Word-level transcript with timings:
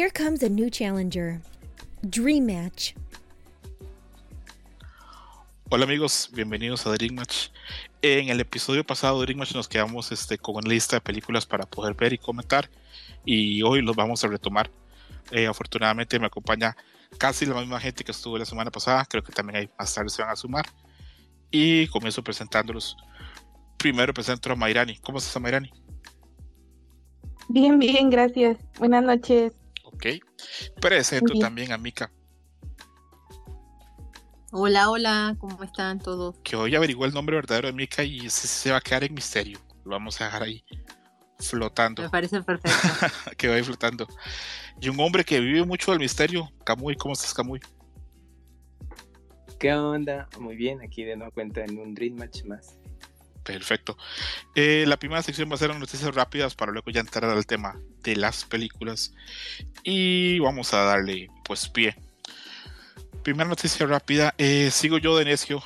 Here 0.00 0.10
comes 0.10 0.42
a 0.42 0.48
new 0.48 0.70
challenger. 0.70 1.42
Dream 2.00 2.46
Match. 2.46 2.94
Hola 5.68 5.84
amigos, 5.84 6.30
bienvenidos 6.32 6.86
a 6.86 6.92
Dream 6.92 7.16
Match. 7.16 7.48
En 8.00 8.30
el 8.30 8.40
episodio 8.40 8.82
pasado 8.82 9.20
de 9.20 9.26
Dream 9.26 9.40
Match 9.40 9.54
nos 9.54 9.68
quedamos 9.68 10.10
este, 10.10 10.38
con 10.38 10.56
una 10.56 10.70
lista 10.70 10.96
de 10.96 11.00
películas 11.02 11.44
para 11.44 11.66
poder 11.66 11.92
ver 11.92 12.14
y 12.14 12.16
comentar 12.16 12.70
y 13.26 13.60
hoy 13.60 13.82
los 13.82 13.94
vamos 13.94 14.24
a 14.24 14.28
retomar. 14.28 14.70
Eh, 15.32 15.46
afortunadamente 15.46 16.18
me 16.18 16.28
acompaña 16.28 16.74
casi 17.18 17.44
la 17.44 17.60
misma 17.60 17.78
gente 17.78 18.02
que 18.02 18.12
estuvo 18.12 18.38
la 18.38 18.46
semana 18.46 18.70
pasada, 18.70 19.04
creo 19.04 19.22
que 19.22 19.32
también 19.32 19.58
hay 19.58 19.70
más 19.78 19.94
tarde 19.94 20.08
se 20.08 20.22
van 20.22 20.30
a 20.30 20.36
sumar 20.36 20.64
y 21.50 21.86
comienzo 21.88 22.24
presentándolos. 22.24 22.96
Primero 23.76 24.14
presento 24.14 24.50
a 24.50 24.56
Mayrani. 24.56 24.96
¿Cómo 24.96 25.18
estás, 25.18 25.42
Mayrani? 25.42 25.70
Bien, 27.50 27.78
bien, 27.78 28.08
gracias. 28.08 28.56
Buenas 28.78 29.04
noches. 29.04 29.59
Ok. 30.00 30.06
Presento 30.80 31.34
también 31.38 31.72
a 31.72 31.78
Mika. 31.78 32.10
Hola, 34.50 34.88
hola, 34.88 35.36
¿cómo 35.38 35.62
están 35.62 35.98
todos? 35.98 36.38
Que 36.42 36.56
hoy 36.56 36.74
averiguó 36.74 37.04
el 37.04 37.12
nombre 37.12 37.36
verdadero 37.36 37.68
de 37.68 37.74
Mika 37.74 38.02
y 38.02 38.24
ese 38.24 38.48
se 38.48 38.70
va 38.70 38.78
a 38.78 38.80
quedar 38.80 39.04
en 39.04 39.12
misterio. 39.12 39.58
Lo 39.84 39.90
vamos 39.90 40.18
a 40.22 40.24
dejar 40.24 40.44
ahí 40.44 40.64
flotando. 41.38 42.02
Me 42.02 42.08
parece 42.08 42.40
perfecto. 42.40 42.70
que 43.36 43.48
va 43.48 43.56
ahí 43.56 43.62
flotando. 43.62 44.06
Y 44.80 44.88
un 44.88 44.98
hombre 45.00 45.22
que 45.22 45.38
vive 45.38 45.66
mucho 45.66 45.90
del 45.90 46.00
misterio, 46.00 46.48
Camuy, 46.64 46.96
¿cómo 46.96 47.12
estás, 47.12 47.34
Camuy? 47.34 47.60
¿Qué 49.58 49.74
onda? 49.74 50.30
Muy 50.38 50.56
bien, 50.56 50.80
aquí 50.80 51.04
de 51.04 51.16
nuevo 51.16 51.30
cuenta 51.32 51.62
en 51.62 51.78
un 51.78 51.92
Dream 51.92 52.16
Match 52.16 52.44
más. 52.44 52.79
Perfecto. 53.44 53.96
Eh, 54.54 54.84
la 54.86 54.98
primera 54.98 55.22
sección 55.22 55.50
va 55.50 55.54
a 55.54 55.58
ser 55.58 55.74
noticias 55.74 56.14
rápidas 56.14 56.54
para 56.54 56.72
luego 56.72 56.90
ya 56.90 57.00
entrar 57.00 57.24
al 57.24 57.46
tema 57.46 57.80
de 58.02 58.16
las 58.16 58.44
películas. 58.44 59.12
Y 59.82 60.38
vamos 60.40 60.74
a 60.74 60.84
darle 60.84 61.28
pues 61.44 61.68
pie. 61.68 61.96
Primera 63.22 63.48
noticia 63.48 63.84
rápida, 63.86 64.34
eh, 64.38 64.70
sigo 64.70 64.96
yo 64.96 65.16
de 65.16 65.26
necio. 65.26 65.62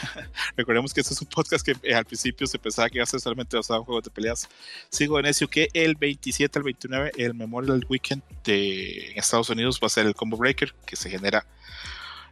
Recordemos 0.56 0.92
que 0.92 1.00
este 1.00 1.14
es 1.14 1.22
un 1.22 1.28
podcast 1.28 1.64
que 1.64 1.74
eh, 1.82 1.94
al 1.94 2.04
principio 2.04 2.46
se 2.46 2.58
pensaba 2.58 2.90
que 2.90 2.98
iba 2.98 3.04
a 3.04 3.06
ser 3.06 3.20
solamente 3.20 3.56
basado 3.56 3.80
en 3.80 3.86
juegos 3.86 4.04
de 4.04 4.10
peleas. 4.10 4.48
Sigo 4.90 5.16
de 5.16 5.22
necio 5.22 5.48
que 5.48 5.68
el 5.72 5.94
27 5.94 6.58
al 6.58 6.64
29, 6.64 7.12
el 7.16 7.34
Memorial 7.34 7.84
Weekend 7.88 8.22
de 8.44 9.12
Estados 9.16 9.48
Unidos 9.48 9.80
va 9.82 9.86
a 9.86 9.90
ser 9.90 10.06
el 10.06 10.14
Combo 10.14 10.36
Breaker 10.36 10.74
que 10.84 10.96
se 10.96 11.08
genera 11.08 11.46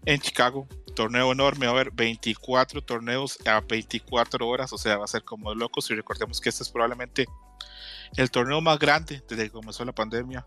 en 0.07 0.21
Chicago. 0.21 0.67
Torneo 0.95 1.31
enorme, 1.31 1.67
va 1.67 1.73
a 1.73 1.75
haber 1.75 1.91
24 1.91 2.81
torneos 2.81 3.39
a 3.47 3.61
24 3.61 4.49
horas, 4.49 4.73
o 4.73 4.79
sea, 4.79 4.97
va 4.97 5.05
a 5.05 5.09
ser 5.09 5.25
como 5.25 5.55
locos. 5.55 5.91
Y 5.91 5.95
recordemos 5.95 6.41
que 6.41 6.49
este 6.49 6.63
es 6.63 6.71
probablemente 6.71 7.27
el 8.17 8.31
torneo 8.31 8.63
más 8.63 8.79
grande 8.79 9.23
desde 9.29 9.45
que 9.45 9.51
comenzó 9.51 9.85
la 9.85 9.93
pandemia. 9.93 10.47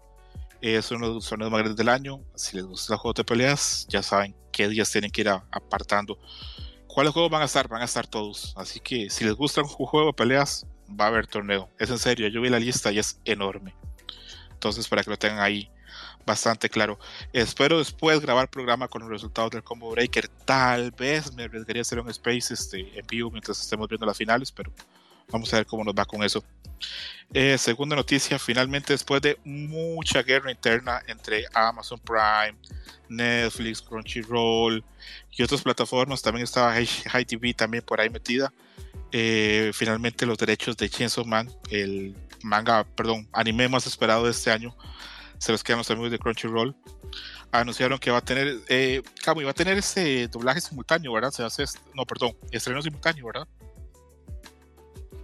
Es 0.61 0.89
uno 0.89 1.07
de 1.07 1.13
los 1.15 1.29
torneos 1.29 1.51
más 1.51 1.59
grandes 1.59 1.77
del 1.77 1.89
año. 1.89 2.21
Si 2.35 2.55
les 2.55 2.65
gusta 2.65 2.95
el 2.95 2.99
juego 2.99 3.13
de 3.13 3.23
peleas, 3.23 3.85
ya 3.89 4.01
saben 4.01 4.35
qué 4.51 4.67
días 4.67 4.91
tienen 4.91 5.11
que 5.11 5.21
ir 5.21 5.29
apartando. 5.29 6.17
¿Cuáles 6.87 7.13
juegos 7.13 7.31
van 7.31 7.43
a 7.43 7.45
estar? 7.45 7.67
Van 7.67 7.83
a 7.83 7.85
estar 7.85 8.07
todos. 8.07 8.53
Así 8.57 8.79
que 8.79 9.09
si 9.11 9.23
les 9.23 9.35
gusta 9.35 9.61
un 9.61 9.67
juego 9.67 10.07
de 10.07 10.13
peleas, 10.13 10.65
va 10.99 11.05
a 11.05 11.07
haber 11.09 11.27
torneo. 11.27 11.69
Es 11.77 11.91
en 11.91 11.99
serio, 11.99 12.27
yo 12.27 12.41
vi 12.41 12.49
la 12.49 12.59
lista 12.59 12.91
y 12.91 12.97
es 12.97 13.21
enorme. 13.23 13.75
Entonces, 14.51 14.87
para 14.87 15.03
que 15.03 15.11
lo 15.11 15.17
tengan 15.17 15.39
ahí 15.39 15.69
bastante 16.29 16.69
claro. 16.69 16.99
Espero 17.33 17.79
después 17.79 18.19
grabar 18.19 18.51
programa 18.51 18.87
con 18.87 19.01
los 19.01 19.09
resultados 19.09 19.49
del 19.49 19.63
Combo 19.63 19.89
Breaker. 19.89 20.27
Tal 20.45 20.91
vez 20.91 21.33
me 21.33 21.45
arriesgaría 21.45 21.81
a 21.81 21.83
hacer 21.83 21.99
un 21.99 22.09
space 22.09 22.53
este, 22.53 22.99
en 22.99 23.07
vivo 23.07 23.31
mientras 23.31 23.59
estemos 23.59 23.87
viendo 23.89 24.05
las 24.05 24.15
finales, 24.15 24.51
pero 24.51 24.71
vamos 25.31 25.51
a 25.51 25.57
ver 25.57 25.65
cómo 25.65 25.83
nos 25.83 25.95
va 25.95 26.05
con 26.05 26.23
eso. 26.23 26.43
Eh, 27.33 27.57
segunda 27.57 27.95
noticia, 27.95 28.37
finalmente 28.37 28.93
después 28.93 29.23
de 29.23 29.39
mucha 29.43 30.21
guerra 30.21 30.51
interna 30.51 31.01
entre 31.07 31.45
Amazon 31.51 31.99
Prime, 31.99 32.55
Netflix, 33.09 33.81
Crunchyroll 33.81 34.83
y 35.31 35.41
otras 35.41 35.63
plataformas, 35.63 36.21
también 36.21 36.43
estaba 36.43 36.73
High 36.73 37.25
TV 37.25 37.55
también 37.55 37.83
por 37.83 37.99
ahí 37.99 38.09
metida. 38.11 38.53
Eh, 39.11 39.71
finalmente 39.73 40.27
los 40.27 40.37
derechos 40.37 40.77
de 40.77 40.89
Chainsaw 40.89 41.25
Man, 41.25 41.49
el 41.71 42.15
manga, 42.43 42.83
perdón, 42.83 43.27
anime 43.33 43.67
más 43.67 43.87
esperado 43.87 44.25
de 44.25 44.31
este 44.31 44.51
año, 44.51 44.75
se 45.39 45.51
los 45.51 45.63
quedan 45.63 45.79
los 45.79 45.89
amigos 45.89 46.11
de 46.11 46.19
Crunchyroll. 46.19 46.75
Anunciaron 47.51 47.97
que 47.97 48.11
va 48.11 48.17
a 48.17 48.21
tener, 48.21 48.59
eh, 48.67 49.01
Camo, 49.23 49.41
va 49.41 49.51
a 49.51 49.53
tener 49.53 49.77
ese 49.77 50.27
doblaje 50.27 50.61
simultáneo, 50.61 51.11
¿verdad? 51.11 51.31
Se 51.31 51.43
hace, 51.43 51.65
no, 51.95 52.05
perdón, 52.05 52.35
estreno 52.51 52.81
simultáneo, 52.81 53.25
¿verdad? 53.25 53.47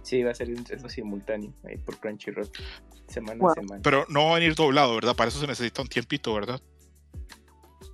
Sí, 0.02 0.22
va 0.22 0.32
a 0.32 0.34
ser 0.34 0.48
un 0.48 0.58
estreno 0.58 0.88
simultáneo 0.88 1.52
ahí 1.64 1.78
por 1.78 1.98
Crunchyroll, 1.98 2.50
semana 3.06 3.44
a 3.50 3.54
semana. 3.54 3.80
Pero 3.82 4.06
no 4.08 4.26
va 4.26 4.30
a 4.32 4.34
venir 4.34 4.54
doblado, 4.54 4.94
¿verdad? 4.94 5.14
Para 5.14 5.28
eso 5.28 5.38
se 5.38 5.46
necesita 5.46 5.82
un 5.82 5.88
tiempito, 5.88 6.34
¿verdad? 6.34 6.60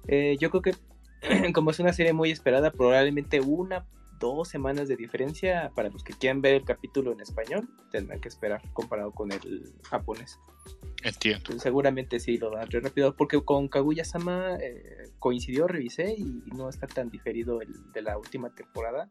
Eh, 0.08 0.36
yo 0.40 0.50
creo 0.50 0.62
que 0.62 0.74
como 1.52 1.70
es 1.70 1.78
una 1.78 1.92
serie 1.92 2.12
muy 2.12 2.30
esperada, 2.30 2.70
probablemente 2.70 3.40
una 3.40 3.84
dos 4.30 4.48
semanas 4.48 4.88
de 4.88 4.96
diferencia 4.96 5.72
para 5.74 5.90
los 5.90 6.04
que 6.04 6.12
quieran 6.12 6.40
ver 6.40 6.54
el 6.54 6.64
capítulo 6.64 7.12
en 7.12 7.20
español, 7.20 7.68
tendrán 7.90 8.20
que 8.20 8.28
esperar 8.28 8.62
comparado 8.72 9.10
con 9.10 9.32
el 9.32 9.74
japonés. 9.82 10.38
Entiendo. 11.02 11.58
seguramente 11.58 12.20
sí 12.20 12.38
lo 12.38 12.50
daré 12.50 12.78
rápido, 12.78 13.16
porque 13.16 13.42
con 13.44 13.66
Kaguya-sama 13.66 14.56
eh, 14.60 15.10
coincidió, 15.18 15.66
revisé 15.66 16.14
y 16.16 16.44
no 16.54 16.68
está 16.68 16.86
tan 16.86 17.10
diferido 17.10 17.60
el 17.60 17.92
de 17.92 18.02
la 18.02 18.16
última 18.16 18.54
temporada 18.54 19.10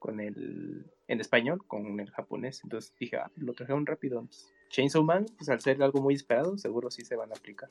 con 0.00 0.20
el 0.20 0.90
en 1.06 1.20
español 1.20 1.64
con 1.66 2.00
el 2.00 2.10
japonés. 2.10 2.60
Entonces 2.64 2.92
dije, 2.98 3.16
ah, 3.16 3.30
lo 3.36 3.54
trajeron 3.54 3.86
rápido. 3.86 4.28
Chainsaw 4.70 5.04
Man, 5.04 5.26
pues 5.38 5.48
al 5.48 5.60
ser 5.60 5.82
algo 5.82 6.00
muy 6.00 6.14
esperado, 6.14 6.58
seguro 6.58 6.90
sí 6.90 7.04
se 7.04 7.14
van 7.14 7.30
a 7.30 7.36
aplicar. 7.36 7.68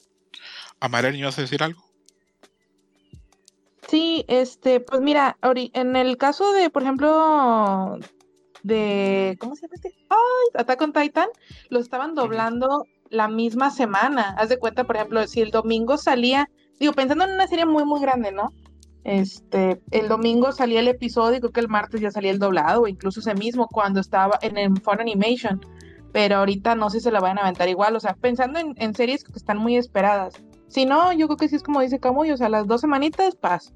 Amarel, 0.80 1.16
¿ibas 1.16 1.38
a 1.38 1.42
decir 1.42 1.62
algo? 1.62 1.93
Sí, 3.88 4.26
este, 4.28 4.80
pues 4.80 5.02
mira, 5.02 5.38
en 5.42 5.96
el 5.96 6.18
caso 6.18 6.52
de, 6.54 6.70
por 6.70 6.84
ejemplo, 6.84 7.98
de, 8.64 9.38
¿cómo 9.40 9.56
se 9.56 9.64
llama 9.64 9.76
este? 9.76 9.94
Ay, 10.10 10.18
Attack 10.56 10.82
on 10.82 10.94
Titan, 10.94 11.28
lo 11.70 11.80
estaban 11.80 12.16
doblando 12.16 12.86
la 13.10 13.28
misma 13.28 13.70
semana. 13.72 14.36
Haz 14.38 14.50
de 14.50 14.58
cuenta, 14.58 14.86
por 14.86 14.96
ejemplo, 14.96 15.28
si 15.28 15.42
el 15.42 15.52
domingo 15.52 15.98
salía, 15.98 16.50
digo, 16.80 16.94
pensando 16.94 17.26
en 17.26 17.32
una 17.32 17.48
serie 17.48 17.66
muy, 17.66 17.86
muy 17.86 18.00
grande, 18.00 18.32
¿no? 18.32 18.50
Este, 19.04 19.82
el 19.92 20.08
domingo 20.08 20.54
salía 20.54 20.80
el 20.80 20.88
episodio 20.88 21.38
y 21.38 21.40
creo 21.42 21.52
que 21.52 21.60
el 21.60 21.68
martes 21.68 22.00
ya 22.00 22.10
salía 22.10 22.32
el 22.32 22.40
doblado, 22.40 22.84
o 22.84 22.88
incluso 22.88 23.20
ese 23.20 23.36
mismo 23.36 23.68
cuando 23.68 24.00
estaba 24.00 24.40
en 24.42 24.58
el 24.58 24.80
Fun 24.82 25.02
Animation. 25.02 25.60
Pero 26.14 26.38
ahorita 26.38 26.76
no 26.76 26.90
sé 26.90 27.00
si 27.00 27.06
se 27.06 27.12
la 27.12 27.20
van 27.20 27.38
a 27.38 27.42
aventar 27.42 27.68
igual, 27.68 27.96
o 27.96 28.00
sea, 28.00 28.14
pensando 28.14 28.60
en, 28.60 28.74
en 28.78 28.94
series 28.94 29.24
que 29.24 29.34
están 29.34 29.58
muy 29.58 29.76
esperadas. 29.76 30.36
Si 30.74 30.86
no, 30.86 31.14
yo 31.14 31.28
creo 31.28 31.38
que 31.38 31.48
sí 31.48 31.56
es 31.56 31.62
como 31.62 31.82
dice 31.82 32.00
Camuy, 32.00 32.32
o 32.32 32.38
sea, 32.38 32.50
las 32.50 32.66
dos 32.66 32.82
semanitas, 32.82 33.36
paz. 33.36 33.72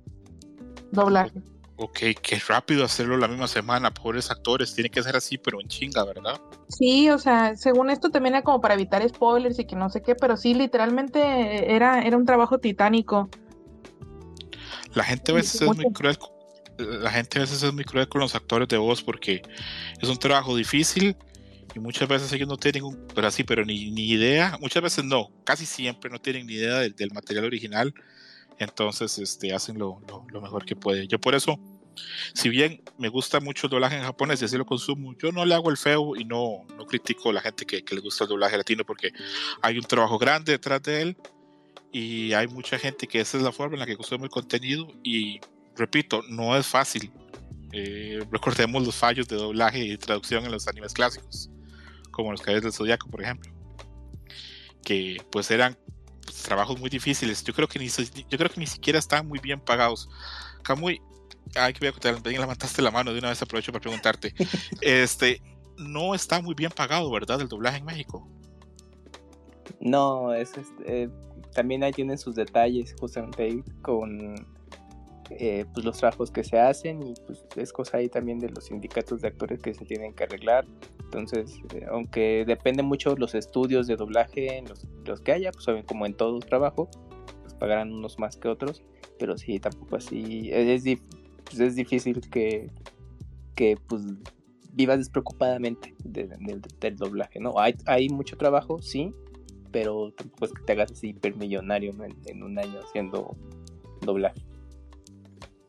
Doblaje. 0.92 1.44
Ok, 1.76 2.00
qué 2.24 2.42
rápido 2.48 2.84
hacerlo 2.84 3.18
la 3.18 3.28
misma 3.28 3.48
semana, 3.48 3.94
pobres 3.94 4.32
actores, 4.32 4.74
tiene 4.74 4.90
que 4.90 5.04
ser 5.04 5.16
así, 5.16 5.38
pero 5.38 5.62
en 5.62 5.68
chinga, 5.68 6.04
¿verdad? 6.04 6.42
Sí, 6.70 7.12
o 7.12 7.20
sea, 7.20 7.56
según 7.56 7.92
esto 7.92 8.10
también 8.10 8.34
era 8.34 8.44
como 8.44 8.62
para 8.62 8.74
evitar 8.74 9.08
spoilers 9.08 9.60
y 9.60 9.66
que 9.66 9.76
no 9.76 9.92
sé 9.92 10.02
qué, 10.02 10.16
pero 10.16 10.38
sí, 10.38 10.56
literalmente 10.56 11.72
era, 11.72 12.02
era 12.02 12.18
un 12.18 12.26
trabajo 12.26 12.58
titánico. 12.58 13.30
La 14.96 15.04
gente 15.04 15.32
a 15.32 15.36
veces 15.36 15.62
es 15.62 15.68
muy 15.68 15.94
cruel, 15.94 16.18
la 16.80 17.12
gente 17.12 17.38
a 17.38 17.42
veces 17.42 17.62
es 17.62 17.74
muy 17.74 17.84
cruel 17.84 18.10
con 18.10 18.22
los 18.22 18.34
actores 18.34 18.68
de 18.70 18.78
voz 18.78 19.04
porque 19.04 19.44
es 20.02 20.10
un 20.10 20.18
trabajo 20.18 20.56
difícil 20.56 21.16
y 21.78 21.80
muchas 21.80 22.10
veces 22.10 22.34
ellos 22.34 22.48
no 22.48 22.58
tienen, 22.58 22.84
pero 23.14 23.28
así, 23.28 23.44
pero 23.44 23.64
ni, 23.64 23.92
ni 23.92 24.10
idea, 24.10 24.58
muchas 24.60 24.82
veces 24.82 25.06
no, 25.06 25.30
casi 25.44 25.68
siempre 25.68 26.10
no 26.10 26.20
tienen 26.20 26.48
ni 26.48 26.54
idea 26.54 26.80
del, 26.80 27.12
material 27.14 27.46
original, 27.46 27.94
entonces 28.58 29.20
este, 29.20 29.54
hacen 29.54 29.78
lo, 29.78 30.02
lo, 30.32 30.42
mejor 30.42 30.66
que 30.66 30.76
pueden. 30.76 31.08
Yo 31.08 31.22
por 31.22 31.36
eso, 31.36 31.60
si 32.34 32.50
bien 32.50 32.82
me 32.98 33.10
gusta 33.10 33.40
mucho 33.40 33.68
el 33.68 33.72
doblaje 33.72 33.96
en 33.96 34.02
japonés 34.02 34.42
y 34.42 34.46
así 34.46 34.58
lo 34.58 34.66
consumo, 34.66 35.16
yo 35.22 35.32
no 35.32 35.46
le 35.46 35.54
hago 35.54 35.70
el 35.70 35.78
feo 35.78 36.16
y 36.16 36.26
no, 36.26 36.66
no 36.76 36.86
critico 36.88 37.30
a 37.30 37.34
la 37.34 37.42
gente 37.42 37.66
que, 37.66 37.84
que 37.84 37.94
le 37.94 38.02
gusta 38.02 38.24
el 38.24 38.30
doblaje 38.30 38.58
latino 38.58 38.84
porque 38.84 39.12
hay 39.62 39.78
un 39.78 39.84
trabajo 39.84 40.18
grande 40.18 40.54
detrás 40.54 40.82
de 40.82 41.02
él 41.04 41.18
y 41.92 42.34
hay 42.34 42.48
mucha 42.48 42.80
gente 42.80 43.08
que 43.08 43.20
esa 43.20 43.38
es 43.38 43.44
la 43.44 43.52
forma 43.52 43.76
en 43.76 43.82
la 43.82 43.86
que 43.86 43.96
consume 43.96 44.24
el 44.24 44.32
contenido 44.32 44.88
y 45.04 45.40
repito, 45.76 46.24
no 46.28 46.58
es 46.58 46.66
fácil. 46.66 47.12
Eh, 47.72 48.20
recordemos 48.32 48.84
los 48.84 48.96
fallos 48.96 49.28
de 49.28 49.36
doblaje 49.36 49.86
y 49.86 49.98
traducción 49.98 50.44
en 50.44 50.52
los 50.52 50.68
animes 50.68 50.94
clásicos 50.94 51.52
como 52.18 52.32
los 52.32 52.42
Caballeros 52.42 52.64
del 52.64 52.74
Zodiaco, 52.74 53.10
por 53.10 53.22
ejemplo, 53.22 53.52
que 54.84 55.18
pues 55.32 55.50
eran 55.52 55.78
pues, 56.24 56.44
trabajos 56.44 56.80
muy 56.80 56.90
difíciles. 56.90 57.44
Yo 57.44 57.54
creo 57.54 57.68
que 57.68 57.78
ni 57.80 57.88
yo 57.88 58.38
creo 58.38 58.50
que 58.50 58.60
ni 58.60 58.68
siquiera 58.68 58.98
están 59.00 59.28
muy 59.28 59.40
bien 59.40 59.62
pagados. 59.62 60.10
Camuy, 60.64 61.00
ay 61.56 61.74
que 61.74 61.80
voy 61.80 61.90
a 61.90 61.92
contar, 61.92 62.20
me 62.24 62.32
levantaste 62.32 62.82
la 62.82 62.92
mano 62.92 63.14
de 63.14 63.20
una 63.20 63.30
vez 63.30 63.42
aprovecho 63.42 63.72
para 63.72 63.82
preguntarte. 63.82 64.34
este 64.82 65.42
no 65.78 66.16
está 66.16 66.42
muy 66.42 66.56
bien 66.56 66.72
pagado, 66.72 67.10
¿verdad? 67.12 67.40
El 67.40 67.48
doblaje 67.48 67.78
en 67.78 67.86
México. 67.86 68.28
No, 69.80 70.34
es, 70.34 70.54
eh, 70.86 71.08
también 71.54 71.84
ahí 71.84 71.92
tienen 71.92 72.18
sus 72.18 72.34
detalles 72.34 72.96
justamente 73.00 73.44
ahí 73.44 73.64
con 73.84 74.57
eh, 75.30 75.66
pues 75.74 75.86
los 75.86 75.98
trabajos 75.98 76.32
que 76.32 76.44
se 76.44 76.60
hacen 76.60 77.04
y 77.04 77.14
pues 77.26 77.44
es 77.56 77.74
cosa 77.74 77.98
ahí 77.98 78.08
también 78.08 78.40
de 78.40 78.50
los 78.50 78.66
sindicatos 78.66 79.22
de 79.22 79.28
actores 79.28 79.62
que 79.62 79.74
se 79.74 79.86
tienen 79.86 80.14
que 80.14 80.24
arreglar 80.24 80.66
Entonces, 81.04 81.60
eh, 81.74 81.86
aunque 81.90 82.46
depende 82.48 82.84
mucho 82.84 83.16
los 83.16 83.36
estudios 83.36 83.88
de 83.88 83.96
doblaje, 83.96 84.64
los, 84.68 84.86
los 85.06 85.22
que 85.22 85.34
haya, 85.34 85.52
pues 85.52 85.66
saben, 85.66 85.84
como 85.84 86.06
en 86.06 86.14
todo 86.14 86.40
trabajo, 86.40 86.90
pues 87.42 87.54
pagarán 87.56 87.92
unos 87.92 88.20
más 88.20 88.38
que 88.38 88.48
otros, 88.48 88.84
pero 89.20 89.38
sí, 89.38 89.60
tampoco 89.60 89.98
así, 89.98 90.50
es, 90.52 90.86
es, 90.86 91.00
pues 91.46 91.60
es 91.60 91.76
difícil 91.76 92.22
que, 92.30 92.70
que 93.56 93.78
pues 93.88 94.04
vivas 94.72 95.00
despreocupadamente 95.00 95.96
de, 96.04 96.28
de, 96.28 96.62
del 96.80 96.96
doblaje, 96.96 97.40
¿no? 97.40 97.60
Hay, 97.60 97.76
hay 97.86 98.10
mucho 98.10 98.38
trabajo, 98.38 98.82
sí, 98.82 99.14
pero 99.72 100.12
tampoco 100.14 100.46
es 100.46 100.54
que 100.54 100.64
te 100.64 100.72
hagas 100.74 100.92
así 100.92 101.10
hipermillonario 101.10 101.94
¿no? 101.94 102.06
en, 102.06 102.16
en 102.26 102.44
un 102.44 102.58
año 102.58 102.80
haciendo 102.80 103.36
doblaje. 104.02 104.47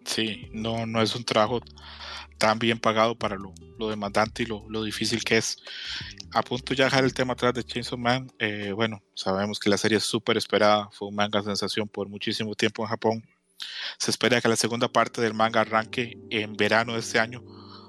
Sí, 0.08 0.48
no, 0.52 0.86
no 0.86 1.02
es 1.02 1.14
un 1.14 1.22
trabajo 1.22 1.60
tan 2.38 2.58
bien 2.58 2.78
pagado 2.78 3.14
para 3.14 3.36
lo, 3.36 3.52
lo 3.78 3.90
demandante 3.90 4.42
y 4.42 4.46
lo, 4.46 4.64
lo, 4.70 4.82
difícil 4.82 5.22
que 5.22 5.36
es. 5.36 5.58
A 6.32 6.42
punto 6.42 6.72
ya 6.72 6.84
dejar 6.84 7.04
el 7.04 7.12
tema 7.12 7.34
atrás 7.34 7.52
de 7.52 7.62
Chainsaw 7.62 7.98
Man, 7.98 8.32
eh, 8.38 8.72
bueno, 8.72 9.02
sabemos 9.14 9.60
que 9.60 9.68
la 9.68 9.76
serie 9.76 9.98
es 9.98 10.04
súper 10.04 10.38
esperada, 10.38 10.88
fue 10.92 11.08
un 11.08 11.14
manga 11.14 11.42
sensación 11.42 11.88
por 11.88 12.08
muchísimo 12.08 12.54
tiempo 12.54 12.82
en 12.82 12.88
Japón. 12.88 13.22
Se 13.98 14.10
espera 14.10 14.40
que 14.40 14.48
la 14.48 14.56
segunda 14.56 14.88
parte 14.88 15.20
del 15.20 15.34
manga 15.34 15.60
arranque 15.60 16.16
en 16.30 16.56
verano 16.56 16.94
de 16.94 17.00
este 17.00 17.18
año, 17.18 17.42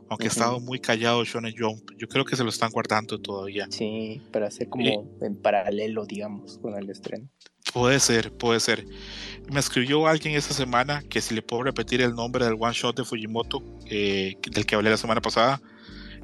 aunque 0.09 0.13
uh 0.13 0.17
-huh. 0.17 0.23
ha 0.25 0.27
estado 0.27 0.59
muy 0.59 0.79
callado 0.79 1.23
Shonen 1.23 1.55
Jump. 1.57 1.91
Yo 1.97 2.07
creo 2.09 2.25
que 2.25 2.35
se 2.35 2.43
lo 2.43 2.49
están 2.49 2.71
guardando 2.71 3.21
todavía. 3.21 3.67
Sí, 3.69 4.21
para 4.33 4.47
hacer 4.47 4.67
como 4.67 4.83
eh, 4.83 4.99
en 5.21 5.41
paralelo, 5.41 6.05
digamos, 6.05 6.57
con 6.57 6.75
el 6.75 6.89
estreno. 6.89 7.29
Puede 7.73 7.99
ser, 7.99 8.31
puede 8.31 8.59
ser. 8.59 8.85
Me 9.51 9.59
escribió 9.59 10.07
alguien 10.07 10.35
esta 10.35 10.53
semana 10.53 11.03
que 11.09 11.21
si 11.21 11.35
le 11.35 11.41
puedo 11.41 11.63
repetir 11.63 12.01
el 12.01 12.13
nombre 12.13 12.45
del 12.45 12.55
one 12.59 12.73
shot 12.73 12.95
de 12.95 13.03
Fujimoto, 13.03 13.63
eh, 13.85 14.35
del 14.51 14.65
que 14.65 14.75
hablé 14.75 14.89
la 14.89 14.97
semana 14.97 15.21
pasada, 15.21 15.61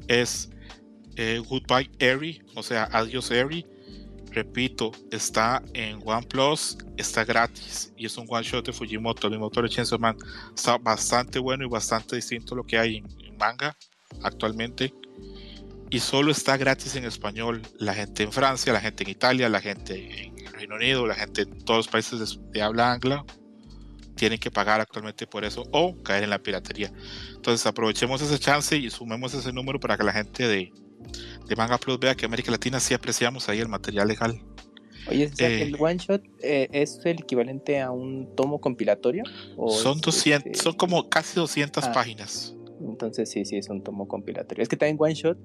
es 0.08 0.50
eh, 1.16 1.42
Goodbye 1.48 1.90
Eri, 1.98 2.42
o 2.54 2.62
sea, 2.62 2.88
Adiós 2.92 3.30
Eri. 3.30 3.66
Repito, 4.30 4.92
está 5.10 5.62
en 5.72 6.00
OnePlus, 6.04 6.76
está 6.98 7.24
gratis 7.24 7.90
y 7.96 8.04
es 8.04 8.18
un 8.18 8.26
one 8.28 8.44
shot 8.44 8.66
de 8.66 8.72
Fujimoto, 8.72 9.28
el 9.28 9.30
mismo 9.30 9.46
autor 9.46 9.64
de 9.64 9.70
Chainsaw 9.70 9.98
Man. 9.98 10.16
Está 10.54 10.76
bastante 10.78 11.38
bueno 11.38 11.64
y 11.64 11.68
bastante 11.68 12.16
distinto 12.16 12.54
a 12.54 12.58
lo 12.58 12.64
que 12.64 12.78
hay 12.78 12.96
en, 12.96 13.06
en 13.24 13.36
manga 13.38 13.76
actualmente 14.22 14.92
y 15.90 16.00
solo 16.00 16.32
está 16.32 16.56
gratis 16.56 16.96
en 16.96 17.04
español. 17.04 17.62
La 17.78 17.94
gente 17.94 18.24
en 18.24 18.32
Francia, 18.32 18.72
la 18.72 18.80
gente 18.80 19.04
en 19.04 19.10
Italia, 19.10 19.48
la 19.48 19.60
gente 19.60 20.24
en 20.24 20.35
Reino 20.56 20.76
Unido, 20.76 21.06
la 21.06 21.14
gente 21.14 21.42
en 21.42 21.64
todos 21.64 21.78
los 21.78 21.88
países 21.88 22.38
de, 22.50 22.62
habla 22.62 22.92
angla 22.92 23.24
tienen 24.14 24.38
que 24.38 24.50
pagar 24.50 24.80
actualmente 24.80 25.26
por 25.26 25.44
eso 25.44 25.64
o 25.72 25.94
caer 26.02 26.24
en 26.24 26.30
la 26.30 26.38
piratería. 26.38 26.90
Entonces 27.34 27.66
aprovechemos 27.66 28.22
ese 28.22 28.38
chance 28.38 28.76
y 28.76 28.88
sumemos 28.88 29.34
ese 29.34 29.52
número 29.52 29.78
para 29.78 29.98
que 29.98 30.04
la 30.04 30.12
gente 30.12 30.48
de, 30.48 30.72
de 31.46 31.56
Manga 31.56 31.76
Plus 31.76 31.98
vea 31.98 32.14
que 32.14 32.24
América 32.24 32.50
Latina 32.50 32.80
sí 32.80 32.94
apreciamos 32.94 33.48
ahí 33.48 33.60
el 33.60 33.68
material 33.68 34.08
legal. 34.08 34.40
Oye, 35.08 35.26
o 35.26 35.36
sea, 35.36 35.48
eh, 35.48 35.62
¿el 35.62 35.76
one 35.78 35.98
shot 35.98 36.22
eh, 36.42 36.68
es 36.72 36.98
el 37.04 37.20
equivalente 37.20 37.80
a 37.80 37.90
un 37.90 38.34
tomo 38.34 38.60
compilatorio? 38.60 39.22
son, 39.68 40.00
200, 40.00 40.46
este... 40.46 40.54
son 40.54 40.72
como 40.72 41.08
casi 41.08 41.36
200 41.36 41.84
ah, 41.84 41.92
páginas. 41.92 42.56
Entonces 42.80 43.30
sí, 43.30 43.44
sí, 43.44 43.58
es 43.58 43.68
un 43.68 43.82
tomo 43.82 44.08
compilatorio. 44.08 44.62
Es 44.62 44.68
que 44.68 44.76
también 44.76 44.96
one 44.98 45.14
shot 45.14 45.38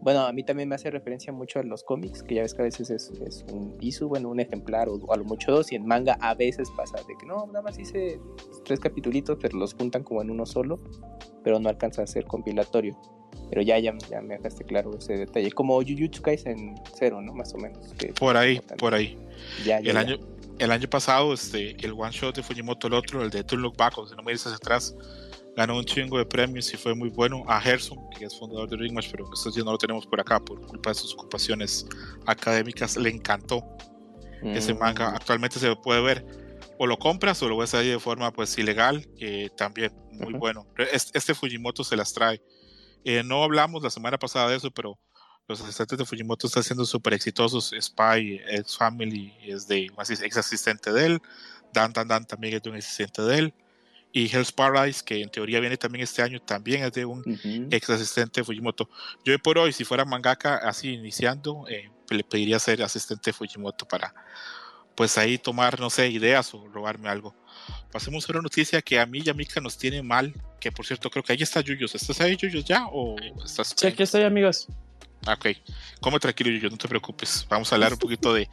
bueno, 0.00 0.20
a 0.20 0.32
mí 0.32 0.42
también 0.42 0.68
me 0.68 0.74
hace 0.74 0.90
referencia 0.90 1.32
mucho 1.32 1.58
a 1.58 1.62
los 1.62 1.84
cómics, 1.84 2.22
que 2.22 2.36
ya 2.36 2.42
ves 2.42 2.54
que 2.54 2.62
a 2.62 2.64
veces 2.64 2.90
es, 2.90 3.10
es 3.26 3.44
un 3.52 3.76
ISU, 3.80 4.08
bueno, 4.08 4.30
un 4.30 4.40
ejemplar 4.40 4.88
o, 4.88 5.12
a 5.12 5.16
lo 5.16 5.24
mucho 5.24 5.52
dos, 5.52 5.70
y 5.72 5.76
en 5.76 5.86
manga 5.86 6.16
a 6.20 6.34
veces 6.34 6.70
pasa 6.76 6.98
de 7.06 7.16
que 7.18 7.26
no, 7.26 7.46
nada 7.46 7.62
más 7.62 7.78
hice 7.78 8.18
tres 8.64 8.80
capitulitos, 8.80 9.38
pero 9.40 9.58
los 9.58 9.74
juntan 9.74 10.02
como 10.02 10.22
en 10.22 10.30
uno 10.30 10.46
solo, 10.46 10.78
pero 11.42 11.58
no 11.58 11.68
alcanza 11.68 12.02
a 12.02 12.06
ser 12.06 12.24
compilatorio. 12.24 12.96
Pero 13.48 13.62
ya, 13.62 13.78
ya, 13.78 13.96
ya 14.08 14.20
me 14.20 14.36
dejaste 14.36 14.64
claro 14.64 14.96
ese 14.96 15.14
detalle. 15.14 15.50
Como 15.50 15.74
Jujutsu 15.80 16.22
Kaisen 16.22 16.76
cero, 16.94 17.20
¿no? 17.20 17.32
Más 17.32 17.52
o 17.54 17.58
menos. 17.58 17.92
Que 17.94 18.08
por 18.08 18.36
ahí, 18.36 18.60
por 18.78 18.94
ahí. 18.94 19.18
Ya, 19.64 19.80
ya, 19.80 19.90
el. 19.90 19.96
Año, 19.96 20.16
el 20.60 20.70
año 20.70 20.88
pasado, 20.88 21.32
este, 21.32 21.74
el 21.84 21.92
one 21.92 22.10
shot 22.12 22.36
de 22.36 22.42
Fujimoto, 22.42 22.86
el 22.86 22.92
otro, 22.92 23.22
el 23.22 23.30
de 23.30 23.42
Turn 23.42 23.62
Look 23.62 23.76
Back, 23.76 23.96
o 23.98 24.06
si 24.06 24.14
no 24.14 24.22
me 24.22 24.32
dices 24.32 24.52
atrás, 24.52 24.94
ganó 25.56 25.76
un 25.76 25.84
chingo 25.84 26.18
de 26.18 26.26
premios 26.26 26.72
y 26.72 26.76
fue 26.76 26.94
muy 26.94 27.10
bueno. 27.10 27.44
A 27.46 27.60
Gerson, 27.60 27.98
que 28.16 28.24
es 28.24 28.38
fundador 28.38 28.68
de 28.68 28.76
Ringmatch, 28.76 29.10
pero 29.10 29.28
estos 29.32 29.54
días 29.54 29.64
no 29.64 29.72
lo 29.72 29.78
tenemos 29.78 30.06
por 30.06 30.20
acá 30.20 30.40
por 30.40 30.60
culpa 30.66 30.90
de 30.90 30.94
sus 30.94 31.14
ocupaciones 31.14 31.86
académicas, 32.26 32.96
le 32.96 33.10
encantó 33.10 33.62
mm. 34.42 34.48
ese 34.48 34.74
manga. 34.74 35.10
Actualmente 35.10 35.58
se 35.58 35.74
puede 35.76 36.00
ver, 36.00 36.24
o 36.78 36.86
lo 36.86 36.98
compras 36.98 37.42
o 37.42 37.48
lo 37.48 37.56
ves 37.58 37.74
ahí 37.74 37.88
de 37.88 37.98
forma 38.00 38.32
pues 38.32 38.56
ilegal, 38.58 39.06
eh, 39.18 39.50
también 39.56 39.92
muy 40.12 40.34
uh 40.34 40.36
-huh. 40.36 40.38
bueno. 40.38 40.66
Este, 40.92 41.18
este, 41.18 41.34
Fujimoto 41.34 41.84
se 41.84 41.96
las 41.96 42.12
trae. 42.12 42.40
Eh, 43.04 43.22
no 43.24 43.42
hablamos 43.42 43.82
la 43.82 43.90
semana 43.90 44.18
pasada 44.18 44.50
de 44.50 44.56
eso, 44.56 44.70
pero 44.70 44.98
los 45.48 45.60
asistentes 45.60 45.98
de 45.98 46.04
Fujimoto 46.04 46.46
están 46.46 46.62
siendo 46.62 46.84
súper 46.84 47.14
exitosos. 47.14 47.74
Spy, 47.80 48.40
ex 48.48 48.76
Family, 48.76 49.34
es 49.42 49.66
de 49.66 49.90
un 49.90 50.00
ex 50.00 50.36
asistente 50.36 50.92
de 50.92 51.06
él. 51.06 51.22
Dan 51.72 51.92
Dan 51.92 52.08
Dan 52.08 52.26
también 52.26 52.54
es 52.54 52.62
de 52.62 52.70
un 52.70 52.76
asistente 52.76 53.22
de 53.22 53.38
él 53.38 53.54
y 54.12 54.26
Hell's 54.34 54.52
Paradise, 54.52 55.02
que 55.04 55.22
en 55.22 55.30
teoría 55.30 55.60
viene 55.60 55.76
también 55.76 56.02
este 56.02 56.22
año, 56.22 56.40
también 56.40 56.84
es 56.84 56.92
de 56.92 57.04
un 57.04 57.20
uh 57.20 57.22
-huh. 57.22 57.68
ex 57.70 57.90
asistente 57.90 58.40
de 58.40 58.44
Fujimoto. 58.44 58.88
Yo 59.24 59.38
por 59.38 59.58
hoy, 59.58 59.72
si 59.72 59.84
fuera 59.84 60.04
mangaka 60.04 60.56
así 60.56 60.90
iniciando, 60.90 61.64
eh, 61.68 61.90
le 62.10 62.24
pediría 62.24 62.58
ser 62.58 62.82
asistente 62.82 63.30
de 63.30 63.32
Fujimoto 63.32 63.86
para 63.86 64.12
pues 64.96 65.16
ahí 65.16 65.38
tomar, 65.38 65.78
no 65.80 65.88
sé, 65.88 66.08
ideas 66.08 66.52
o 66.52 66.68
robarme 66.68 67.08
algo. 67.08 67.34
Pasemos 67.92 68.28
a 68.28 68.32
una 68.32 68.42
noticia 68.42 68.82
que 68.82 68.98
a 68.98 69.06
mí 69.06 69.22
y 69.24 69.30
a 69.30 69.34
Mika 69.34 69.60
nos 69.60 69.78
tiene 69.78 70.02
mal, 70.02 70.34
que 70.60 70.70
por 70.72 70.84
cierto 70.84 71.08
creo 71.10 71.22
que 71.22 71.32
ahí 71.32 71.42
está 71.42 71.60
Yuyos. 71.60 71.94
¿Estás 71.94 72.20
ahí 72.20 72.36
Yuyos 72.36 72.64
ya 72.64 72.86
o 72.86 73.16
estás? 73.44 73.74
Sí, 73.76 73.86
aquí 73.86 74.02
estoy 74.02 74.22
amigos. 74.24 74.68
Ok, 75.26 75.48
come 76.00 76.18
tranquilo, 76.18 76.50
yo 76.50 76.70
no 76.70 76.78
te 76.78 76.88
preocupes. 76.88 77.46
Vamos 77.50 77.70
a 77.70 77.74
hablar 77.74 77.92
un 77.92 77.98
poquito 77.98 78.32
de, 78.32 78.48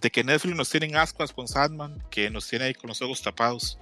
de 0.00 0.10
que 0.10 0.22
Netflix 0.22 0.56
nos 0.56 0.70
tiene 0.70 0.96
ascuas 0.96 1.32
con 1.32 1.48
Sandman, 1.48 2.00
que 2.08 2.30
nos 2.30 2.46
tiene 2.46 2.66
ahí 2.66 2.74
con 2.74 2.88
los 2.88 3.02
ojos 3.02 3.20
tapados. 3.20 3.78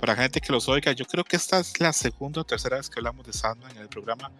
Para 0.00 0.16
gente 0.16 0.40
que 0.40 0.52
los 0.52 0.68
oiga, 0.68 0.90
yo 0.92 1.04
creo 1.04 1.22
que 1.22 1.36
esta 1.36 1.60
es 1.60 1.78
la 1.78 1.92
segunda 1.92 2.40
o 2.40 2.44
tercera 2.44 2.76
vez 2.76 2.90
que 2.90 2.98
hablamos 2.98 3.24
de 3.24 3.32
Sandman 3.32 3.70
en 3.70 3.82
el 3.82 3.88
programa. 3.88 4.32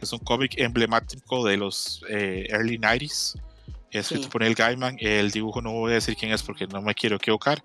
Es 0.00 0.12
un 0.12 0.20
cómic 0.20 0.54
emblemático 0.58 1.44
de 1.44 1.56
los 1.56 2.04
eh, 2.08 2.46
early 2.50 2.78
90s, 2.78 3.40
escrito 3.90 4.24
sí. 4.24 4.28
por 4.28 4.42
Neil 4.42 4.54
Gaiman. 4.54 4.96
El 5.00 5.32
dibujo 5.32 5.60
no 5.60 5.72
voy 5.72 5.92
a 5.92 5.94
decir 5.94 6.16
quién 6.16 6.32
es 6.32 6.42
porque 6.44 6.68
no 6.68 6.82
me 6.82 6.94
quiero 6.94 7.16
equivocar. 7.16 7.64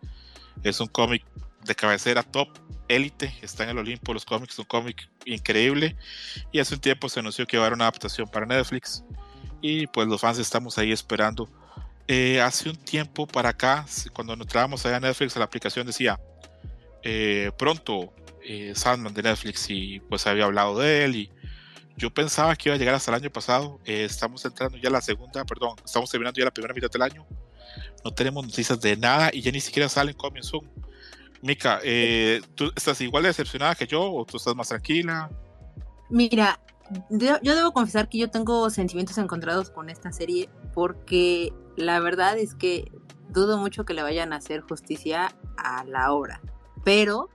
Es 0.64 0.80
un 0.80 0.88
cómic 0.88 1.24
de 1.66 1.76
cabecera 1.76 2.24
top, 2.24 2.50
élite, 2.88 3.34
está 3.42 3.64
en 3.64 3.72
el 3.72 3.78
Olimpo 3.80 4.14
los 4.14 4.26
cómics, 4.26 4.58
un 4.60 4.66
cómic 4.66 5.10
increíble 5.26 5.96
y 6.52 6.60
hace 6.60 6.76
un 6.76 6.82
tiempo 6.82 7.08
se 7.10 7.20
anunció 7.20 7.46
que 7.48 7.56
iba 7.56 7.64
a 7.64 7.68
haber 7.68 7.76
una 7.76 7.86
adaptación 7.86 8.28
para 8.28 8.46
Netflix 8.46 9.04
y 9.62 9.88
pues 9.88 10.08
los 10.08 10.20
fans 10.20 10.40
estamos 10.40 10.78
ahí 10.78 10.92
esperando. 10.92 11.50
Eh, 12.08 12.42
hace 12.42 12.70
un 12.70 12.76
tiempo 12.76 13.28
para 13.28 13.50
acá, 13.50 13.86
cuando 14.14 14.36
nos 14.36 14.48
traíamos 14.48 14.86
allá 14.86 14.98
a 14.98 15.00
Netflix, 15.00 15.36
la 15.36 15.46
aplicación 15.46 15.86
decía 15.86 16.20
eh, 17.04 17.52
pronto 17.58 18.14
eh, 18.44 18.74
Sandman 18.76 19.14
de 19.14 19.24
Netflix 19.24 19.70
y 19.70 20.00
pues 20.02 20.28
había 20.28 20.46
hablado 20.46 20.80
de 20.80 21.06
él 21.06 21.16
y 21.16 21.32
yo 21.98 22.10
pensaba 22.12 22.56
que 22.56 22.70
iba 22.70 22.76
a 22.76 22.80
llegar 22.80 22.96
hasta 22.96 23.12
el 23.12 23.22
año 23.22 23.30
pasado. 23.30 23.80
Eh, 23.86 24.06
estamos 24.06 24.44
entrando 24.46 24.78
ya 24.78 24.90
la 24.90 25.02
segunda, 25.02 25.44
perdón, 25.46 25.76
estamos 25.86 26.10
terminando 26.10 26.40
ya 26.40 26.46
la 26.46 26.52
primera 26.52 26.74
mitad 26.74 26.90
del 26.90 27.04
año. 27.04 27.26
No 28.04 28.12
tenemos 28.12 28.44
noticias 28.46 28.80
de 28.82 28.98
nada 28.98 29.30
y 29.32 29.42
ya 29.42 29.52
ni 29.52 29.62
siquiera 29.62 29.88
salen 29.88 30.16
Coming 30.16 30.44
Soon. 30.44 30.68
Mika, 31.42 31.80
eh, 31.84 32.42
¿tú 32.56 32.72
estás 32.76 33.02
igual 33.02 33.24
de 33.24 33.30
decepcionada 33.30 33.76
que 33.76 33.88
yo 33.88 34.02
o 34.14 34.26
tú 34.26 34.38
estás 34.38 34.56
más 34.56 34.70
tranquila? 34.70 35.30
Mira, 36.10 36.60
yo 37.10 37.56
debo 37.56 37.72
confesar 37.72 38.10
que 38.10 38.18
yo 38.18 38.30
tengo 38.30 38.70
sentimientos 38.70 39.18
encontrados 39.18 39.70
con 39.70 39.90
esta 39.90 40.12
serie 40.12 40.50
porque 40.74 41.54
la 41.78 42.00
verdad 42.00 42.38
es 42.38 42.54
que 42.54 42.92
dudo 43.30 43.58
mucho 43.58 43.86
que 43.86 43.94
le 43.94 44.04
vayan 44.04 44.34
a 44.34 44.38
hacer 44.38 44.62
justicia 44.62 45.34
a 45.58 45.84
la 45.86 46.12
obra, 46.12 46.42
pero 46.84 47.30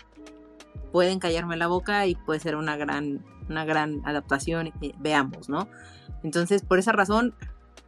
pueden 0.93 1.19
callarme 1.19 1.57
la 1.57 1.67
boca 1.67 2.07
y 2.07 2.15
puede 2.15 2.39
ser 2.39 2.57
una 2.57 2.77
gran, 2.77 3.25
una 3.49 3.65
gran 3.65 4.03
adaptación, 4.05 4.73
veamos, 4.99 5.49
¿no? 5.49 5.69
Entonces, 6.23 6.63
por 6.63 6.79
esa 6.79 6.93
razón, 6.93 7.35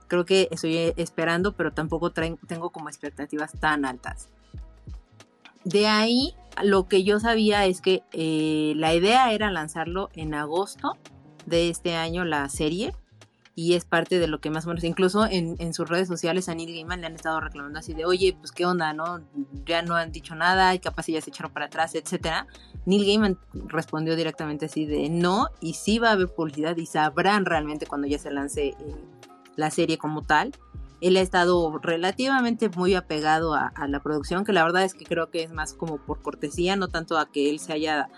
creo 0.08 0.24
que 0.24 0.48
estoy 0.50 0.92
esperando, 0.96 1.52
pero 1.54 1.72
tampoco 1.72 2.12
tengo 2.12 2.70
como 2.70 2.88
expectativas 2.88 3.52
tan 3.60 3.84
altas. 3.84 4.28
De 5.68 5.86
ahí, 5.86 6.34
lo 6.64 6.88
que 6.88 7.04
yo 7.04 7.20
sabía 7.20 7.66
es 7.66 7.82
que 7.82 8.02
eh, 8.12 8.72
la 8.76 8.94
idea 8.94 9.32
era 9.32 9.50
lanzarlo 9.50 10.08
en 10.14 10.32
agosto 10.32 10.96
de 11.44 11.68
este 11.68 11.94
año, 11.94 12.24
la 12.24 12.48
serie, 12.48 12.94
y 13.54 13.74
es 13.74 13.84
parte 13.84 14.18
de 14.18 14.28
lo 14.28 14.40
que 14.40 14.48
más 14.48 14.64
o 14.64 14.68
menos, 14.68 14.82
incluso 14.82 15.26
en, 15.26 15.74
sus 15.74 15.86
redes 15.86 16.08
sociales 16.08 16.48
a 16.48 16.54
Neil 16.54 16.72
Gaiman 16.72 17.02
le 17.02 17.08
han 17.08 17.14
estado 17.14 17.38
reclamando 17.40 17.80
así 17.80 17.92
de, 17.92 18.06
oye, 18.06 18.34
pues 18.40 18.50
qué 18.50 18.64
onda, 18.64 18.94
¿no? 18.94 19.20
Ya 19.66 19.82
no 19.82 19.94
han 19.94 20.10
dicho 20.10 20.34
nada, 20.34 20.74
y 20.74 20.78
capaz 20.78 21.08
ya 21.08 21.20
se 21.20 21.28
echaron 21.28 21.52
para 21.52 21.66
atrás, 21.66 21.94
etcétera. 21.94 22.46
Neil 22.86 23.04
Gaiman 23.04 23.38
respondió 23.66 24.16
directamente 24.16 24.66
así 24.66 24.86
de 24.86 25.10
no, 25.10 25.48
y 25.60 25.74
sí 25.74 25.98
va 25.98 26.08
a 26.08 26.12
haber 26.12 26.28
publicidad 26.28 26.78
y 26.78 26.86
sabrán 26.86 27.44
realmente 27.44 27.84
cuando 27.84 28.06
ya 28.06 28.18
se 28.18 28.30
lance 28.30 28.68
eh, 28.68 28.76
la 29.54 29.70
serie 29.70 29.98
como 29.98 30.22
tal 30.22 30.54
él 31.00 31.16
ha 31.16 31.20
estado 31.20 31.78
relativamente 31.78 32.68
muy 32.68 32.94
apegado 32.94 33.54
a, 33.54 33.72
la 33.88 34.00
producción, 34.00 34.44
que 34.44 34.52
la 34.52 34.64
verdad 34.64 34.84
es 34.84 34.94
que 34.94 35.04
creo 35.04 35.30
que 35.30 35.42
es 35.42 35.52
más 35.52 35.74
como 35.74 35.98
por 35.98 36.22
cortesía, 36.22 36.76
no 36.76 36.88
tanto 36.88 37.18
a 37.18 37.30
que 37.30 37.50
él 37.50 37.60
se 37.60 37.72
haya 37.72 38.08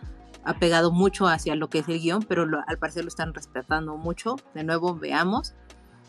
apegado 0.44 0.90
mucho 0.90 1.26
hacia 1.26 1.54
lo 1.54 1.68
que 1.68 1.80
es 1.80 1.88
el 1.88 2.00
guion, 2.00 2.22
pero 2.22 2.46
al 2.66 2.78
parecer 2.78 3.04
lo 3.04 3.08
están 3.08 3.34
respetando 3.34 3.96
mucho. 3.96 4.36
De 4.54 4.64
nuevo, 4.64 4.94
veamos. 4.94 5.54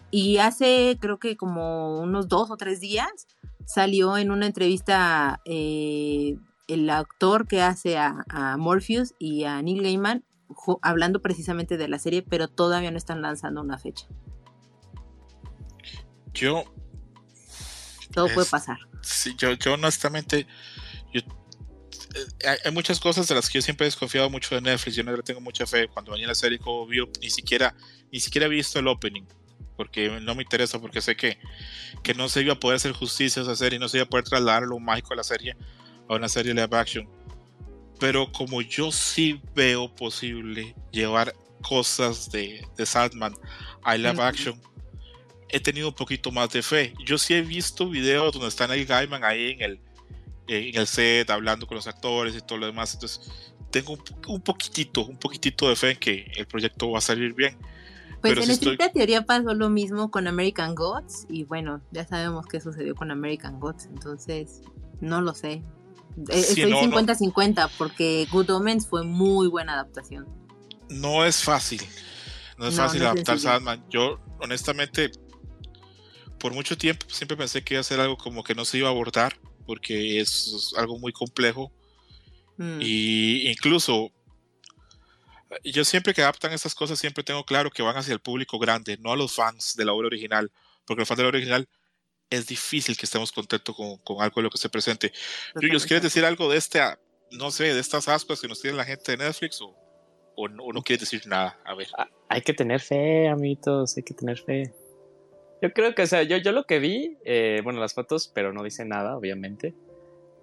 Y 0.09 0.37
hace, 0.37 0.97
creo 0.99 1.19
que 1.19 1.35
como 1.35 1.99
unos 1.99 2.29
dos 2.29 2.49
o 2.51 2.57
tres 2.57 2.79
días, 2.79 3.27
salió 3.65 4.17
en 4.17 4.31
una 4.31 4.45
entrevista 4.45 5.41
eh, 5.45 6.37
el 6.67 6.89
actor 6.89 7.47
que 7.47 7.61
hace 7.61 7.97
a, 7.97 8.25
a, 8.29 8.57
Morpheus 8.57 9.13
y 9.19 9.43
a 9.43 9.61
Neil 9.61 9.83
Gaiman 9.83 10.23
hablando 10.81 11.21
precisamente 11.21 11.77
de 11.77 11.87
la 11.87 11.99
serie, 11.99 12.23
pero 12.23 12.47
todavía 12.47 12.91
no 12.91 12.97
están 12.97 13.21
lanzando 13.21 13.61
una 13.61 13.77
fecha. 13.77 14.07
Yo. 16.33 16.63
Todo 18.13 18.27
puede 18.33 18.47
pasar. 18.47 18.77
Sí, 19.01 19.35
yo, 19.37 19.53
yo 19.53 19.73
honestamente. 19.73 20.47
Yo, 21.13 21.21
eh, 22.13 22.57
hay 22.65 22.71
muchas 22.71 22.99
cosas 22.99 23.27
de 23.27 23.35
las 23.35 23.49
que 23.49 23.59
yo 23.59 23.61
siempre 23.61 23.85
he 23.85 23.89
desconfiado 23.89 24.29
mucho 24.29 24.55
de 24.55 24.61
Netflix. 24.61 24.95
Yo 24.95 25.03
no 25.03 25.15
le 25.15 25.23
tengo 25.23 25.41
mucha 25.41 25.65
fe. 25.65 25.87
Cuando 25.87 26.11
venía 26.11 26.27
la 26.27 26.35
serie 26.35 26.59
como 26.59 26.85
vio, 26.85 27.09
ni 27.21 27.29
siquiera, 27.29 27.75
ni 28.11 28.19
siquiera 28.19 28.47
he 28.47 28.49
visto 28.49 28.79
el 28.79 28.87
opening. 28.87 29.23
Porque 29.77 30.19
no 30.21 30.35
me 30.35 30.43
interesa, 30.43 30.79
porque 30.79 31.01
sé 31.01 31.15
que, 31.15 31.39
que 32.03 32.13
no 32.13 32.29
se 32.29 32.41
iba 32.41 32.53
a 32.53 32.59
poder 32.59 32.75
hacer 32.75 32.91
justicia 32.91 33.41
a 33.41 33.45
esa 33.45 33.55
serie, 33.55 33.79
no 33.79 33.89
se 33.89 33.97
iba 33.97 34.05
a 34.05 34.09
poder 34.09 34.25
trasladar 34.25 34.63
lo 34.63 34.77
mágico 34.79 35.13
a 35.13 35.15
la 35.15 35.23
serie, 35.23 35.55
a 36.07 36.15
una 36.15 36.29
serie 36.29 36.53
live 36.53 36.77
action. 36.77 37.09
Pero 37.99 38.31
como 38.31 38.61
yo 38.61 38.91
sí 38.91 39.41
veo 39.55 39.93
posible 39.95 40.75
llevar 40.91 41.33
cosas 41.61 42.29
de, 42.31 42.67
de 42.75 42.85
Sandman 42.85 43.33
a 43.83 43.95
live 43.95 44.21
action, 44.21 44.61
he 45.51 45.59
tenido 45.59 45.89
un 45.89 45.93
poquito 45.93 46.31
más 46.31 46.49
de 46.49 46.61
fe. 46.61 46.93
Yo 47.05 47.17
sí 47.17 47.33
he 47.33 47.41
visto 47.41 47.89
videos 47.89 48.33
donde 48.33 48.47
está 48.47 48.67
Neil 48.67 48.85
Gaiman 48.85 49.23
ahí 49.23 49.51
en 49.51 49.61
el, 49.61 49.79
en 50.47 50.75
el 50.75 50.87
set 50.87 51.29
hablando 51.29 51.67
con 51.67 51.75
los 51.75 51.87
actores 51.87 52.35
y 52.35 52.41
todo 52.41 52.57
lo 52.57 52.65
demás. 52.65 52.93
Entonces, 52.93 53.29
tengo 53.71 53.97
un, 54.27 54.41
poquitito, 54.41 55.05
un 55.05 55.17
poquitito 55.17 55.69
de 55.69 55.75
fe 55.75 55.91
en 55.91 55.97
que 55.97 56.31
el 56.35 56.45
proyecto 56.45 56.91
va 56.91 56.99
a 56.99 57.01
salir 57.01 57.33
bien. 57.33 57.57
Pues 58.21 58.37
en 58.37 58.51
esta 58.51 58.91
teoría 58.91 59.23
pasó 59.25 59.53
lo 59.55 59.69
mismo 59.69 60.11
con 60.11 60.27
American 60.27 60.75
Gods 60.75 61.25
y 61.27 61.43
bueno, 61.45 61.81
ya 61.91 62.05
sabemos 62.05 62.45
qué 62.45 62.61
sucedió 62.61 62.93
con 62.93 63.09
American 63.09 63.59
Gods, 63.59 63.85
entonces 63.85 64.61
no 64.99 65.21
lo 65.21 65.33
sé. 65.33 65.63
E, 66.29 66.39
estoy 66.39 66.71
50-50 66.71 67.71
porque 67.79 68.27
Good 68.31 68.51
Omens 68.51 68.87
fue 68.87 69.03
muy 69.03 69.47
buena 69.47 69.73
adaptación. 69.73 70.27
No 70.89 71.25
es 71.25 71.41
fácil, 71.41 71.81
no 72.59 72.67
es 72.67 72.75
fácil 72.75 73.01
adaptar 73.03 73.39
Sandman. 73.39 73.83
Yo 73.89 74.19
honestamente 74.39 75.11
por 76.41 76.53
mucho 76.53 76.75
tiempo 76.77 77.05
siempre 77.09 77.37
pensé 77.37 77.63
que 77.63 77.75
iba 77.75 77.81
a 77.81 77.83
ser 77.83 77.99
algo 77.99 78.17
como 78.17 78.43
que 78.43 78.55
no 78.55 78.65
se 78.65 78.79
iba 78.79 78.87
a 78.87 78.91
abordar 78.91 79.37
porque 79.67 80.19
es 80.19 80.73
algo 80.75 80.97
muy 80.97 81.13
complejo 81.13 81.71
mm. 82.57 82.79
y 82.81 83.49
incluso 83.49 84.11
yo 85.63 85.85
siempre 85.85 86.13
que 86.13 86.21
adaptan 86.21 86.53
estas 86.53 86.73
cosas 86.73 86.97
siempre 86.97 87.23
tengo 87.23 87.43
claro 87.45 87.69
que 87.69 87.83
van 87.83 87.97
hacia 87.97 88.13
el 88.13 88.19
público 88.19 88.57
grande, 88.57 88.97
no 88.97 89.11
a 89.11 89.17
los 89.17 89.35
fans 89.35 89.75
de 89.75 89.85
la 89.85 89.93
obra 89.93 90.07
original, 90.07 90.51
porque 90.85 91.01
los 91.01 91.07
fans 91.07 91.17
de 91.17 91.23
la 91.23 91.29
obra 91.29 91.37
original 91.37 91.69
es 92.29 92.47
difícil 92.47 92.95
que 92.95 93.05
estemos 93.05 93.31
contentos 93.31 93.75
con, 93.75 93.97
con 93.97 94.21
algo 94.21 94.35
de 94.37 94.43
lo 94.43 94.49
que 94.49 94.57
se 94.57 94.69
presente. 94.69 95.11
Yuyos, 95.59 95.85
¿quieres 95.85 96.03
decir 96.03 96.23
algo 96.23 96.49
de 96.49 96.57
este, 96.57 96.79
no 97.31 97.51
sé, 97.51 97.73
de 97.73 97.79
estas 97.79 98.07
ascuas 98.07 98.39
que 98.39 98.47
nos 98.47 98.61
tiene 98.61 98.77
la 98.77 98.85
gente 98.85 99.11
de 99.11 99.17
Netflix 99.17 99.61
o, 99.61 99.75
o, 100.37 100.47
no, 100.47 100.63
o 100.63 100.73
no 100.73 100.81
quieres 100.81 101.01
decir 101.01 101.27
nada? 101.27 101.59
A 101.65 101.75
ver. 101.75 101.87
Ah, 101.97 102.07
hay 102.29 102.41
que 102.41 102.53
tener 102.53 102.79
fe, 102.79 103.27
amitos, 103.27 103.97
hay 103.97 104.03
que 104.03 104.13
tener 104.13 104.39
fe. 104.39 104.73
Yo 105.61 105.71
creo 105.73 105.93
que, 105.93 106.01
o 106.01 106.07
sea, 106.07 106.23
yo, 106.23 106.37
yo 106.37 106.51
lo 106.51 106.63
que 106.63 106.79
vi, 106.79 107.17
eh, 107.23 107.61
bueno, 107.63 107.79
las 107.79 107.93
fotos, 107.93 108.31
pero 108.33 108.51
no 108.51 108.63
dice 108.63 108.83
nada, 108.83 109.15
obviamente. 109.15 109.75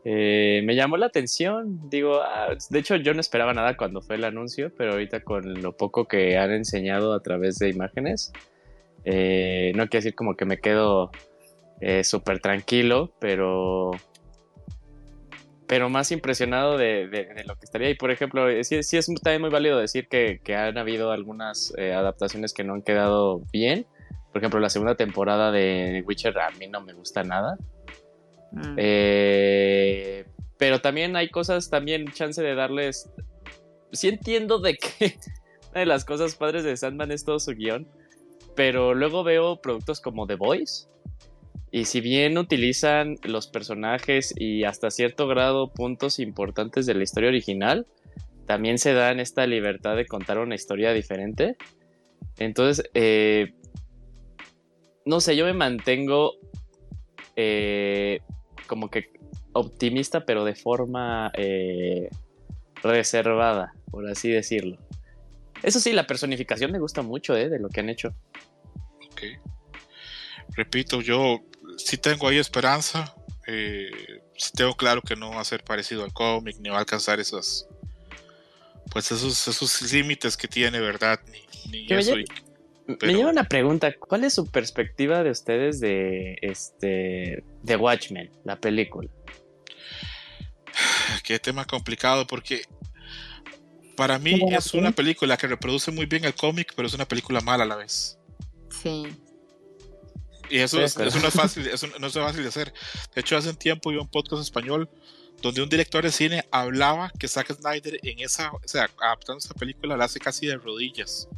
Eh, 0.05 0.63
me 0.65 0.77
llamó 0.77 0.97
la 0.97 1.07
atención, 1.07 1.91
digo, 1.91 2.23
ah, 2.23 2.57
de 2.71 2.79
hecho 2.79 2.95
yo 2.97 3.13
no 3.15 3.21
esperaba 3.21 3.53
nada 3.53 3.77
cuando 3.77 4.01
fue 4.01 4.15
el 4.15 4.25
anuncio, 4.25 4.73
pero 4.77 4.93
ahorita 4.93 5.25
con 5.25 5.61
lo 5.61 5.77
poco 5.77 6.07
que 6.07 6.39
han 6.39 6.53
enseñado 6.53 7.13
a 7.15 7.21
través 7.21 7.59
de 7.59 7.69
imágenes, 7.69 8.33
eh, 9.05 9.73
no 9.75 9.89
quiero 9.89 10.05
decir 10.05 10.15
como 10.15 10.37
que 10.37 10.45
me 10.45 10.59
quedo 10.59 11.11
súper 12.03 12.41
tranquilo, 12.41 13.13
pero 13.21 13.93
pero 15.69 15.89
más 15.89 16.11
impresionado 16.11 16.77
de, 16.77 17.07
lo 17.47 17.55
que 17.57 17.65
estaría. 17.65 17.91
Y 17.91 17.95
por 17.95 18.11
ejemplo, 18.11 18.47
sí, 18.65 18.83
sí, 18.83 18.97
es 18.97 19.07
también 19.23 19.43
muy 19.43 19.51
válido 19.51 19.79
decir 19.79 20.09
que, 20.09 20.41
que 20.43 20.57
han 20.57 20.79
habido 20.79 21.13
algunas 21.13 21.73
adaptaciones 21.77 22.53
que 22.53 22.65
no 22.65 22.75
han 22.75 22.83
quedado 22.83 23.43
bien 23.53 23.87
por 24.33 24.41
ejemplo, 24.41 24.61
la 24.61 24.71
segunda 24.71 24.95
temporada 24.95 25.51
de 25.51 26.03
Witcher 26.07 26.39
a 26.39 26.51
mí 26.53 26.67
no 26.69 26.81
me 26.81 26.93
gusta 26.93 27.25
nada. 27.25 27.57
Mm. 28.53 28.75
Eh, 28.77 30.27
pero 30.57 30.81
también 30.81 31.17
hay 31.17 31.29
cosas, 31.29 31.71
también 31.71 32.13
chance 32.13 32.43
de 32.43 32.55
darles... 32.55 33.11
Sí 33.93 34.09
entiendo 34.09 34.59
de 34.59 34.77
que 34.77 35.19
una 35.71 35.81
de 35.81 35.87
las 35.87 36.05
cosas 36.05 36.35
padres 36.35 36.65
de 36.65 36.77
Sandman 36.77 37.11
es 37.11 37.25
todo 37.25 37.39
su 37.39 37.53
guion, 37.53 37.89
pero 38.55 38.95
luego 38.95 39.25
veo 39.25 39.61
productos 39.61 40.01
como 40.01 40.27
The 40.27 40.35
Voice, 40.35 40.89
y 41.71 41.85
si 41.85 42.01
bien 42.01 42.39
utilizan 42.39 43.17
los 43.23 43.47
personajes 43.47 44.33
y 44.37 44.65
hasta 44.65 44.91
cierto 44.91 45.29
grado 45.29 45.71
puntos 45.73 46.19
importantes 46.19 46.87
de 46.87 46.95
la 46.95 47.03
historia 47.03 47.29
original, 47.29 47.87
también 48.47 48.79
se 48.79 48.95
dan 48.95 49.21
esta 49.21 49.47
libertad 49.47 49.97
de 49.97 50.07
contar 50.07 50.39
una 50.39 50.55
historia 50.55 50.93
diferente. 50.93 51.57
Entonces, 52.39 52.89
eh, 52.95 53.53
no 55.09 55.23
sé, 55.23 55.37
yo 55.37 55.47
me 55.47 55.55
mantengo 55.55 56.35
eh, 57.35 58.21
como 58.67 58.91
que 58.91 59.11
optimista, 59.55 60.27
pero 60.27 60.45
de 60.45 60.55
forma 60.55 61.33
eh, 61.35 62.11
reservada, 62.83 63.73
por 63.91 64.07
así 64.07 64.29
decirlo. 64.29 64.77
Eso 65.63 65.81
sí, 65.81 65.93
la 65.93 66.07
personificación 66.07 66.71
me 66.71 66.79
gusta 66.79 67.01
mucho 67.01 67.35
eh, 67.35 67.49
de 67.49 67.59
lo 67.59 67.71
que 67.71 67.81
han 67.81 67.89
hecho. 67.89 68.15
Ok. 69.11 69.23
Repito, 70.55 71.01
yo 71.01 71.41
sí 71.79 71.97
tengo 71.97 72.29
ahí 72.29 72.37
esperanza. 72.37 73.15
sí 73.47 74.53
tengo 74.55 74.75
claro 74.75 75.01
que 75.01 75.17
no 75.17 75.31
va 75.31 75.41
a 75.41 75.45
ser 75.45 75.65
parecido 75.65 76.05
al 76.05 76.13
cómic, 76.13 76.59
ni 76.61 76.69
va 76.69 76.77
a 76.77 76.81
alcanzar 76.81 77.19
esos, 77.19 77.67
pues 78.91 79.11
esos, 79.11 79.49
esos 79.49 79.91
límites 79.91 80.37
que 80.37 80.49
tiene, 80.49 80.81
¿verdad? 80.81 81.19
Ni, 81.33 81.87
ni 81.87 81.87
eso. 81.95 82.15
Me 82.89 83.13
lleva 83.13 83.31
una 83.31 83.45
pregunta, 83.45 83.95
¿cuál 83.99 84.25
es 84.25 84.33
su 84.33 84.47
perspectiva 84.47 85.23
de 85.23 85.31
ustedes 85.31 85.79
de 85.79 86.39
este 86.41 87.45
de 87.63 87.77
Watchmen, 87.77 88.31
la 88.45 88.59
película? 88.59 89.11
Qué 91.23 91.39
tema 91.39 91.67
complicado 91.67 92.27
porque 92.27 92.63
para 93.95 94.19
mí 94.19 94.41
es 94.53 94.73
una 94.73 94.93
película 94.93 95.37
que 95.37 95.47
reproduce 95.47 95.91
muy 95.91 96.07
bien 96.07 96.25
el 96.25 96.35
cómic, 96.35 96.73
pero 96.75 96.89
es 96.89 96.95
una 96.95 97.07
película 97.07 97.43
mala 97.43 97.65
a 97.65 97.67
la 97.67 97.77
vez. 97.77 98.19
Sí. 98.83 99.07
Y 100.49 100.59
eso, 100.61 100.81
es, 100.81 100.97
no, 100.97 101.05
es 101.05 101.15
fácil, 101.35 101.67
eso 101.67 101.89
no 101.99 102.07
es 102.07 102.15
fácil 102.15 102.43
de 102.43 102.49
hacer. 102.49 102.73
De 103.15 103.21
hecho, 103.21 103.37
hace 103.37 103.51
un 103.51 103.57
tiempo 103.57 103.93
iba 103.93 104.01
un 104.01 104.09
podcast 104.09 104.41
español 104.41 104.89
donde 105.43 105.61
un 105.61 105.69
director 105.69 106.03
de 106.03 106.11
cine 106.11 106.47
hablaba 106.51 107.13
que 107.19 107.29
Zack 107.29 107.53
Snyder 107.53 108.01
en 108.03 108.21
esa, 108.21 108.51
o 108.51 108.61
sea, 108.65 108.89
adaptando 108.99 109.41
esa 109.41 109.53
película 109.53 109.95
la 109.95 110.07
hace 110.07 110.19
casi 110.19 110.47
de 110.47 110.57
rodillas 110.57 111.29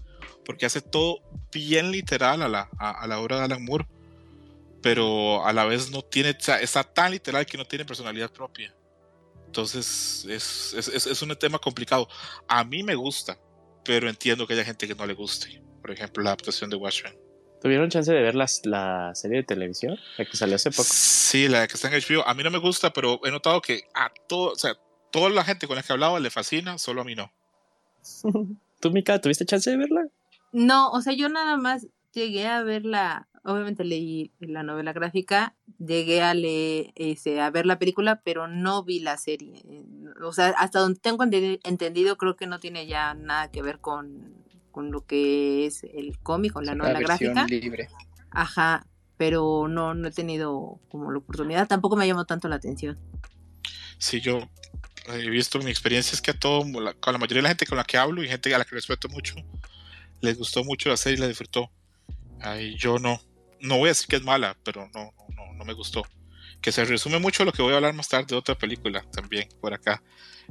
porque 0.51 0.67
hace 0.67 0.81
todo 0.81 1.21
bien 1.53 1.93
literal 1.93 2.43
a 2.43 2.49
la, 2.49 2.69
a, 2.77 3.07
la 3.07 3.21
obra 3.21 3.39
de 3.39 3.45
Alan 3.45 3.65
Moore, 3.65 3.87
pero 4.83 5.47
a 5.47 5.53
la 5.53 5.65
vez 5.65 5.93
no 5.93 6.03
tiene, 6.03 6.31
o 6.31 6.41
sea, 6.41 6.61
está 6.61 6.83
tan 6.83 7.13
literal 7.13 7.47
que 7.47 7.57
no 7.57 7.65
tiene 7.65 7.85
personalidad 7.85 8.33
propia. 8.33 8.75
Entonces 9.47 10.27
es, 10.29 10.75
es, 10.75 11.07
es, 11.07 11.23
un 11.23 11.37
tema 11.37 11.61
complicado. 11.61 12.09
A 12.49 12.65
mí 12.65 12.83
me 12.83 12.97
gusta, 12.97 13.39
pero 13.85 14.09
entiendo 14.09 14.45
que 14.45 14.55
haya 14.55 14.65
gente 14.65 14.89
que 14.89 14.95
no 14.97 15.07
le 15.07 15.15
guste. 15.15 15.63
Por 15.81 15.93
ejemplo, 15.93 16.21
la 16.25 16.31
adaptación 16.31 16.69
de 16.69 16.75
Watchmen. 16.75 17.17
¿Tuvieron 17.63 17.89
chance 17.89 18.13
de 18.13 18.21
ver 18.21 18.35
la 18.35 18.49
serie 19.15 19.37
de 19.37 19.45
televisión? 19.45 19.97
La 20.19 20.25
que 20.25 20.37
salió 20.37 20.57
hace 20.57 20.73
poco. 20.73 20.89
Sí, 20.93 21.47
la 21.47 21.69
que 21.69 21.75
está 21.75 21.95
en 21.95 22.03
HBO. 22.03 22.27
A 22.27 22.35
mí 22.35 22.43
no 22.43 22.51
me 22.51 22.59
gusta, 22.59 22.93
pero 22.93 23.21
he 23.25 23.31
notado 23.31 23.63
que 23.63 23.85
a 23.95 24.11
todo, 24.29 24.51
o 24.51 24.57
sea, 24.57 24.75
toda 25.13 25.31
la 25.31 25.45
gente 25.45 25.69
con 25.69 25.77
la 25.77 25.85
que 25.85 25.93
hablaba 25.93 26.19
le 26.19 26.29
fascina, 26.29 26.77
solo 26.77 27.03
a 27.03 27.05
mí 27.05 27.15
no. 27.15 27.33
¿Tú, 28.81 28.91
Mika, 28.91 29.21
tuviste 29.21 29.47
chance 29.47 29.71
de 29.71 29.77
verla? 29.77 30.09
No, 30.53 30.91
o 30.91 31.01
sea, 31.01 31.13
yo 31.13 31.29
nada 31.29 31.57
más 31.57 31.87
llegué 32.13 32.47
a 32.47 32.63
ver 32.63 32.85
la, 32.85 33.29
obviamente 33.45 33.85
leí 33.85 34.33
la 34.41 34.63
novela 34.63 34.93
gráfica, 34.93 35.55
llegué 35.79 36.23
a 36.23 36.35
leer, 36.35 36.93
este, 36.97 37.41
a 37.41 37.51
ver 37.51 37.67
la 37.67 37.79
película, 37.79 38.21
pero 38.23 38.49
no 38.49 38.85
vi 38.85 39.01
la 39.01 39.17
serie. 39.17 39.63
O 40.23 40.33
sea, 40.33 40.49
hasta 40.49 40.81
donde 40.81 41.01
tengo 41.01 41.25
entendido, 41.25 42.17
creo 42.17 42.37
que 42.37 42.47
no 42.47 42.61
tiene 42.61 42.87
ya 42.87 43.15
nada 43.15 43.51
que 43.51 43.63
ver 43.63 43.81
con, 43.81 44.35
con 44.71 44.91
lo 44.91 45.07
que 45.07 45.67
es 45.67 45.85
el 45.85 46.19
cómic 46.19 46.57
o 46.57 46.63
la 46.63 46.75
novela 46.75 47.01
gráfica. 47.01 47.47
libre. 47.47 47.89
Ajá, 48.31 48.87
pero 49.17 49.69
no, 49.69 49.95
no 49.95 50.09
he 50.09 50.13
tenido 50.13 50.81
como 50.89 51.11
la 51.11 51.19
oportunidad, 51.19 51.69
tampoco 51.69 51.97
me 51.97 52.07
llamó 52.07 52.25
tanto 52.25 52.49
la 52.49 52.57
atención. 52.57 52.99
Sí, 53.99 54.21
yo 54.21 54.49
he 55.09 55.29
visto 55.29 55.59
mi 55.59 55.71
experiencia 55.71 56.15
es 56.15 56.23
que 56.23 56.31
a 56.31 56.39
todo, 56.39 56.63
con 56.63 57.13
la 57.13 57.19
mayoría 57.19 57.39
de 57.39 57.43
la 57.43 57.49
gente 57.51 57.67
con 57.67 57.77
la 57.77 57.85
que 57.85 57.99
hablo 57.99 58.23
y 58.23 58.29
gente 58.29 58.55
a 58.55 58.59
la 58.59 58.65
que 58.65 58.75
respeto 58.75 59.09
mucho, 59.09 59.35
les 60.21 60.39
gustó 60.39 60.65
mucho 60.65 60.89
la 60.89 60.97
serie 60.97 61.19
y 61.19 61.21
la 61.21 61.29
disfrutó. 61.29 61.71
Ay, 62.41 62.77
yo 62.77 62.99
no, 62.99 63.21
no 63.61 63.79
voy 63.79 63.89
a 63.89 63.93
decir 63.93 64.09
que 64.09 64.17
es 64.17 64.23
mala, 64.23 64.57
pero 64.65 64.89
no, 64.95 65.13
no, 65.57 65.65
me 65.65 65.73
gustó. 65.75 66.03
Que 66.61 66.73
se 66.73 66.85
resume 66.85 67.19
mucho 67.19 67.45
lo 67.45 67.53
que 67.53 67.63
voy 67.63 67.73
a 67.73 67.77
hablar 67.77 67.95
más 67.95 68.09
tarde 68.09 68.27
de 68.29 68.37
otra 68.37 68.57
película 68.57 69.05
también 69.13 69.49
por 69.61 69.75
acá. 69.75 70.03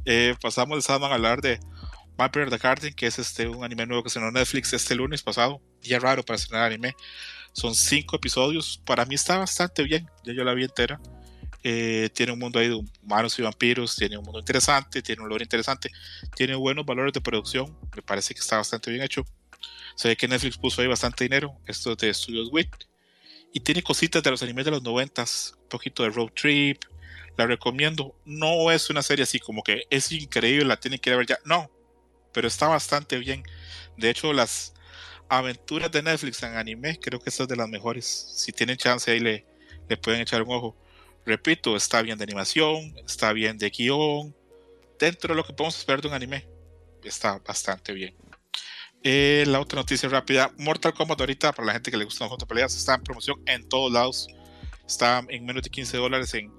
Eh, 0.06 0.36
pasamos 0.42 0.78
de 0.78 0.82
Sandman 0.82 1.12
a 1.12 1.16
hablar 1.16 1.42
de 1.42 1.60
Vampire 2.20 2.50
the 2.50 2.58
Garden, 2.58 2.94
que 2.94 3.08
es 3.08 3.18
este 3.18 3.48
un 3.48 3.64
anime 3.64 3.86
nuevo 3.86 4.04
que 4.04 4.10
se 4.10 4.20
en 4.20 4.34
Netflix 4.34 4.74
este 4.74 4.94
lunes 4.94 5.24
pasado. 5.24 5.62
Día 5.82 6.00
raro 6.00 6.22
para 6.24 6.36
estrenar 6.36 6.66
anime. 6.66 6.94
Son 7.54 7.74
cinco 7.74 8.18
episodios. 8.18 8.82
Para 8.86 9.06
mí 9.06 9.16
está 9.16 9.38
bastante 9.38 9.84
bien. 9.84 10.06
Ya 10.26 10.34
yo 10.34 10.44
la 10.44 10.54
vi 10.54 10.66
entera. 10.66 11.00
Eh, 11.64 12.10
tiene 12.14 12.34
un 12.34 12.40
mundo 12.40 12.60
ahí 12.60 12.68
de 12.68 12.76
humanos 13.02 13.40
y 13.40 13.42
vampiros. 13.42 13.96
Tiene 13.96 14.18
un 14.18 14.26
mundo 14.26 14.40
interesante. 14.40 15.02
Tiene 15.02 15.24
un 15.24 15.30
lore 15.30 15.44
interesante. 15.44 15.92
Tiene 16.36 16.56
buenos 16.56 16.86
valores 16.86 17.14
de 17.14 17.22
producción. 17.22 17.78
Me 17.96 18.02
parece 18.02 18.34
que 18.34 18.42
está 18.42 18.58
bastante 18.58 18.92
bien 18.92 19.04
hecho. 19.04 19.24
Se 20.00 20.08
ve 20.08 20.16
que 20.16 20.30
Netflix 20.30 20.58
puso 20.58 20.82
ahí 20.82 20.88
bastante 20.88 21.26
dinero. 21.26 21.60
Esto 21.68 21.92
es 21.92 21.98
de 21.98 22.14
Studios 22.14 22.48
WIT. 22.54 22.74
Y 23.52 23.60
tiene 23.60 23.84
cositas 23.84 24.24
de 24.24 24.32
los 24.32 24.42
animes 24.42 24.64
de 24.64 24.72
los 24.72 24.82
noventas. 24.82 25.56
Un 25.64 25.68
poquito 25.68 26.04
de 26.04 26.10
road 26.10 26.30
trip. 26.30 26.82
La 27.36 27.46
recomiendo. 27.46 28.16
No 28.24 28.72
es 28.72 28.90
una 28.90 29.02
serie 29.02 29.24
así 29.24 29.40
como 29.40 29.62
que 29.62 29.84
es 29.90 30.10
increíble, 30.14 30.64
la 30.64 30.80
tienen 30.80 31.02
que 31.02 31.14
ver 31.14 31.26
ya. 31.26 31.38
No. 31.44 31.70
Pero 32.32 32.48
está 32.48 32.70
bastante 32.70 33.18
bien. 33.18 33.44
De 33.98 34.10
hecho, 34.10 34.32
las 34.32 34.74
aventuras 35.28 35.92
de 35.92 36.02
Netflix 36.02 36.44
en 36.44 36.56
anime, 36.56 36.98
creo 36.98 37.20
que 37.20 37.30
esta 37.30 37.44
es 37.44 37.50
de 37.50 37.58
las 37.58 37.68
mejores. 37.68 38.06
Si 38.06 38.54
tienen 38.54 38.78
chance 38.78 39.12
ahí 39.12 39.20
le, 39.20 39.46
le 39.90 39.98
pueden 39.98 40.22
echar 40.22 40.44
un 40.44 40.54
ojo. 40.54 40.78
Repito, 41.26 41.76
está 41.76 42.02
bien 42.02 42.18
de 42.18 42.24
animación, 42.24 42.96
está 43.06 43.34
bien 43.34 43.58
de 43.58 43.70
guion. 43.70 44.34
Dentro 44.98 45.34
de 45.34 45.36
lo 45.36 45.46
que 45.46 45.52
podemos 45.52 45.78
esperar 45.78 46.02
de 46.02 46.08
un 46.08 46.14
anime, 46.14 46.48
está 47.04 47.38
bastante 47.40 47.92
bien. 47.92 48.16
Eh, 49.04 49.46
la 49.48 49.60
otra 49.60 49.80
noticia 49.80 50.10
rápida: 50.10 50.52
Mortal 50.58 50.94
Kombat, 50.94 51.20
ahorita, 51.20 51.54
para 51.54 51.68
la 51.68 51.74
gente 51.74 51.92
que 51.92 51.98
le 51.98 52.06
gustan 52.06 52.30
de 52.38 52.46
peleas, 52.46 52.76
está 52.76 52.96
en 52.96 53.04
promoción 53.04 53.42
en 53.46 53.68
todos 53.68 53.92
lados. 53.92 54.28
Está 54.86 55.24
en 55.30 55.46
menos 55.46 55.64
de 55.64 55.70
15 55.70 55.98
dólares 55.98 56.34
en 56.34 56.52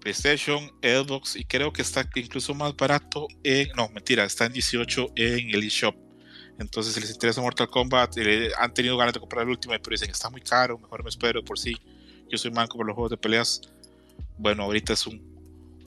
PlayStation, 0.00 0.72
Xbox 0.82 1.36
y 1.36 1.44
creo 1.44 1.72
que 1.72 1.82
está 1.82 2.08
incluso 2.14 2.54
más 2.54 2.74
barato 2.76 3.28
en. 3.44 3.68
No, 3.76 3.88
mentira, 3.90 4.24
está 4.24 4.46
en 4.46 4.52
18 4.52 5.12
en 5.16 5.50
el 5.50 5.62
eShop. 5.64 5.94
Entonces, 6.58 6.92
si 6.94 7.00
les 7.00 7.10
interesa 7.10 7.40
Mortal 7.40 7.68
Kombat, 7.68 8.16
eh, 8.18 8.50
han 8.58 8.74
tenido 8.74 8.96
ganas 8.96 9.14
de 9.14 9.20
comprar 9.20 9.44
el 9.44 9.50
último, 9.50 9.72
pero 9.82 9.90
dicen 9.94 10.10
está 10.10 10.28
muy 10.28 10.42
caro, 10.42 10.78
mejor 10.78 11.02
me 11.02 11.08
espero 11.08 11.42
por 11.42 11.58
sí. 11.58 11.74
Yo 12.28 12.38
soy 12.38 12.50
manco 12.50 12.76
por 12.76 12.86
los 12.86 12.94
juegos 12.94 13.10
de 13.10 13.16
peleas. 13.16 13.60
Bueno, 14.36 14.64
ahorita 14.64 14.92
es 14.92 15.06
un, 15.06 15.29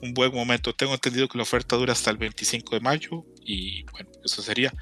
un 0.04 0.14
buen 0.14 0.32
momento. 0.32 0.74
Tengo 0.74 0.94
entendido 0.94 1.28
que 1.28 1.38
la 1.38 1.42
oferta 1.42 1.76
dura 1.76 1.92
hasta 1.92 2.10
el 2.10 2.18
25 2.18 2.74
de 2.74 2.80
mayo. 2.80 3.24
Y 3.44 3.84
bueno, 3.84 4.10
eso 4.24 4.42
sería. 4.42 4.72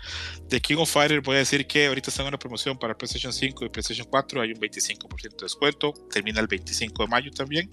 De 0.49 0.61
King 0.61 0.76
of 0.79 0.91
Fighter 0.91 1.21
voy 1.21 1.37
a 1.37 1.38
decir 1.38 1.67
que 1.67 1.87
ahorita 1.87 2.11
está 2.11 2.23
en 2.23 2.29
una 2.29 2.38
promoción 2.38 2.79
para 2.79 2.97
PlayStation 2.97 3.33
5 3.33 3.64
y 3.64 3.69
PlayStation 3.69 4.07
4. 4.11 4.43
Hay 4.43 4.52
un 4.52 4.61
25% 4.61 5.21
de 5.23 5.37
descuento. 5.43 5.95
Termina 6.11 6.41
el 6.41 6.49
25 6.49 7.05
de 7.05 7.09
mayo 7.09 7.31
también. 7.31 7.71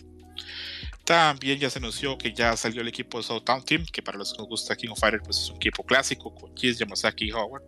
También 1.03 1.59
ya 1.59 1.69
se 1.69 1.79
anunció 1.79 2.17
que 2.17 2.33
ya 2.33 2.55
salió 2.55 2.81
el 2.81 2.87
equipo 2.87 3.17
de 3.17 3.23
Southtown 3.23 3.65
Team, 3.65 3.85
que 3.91 4.03
para 4.03 4.17
los 4.17 4.31
que 4.31 4.37
nos 4.37 4.47
gusta 4.47 4.75
King 4.75 4.89
of 4.89 4.99
Fighters 4.99 5.23
pues 5.25 5.37
es 5.39 5.49
un 5.49 5.55
equipo 5.55 5.83
clásico 5.83 6.33
con 6.35 6.53
Kiss, 6.53 6.77
Yamazaki 6.77 7.25
y 7.25 7.31
Howard. 7.31 7.63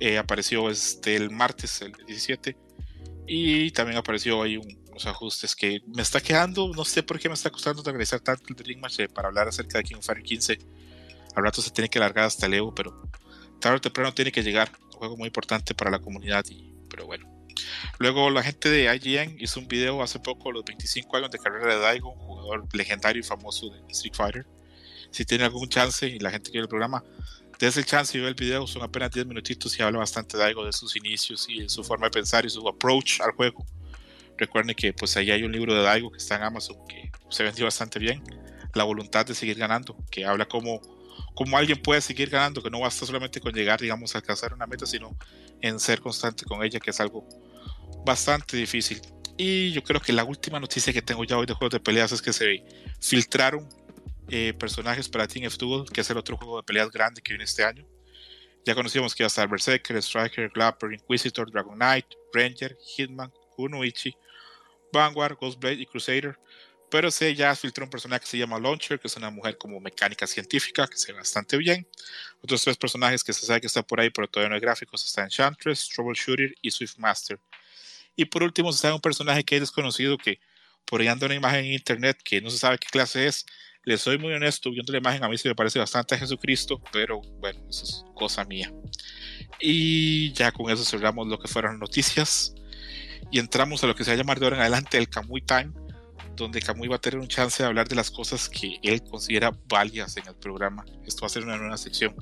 Eh, 0.00 0.18
apareció 0.18 0.68
este, 0.68 1.14
el 1.14 1.30
martes, 1.30 1.80
el 1.82 1.92
17. 2.06 2.56
Y 3.28 3.70
también 3.70 3.98
apareció 3.98 4.42
ahí 4.42 4.58
unos 5.00 5.06
ajustes 5.06 5.54
que 5.54 5.82
me 5.86 6.02
está 6.02 6.20
quedando, 6.20 6.70
no 6.74 6.84
sé 6.84 7.02
por 7.02 7.18
qué 7.18 7.28
me 7.28 7.34
está 7.34 7.50
costando 7.50 7.82
organizar 7.82 8.20
tanto 8.20 8.44
el 8.48 8.56
Dream 8.56 8.80
Match 8.80 9.00
eh, 9.00 9.08
para 9.08 9.28
hablar 9.28 9.48
acerca 9.48 9.78
de 9.78 9.84
King 9.84 9.96
of 9.96 10.04
Fighters 10.04 10.28
15. 10.28 10.58
Al 11.36 11.44
rato 11.44 11.62
se 11.62 11.70
tiene 11.70 11.88
que 11.88 11.98
largar 11.98 12.24
hasta 12.24 12.46
el 12.46 12.54
Evo, 12.54 12.74
pero 12.74 13.02
tarde 13.60 13.78
o 13.78 13.80
temprano 13.80 14.12
tiene 14.12 14.32
que 14.32 14.42
llegar. 14.42 14.70
Un 14.84 14.90
juego 14.92 15.16
muy 15.16 15.28
importante 15.28 15.74
para 15.74 15.90
la 15.90 15.98
comunidad, 16.00 16.44
y, 16.50 16.74
pero 16.88 17.06
bueno. 17.06 17.28
Luego 17.98 18.30
la 18.30 18.42
gente 18.42 18.70
de 18.70 18.94
IGN 18.94 19.36
hizo 19.38 19.60
un 19.60 19.68
video 19.68 20.02
hace 20.02 20.18
poco, 20.18 20.52
los 20.52 20.64
25 20.64 21.16
años 21.16 21.30
de 21.30 21.38
carrera 21.38 21.74
de 21.74 21.80
Daigo, 21.80 22.12
un 22.12 22.18
jugador 22.18 22.68
legendario 22.74 23.20
y 23.20 23.22
famoso 23.22 23.70
de 23.70 23.80
Street 23.92 24.14
Fighter. 24.14 24.46
Si 25.10 25.24
tiene 25.24 25.44
algún 25.44 25.68
chance 25.68 26.06
y 26.06 26.18
la 26.18 26.30
gente 26.30 26.50
quiere 26.50 26.64
el 26.64 26.68
programa, 26.68 27.02
desde 27.58 27.80
el 27.80 27.86
chance 27.86 28.16
y 28.16 28.20
ve 28.20 28.28
el 28.28 28.34
video, 28.34 28.66
son 28.66 28.82
apenas 28.82 29.10
10 29.10 29.26
minutitos 29.26 29.78
y 29.78 29.82
habla 29.82 29.98
bastante 29.98 30.36
de 30.36 30.44
Daigo, 30.44 30.64
de 30.64 30.72
sus 30.72 30.96
inicios 30.96 31.46
y 31.48 31.62
de 31.62 31.68
su 31.68 31.84
forma 31.84 32.06
de 32.06 32.10
pensar 32.10 32.46
y 32.46 32.50
su 32.50 32.66
approach 32.66 33.20
al 33.20 33.32
juego. 33.32 33.66
Recuerden 34.40 34.74
que 34.74 34.94
pues 34.94 35.14
ahí 35.18 35.30
hay 35.30 35.42
un 35.42 35.52
libro 35.52 35.74
de 35.74 35.82
Daigo 35.82 36.10
que 36.10 36.16
está 36.16 36.36
en 36.36 36.44
Amazon 36.44 36.78
que 36.88 37.12
se 37.28 37.42
vendió 37.42 37.66
bastante 37.66 37.98
bien. 37.98 38.22
La 38.72 38.84
voluntad 38.84 39.26
de 39.26 39.34
seguir 39.34 39.58
ganando, 39.58 39.94
que 40.10 40.24
habla 40.24 40.46
como 40.46 40.80
cómo 41.34 41.58
alguien 41.58 41.80
puede 41.82 42.00
seguir 42.00 42.30
ganando, 42.30 42.62
que 42.62 42.70
no 42.70 42.80
basta 42.80 43.04
solamente 43.04 43.38
con 43.38 43.52
llegar, 43.52 43.78
digamos, 43.78 44.14
a 44.14 44.18
alcanzar 44.18 44.54
una 44.54 44.66
meta, 44.66 44.86
sino 44.86 45.14
en 45.60 45.78
ser 45.78 46.00
constante 46.00 46.46
con 46.46 46.64
ella, 46.64 46.80
que 46.80 46.88
es 46.88 46.98
algo 47.00 47.28
bastante 48.06 48.56
difícil. 48.56 49.02
Y 49.36 49.72
yo 49.72 49.82
creo 49.84 50.00
que 50.00 50.14
la 50.14 50.24
última 50.24 50.58
noticia 50.58 50.90
que 50.90 51.02
tengo 51.02 51.22
ya 51.24 51.36
hoy 51.36 51.44
de 51.44 51.52
juegos 51.52 51.72
de 51.72 51.80
peleas 51.80 52.10
es 52.12 52.22
que 52.22 52.32
se 52.32 52.64
filtraron 52.98 53.68
eh, 54.30 54.54
personajes 54.58 55.06
para 55.10 55.28
Team 55.28 55.44
F 55.44 55.58
Duel, 55.58 55.84
que 55.92 56.00
es 56.00 56.08
el 56.08 56.16
otro 56.16 56.38
juego 56.38 56.56
de 56.56 56.62
peleas 56.62 56.90
grande 56.90 57.20
que 57.20 57.34
viene 57.34 57.44
este 57.44 57.62
año. 57.62 57.86
Ya 58.64 58.74
conocíamos 58.74 59.14
que 59.14 59.22
iba 59.22 59.26
a 59.26 59.28
estar 59.28 59.46
Berserker, 59.50 59.98
Striker, 59.98 60.48
Glapper, 60.48 60.94
Inquisitor, 60.94 61.50
Dragon 61.50 61.74
Knight, 61.74 62.06
Ranger, 62.32 62.74
Hitman, 62.96 63.30
Kunoichi, 63.54 64.16
Vanguard, 64.92 65.36
Ghostblade 65.38 65.80
y 65.80 65.86
Crusader. 65.86 66.38
Pero 66.90 67.10
se 67.10 67.34
ya 67.34 67.54
filtró 67.54 67.84
un 67.84 67.90
personaje 67.90 68.22
que 68.22 68.26
se 68.26 68.38
llama 68.38 68.58
Launcher, 68.58 68.98
que 68.98 69.06
es 69.06 69.16
una 69.16 69.30
mujer 69.30 69.56
como 69.56 69.78
mecánica 69.78 70.26
científica, 70.26 70.88
que 70.88 70.96
se 70.96 71.12
ve 71.12 71.18
bastante 71.18 71.56
bien. 71.56 71.86
Otros 72.42 72.62
tres 72.62 72.76
personajes 72.76 73.22
que 73.22 73.32
se 73.32 73.46
sabe 73.46 73.60
que 73.60 73.68
están 73.68 73.84
por 73.84 74.00
ahí, 74.00 74.10
pero 74.10 74.26
todavía 74.26 74.48
no 74.48 74.54
hay 74.56 74.60
gráficos, 74.60 75.06
están 75.06 75.26
Enchantress, 75.26 75.88
Troubleshooter 75.88 76.52
y 76.60 76.70
Swiftmaster. 76.70 77.38
Y 78.16 78.24
por 78.24 78.42
último, 78.42 78.72
se 78.72 78.80
sabe 78.80 78.94
un 78.94 79.00
personaje 79.00 79.44
que 79.44 79.56
es 79.56 79.62
desconocido, 79.62 80.18
que 80.18 80.40
por 80.84 81.00
ahí 81.00 81.06
anda 81.06 81.26
una 81.26 81.36
imagen 81.36 81.64
en 81.64 81.72
internet 81.74 82.18
que 82.24 82.40
no 82.40 82.50
se 82.50 82.58
sabe 82.58 82.78
qué 82.78 82.88
clase 82.90 83.26
es. 83.26 83.46
Le 83.84 83.96
soy 83.96 84.18
muy 84.18 84.32
honesto, 84.32 84.70
viendo 84.70 84.92
la 84.92 84.98
imagen 84.98 85.22
a 85.22 85.28
mí 85.28 85.38
se 85.38 85.48
me 85.48 85.54
parece 85.54 85.78
bastante 85.78 86.16
a 86.16 86.18
Jesucristo, 86.18 86.82
pero 86.92 87.20
bueno, 87.38 87.60
eso 87.70 87.84
es 87.84 88.04
cosa 88.14 88.44
mía. 88.44 88.72
Y 89.60 90.32
ya 90.32 90.50
con 90.50 90.70
eso 90.70 90.84
cerramos 90.84 91.28
lo 91.28 91.38
que 91.38 91.48
fueron 91.48 91.78
noticias 91.78 92.54
y 93.30 93.38
entramos 93.38 93.82
a 93.84 93.86
lo 93.86 93.94
que 93.94 94.04
se 94.04 94.10
va 94.10 94.14
a 94.14 94.18
llamar 94.18 94.38
de 94.38 94.46
ahora 94.46 94.56
en 94.56 94.62
adelante 94.62 94.98
el 94.98 95.08
Kamui 95.08 95.42
Time, 95.42 95.72
donde 96.36 96.60
Kamui 96.60 96.88
va 96.88 96.96
a 96.96 97.00
tener 97.00 97.18
un 97.18 97.28
chance 97.28 97.62
de 97.62 97.66
hablar 97.68 97.88
de 97.88 97.94
las 97.94 98.10
cosas 98.10 98.48
que 98.48 98.78
él 98.82 99.02
considera 99.02 99.52
válidas 99.68 100.16
en 100.16 100.26
el 100.26 100.34
programa. 100.34 100.84
Esto 101.06 101.22
va 101.22 101.26
a 101.26 101.30
ser 101.30 101.44
una 101.44 101.56
nueva 101.56 101.76
sección. 101.76 102.14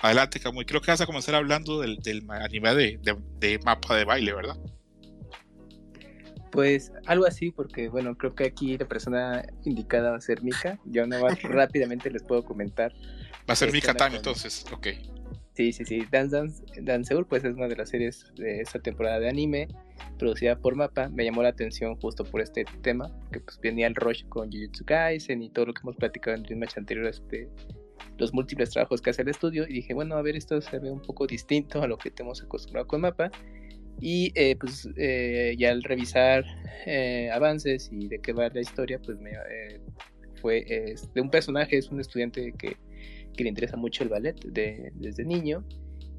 Adelante, 0.00 0.40
Kamui. 0.40 0.64
Creo 0.64 0.80
que 0.80 0.90
vas 0.90 1.00
a 1.00 1.06
comenzar 1.06 1.34
hablando 1.34 1.80
del, 1.80 1.96
del 1.98 2.24
anime 2.30 2.74
de, 2.74 2.98
de, 3.02 3.16
de, 3.38 3.58
mapa 3.60 3.96
de 3.96 4.04
baile, 4.04 4.32
¿verdad? 4.32 4.56
Pues 6.50 6.92
algo 7.06 7.26
así, 7.26 7.50
porque 7.50 7.88
bueno, 7.88 8.16
creo 8.16 8.34
que 8.34 8.44
aquí 8.44 8.76
la 8.76 8.86
persona 8.86 9.44
indicada 9.64 10.10
va 10.10 10.16
a 10.16 10.20
ser 10.20 10.42
Mika. 10.42 10.78
Yo 10.84 11.06
nada 11.06 11.22
más 11.22 11.42
rápidamente 11.42 12.10
les 12.10 12.22
puedo 12.22 12.44
comentar. 12.44 12.92
Va 13.48 13.54
a 13.54 13.56
ser 13.56 13.72
Mika 13.72 13.94
Time, 13.94 14.16
entonces, 14.16 14.64
ok. 14.72 14.88
Sí, 15.54 15.72
sí, 15.72 15.84
sí. 15.84 16.06
Dance 16.10 16.36
Dance, 16.36 16.64
Danceur, 16.82 17.26
pues 17.26 17.44
es 17.44 17.54
una 17.54 17.68
de 17.68 17.76
las 17.76 17.88
series 17.90 18.26
de 18.36 18.60
esta 18.60 18.80
temporada 18.80 19.20
de 19.20 19.28
anime, 19.28 19.68
producida 20.18 20.56
por 20.56 20.74
Mapa. 20.76 21.08
Me 21.08 21.24
llamó 21.24 21.42
la 21.42 21.50
atención 21.50 21.96
justo 21.96 22.24
por 22.24 22.40
este 22.40 22.64
tema, 22.82 23.10
que 23.32 23.40
pues 23.40 23.58
venía 23.60 23.86
el 23.86 23.94
rush 23.94 24.24
con 24.28 24.50
Jujutsu 24.50 24.84
Kaisen 24.84 25.42
y 25.42 25.50
todo 25.50 25.66
lo 25.66 25.74
que 25.74 25.80
hemos 25.82 25.96
platicado 25.96 26.36
en 26.36 26.42
Dream 26.42 26.60
Match 26.60 26.76
anterior, 26.76 27.06
este, 27.06 27.48
los 28.18 28.32
múltiples 28.32 28.70
trabajos 28.70 29.00
que 29.00 29.10
hace 29.10 29.22
el 29.22 29.28
estudio. 29.28 29.64
Y 29.68 29.74
dije, 29.74 29.94
bueno, 29.94 30.16
a 30.16 30.22
ver, 30.22 30.36
esto 30.36 30.60
se 30.60 30.78
ve 30.78 30.90
un 30.90 31.02
poco 31.02 31.26
distinto 31.26 31.82
a 31.82 31.86
lo 31.86 31.98
que 31.98 32.10
tenemos 32.10 32.42
acostumbrado 32.42 32.86
con 32.86 33.00
Mapa. 33.02 33.30
Y 34.00 34.32
eh, 34.34 34.56
pues 34.56 34.88
eh, 34.96 35.54
ya 35.56 35.70
al 35.70 35.82
revisar 35.82 36.44
eh, 36.84 37.30
avances 37.32 37.90
y 37.92 38.08
de 38.08 38.18
qué 38.18 38.32
va 38.32 38.48
la 38.48 38.60
historia, 38.60 38.98
pues 38.98 39.18
me 39.20 39.30
fue 40.40 40.96
de 41.14 41.20
un 41.20 41.30
personaje, 41.30 41.78
es 41.78 41.90
un 41.90 42.00
estudiante 42.00 42.52
que 42.58 42.76
que 43.34 43.44
le 43.44 43.50
interesa 43.50 43.76
mucho 43.76 44.02
el 44.02 44.08
ballet 44.08 44.36
de, 44.44 44.92
desde 44.94 45.24
niño. 45.24 45.64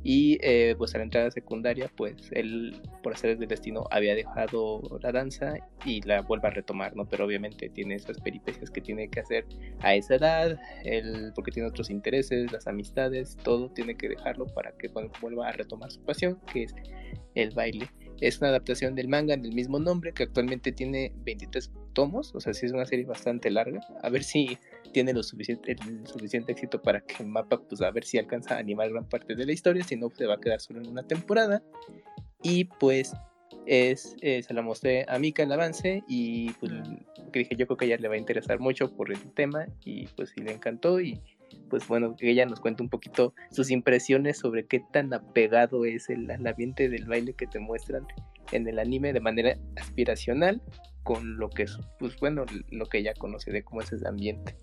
Y 0.08 0.38
eh, 0.44 0.76
pues 0.78 0.94
a 0.94 1.00
la 1.00 1.06
entrada 1.06 1.32
secundaria, 1.32 1.90
pues 1.98 2.14
él, 2.32 2.80
por 3.02 3.14
hacer 3.14 3.40
del 3.40 3.48
destino, 3.48 3.88
había 3.90 4.14
dejado 4.14 5.00
la 5.02 5.12
danza 5.12 5.56
y 5.84 6.00
la 6.04 6.22
vuelve 6.22 6.48
a 6.48 6.52
retomar, 6.52 6.96
¿no? 6.96 7.10
Pero 7.10 7.26
obviamente 7.26 7.70
tiene 7.70 7.96
esas 7.96 8.20
peripecias 8.20 8.70
que 8.70 8.82
tiene 8.82 9.10
que 9.10 9.22
hacer 9.22 9.48
a 9.80 9.96
esa 9.96 10.14
edad, 10.14 10.60
él, 10.84 11.32
porque 11.34 11.50
tiene 11.50 11.68
otros 11.68 11.90
intereses, 11.90 12.52
las 12.52 12.68
amistades, 12.68 13.36
todo 13.44 13.72
tiene 13.72 13.98
que 13.98 14.10
dejarlo 14.10 14.46
para 14.46 14.74
que 14.74 14.90
vuelva 14.90 15.48
a 15.50 15.54
retomar 15.54 15.92
su 15.92 16.04
pasión, 16.04 16.40
que 16.54 16.66
es 16.66 16.76
el 17.34 17.50
baile. 17.56 17.90
Es 18.22 18.38
una 18.38 18.50
adaptación 18.50 18.94
del 18.94 19.08
manga 19.08 19.36
del 19.36 19.54
mismo 19.54 19.80
nombre, 19.80 20.14
que 20.14 20.22
actualmente 20.22 20.72
tiene 20.72 21.14
23 21.24 21.72
tomos, 21.94 22.36
o 22.36 22.40
sea, 22.40 22.54
sí 22.54 22.68
es 22.68 22.74
una 22.74 22.86
serie 22.86 23.06
bastante 23.06 23.50
larga. 23.50 23.82
A 24.04 24.10
ver 24.10 24.24
si 24.24 24.60
tiene 24.96 25.12
lo 25.12 25.24
suficiente, 25.24 25.74
el 25.74 26.08
suficiente 26.08 26.54
éxito 26.54 26.82
para 26.82 27.02
que 27.02 27.22
el 27.22 27.28
mapa, 27.28 27.62
pues 27.62 27.82
a 27.82 27.92
ver 27.92 28.06
si 28.06 28.18
alcanza 28.18 28.56
a 28.56 28.60
animar 28.60 28.90
gran 28.90 29.04
parte 29.10 29.36
de 29.36 29.46
la 29.46 29.52
historia, 29.52 29.84
si 29.84 29.98
no, 29.98 30.10
se 30.10 30.26
va 30.26 30.36
a 30.36 30.40
quedar 30.40 30.62
solo 30.62 30.80
en 30.80 30.88
una 30.88 31.04
temporada. 31.04 31.62
Y 32.42 32.64
pues 32.64 33.12
es, 33.66 34.16
eh, 34.22 34.42
se 34.42 34.54
la 34.54 34.62
mostré 34.62 35.06
a 35.10 35.20
Mika 35.20 35.44
el 35.44 35.52
avance 35.52 36.02
y 36.08 36.52
pues 36.62 36.72
que 37.34 37.40
dije 37.40 37.58
yo 37.58 37.68
creo 37.68 37.76
que 37.76 37.86
a 37.86 37.88
ella 37.90 37.98
le 37.98 38.08
va 38.08 38.14
a 38.14 38.18
interesar 38.18 38.62
mucho 38.62 38.96
por 38.96 39.12
el 39.12 39.20
tema 39.34 39.66
y 39.84 40.08
pues 40.16 40.30
sí 40.30 40.42
le 40.42 40.54
encantó 40.54 41.02
y 41.02 41.20
pues 41.70 41.86
bueno 41.90 42.16
que 42.16 42.32
ella 42.32 42.46
nos 42.46 42.62
cuente 42.62 42.82
un 42.82 42.90
poquito 42.90 43.34
sus 43.52 43.72
impresiones 43.72 44.38
sobre 44.38 44.66
qué 44.66 44.82
tan 44.94 45.14
apegado 45.14 45.84
es 45.84 46.10
el, 46.10 46.30
el 46.32 46.48
ambiente 46.48 46.88
del 46.88 47.06
baile 47.06 47.34
que 47.34 47.48
te 47.48 47.60
muestran 47.60 48.08
en 48.54 48.66
el 48.70 48.80
anime 48.80 49.12
de 49.12 49.20
manera 49.20 49.58
aspiracional 49.76 50.62
con 51.04 51.38
lo 51.38 51.50
que 51.50 51.64
es 51.64 51.78
pues 52.00 52.16
bueno 52.18 52.46
lo 52.70 52.86
que 52.86 53.00
ella 53.00 53.14
conoce 53.14 53.52
de 53.52 53.64
cómo 53.64 53.82
es 53.82 53.92
ese 53.92 54.08
ambiente 54.08 54.56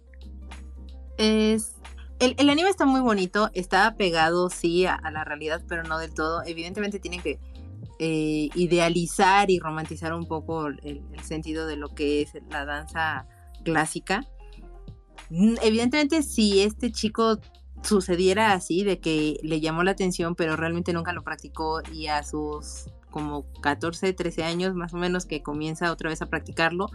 es 1.18 1.76
el, 2.18 2.34
el, 2.38 2.50
anime 2.50 2.70
está 2.70 2.86
muy 2.86 3.00
bonito, 3.00 3.50
está 3.52 3.96
pegado 3.96 4.48
sí 4.48 4.86
a, 4.86 4.94
a, 4.94 5.10
la 5.10 5.24
realidad, 5.24 5.62
pero 5.68 5.82
no 5.82 5.98
del 5.98 6.14
todo. 6.14 6.42
Evidentemente 6.46 7.00
tienen 7.00 7.20
que 7.20 7.40
eh, 7.98 8.48
idealizar 8.54 9.50
y 9.50 9.58
romantizar 9.58 10.14
un 10.14 10.26
poco 10.26 10.68
el, 10.68 11.02
el 11.12 11.20
sentido 11.24 11.66
de 11.66 11.76
lo 11.76 11.88
que 11.94 12.22
es 12.22 12.30
la 12.50 12.64
danza 12.64 13.26
clásica. 13.64 14.24
Mm, 15.30 15.54
Evidentemente, 15.62 16.22
si 16.22 16.60
este 16.60 16.92
chico 16.92 17.38
sucediera 17.82 18.52
así, 18.52 18.84
de 18.84 19.00
que 19.00 19.38
le 19.42 19.60
llamó 19.60 19.82
la 19.82 19.90
atención, 19.90 20.34
pero 20.34 20.56
realmente 20.56 20.92
nunca 20.92 21.12
lo 21.12 21.22
practicó 21.22 21.82
y 21.92 22.06
a 22.06 22.22
sus 22.22 22.86
como 23.10 23.44
14, 23.60 24.12
13 24.12 24.44
años 24.44 24.74
más 24.74 24.94
o 24.94 24.96
menos 24.96 25.26
que 25.26 25.42
comienza 25.42 25.92
otra 25.92 26.08
vez 26.08 26.22
a 26.22 26.26
practicarlo, 26.26 26.88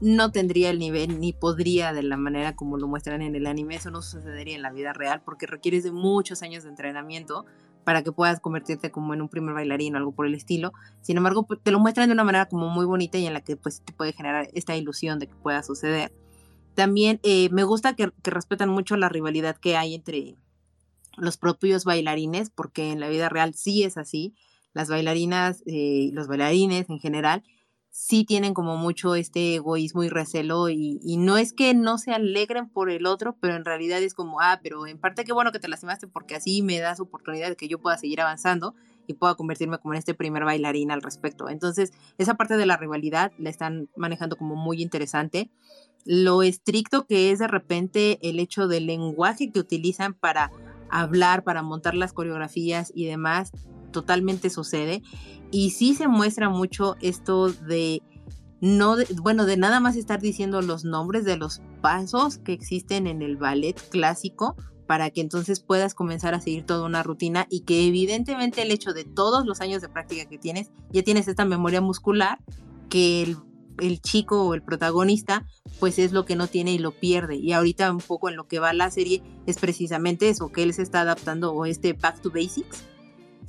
no 0.00 0.32
tendría 0.32 0.70
el 0.70 0.78
nivel 0.78 1.20
ni 1.20 1.32
podría 1.32 1.92
de 1.92 2.02
la 2.02 2.16
manera 2.16 2.56
como 2.56 2.78
lo 2.78 2.88
muestran 2.88 3.22
en 3.22 3.34
el 3.34 3.46
anime, 3.46 3.76
eso 3.76 3.90
no 3.90 4.02
sucedería 4.02 4.56
en 4.56 4.62
la 4.62 4.72
vida 4.72 4.92
real 4.92 5.22
porque 5.24 5.46
requieres 5.46 5.84
de 5.84 5.92
muchos 5.92 6.42
años 6.42 6.64
de 6.64 6.70
entrenamiento 6.70 7.44
para 7.84 8.02
que 8.02 8.12
puedas 8.12 8.40
convertirte 8.40 8.90
como 8.90 9.14
en 9.14 9.22
un 9.22 9.28
primer 9.28 9.54
bailarín 9.54 9.94
o 9.94 9.98
algo 9.98 10.12
por 10.12 10.26
el 10.26 10.34
estilo. 10.34 10.72
Sin 11.00 11.16
embargo, 11.16 11.46
pues, 11.46 11.60
te 11.62 11.70
lo 11.70 11.80
muestran 11.80 12.08
de 12.08 12.12
una 12.12 12.24
manera 12.24 12.46
como 12.46 12.68
muy 12.68 12.84
bonita 12.84 13.18
y 13.18 13.26
en 13.26 13.32
la 13.32 13.40
que 13.40 13.56
pues 13.56 13.82
te 13.82 13.92
puede 13.92 14.12
generar 14.12 14.48
esta 14.52 14.76
ilusión 14.76 15.18
de 15.18 15.26
que 15.26 15.34
pueda 15.34 15.62
suceder. 15.62 16.12
También 16.74 17.20
eh, 17.22 17.48
me 17.50 17.64
gusta 17.64 17.94
que, 17.94 18.12
que 18.22 18.30
respetan 18.30 18.68
mucho 18.68 18.96
la 18.96 19.08
rivalidad 19.08 19.56
que 19.56 19.76
hay 19.76 19.94
entre 19.94 20.36
los 21.16 21.36
propios 21.36 21.84
bailarines, 21.84 22.50
porque 22.50 22.90
en 22.90 23.00
la 23.00 23.08
vida 23.08 23.28
real 23.28 23.54
sí 23.54 23.82
es 23.82 23.96
así. 23.96 24.34
Las 24.72 24.88
bailarinas, 24.88 25.62
eh, 25.66 26.10
los 26.12 26.28
bailarines 26.28 26.88
en 26.90 27.00
general, 27.00 27.42
sí 27.90 28.24
tienen 28.24 28.54
como 28.54 28.76
mucho 28.76 29.14
este 29.14 29.56
egoísmo 29.56 30.04
y 30.04 30.08
recelo 30.08 30.68
y, 30.68 31.00
y, 31.02 31.16
no 31.16 31.36
es 31.36 31.52
que 31.52 31.74
no 31.74 31.98
se 31.98 32.12
alegren 32.12 32.68
por 32.68 32.88
el 32.90 33.04
otro, 33.04 33.36
pero 33.40 33.56
en 33.56 33.64
realidad 33.64 34.00
es 34.00 34.14
como, 34.14 34.40
ah, 34.40 34.60
pero 34.62 34.86
en 34.86 34.98
parte 34.98 35.24
qué 35.24 35.32
bueno 35.32 35.52
que 35.52 35.58
te 35.58 35.68
lastimaste 35.68 36.06
porque 36.06 36.36
así 36.36 36.62
me 36.62 36.78
das 36.78 37.00
oportunidad 37.00 37.48
de 37.48 37.56
que 37.56 37.68
yo 37.68 37.80
pueda 37.80 37.98
seguir 37.98 38.20
avanzando 38.20 38.74
y 39.06 39.14
pueda 39.14 39.34
convertirme 39.34 39.78
como 39.78 39.94
en 39.94 39.98
este 39.98 40.14
primer 40.14 40.44
bailarín 40.44 40.92
al 40.92 41.02
respecto. 41.02 41.48
Entonces, 41.48 41.92
esa 42.16 42.34
parte 42.34 42.56
de 42.56 42.66
la 42.66 42.76
rivalidad 42.76 43.32
la 43.38 43.50
están 43.50 43.88
manejando 43.96 44.36
como 44.36 44.54
muy 44.54 44.80
interesante. 44.80 45.50
Lo 46.04 46.42
estricto 46.42 47.06
que 47.06 47.32
es 47.32 47.40
de 47.40 47.48
repente 47.48 48.18
el 48.22 48.38
hecho 48.38 48.68
del 48.68 48.86
lenguaje 48.86 49.50
que 49.50 49.58
utilizan 49.58 50.14
para 50.14 50.52
hablar, 50.90 51.42
para 51.42 51.62
montar 51.62 51.94
las 51.94 52.12
coreografías 52.12 52.92
y 52.94 53.06
demás, 53.06 53.52
totalmente 53.90 54.50
sucede. 54.50 55.02
Y 55.50 55.70
sí 55.70 55.94
se 55.94 56.08
muestra 56.08 56.48
mucho 56.48 56.96
esto 57.00 57.50
de 57.50 58.02
no, 58.60 58.96
de, 58.96 59.06
bueno, 59.22 59.46
de 59.46 59.56
nada 59.56 59.80
más 59.80 59.96
estar 59.96 60.20
diciendo 60.20 60.60
los 60.60 60.84
nombres 60.84 61.24
de 61.24 61.36
los 61.36 61.62
pasos 61.80 62.38
que 62.38 62.52
existen 62.52 63.06
en 63.06 63.22
el 63.22 63.36
ballet 63.36 63.80
clásico 63.88 64.54
para 64.86 65.10
que 65.10 65.20
entonces 65.20 65.60
puedas 65.60 65.94
comenzar 65.94 66.34
a 66.34 66.40
seguir 66.40 66.66
toda 66.66 66.84
una 66.84 67.02
rutina 67.02 67.46
y 67.48 67.60
que 67.60 67.86
evidentemente 67.86 68.62
el 68.62 68.70
hecho 68.70 68.92
de 68.92 69.04
todos 69.04 69.46
los 69.46 69.60
años 69.60 69.80
de 69.80 69.88
práctica 69.88 70.26
que 70.26 70.36
tienes, 70.36 70.70
ya 70.90 71.02
tienes 71.02 71.28
esta 71.28 71.44
memoria 71.44 71.80
muscular 71.80 72.38
que 72.88 73.22
el, 73.22 73.36
el 73.78 74.02
chico 74.02 74.42
o 74.42 74.52
el 74.52 74.62
protagonista 74.62 75.46
pues 75.78 75.98
es 75.98 76.12
lo 76.12 76.24
que 76.24 76.36
no 76.36 76.48
tiene 76.48 76.72
y 76.72 76.78
lo 76.78 76.90
pierde. 76.90 77.36
Y 77.36 77.52
ahorita 77.52 77.90
un 77.90 78.00
poco 78.00 78.28
en 78.28 78.36
lo 78.36 78.46
que 78.46 78.58
va 78.58 78.72
la 78.72 78.90
serie 78.90 79.22
es 79.46 79.58
precisamente 79.58 80.28
eso, 80.28 80.50
que 80.50 80.64
él 80.64 80.74
se 80.74 80.82
está 80.82 81.02
adaptando 81.02 81.52
o 81.52 81.66
este 81.66 81.92
back 81.94 82.20
to 82.20 82.30
basics 82.30 82.84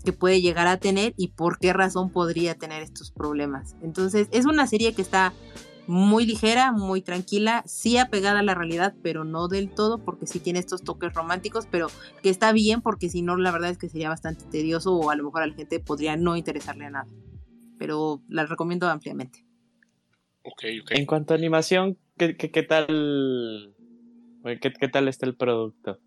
que 0.03 0.13
puede 0.13 0.41
llegar 0.41 0.67
a 0.67 0.77
tener 0.77 1.13
y 1.17 1.29
por 1.29 1.59
qué 1.59 1.73
razón 1.73 2.09
podría 2.09 2.55
tener 2.55 2.81
estos 2.81 3.11
problemas. 3.11 3.75
Entonces 3.81 4.27
es 4.31 4.45
una 4.45 4.67
serie 4.67 4.93
que 4.93 5.01
está 5.01 5.33
muy 5.87 6.25
ligera, 6.25 6.71
muy 6.71 7.01
tranquila, 7.01 7.63
sí 7.65 7.97
apegada 7.97 8.39
a 8.39 8.43
la 8.43 8.55
realidad, 8.55 8.93
pero 9.01 9.23
no 9.23 9.47
del 9.47 9.69
todo 9.69 9.97
porque 9.97 10.27
sí 10.27 10.39
tiene 10.39 10.59
estos 10.59 10.83
toques 10.83 11.13
románticos, 11.13 11.67
pero 11.69 11.87
que 12.21 12.29
está 12.29 12.51
bien 12.53 12.81
porque 12.81 13.09
si 13.09 13.21
no 13.21 13.35
la 13.35 13.51
verdad 13.51 13.71
es 13.71 13.77
que 13.77 13.89
sería 13.89 14.09
bastante 14.09 14.45
tedioso 14.45 14.93
o 14.95 15.09
a 15.09 15.15
lo 15.15 15.23
mejor 15.23 15.43
a 15.43 15.47
la 15.47 15.53
gente 15.53 15.79
podría 15.79 16.15
no 16.15 16.37
interesarle 16.37 16.85
a 16.85 16.91
nada. 16.91 17.07
Pero 17.77 18.21
la 18.29 18.45
recomiendo 18.45 18.87
ampliamente. 18.87 19.45
Okay. 20.43 20.81
En 20.91 21.05
cuanto 21.05 21.33
a 21.33 21.37
animación, 21.37 21.97
¿qué, 22.17 22.35
qué, 22.37 22.51
qué 22.51 22.63
tal? 22.63 23.75
¿Qué, 24.61 24.71
¿Qué 24.79 24.87
tal 24.87 25.07
está 25.07 25.25
el 25.25 25.35
producto? 25.35 25.99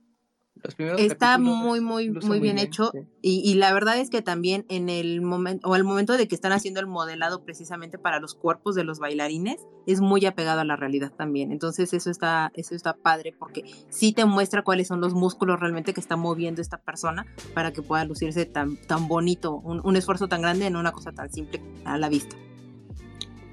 Está 0.98 1.38
muy 1.38 1.80
muy 1.80 2.10
muy, 2.10 2.10
muy 2.10 2.40
bien, 2.40 2.56
bien 2.56 2.58
hecho 2.58 2.90
sí. 2.92 3.00
y, 3.20 3.50
y, 3.50 3.54
la 3.54 3.72
verdad 3.72 3.98
es 3.98 4.08
que 4.08 4.22
también 4.22 4.64
en 4.68 4.88
el 4.88 5.20
momento 5.20 5.68
o 5.68 5.74
al 5.74 5.84
momento 5.84 6.16
de 6.16 6.26
que 6.26 6.34
están 6.34 6.52
haciendo 6.52 6.80
el 6.80 6.86
modelado 6.86 7.44
precisamente 7.44 7.98
para 7.98 8.18
los 8.18 8.34
cuerpos 8.34 8.74
de 8.74 8.84
los 8.84 8.98
bailarines 8.98 9.60
es 9.86 10.00
muy 10.00 10.24
apegado 10.24 10.60
a 10.60 10.64
la 10.64 10.76
realidad 10.76 11.12
también. 11.12 11.52
Entonces 11.52 11.92
eso 11.92 12.10
está 12.10 12.50
eso 12.54 12.74
está 12.74 12.94
padre 12.94 13.34
porque 13.38 13.64
sí 13.90 14.12
te 14.12 14.24
muestra 14.24 14.62
cuáles 14.62 14.88
son 14.88 15.00
los 15.00 15.14
músculos 15.14 15.60
realmente 15.60 15.92
que 15.92 16.00
está 16.00 16.16
moviendo 16.16 16.62
esta 16.62 16.78
persona 16.78 17.26
para 17.52 17.72
que 17.72 17.82
pueda 17.82 18.04
lucirse 18.04 18.46
tan 18.46 18.76
tan 18.76 19.06
bonito 19.06 19.56
un, 19.56 19.80
un 19.84 19.96
esfuerzo 19.96 20.28
tan 20.28 20.42
grande 20.42 20.66
en 20.66 20.76
una 20.76 20.92
cosa 20.92 21.12
tan 21.12 21.30
simple 21.30 21.62
a 21.84 21.98
la 21.98 22.08
vista. 22.08 22.36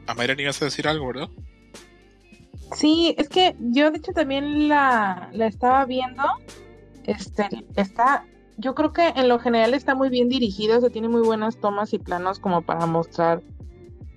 A 0.07 0.13
Mayra 0.13 0.35
ibas 0.41 0.61
a 0.61 0.65
decir 0.65 0.87
algo 0.87 1.07
verdad 1.07 1.29
Sí, 2.75 3.15
es 3.17 3.27
que 3.27 3.55
yo 3.59 3.91
de 3.91 3.97
hecho 3.97 4.13
también 4.13 4.69
la, 4.69 5.29
la 5.33 5.47
estaba 5.47 5.85
viendo 5.85 6.23
este, 7.05 7.47
está, 7.75 8.25
yo 8.57 8.75
creo 8.75 8.93
que 8.93 9.07
en 9.09 9.27
lo 9.27 9.39
general 9.39 9.73
está 9.73 9.95
muy 9.95 10.09
bien 10.09 10.29
dirigido, 10.29 10.81
se 10.81 10.89
tiene 10.89 11.09
muy 11.09 11.21
buenas 11.21 11.57
tomas 11.57 11.93
y 11.93 11.99
planos 11.99 12.39
como 12.39 12.61
para 12.61 12.85
mostrar 12.85 13.41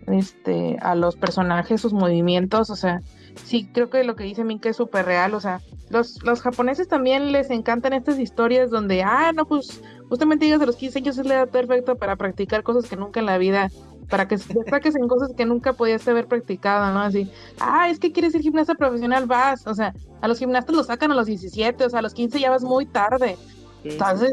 este, 0.06 0.76
a 0.80 0.94
los 0.94 1.16
personajes 1.16 1.80
sus 1.80 1.92
movimientos, 1.92 2.70
o 2.70 2.76
sea, 2.76 3.00
sí, 3.42 3.68
creo 3.72 3.90
que 3.90 4.04
lo 4.04 4.16
que 4.16 4.24
dice 4.24 4.44
Minka 4.44 4.68
es 4.68 4.76
súper 4.76 5.06
real, 5.06 5.34
o 5.34 5.40
sea, 5.40 5.60
los, 5.90 6.22
los 6.24 6.42
japoneses 6.42 6.88
también 6.88 7.32
les 7.32 7.50
encantan 7.50 7.92
estas 7.92 8.18
historias 8.18 8.70
donde, 8.70 9.02
ah, 9.02 9.32
no, 9.34 9.46
pues 9.46 9.82
justamente 10.14 10.44
digas 10.44 10.60
de 10.60 10.66
los 10.66 10.76
15 10.76 11.00
años 11.00 11.18
es 11.18 11.26
la 11.26 11.34
edad 11.34 11.48
perfecta 11.48 11.96
para 11.96 12.14
practicar 12.14 12.62
cosas 12.62 12.88
que 12.88 12.94
nunca 12.94 13.18
en 13.18 13.26
la 13.26 13.36
vida 13.36 13.68
para 14.08 14.28
que 14.28 14.36
destaques 14.36 14.94
en 14.94 15.08
cosas 15.08 15.32
que 15.36 15.44
nunca 15.44 15.72
podías 15.72 16.06
haber 16.06 16.28
practicado, 16.28 16.92
¿no? 16.92 17.00
Así, 17.00 17.28
ah, 17.58 17.88
es 17.88 17.98
que 17.98 18.12
quieres 18.12 18.30
ser 18.30 18.42
gimnasta 18.42 18.76
profesional, 18.76 19.26
vas, 19.26 19.66
o 19.66 19.74
sea, 19.74 19.92
a 20.20 20.28
los 20.28 20.38
gimnastas 20.38 20.76
los 20.76 20.86
sacan 20.86 21.10
a 21.10 21.16
los 21.16 21.26
17, 21.26 21.84
o 21.84 21.90
sea, 21.90 21.98
a 21.98 22.02
los 22.02 22.14
15 22.14 22.38
ya 22.38 22.50
vas 22.50 22.62
muy 22.62 22.86
tarde. 22.86 23.36
Entonces, 23.82 24.32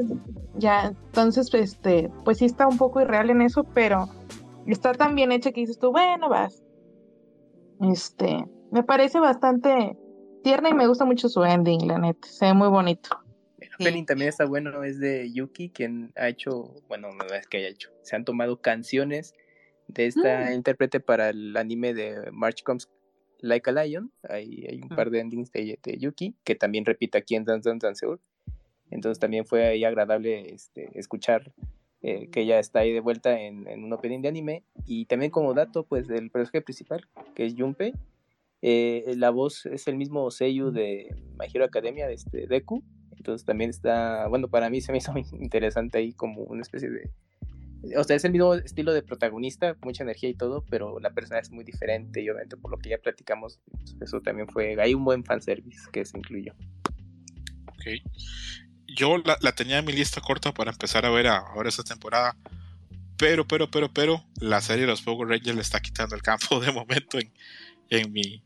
ya, 0.56 0.94
entonces, 1.08 1.52
este, 1.54 2.12
pues 2.24 2.38
sí 2.38 2.46
está 2.46 2.68
un 2.68 2.78
poco 2.78 3.02
irreal 3.02 3.32
en 3.32 3.42
eso, 3.42 3.64
pero 3.74 4.08
está 4.68 4.94
tan 4.94 5.16
bien 5.16 5.32
hecha 5.32 5.52
que 5.52 5.62
dices 5.62 5.80
tú, 5.80 5.92
bueno, 5.92 6.30
vas. 6.30 6.62
Este, 7.82 8.46
me 8.72 8.84
parece 8.84 9.20
bastante 9.20 9.98
tierna 10.44 10.70
y 10.70 10.74
me 10.74 10.86
gusta 10.86 11.06
mucho 11.06 11.28
su 11.28 11.44
ending, 11.44 11.88
la 11.88 11.98
neta, 11.98 12.28
se 12.28 12.46
ve 12.46 12.54
muy 12.54 12.68
bonito. 12.68 13.21
El 13.82 13.88
opening 13.88 14.06
también 14.06 14.30
está 14.30 14.46
bueno, 14.46 14.84
es 14.84 15.00
de 15.00 15.32
Yuki, 15.32 15.70
quien 15.70 16.12
ha 16.16 16.30
hecho, 16.30 16.76
bueno, 16.88 17.10
no 17.14 17.36
es 17.36 17.48
que 17.48 17.58
haya 17.58 17.70
hecho, 17.70 17.90
se 18.02 18.16
han 18.16 18.26
tomado 18.26 18.62
canciones 18.62 19.34
de 19.88 20.08
esta 20.08 20.50
mm. 20.50 20.54
intérprete 20.54 21.00
para 21.00 21.30
el 21.30 21.56
anime 21.58 21.94
de 21.94 22.32
March 22.32 22.64
Comes 22.64 22.90
Like 23.40 23.70
a 23.70 23.74
Lion. 23.74 24.12
Hay, 24.30 24.66
hay 24.70 24.82
un 24.82 24.90
mm. 24.92 24.96
par 24.96 25.10
de 25.10 25.20
endings 25.20 25.52
de, 25.52 25.80
de, 25.82 25.98
Yuki 25.98 26.36
que 26.44 26.56
también 26.56 26.86
repite 26.86 27.18
aquí 27.18 27.36
en 27.36 27.44
Dance 27.44 27.70
Dance 27.70 27.86
Dance 27.86 28.06
Entonces 28.90 29.20
también 29.20 29.46
fue 29.46 29.66
ahí 29.66 29.84
agradable 29.84 30.54
este, 30.54 30.90
escuchar 30.98 31.52
eh, 32.04 32.30
que 32.32 32.42
ella 32.42 32.60
está 32.60 32.80
ahí 32.80 32.94
de 32.94 33.00
vuelta 33.00 33.40
en, 33.40 33.68
en, 33.68 33.84
un 33.84 33.94
opening 33.94 34.22
de 34.22 34.30
anime. 34.30 34.64
Y 34.86 35.06
también 35.06 35.32
como 35.32 35.54
dato, 35.54 35.84
pues 35.84 36.10
el 36.10 36.30
personaje 36.30 36.62
principal, 36.62 37.08
que 37.36 37.46
es 37.46 37.56
Junpei, 37.58 37.94
eh, 38.62 39.16
la 39.18 39.32
voz 39.32 39.66
es 39.66 39.88
el 39.88 39.98
mismo 39.98 40.30
Seiyu 40.30 40.72
de 40.72 41.16
My 41.40 41.48
Hero 41.52 41.66
Academia, 41.66 42.08
de 42.08 42.14
este 42.14 42.48
Deku. 42.48 42.84
Entonces 43.22 43.46
también 43.46 43.70
está, 43.70 44.28
bueno, 44.30 44.48
para 44.48 44.72
mí 44.72 44.82
se 44.82 44.92
me 44.92 44.98
hizo 44.98 45.14
interesante 45.40 46.00
ahí 46.00 46.12
como 46.12 46.42
una 46.42 46.64
especie 46.64 46.90
de 46.90 47.12
o 47.98 48.04
sea, 48.04 48.16
es 48.16 48.24
el 48.26 48.32
mismo 48.32 48.54
estilo 48.56 48.94
de 48.94 49.02
protagonista, 49.02 49.76
mucha 49.82 50.04
energía 50.04 50.30
y 50.30 50.34
todo, 50.34 50.64
pero 50.70 51.00
la 51.00 51.12
persona 51.12 51.40
es 51.40 51.52
muy 51.52 51.64
diferente 51.64 52.22
y 52.22 52.30
obviamente 52.30 52.58
por 52.58 52.72
lo 52.72 52.78
que 52.78 52.90
ya 52.90 52.98
platicamos, 52.98 53.60
pues, 53.72 53.96
eso 54.02 54.22
también 54.22 54.48
fue, 54.48 54.80
hay 54.80 54.94
un 54.94 55.04
buen 55.04 55.24
fanservice 55.24 55.90
que 55.92 56.06
se 56.06 56.18
incluyó. 56.18 56.54
Ok. 57.68 57.86
Yo 58.88 59.18
la, 59.18 59.52
tenía 59.54 59.80
en 59.80 59.86
mi 59.86 59.94
lista 59.94 60.22
corta 60.22 60.52
para 60.54 60.72
empezar 60.72 61.06
a 61.06 61.10
ver 61.10 61.28
ahora 61.28 61.70
esta 61.70 61.84
temporada, 61.84 62.36
pero, 63.18 63.48
pero, 63.48 63.70
pero, 63.72 63.92
pero, 63.92 64.24
la 64.40 64.62
serie 64.62 64.82
de 64.82 64.92
los 64.92 65.02
Power 65.02 65.30
Rangers 65.30 65.56
le 65.56 65.62
está 65.62 65.80
quitando 65.80 66.16
el 66.16 66.22
campo 66.22 66.60
de 66.60 66.72
momento 66.72 67.18
en, 67.18 67.32
en 67.90 68.12
mi, 68.12 68.44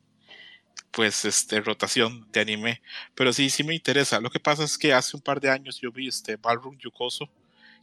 pues, 0.95 1.25
este, 1.25 1.59
rotación 1.61 2.27
de 2.31 2.39
anime. 2.39 2.81
Pero 3.13 3.33
sí, 3.33 3.49
sí 3.49 3.63
me 3.63 3.75
interesa. 3.75 4.19
Lo 4.19 4.29
que 4.29 4.39
pasa 4.39 4.63
es 4.63 4.77
que 4.77 4.93
hace 4.93 5.17
un 5.17 5.21
par 5.21 5.39
de 5.41 5.49
años 5.49 5.79
yo 5.79 5.91
vi 5.91 6.07
este 6.07 6.37
Ballroom 6.37 6.77
Yukoso 6.77 7.29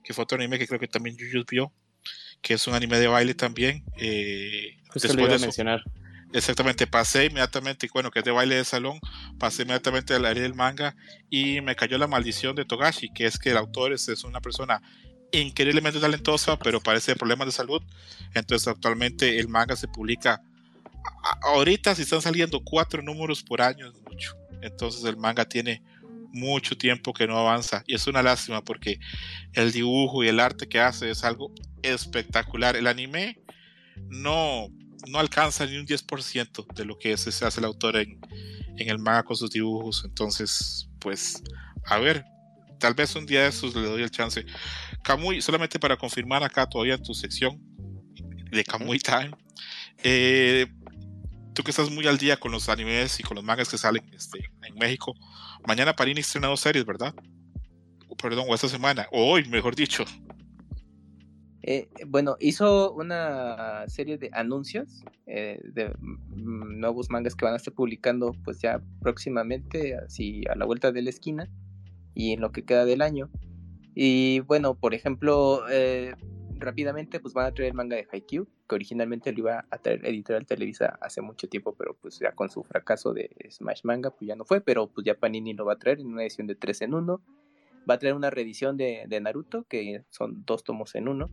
que 0.03 0.13
fue 0.13 0.25
otro 0.25 0.37
anime 0.37 0.59
que 0.59 0.67
creo 0.67 0.81
que 0.81 0.89
también 0.89 1.17
Yuyus 1.17 1.47
vio, 1.47 1.73
que 2.41 2.55
es 2.55 2.67
un 2.67 2.75
anime 2.75 2.99
de 2.99 3.07
baile 3.07 3.35
también. 3.35 3.85
Eh, 3.97 4.79
después 4.93 5.15
lo 5.15 5.23
iba 5.23 5.31
de 5.31 5.37
eso, 5.37 5.47
mencionar. 5.47 5.83
Exactamente, 6.33 6.87
pasé 6.87 7.27
inmediatamente, 7.27 7.89
bueno, 7.93 8.11
que 8.11 8.21
es 8.21 8.25
de 8.25 8.31
baile 8.31 8.55
de 8.57 8.65
salón, 8.65 8.99
pasé 9.39 9.63
inmediatamente 9.63 10.15
al 10.15 10.25
área 10.25 10.43
del 10.43 10.55
manga 10.55 10.97
y 11.29 11.61
me 11.61 11.77
cayó 11.77 11.99
la 11.99 12.07
maldición 12.07 12.57
de 12.57 12.65
Togashi, 12.65 13.11
que 13.13 13.27
es 13.27 13.39
que 13.39 13.51
el 13.51 13.59
autor 13.59 13.93
es, 13.93 14.09
es 14.09 14.25
una 14.25 14.41
persona 14.41 14.81
increíblemente 15.31 16.01
talentosa, 16.01 16.59
pero 16.59 16.81
parece 16.81 17.13
de 17.13 17.17
problemas 17.17 17.47
de 17.47 17.53
salud. 17.53 17.83
Entonces 18.35 18.67
actualmente 18.67 19.39
el 19.39 19.49
manga 19.49 19.77
se 19.77 19.89
publica, 19.89 20.43
ahorita 21.43 21.95
si 21.95 22.03
están 22.03 22.23
saliendo 22.23 22.63
cuatro 22.63 23.03
números 23.03 23.43
por 23.43 23.63
año 23.63 23.89
es 23.89 23.95
mucho. 24.03 24.37
Entonces 24.61 25.05
el 25.05 25.17
manga 25.17 25.45
tiene 25.45 25.83
mucho 26.33 26.77
tiempo 26.77 27.13
que 27.13 27.27
no 27.27 27.39
avanza 27.39 27.85
y 27.87 27.95
es 27.95 28.07
una 28.07 28.23
lástima 28.23 28.65
porque 28.65 28.99
el 29.53 29.71
dibujo 29.71 30.25
y 30.25 30.29
el 30.29 30.41
arte 30.41 30.67
que 30.67 30.81
hace 30.81 31.11
es 31.11 31.25
algo 31.25 31.53
espectacular. 31.83 32.77
El 32.77 32.87
anime 32.87 33.41
no, 34.09 34.69
no 35.09 35.19
alcanza 35.19 35.67
ni 35.67 35.77
un 35.77 35.87
10% 35.87 36.75
de 36.75 36.85
lo 36.85 36.99
que 36.99 37.17
se 37.17 37.45
hace 37.45 37.61
el 37.61 37.67
autor 37.67 37.97
en, 37.97 38.19
en 38.77 38.89
el 38.89 38.99
manga 38.99 39.25
con 39.25 39.37
sus 39.37 39.51
dibujos. 39.51 40.05
Entonces, 40.05 40.89
pues, 40.99 41.43
a 41.85 41.99
ver, 41.99 42.25
tal 42.79 42.95
vez 42.95 43.15
un 43.15 43.27
día 43.27 43.43
de 43.43 43.49
esos 43.49 43.75
le 43.75 43.83
doy 43.83 44.03
el 44.03 44.11
chance. 44.11 44.45
Kamui, 45.03 45.43
solamente 45.43 45.79
para 45.79 45.97
confirmar 45.97 46.43
acá 46.43 46.69
todavía 46.69 46.95
en 46.95 47.03
tu 47.03 47.15
sección 47.15 47.61
de 48.51 48.65
Kamui 48.65 48.99
Time. 48.99 49.31
Eh, 50.03 50.67
tú 51.53 51.63
que 51.63 51.71
estás 51.71 51.91
muy 51.91 52.07
al 52.07 52.19
día 52.19 52.37
con 52.37 52.53
los 52.53 52.69
animes 52.69 53.21
y 53.21 53.23
con 53.23 53.37
los 53.37 53.45
mangas 53.45 53.69
que 53.69 53.79
salen 53.79 54.03
este, 54.13 54.51
en 54.63 54.75
México, 54.77 55.15
mañana 55.67 55.95
Parini 55.95 56.21
estrena 56.21 56.49
dos 56.49 56.61
series, 56.61 56.85
¿verdad? 56.85 57.15
Perdón, 58.21 58.47
o 58.49 58.55
esta 58.55 58.69
semana, 58.69 59.07
o 59.11 59.33
hoy, 59.33 59.49
mejor 59.49 59.75
dicho. 59.75 60.05
Eh, 61.65 61.89
bueno, 62.07 62.37
hizo 62.41 62.93
una 62.93 63.85
serie 63.87 64.19
de 64.19 64.31
anuncios 64.33 65.05
eh, 65.27 65.61
de 65.63 65.95
nuevos 66.35 67.09
mangas 67.09 67.37
que 67.37 67.45
van 67.45 67.55
a 67.55 67.57
estar 67.57 67.73
publicando 67.73 68.35
pues 68.45 68.61
ya 68.61 68.83
próximamente, 69.01 69.97
así 69.97 70.43
a 70.51 70.57
la 70.57 70.65
vuelta 70.65 70.91
de 70.91 71.03
la 71.03 71.11
esquina 71.11 71.49
y 72.15 72.33
en 72.33 72.41
lo 72.41 72.51
que 72.51 72.65
queda 72.65 72.85
del 72.85 73.01
año. 73.01 73.31
Y 73.95 74.41
bueno, 74.41 74.75
por 74.75 74.95
ejemplo, 74.95 75.63
eh, 75.71 76.15
rápidamente 76.63 77.21
pues 77.21 77.35
van 77.35 77.47
a 77.47 77.53
traer 77.53 77.71
el 77.71 77.75
manga 77.75 77.97
de 77.97 78.07
Haikyuu, 78.11 78.47
que 78.69 78.75
originalmente 78.75 79.33
lo 79.33 79.39
iba 79.41 79.67
a 79.71 79.79
traer 79.79 80.05
Editorial 80.07 80.47
Televisa 80.47 80.99
hace 81.01 81.21
mucho 81.21 81.49
tiempo, 81.49 81.75
pero 81.77 81.95
pues 82.01 82.19
ya 82.19 82.33
con 82.33 82.51
su 82.51 82.63
fracaso 82.65 83.13
de 83.13 83.31
Smash 83.51 83.81
Manga 83.85 84.11
pues 84.11 84.29
ya 84.29 84.37
no 84.37 84.45
fue, 84.45 84.61
pero 84.61 84.89
pues 84.89 85.05
ya 85.05 85.15
Panini 85.15 85.53
lo 85.55 85.67
va 85.67 85.75
a 85.75 85.79
traer 85.79 86.01
en 86.01 86.07
una 86.07 86.23
edición 86.23 86.47
de 86.47 86.55
3 86.55 86.83
en 86.83 86.95
1. 86.95 87.23
Va 87.89 87.95
a 87.95 87.99
traer 87.99 88.15
una 88.15 88.31
reedición 88.31 88.77
de, 88.77 89.21
Naruto, 89.21 89.65
que 89.65 90.05
son 90.11 90.45
dos 90.47 90.63
tomos 90.63 90.95
en 90.95 91.09
uno. 91.09 91.31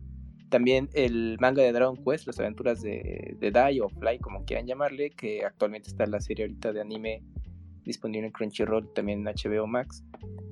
También 0.48 0.90
el 0.94 1.36
manga 1.40 1.62
de 1.62 1.72
Dragon 1.72 1.96
Quest, 2.04 2.26
las 2.26 2.40
aventuras 2.40 2.82
de, 2.82 3.36
de 3.38 3.50
Dai 3.52 3.78
o 3.78 3.88
Fly, 3.88 4.18
como 4.18 4.44
quieran 4.44 4.66
llamarle, 4.66 5.10
que 5.10 5.44
actualmente 5.44 5.88
está 5.88 6.04
en 6.04 6.10
la 6.10 6.20
serie 6.20 6.46
ahorita 6.46 6.72
de 6.72 6.80
anime 6.80 7.22
disponible 7.84 8.26
en 8.26 8.32
Crunchyroll, 8.32 8.92
también 8.94 9.26
en 9.26 9.34
HBO 9.34 9.66
Max 9.66 10.04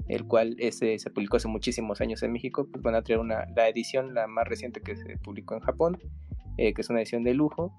el 0.08 0.24
cual 0.24 0.56
ese 0.58 0.98
se 0.98 1.10
publicó 1.10 1.36
hace 1.36 1.48
muchísimos 1.48 2.00
años 2.00 2.22
en 2.22 2.32
México, 2.32 2.66
pues 2.70 2.82
van 2.82 2.94
a 2.94 3.02
traer 3.02 3.20
una, 3.20 3.46
la 3.54 3.68
edición, 3.68 4.14
la 4.14 4.26
más 4.26 4.48
reciente 4.48 4.80
que 4.80 4.96
se 4.96 5.18
publicó 5.18 5.54
en 5.54 5.60
Japón, 5.60 5.98
eh, 6.56 6.72
que 6.72 6.80
es 6.80 6.88
una 6.88 7.00
edición 7.00 7.22
de 7.22 7.34
lujo. 7.34 7.72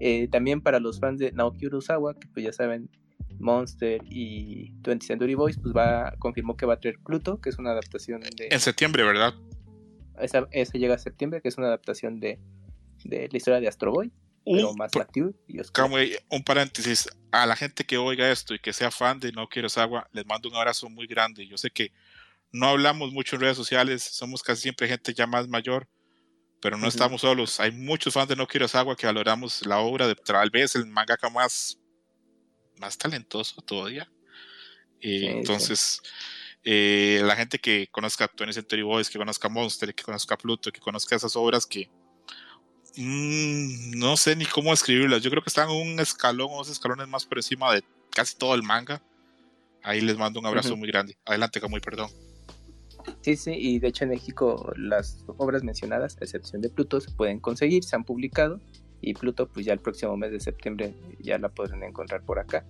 Eh, 0.00 0.28
también 0.28 0.60
para 0.60 0.80
los 0.80 1.00
fans 1.00 1.18
de 1.18 1.32
Naoki 1.32 1.66
Urasawa, 1.66 2.14
que 2.14 2.28
pues 2.28 2.44
ya 2.44 2.52
saben, 2.52 2.88
Monster 3.38 4.00
y 4.08 4.72
20 4.82 5.04
Century 5.04 5.34
Boys, 5.34 5.58
pues 5.58 5.74
va, 5.74 6.14
confirmó 6.18 6.56
que 6.56 6.66
va 6.66 6.74
a 6.74 6.80
traer 6.80 6.98
Pluto, 7.04 7.40
que 7.40 7.50
es 7.50 7.58
una 7.58 7.72
adaptación 7.72 8.20
de... 8.20 8.48
En 8.50 8.60
septiembre, 8.60 9.02
¿verdad? 9.02 9.34
Esa, 10.20 10.46
esa 10.52 10.78
llega 10.78 10.94
a 10.94 10.98
septiembre, 10.98 11.40
que 11.40 11.48
es 11.48 11.58
una 11.58 11.66
adaptación 11.66 12.20
de, 12.20 12.38
de 13.04 13.28
la 13.30 13.36
historia 13.36 13.60
de 13.60 13.66
Astro 13.66 13.90
Boy 13.92 14.12
un, 14.44 14.76
más 14.76 14.90
un 16.28 16.44
paréntesis, 16.44 17.08
a 17.30 17.46
la 17.46 17.56
gente 17.56 17.84
que 17.84 17.96
oiga 17.96 18.30
esto 18.30 18.54
y 18.54 18.58
que 18.58 18.72
sea 18.72 18.90
fan 18.90 19.20
de 19.20 19.32
No 19.32 19.48
Quiero 19.48 19.68
Agua, 19.76 20.08
les 20.12 20.26
mando 20.26 20.48
un 20.48 20.56
abrazo 20.56 20.88
muy 20.88 21.06
grande. 21.06 21.46
Yo 21.46 21.56
sé 21.56 21.70
que 21.70 21.92
no 22.50 22.68
hablamos 22.68 23.12
mucho 23.12 23.36
en 23.36 23.42
redes 23.42 23.56
sociales, 23.56 24.02
somos 24.02 24.42
casi 24.42 24.62
siempre 24.62 24.88
gente 24.88 25.14
ya 25.14 25.26
más 25.26 25.48
mayor, 25.48 25.88
pero 26.60 26.76
no 26.76 26.86
estamos 26.88 27.22
solos. 27.22 27.60
Hay 27.60 27.72
muchos 27.72 28.14
fans 28.14 28.28
de 28.28 28.36
No 28.36 28.46
Quiero 28.46 28.66
Agua 28.72 28.96
que 28.96 29.06
valoramos 29.06 29.64
la 29.66 29.78
obra 29.78 30.06
de 30.06 30.14
tal 30.14 30.50
vez 30.50 30.74
el 30.74 30.86
mangaka 30.86 31.30
más, 31.30 31.78
más 32.78 32.98
talentoso 32.98 33.60
todavía. 33.62 34.10
Eh, 35.00 35.30
entonces, 35.30 36.00
eh, 36.64 37.20
la 37.24 37.34
gente 37.34 37.58
que 37.58 37.88
conozca 37.90 38.28
Tony 38.28 38.52
Century 38.52 38.82
Boys, 38.82 39.10
que 39.10 39.18
conozca 39.18 39.48
Monster, 39.48 39.94
que 39.94 40.04
conozca 40.04 40.36
Pluto, 40.36 40.70
que 40.70 40.80
conozca 40.80 41.16
esas 41.16 41.34
obras 41.34 41.66
que 41.66 41.90
Mm, 42.96 43.98
no 43.98 44.16
sé 44.16 44.36
ni 44.36 44.44
cómo 44.44 44.72
escribirlas. 44.72 45.22
Yo 45.22 45.30
creo 45.30 45.42
que 45.42 45.48
están 45.48 45.70
un 45.70 45.98
escalón 46.00 46.48
o 46.50 46.58
dos 46.58 46.70
escalones 46.70 47.08
más 47.08 47.24
por 47.24 47.38
encima 47.38 47.72
de 47.72 47.82
casi 48.10 48.36
todo 48.36 48.54
el 48.54 48.62
manga. 48.62 49.02
Ahí 49.82 50.00
les 50.00 50.16
mando 50.16 50.40
un 50.40 50.46
abrazo 50.46 50.76
muy 50.76 50.88
grande. 50.88 51.16
Adelante, 51.24 51.60
muy 51.68 51.80
perdón. 51.80 52.10
Sí, 53.20 53.36
sí, 53.36 53.52
y 53.52 53.78
de 53.80 53.88
hecho 53.88 54.04
en 54.04 54.10
México 54.10 54.72
las 54.76 55.24
obras 55.26 55.64
mencionadas, 55.64 56.16
a 56.20 56.24
excepción 56.24 56.62
de 56.62 56.68
Pluto, 56.68 57.00
se 57.00 57.10
pueden 57.10 57.40
conseguir, 57.40 57.82
se 57.82 57.96
han 57.96 58.04
publicado. 58.04 58.60
Y 59.00 59.14
Pluto, 59.14 59.48
pues 59.48 59.66
ya 59.66 59.72
el 59.72 59.80
próximo 59.80 60.16
mes 60.16 60.30
de 60.30 60.38
septiembre 60.38 60.94
ya 61.18 61.36
la 61.38 61.48
podrán 61.48 61.82
encontrar 61.82 62.22
por 62.24 62.38
acá. 62.38 62.64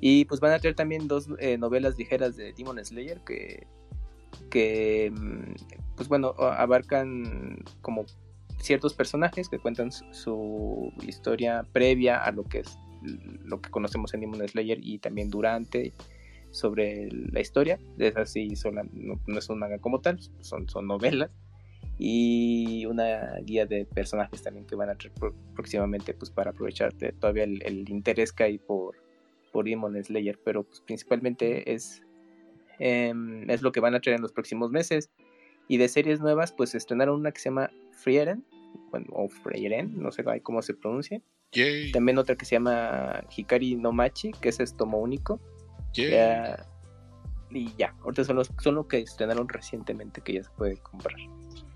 Y 0.00 0.24
pues 0.24 0.40
van 0.40 0.52
a 0.52 0.58
traer 0.58 0.74
también 0.74 1.06
dos 1.06 1.28
eh, 1.38 1.56
novelas 1.56 1.96
ligeras 1.96 2.36
de 2.36 2.52
Demon 2.52 2.84
Slayer 2.84 3.20
que, 3.20 3.66
que, 4.50 5.12
mm, 5.14 5.54
pues 5.94 6.08
bueno, 6.08 6.34
abarcan 6.38 7.62
como 7.80 8.04
ciertos 8.58 8.94
personajes 8.94 9.48
que 9.48 9.58
cuentan 9.58 9.92
su, 9.92 10.92
historia 11.06 11.66
previa 11.72 12.18
a 12.18 12.32
lo 12.32 12.44
que 12.44 12.60
es 12.60 12.78
lo 13.44 13.60
que 13.60 13.70
conocemos 13.70 14.14
en 14.14 14.20
Demon 14.20 14.48
Slayer 14.48 14.78
y 14.82 14.98
también 14.98 15.30
durante 15.30 15.92
sobre 16.50 17.08
la 17.10 17.40
historia. 17.40 17.78
Es 17.98 18.16
así, 18.16 18.48
no, 19.26 19.38
es 19.38 19.48
un 19.48 19.58
manga 19.58 19.78
como 19.78 20.00
tal, 20.00 20.18
son, 20.40 20.68
son 20.68 20.86
novelas. 20.86 21.30
Y 21.98 22.84
una 22.86 23.38
guía 23.42 23.64
de 23.64 23.86
personajes 23.86 24.42
también 24.42 24.66
que 24.66 24.74
van 24.74 24.90
a 24.90 24.96
traer 24.96 25.14
próximamente 25.54 26.12
pues 26.12 26.30
para 26.30 26.50
aprovecharte 26.50 27.12
todavía 27.12 27.44
el, 27.44 27.88
interés 27.88 28.32
que 28.32 28.44
hay 28.44 28.58
por, 28.58 28.96
por 29.52 29.64
Demon 29.64 30.02
Slayer. 30.02 30.38
Pero 30.44 30.64
pues, 30.64 30.80
principalmente 30.80 31.72
es, 31.72 32.02
em, 32.78 33.48
es 33.48 33.62
lo 33.62 33.72
que 33.72 33.80
van 33.80 33.94
a 33.94 34.00
traer 34.00 34.16
en 34.16 34.22
los 34.22 34.32
próximos 34.32 34.70
meses. 34.70 35.10
Y 35.68 35.78
de 35.78 35.88
series 35.88 36.20
nuevas, 36.20 36.52
pues 36.52 36.74
estrenaron 36.74 37.20
una 37.20 37.32
que 37.32 37.40
se 37.40 37.48
llama 37.48 37.70
Frieren, 37.96 38.44
bueno, 38.90 39.06
o 39.12 39.28
Freiren, 39.28 40.00
no 40.00 40.12
sé 40.12 40.24
cómo 40.42 40.62
se 40.62 40.74
pronuncia. 40.74 41.20
También 41.92 42.18
otra 42.18 42.36
que 42.36 42.44
se 42.44 42.56
llama 42.56 43.24
Hikari 43.34 43.76
no 43.76 43.92
Machi, 43.92 44.32
que 44.32 44.50
es 44.50 44.76
tomo 44.76 44.98
único. 44.98 45.40
y 47.50 47.74
ya, 47.76 47.94
ahorita 48.02 48.24
son 48.24 48.36
los, 48.36 48.50
son 48.60 48.74
los 48.74 48.86
que 48.86 48.98
estrenaron 48.98 49.48
recientemente 49.48 50.20
que 50.20 50.34
ya 50.34 50.42
se 50.42 50.50
puede 50.50 50.76
comprar. 50.78 51.16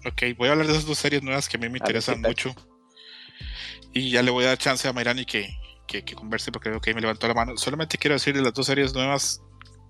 Ok, 0.06 0.36
voy 0.36 0.48
a 0.48 0.52
hablar 0.52 0.66
de 0.66 0.72
esas 0.72 0.86
dos 0.86 0.98
series 0.98 1.22
nuevas 1.22 1.48
que 1.48 1.56
a 1.56 1.60
mí 1.60 1.68
me 1.68 1.78
interesan 1.78 2.20
mucho. 2.20 2.54
Y 3.92 4.10
ya 4.10 4.22
le 4.22 4.30
voy 4.30 4.44
a 4.44 4.48
dar 4.48 4.58
chance 4.58 4.86
a 4.86 4.92
Mayrani 4.92 5.24
que, 5.24 5.48
que, 5.86 6.04
que 6.04 6.14
converse 6.14 6.52
porque 6.52 6.68
creo 6.68 6.80
que 6.80 6.94
me 6.94 7.00
levantó 7.00 7.26
la 7.26 7.34
mano. 7.34 7.56
Solamente 7.56 7.98
quiero 7.98 8.14
decir 8.14 8.34
de 8.34 8.42
las 8.42 8.52
dos 8.52 8.66
series 8.66 8.94
nuevas, 8.94 9.42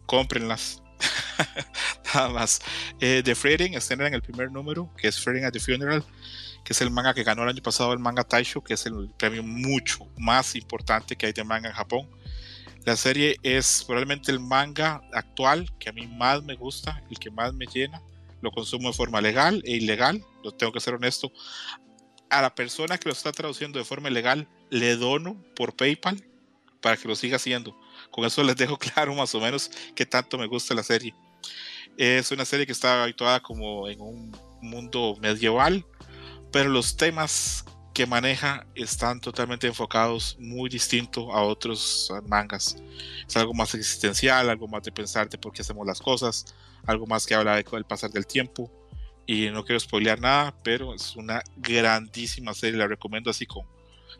cómprenlas. 0.06 0.82
Nada 2.14 2.28
más. 2.28 2.60
Eh, 3.00 3.22
The 3.24 3.34
Freiring 3.34 3.74
estrenan 3.74 4.08
en 4.08 4.14
el 4.14 4.22
primer 4.22 4.50
número, 4.50 4.92
que 4.96 5.08
es 5.08 5.20
Freiring 5.20 5.44
at 5.44 5.52
the 5.52 5.60
Funeral, 5.60 6.04
que 6.64 6.72
es 6.72 6.80
el 6.80 6.90
manga 6.90 7.14
que 7.14 7.24
ganó 7.24 7.42
el 7.42 7.48
año 7.48 7.62
pasado 7.62 7.92
el 7.92 7.98
manga 7.98 8.24
Taisho, 8.24 8.62
que 8.62 8.74
es 8.74 8.86
el 8.86 9.10
premio 9.18 9.42
mucho 9.42 10.06
más 10.18 10.54
importante 10.54 11.16
que 11.16 11.26
hay 11.26 11.32
de 11.32 11.44
manga 11.44 11.68
en 11.68 11.74
Japón. 11.74 12.08
La 12.84 12.96
serie 12.96 13.36
es 13.42 13.84
probablemente 13.86 14.32
el 14.32 14.40
manga 14.40 15.02
actual 15.12 15.70
que 15.78 15.90
a 15.90 15.92
mí 15.92 16.06
más 16.06 16.42
me 16.42 16.54
gusta, 16.54 17.02
el 17.10 17.18
que 17.18 17.30
más 17.30 17.52
me 17.52 17.66
llena. 17.66 18.00
Lo 18.40 18.50
consumo 18.50 18.88
de 18.88 18.94
forma 18.94 19.20
legal 19.20 19.62
e 19.66 19.72
ilegal, 19.72 20.24
lo 20.42 20.52
tengo 20.52 20.72
que 20.72 20.80
ser 20.80 20.94
honesto. 20.94 21.30
A 22.30 22.40
la 22.40 22.54
persona 22.54 22.96
que 22.96 23.08
lo 23.08 23.12
está 23.12 23.32
traduciendo 23.32 23.78
de 23.78 23.84
forma 23.84 24.08
ilegal, 24.08 24.48
le 24.70 24.96
dono 24.96 25.36
por 25.54 25.76
PayPal 25.76 26.24
para 26.80 26.96
que 26.96 27.06
lo 27.06 27.16
siga 27.16 27.36
haciendo. 27.36 27.78
Con 28.10 28.24
eso 28.24 28.42
les 28.42 28.56
dejo 28.56 28.78
claro 28.78 29.14
más 29.14 29.34
o 29.34 29.40
menos 29.40 29.70
qué 29.94 30.06
tanto 30.06 30.38
me 30.38 30.46
gusta 30.46 30.74
la 30.74 30.82
serie. 30.82 31.14
Es 31.96 32.30
una 32.30 32.44
serie 32.44 32.66
que 32.66 32.72
está 32.72 33.02
habituada 33.02 33.40
como 33.40 33.88
en 33.88 34.00
un 34.00 34.36
mundo 34.62 35.16
medieval, 35.20 35.84
pero 36.52 36.70
los 36.70 36.96
temas 36.96 37.64
que 37.92 38.06
maneja 38.06 38.66
están 38.74 39.20
totalmente 39.20 39.66
enfocados 39.66 40.36
muy 40.38 40.70
distinto 40.70 41.32
a 41.32 41.42
otros 41.42 42.12
mangas. 42.26 42.76
Es 43.28 43.36
algo 43.36 43.52
más 43.52 43.74
existencial, 43.74 44.48
algo 44.48 44.68
más 44.68 44.82
de 44.82 44.92
pensar 44.92 45.28
de 45.28 45.38
por 45.38 45.52
qué 45.52 45.62
hacemos 45.62 45.86
las 45.86 46.00
cosas, 46.00 46.54
algo 46.86 47.06
más 47.06 47.26
que 47.26 47.34
habla 47.34 47.56
del 47.56 47.84
pasar 47.84 48.10
del 48.10 48.26
tiempo. 48.26 48.70
Y 49.26 49.50
no 49.50 49.64
quiero 49.64 49.78
spoilear 49.78 50.20
nada, 50.20 50.54
pero 50.62 50.94
es 50.94 51.14
una 51.16 51.42
grandísima 51.56 52.54
serie, 52.54 52.78
la 52.78 52.86
recomiendo 52.86 53.30
así 53.30 53.44
como 53.46 53.68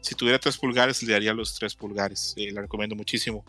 si 0.00 0.14
tuviera 0.14 0.38
tres 0.38 0.56
pulgares 0.56 1.02
le 1.02 1.12
daría 1.12 1.34
los 1.34 1.54
tres 1.54 1.74
pulgares, 1.74 2.34
eh, 2.36 2.50
la 2.52 2.62
recomiendo 2.62 2.94
muchísimo. 2.96 3.44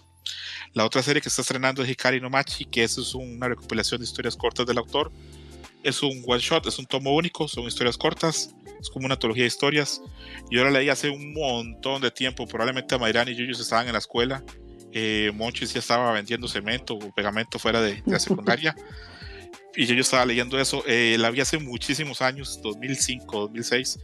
La 0.74 0.86
otra 0.86 1.04
serie 1.04 1.22
que 1.22 1.30
está 1.30 1.42
estrenando 1.42 1.84
es 1.84 1.90
Hikari 1.90 2.22
no 2.22 2.30
Machi, 2.30 2.66
que 2.66 2.84
es 2.84 2.98
una 3.14 3.48
recopilación 3.50 4.00
de 4.00 4.06
historias 4.06 4.36
cortas 4.36 4.66
del 4.66 4.78
autor. 4.78 5.12
Es 5.84 6.04
un 6.04 6.24
one 6.26 6.40
shot, 6.40 6.66
es 6.68 6.78
un 6.80 6.86
tomo 6.86 7.16
único, 7.16 7.48
son 7.48 7.66
historias 7.66 7.98
cortas 7.98 8.56
es 8.82 8.90
como 8.90 9.06
una 9.06 9.14
antología 9.14 9.44
de 9.44 9.48
historias. 9.48 10.02
Yo 10.50 10.64
la 10.64 10.72
leí 10.72 10.90
hace 10.90 11.10
un 11.10 11.34
montón 11.34 12.02
de 12.02 12.12
tiempo, 12.12 12.48
probablemente 12.48 12.98
Mayrán 12.98 13.30
y 13.30 13.36
Yuyos 13.36 13.60
estaban 13.60 13.88
en 13.88 13.94
la 13.94 14.00
escuela, 14.00 14.44
eh, 14.92 15.32
Monchis 15.34 15.74
ya 15.74 15.80
estaba 15.80 16.12
vendiendo 16.12 16.48
cemento 16.48 16.96
o 16.96 17.14
pegamento 17.14 17.60
fuera 17.60 17.82
de, 17.82 18.02
la 18.06 18.20
secundaria. 18.20 18.76
y 19.76 19.86
yo, 19.86 19.96
estaba 19.96 20.26
leyendo 20.26 20.60
eso, 20.60 20.84
eh, 20.88 21.16
la 21.20 21.30
vi 21.30 21.40
hace 21.40 21.60
muchísimos 21.60 22.22
años, 22.22 22.60
2005, 22.62 23.40
2006. 23.42 24.00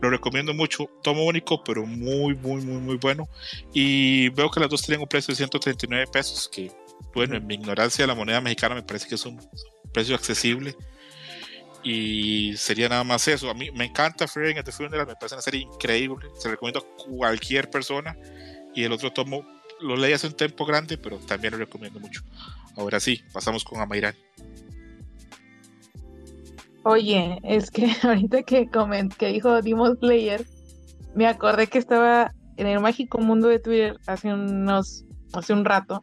Lo 0.00 0.10
recomiendo 0.10 0.54
mucho, 0.54 0.88
tomo 1.02 1.24
único, 1.24 1.62
pero 1.64 1.84
muy, 1.84 2.34
muy, 2.34 2.62
muy, 2.62 2.80
muy 2.80 2.96
bueno. 2.96 3.28
Y 3.72 4.28
veo 4.30 4.50
que 4.50 4.60
las 4.60 4.70
dos 4.70 4.82
tienen 4.82 5.00
un 5.00 5.08
precio 5.08 5.32
de 5.32 5.36
139 5.36 6.06
pesos, 6.12 6.48
que 6.48 6.70
bueno, 7.14 7.36
en 7.36 7.46
mi 7.46 7.54
ignorancia 7.54 8.06
la 8.06 8.14
moneda 8.14 8.40
mexicana 8.40 8.74
me 8.74 8.82
parece 8.82 9.08
que 9.08 9.16
es 9.16 9.26
un 9.26 9.40
precio 9.92 10.14
accesible. 10.14 10.76
Y 11.82 12.56
sería 12.56 12.88
nada 12.88 13.04
más 13.04 13.26
eso. 13.28 13.50
A 13.50 13.54
mí 13.54 13.70
me 13.72 13.86
encanta 13.86 14.28
Fearing 14.28 14.58
at 14.58 14.64
the 14.64 14.72
Funeral, 14.72 15.06
me 15.06 15.14
parece 15.14 15.34
una 15.34 15.42
serie 15.42 15.62
increíble. 15.62 16.28
Se 16.38 16.48
recomiendo 16.48 16.80
a 16.80 17.02
cualquier 17.04 17.70
persona. 17.70 18.16
Y 18.74 18.84
el 18.84 18.92
otro 18.92 19.12
tomo 19.12 19.44
lo 19.80 19.96
leí 19.96 20.12
hace 20.12 20.26
un 20.26 20.34
tiempo 20.34 20.64
grande, 20.64 20.98
pero 20.98 21.18
también 21.18 21.52
lo 21.52 21.58
recomiendo 21.58 22.00
mucho. 22.00 22.22
Ahora 22.76 23.00
sí, 23.00 23.22
pasamos 23.32 23.64
con 23.64 23.80
Amairán. 23.80 24.14
Oye, 26.88 27.38
es 27.42 27.70
que 27.70 27.86
ahorita 28.02 28.42
que, 28.44 28.70
coment 28.70 29.12
que 29.12 29.26
dijo 29.26 29.60
Demon 29.60 29.98
Slayer, 29.98 30.46
me 31.14 31.26
acordé 31.26 31.66
que 31.66 31.76
estaba 31.76 32.32
en 32.56 32.66
el 32.66 32.80
mágico 32.80 33.18
mundo 33.18 33.48
de 33.48 33.58
Twitter 33.58 33.98
hace 34.06 34.32
unos 34.32 35.04
hace 35.34 35.52
un 35.52 35.66
rato 35.66 36.02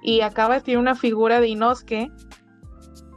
y 0.00 0.20
acaba 0.20 0.54
de 0.54 0.60
tener 0.60 0.78
una 0.78 0.94
figura 0.94 1.40
de 1.40 1.48
Inosuke, 1.48 2.12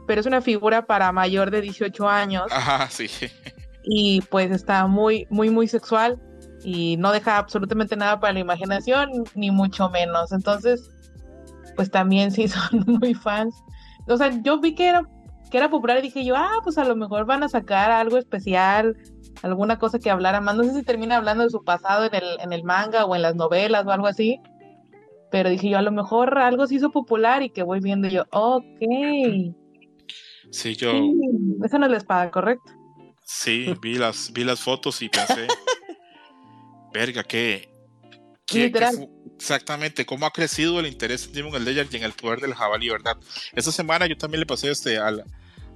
pero 0.08 0.20
es 0.20 0.26
una 0.26 0.40
figura 0.40 0.84
para 0.84 1.12
mayor 1.12 1.52
de 1.52 1.60
18 1.60 2.08
años. 2.08 2.46
Ajá, 2.50 2.88
sí. 2.90 3.06
Y 3.84 4.20
pues 4.22 4.50
está 4.52 4.86
muy 4.86 5.26
muy 5.30 5.50
muy 5.50 5.68
sexual 5.68 6.20
y 6.64 6.96
no 6.98 7.12
deja 7.12 7.38
absolutamente 7.38 7.96
nada 7.96 8.18
para 8.18 8.32
la 8.32 8.40
imaginación 8.40 9.08
ni 9.36 9.52
mucho 9.52 9.88
menos. 9.90 10.32
Entonces, 10.32 10.90
pues 11.76 11.92
también 11.92 12.32
sí 12.32 12.48
son 12.48 12.84
muy 12.86 13.14
fans. 13.14 13.54
O 14.08 14.16
sea, 14.16 14.30
yo 14.42 14.60
vi 14.60 14.74
que 14.74 14.88
era 14.88 15.02
que 15.52 15.58
era 15.58 15.68
popular 15.68 15.98
y 15.98 16.02
dije 16.02 16.24
yo, 16.24 16.34
ah, 16.34 16.60
pues 16.64 16.78
a 16.78 16.84
lo 16.84 16.96
mejor 16.96 17.26
van 17.26 17.42
a 17.42 17.48
sacar 17.48 17.90
algo 17.90 18.16
especial, 18.16 18.96
alguna 19.42 19.78
cosa 19.78 19.98
que 19.98 20.10
hablara 20.10 20.40
más. 20.40 20.56
No 20.56 20.64
sé 20.64 20.72
si 20.72 20.82
termina 20.82 21.18
hablando 21.18 21.44
de 21.44 21.50
su 21.50 21.62
pasado 21.62 22.06
en 22.06 22.14
el, 22.14 22.40
en 22.40 22.54
el 22.54 22.64
manga 22.64 23.04
o 23.04 23.14
en 23.14 23.20
las 23.20 23.36
novelas 23.36 23.84
o 23.84 23.90
algo 23.90 24.06
así. 24.06 24.40
Pero 25.30 25.50
dije 25.50 25.68
yo, 25.68 25.76
a 25.76 25.82
lo 25.82 25.92
mejor 25.92 26.38
algo 26.38 26.66
se 26.66 26.76
hizo 26.76 26.90
popular 26.90 27.42
y 27.42 27.50
que 27.50 27.62
voy 27.62 27.80
viendo 27.80 28.08
yo, 28.08 28.24
ok. 28.30 28.64
Sí, 30.50 30.74
yo. 30.74 30.90
esa 31.62 31.78
no 31.78 31.84
es 31.84 31.92
la 31.92 31.98
espada, 31.98 32.30
¿correcto? 32.30 32.72
Sí, 33.22 33.74
vi 33.82 33.96
las, 33.96 34.32
vi 34.32 34.44
las 34.44 34.60
fotos 34.60 35.02
y 35.02 35.10
pensé, 35.10 35.48
verga, 36.94 37.24
qué, 37.24 37.68
exactamente, 39.36 40.06
cómo 40.06 40.24
ha 40.24 40.30
crecido 40.30 40.80
el 40.80 40.86
interés 40.86 41.26
en 41.26 41.32
Demon 41.32 41.60
Slayer 41.60 41.86
y 41.90 41.96
en 41.96 42.04
el 42.04 42.12
poder 42.12 42.40
del 42.40 42.54
jabalí, 42.54 42.88
¿verdad? 42.88 43.18
Esta 43.54 43.72
semana 43.72 44.06
yo 44.06 44.16
también 44.16 44.40
le 44.40 44.46
pasé 44.46 44.70
este 44.70 44.98
al, 44.98 45.24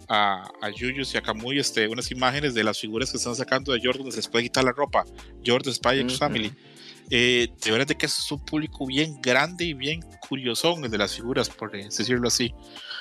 a, 0.08 0.48
a 0.60 0.70
Yuyus 0.70 1.14
y 1.14 1.18
a 1.18 1.22
Kamui 1.22 1.58
este, 1.58 1.88
unas 1.88 2.10
imágenes 2.10 2.54
de 2.54 2.64
las 2.64 2.78
figuras 2.78 3.10
que 3.10 3.16
están 3.16 3.34
sacando 3.34 3.72
de 3.72 3.80
Jordan 3.82 4.10
se 4.10 4.18
les 4.18 4.28
puede 4.28 4.44
quitar 4.44 4.64
la 4.64 4.72
ropa. 4.72 5.04
Jordan 5.44 5.74
Spy 5.74 6.00
X 6.00 6.18
Family. 6.18 6.52
Eh, 7.08 7.48
de 7.64 7.70
verdad 7.70 7.86
que 7.86 8.06
es 8.06 8.32
un 8.32 8.44
público 8.44 8.84
bien 8.84 9.20
grande 9.20 9.64
y 9.64 9.74
bien 9.74 10.00
curioso 10.28 10.76
el 10.82 10.90
de 10.90 10.98
las 10.98 11.14
figuras, 11.14 11.48
por 11.48 11.70
decirlo 11.70 12.28
así. 12.28 12.52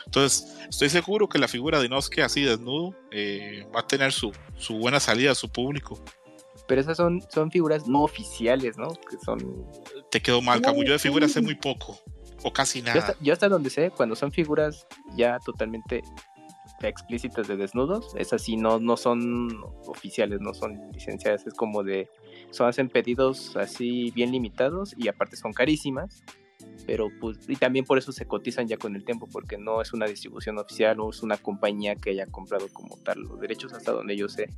Entonces, 0.05 0.55
estoy 0.69 0.89
seguro 0.89 1.27
que 1.27 1.39
la 1.39 1.47
figura 1.47 1.79
de 1.79 1.87
Inosuke 1.87 2.19
así 2.21 2.43
desnudo 2.43 2.95
eh, 3.11 3.67
va 3.75 3.79
a 3.79 3.87
tener 3.87 4.11
su, 4.11 4.31
su 4.57 4.77
buena 4.77 4.99
salida 4.99 5.31
a 5.31 5.35
su 5.35 5.49
público. 5.49 5.99
Pero 6.67 6.81
esas 6.81 6.97
son, 6.97 7.23
son 7.31 7.51
figuras 7.51 7.87
no 7.87 8.01
oficiales, 8.03 8.77
¿no? 8.77 8.89
Que 8.89 9.17
son... 9.23 9.67
Te 10.09 10.21
quedó 10.21 10.41
mal, 10.41 10.61
Camu. 10.61 10.83
Yo 10.83 10.93
de 10.93 10.99
figuras 10.99 11.31
sé 11.31 11.41
muy 11.41 11.55
poco. 11.55 11.99
O 12.43 12.53
casi 12.53 12.81
nada. 12.81 13.15
Yo 13.21 13.33
hasta, 13.33 13.49
donde 13.49 13.69
sé, 13.69 13.91
cuando 13.91 14.15
son 14.15 14.31
figuras 14.31 14.87
ya 15.15 15.39
totalmente 15.39 16.03
explícitas 16.87 17.47
de 17.47 17.57
desnudos, 17.57 18.15
esas 18.17 18.41
sí 18.41 18.57
no, 18.57 18.79
no 18.79 18.97
son 18.97 19.61
oficiales, 19.87 20.41
no 20.41 20.53
son 20.53 20.91
licenciadas, 20.91 21.45
es 21.47 21.53
como 21.53 21.83
de, 21.83 22.09
son 22.51 22.67
hacen 22.67 22.89
pedidos 22.89 23.55
así 23.55 24.11
bien 24.11 24.31
limitados 24.31 24.95
y 24.97 25.07
aparte 25.07 25.35
son 25.35 25.53
carísimas, 25.53 26.23
pero 26.85 27.09
pues, 27.19 27.37
y 27.47 27.55
también 27.55 27.85
por 27.85 27.97
eso 27.97 28.11
se 28.11 28.25
cotizan 28.25 28.67
ya 28.67 28.77
con 28.77 28.95
el 28.95 29.03
tiempo, 29.03 29.27
porque 29.31 29.57
no 29.57 29.81
es 29.81 29.93
una 29.93 30.05
distribución 30.05 30.57
oficial, 30.57 30.97
no 30.97 31.09
es 31.09 31.23
una 31.23 31.37
compañía 31.37 31.95
que 31.95 32.11
haya 32.11 32.25
comprado 32.27 32.67
como 32.71 32.97
tal 32.97 33.19
los 33.19 33.39
derechos 33.39 33.73
hasta 33.73 33.91
donde 33.91 34.15
yo 34.15 34.29
sé, 34.29 34.49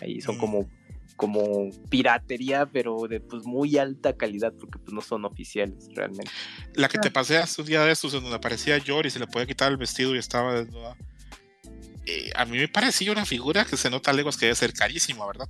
ahí 0.00 0.20
son 0.20 0.36
mm. 0.36 0.40
como 0.40 0.68
como 1.18 1.68
piratería, 1.90 2.66
pero 2.66 2.96
de 3.08 3.20
pues 3.20 3.44
muy 3.44 3.76
alta 3.76 4.16
calidad, 4.16 4.54
porque 4.58 4.78
pues 4.78 4.92
no 4.92 5.00
son 5.00 5.24
oficiales 5.24 5.88
realmente. 5.94 6.30
La 6.74 6.88
que 6.88 6.98
te 6.98 7.10
pasé 7.10 7.38
hace 7.38 7.60
un 7.60 7.66
día 7.66 7.82
de 7.82 7.90
estos, 7.90 8.14
en 8.14 8.22
donde 8.22 8.36
aparecía 8.36 8.78
Yori, 8.78 9.10
se 9.10 9.18
le 9.18 9.26
puede 9.26 9.46
quitar 9.48 9.72
el 9.72 9.78
vestido 9.78 10.14
y 10.14 10.18
estaba 10.18 10.54
desnuda. 10.54 10.96
Eh, 12.06 12.30
a 12.34 12.44
mí 12.44 12.56
me 12.56 12.68
parecía 12.68 13.12
una 13.12 13.26
figura 13.26 13.64
que 13.64 13.76
se 13.76 13.90
nota 13.90 14.12
lejos 14.12 14.36
que 14.36 14.46
debe 14.46 14.56
ser 14.56 14.72
carísima, 14.72 15.26
¿verdad? 15.26 15.46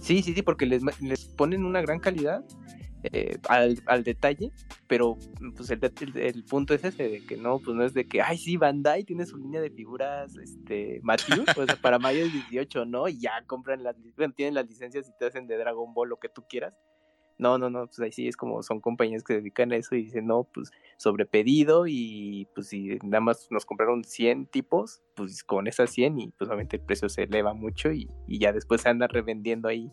Sí, 0.00 0.22
sí, 0.22 0.34
sí, 0.34 0.42
porque 0.42 0.66
les, 0.66 0.82
les 1.00 1.24
ponen 1.26 1.64
una 1.64 1.80
gran 1.82 1.98
calidad 1.98 2.44
eh, 3.12 3.38
al, 3.48 3.80
al, 3.86 4.02
detalle, 4.02 4.50
pero 4.86 5.18
pues 5.54 5.70
el, 5.70 5.80
el, 6.16 6.44
punto 6.44 6.74
es 6.74 6.82
ese 6.84 7.08
de 7.08 7.26
que 7.26 7.36
no, 7.36 7.58
pues 7.58 7.76
no 7.76 7.84
es 7.84 7.94
de 7.94 8.06
que, 8.08 8.20
ay, 8.22 8.38
sí, 8.38 8.56
Bandai 8.56 9.04
tiene 9.04 9.26
su 9.26 9.36
línea 9.36 9.60
de 9.60 9.70
figuras, 9.70 10.36
este, 10.36 11.00
Matthew, 11.02 11.44
o 11.56 11.66
sea, 11.66 11.76
para 11.76 11.98
mayo 11.98 12.26
18, 12.26 12.84
¿no? 12.84 13.08
Y 13.08 13.20
ya 13.20 13.44
compran 13.46 13.82
las, 13.82 13.96
tienen 14.34 14.54
las 14.54 14.66
licencias 14.66 15.08
y 15.08 15.12
te 15.18 15.26
hacen 15.26 15.46
de 15.46 15.56
Dragon 15.56 15.92
Ball 15.94 16.08
lo 16.08 16.18
que 16.18 16.28
tú 16.28 16.44
quieras. 16.48 16.74
No, 17.38 17.58
no, 17.58 17.68
no, 17.68 17.86
pues 17.86 18.00
ahí 18.00 18.12
sí 18.12 18.28
es 18.28 18.36
como 18.36 18.62
son 18.62 18.80
compañías 18.80 19.22
que 19.22 19.34
se 19.34 19.40
dedican 19.40 19.72
a 19.72 19.76
eso 19.76 19.94
y 19.94 20.04
dicen, 20.04 20.26
no, 20.26 20.44
pues 20.44 20.70
sobre 20.96 21.26
pedido 21.26 21.86
y 21.86 22.48
pues 22.54 22.68
si 22.68 22.98
nada 23.02 23.20
más 23.20 23.48
nos 23.50 23.66
compraron 23.66 24.04
100 24.04 24.46
tipos, 24.46 25.02
pues 25.14 25.44
con 25.44 25.66
esas 25.66 25.90
100 25.90 26.18
y 26.18 26.28
pues 26.28 26.48
obviamente 26.48 26.76
el 26.76 26.82
precio 26.82 27.08
se 27.08 27.24
eleva 27.24 27.52
mucho 27.52 27.92
y, 27.92 28.10
y 28.26 28.38
ya 28.38 28.52
después 28.52 28.80
se 28.80 28.88
anda 28.88 29.06
revendiendo 29.06 29.68
ahí 29.68 29.90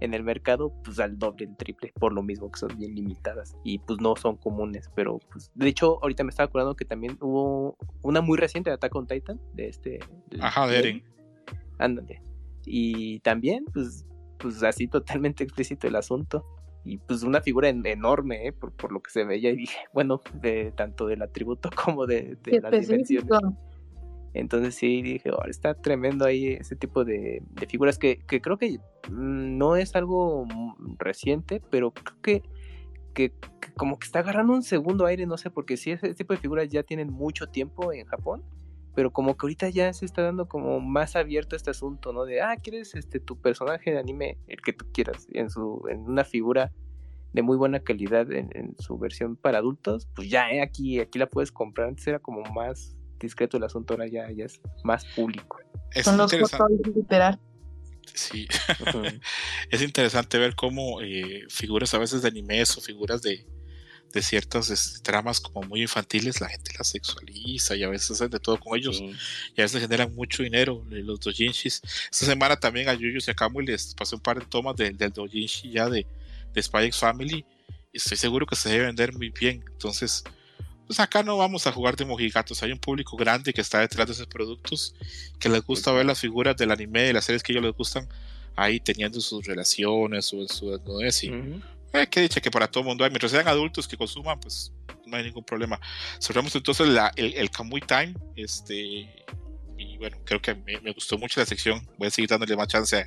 en 0.00 0.14
el 0.14 0.22
mercado, 0.22 0.72
pues 0.84 0.98
al 0.98 1.18
doble, 1.18 1.46
el 1.46 1.56
triple, 1.56 1.92
por 1.98 2.12
lo 2.12 2.22
mismo 2.22 2.50
que 2.50 2.58
son 2.58 2.76
bien 2.78 2.94
limitadas 2.94 3.56
y 3.64 3.78
pues 3.78 4.00
no 4.00 4.16
son 4.16 4.36
comunes, 4.36 4.90
pero 4.94 5.18
pues 5.30 5.50
de 5.54 5.68
hecho 5.68 5.98
ahorita 6.02 6.24
me 6.24 6.30
estaba 6.30 6.46
acordando 6.46 6.74
que 6.74 6.84
también 6.84 7.16
hubo 7.20 7.76
una 8.02 8.20
muy 8.20 8.38
reciente 8.38 8.70
de 8.70 8.74
Attack 8.74 8.94
on 8.94 9.06
Titan, 9.06 9.40
de 9.54 9.68
este... 9.68 9.98
Ajá, 10.40 10.66
de 10.66 10.78
Eren. 10.78 11.04
Ándale. 11.78 12.22
Y 12.64 13.20
también, 13.20 13.64
pues, 13.72 14.06
pues 14.38 14.62
así 14.62 14.88
totalmente 14.88 15.44
explícito 15.44 15.86
el 15.86 15.96
asunto. 15.96 16.44
Y 16.84 16.98
pues 16.98 17.22
una 17.22 17.40
figura 17.40 17.68
enorme, 17.68 18.46
¿eh? 18.46 18.52
por, 18.52 18.72
por, 18.72 18.92
lo 18.92 19.00
que 19.00 19.10
se 19.10 19.24
veía 19.24 19.50
y 19.50 19.56
dije, 19.56 19.78
bueno, 19.92 20.20
de 20.34 20.72
tanto 20.72 21.06
del 21.06 21.22
atributo 21.22 21.70
como 21.74 22.06
de, 22.06 22.36
de 22.42 22.60
las 22.60 22.88
dimensiones. 22.88 23.28
Entonces 24.34 24.74
sí, 24.74 25.02
dije, 25.02 25.30
oh, 25.30 25.44
está 25.46 25.74
tremendo 25.74 26.24
ahí 26.24 26.48
ese 26.48 26.76
tipo 26.76 27.04
de, 27.04 27.42
figuras 27.68 27.98
que, 27.98 28.20
creo 28.26 28.58
que 28.58 28.78
mm, 29.10 29.58
no 29.58 29.76
es 29.76 29.96
algo 29.96 30.46
reciente, 30.98 31.60
pero 31.70 31.92
creo 31.92 32.16
que, 32.22 32.42
que, 33.14 33.32
como 33.76 33.98
que 33.98 34.06
está 34.06 34.20
agarrando 34.20 34.52
un 34.52 34.62
segundo 34.62 35.06
aire, 35.06 35.26
no 35.26 35.38
sé, 35.38 35.50
porque 35.50 35.76
sí, 35.76 35.92
ese 35.92 36.14
tipo 36.14 36.34
de 36.34 36.40
figuras 36.40 36.68
ya 36.68 36.82
tienen 36.82 37.10
mucho 37.10 37.48
tiempo 37.48 37.92
en 37.92 38.06
Japón, 38.06 38.44
pero 38.98 39.12
como 39.12 39.36
que 39.36 39.46
ahorita 39.46 39.68
ya 39.68 39.92
se 39.92 40.04
está 40.04 40.22
dando 40.22 40.48
como 40.48 40.80
más 40.80 41.14
abierto 41.14 41.54
este 41.54 41.70
asunto, 41.70 42.12
¿no? 42.12 42.24
De, 42.24 42.40
ah, 42.40 42.56
¿quieres 42.60 42.96
este, 42.96 43.20
tu 43.20 43.40
personaje 43.40 43.92
de 43.92 43.98
anime, 44.00 44.38
el 44.48 44.60
que 44.60 44.72
tú 44.72 44.86
quieras, 44.92 45.28
en, 45.30 45.50
su, 45.50 45.84
en 45.88 46.00
una 46.00 46.24
figura 46.24 46.72
de 47.32 47.42
muy 47.42 47.56
buena 47.56 47.78
calidad 47.78 48.32
en, 48.32 48.74
su 48.80 48.98
versión 48.98 49.36
para 49.36 49.58
adultos, 49.58 50.08
pues 50.16 50.28
ya, 50.28 50.50
¿eh? 50.50 50.62
aquí, 50.62 50.98
aquí 50.98 51.16
la 51.20 51.28
puedes 51.28 51.52
comprar, 51.52 51.86
antes 51.86 52.08
era 52.08 52.18
como 52.18 52.42
más 52.52 52.96
discreto 53.20 53.56
el 53.56 53.62
asunto, 53.62 53.94
ahora 53.94 54.08
ya, 54.08 54.32
ya 54.32 54.46
es 54.46 54.60
más 54.82 55.04
público. 55.14 55.58
Son 56.02 56.16
los 56.16 56.32
literal. 56.32 57.38
Sí, 58.14 58.48
es 59.70 59.80
interesante 59.80 60.38
ver 60.38 60.56
cómo 60.56 61.00
eh, 61.02 61.44
figuras 61.48 61.94
a 61.94 61.98
veces 61.98 62.22
de 62.22 62.28
animes 62.30 62.76
o 62.76 62.80
figuras 62.80 63.22
de, 63.22 63.46
de 64.12 64.22
ciertas 64.22 64.70
este, 64.70 65.00
tramas 65.00 65.40
como 65.40 65.66
muy 65.68 65.82
infantiles, 65.82 66.40
la 66.40 66.48
gente 66.48 66.72
las 66.78 66.88
sexualiza 66.88 67.76
y 67.76 67.82
a 67.82 67.88
veces 67.88 68.12
hacen 68.12 68.30
de 68.30 68.40
todo 68.40 68.58
con 68.58 68.78
ellos 68.78 69.00
y 69.00 69.60
a 69.60 69.64
veces 69.64 69.80
generan 69.80 70.14
mucho 70.14 70.42
dinero 70.42 70.84
los 70.88 71.20
dojinshis. 71.20 71.82
Esta 72.10 72.26
semana 72.26 72.56
también 72.56 72.88
a 72.88 72.94
Yuyu 72.94 73.18
y 73.24 73.30
a 73.30 73.34
Kamui 73.34 73.66
les 73.66 73.94
pasé 73.94 74.14
un 74.14 74.22
par 74.22 74.38
de 74.38 74.46
tomas 74.46 74.76
del 74.76 74.96
dojinshi 74.96 75.70
ya 75.70 75.88
de, 75.88 76.06
de 76.52 76.62
Spy 76.62 76.84
X 76.84 76.98
Family 76.98 77.44
y 77.92 77.96
estoy 77.96 78.16
seguro 78.16 78.46
que 78.46 78.56
se 78.56 78.70
debe 78.70 78.86
vender 78.86 79.12
muy 79.14 79.30
bien. 79.30 79.64
Entonces, 79.72 80.24
pues 80.86 81.00
acá 81.00 81.22
no 81.22 81.36
vamos 81.36 81.66
a 81.66 81.72
jugar 81.72 81.96
de 81.96 82.06
mojigatos. 82.06 82.62
Hay 82.62 82.72
un 82.72 82.78
público 82.78 83.16
grande 83.16 83.52
que 83.52 83.60
está 83.60 83.80
detrás 83.80 84.06
de 84.06 84.14
esos 84.14 84.26
productos, 84.26 84.94
que 85.38 85.50
les 85.50 85.62
gusta 85.62 85.92
ver 85.92 86.06
las 86.06 86.18
figuras 86.18 86.56
del 86.56 86.70
anime, 86.70 87.02
de 87.02 87.12
las 87.12 87.26
series 87.26 87.42
que 87.42 87.52
ellos 87.52 87.64
les 87.64 87.74
gustan, 87.74 88.08
ahí 88.56 88.80
teniendo 88.80 89.20
sus 89.20 89.46
relaciones 89.46 90.32
o 90.32 90.48
su 90.48 90.70
desnudez. 90.70 91.24
Y, 91.24 91.30
eh, 91.92 92.06
que 92.06 92.20
dicha 92.20 92.40
que 92.40 92.50
para 92.50 92.68
todo 92.68 92.84
mundo 92.84 93.04
hay. 93.04 93.10
Mientras 93.10 93.32
sean 93.32 93.48
adultos 93.48 93.88
que 93.88 93.96
consuman, 93.96 94.38
pues 94.40 94.72
no 95.06 95.16
hay 95.16 95.24
ningún 95.24 95.44
problema. 95.44 95.80
Cerramos 96.20 96.54
entonces 96.54 96.88
la, 96.88 97.12
el, 97.16 97.34
el 97.34 97.50
Kamui 97.50 97.80
Time. 97.80 98.14
Este, 98.36 99.08
y 99.78 99.96
bueno, 99.96 100.18
creo 100.24 100.42
que 100.42 100.54
me, 100.54 100.92
gustó 100.92 101.16
mucho 101.18 101.40
la 101.40 101.46
sección. 101.46 101.86
Voy 101.98 102.08
a 102.08 102.10
seguir 102.10 102.28
dándole 102.28 102.56
más 102.56 102.68
chance 102.68 103.06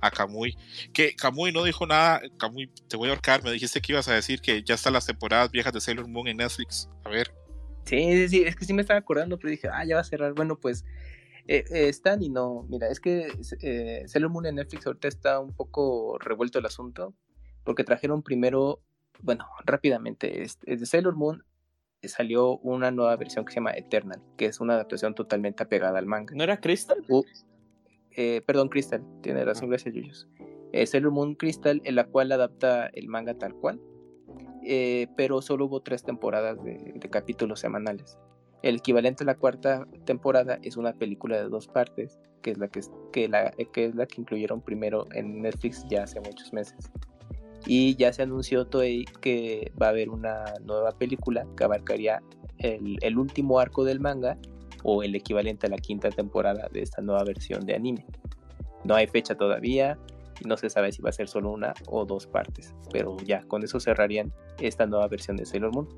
a, 0.00 0.10
Kamui. 0.10 0.56
Que 0.92 1.14
Kamui 1.14 1.52
no 1.52 1.62
dijo 1.62 1.86
nada. 1.86 2.22
Kamui, 2.38 2.68
te 2.88 2.96
voy 2.96 3.08
a 3.08 3.12
ahorcar. 3.12 3.44
Me 3.44 3.52
dijiste 3.52 3.80
que 3.80 3.92
ibas 3.92 4.08
a 4.08 4.14
decir 4.14 4.40
que 4.40 4.62
ya 4.62 4.74
están 4.74 4.94
las 4.94 5.06
temporadas 5.06 5.50
viejas 5.50 5.72
de 5.72 5.80
Sailor 5.80 6.08
Moon 6.08 6.26
en 6.26 6.38
Netflix. 6.38 6.88
A 7.04 7.10
ver. 7.10 7.32
Sí, 7.84 8.28
sí, 8.28 8.42
es 8.42 8.56
que 8.56 8.64
sí 8.64 8.72
me 8.72 8.80
estaba 8.80 8.98
acordando, 8.98 9.38
pero 9.38 9.50
dije, 9.50 9.68
ah, 9.72 9.84
ya 9.84 9.94
va 9.94 10.00
a 10.00 10.04
cerrar. 10.04 10.32
Bueno, 10.32 10.58
pues 10.58 10.84
eh, 11.46 11.64
eh, 11.70 11.88
están 11.88 12.22
y 12.22 12.30
no. 12.30 12.66
Mira, 12.68 12.88
es 12.88 12.98
que 12.98 13.32
eh, 13.60 14.02
Sailor 14.06 14.30
Moon 14.30 14.46
en 14.46 14.56
Netflix 14.56 14.86
ahorita 14.86 15.08
está 15.08 15.38
un 15.38 15.54
poco 15.54 16.18
revuelto 16.18 16.58
el 16.58 16.66
asunto. 16.66 17.14
Porque 17.66 17.84
trajeron 17.84 18.22
primero, 18.22 18.80
bueno, 19.20 19.44
rápidamente, 19.66 20.42
este, 20.42 20.76
de 20.76 20.86
Sailor 20.86 21.16
Moon 21.16 21.44
salió 22.02 22.58
una 22.58 22.90
nueva 22.92 23.16
versión 23.16 23.44
que 23.44 23.52
se 23.52 23.56
llama 23.56 23.72
Eternal, 23.72 24.22
que 24.36 24.46
es 24.46 24.60
una 24.60 24.74
adaptación 24.74 25.14
totalmente 25.14 25.64
apegada 25.64 25.98
al 25.98 26.06
manga. 26.06 26.34
¿No 26.34 26.44
era 26.44 26.60
Crystal? 26.60 27.04
Uh, 27.08 27.24
eh, 28.12 28.42
perdón, 28.46 28.68
Crystal, 28.68 29.02
tiene 29.22 29.44
razón, 29.44 29.68
gracias, 29.68 29.92
Yuyos. 29.94 30.28
Eh, 30.72 30.86
Sailor 30.86 31.10
Moon 31.10 31.34
Crystal, 31.34 31.82
en 31.84 31.96
la 31.96 32.04
cual 32.04 32.32
adapta 32.32 32.86
el 32.86 33.08
manga 33.08 33.34
tal 33.34 33.54
cual, 33.54 33.80
eh, 34.64 35.08
pero 35.16 35.42
solo 35.42 35.66
hubo 35.66 35.80
tres 35.80 36.04
temporadas 36.04 36.62
de, 36.62 36.92
de 36.94 37.10
capítulos 37.10 37.60
semanales. 37.60 38.18
El 38.62 38.76
equivalente 38.76 39.24
a 39.24 39.26
la 39.26 39.36
cuarta 39.36 39.86
temporada 40.04 40.58
es 40.62 40.76
una 40.76 40.92
película 40.94 41.36
de 41.36 41.48
dos 41.48 41.68
partes, 41.68 42.18
que 42.42 42.52
es 42.52 42.58
la 42.58 42.68
que, 42.68 42.80
que, 43.12 43.28
la, 43.28 43.50
que, 43.50 43.84
es 43.86 43.94
la 43.94 44.06
que 44.06 44.20
incluyeron 44.20 44.60
primero 44.60 45.06
en 45.12 45.42
Netflix 45.42 45.84
ya 45.88 46.04
hace 46.04 46.20
muchos 46.20 46.52
meses. 46.52 46.90
Y 47.66 47.96
ya 47.96 48.12
se 48.12 48.22
anunció 48.22 48.66
Toei 48.66 49.04
que 49.20 49.72
va 49.80 49.86
a 49.86 49.90
haber 49.90 50.08
una 50.08 50.44
nueva 50.64 50.92
película 50.92 51.46
que 51.56 51.64
abarcaría 51.64 52.22
el, 52.58 53.18
último 53.18 53.58
arco 53.58 53.84
del 53.84 54.00
manga 54.00 54.38
o 54.84 55.02
el 55.02 55.14
equivalente 55.14 55.66
a 55.66 55.70
la 55.70 55.76
quinta 55.76 56.10
temporada 56.10 56.68
de 56.72 56.82
esta 56.82 57.02
nueva 57.02 57.24
versión 57.24 57.66
de 57.66 57.74
anime. 57.74 58.06
No 58.84 58.94
hay 58.94 59.06
fecha 59.08 59.34
todavía, 59.34 59.98
y 60.40 60.46
no 60.46 60.56
se 60.56 60.70
sabe 60.70 60.92
si 60.92 61.02
va 61.02 61.10
a 61.10 61.12
ser 61.12 61.28
solo 61.28 61.50
una 61.50 61.74
o 61.88 62.04
dos 62.04 62.26
partes, 62.26 62.74
pero 62.92 63.16
ya 63.24 63.42
con 63.48 63.64
eso 63.64 63.80
cerrarían 63.80 64.32
esta 64.60 64.86
nueva 64.86 65.08
versión 65.08 65.36
de 65.36 65.46
Sailor 65.46 65.74
Moon. 65.74 65.88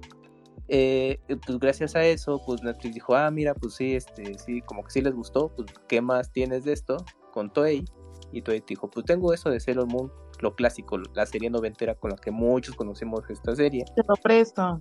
Eh, 0.69 1.19
pues 1.47 1.59
gracias 1.59 1.97
a 1.97 2.05
eso, 2.05 2.41
pues 2.47 2.62
Netflix 2.62 2.95
dijo, 2.95 3.14
ah, 3.14 3.31
mira, 3.31 3.55
pues 3.55 3.75
sí, 3.75 3.95
este, 3.95 4.39
sí, 4.39 4.61
como 4.62 4.85
que 4.85 4.91
sí 4.91 5.01
les 5.01 5.14
gustó, 5.14 5.49
pues 5.55 5.69
¿qué 5.89 6.01
más 6.01 6.31
tienes 6.31 6.64
de 6.64 6.73
esto? 6.73 7.05
Con 7.33 7.53
Toei. 7.53 7.85
Y 8.33 8.43
Toei 8.43 8.62
dijo, 8.66 8.89
pues 8.91 9.07
tengo 9.07 9.33
eso 9.33 9.51
de 9.51 9.61
Sailor 9.61 9.87
Moon, 9.87 10.12
lo 10.41 10.55
clásico, 10.55 10.99
la 11.14 11.26
serie 11.26 11.51
noventera 11.51 11.95
con 11.95 12.11
la 12.11 12.16
que 12.16 12.30
muchos 12.30 12.74
conocemos 12.76 13.28
esta 13.30 13.55
serie. 13.57 13.84
Te 13.97 14.03
lo 14.07 14.14
presto. 14.16 14.80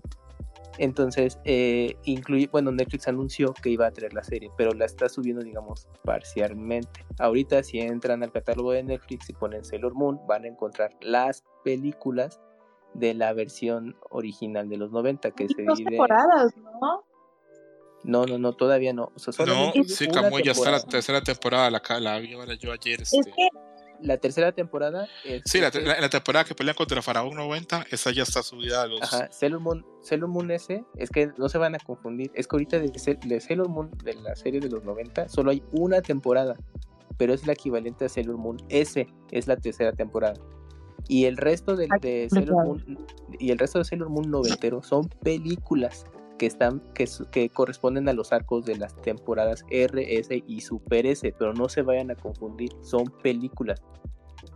Entonces, 0.80 1.40
eh, 1.44 1.96
incluye, 2.04 2.48
bueno, 2.52 2.72
Netflix 2.72 3.08
anunció 3.08 3.54
que 3.54 3.70
iba 3.70 3.88
a 3.88 3.92
traer 3.92 4.14
la 4.14 4.24
serie, 4.24 4.52
pero 4.58 4.74
la 4.74 4.86
está 4.86 5.10
subiendo, 5.10 5.44
digamos, 5.44 5.88
parcialmente. 6.04 7.04
Ahorita, 7.20 7.64
si 7.64 7.80
entran 7.80 8.22
al 8.22 8.32
catálogo 8.32 8.72
de 8.74 8.84
Netflix 8.84 9.30
y 9.30 9.34
ponen 9.34 9.64
Sailor 9.66 9.96
Moon, 9.96 10.20
van 10.28 10.44
a 10.44 10.48
encontrar 10.48 10.92
las 11.02 11.44
películas 11.64 12.40
de 12.94 13.14
la 13.16 13.34
versión 13.34 13.96
original 14.12 14.70
de 14.70 14.78
los 14.78 14.92
90 14.92 15.32
que 15.32 15.46
Y 15.46 15.48
se 15.50 15.64
dos 15.64 15.78
divide. 15.80 15.92
temporadas, 15.98 16.54
¿no? 16.82 17.04
No, 18.04 18.26
no, 18.26 18.38
no, 18.38 18.54
todavía 18.54 18.94
no. 18.94 19.12
O 19.16 19.20
sea, 19.20 19.46
No, 19.46 19.74
sí, 19.86 20.08
Camuy, 20.08 20.44
ya 20.44 20.52
está 20.52 20.72
la 20.72 20.80
tercera 20.82 21.22
temporada, 21.22 21.72
la, 21.72 21.82
la 22.00 22.20
vi 22.20 22.34
ahora 22.34 22.54
yo 22.54 22.72
ayer. 22.72 23.02
Es 23.02 23.12
Este. 23.14 23.32
que 23.32 23.48
La 24.02 24.18
tercera 24.18 24.52
temporada 24.52 25.08
es. 25.26 25.42
Sí, 25.46 25.60
la, 25.60 25.72
la- 25.74 26.00
la 26.02 26.10
temporada 26.10 26.46
que 26.46 26.54
pelean 26.56 26.76
contra 26.76 27.02
Faraón 27.02 27.36
90, 27.36 27.86
esa 27.92 28.12
ya 28.12 28.24
está 28.24 28.44
subida 28.44 28.84
a 28.84 28.88
los... 28.88 29.02
Ajá, 29.02 29.28
Sailor 29.32 29.60
Moon, 29.60 29.86
Sailor 30.02 30.30
Moon 30.30 30.52
S, 30.52 30.84
es 30.96 31.10
que 31.10 31.32
no 31.38 31.50
se 31.50 31.58
van 31.58 31.76
a 31.76 31.80
confundir. 31.80 32.32
Es 32.36 32.48
que 32.48 32.56
ahorita 32.56 32.80
de, 32.80 32.90
de 33.26 33.42
Sailor 33.42 33.70
Moon, 33.70 33.90
de 34.04 34.14
la 34.16 34.36
serie 34.36 34.60
de 34.60 34.70
los 34.70 34.84
90, 34.84 35.30
solo 35.30 35.52
hay 35.52 35.64
una 35.72 36.02
temporada. 36.02 36.56
Pero 37.18 37.34
es 37.34 37.48
la 37.48 37.54
equivalente 37.54 38.06
a 38.06 38.10
Sailor 38.10 38.38
Moon 38.38 38.58
S, 38.70 39.08
es 39.32 39.48
la 39.48 39.58
tercera 39.58 39.92
temporada. 39.94 40.36
Y 41.08 41.26
el 41.26 41.38
resto 41.38 41.76
de, 41.76 41.86
Ay, 41.90 42.00
de 42.00 42.00
qué 42.00 42.30
Sailor. 42.30 42.66
Moon 42.66 43.06
y 43.40 43.52
el 43.52 43.58
resto 43.58 43.80
de 43.80 43.86
Sailor 43.86 44.10
Moon 44.10 44.30
noventero 44.30 44.84
son 44.84 45.08
películas 45.24 46.06
que 46.38 46.46
están 46.46 46.82
que, 46.94 47.50
corresponden 47.50 48.08
a 48.10 48.14
los 48.14 48.32
arcos 48.32 48.66
de 48.66 48.78
las 48.78 48.96
temporadas 49.02 49.66
R, 49.70 50.18
S 50.18 50.44
y 50.46 50.62
Super 50.62 51.06
S, 51.06 51.34
pero 51.38 51.54
no 51.54 51.70
se 51.70 51.82
vayan 51.82 52.12
a 52.12 52.16
confundir, 52.16 52.72
son 52.82 53.06
películas. 53.24 53.82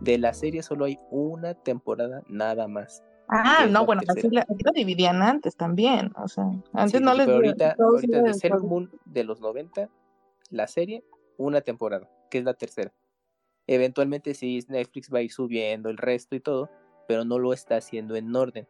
De 0.00 0.18
la 0.18 0.32
serie 0.32 0.62
solo 0.62 0.84
hay 0.84 0.98
una 1.10 1.54
temporada 1.54 2.22
nada 2.28 2.66
más. 2.68 3.02
Ah, 3.28 3.66
no, 3.70 3.86
bueno, 3.86 4.02
así 4.06 4.22
tercera. 4.22 4.34
la, 4.34 4.54
así 4.54 4.62
lo 4.64 4.72
dividían 4.72 5.22
antes 5.22 5.56
también. 5.56 6.12
O 6.16 6.28
sea, 6.28 6.44
antes 6.72 6.98
Sí, 6.98 7.04
no 7.04 7.14
les 7.14 7.26
pero 7.26 7.36
ahorita, 7.36 7.76
de 8.22 8.34
Sailor. 8.34 8.64
Moon 8.64 8.90
de 9.04 9.24
los 9.24 9.40
90, 9.40 9.88
la 10.50 10.66
serie, 10.66 11.04
una 11.36 11.60
temporada, 11.60 12.08
que 12.30 12.38
es 12.38 12.44
la 12.44 12.54
tercera. 12.54 12.92
Eventualmente 13.66 14.34
sí, 14.34 14.60
Netflix 14.68 15.12
va 15.12 15.18
a 15.18 15.22
ir 15.22 15.32
subiendo 15.32 15.88
el 15.88 15.96
resto 15.96 16.34
y 16.34 16.40
todo, 16.40 16.68
pero 17.06 17.24
no 17.24 17.38
lo 17.38 17.52
está 17.52 17.76
haciendo 17.76 18.16
en 18.16 18.34
orden. 18.34 18.66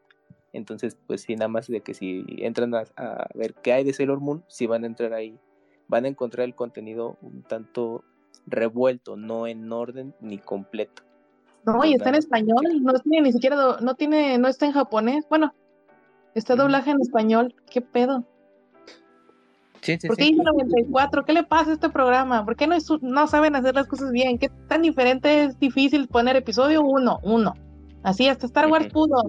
Entonces, 0.52 0.96
pues 1.06 1.22
sí, 1.22 1.34
nada 1.34 1.48
más 1.48 1.66
de 1.66 1.80
que 1.80 1.94
si 1.94 2.24
entran 2.38 2.74
a, 2.74 2.84
a 2.96 3.28
ver 3.34 3.54
qué 3.54 3.72
hay 3.72 3.84
de 3.84 3.92
Sailor 3.92 4.20
Moon, 4.20 4.44
si 4.48 4.66
van 4.66 4.84
a 4.84 4.86
entrar 4.86 5.12
ahí, 5.14 5.38
van 5.88 6.04
a 6.04 6.08
encontrar 6.08 6.44
el 6.46 6.54
contenido 6.54 7.16
un 7.22 7.42
tanto 7.42 8.04
revuelto, 8.46 9.16
no 9.16 9.46
en 9.46 9.70
orden 9.72 10.14
ni 10.20 10.38
completo. 10.38 11.02
No, 11.64 11.84
y 11.84 11.94
está 11.94 12.08
en 12.08 12.16
español, 12.16 12.64
no 12.82 12.92
tiene 12.94 13.22
ni 13.22 13.32
siquiera, 13.32 13.76
no 13.80 13.94
tiene, 13.94 14.36
no 14.38 14.48
está 14.48 14.66
en 14.66 14.72
japonés. 14.72 15.24
Bueno, 15.30 15.54
está 16.34 16.56
doblaje 16.56 16.90
en 16.90 17.00
español. 17.00 17.54
¿Qué 17.70 17.80
pedo? 17.80 18.24
Sí, 19.80 19.98
sí, 20.00 20.06
¿Por 20.08 20.16
qué 20.16 20.24
sí. 20.24 20.30
dice 20.32 20.44
94? 20.44 21.24
¿Qué 21.24 21.32
le 21.32 21.42
pasa 21.44 21.70
a 21.70 21.74
este 21.74 21.88
programa? 21.88 22.44
¿Por 22.44 22.56
qué 22.56 22.66
no, 22.66 22.74
es- 22.74 22.88
no 23.00 23.26
saben 23.26 23.56
hacer 23.56 23.74
las 23.74 23.86
cosas 23.86 24.10
bien? 24.12 24.38
¿Qué 24.38 24.48
tan 24.68 24.82
diferente 24.82 25.44
es 25.44 25.58
difícil 25.58 26.08
poner 26.08 26.36
episodio 26.36 26.82
uno, 26.82 27.18
uno? 27.22 27.54
Así, 28.02 28.28
hasta 28.28 28.46
Star 28.46 28.68
Wars 28.70 28.88
pudo. 28.92 29.22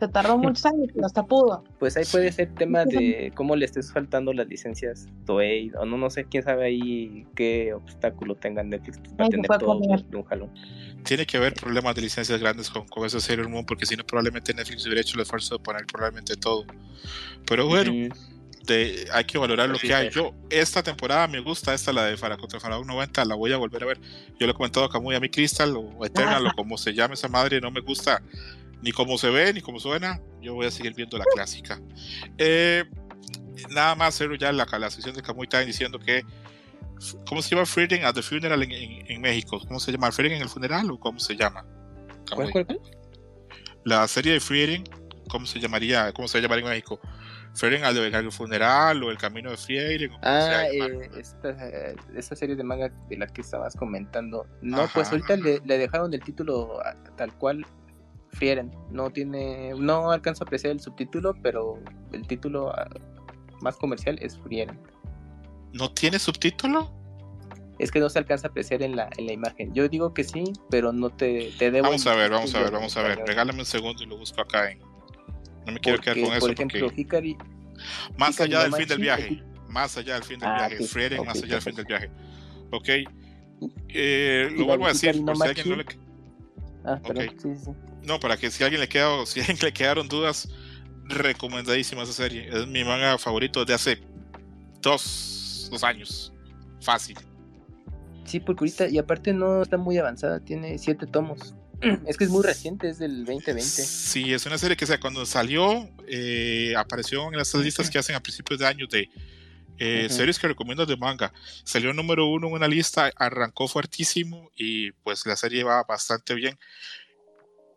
Se 0.00 0.08
tardó 0.08 0.36
muchos 0.38 0.64
años, 0.66 0.88
pero 0.94 1.06
hasta 1.06 1.24
pudo. 1.24 1.64
Pues 1.78 1.96
ahí 1.96 2.04
puede 2.10 2.32
ser 2.32 2.54
tema 2.54 2.84
de 2.84 3.32
cómo 3.34 3.56
le 3.56 3.64
estés 3.64 3.92
faltando 3.92 4.32
las 4.32 4.46
licencias 4.48 5.06
Toei, 5.26 5.70
o 5.78 5.84
no, 5.84 5.96
no 5.96 6.10
sé, 6.10 6.24
quién 6.24 6.42
sabe 6.42 6.66
ahí 6.66 7.26
qué 7.34 7.72
obstáculo 7.74 8.34
tenga 8.34 8.62
Netflix 8.62 8.98
para 9.16 9.24
Ay, 9.24 9.30
tener 9.30 9.46
todo 9.58 9.80
de 9.80 10.16
un 10.16 10.24
jalón. 10.24 10.50
Tiene 11.04 11.26
que 11.26 11.36
haber 11.36 11.54
problemas 11.54 11.94
de 11.94 12.02
licencias 12.02 12.40
grandes 12.40 12.70
con, 12.70 12.86
con 12.88 13.04
ese 13.06 13.20
Sailor 13.20 13.48
Moon, 13.48 13.64
porque 13.66 13.86
si 13.86 13.96
no, 13.96 14.04
probablemente 14.04 14.54
Netflix 14.54 14.84
hubiera 14.86 15.00
hecho 15.00 15.16
el 15.16 15.22
esfuerzo 15.22 15.56
de 15.58 15.62
poner 15.62 15.86
probablemente 15.86 16.36
todo. 16.36 16.64
Pero 17.46 17.66
bueno, 17.66 17.92
de, 18.66 19.06
hay 19.12 19.24
que 19.24 19.36
valorar 19.38 19.68
lo 19.68 19.76
Sí, 19.76 19.88
que 19.88 19.94
hay. 19.94 20.08
sí. 20.08 20.14
Yo, 20.16 20.32
esta 20.48 20.82
temporada 20.82 21.28
me 21.28 21.40
gusta, 21.40 21.74
esta, 21.74 21.92
la 21.92 22.04
de 22.06 22.16
Fara 22.16 22.36
contra 22.36 22.58
Faraón 22.58 22.86
90, 22.86 23.24
la 23.26 23.34
voy 23.34 23.52
a 23.52 23.58
volver 23.58 23.82
a 23.82 23.86
ver. 23.86 24.00
Yo 24.38 24.46
le 24.46 24.52
he 24.52 24.54
comentado 24.54 24.86
a 24.86 24.88
Camuy, 24.90 25.14
a 25.14 25.20
mi 25.20 25.28
Crystal 25.28 25.74
o 25.76 26.04
Eternal 26.06 26.46
o 26.46 26.52
como 26.56 26.78
se 26.78 26.94
llame 26.94 27.14
esa 27.14 27.28
madre, 27.28 27.60
no 27.60 27.70
me 27.70 27.80
gusta 27.80 28.22
ni 28.84 28.92
cómo 28.92 29.16
se 29.18 29.30
ve 29.30 29.52
ni 29.52 29.60
cómo 29.62 29.80
suena. 29.80 30.20
Yo 30.42 30.54
voy 30.54 30.66
a 30.66 30.70
seguir 30.70 30.94
viendo 30.94 31.16
la 31.18 31.24
clásica. 31.34 31.80
Eh, 32.38 32.84
nada 33.70 33.94
más, 33.94 34.14
cero 34.14 34.34
ya 34.34 34.52
la, 34.52 34.66
la 34.78 34.90
sección 34.90 35.14
de 35.14 35.22
Camuy 35.22 35.44
está 35.44 35.60
diciendo 35.60 35.98
que. 35.98 36.22
¿Cómo 37.26 37.42
se 37.42 37.50
llama 37.50 37.66
Freedom 37.66 38.04
at 38.04 38.14
the 38.14 38.22
Funeral 38.22 38.62
en, 38.62 38.70
en- 38.70 39.10
en 39.10 39.20
México? 39.20 39.60
¿Cómo 39.66 39.80
se 39.80 39.90
llama? 39.90 40.12
¿Freedom 40.12 40.36
en 40.36 40.42
el 40.42 40.48
funeral 40.48 40.90
o 40.90 40.98
cómo 40.98 41.18
se 41.18 41.34
llama? 41.34 41.66
¿Cuál, 42.34 42.50
cuál, 42.52 42.66
cuál? 42.66 42.80
La 43.84 44.06
serie 44.06 44.34
de 44.34 44.40
Freedom, 44.40 44.84
¿cómo 45.28 45.44
se 45.44 45.58
llamaría? 45.58 46.12
¿Cómo 46.12 46.28
se 46.28 46.40
llamaría 46.40 46.64
en 46.64 46.70
México? 46.70 47.00
¿Freedom 47.54 47.84
al, 47.84 48.14
al 48.14 48.32
funeral 48.32 49.02
o 49.02 49.10
el 49.10 49.18
camino 49.18 49.50
de 49.50 49.56
se 49.56 50.08
Ah, 50.22 50.66
eh, 50.72 51.10
esta, 51.18 51.50
esta 52.16 52.36
serie 52.36 52.54
de 52.56 52.64
manga 52.64 52.90
de 53.08 53.16
la 53.16 53.26
que 53.26 53.40
estabas 53.42 53.74
comentando. 53.76 54.46
No, 54.62 54.82
Ajá. 54.82 54.90
pues 54.94 55.10
ahorita 55.10 55.36
le, 55.36 55.60
le 55.64 55.78
dejaron 55.78 56.12
el 56.14 56.22
título 56.22 56.80
tal 57.16 57.32
cual 57.38 57.66
Frieren. 58.34 58.70
No 58.90 59.10
tiene, 59.10 59.72
no 59.78 60.10
alcanzo 60.10 60.44
a 60.44 60.46
apreciar 60.46 60.72
el 60.72 60.80
subtítulo, 60.80 61.34
pero 61.42 61.78
el 62.12 62.26
título 62.26 62.70
ah, 62.74 62.88
más 63.60 63.76
comercial 63.76 64.18
es 64.20 64.38
Frieren. 64.38 64.78
¿No 65.72 65.90
tiene 65.92 66.18
subtítulo? 66.18 66.92
Es 67.78 67.90
que 67.90 67.98
no 67.98 68.08
se 68.08 68.18
alcanza 68.20 68.46
a 68.46 68.50
apreciar 68.50 68.82
en 68.82 68.94
la, 68.94 69.08
en 69.16 69.26
la 69.26 69.32
imagen. 69.32 69.74
Yo 69.74 69.88
digo 69.88 70.14
que 70.14 70.22
sí, 70.22 70.44
pero 70.70 70.92
no 70.92 71.10
te, 71.10 71.50
te 71.58 71.70
debo. 71.72 71.86
Vamos 71.88 72.06
a 72.06 72.14
ver, 72.14 72.30
vamos 72.30 72.54
a 72.54 72.62
ver, 72.62 72.70
vamos 72.70 72.96
a 72.96 73.02
ver. 73.02 73.18
Regálame 73.26 73.58
un 73.58 73.64
segundo 73.64 74.02
y 74.02 74.06
lo 74.06 74.16
busco 74.16 74.40
acá 74.40 74.70
en. 74.70 74.78
No 75.66 75.72
me 75.72 75.80
quiero 75.80 75.98
quedar 76.00 76.20
con 76.20 76.30
eso 76.32 76.40
por 76.40 76.50
ejemplo, 76.52 76.86
porque 76.86 77.00
Hikari. 77.00 77.36
más 78.16 78.34
Hikari 78.34 78.52
allá 78.54 78.62
del 78.64 78.74
fin 78.74 78.86
del 78.88 78.98
viaje, 78.98 79.42
más 79.68 79.96
allá 79.96 80.14
del 80.14 80.22
fin 80.24 80.38
del 80.38 80.48
Ah, 80.50 80.68
viaje, 80.68 80.84
ok, 80.84 81.26
más 81.26 81.42
allá 81.42 81.54
del 81.54 81.62
fin 81.62 81.74
del 81.74 81.84
viaje. 81.86 82.10
Ok. 82.70 82.88
Eh, 83.88 84.50
lo 84.56 84.66
vuelvo 84.66 84.84
a 84.86 84.88
decir, 84.88 85.24
por 85.24 85.36
si 85.36 85.42
alguien 85.42 85.68
no 85.70 85.76
le. 85.76 85.84
Ah, 86.84 87.00
perdón, 87.02 87.28
Ok. 87.28 87.40
sí, 87.40 87.54
sí, 87.56 87.64
sí. 87.64 87.70
No, 88.04 88.20
para 88.20 88.36
que 88.36 88.50
si 88.50 88.62
a 88.62 88.66
alguien 88.66 88.80
le 88.80 88.88
quedó, 88.88 89.26
si 89.26 89.40
a 89.40 89.42
alguien 89.44 89.58
le 89.62 89.72
quedaron 89.72 90.08
dudas, 90.08 90.48
recomendadísima 91.04 92.02
esa 92.02 92.12
serie. 92.12 92.48
Es 92.48 92.66
mi 92.66 92.84
manga 92.84 93.18
favorito 93.18 93.64
de 93.64 93.74
hace 93.74 93.98
dos, 94.80 95.68
dos 95.70 95.82
años. 95.84 96.32
Fácil. 96.80 97.16
Sí, 98.24 98.40
porque 98.40 98.64
ahorita, 98.64 98.88
y 98.88 98.98
aparte 98.98 99.32
no 99.32 99.62
está 99.62 99.76
muy 99.76 99.98
avanzada, 99.98 100.40
tiene 100.40 100.78
siete 100.78 101.06
tomos. 101.06 101.54
Es 102.06 102.16
que 102.16 102.24
es 102.24 102.30
muy 102.30 102.42
reciente, 102.42 102.88
es 102.88 102.98
del 102.98 103.24
2020. 103.24 103.62
Sí, 103.62 104.32
es 104.32 104.46
una 104.46 104.58
serie 104.58 104.76
que 104.76 104.84
o 104.84 104.88
sea, 104.88 105.00
cuando 105.00 105.26
salió, 105.26 105.88
eh, 106.06 106.72
apareció 106.76 107.26
en 107.30 107.36
las 107.36 107.52
listas 107.54 107.90
que 107.90 107.98
hacen 107.98 108.14
a 108.14 108.20
principios 108.20 108.60
de 108.60 108.66
años 108.66 108.88
de 108.88 109.10
eh, 109.78 110.08
series 110.08 110.38
que 110.38 110.48
recomiendo 110.48 110.86
de 110.86 110.96
manga. 110.96 111.32
Salió 111.64 111.92
número 111.92 112.26
uno 112.26 112.46
en 112.46 112.54
una 112.54 112.68
lista, 112.68 113.10
arrancó 113.16 113.68
fuertísimo 113.68 114.50
y 114.56 114.92
pues 114.92 115.26
la 115.26 115.36
serie 115.36 115.64
va 115.64 115.82
bastante 115.82 116.34
bien. 116.34 116.58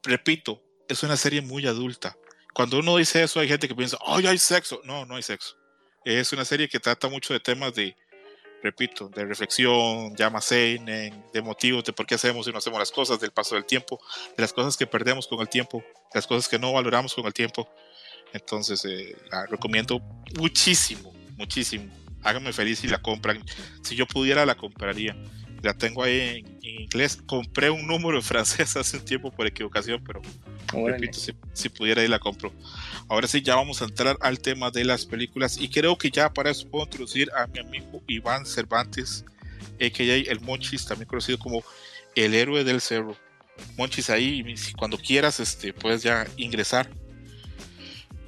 Repito, 0.07 0.63
es 0.87 1.03
una 1.03 1.17
serie 1.17 1.41
muy 1.41 1.67
adulta. 1.67 2.17
Cuando 2.53 2.79
uno 2.79 2.95
dice 2.95 3.21
eso, 3.21 3.41
hay 3.41 3.49
gente 3.49 3.67
que 3.67 3.75
piensa, 3.75 3.97
¡ay, 4.05 4.25
hay 4.25 4.37
sexo! 4.37 4.79
No, 4.85 5.05
no 5.05 5.17
hay 5.17 5.21
sexo. 5.21 5.57
Es 6.05 6.31
una 6.31 6.45
serie 6.45 6.69
que 6.69 6.79
trata 6.79 7.09
mucho 7.09 7.33
de 7.33 7.41
temas 7.41 7.75
de, 7.75 7.93
repito, 8.63 9.09
de 9.09 9.25
reflexión, 9.25 10.15
llama 10.15 10.39
seinen, 10.39 11.25
de 11.33 11.41
motivos 11.41 11.83
de 11.83 11.91
por 11.91 12.05
qué 12.05 12.15
hacemos 12.15 12.47
y 12.47 12.53
no 12.53 12.59
hacemos 12.59 12.79
las 12.79 12.89
cosas, 12.89 13.19
del 13.19 13.31
paso 13.31 13.55
del 13.55 13.65
tiempo, 13.65 13.99
de 14.37 14.41
las 14.41 14.53
cosas 14.53 14.77
que 14.77 14.87
perdemos 14.87 15.27
con 15.27 15.41
el 15.41 15.49
tiempo, 15.49 15.79
de 15.79 16.15
las 16.15 16.25
cosas 16.25 16.47
que 16.47 16.57
no 16.57 16.71
valoramos 16.71 17.13
con 17.13 17.25
el 17.25 17.33
tiempo. 17.33 17.69
Entonces, 18.31 18.85
eh, 18.85 19.13
la 19.29 19.45
recomiendo 19.47 19.99
muchísimo, 20.37 21.13
muchísimo. 21.35 21.93
Háganme 22.23 22.53
feliz 22.53 22.79
si 22.79 22.87
la 22.87 23.01
compran. 23.01 23.43
Si 23.83 23.93
yo 23.97 24.07
pudiera, 24.07 24.45
la 24.45 24.55
compraría. 24.55 25.17
La 25.61 25.73
tengo 25.73 26.03
ahí 26.03 26.19
en, 26.19 26.45
en 26.63 26.81
inglés. 26.81 27.17
Compré 27.25 27.69
un 27.69 27.87
número 27.87 28.17
en 28.17 28.23
francés 28.23 28.75
hace 28.77 28.97
un 28.97 29.05
tiempo 29.05 29.31
por 29.31 29.47
equivocación, 29.47 30.03
pero 30.05 30.21
repito, 30.73 31.19
si, 31.19 31.33
si 31.53 31.69
pudiera 31.69 32.01
ahí 32.01 32.07
la 32.07 32.19
compro. 32.19 32.51
Ahora 33.07 33.27
sí, 33.27 33.41
ya 33.41 33.55
vamos 33.55 33.81
a 33.81 33.85
entrar 33.85 34.17
al 34.21 34.39
tema 34.39 34.71
de 34.71 34.83
las 34.83 35.05
películas 35.05 35.57
y 35.57 35.69
creo 35.69 35.97
que 35.97 36.11
ya 36.11 36.31
para 36.33 36.51
eso 36.51 36.67
puedo 36.69 36.85
introducir 36.85 37.29
a 37.33 37.47
mi 37.47 37.59
amigo 37.59 38.01
Iván 38.07 38.45
Cervantes, 38.45 39.25
a.k.a. 39.75 40.03
el 40.03 40.39
Monchis, 40.41 40.85
también 40.85 41.07
conocido 41.07 41.39
como 41.39 41.63
el 42.15 42.33
héroe 42.33 42.63
del 42.63 42.81
cerro. 42.81 43.15
Monchis 43.77 44.09
ahí, 44.09 44.43
cuando 44.77 44.97
quieras, 44.97 45.39
este, 45.39 45.73
puedes 45.73 46.03
ya 46.03 46.27
ingresar. 46.37 46.89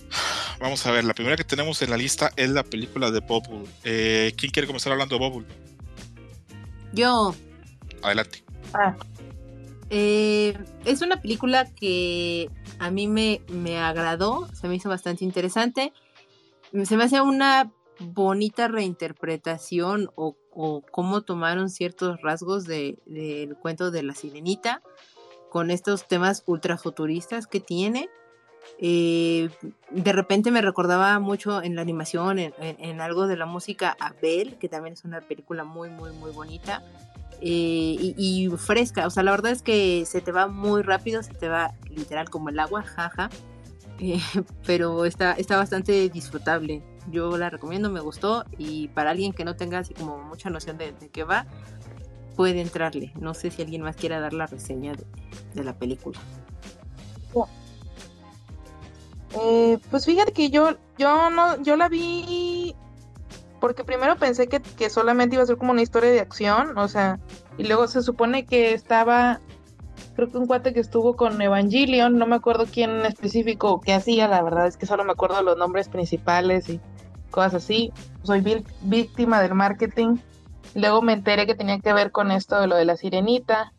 Vamos 0.59 0.85
a 0.85 0.91
ver, 0.91 1.03
la 1.03 1.13
primera 1.13 1.37
que 1.37 1.43
tenemos 1.43 1.81
en 1.81 1.89
la 1.89 1.97
lista 1.97 2.31
es 2.35 2.49
la 2.49 2.63
película 2.63 3.11
de 3.11 3.19
Bubble. 3.19 3.69
Eh, 3.83 4.33
¿Quién 4.37 4.51
quiere 4.51 4.67
comenzar 4.67 4.91
hablando 4.91 5.17
de 5.17 5.29
Bubble? 5.29 5.47
Yo, 6.93 7.33
Adelante. 8.01 8.43
Ah, 8.73 8.95
Eh, 9.91 10.55
es 10.85 11.01
una 11.01 11.19
película 11.19 11.65
que 11.73 12.49
a 12.77 12.91
mí 12.91 13.07
me, 13.07 13.41
me 13.51 13.79
agradó, 13.79 14.47
se 14.53 14.67
me 14.67 14.75
hizo 14.75 14.87
bastante 14.87 15.25
interesante. 15.25 15.93
Se 16.83 16.95
me 16.95 17.05
hace 17.05 17.19
una 17.21 17.71
bonita 17.99 18.67
reinterpretación 18.67 20.11
o, 20.15 20.37
o 20.51 20.83
cómo 20.91 21.21
tomaron 21.23 21.69
ciertos 21.71 22.21
rasgos 22.21 22.65
de- 22.65 22.99
del 23.07 23.55
cuento 23.55 23.89
de 23.89 24.03
la 24.03 24.13
sirenita 24.13 24.83
con 25.49 25.71
estos 25.71 26.07
temas 26.07 26.43
ultrafuturistas 26.45 27.47
que 27.47 27.59
tiene. 27.59 28.09
Eh, 28.77 29.49
de 29.89 30.13
repente 30.13 30.51
me 30.51 30.61
recordaba 30.61 31.19
mucho 31.19 31.61
en 31.61 31.75
la 31.75 31.81
animación, 31.81 32.39
en, 32.39 32.53
en- 32.61 32.77
en 32.79 33.01
algo 33.01 33.27
de 33.27 33.35
la 33.37 33.45
música 33.45 33.97
a 33.99 34.13
Belle, 34.21 34.57
que 34.57 34.69
también 34.69 34.93
es 34.93 35.03
una 35.03 35.21
película 35.21 35.63
muy, 35.63 35.89
muy, 35.89 36.11
muy 36.13 36.31
bonita 36.31 36.83
eh, 37.41 37.97
y, 37.99 38.13
y 38.17 38.49
fresca. 38.57 39.05
O 39.07 39.09
sea, 39.09 39.23
la 39.23 39.31
verdad 39.31 39.51
es 39.51 39.61
que 39.61 40.05
se 40.05 40.21
te 40.21 40.31
va 40.31 40.47
muy 40.47 40.81
rápido, 40.81 41.23
se 41.23 41.33
te 41.33 41.49
va 41.49 41.73
literal 41.89 42.29
como 42.29 42.49
el 42.49 42.59
agua, 42.59 42.83
jaja. 42.83 43.29
Eh, 43.99 44.19
pero 44.65 45.03
está, 45.05 45.33
está 45.33 45.57
bastante 45.57 46.09
disfrutable. 46.09 46.81
Yo 47.11 47.37
la 47.37 47.49
recomiendo, 47.49 47.89
me 47.89 47.99
gustó. 47.99 48.45
Y 48.57 48.87
para 48.89 49.09
alguien 49.11 49.33
que 49.33 49.43
no 49.43 49.55
tenga 49.55 49.79
así 49.79 49.93
como 49.93 50.17
mucha 50.23 50.49
noción 50.49 50.77
de, 50.77 50.93
de 50.93 51.09
qué 51.09 51.23
va, 51.23 51.45
puede 52.37 52.61
entrarle. 52.61 53.11
No 53.19 53.33
sé 53.33 53.51
si 53.51 53.61
alguien 53.61 53.81
más 53.81 53.97
quiera 53.97 54.21
dar 54.21 54.31
la 54.31 54.45
reseña 54.47 54.93
de, 54.93 55.03
de 55.53 55.63
la 55.65 55.73
película. 55.77 56.17
Eh, 59.33 59.77
pues 59.89 60.05
fíjate 60.05 60.31
que 60.31 60.49
yo, 60.49 60.75
yo 60.97 61.29
no, 61.29 61.61
yo 61.61 61.75
la 61.75 61.89
vi 61.89 62.75
porque 63.59 63.83
primero 63.83 64.15
pensé 64.15 64.47
que, 64.47 64.61
que 64.61 64.89
solamente 64.89 65.35
iba 65.35 65.43
a 65.43 65.47
ser 65.47 65.57
como 65.57 65.71
una 65.71 65.81
historia 65.81 66.11
de 66.11 66.21
acción, 66.21 66.77
o 66.77 66.87
sea, 66.87 67.19
y 67.57 67.65
luego 67.65 67.87
se 67.87 68.01
supone 68.01 68.45
que 68.45 68.73
estaba, 68.73 69.41
creo 70.15 70.29
que 70.29 70.37
un 70.37 70.47
cuate 70.47 70.73
que 70.73 70.79
estuvo 70.79 71.15
con 71.15 71.41
Evangelion, 71.41 72.17
no 72.17 72.25
me 72.25 72.37
acuerdo 72.37 72.65
quién 72.71 72.91
en 72.91 73.05
específico 73.05 73.69
o 73.71 73.81
qué 73.81 73.93
hacía, 73.93 74.27
la 74.27 74.41
verdad 74.41 74.67
es 74.67 74.77
que 74.77 74.85
solo 74.85 75.03
me 75.03 75.11
acuerdo 75.11 75.41
los 75.43 75.57
nombres 75.57 75.89
principales 75.89 76.69
y 76.69 76.79
cosas 77.29 77.55
así. 77.55 77.91
Soy 78.23 78.43
víctima 78.81 79.41
del 79.41 79.55
marketing. 79.55 80.17
Luego 80.75 81.01
me 81.01 81.13
enteré 81.13 81.45
que 81.45 81.55
tenía 81.55 81.79
que 81.79 81.93
ver 81.93 82.11
con 82.11 82.31
esto 82.31 82.59
de 82.59 82.67
lo 82.67 82.75
de 82.75 82.85
la 82.85 82.97
sirenita. 82.97 83.73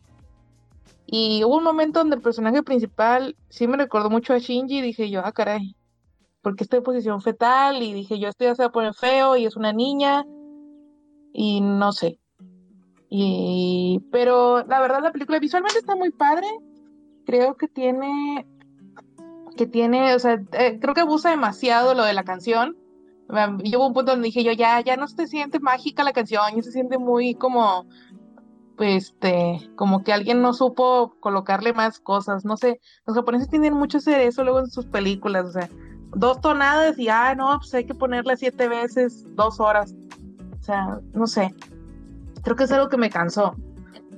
Y 1.13 1.43
hubo 1.43 1.57
un 1.57 1.65
momento 1.65 1.99
donde 1.99 2.15
el 2.15 2.21
personaje 2.21 2.63
principal 2.63 3.35
sí 3.49 3.67
me 3.67 3.75
recordó 3.75 4.09
mucho 4.09 4.33
a 4.33 4.37
Shinji 4.37 4.77
y 4.77 4.81
dije 4.81 5.09
yo, 5.09 5.21
ah, 5.25 5.33
caray, 5.33 5.75
porque 6.41 6.63
está 6.63 6.77
en 6.77 6.83
posición 6.83 7.21
fetal 7.21 7.83
y 7.83 7.93
dije 7.93 8.17
yo, 8.17 8.29
esto 8.29 8.45
ya 8.45 8.55
se 8.55 8.63
va 8.63 8.69
a 8.69 8.71
poner 8.71 8.93
feo 8.93 9.35
y 9.35 9.45
es 9.45 9.57
una 9.57 9.73
niña 9.73 10.25
y 11.33 11.59
no 11.59 11.91
sé. 11.91 12.17
Y, 13.09 13.99
pero 14.09 14.63
la 14.65 14.79
verdad 14.79 15.01
la 15.03 15.11
película 15.11 15.37
visualmente 15.39 15.79
está 15.79 15.97
muy 15.97 16.11
padre. 16.11 16.47
Creo 17.25 17.57
que 17.57 17.67
tiene, 17.67 18.47
que 19.57 19.67
tiene, 19.67 20.15
o 20.15 20.19
sea, 20.19 20.41
eh, 20.53 20.79
creo 20.79 20.93
que 20.93 21.01
abusa 21.01 21.29
demasiado 21.29 21.93
lo 21.93 22.05
de 22.05 22.13
la 22.13 22.23
canción. 22.23 22.77
Um, 23.27 23.59
Y 23.63 23.75
hubo 23.75 23.87
un 23.87 23.93
punto 23.93 24.11
donde 24.11 24.27
dije 24.27 24.45
yo, 24.45 24.53
ya, 24.53 24.79
ya 24.81 24.95
no 24.95 25.07
se 25.09 25.27
siente 25.27 25.59
mágica 25.59 26.03
la 26.03 26.13
canción, 26.13 26.43
ya 26.55 26.61
se 26.63 26.71
siente 26.71 26.97
muy 26.97 27.35
como, 27.35 27.85
este, 28.81 29.69
como 29.75 30.03
que 30.03 30.13
alguien 30.13 30.41
no 30.41 30.53
supo 30.53 31.15
colocarle 31.19 31.73
más 31.73 31.99
cosas. 31.99 32.45
No 32.45 32.57
sé, 32.57 32.79
los 33.05 33.15
japoneses 33.15 33.49
tienen 33.49 33.73
mucho 33.73 33.97
hacer 33.99 34.21
eso 34.21 34.43
luego 34.43 34.59
en 34.59 34.67
sus 34.67 34.85
películas, 34.85 35.45
o 35.45 35.51
sea, 35.51 35.69
dos 36.15 36.41
tonadas 36.41 36.97
y, 36.99 37.09
ah, 37.09 37.35
no, 37.35 37.57
pues 37.57 37.73
hay 37.73 37.85
que 37.85 37.95
ponerle 37.95 38.35
siete 38.37 38.67
veces, 38.67 39.25
dos 39.35 39.59
horas. 39.59 39.93
O 40.59 40.63
sea, 40.63 40.99
no 41.13 41.27
sé. 41.27 41.53
Creo 42.43 42.55
que 42.55 42.63
es 42.65 42.71
algo 42.71 42.89
que 42.89 42.97
me 42.97 43.09
cansó. 43.09 43.55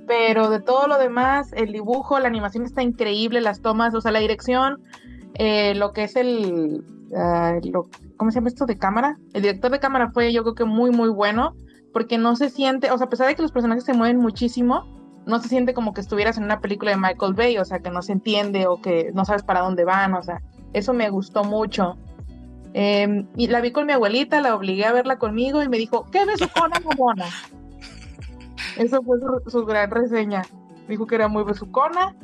Pero 0.07 0.49
de 0.49 0.59
todo 0.59 0.87
lo 0.87 0.97
demás, 0.97 1.53
el 1.53 1.71
dibujo, 1.71 2.19
la 2.19 2.27
animación 2.27 2.65
está 2.65 2.83
increíble, 2.83 3.39
las 3.39 3.61
tomas, 3.61 3.93
o 3.93 4.01
sea, 4.01 4.11
la 4.11 4.19
dirección, 4.19 4.81
eh, 5.35 5.75
lo 5.75 5.93
que 5.93 6.03
es 6.03 6.15
el, 6.17 6.83
lo- 7.09 7.87
¿cómo 8.17 8.29
se 8.31 8.35
llama 8.35 8.49
esto 8.49 8.65
de 8.65 8.77
cámara? 8.77 9.17
El 9.33 9.43
director 9.43 9.71
de 9.71 9.79
cámara 9.79 10.11
fue 10.11 10.33
yo 10.33 10.43
creo 10.43 10.55
que 10.55 10.65
muy, 10.65 10.91
muy 10.91 11.07
bueno, 11.09 11.55
porque 11.93 12.17
no 12.17 12.35
se 12.35 12.49
siente, 12.49 12.91
o 12.91 12.97
sea, 12.97 13.05
a 13.05 13.09
pesar 13.09 13.27
de 13.27 13.35
que 13.35 13.41
los 13.41 13.51
personajes 13.51 13.85
se 13.85 13.93
mueven 13.93 14.17
muchísimo, 14.17 14.85
no 15.25 15.39
se 15.39 15.47
siente 15.47 15.73
como 15.73 15.93
que 15.93 16.01
estuvieras 16.01 16.37
en 16.37 16.43
una 16.43 16.59
película 16.59 16.91
de 16.91 16.97
Michael 16.97 17.33
Bay, 17.33 17.57
o 17.57 17.65
sea, 17.65 17.79
que 17.79 17.91
no 17.91 18.01
se 18.01 18.11
entiende 18.11 18.67
o 18.67 18.81
que 18.81 19.11
no 19.13 19.23
sabes 19.23 19.43
para 19.43 19.61
dónde 19.61 19.85
van, 19.85 20.13
o 20.15 20.23
sea, 20.23 20.41
eso 20.73 20.93
me 20.93 21.09
gustó 21.09 21.43
mucho. 21.43 21.95
Eh, 22.73 23.25
y 23.37 23.47
la 23.47 23.61
vi 23.61 23.71
con 23.71 23.85
mi 23.85 23.93
abuelita, 23.93 24.41
la 24.41 24.55
obligué 24.55 24.85
a 24.85 24.93
verla 24.93 25.19
conmigo 25.19 25.61
y 25.61 25.69
me 25.69 25.77
dijo, 25.77 26.05
¿qué 26.11 26.25
besucona, 26.25 26.79
mamona? 26.85 27.27
Eso 28.77 29.01
fue 29.03 29.19
su, 29.19 29.51
su 29.51 29.65
gran 29.65 29.91
reseña. 29.91 30.41
Dijo 30.87 31.05
que 31.05 31.15
era 31.15 31.27
muy 31.27 31.43
besucona. 31.43 32.15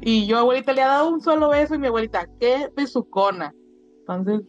Y 0.00 0.26
yo, 0.26 0.38
abuelita, 0.38 0.72
le 0.72 0.82
ha 0.82 0.88
dado 0.88 1.10
un 1.10 1.20
solo 1.20 1.48
beso 1.48 1.74
y 1.74 1.78
mi 1.78 1.88
abuelita, 1.88 2.28
¿qué 2.38 2.70
besucona? 2.76 3.52
Entonces, 4.00 4.42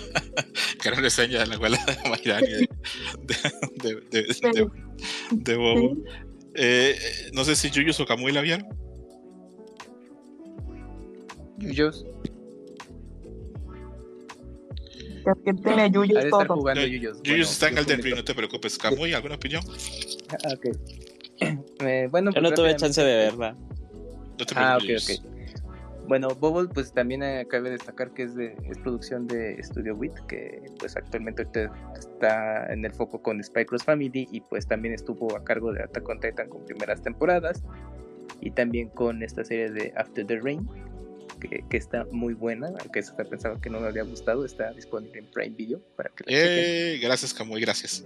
Gran 0.84 1.02
reseña 1.02 1.40
de 1.40 1.46
la 1.46 1.54
abuela 1.54 1.78
de 1.86 2.08
Mayrani 2.10 2.46
de, 2.48 2.68
de, 3.22 3.94
de, 4.10 4.22
de, 4.22 4.22
de- 4.52 4.68
de 5.30 5.56
Bobo. 5.56 5.96
Eh, 6.54 6.96
no 7.32 7.44
sé 7.44 7.56
si 7.56 7.70
Yuyu 7.70 7.92
o 7.98 8.06
Kamui 8.06 8.32
la 8.32 8.40
vieron. 8.42 8.66
Yuyos. 11.58 12.04
que 15.44 15.54
tiene 15.54 15.82
de 15.84 15.90
yuyos 15.90 16.24
estar 16.24 16.46
todo. 16.48 16.56
jugando 16.56 16.80
No, 16.80 16.86
Yuyos. 16.86 17.18
Yuyu 17.22 17.36
Bueno, 17.36 17.42
está 17.44 17.68
en 17.68 17.74
publico. 17.76 18.02
Ring, 18.02 18.16
no 18.16 18.24
te 18.24 18.34
preocupes. 18.34 18.76
Kamui, 18.78 19.12
¿alguna 19.14 19.36
opinión? 19.36 19.62
Ah, 20.44 20.54
ok. 20.54 20.66
Eh, 21.80 22.06
bueno, 22.10 22.30
Yo 22.30 22.34
pues 22.40 22.42
no 22.42 22.54
tuve 22.54 22.68
rápidamente- 22.68 22.76
chance 22.80 23.02
de 23.02 23.16
verla. 23.16 23.56
No 24.38 24.46
te 24.46 24.54
Ah, 24.56 24.76
ok, 24.76 24.84
preocupes. 24.84 25.18
ok. 25.24 25.31
Bueno, 26.12 26.28
Bubble, 26.28 26.68
pues 26.68 26.92
también 26.92 27.22
eh, 27.22 27.46
cabe 27.48 27.70
destacar 27.70 28.12
que 28.12 28.24
es, 28.24 28.34
de, 28.34 28.54
es 28.68 28.76
producción 28.76 29.26
de 29.26 29.56
Studio 29.62 29.94
Wit, 29.94 30.12
que 30.28 30.60
pues 30.78 30.94
actualmente 30.94 31.46
está 31.98 32.70
en 32.70 32.84
el 32.84 32.92
foco 32.92 33.22
con 33.22 33.42
Spy 33.42 33.64
Cross 33.64 33.84
Family 33.84 34.28
y 34.30 34.42
pues 34.42 34.66
también 34.66 34.92
estuvo 34.92 35.34
a 35.34 35.42
cargo 35.42 35.72
de 35.72 35.82
Attack 35.82 36.06
on 36.06 36.20
Titan 36.20 36.50
con 36.50 36.66
primeras 36.66 37.00
temporadas 37.00 37.62
y 38.42 38.50
también 38.50 38.90
con 38.90 39.22
esta 39.22 39.42
serie 39.42 39.70
de 39.70 39.90
After 39.96 40.26
the 40.26 40.38
Rain, 40.38 40.68
que, 41.40 41.64
que 41.70 41.76
está 41.78 42.04
muy 42.12 42.34
buena, 42.34 42.66
aunque 42.80 42.98
eso 42.98 43.14
te 43.14 43.24
pensaba 43.24 43.58
que 43.58 43.70
no 43.70 43.80
me 43.80 43.86
había 43.86 44.02
gustado, 44.02 44.44
está 44.44 44.70
disponible 44.74 45.18
en 45.18 45.30
Prime 45.30 45.56
Video 45.56 45.80
para 45.96 46.10
que. 46.10 46.24
Eh, 46.26 46.98
gracias, 46.98 47.32
Kamui, 47.32 47.62
gracias. 47.62 48.04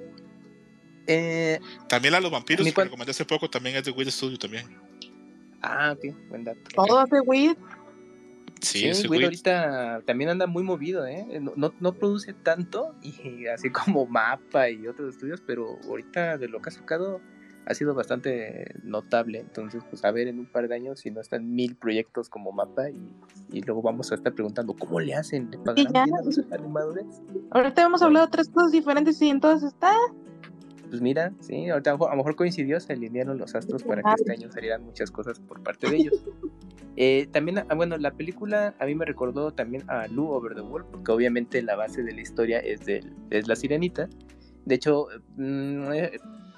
Eh, 1.09 1.59
También 1.89 2.15
a 2.15 2.21
los 2.21 2.31
vampiros 2.31 2.73
que 2.73 2.85
recomendé 2.85 3.11
hace 3.11 3.25
poco 3.25 3.51
también 3.51 3.75
es 3.75 3.83
de 3.83 3.91
Wit 3.91 4.11
Studio 4.11 4.39
también. 4.39 4.65
ah, 5.63 5.97
ok, 5.97 6.15
buen 6.29 6.45
dato. 6.45 6.61
Todo 6.73 7.01
hace 7.01 7.21
weed. 7.23 7.57
Sí, 8.61 8.79
Sí, 8.81 8.89
ese 8.89 9.09
Will 9.09 9.25
ahorita 9.25 10.03
también 10.07 10.31
anda 10.31 10.47
muy 10.47 10.63
movido, 10.63 11.07
¿eh? 11.07 11.27
No, 11.41 11.53
no, 11.57 11.75
no 11.81 11.93
produce 11.93 12.33
tanto, 12.33 12.95
y 13.03 13.47
así 13.47 13.71
como 13.71 14.07
Mapa 14.07 14.71
y 14.71 14.87
otros 14.87 15.15
estudios, 15.15 15.43
pero 15.47 15.79
ahorita 15.89 16.39
de 16.39 16.49
lo 16.49 16.61
que 16.61 16.71
ha 16.71 16.73
sacado 16.73 17.21
ha 17.67 17.75
sido 17.75 17.95
bastante 17.95 18.75
notable. 18.85 19.41
Entonces, 19.41 19.83
pues 19.91 20.05
a 20.05 20.13
ver 20.13 20.29
en 20.29 20.39
un 20.39 20.47
par 20.47 20.69
de 20.69 20.75
años 20.77 21.01
si 21.01 21.11
no 21.11 21.21
están 21.21 21.53
mil 21.53 21.75
proyectos 21.75 22.29
como 22.29 22.53
Mapa 22.53 22.91
y, 22.91 23.13
y 23.53 23.61
luego 23.63 23.83
vamos 23.83 24.13
a 24.13 24.15
estar 24.15 24.33
preguntando 24.33 24.75
cómo 24.75 25.01
le 25.01 25.15
hacen, 25.15 25.51
¿le 25.51 25.59
pagarán 25.59 25.93
ya. 25.93 26.05
bien 26.05 26.17
a 26.17 26.23
los 26.23 26.39
animadores? 26.53 27.05
Ahorita 27.51 27.83
hemos 27.83 28.03
hablado 28.03 28.27
de 28.27 28.33
tres 28.33 28.49
cosas 28.49 28.71
diferentes 28.71 29.21
y 29.21 29.29
en 29.29 29.41
todas 29.41 29.63
está. 29.65 29.93
Pues 30.89 31.01
mira, 31.01 31.33
sí, 31.41 31.69
ahorita 31.69 31.93
a 31.93 31.97
lo 31.97 32.17
mejor- 32.17 32.37
coincidió, 32.37 32.79
se 32.81 32.93
alinearon 32.93 33.39
los 33.39 33.55
astros 33.55 33.83
para 33.83 34.03
que 34.03 34.11
este 34.19 34.33
año 34.33 34.51
salieran 34.53 34.85
muchas 34.85 35.11
cosas 35.11 35.41
por 35.41 35.63
parte 35.63 35.89
de 35.91 35.97
ellos. 35.97 36.15
Eh, 36.99 37.29
también, 37.31 37.59
ah, 37.59 37.75
bueno, 37.75 37.99
la 37.99 38.13
película 38.13 38.75
a 38.79 38.87
mí 38.87 38.95
me 38.95 39.05
recordó 39.05 39.53
también 39.53 39.85
a 39.87 40.07
Lou 40.09 40.31
Over 40.31 40.55
the 40.55 40.63
Wall, 40.63 40.87
porque 40.91 41.13
obviamente 41.13 41.61
la 41.63 41.77
base 41.77 42.03
de 42.03 42.11
la 42.15 42.23
historia 42.23 42.59
es, 42.61 42.87
de, 42.87 43.05
es 43.29 43.47
la 43.47 43.55
sirenita. 43.55 44.09
De 44.65 44.77
hecho, 44.77 45.09
mm, 45.37 45.93
eh, 45.93 46.13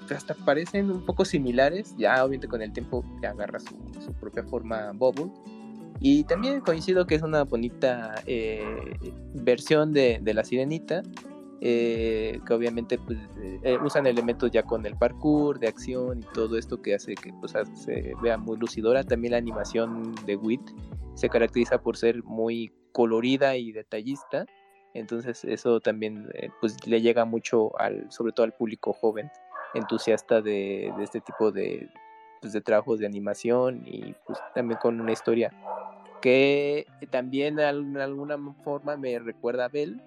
hasta 0.09 0.35
parecen 0.35 0.91
un 0.91 1.05
poco 1.05 1.25
similares, 1.25 1.93
ya 1.97 2.23
obviamente 2.23 2.47
con 2.47 2.61
el 2.61 2.71
tiempo 2.71 3.03
agarra 3.21 3.59
su, 3.59 3.75
su 3.99 4.13
propia 4.13 4.43
forma 4.45 4.93
Bubble. 4.93 5.29
Y 5.99 6.23
también 6.23 6.61
coincido 6.61 7.05
que 7.05 7.15
es 7.15 7.21
una 7.21 7.43
bonita 7.43 8.15
eh, 8.25 8.63
versión 9.33 9.91
de, 9.91 10.19
de 10.21 10.33
La 10.33 10.45
Sirenita, 10.45 11.03
eh, 11.61 12.39
que 12.47 12.53
obviamente 12.53 12.97
pues, 12.97 13.17
eh, 13.63 13.77
usan 13.83 14.07
elementos 14.07 14.49
ya 14.49 14.63
con 14.63 14.85
el 14.85 14.95
parkour, 14.95 15.59
de 15.59 15.67
acción 15.67 16.19
y 16.19 16.33
todo 16.33 16.57
esto 16.57 16.81
que 16.81 16.95
hace 16.95 17.15
que 17.15 17.33
pues, 17.33 17.53
se 17.73 18.13
vea 18.21 18.37
muy 18.37 18.57
lucidora. 18.57 19.03
También 19.03 19.31
la 19.31 19.37
animación 19.37 20.15
de 20.25 20.37
Wit 20.37 20.61
se 21.15 21.27
caracteriza 21.27 21.81
por 21.81 21.97
ser 21.97 22.23
muy 22.23 22.71
colorida 22.93 23.57
y 23.57 23.73
detallista. 23.73 24.45
Entonces 24.93 25.43
eso 25.43 25.81
también 25.81 26.29
eh, 26.33 26.49
pues 26.61 26.87
le 26.87 27.01
llega 27.01 27.25
mucho 27.25 27.77
al, 27.79 28.09
sobre 28.09 28.31
todo 28.31 28.45
al 28.45 28.53
público 28.53 28.93
joven, 28.93 29.29
entusiasta 29.73 30.41
de, 30.41 30.93
este 31.01 31.19
tipo 31.19 31.51
de, 31.51 31.89
pues, 32.39 32.53
de 32.53 32.61
trabajos 32.61 32.99
de 32.99 33.05
animación 33.05 33.83
y 33.85 34.15
pues 34.25 34.39
también 34.55 34.79
con 34.81 34.99
una 34.99 35.11
historia 35.11 35.51
que 36.21 36.87
también 37.11 37.57
de 37.57 37.65
alguna 37.65 38.37
forma 38.63 38.97
me 38.97 39.19
recuerda 39.19 39.65
a 39.65 39.69
Bell 39.69 40.01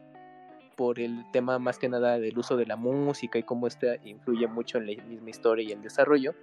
por 0.76 1.00
el 1.00 1.24
tema 1.32 1.58
más 1.58 1.78
que 1.78 1.88
nada 1.88 2.18
del 2.18 2.36
uso 2.38 2.56
de 2.56 2.66
la 2.66 2.76
música 2.76 3.38
y 3.38 3.42
cómo 3.42 3.66
esta 3.66 3.96
influye 4.04 4.46
mucho 4.46 4.78
en 4.78 4.86
la 4.86 5.02
misma 5.04 5.30
historia 5.30 5.68
y 5.68 5.72
el 5.72 5.82
desarrollo. 5.82 6.34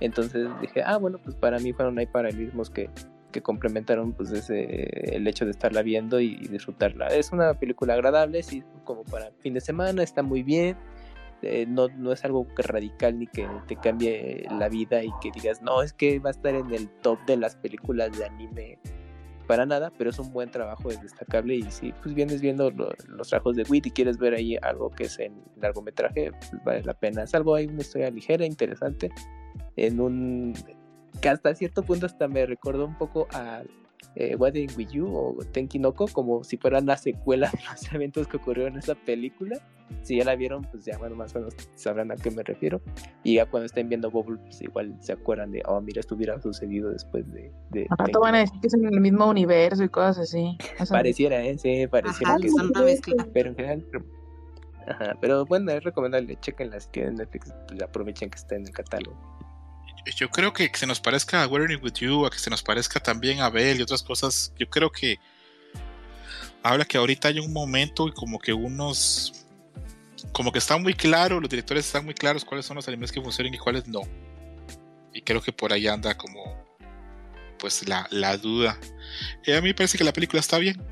Entonces 0.00 0.48
dije, 0.60 0.82
ah, 0.84 0.96
bueno, 0.96 1.18
pues 1.22 1.36
para 1.36 1.58
mí 1.58 1.72
fueron 1.72 1.98
hay 1.98 2.06
paralelismos 2.06 2.70
que, 2.70 2.88
que 3.30 3.42
complementaron 3.42 4.12
pues 4.12 4.30
ese, 4.30 5.14
el 5.14 5.26
hecho 5.26 5.44
de 5.44 5.50
estarla 5.50 5.82
viendo 5.82 6.20
y, 6.20 6.36
disfrutarla. 6.48 7.08
Es 7.08 7.32
una 7.32 7.54
película 7.54 7.94
agradable, 7.94 8.42
sí, 8.42 8.62
como 8.84 9.04
para 9.04 9.30
fin 9.40 9.54
de 9.54 9.60
semana, 9.60 10.02
está 10.02 10.22
muy 10.22 10.42
bien. 10.42 10.76
Eh, 11.42 11.64
no, 11.66 11.88
no 11.88 12.12
es 12.12 12.22
algo 12.24 12.46
radical 12.56 13.18
ni 13.18 13.26
que 13.26 13.48
te 13.66 13.76
cambie 13.76 14.46
la 14.50 14.68
vida 14.68 15.02
y 15.02 15.10
que 15.22 15.30
digas, 15.30 15.62
no, 15.62 15.82
es 15.82 15.94
que 15.94 16.18
va 16.18 16.28
a 16.28 16.32
estar 16.32 16.54
en 16.54 16.70
el 16.72 16.88
top 16.88 17.18
de 17.26 17.38
las 17.38 17.56
películas 17.56 18.16
de 18.18 18.26
anime 18.26 18.78
para 19.50 19.66
nada, 19.66 19.90
pero 19.98 20.10
es 20.10 20.18
un 20.20 20.32
buen 20.32 20.48
trabajo, 20.48 20.90
es 20.90 21.02
destacable 21.02 21.56
y 21.56 21.62
si 21.72 21.90
pues 21.90 22.14
vienes 22.14 22.40
viendo 22.40 22.70
los 22.70 23.28
trabajos 23.28 23.56
de 23.56 23.64
Wit 23.64 23.88
y 23.88 23.90
quieres 23.90 24.16
ver 24.16 24.32
ahí 24.32 24.56
algo 24.62 24.90
que 24.90 25.06
es 25.06 25.18
en 25.18 25.42
largometraje, 25.56 26.30
pues 26.30 26.52
vale 26.64 26.84
la 26.84 26.94
pena. 26.94 27.24
Es 27.24 27.34
algo, 27.34 27.56
hay 27.56 27.66
una 27.66 27.80
historia 27.80 28.12
ligera, 28.12 28.46
interesante, 28.46 29.10
en 29.74 30.00
un 30.00 30.54
que 31.20 31.28
hasta 31.28 31.52
cierto 31.56 31.82
punto 31.82 32.06
hasta 32.06 32.28
me 32.28 32.46
recordó 32.46 32.86
un 32.86 32.96
poco 32.96 33.26
a 33.32 33.64
eh, 34.16 34.36
Wedding 34.36 34.70
With 34.76 34.88
You 34.88 35.06
o 35.06 35.36
Tenkinoko 35.52 36.06
como 36.08 36.44
si 36.44 36.56
fueran 36.56 36.86
la 36.86 36.96
secuela 36.96 37.50
de 37.50 37.58
los 37.70 37.92
eventos 37.92 38.26
que 38.28 38.36
ocurrieron 38.36 38.74
en 38.74 38.78
esa 38.80 38.94
película. 38.94 39.58
Si 40.02 40.16
ya 40.16 40.24
la 40.24 40.36
vieron, 40.36 40.62
pues 40.62 40.84
ya 40.84 40.96
bueno, 40.98 41.16
más 41.16 41.34
o 41.34 41.40
menos 41.40 41.54
sabrán 41.74 42.12
a 42.12 42.16
qué 42.16 42.30
me 42.30 42.42
refiero. 42.44 42.80
Y 43.24 43.34
ya 43.34 43.46
cuando 43.46 43.66
estén 43.66 43.88
viendo 43.88 44.10
Bubble, 44.10 44.38
pues 44.38 44.62
igual 44.62 44.96
se 45.00 45.12
acuerdan 45.12 45.50
de, 45.50 45.62
oh, 45.66 45.80
mira, 45.80 46.00
esto 46.00 46.14
hubiera 46.14 46.40
sucedido 46.40 46.90
después 46.90 47.30
de... 47.32 47.52
de 47.70 47.86
rato 47.98 48.20
van 48.20 48.36
a 48.36 48.38
decir 48.38 48.60
que 48.60 48.68
es 48.68 48.74
en 48.74 48.84
el 48.86 49.00
mismo 49.00 49.28
universo 49.28 49.82
y 49.82 49.88
cosas 49.88 50.18
así. 50.18 50.56
O 50.78 50.86
sea, 50.86 50.98
Pareciera, 50.98 51.44
¿eh? 51.44 51.58
Sí, 51.58 51.86
pareciera 51.88 52.34
Ajá, 52.34 52.40
que 52.40 52.48
son 52.50 52.66
sí. 52.66 52.72
una 52.74 52.82
mezcla. 52.82 53.26
Pero 53.32 53.50
en 53.50 53.56
general... 53.56 53.86
Ajá, 54.86 55.16
pero 55.20 55.44
bueno, 55.44 55.70
es 55.72 55.84
recomendable, 55.84 56.36
chequenla 56.40 56.80
si 56.80 56.88
quieren 56.88 57.16
Netflix, 57.16 57.54
pues 57.68 57.82
aprovechen 57.82 58.30
que 58.30 58.36
está 58.36 58.56
en 58.56 58.62
el 58.62 58.72
catálogo. 58.72 59.16
Yo 60.16 60.30
creo 60.30 60.52
que, 60.52 60.70
que 60.70 60.78
se 60.78 60.86
nos 60.86 61.00
parezca 61.00 61.42
a 61.42 61.46
Weathering 61.46 61.82
with 61.82 61.94
You, 61.94 62.26
a 62.26 62.30
que 62.30 62.38
se 62.38 62.50
nos 62.50 62.62
parezca 62.62 63.00
también 63.00 63.40
a 63.40 63.50
Bell 63.50 63.78
y 63.78 63.82
otras 63.82 64.02
cosas. 64.02 64.52
Yo 64.58 64.68
creo 64.68 64.90
que 64.90 65.18
habla 66.62 66.84
que 66.84 66.98
ahorita 66.98 67.28
hay 67.28 67.38
un 67.38 67.52
momento 67.52 68.08
y 68.08 68.12
como 68.12 68.38
que 68.38 68.52
unos. 68.52 69.46
Como 70.32 70.52
que 70.52 70.58
está 70.58 70.76
muy 70.76 70.94
claro, 70.94 71.40
los 71.40 71.48
directores 71.48 71.86
están 71.86 72.04
muy 72.04 72.14
claros 72.14 72.44
cuáles 72.44 72.66
son 72.66 72.76
los 72.76 72.86
animes 72.86 73.10
que 73.10 73.20
funcionan 73.20 73.54
y 73.54 73.58
cuáles 73.58 73.86
no. 73.88 74.02
Y 75.12 75.22
creo 75.22 75.40
que 75.40 75.52
por 75.52 75.72
ahí 75.72 75.86
anda 75.86 76.16
como. 76.16 76.64
Pues 77.58 77.86
la, 77.88 78.06
la 78.10 78.36
duda. 78.36 78.78
Y 79.44 79.52
a 79.52 79.60
mí 79.60 79.68
me 79.68 79.74
parece 79.74 79.98
que 79.98 80.04
la 80.04 80.12
película 80.12 80.40
está 80.40 80.58
bien. 80.58 80.82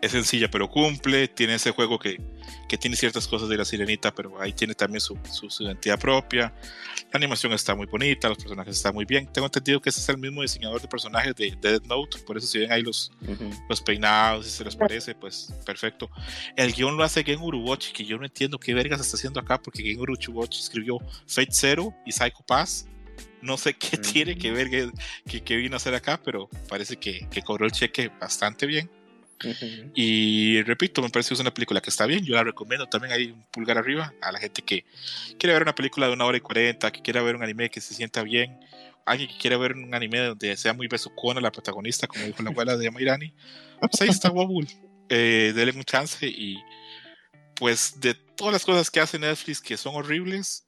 Es 0.00 0.12
sencilla, 0.12 0.50
pero 0.50 0.68
cumple. 0.68 1.28
Tiene 1.28 1.54
ese 1.54 1.70
juego 1.70 1.98
que, 1.98 2.20
que 2.68 2.76
tiene 2.76 2.96
ciertas 2.96 3.26
cosas 3.26 3.48
de 3.48 3.56
la 3.56 3.64
sirenita, 3.64 4.14
pero 4.14 4.40
ahí 4.40 4.52
tiene 4.52 4.74
también 4.74 5.00
su, 5.00 5.18
su, 5.30 5.48
su 5.48 5.62
identidad 5.62 5.98
propia. 5.98 6.54
La 7.10 7.18
animación 7.18 7.52
está 7.52 7.74
muy 7.74 7.86
bonita, 7.86 8.28
los 8.28 8.38
personajes 8.38 8.76
están 8.76 8.92
muy 8.92 9.04
bien. 9.04 9.26
Tengo 9.32 9.46
entendido 9.46 9.80
que 9.80 9.88
ese 9.88 10.00
es 10.00 10.08
el 10.08 10.18
mismo 10.18 10.42
diseñador 10.42 10.82
de 10.82 10.88
personajes 10.88 11.34
de, 11.36 11.56
de 11.60 11.70
Death 11.70 11.86
Note, 11.86 12.18
por 12.18 12.36
eso 12.36 12.46
si 12.46 12.58
ven 12.58 12.72
ahí 12.72 12.82
los, 12.82 13.12
los 13.68 13.80
peinados, 13.80 14.46
si 14.46 14.52
se 14.52 14.64
les 14.64 14.76
parece, 14.76 15.14
pues 15.14 15.54
perfecto. 15.64 16.10
El 16.56 16.72
guion 16.72 16.96
lo 16.96 17.04
hace 17.04 17.24
Gen 17.24 17.40
Urubochi, 17.40 17.92
que 17.92 18.04
yo 18.04 18.18
no 18.18 18.24
entiendo 18.24 18.58
qué 18.58 18.74
vergas 18.74 19.00
está 19.00 19.16
haciendo 19.16 19.40
acá, 19.40 19.62
porque 19.62 19.82
Gen 19.82 20.00
Urubochi 20.00 20.60
escribió 20.60 20.98
Fate 21.26 21.52
Zero 21.52 21.94
y 22.04 22.12
Psycho 22.12 22.44
Pass. 22.46 22.86
No 23.40 23.56
sé 23.56 23.74
qué 23.74 23.96
tiene 23.96 24.36
que 24.36 24.50
ver 24.50 24.68
que, 24.68 24.90
que, 25.26 25.42
que 25.42 25.56
vino 25.56 25.76
a 25.76 25.78
hacer 25.78 25.94
acá, 25.94 26.20
pero 26.22 26.48
parece 26.68 26.96
que, 26.96 27.28
que 27.30 27.42
cobró 27.42 27.64
el 27.64 27.72
cheque 27.72 28.10
bastante 28.20 28.66
bien. 28.66 28.90
Y 29.94 30.62
repito, 30.62 31.02
me 31.02 31.10
parece 31.10 31.28
que 31.28 31.34
es 31.34 31.40
una 31.40 31.52
película 31.52 31.80
que 31.80 31.90
está 31.90 32.06
bien. 32.06 32.24
Yo 32.24 32.34
la 32.34 32.44
recomiendo 32.44 32.86
también 32.86 33.12
hay 33.12 33.30
un 33.30 33.42
pulgar 33.50 33.76
arriba 33.78 34.12
a 34.20 34.32
la 34.32 34.38
gente 34.38 34.62
que 34.62 34.84
quiere 35.38 35.52
ver 35.52 35.62
una 35.62 35.74
película 35.74 36.06
de 36.06 36.12
una 36.12 36.24
hora 36.24 36.36
y 36.36 36.40
cuarenta, 36.40 36.90
que 36.90 37.02
quiera 37.02 37.22
ver 37.22 37.36
un 37.36 37.42
anime 37.42 37.70
que 37.70 37.80
se 37.80 37.94
sienta 37.94 38.22
bien, 38.22 38.58
alguien 39.06 39.28
que 39.28 39.36
quiera 39.36 39.56
ver 39.58 39.72
un 39.74 39.94
anime 39.94 40.20
donde 40.20 40.56
sea 40.56 40.72
muy 40.72 40.88
besucona 40.88 41.40
la 41.40 41.52
protagonista, 41.52 42.06
como 42.06 42.24
dijo 42.24 42.42
la 42.42 42.50
abuela 42.50 42.76
de 42.76 42.88
Amairani. 42.88 43.34
Pues 43.80 44.00
ahí 44.00 44.08
está 44.08 44.30
Wobble. 44.30 44.68
Eh, 45.08 45.52
dele 45.54 45.72
un 45.72 45.84
chance 45.84 46.26
y 46.26 46.56
pues 47.56 48.00
de 48.00 48.14
todas 48.14 48.52
las 48.52 48.64
cosas 48.64 48.90
que 48.90 49.00
hace 49.00 49.18
Netflix 49.18 49.60
que 49.60 49.76
son 49.76 49.94
horribles, 49.94 50.66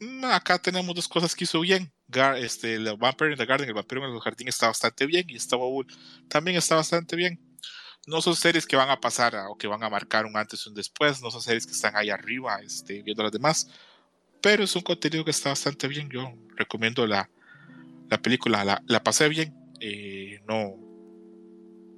mm, 0.00 0.24
acá 0.26 0.58
tenemos 0.60 0.94
dos 0.94 1.08
cosas 1.08 1.34
que 1.34 1.44
hizo 1.44 1.60
bien. 1.60 1.92
Gar- 2.08 2.36
este, 2.38 2.74
el 2.74 2.96
Vampire 2.96 3.32
in 3.32 3.38
the 3.38 3.46
Garden, 3.46 3.66
el 3.68 3.74
vampiro 3.74 4.06
en 4.06 4.14
el 4.14 4.20
jardín 4.20 4.46
está 4.48 4.68
bastante 4.68 5.06
bien 5.06 5.24
y 5.28 5.36
esta 5.36 5.56
Wobble 5.56 5.92
también 6.28 6.56
está 6.56 6.76
bastante 6.76 7.16
bien 7.16 7.40
no 8.06 8.20
son 8.20 8.34
series 8.36 8.66
que 8.66 8.76
van 8.76 8.90
a 8.90 9.00
pasar 9.00 9.36
a- 9.36 9.48
o 9.50 9.56
que 9.56 9.66
van 9.66 9.82
a 9.84 9.88
marcar 9.90 10.26
un 10.26 10.36
antes 10.36 10.64
y 10.66 10.68
un 10.68 10.74
después, 10.74 11.22
no 11.22 11.30
son 11.30 11.40
series 11.42 11.66
que 11.66 11.72
están 11.72 11.94
ahí 11.96 12.10
arriba 12.10 12.60
este, 12.62 13.02
viendo 13.02 13.22
las 13.22 13.32
demás, 13.32 13.68
pero 14.40 14.64
es 14.64 14.74
un 14.74 14.82
contenido 14.82 15.24
que 15.24 15.30
está 15.30 15.50
bastante 15.50 15.86
bien. 15.88 16.08
Yo 16.10 16.32
recomiendo 16.56 17.06
la, 17.06 17.30
la 18.10 18.18
película, 18.20 18.64
la, 18.64 18.82
la 18.86 19.02
pasé 19.02 19.28
bien, 19.28 19.54
eh, 19.80 20.40
no 20.48 20.74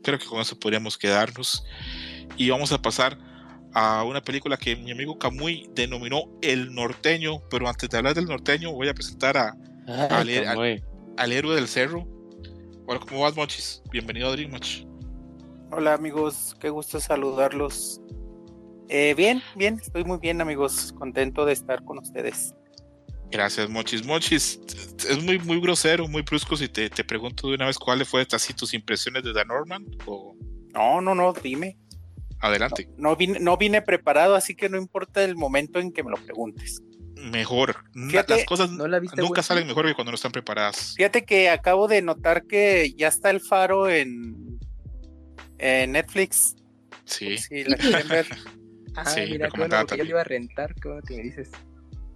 creo 0.02 0.18
que 0.18 0.26
con 0.26 0.40
eso 0.40 0.58
podríamos 0.58 0.98
quedarnos 0.98 1.64
y 2.36 2.50
vamos 2.50 2.70
a 2.72 2.82
pasar 2.82 3.16
a 3.72 4.04
una 4.04 4.20
película 4.22 4.56
que 4.58 4.76
mi 4.76 4.92
amigo 4.92 5.18
Camuy 5.18 5.68
denominó 5.74 6.24
El 6.42 6.74
Norteño, 6.74 7.40
pero 7.48 7.66
antes 7.66 7.88
de 7.88 7.96
hablar 7.96 8.14
del 8.14 8.26
Norteño 8.26 8.70
voy 8.72 8.88
a 8.88 8.94
presentar 8.94 9.36
a, 9.38 9.56
Ay, 9.88 10.36
al- 10.36 10.44
Camuy. 10.44 10.84
al 11.16 11.32
héroe 11.32 11.54
del 11.56 11.66
cerro. 11.66 12.06
Hola, 12.86 13.00
¿cómo 13.00 13.22
vas, 13.22 13.34
Mochis? 13.34 13.82
Bienvenido 13.90 14.28
a 14.28 14.32
Dream 14.32 14.50
Match. 14.52 14.84
Hola 15.76 15.94
amigos, 15.94 16.54
qué 16.60 16.70
gusto 16.70 17.00
saludarlos. 17.00 18.00
Eh, 18.88 19.12
bien, 19.16 19.42
bien, 19.56 19.80
estoy 19.82 20.04
muy 20.04 20.18
bien 20.18 20.40
amigos, 20.40 20.94
contento 20.96 21.44
de 21.44 21.52
estar 21.52 21.82
con 21.84 21.98
ustedes. 21.98 22.54
Gracias, 23.32 23.68
Mochis. 23.68 24.06
Mochis, 24.06 24.60
es 25.08 25.24
muy, 25.24 25.40
muy 25.40 25.60
grosero, 25.60 26.06
muy 26.06 26.22
brusco 26.22 26.56
si 26.56 26.68
te, 26.68 26.88
te 26.90 27.02
pregunto 27.02 27.48
de 27.48 27.56
una 27.56 27.66
vez 27.66 27.76
cuáles 27.76 28.08
fueron 28.08 28.28
así 28.30 28.54
tus 28.54 28.72
impresiones 28.72 29.24
de 29.24 29.32
Dan 29.32 29.48
Norman 29.48 29.84
o 30.06 30.36
No, 30.72 31.00
no, 31.00 31.12
no, 31.12 31.32
dime. 31.32 31.76
adelante. 32.38 32.88
No 32.96 33.16
vine, 33.16 33.40
no 33.40 33.56
vine 33.56 33.82
preparado, 33.82 34.36
así 34.36 34.54
que 34.54 34.68
no 34.68 34.76
importa 34.76 35.24
el 35.24 35.34
momento 35.34 35.80
en 35.80 35.90
que 35.92 36.04
me 36.04 36.10
lo 36.12 36.18
preguntes. 36.18 36.80
Mejor. 37.16 37.74
Fíjate, 37.94 38.36
Las 38.36 38.44
cosas 38.44 38.70
¿No 38.70 38.86
la 38.86 39.00
viste, 39.00 39.20
nunca 39.20 39.42
salen 39.42 39.66
mejor 39.66 39.86
que 39.86 39.94
cuando 39.94 40.12
no 40.12 40.16
están 40.16 40.30
preparadas. 40.30 40.94
Fíjate 40.96 41.24
que 41.24 41.50
acabo 41.50 41.88
de 41.88 42.00
notar 42.00 42.46
que 42.46 42.94
ya 42.96 43.08
está 43.08 43.30
el 43.30 43.40
faro 43.40 43.90
en, 43.90 44.43
Netflix. 45.64 46.56
Sí. 47.04 47.38
Si 47.38 47.64
la 47.64 47.76
quieren 47.76 48.08
ver. 48.08 48.26
Ah, 48.96 49.04
Sí, 49.06 49.22
mira, 49.28 49.48
qué 49.48 49.58
bueno, 49.58 49.76
porque 49.80 49.96
yo 49.96 50.04
le 50.04 50.10
iba 50.10 50.20
a 50.20 50.24
rentar, 50.24 50.72
qué 50.76 50.86
bueno 50.86 51.02
que 51.04 51.16
me 51.16 51.22
dices. 51.24 51.50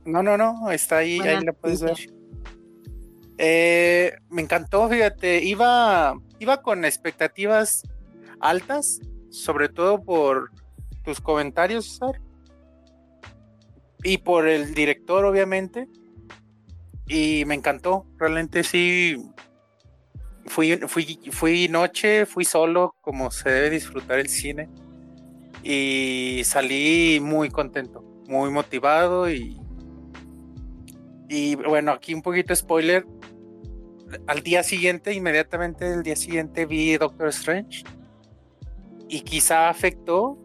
No, 0.05 0.23
no, 0.23 0.37
no, 0.37 0.71
está 0.71 0.99
ahí, 0.99 1.19
ahí 1.19 1.45
la 1.45 1.53
puedes 1.53 1.83
ver. 1.83 1.99
Eh, 3.37 4.17
me 4.31 4.43
encantó, 4.43 4.89
fíjate, 4.89 5.43
iba, 5.43 6.15
iba 6.39 6.63
con 6.63 6.85
expectativas 6.85 7.83
altas, 8.39 9.01
sobre 9.31 9.69
todo 9.69 10.03
por 10.03 10.53
tus 11.05 11.21
comentarios, 11.21 11.87
César, 11.87 12.21
y 14.05 14.19
por 14.19 14.47
el 14.47 14.73
director, 14.75 15.25
obviamente, 15.25 15.89
y 17.09 17.45
me 17.47 17.55
encantó, 17.55 18.07
realmente 18.19 18.63
sí, 18.63 19.17
fui, 20.49 20.77
fui, 20.89 21.19
fui 21.31 21.69
noche, 21.69 22.27
fui 22.27 22.45
solo, 22.45 22.95
como 23.01 23.31
se 23.31 23.51
debe 23.51 23.71
disfrutar 23.71 24.19
el 24.19 24.29
cine, 24.29 24.69
y 25.63 26.43
salí 26.45 27.21
muy 27.21 27.51
contento, 27.51 28.03
muy 28.27 28.51
motivado 28.51 29.31
y 29.31 29.59
y 31.29 31.57
bueno, 31.57 31.93
aquí 31.93 32.15
un 32.15 32.23
poquito 32.23 32.57
spoiler. 32.57 33.07
Al 34.27 34.43
día 34.43 34.63
siguiente, 34.63 35.13
inmediatamente 35.13 35.93
el 35.93 36.03
día 36.03 36.17
siguiente 36.17 36.65
vi 36.65 36.97
Doctor 36.97 37.29
Strange. 37.29 37.85
Y 39.09 39.21
quizá 39.21 39.69
afectó 39.69 40.39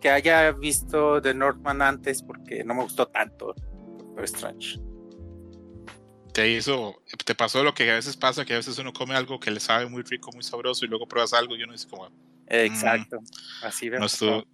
que 0.00 0.10
haya 0.10 0.52
visto 0.52 1.20
The 1.20 1.34
Northman 1.34 1.82
antes 1.82 2.22
porque 2.22 2.64
no 2.64 2.74
me 2.74 2.82
gustó 2.82 3.06
tanto 3.06 3.54
Doctor 3.98 4.24
Strange. 4.24 4.80
Te 6.38 6.48
hizo, 6.50 7.02
te 7.24 7.34
pasó 7.34 7.64
lo 7.64 7.74
que 7.74 7.90
a 7.90 7.94
veces 7.94 8.16
pasa, 8.16 8.44
que 8.44 8.52
a 8.52 8.58
veces 8.58 8.78
uno 8.78 8.92
come 8.92 9.16
algo 9.16 9.40
que 9.40 9.50
le 9.50 9.58
sabe 9.58 9.86
muy 9.86 10.02
rico, 10.04 10.30
muy 10.32 10.44
sabroso 10.44 10.84
y 10.84 10.88
luego 10.88 11.08
pruebas 11.08 11.32
algo 11.32 11.56
y 11.56 11.64
uno 11.64 11.72
dice 11.72 11.88
como, 11.88 12.08
Exacto. 12.46 13.18
Así 13.60 13.88
veo. 13.88 13.98
no 13.98 14.06
estuvo, 14.06 14.44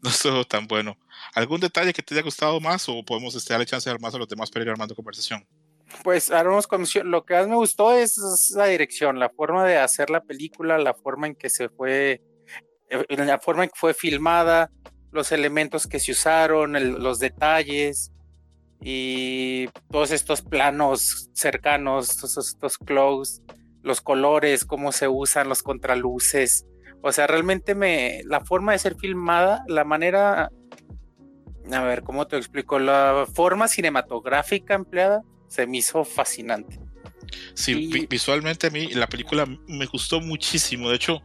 no 0.00 0.10
estuvo 0.10 0.44
tan 0.44 0.68
bueno. 0.68 0.96
¿Algún 1.34 1.58
detalle 1.60 1.92
que 1.92 2.02
te 2.02 2.14
haya 2.14 2.22
gustado 2.22 2.60
más 2.60 2.88
o 2.88 3.02
podemos 3.04 3.34
este, 3.34 3.52
darle 3.52 3.66
chance 3.66 3.90
de 3.90 3.94
dar 3.94 4.00
más 4.00 4.14
a 4.14 4.18
los 4.18 4.28
demás 4.28 4.48
para 4.48 4.64
ir 4.64 4.70
armando 4.70 4.94
conversación? 4.94 5.44
Pues 6.04 6.30
haremos 6.30 6.68
comisión. 6.68 7.10
Lo 7.10 7.24
que 7.24 7.34
más 7.34 7.48
me 7.48 7.56
gustó 7.56 7.92
es, 7.92 8.16
es 8.16 8.52
la 8.54 8.66
dirección, 8.66 9.18
la 9.18 9.28
forma 9.28 9.64
de 9.64 9.78
hacer 9.78 10.10
la 10.10 10.22
película, 10.22 10.78
la 10.78 10.94
forma 10.94 11.26
en 11.26 11.34
que 11.34 11.50
se 11.50 11.68
fue, 11.68 12.22
eh, 12.90 13.04
la 13.08 13.40
forma 13.40 13.64
en 13.64 13.70
que 13.70 13.76
fue 13.78 13.92
filmada, 13.92 14.70
los 15.10 15.32
elementos 15.32 15.88
que 15.88 15.98
se 15.98 16.12
usaron, 16.12 16.76
el- 16.76 16.92
los 16.92 17.18
detalles 17.18 18.12
y 18.86 19.68
todos 19.90 20.10
estos 20.10 20.42
planos 20.42 21.30
cercanos, 21.32 22.18
todos 22.18 22.36
estos 22.36 22.76
close, 22.76 23.42
los 23.82 24.02
colores, 24.02 24.66
cómo 24.66 24.92
se 24.92 25.08
usan, 25.08 25.48
los 25.48 25.62
contraluces. 25.62 26.66
O 27.00 27.10
sea, 27.10 27.26
realmente 27.26 27.74
me, 27.74 28.20
la 28.26 28.40
forma 28.40 28.72
de 28.72 28.78
ser 28.78 28.96
filmada, 28.96 29.64
la 29.68 29.84
manera, 29.84 30.50
a 31.72 31.82
ver, 31.82 32.02
¿cómo 32.02 32.26
te 32.26 32.36
explico? 32.36 32.78
La 32.78 33.26
forma 33.34 33.68
cinematográfica 33.68 34.74
empleada 34.74 35.22
se 35.48 35.66
me 35.66 35.78
hizo 35.78 36.04
fascinante. 36.04 36.78
Sí, 37.54 37.88
Y- 37.90 38.06
visualmente 38.06 38.66
a 38.66 38.70
mí 38.70 38.88
la 38.88 39.06
película 39.06 39.46
me 39.66 39.86
gustó 39.86 40.20
muchísimo. 40.20 40.90
De 40.90 40.96
hecho, 40.96 41.22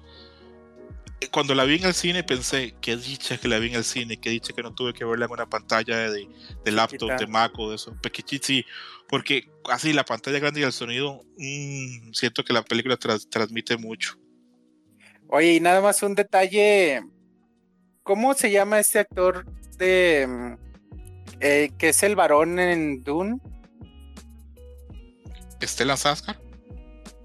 cuando 1.27 1.53
la 1.53 1.65
vi 1.65 1.75
en 1.75 1.85
el 1.85 1.93
cine 1.93 2.23
pensé, 2.23 2.75
qué 2.81 2.95
dicha 2.95 3.37
que 3.37 3.47
la 3.47 3.59
vi 3.59 3.67
en 3.69 3.75
el 3.75 3.83
cine, 3.83 4.17
qué 4.17 4.29
dicha 4.29 4.53
que 4.53 4.63
no 4.63 4.73
tuve 4.73 4.93
que 4.93 5.03
verla 5.03 5.25
en 5.25 5.31
una 5.31 5.49
pantalla 5.49 6.09
de, 6.09 6.27
de 6.63 6.71
laptop, 6.71 7.11
de 7.19 7.27
Mac 7.27 7.51
o 7.57 7.69
de 7.69 7.75
eso, 7.75 7.95
sí, 8.41 8.65
porque 9.07 9.49
así 9.65 9.91
la 9.91 10.05
pantalla 10.05 10.39
grande 10.39 10.61
y 10.61 10.63
el 10.63 10.71
sonido, 10.71 11.21
mm, 11.37 12.13
siento 12.13 12.43
que 12.43 12.53
la 12.53 12.63
película 12.63 12.97
transmite 12.97 13.75
mucho. 13.77 14.15
Oye, 15.27 15.55
y 15.55 15.59
nada 15.59 15.81
más 15.81 16.01
un 16.03 16.15
detalle. 16.15 17.01
¿Cómo 18.03 18.33
se 18.33 18.49
llama 18.49 18.79
este 18.79 18.99
actor 18.99 19.45
de 19.77 20.25
mm, 20.27 20.53
eh, 21.41 21.71
que 21.77 21.89
es 21.89 22.01
el 22.01 22.15
varón 22.15 22.59
en 22.59 23.03
Dune? 23.03 23.37
Stellan 25.61 25.97
Skarsgård, 25.97 26.39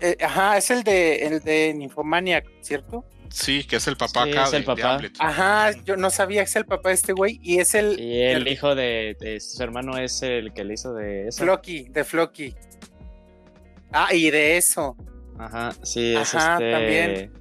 Eh, 0.01 0.17
ajá, 0.21 0.59
es 0.59 0.71
el 0.71 0.83
de 0.83 1.17
el 1.27 1.41
de 1.41 1.73
Nymphomaniac, 1.73 2.45
¿cierto? 2.61 3.05
Sí, 3.35 3.65
que 3.65 3.77
es 3.77 3.87
el 3.89 3.97
papá 3.97 4.25
Sí, 4.25 4.31
acá 4.31 4.45
es 4.45 4.51
de, 4.53 4.57
el 4.59 4.65
papá. 4.65 5.01
Ajá, 5.19 5.73
yo 5.85 5.97
no 5.97 6.11
sabía 6.11 6.43
que 6.43 6.49
es 6.51 6.57
el 6.57 6.67
papá 6.67 6.89
de 6.91 6.95
este 6.95 7.13
güey 7.13 7.41
y 7.43 7.59
es 7.59 7.75
el 7.75 7.99
Y 8.01 8.23
el 8.23 8.43
el- 8.43 8.49
hijo 8.49 8.75
de, 8.75 9.17
de 9.21 9.41
su 9.41 9.63
hermano 9.63 9.99
es 9.99 10.23
el 10.23 10.53
que 10.53 10.65
le 10.65 10.75
hizo 10.75 10.95
de 10.95 11.29
eso. 11.29 11.43
Floki, 11.45 11.85
de 11.91 12.05
Floki. 12.05 12.55
Ah, 13.93 14.15
y 14.15 14.31
de 14.31 14.57
eso. 14.57 14.97
Ajá, 15.39 15.73
sí, 15.83 16.15
es 16.15 16.35
Ajá, 16.35 16.55
este. 16.55 16.71
también. 16.73 17.33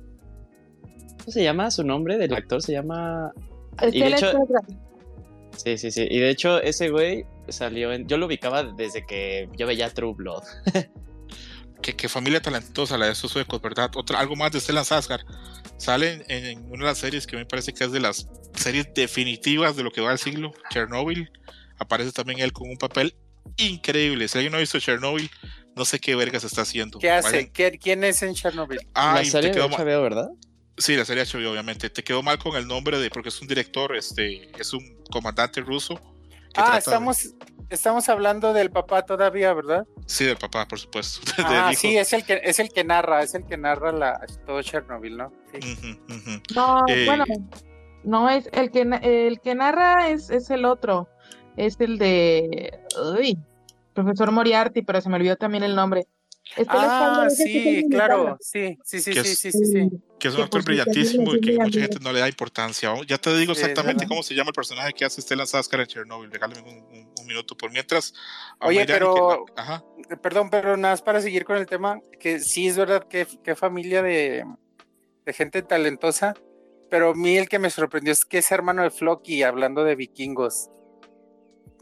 ¿Cómo 1.19 1.31
se 1.31 1.43
llama 1.43 1.71
su 1.71 1.83
nombre 1.83 2.17
del 2.17 2.33
actor? 2.33 2.61
Se 2.61 2.71
llama. 2.73 3.31
Es 3.81 3.93
Y 3.95 4.01
de 4.01 4.07
hecho-. 4.09 4.33
Sí, 5.55 5.77
sí, 5.77 5.91
sí. 5.91 6.07
Y 6.09 6.19
de 6.19 6.29
hecho, 6.29 6.61
ese 6.61 6.89
güey 6.89 7.25
salió 7.47 7.93
en. 7.93 8.07
Yo 8.07 8.17
lo 8.17 8.25
ubicaba 8.25 8.63
desde 8.63 9.05
que 9.05 9.47
yo 9.55 9.67
veía 9.67 9.89
True 9.89 10.13
Blood. 10.15 10.43
Qué 11.91 12.07
familia 12.07 12.41
talentosa 12.41 12.97
la 12.97 13.07
de 13.07 13.11
esos 13.11 13.31
suecos, 13.31 13.61
¿verdad? 13.61 13.91
Otra, 13.95 14.19
algo 14.19 14.35
más 14.37 14.51
de 14.53 14.61
Stellan 14.61 14.85
Skarsgård. 14.85 15.25
Sale 15.77 16.23
en, 16.29 16.45
en 16.45 16.65
una 16.67 16.77
de 16.85 16.91
las 16.91 16.97
series 16.97 17.27
que 17.27 17.35
me 17.35 17.45
parece 17.45 17.73
que 17.73 17.83
es 17.83 17.91
de 17.91 17.99
las 17.99 18.27
series 18.55 18.87
definitivas 18.93 19.75
de 19.75 19.83
lo 19.83 19.91
que 19.91 19.99
va 20.01 20.11
al 20.11 20.19
siglo, 20.19 20.51
Chernobyl. 20.71 21.29
Aparece 21.79 22.11
también 22.13 22.39
él 22.39 22.53
con 22.53 22.69
un 22.69 22.77
papel 22.77 23.15
increíble. 23.57 24.27
Si 24.27 24.37
alguien 24.37 24.51
no 24.51 24.57
ha 24.57 24.61
visto 24.61 24.79
Chernobyl, 24.79 25.29
no 25.75 25.83
sé 25.85 25.99
qué 25.99 26.15
vergas 26.15 26.43
está 26.43 26.61
haciendo. 26.61 26.99
¿Qué 26.99 27.11
hace? 27.11 27.29
Vayan- 27.37 27.51
¿Qué- 27.51 27.79
¿Quién 27.79 28.03
es 28.03 28.21
en 28.23 28.33
Chernobyl? 28.33 28.79
la 28.95 29.13
Ay, 29.15 29.25
serie 29.25 29.49
te 29.51 29.57
quedó. 29.57 29.67
HBO, 29.69 30.01
¿verdad? 30.03 30.29
Sí, 30.77 30.95
la 30.95 31.05
serie 31.05 31.23
HBO, 31.25 31.51
obviamente. 31.51 31.89
Te 31.89 32.03
quedó 32.03 32.23
mal 32.23 32.37
con 32.39 32.55
el 32.55 32.67
nombre 32.67 32.97
de, 32.99 33.09
porque 33.09 33.29
es 33.29 33.41
un 33.41 33.47
director, 33.47 33.95
este, 33.95 34.49
es 34.59 34.73
un 34.73 35.03
comandante 35.11 35.61
ruso. 35.61 35.99
Ah, 36.55 36.73
de- 36.73 36.79
estamos 36.79 37.35
estamos 37.69 38.07
hablando 38.09 38.53
del 38.53 38.69
papá 38.71 39.03
todavía, 39.03 39.53
¿verdad? 39.53 39.85
Sí, 40.05 40.25
del 40.25 40.37
papá, 40.37 40.67
por 40.67 40.79
supuesto. 40.79 41.21
Ah, 41.39 41.71
sí, 41.75 41.97
es 41.97 42.13
el 42.13 42.23
que 42.23 42.39
es 42.43 42.59
el 42.59 42.69
que 42.69 42.83
narra, 42.83 43.23
es 43.23 43.33
el 43.35 43.45
que 43.45 43.57
narra 43.57 43.91
la 43.91 44.19
todo 44.45 44.61
Chernobyl, 44.61 45.17
¿no? 45.17 45.31
Sí. 45.53 45.97
No, 46.55 46.81
Eh, 46.87 47.05
bueno, 47.05 47.25
no 48.03 48.29
es 48.29 48.49
el 48.53 48.69
que 48.71 48.81
el 48.81 49.39
que 49.41 49.55
narra 49.55 50.09
es, 50.09 50.29
es 50.29 50.49
el 50.49 50.65
otro, 50.65 51.07
es 51.57 51.79
el 51.79 51.97
de 51.97 52.79
uy, 53.17 53.37
profesor 53.93 54.31
Moriarty, 54.31 54.81
pero 54.83 55.01
se 55.01 55.09
me 55.09 55.15
olvidó 55.15 55.35
también 55.35 55.63
el 55.63 55.75
nombre. 55.75 56.05
Ah, 56.67 57.27
sí, 57.29 57.85
claro, 57.89 58.37
sí, 58.39 58.77
sí, 58.83 58.99
sí, 58.99 59.13
sí, 59.13 59.23
sí, 59.35 59.51
sí, 59.51 59.65
sí. 59.65 59.89
Que 60.19 60.27
es 60.27 60.35
un 60.35 60.41
actor 60.41 60.63
brillantísimo 60.63 61.33
y 61.35 61.41
que 61.41 61.57
mucha 61.57 61.79
gente 61.79 61.97
no 62.01 62.11
le 62.11 62.19
da 62.19 62.27
importancia. 62.27 62.93
Ya 63.07 63.17
te 63.17 63.35
digo 63.37 63.53
exactamente 63.53 64.05
cómo 64.07 64.21
se 64.23 64.35
llama 64.35 64.49
el 64.49 64.53
personaje 64.53 64.93
que 64.93 65.05
hace 65.05 65.21
Stellan 65.21 65.45
Skarsgård 65.47 65.81
en 65.81 65.87
Chernobyl. 65.87 66.31
Regálame 66.31 66.61
un, 66.61 66.77
un- 66.95 67.13
un 67.19 67.25
minuto. 67.25 67.55
Por 67.57 67.71
mientras. 67.71 68.13
a 68.59 68.67
Oye, 68.67 68.85
pero- 68.85 69.45
que- 69.47 69.53
ajá. 69.61 69.83
Eh, 70.09 70.17
Perdón, 70.17 70.49
pero 70.49 70.75
nada 70.77 70.93
más 70.93 71.01
para 71.01 71.21
seguir 71.21 71.45
con 71.45 71.55
el 71.57 71.65
tema, 71.65 71.99
que 72.19 72.39
sí 72.39 72.67
es 72.67 72.77
verdad 72.77 73.07
que, 73.07 73.25
que 73.43 73.55
familia 73.55 74.01
de, 74.03 74.45
de 75.25 75.33
gente 75.33 75.61
talentosa, 75.63 76.33
pero 76.89 77.11
a 77.11 77.15
mí 77.15 77.37
el 77.37 77.47
que 77.49 77.57
me 77.57 77.69
sorprendió 77.69 78.11
es 78.13 78.25
que 78.25 78.39
es 78.39 78.51
hermano 78.51 78.83
de 78.83 78.91
Floki 78.91 79.43
hablando 79.43 79.83
de 79.83 79.95
vikingos. 79.95 80.69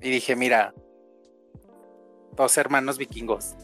Y 0.01 0.09
dije, 0.11 0.35
mira, 0.35 0.73
dos 2.35 2.57
hermanos 2.57 2.97
vikingos. 2.97 3.55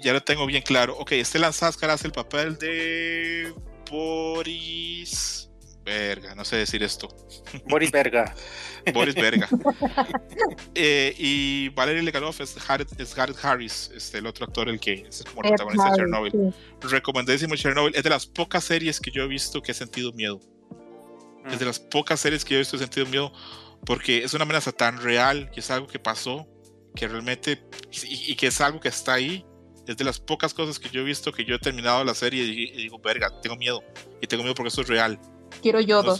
Ya 0.00 0.12
lo 0.12 0.22
tengo 0.22 0.46
bien 0.46 0.62
claro. 0.62 0.96
Ok, 0.98 1.12
Stellan 1.22 1.52
Skarsgård 1.52 1.90
hace 1.90 2.06
el 2.06 2.12
papel 2.12 2.56
de. 2.58 3.52
Boris. 3.90 5.50
Verga, 5.84 6.34
no 6.34 6.44
sé 6.44 6.56
decir 6.56 6.82
esto. 6.82 7.08
Boris 7.68 7.90
Verga. 7.90 8.34
Boris 8.92 9.14
Verga. 9.14 9.48
Eh, 10.74 11.14
y 11.16 11.68
Valery 11.70 12.02
Legalov 12.02 12.34
es 12.40 12.56
Gareth, 12.66 13.00
es 13.00 13.14
Gareth 13.14 13.42
Harris, 13.42 13.90
este, 13.94 14.18
el 14.18 14.26
otro 14.26 14.44
actor, 14.44 14.68
el 14.68 14.80
que 14.80 15.06
es 15.08 15.22
como 15.22 15.42
protagonista 15.42 15.90
de 15.90 15.96
Chernobyl. 15.96 16.32
sí. 16.32 16.88
Recomendadísimo 16.88 17.54
Chernobyl. 17.54 17.94
Es 17.94 18.02
de 18.02 18.10
las 18.10 18.26
pocas 18.26 18.64
series 18.64 18.98
que 18.98 19.10
yo 19.10 19.22
he 19.22 19.28
visto 19.28 19.62
que 19.62 19.72
he 19.72 19.74
sentido 19.74 20.12
miedo. 20.12 20.40
Es 21.50 21.58
de 21.58 21.66
las 21.66 21.78
pocas 21.78 22.18
series 22.20 22.44
que 22.44 22.54
yo 22.54 22.56
he 22.56 22.60
visto 22.60 22.76
que 22.76 22.82
he 22.82 22.86
sentido 22.86 23.06
miedo 23.06 23.32
porque 23.84 24.24
es 24.24 24.34
una 24.34 24.44
amenaza 24.44 24.72
tan 24.72 25.00
real 25.00 25.50
que 25.50 25.60
es 25.60 25.70
algo 25.70 25.86
que 25.86 25.98
pasó, 25.98 26.46
que 26.94 27.08
realmente, 27.08 27.62
y, 27.90 28.32
y 28.32 28.36
que 28.36 28.48
es 28.48 28.60
algo 28.60 28.80
que 28.80 28.88
está 28.88 29.14
ahí. 29.14 29.44
Es 29.86 29.98
de 29.98 30.04
las 30.04 30.18
pocas 30.18 30.54
cosas 30.54 30.78
que 30.78 30.88
yo 30.88 31.02
he 31.02 31.04
visto 31.04 31.30
que 31.30 31.44
yo 31.44 31.56
he 31.56 31.58
terminado 31.58 32.02
la 32.04 32.14
serie 32.14 32.42
y, 32.42 32.70
y 32.70 32.76
digo, 32.84 32.98
verga, 32.98 33.28
tengo 33.42 33.56
miedo. 33.56 33.82
Y 34.22 34.26
tengo 34.26 34.42
miedo 34.42 34.54
porque 34.54 34.68
eso 34.68 34.80
es 34.80 34.88
real. 34.88 35.20
Quiero 35.60 35.80
yodo. 35.80 36.18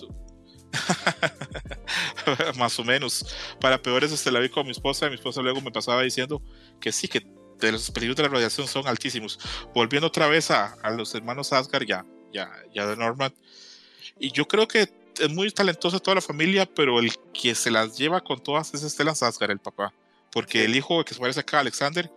Más 2.59 2.79
o 2.79 2.85
menos. 2.85 3.25
Para 3.61 3.81
peores, 3.81 4.13
este, 4.13 4.31
la 4.31 4.41
vi 4.41 4.51
con 4.51 4.67
mi 4.67 4.73
esposa. 4.73 5.07
y 5.07 5.11
Mi 5.11 5.15
esposa 5.17 5.41
luego 5.41 5.61
me 5.61 5.71
pasaba 5.71 6.03
diciendo 6.03 6.43
que 6.81 6.93
sí, 6.93 7.09
que 7.09 7.27
de 7.59 7.73
los 7.73 7.91
peligros 7.91 8.17
de 8.17 8.25
la 8.25 8.29
radiación 8.29 8.67
son 8.69 8.87
altísimos. 8.87 9.39
Volviendo 9.75 10.09
otra 10.09 10.29
vez 10.29 10.51
a, 10.51 10.75
a 10.83 10.91
los 10.91 11.15
hermanos 11.15 11.53
Asgard, 11.53 11.87
ya, 11.87 12.05
ya, 12.33 12.51
ya 12.75 12.87
de 12.87 12.97
Norman. 12.97 13.33
Y 14.19 14.31
yo 14.31 14.47
creo 14.47 14.69
que 14.69 14.93
es 15.19 15.31
muy 15.31 15.51
talentosa 15.51 15.99
toda 16.01 16.17
la 16.17 16.21
familia, 16.21 16.67
pero 16.67 16.99
el 16.99 17.13
que 17.33 17.55
se 17.55 17.71
las 17.71 17.97
lleva 17.97 18.21
con 18.21 18.43
todas 18.43 18.75
es 18.75 18.83
Stellan 18.83 19.15
Asgard, 19.21 19.53
el 19.53 19.61
papá. 19.61 19.93
Porque 20.35 20.65
el 20.65 20.77
hijo 20.77 21.03
que 21.05 21.15
se 21.15 21.21
parece 21.21 21.41
acá, 21.41 21.61
Alexander, 21.61 22.11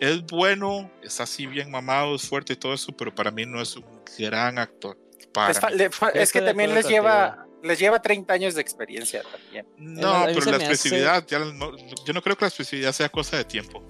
es 0.00 0.22
bueno, 0.26 0.90
está 1.02 1.22
así 1.22 1.46
bien 1.46 1.70
mamado, 1.70 2.16
es 2.16 2.28
fuerte 2.28 2.52
y 2.52 2.56
todo 2.56 2.74
eso, 2.74 2.92
pero 2.94 3.14
para 3.14 3.30
mí 3.30 3.46
no 3.46 3.62
es 3.62 3.74
un 3.76 3.84
gran 4.18 4.58
actor. 4.58 4.98
Para 5.32 5.70
le 5.70 5.88
es 6.14 6.32
que 6.32 6.40
también 6.42 6.74
les 6.74 6.86
lleva, 6.86 7.46
les 7.62 7.78
lleva 7.78 8.02
30 8.02 8.34
años 8.34 8.54
de 8.54 8.60
experiencia 8.60 9.22
también. 9.22 9.66
No, 9.78 10.24
pero 10.26 10.40
la 10.50 10.58
me 10.58 10.64
hace- 10.64 10.72
expresividad, 10.74 11.24
ya 11.26 11.38
no- 11.38 11.76
yo 12.04 12.12
no 12.12 12.20
creo 12.22 12.36
que 12.36 12.44
la 12.44 12.48
expresividad 12.48 12.92
sea 12.92 13.08
cosa 13.08 13.36
de 13.38 13.44
tiempo. 13.44 13.82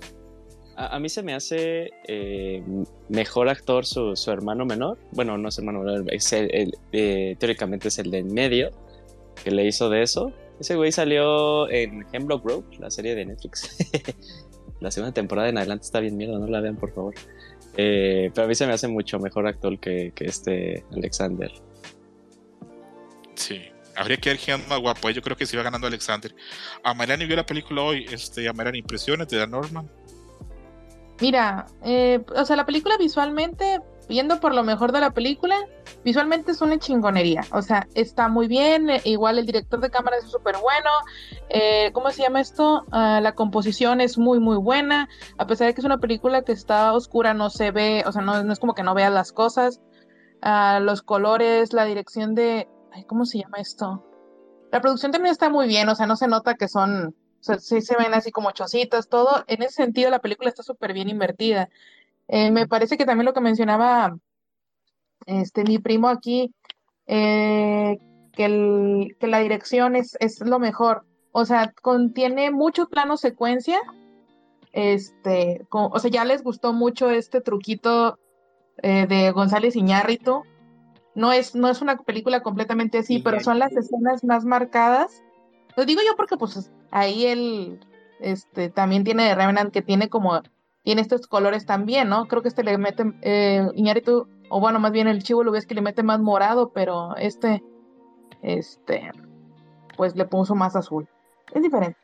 A, 0.76 0.96
a 0.96 0.98
mí 1.00 1.08
se 1.08 1.22
me 1.22 1.34
hace 1.34 1.90
eh, 2.06 2.62
mejor 3.08 3.48
actor 3.48 3.86
su, 3.86 4.14
su 4.16 4.30
hermano 4.30 4.64
menor. 4.66 4.98
Bueno, 5.12 5.38
no 5.38 5.48
es 5.48 5.56
hermano 5.58 5.80
menor, 5.80 6.12
es 6.12 6.32
el, 6.32 6.54
el, 6.54 6.78
eh, 6.92 7.36
teóricamente 7.38 7.88
es 7.88 7.98
el 7.98 8.10
de 8.10 8.18
en 8.18 8.32
medio 8.32 8.70
que 9.42 9.50
le 9.50 9.64
hizo 9.66 9.88
de 9.88 10.02
eso. 10.02 10.32
Ese 10.60 10.76
güey 10.76 10.92
salió 10.92 11.68
en 11.70 12.06
Hemlock 12.12 12.44
Grove, 12.44 12.64
la 12.78 12.90
serie 12.90 13.14
de 13.14 13.26
Netflix. 13.26 13.76
la 14.80 14.90
segunda 14.90 15.12
temporada 15.12 15.48
en 15.48 15.58
adelante 15.58 15.84
está 15.84 16.00
bien 16.00 16.16
mierda, 16.16 16.38
no 16.38 16.46
la 16.46 16.60
vean 16.60 16.76
por 16.76 16.92
favor. 16.94 17.14
Eh, 17.76 18.30
pero 18.34 18.44
a 18.44 18.48
mí 18.48 18.54
se 18.54 18.66
me 18.66 18.72
hace 18.72 18.86
mucho 18.86 19.18
mejor 19.18 19.46
actor 19.46 19.78
que, 19.80 20.12
que 20.14 20.26
este 20.26 20.84
Alexander. 20.92 21.50
Sí. 23.34 23.60
Habría 23.96 24.16
que 24.16 24.30
ver 24.30 24.38
quién 24.38 24.60
más 24.68 24.80
guapo. 24.80 25.10
Yo 25.10 25.22
creo 25.22 25.36
que 25.36 25.46
se 25.46 25.56
iba 25.56 25.62
ganando 25.62 25.86
Alexander. 25.86 26.34
A 26.82 26.94
Mariani 26.94 27.26
vio 27.26 27.36
la 27.36 27.46
película 27.46 27.82
hoy. 27.82 28.06
Este, 28.10 28.48
a 28.48 28.52
Mariani, 28.52 28.78
impresiones 28.78 29.28
de 29.28 29.38
Dan 29.38 29.50
Norman. 29.50 29.88
Mira, 31.20 31.66
eh, 31.84 32.20
o 32.34 32.44
sea, 32.44 32.56
la 32.56 32.66
película 32.66 32.96
visualmente, 32.98 33.80
viendo 34.08 34.40
por 34.40 34.54
lo 34.54 34.62
mejor 34.62 34.92
de 34.92 35.00
la 35.00 35.10
película, 35.10 35.56
visualmente 36.04 36.52
es 36.52 36.60
una 36.60 36.78
chingonería, 36.78 37.42
o 37.52 37.62
sea, 37.62 37.86
está 37.94 38.28
muy 38.28 38.48
bien, 38.48 38.90
eh, 38.90 39.00
igual 39.04 39.38
el 39.38 39.46
director 39.46 39.80
de 39.80 39.90
cámara 39.90 40.16
es 40.18 40.30
súper 40.30 40.56
bueno, 40.58 40.90
eh, 41.48 41.90
¿cómo 41.92 42.10
se 42.10 42.22
llama 42.22 42.40
esto? 42.40 42.84
Ah, 42.92 43.20
la 43.22 43.34
composición 43.34 44.00
es 44.00 44.18
muy, 44.18 44.40
muy 44.40 44.56
buena, 44.56 45.08
a 45.38 45.46
pesar 45.46 45.66
de 45.66 45.74
que 45.74 45.80
es 45.80 45.84
una 45.84 45.98
película 45.98 46.42
que 46.42 46.52
está 46.52 46.92
oscura, 46.92 47.34
no 47.34 47.50
se 47.50 47.70
ve, 47.70 48.04
o 48.06 48.12
sea, 48.12 48.22
no, 48.22 48.52
es 48.52 48.58
como 48.58 48.74
que 48.74 48.82
no 48.82 48.94
veas 48.94 49.12
las 49.12 49.32
cosas, 49.32 49.80
Ah, 50.46 50.78
los 50.78 51.00
colores, 51.00 51.72
la 51.72 51.86
dirección 51.86 52.34
de, 52.34 52.68
ay, 52.92 53.04
¿cómo 53.04 53.24
se 53.24 53.38
llama 53.38 53.56
esto? 53.60 54.04
La 54.70 54.82
producción 54.82 55.10
también 55.10 55.32
está 55.32 55.48
muy 55.48 55.66
bien, 55.66 55.88
o 55.88 55.94
sea, 55.94 56.06
no 56.06 56.16
se 56.16 56.28
nota 56.28 56.54
que 56.54 56.68
son, 56.68 57.16
sí 57.40 57.80
se 57.80 57.96
ven 57.96 58.12
así 58.12 58.30
como 58.30 58.50
chocitas, 58.50 59.08
todo, 59.08 59.42
en 59.46 59.62
ese 59.62 59.76
sentido 59.76 60.10
la 60.10 60.18
película 60.18 60.50
está 60.50 60.62
súper 60.62 60.92
bien 60.92 61.08
invertida. 61.08 61.70
Eh, 62.28 62.50
me 62.50 62.66
parece 62.66 62.96
que 62.96 63.04
también 63.04 63.26
lo 63.26 63.34
que 63.34 63.40
mencionaba 63.40 64.16
este 65.26 65.64
mi 65.64 65.78
primo 65.78 66.08
aquí, 66.08 66.52
eh, 67.06 67.98
que, 68.32 68.44
el- 68.44 69.16
que 69.18 69.26
la 69.26 69.38
dirección 69.40 69.96
es, 69.96 70.16
es 70.20 70.40
lo 70.40 70.58
mejor. 70.58 71.04
O 71.32 71.44
sea, 71.44 71.72
contiene 71.82 72.50
mucho 72.50 72.88
plano 72.88 73.16
secuencia. 73.16 73.78
Este, 74.72 75.66
o 75.70 75.98
sea, 75.98 76.10
ya 76.10 76.24
les 76.24 76.42
gustó 76.42 76.72
mucho 76.72 77.10
este 77.10 77.40
truquito 77.40 78.18
eh, 78.82 79.06
de 79.06 79.30
González 79.30 79.76
Iñárritu. 79.76 80.42
No 81.14 81.32
es, 81.32 81.54
no 81.54 81.68
es 81.68 81.80
una 81.80 81.96
película 81.98 82.42
completamente 82.42 82.98
así, 82.98 83.20
pero 83.20 83.36
son 83.44 83.58
las 83.60 83.72
escenas 83.76 84.24
más 84.24 84.44
marcadas. 84.44 85.22
Lo 85.76 85.84
digo 85.84 86.00
yo 86.04 86.16
porque 86.16 86.36
pues 86.36 86.72
ahí 86.90 87.26
él 87.26 87.78
este, 88.20 88.68
también 88.68 89.04
tiene 89.04 89.24
de 89.24 89.34
Revenant 89.36 89.72
que 89.72 89.82
tiene 89.82 90.08
como, 90.08 90.40
tiene 90.84 91.00
estos 91.00 91.26
colores 91.26 91.66
también, 91.66 92.08
¿no? 92.08 92.26
Creo 92.26 92.42
que 92.42 92.48
este 92.48 92.62
le 92.62 92.78
mete, 92.78 93.04
eh, 93.22 93.66
o 94.50 94.60
bueno, 94.60 94.78
más 94.78 94.92
bien 94.92 95.08
el 95.08 95.22
chivo 95.22 95.42
lo 95.42 95.50
ves 95.50 95.66
que 95.66 95.74
le 95.74 95.80
mete 95.80 96.02
más 96.02 96.20
morado, 96.20 96.70
pero 96.72 97.16
este, 97.16 97.62
este, 98.42 99.10
pues 99.96 100.14
le 100.14 100.26
puso 100.26 100.54
más 100.54 100.76
azul. 100.76 101.08
Es 101.52 101.62
diferente. 101.62 101.98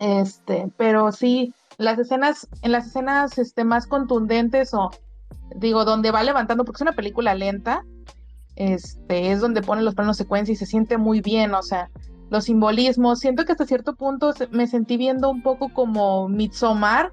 Este, 0.00 0.70
pero 0.76 1.12
sí, 1.12 1.54
las 1.78 1.98
escenas, 1.98 2.48
en 2.62 2.72
las 2.72 2.88
escenas 2.88 3.38
este, 3.38 3.64
más 3.64 3.86
contundentes 3.86 4.74
o 4.74 4.90
digo, 5.54 5.84
donde 5.84 6.10
va 6.10 6.22
levantando, 6.24 6.64
porque 6.64 6.78
es 6.78 6.82
una 6.82 6.92
película 6.92 7.34
lenta, 7.34 7.84
este, 8.56 9.30
es 9.30 9.40
donde 9.40 9.62
pone 9.62 9.82
los 9.82 9.94
planos 9.94 10.16
secuencia 10.16 10.52
y 10.52 10.56
se 10.56 10.66
siente 10.66 10.98
muy 10.98 11.20
bien, 11.20 11.54
o 11.54 11.62
sea, 11.62 11.90
los 12.30 12.44
simbolismos, 12.44 13.20
siento 13.20 13.44
que 13.44 13.52
hasta 13.52 13.66
cierto 13.66 13.94
punto 13.94 14.32
me 14.50 14.66
sentí 14.66 14.96
viendo 14.96 15.30
un 15.30 15.42
poco 15.42 15.72
como 15.72 16.28
Midsommar, 16.28 17.12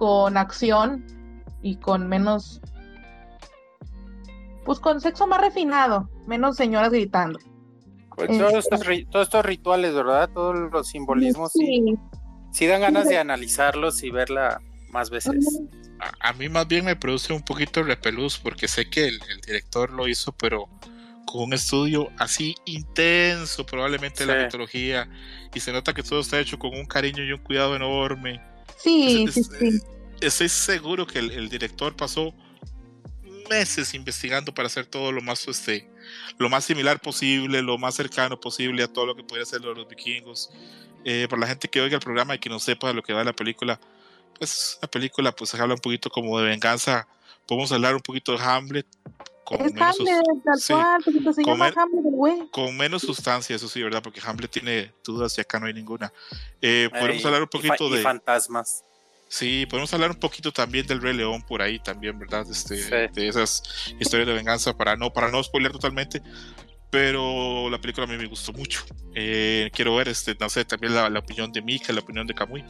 con 0.00 0.38
acción 0.38 1.04
y 1.60 1.76
con 1.76 2.08
menos, 2.08 2.62
pues 4.64 4.80
con 4.80 4.98
sexo 4.98 5.26
más 5.26 5.42
refinado, 5.42 6.08
menos 6.26 6.56
señoras 6.56 6.90
gritando. 6.90 7.38
Pues 8.16 8.30
todos, 8.38 8.54
estos, 8.54 8.80
todos 9.10 9.26
estos 9.26 9.44
rituales, 9.44 9.92
¿verdad? 9.94 10.30
Todos 10.32 10.72
los 10.72 10.88
simbolismos, 10.88 11.52
sí, 11.52 11.66
Sí. 11.66 11.94
sí 12.50 12.66
dan 12.66 12.80
ganas 12.80 13.08
de 13.10 13.18
analizarlos 13.18 14.02
y 14.02 14.08
verla 14.10 14.62
más 14.88 15.10
veces. 15.10 15.60
A, 16.00 16.30
a 16.30 16.32
mí 16.32 16.48
más 16.48 16.66
bien 16.66 16.86
me 16.86 16.96
produce 16.96 17.34
un 17.34 17.42
poquito 17.42 17.80
de 17.80 17.88
repelús 17.88 18.38
porque 18.38 18.68
sé 18.68 18.88
que 18.88 19.06
el, 19.06 19.20
el 19.28 19.40
director 19.46 19.90
lo 19.90 20.08
hizo, 20.08 20.32
pero 20.32 20.66
con 21.26 21.42
un 21.42 21.52
estudio 21.52 22.08
así 22.18 22.54
intenso, 22.64 23.66
probablemente 23.66 24.24
de 24.24 24.32
la 24.32 24.38
Sí. 24.40 24.44
mitología, 24.46 25.10
y 25.54 25.60
se 25.60 25.72
nota 25.72 25.92
que 25.92 26.02
todo 26.02 26.20
está 26.20 26.40
hecho 26.40 26.58
con 26.58 26.70
un 26.74 26.86
cariño 26.86 27.22
y 27.22 27.32
un 27.32 27.40
cuidado 27.40 27.76
enorme. 27.76 28.40
Sí, 28.82 29.24
Es- 29.28 29.34
sí, 29.34 29.40
es- 29.40 29.50
sí. 29.58 29.80
Estoy 30.20 30.48
seguro 30.48 31.06
que 31.06 31.18
el, 31.18 31.30
el 31.30 31.48
director 31.48 31.96
pasó 31.96 32.34
meses 33.48 33.94
investigando 33.94 34.52
para 34.54 34.66
hacer 34.66 34.86
todo 34.86 35.10
lo 35.12 35.20
más 35.22 35.46
este 35.48 35.88
lo 36.38 36.48
más 36.48 36.64
similar 36.64 37.00
posible, 37.00 37.62
lo 37.62 37.78
más 37.78 37.94
cercano 37.94 38.38
posible 38.38 38.82
a 38.82 38.88
todo 38.88 39.06
lo 39.06 39.14
que 39.16 39.22
pudiera 39.24 39.44
ser 39.46 39.60
lo 39.60 39.70
de 39.70 39.76
los 39.76 39.88
vikingos. 39.88 40.50
Eh, 41.04 41.26
para 41.28 41.40
la 41.40 41.46
gente 41.46 41.68
que 41.68 41.80
oiga 41.80 41.96
el 41.96 42.02
programa 42.02 42.34
y 42.34 42.38
que 42.38 42.48
no 42.50 42.58
sepa 42.58 42.88
de 42.88 42.94
lo 42.94 43.02
que 43.02 43.12
va 43.12 43.24
la 43.24 43.32
película, 43.32 43.80
pues 44.38 44.78
la 44.82 44.88
película 44.88 45.32
pues 45.32 45.54
habla 45.54 45.74
un 45.74 45.80
poquito 45.80 46.10
como 46.10 46.38
de 46.38 46.46
venganza. 46.46 47.06
Podemos 47.46 47.72
hablar 47.72 47.94
un 47.94 48.00
poquito 48.02 48.32
de 48.32 48.38
Hamlet 48.42 48.86
con 49.44 49.60
Es 49.66 49.72
menos, 49.74 49.98
Hamlet, 50.00 50.22
tal 50.44 50.58
sí, 50.60 50.72
cual, 50.72 51.02
porque 51.04 51.32
se 51.34 51.42
llama 51.44 51.66
Hamlet, 51.66 52.04
güey. 52.04 52.48
con 52.50 52.76
menos 52.76 53.02
sustancia, 53.02 53.56
eso 53.56 53.68
sí, 53.68 53.82
¿verdad? 53.82 54.02
Porque 54.02 54.20
Hamlet 54.24 54.50
tiene 54.50 54.92
dudas 55.04 55.36
y 55.38 55.40
acá 55.40 55.58
no 55.58 55.66
hay 55.66 55.74
ninguna. 55.74 56.12
Eh, 56.60 56.88
podemos 56.90 57.18
Ay, 57.18 57.24
hablar 57.24 57.42
un 57.42 57.48
y 57.52 57.56
fa- 57.66 57.68
poquito 57.74 57.88
y 57.88 57.96
de... 57.96 58.02
fantasmas. 58.02 58.84
Sí, 59.28 59.64
podemos 59.66 59.92
hablar 59.94 60.10
un 60.10 60.16
poquito 60.18 60.52
también 60.52 60.86
del 60.86 61.00
Rey 61.00 61.14
León 61.14 61.42
por 61.46 61.62
ahí 61.62 61.78
también, 61.78 62.18
¿verdad? 62.18 62.44
Este, 62.50 62.76
Sí. 62.76 62.90
De 63.14 63.28
esas 63.28 63.62
historias 64.00 64.26
de 64.26 64.34
venganza 64.34 64.76
para 64.76 64.96
no, 64.96 65.12
para 65.12 65.30
no 65.30 65.40
spoiler 65.42 65.70
totalmente. 65.72 66.20
Pero 66.90 67.70
la 67.70 67.80
película 67.80 68.04
a 68.04 68.10
mí 68.10 68.16
me 68.16 68.26
gustó 68.26 68.52
mucho. 68.52 68.84
Eh, 69.14 69.70
quiero 69.72 69.94
ver, 69.94 70.08
este, 70.08 70.34
no 70.40 70.48
sé, 70.48 70.64
también 70.64 70.94
la, 70.94 71.08
la 71.08 71.20
opinión 71.20 71.52
de 71.52 71.62
Mika, 71.62 71.92
la 71.92 72.00
opinión 72.00 72.26
de 72.26 72.34
Kamui. 72.34 72.64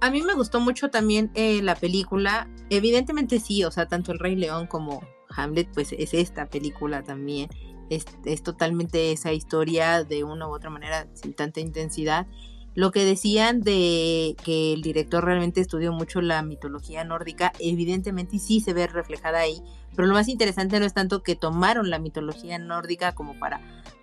A 0.00 0.10
mí 0.10 0.22
me 0.22 0.34
gustó 0.34 0.60
mucho 0.60 0.88
también 0.88 1.30
eh, 1.34 1.60
la 1.62 1.74
película. 1.74 2.48
Evidentemente 2.70 3.38
sí, 3.38 3.64
o 3.64 3.70
sea, 3.70 3.86
tanto 3.86 4.12
El 4.12 4.18
Rey 4.18 4.34
León 4.34 4.66
como 4.66 5.02
Hamlet, 5.28 5.68
pues 5.74 5.92
es 5.92 6.14
esta 6.14 6.46
película 6.46 7.02
también. 7.02 7.50
Es, 7.90 8.06
es 8.24 8.42
totalmente 8.42 9.12
esa 9.12 9.32
historia 9.32 10.04
de 10.04 10.24
una 10.24 10.48
u 10.48 10.54
otra 10.54 10.70
manera 10.70 11.06
sin 11.14 11.34
tanta 11.34 11.60
intensidad. 11.60 12.26
Lo 12.74 12.92
que 12.92 13.04
decían 13.04 13.60
de 13.60 14.36
que 14.44 14.72
el 14.72 14.80
director 14.80 15.24
realmente 15.24 15.60
estudió 15.60 15.92
mucho 15.92 16.20
la 16.20 16.42
mitología 16.42 17.04
nórdica, 17.04 17.52
evidentemente 17.58 18.38
sí 18.38 18.60
se 18.60 18.72
ve 18.72 18.86
reflejada 18.86 19.40
ahí, 19.40 19.60
pero 19.96 20.06
lo 20.06 20.14
más 20.14 20.28
interesante 20.28 20.78
no 20.78 20.86
es 20.86 20.94
tanto 20.94 21.24
que 21.24 21.34
tomaron 21.34 21.90
la 21.90 21.98
mitología 21.98 22.58
nórdica 22.58 23.12
como 23.12 23.38
para 23.40 23.60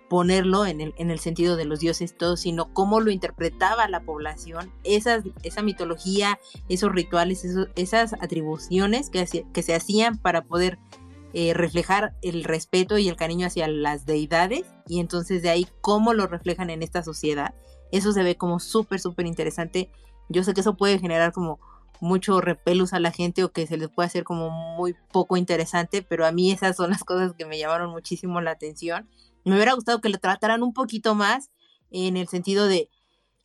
ponerlo 0.08 0.64
en 0.66 0.80
el, 0.80 0.94
en 0.96 1.10
el 1.10 1.18
sentido 1.18 1.56
de 1.56 1.64
los 1.64 1.80
dioses 1.80 2.16
todos, 2.16 2.40
sino 2.40 2.72
cómo 2.72 3.00
lo 3.00 3.10
interpretaba 3.10 3.88
la 3.88 4.00
población, 4.00 4.72
esas, 4.84 5.24
esa 5.42 5.62
mitología, 5.62 6.38
esos 6.68 6.90
rituales, 6.92 7.44
esas 7.76 8.14
atribuciones 8.14 9.10
que, 9.10 9.20
hacía- 9.20 9.44
que 9.52 9.62
se 9.62 9.74
hacían 9.74 10.16
para 10.16 10.42
poder 10.42 10.78
eh, 11.34 11.52
reflejar 11.52 12.14
el 12.22 12.42
respeto 12.44 12.96
y 12.96 13.08
el 13.08 13.16
cariño 13.16 13.46
hacia 13.46 13.68
las 13.68 14.06
deidades, 14.06 14.64
y 14.86 15.00
entonces 15.00 15.42
de 15.42 15.50
ahí 15.50 15.68
cómo 15.82 16.14
lo 16.14 16.26
reflejan 16.26 16.70
en 16.70 16.82
esta 16.82 17.02
sociedad. 17.02 17.54
Eso 17.92 18.12
se 18.12 18.22
ve 18.22 18.36
como 18.36 18.60
súper, 18.60 19.00
súper 19.00 19.26
interesante. 19.26 19.90
Yo 20.30 20.42
sé 20.42 20.54
que 20.54 20.62
eso 20.62 20.76
puede 20.76 20.98
generar 20.98 21.32
como 21.32 21.60
mucho 22.00 22.40
repelus 22.40 22.92
a 22.92 23.00
la 23.00 23.10
gente 23.10 23.44
o 23.44 23.50
que 23.50 23.66
se 23.66 23.76
les 23.76 23.88
puede 23.88 24.06
hacer 24.06 24.24
como 24.24 24.50
muy 24.50 24.94
poco 25.12 25.36
interesante, 25.36 26.00
pero 26.02 26.24
a 26.24 26.32
mí 26.32 26.50
esas 26.50 26.76
son 26.76 26.90
las 26.90 27.04
cosas 27.04 27.32
que 27.36 27.44
me 27.44 27.58
llamaron 27.58 27.90
muchísimo 27.90 28.40
la 28.40 28.52
atención. 28.52 29.08
Me 29.48 29.56
hubiera 29.56 29.72
gustado 29.72 30.00
que 30.00 30.10
lo 30.10 30.18
trataran 30.18 30.62
un 30.62 30.74
poquito 30.74 31.14
más 31.14 31.50
en 31.90 32.16
el 32.16 32.28
sentido 32.28 32.66
de 32.66 32.90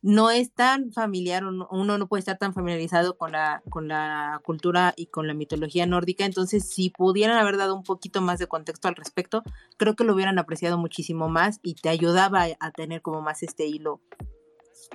no 0.02 0.30
es 0.30 0.52
tan 0.52 0.92
familiar, 0.92 1.44
uno 1.46 1.96
no 1.96 2.08
puede 2.08 2.18
estar 2.18 2.36
tan 2.36 2.52
familiarizado 2.52 3.16
con 3.16 3.32
la, 3.32 3.62
con 3.70 3.88
la 3.88 4.38
cultura 4.44 4.92
y 4.98 5.06
con 5.06 5.26
la 5.26 5.32
mitología 5.32 5.86
nórdica, 5.86 6.26
entonces 6.26 6.68
si 6.68 6.90
pudieran 6.90 7.38
haber 7.38 7.56
dado 7.56 7.74
un 7.74 7.84
poquito 7.84 8.20
más 8.20 8.38
de 8.38 8.46
contexto 8.46 8.86
al 8.86 8.96
respecto, 8.96 9.42
creo 9.78 9.96
que 9.96 10.04
lo 10.04 10.12
hubieran 10.12 10.38
apreciado 10.38 10.76
muchísimo 10.76 11.30
más 11.30 11.58
y 11.62 11.74
te 11.76 11.88
ayudaba 11.88 12.48
a, 12.60 12.70
tener 12.72 13.00
como 13.00 13.22
más 13.22 13.42
este 13.42 13.64
hilo 13.64 14.02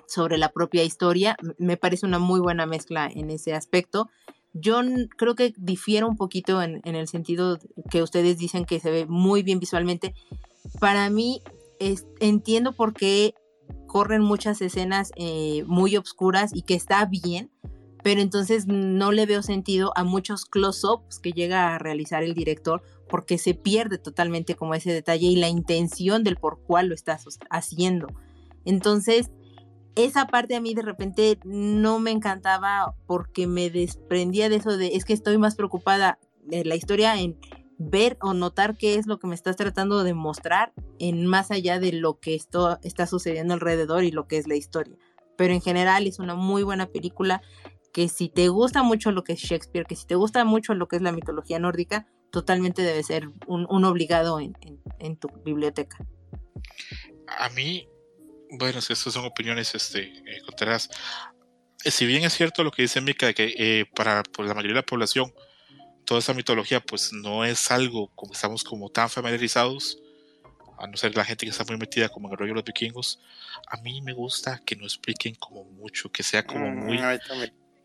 sobre 0.05 0.38
la 0.38 0.49
propia 0.49 0.84
historia. 0.84 1.36
Me 1.57 1.76
parece 1.76 2.05
una 2.05 2.20
muy 2.20 2.39
buena 2.39 2.68
mezcla 2.68 3.07
en 3.07 3.32
ese 3.32 3.55
aspecto. 3.55 4.12
Yo 4.53 4.80
creo 5.18 5.34
que 5.34 5.55
difiero 5.57 6.07
un 6.07 6.18
poquito 6.18 6.62
en, 6.62 6.82
en 6.84 6.95
el 6.95 7.07
sentido 7.07 7.57
que 7.89 8.03
ustedes 8.03 8.38
dicen 8.38 8.64
que 8.64 8.80
se 8.80 8.91
ve 8.91 9.07
muy 9.07 9.41
bien 9.41 9.60
visualmente. 9.60 10.14
Para 10.80 11.10
mí, 11.10 11.41
entiendo 12.20 12.74
por 12.74 12.93
qué 12.93 13.34
corren 13.88 14.22
muchas 14.22 14.62
escenas 14.62 15.12
eh, 15.16 15.64
muy 15.66 15.97
obscuras 15.97 16.51
y 16.53 16.62
que 16.62 16.76
está 16.76 17.05
bien, 17.05 17.51
pero 18.03 18.22
entonces 18.22 18.66
no 18.68 19.12
le 19.12 19.26
veo 19.26 19.41
sentido 19.43 19.91
a 19.95 20.03
muchos 20.03 20.45
close-ups 20.45 21.20
que 21.20 21.32
llega 21.32 21.76
a 21.76 21.80
realizar 21.80 22.24
el 22.24 22.34
director 22.34 22.82
porque 23.10 23.38
se 23.38 23.55
pierde 23.55 23.97
totalmente 23.97 24.55
como 24.55 24.76
ese 24.76 24.93
detalle 24.93 25.28
y 25.28 25.36
la 25.36 25.49
intención 25.49 26.24
del 26.24 26.38
por 26.38 26.62
cuál 26.62 26.88
lo 26.88 26.95
estás 26.95 27.26
haciendo. 27.49 28.07
Entonces, 28.64 29.32
esa 29.95 30.28
parte 30.28 30.55
a 30.55 30.62
mí 30.62 30.74
de 30.74 30.84
repente 30.84 31.39
no 31.43 31.99
me 31.99 32.12
encantaba 32.12 32.95
porque 33.07 33.47
me 33.47 33.70
desprendía 33.70 34.47
de 34.47 34.57
eso 34.57 34.78
de 34.78 34.95
es 34.95 35.03
que 35.03 35.14
estoy 35.14 35.38
más 35.38 35.55
preocupada 35.55 36.20
de 36.45 36.64
la 36.64 36.76
historia 36.76 37.20
en 37.20 37.38
ver 37.80 38.18
o 38.22 38.34
notar 38.34 38.76
qué 38.78 38.96
es 38.96 39.08
lo 39.08 39.20
que 39.20 39.28
me 39.28 39.34
estás 39.34 39.56
tratando 39.56 40.04
de 40.04 40.14
mostrar 40.14 40.74
en 41.00 41.26
más 41.26 41.50
allá 41.50 41.80
de 41.80 41.94
lo 41.94 42.20
que 42.20 42.36
esto 42.36 42.78
está 42.84 43.08
sucediendo 43.08 43.54
alrededor 43.54 44.04
y 44.04 44.12
lo 44.12 44.28
que 44.28 44.38
es 44.38 44.48
la 44.48 44.56
historia. 44.56 44.98
Pero 45.38 45.54
en 45.54 45.62
general 45.62 46.06
es 46.06 46.20
una 46.20 46.36
muy 46.36 46.62
buena 46.64 46.88
película 46.88 47.42
que 47.94 48.10
si 48.10 48.28
te 48.28 48.50
gusta 48.50 48.84
mucho 48.84 49.12
lo 49.12 49.24
que 49.24 49.34
es 49.34 49.40
Shakespeare, 49.40 49.86
que 49.88 49.96
si 49.96 50.06
te 50.06 50.16
gusta 50.16 50.44
mucho 50.44 50.74
lo 50.74 50.90
que 50.90 50.98
es 50.98 51.02
la 51.02 51.14
mitología 51.14 51.58
nórdica, 51.58 52.06
totalmente 52.32 52.82
debe 52.82 53.02
ser 53.02 53.30
un, 53.48 53.86
obligado 53.86 54.40
en, 54.42 55.16
tu 55.18 55.30
biblioteca. 55.46 55.98
A 57.40 57.50
mí, 57.50 57.88
bueno, 58.52 58.80
estas 58.80 59.00
son 59.00 59.26
opiniones 59.26 59.74
este, 59.74 60.02
eh. 60.02 60.42
Eh, 61.86 61.92
Si 61.92 62.06
bien 62.06 62.24
es 62.26 62.34
cierto 62.34 62.64
lo 62.66 62.72
que 62.72 62.82
dice 62.82 63.00
Mika, 63.00 63.34
que 63.34 63.54
eh, 63.58 63.86
para 63.96 64.22
pues, 64.24 64.50
la 64.50 64.54
mayoría 64.54 64.76
de 64.76 64.82
la 64.82 64.86
población 64.86 65.34
toda 66.10 66.22
esa 66.22 66.34
mitología 66.34 66.80
pues 66.80 67.14
no 67.14 67.45
es 67.45 67.70
algo 67.70 68.07
como 68.16 68.34
estamos 68.34 68.64
como 68.64 68.89
tan 68.89 69.12
familiarizados, 69.12 69.99
a 70.80 70.88
no 70.88 70.97
ser 70.97 71.16
la 71.16 71.24
gente 71.24 71.45
que 71.45 71.51
está 71.51 71.64
muy 71.66 71.78
metida 71.78 72.10
como 72.10 72.28
en 72.28 72.32
el 72.32 72.39
rollo 72.39 72.53
de 72.53 72.55
los 72.55 72.64
vikingos, 72.64 73.20
a 73.68 73.78
mí 73.78 74.01
me 74.01 74.14
gusta 74.14 74.60
que 74.66 74.76
no 74.76 74.86
expliquen 74.86 75.36
como 75.36 75.66
mucho, 75.66 76.12
que 76.12 76.24
sea 76.24 76.43
como 76.43 76.66
Mm, 76.66 76.84
muy 76.84 76.99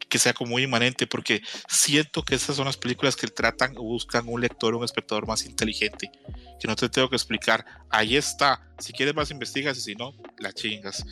que 0.08 0.18
sea 0.18 0.32
como 0.32 0.52
muy 0.52 0.62
inmanente, 0.62 1.06
porque 1.06 1.42
siento 1.68 2.22
que 2.22 2.36
esas 2.36 2.56
son 2.56 2.64
las 2.64 2.78
películas 2.78 3.14
que 3.14 3.26
tratan 3.26 3.76
o 3.76 3.82
buscan 3.82 4.26
un 4.26 4.40
lector, 4.40 4.74
un 4.74 4.84
espectador 4.84 5.26
más 5.26 5.44
inteligente, 5.44 6.10
que 6.58 6.66
no 6.66 6.76
te 6.76 6.88
tengo 6.88 7.10
que 7.10 7.16
explicar, 7.16 7.66
ahí 7.90 8.16
está, 8.16 8.66
si 8.78 8.94
quieres 8.94 9.14
más 9.14 9.30
investigas 9.32 9.76
y 9.76 9.82
si 9.82 9.94
no, 9.96 10.14
la 10.38 10.50
chingas. 10.54 11.04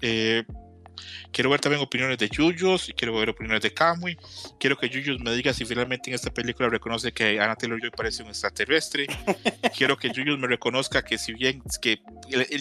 Eh, 0.00 0.44
quiero 1.32 1.50
ver 1.50 1.60
también 1.60 1.82
opiniones 1.82 2.18
de 2.18 2.28
Yuyos, 2.28 2.88
y 2.88 2.92
quiero 2.92 3.14
ver 3.16 3.30
opiniones 3.30 3.62
de 3.62 3.72
Kamui, 3.72 4.16
quiero 4.58 4.76
que 4.76 4.88
Yuyos 4.88 5.20
me 5.20 5.32
diga 5.34 5.52
si 5.52 5.64
finalmente 5.64 6.10
en 6.10 6.14
esta 6.14 6.30
película 6.30 6.68
reconoce 6.68 7.12
que 7.12 7.40
Anna 7.40 7.56
Taylor-Joy 7.56 7.90
parece 7.90 8.22
un 8.22 8.28
extraterrestre, 8.28 9.06
quiero 9.76 9.96
que 9.96 10.10
Yuyos 10.10 10.38
me 10.38 10.46
reconozca 10.46 11.02
que 11.02 11.18
si 11.18 11.32
bien, 11.32 11.62
que 11.80 12.00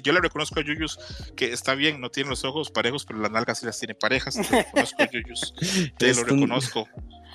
yo 0.03 0.13
le 0.13 0.21
reconozco 0.21 0.59
a 0.59 0.63
Yuyos 0.63 0.99
que 1.35 1.51
está 1.51 1.75
bien, 1.75 2.01
no 2.01 2.09
tiene 2.09 2.29
los 2.29 2.43
ojos 2.43 2.71
parejos, 2.71 3.05
pero 3.05 3.19
las 3.19 3.31
nalgas 3.31 3.59
sí 3.59 3.65
las 3.65 3.79
tiene 3.79 3.95
parejas, 3.95 4.35
te 4.41 4.41
lo 4.41 4.57
reconozco 4.63 5.03
Yuyos, 5.11 5.53
te 5.97 6.13
lo 6.13 6.23
reconozco. 6.23 6.87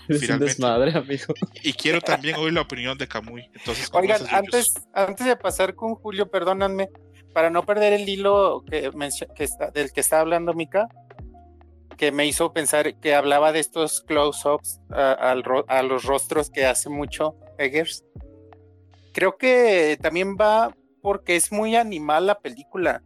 Es 0.09 0.17
un 0.17 0.21
Finalmente. 0.21 0.53
desmadre, 0.53 0.97
amigo. 0.97 1.35
Y 1.65 1.73
quiero 1.73 2.01
también 2.01 2.37
oír 2.37 2.53
la 2.53 2.61
opinión 2.61 2.97
de 2.97 3.09
Camuy. 3.09 3.51
Entonces, 3.53 3.91
¿cómo 3.91 4.03
Oigan, 4.03 4.23
antes, 4.31 4.73
antes 4.95 5.27
de 5.27 5.37
pasar 5.37 5.75
con 5.75 5.97
Julio, 5.97 6.31
perdónanme, 6.31 6.89
para 7.37 7.51
no 7.51 7.67
perder 7.67 7.93
el 7.93 8.09
hilo 8.09 8.65
que 8.65 8.91
está, 9.45 9.71
del 9.71 9.93
que 9.93 10.01
está 10.01 10.21
hablando 10.21 10.55
Mika, 10.55 10.89
que 11.99 12.11
me 12.11 12.25
hizo 12.25 12.55
pensar 12.55 12.99
que 12.99 13.15
hablaba 13.15 13.53
de 13.53 13.59
estos 13.59 14.01
close-ups 14.01 14.81
a, 14.89 15.35
los 15.83 16.05
rostros 16.05 16.49
que 16.49 16.65
hace 16.65 16.89
mucho 16.89 17.37
Eggers. 17.59 18.07
Creo 19.13 19.37
que 19.37 19.99
también 20.01 20.39
va 20.41 20.75
porque 21.03 21.37
es 21.37 21.53
muy 21.53 21.77
animal 21.77 22.25
la 22.25 22.39
película. 22.39 23.03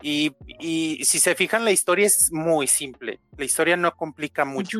Y, 0.00 0.36
y 0.60 1.04
si 1.04 1.18
se 1.18 1.34
fijan, 1.34 1.64
la 1.64 1.72
historia 1.72 2.06
es 2.06 2.30
muy 2.30 2.68
simple. 2.68 3.18
La 3.36 3.44
historia 3.44 3.76
no 3.76 3.96
complica 3.96 4.44
mucho. 4.44 4.78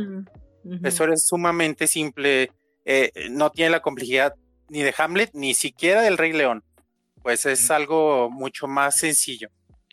La 0.63 0.91
historia 0.91 1.15
es 1.15 1.27
sumamente 1.27 1.89
simple, 1.89 2.53
eh, 2.85 3.11
no 3.33 3.51
tiene 3.51 3.73
la 3.73 3.83
complejidad 3.83 4.37
ni 4.69 4.83
de 4.83 4.95
Hamlet, 4.97 5.31
ni 5.35 5.55
siquiera 5.55 6.03
del 6.03 6.19
Rey 6.19 6.33
León. 6.33 6.63
Pues 7.23 7.47
es 7.47 7.71
algo 7.71 8.31
mucho 8.31 8.67
más 8.67 8.97
sencillo. 8.97 9.49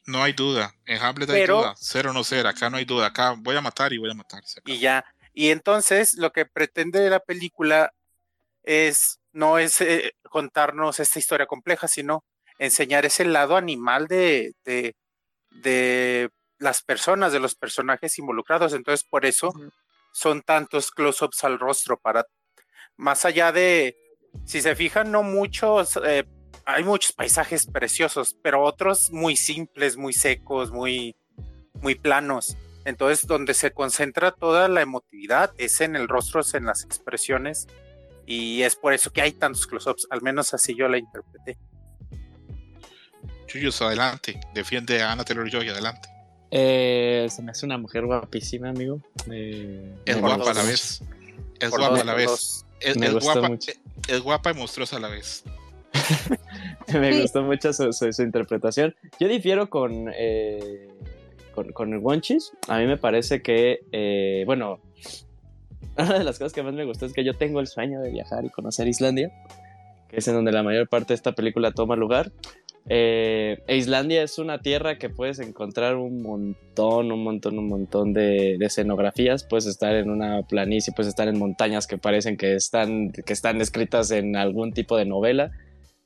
No 0.05 0.23
hay 0.23 0.33
duda. 0.33 0.73
En 0.85 1.01
Hamlet 1.01 1.29
hay 1.29 1.41
Pero- 1.41 1.57
duda. 1.59 1.75
Ser 1.75 2.07
o 2.07 2.13
no 2.13 2.23
ser. 2.23 2.47
Acá 2.47 2.69
no 2.69 2.77
hay 2.77 2.85
duda. 2.85 3.07
Acá 3.07 3.35
voy 3.37 3.55
a 3.55 3.61
matar 3.61 3.93
y 3.93 3.97
voy 3.97 4.09
a 4.09 4.15
matar. 4.15 4.43
Y 4.65 4.79
ya. 4.79 5.05
Y 5.33 5.49
entonces 5.49 6.15
lo 6.15 6.31
que 6.31 6.45
pretende 6.45 7.07
la 7.09 7.19
película 7.19 7.93
es, 8.63 9.19
no 9.31 9.59
es 9.59 9.79
eh, 9.81 10.13
contarnos 10.23 10.99
esta 10.99 11.19
historia 11.19 11.45
compleja, 11.45 11.87
sino 11.87 12.25
enseñar 12.57 13.05
ese 13.05 13.23
lado 13.25 13.55
animal 13.55 14.07
de, 14.07 14.53
de, 14.65 14.95
de 15.51 16.29
las 16.57 16.81
personas, 16.81 17.31
de 17.31 17.39
los 17.39 17.55
personajes 17.55 18.17
involucrados. 18.17 18.73
Entonces, 18.73 19.07
por 19.07 19.25
eso 19.25 19.53
son 20.11 20.41
tantos 20.41 20.89
close-ups 20.91 21.43
al 21.43 21.59
rostro 21.59 21.97
para 21.99 22.25
más 22.97 23.23
allá 23.25 23.51
de 23.51 23.95
si 24.45 24.61
se 24.61 24.75
fijan 24.75 25.11
no 25.11 25.23
muchos 25.23 25.97
eh, 26.03 26.25
hay 26.69 26.83
muchos 26.83 27.11
paisajes 27.13 27.65
preciosos 27.65 28.35
pero 28.41 28.63
otros 28.63 29.11
muy 29.11 29.35
simples 29.35 29.97
muy 29.97 30.13
secos 30.13 30.71
muy 30.71 31.15
muy 31.81 31.95
planos 31.95 32.57
entonces 32.85 33.27
donde 33.27 33.53
se 33.53 33.71
concentra 33.71 34.31
toda 34.31 34.67
la 34.67 34.81
emotividad 34.81 35.51
es 35.57 35.81
en 35.81 35.95
el 35.95 36.07
rostro 36.07 36.41
es 36.41 36.53
en 36.53 36.65
las 36.65 36.83
expresiones 36.83 37.67
y 38.25 38.61
es 38.61 38.75
por 38.75 38.93
eso 38.93 39.11
que 39.11 39.21
hay 39.21 39.31
tantos 39.31 39.67
close-ups 39.67 40.07
al 40.09 40.21
menos 40.21 40.53
así 40.53 40.75
yo 40.75 40.87
la 40.87 40.97
interpreté 40.97 41.57
Yuyos, 43.51 43.81
adelante. 43.81 44.39
Defiende 44.53 45.01
a 45.01 45.11
Anna 45.11 45.23
Taylor 45.25 45.49
Joy, 45.49 45.69
adelante. 45.69 46.07
Eh, 46.51 47.27
se 47.29 47.41
me 47.41 47.51
hace 47.51 47.65
una 47.65 47.77
mujer 47.77 48.05
guapísima, 48.05 48.69
amigo. 48.69 49.01
Eh, 49.31 49.95
Es 50.05 50.19
guapa 50.19 50.51
a 50.51 50.53
la 50.53 50.63
vez. 50.63 51.01
Es 51.59 51.69
Por 51.71 51.79
guapa 51.79 51.95
dos, 51.95 52.01
a 52.01 52.05
la 52.05 52.13
vez. 52.13 52.65
Es, 52.79 52.97
Me 52.97 53.07
es 53.07 53.13
guapa, 53.13 53.47
mucho. 53.49 53.71
es 54.07 54.21
guapa 54.21 54.51
y 54.51 54.53
monstruosa 54.53 54.97
a 54.97 54.99
la 54.99 55.09
vez. 55.09 55.43
Me 56.93 57.13
Sí. 57.13 57.21
gustó 57.21 57.43
mucho 57.43 57.73
su, 57.73 57.91
su- 57.93 58.11
su 58.13 58.21
interpretación. 58.23 58.95
Yo 59.19 59.27
difiero 59.27 59.69
con, 59.69 60.11
eh, 60.15 60.87
con, 61.53 61.71
con 61.71 61.93
el 61.93 61.99
Wonchis. 61.99 62.51
A 62.67 62.79
mí 62.79 62.85
me 62.85 62.97
parece 62.97 63.41
que, 63.41 63.81
eh, 63.91 64.43
bueno, 64.45 64.79
una 65.97 66.17
de 66.19 66.23
las 66.23 66.37
cosas 66.39 66.53
que 66.53 66.63
más 66.63 66.73
me 66.73 66.85
gustó 66.85 67.05
es 67.05 67.13
que 67.13 67.23
yo 67.23 67.33
tengo 67.35 67.59
el 67.59 67.67
sueño 67.67 68.01
de 68.01 68.11
viajar 68.11 68.45
y 68.45 68.49
conocer 68.49 68.87
Islandia, 68.87 69.31
que 70.09 70.17
es 70.17 70.27
en 70.27 70.33
donde 70.35 70.51
la 70.51 70.63
mayor 70.63 70.87
parte 70.87 71.09
de 71.09 71.15
esta 71.15 71.33
película 71.33 71.71
toma 71.71 71.95
lugar. 71.95 72.31
Eh, 72.91 73.61
Islandia 73.67 74.23
es 74.23 74.39
una 74.39 74.61
tierra 74.61 74.97
que 74.97 75.09
puedes 75.09 75.37
encontrar 75.39 75.95
un 75.95 76.23
montón, 76.23 77.11
un 77.11 77.23
montón, 77.23 77.59
un 77.59 77.67
montón 77.67 78.13
de, 78.13 78.55
de 78.57 78.65
escenografías. 78.65 79.43
Puedes 79.43 79.67
estar 79.67 79.93
en 79.95 80.09
una 80.09 80.41
planicie, 80.43 80.91
puedes 80.95 81.09
estar 81.09 81.27
en 81.27 81.37
montañas 81.37 81.85
que 81.85 81.97
parecen 81.99 82.35
que 82.35 82.55
están, 82.55 83.11
que 83.11 83.33
están 83.33 83.61
escritas 83.61 84.09
en 84.09 84.35
algún 84.35 84.73
tipo 84.73 84.97
de 84.97 85.05
novela 85.05 85.51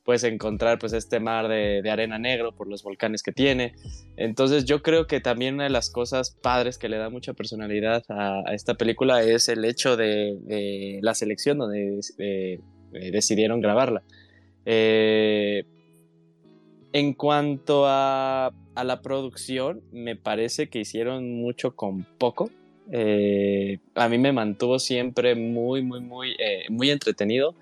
puedes 0.04 0.22
encontrar 0.24 0.78
pues 0.78 0.92
este 0.92 1.18
mar 1.18 1.48
de, 1.48 1.80
de 1.82 1.90
arena 1.90 2.18
negro 2.18 2.52
por 2.52 2.68
los 2.68 2.82
volcanes 2.82 3.22
que 3.22 3.32
tiene. 3.32 3.74
Entonces 4.16 4.64
yo 4.64 4.82
creo 4.82 5.06
que 5.06 5.20
también 5.20 5.54
una 5.54 5.64
de 5.64 5.70
las 5.70 5.90
cosas 5.90 6.30
padres 6.30 6.78
que 6.78 6.88
le 6.88 6.98
da 6.98 7.08
mucha 7.08 7.32
personalidad 7.32 8.04
a, 8.08 8.42
esta 8.52 8.74
película 8.74 9.22
es 9.22 9.48
el 9.48 9.64
hecho 9.64 9.96
de, 9.96 10.38
de 10.42 10.98
la 11.02 11.14
selección 11.14 11.58
donde 11.58 12.00
eh, 12.18 12.60
eh, 12.92 13.10
decidieron 13.10 13.60
grabarla. 13.60 14.02
Eh, 14.66 15.64
en 16.92 17.14
cuanto 17.14 17.84
a, 17.86 18.52
la 18.76 19.02
producción, 19.02 19.82
me 19.92 20.16
parece 20.16 20.68
que 20.68 20.80
hicieron 20.80 21.40
mucho 21.40 21.74
con 21.74 22.04
poco. 22.18 22.50
A 22.92 24.08
mí 24.08 24.18
me 24.18 24.32
mantuvo 24.32 24.78
siempre 24.78 25.34
muy, 25.34 25.82
muy, 25.82 26.00
muy, 26.00 26.36
muy 26.68 26.90
entretenido 26.90 27.54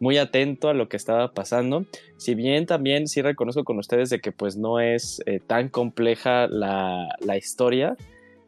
muy 0.00 0.18
atento 0.18 0.68
a 0.68 0.74
lo 0.74 0.88
que 0.88 0.96
estaba 0.96 1.32
pasando. 1.32 1.86
Si 2.16 2.34
bien 2.34 2.66
también 2.66 3.08
sí 3.08 3.22
reconozco 3.22 3.64
con 3.64 3.78
ustedes 3.78 4.10
de 4.10 4.20
que 4.20 4.32
pues 4.32 4.56
no 4.56 4.80
es 4.80 5.22
eh, 5.26 5.40
tan 5.46 5.68
compleja 5.68 6.46
la, 6.48 7.08
la 7.20 7.36
historia. 7.36 7.96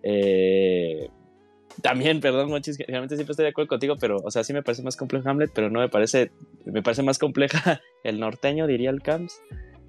eh, 0.02 1.08
también, 1.82 2.20
perdón, 2.20 2.48
Monchis, 2.50 2.78
realmente 2.78 3.16
siempre 3.16 3.32
estoy 3.32 3.44
de 3.44 3.50
acuerdo 3.50 3.68
contigo, 3.68 3.96
pero, 4.00 4.16
o 4.16 4.30
sea, 4.30 4.44
sí 4.44 4.52
me 4.52 4.62
parece 4.62 4.82
más 4.82 4.96
complejo 4.96 5.28
Hamlet, 5.28 5.50
pero 5.54 5.70
no 5.70 5.80
me 5.80 5.88
parece, 5.88 6.30
me 6.64 6.82
parece 6.82 7.02
más 7.02 7.18
compleja 7.18 7.80
el 8.04 8.20
norteño, 8.20 8.66
diría 8.66 8.90
el 8.90 9.02
Camps. 9.02 9.40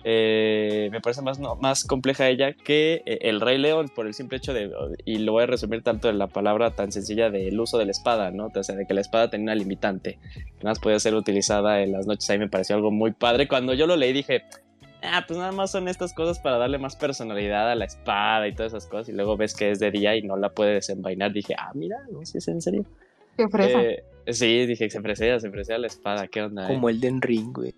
Eh, 0.06 0.88
me 0.92 1.02
parece 1.02 1.22
más, 1.22 1.40
no, 1.40 1.56
más 1.56 1.84
compleja 1.84 2.30
ella 2.30 2.54
que 2.54 3.04
eh, 3.06 3.20
el 3.24 3.42
Rey 3.42 3.58
León 3.58 3.90
por 3.94 4.08
el 4.08 4.14
simple 4.14 4.38
hecho 4.38 4.54
de, 4.54 4.72
y 5.04 5.18
lo 5.18 5.34
voy 5.34 5.44
a 5.44 5.46
resumir 5.46 5.84
tanto 5.84 6.10
en 6.10 6.18
la 6.18 6.28
palabra 6.28 6.72
tan 6.72 6.92
sencilla 6.92 7.30
del 7.30 7.60
uso 7.60 7.78
de 7.78 7.86
la 7.86 7.92
espada, 7.92 8.32
¿no? 8.32 8.50
O 8.54 8.64
sea, 8.64 8.76
de 8.76 8.86
que 8.86 8.94
la 8.94 9.02
espada 9.02 9.30
tenía 9.30 9.44
una 9.46 9.56
limitante, 9.56 10.18
que 10.34 10.64
nada 10.64 10.70
más 10.72 10.80
podía 10.80 11.00
ser 11.00 11.16
utilizada 11.16 11.82
en 11.82 11.92
las 11.92 12.08
noches, 12.08 12.30
ahí 12.30 12.40
me 12.40 12.48
pareció 12.48 12.76
algo 12.76 12.92
muy 12.92 13.12
padre. 13.12 13.48
Cuando 13.50 13.74
yo 13.74 13.88
lo 13.88 13.98
leí 13.98 14.14
dije, 14.14 14.44
ah, 15.04 15.26
pues 15.28 15.38
nada 15.38 15.52
más 15.52 15.72
son 15.72 15.90
estas 15.90 16.14
cosas 16.14 16.40
para 16.40 16.58
darle 16.58 16.78
más 16.78 16.96
personalidad 16.96 17.70
a 17.70 17.76
la 17.76 17.86
espada 17.86 18.48
y 18.48 18.54
todas 18.56 18.72
esas 18.72 18.88
cosas, 18.88 19.10
y 19.10 19.12
luego 19.12 19.36
ves 19.36 19.54
que 19.54 19.72
es 19.72 19.80
de 19.80 19.92
día 19.92 20.16
y 20.16 20.22
no 20.22 20.38
la 20.38 20.50
puede 20.50 20.76
desenvainar, 20.76 21.34
dije, 21.34 21.56
ah, 21.58 21.72
mira, 21.74 21.98
no 22.10 22.20
sé 22.20 22.26
si 22.26 22.38
es 22.38 22.48
en 22.48 22.62
serio. 22.62 22.86
Qué 23.36 23.50
fresa. 23.50 23.82
Eh, 23.82 24.04
sí, 24.28 24.66
dije, 24.66 24.90
se 24.90 25.02
presea, 25.02 25.42
se 25.42 25.50
presea 25.50 25.78
la 25.78 25.88
espada, 25.88 26.28
¿qué 26.28 26.42
onda? 26.44 26.66
eh?" 26.66 26.68
Como 26.68 26.88
el 26.88 27.02
Den 27.02 27.22
Ring, 27.22 27.54
güey. 27.54 27.74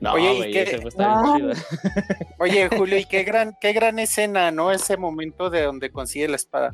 No, 0.00 0.14
Oye, 0.14 0.32
¿y 0.32 0.36
güey, 0.38 0.52
qué- 0.52 0.62
ese 0.62 0.78
fue- 0.78 0.88
está 0.88 1.22
bien 1.22 1.24
Ah. 1.24 1.36
chido. 1.36 1.50
oye 2.38 2.68
Julio 2.68 2.98
y 2.98 3.04
qué 3.04 3.22
gran 3.22 3.54
qué 3.60 3.72
gran 3.74 3.98
escena 3.98 4.50
no 4.50 4.70
ese 4.72 4.96
momento 4.96 5.50
de 5.50 5.62
donde 5.62 5.90
consigue 5.90 6.26
la 6.28 6.36
espada 6.36 6.72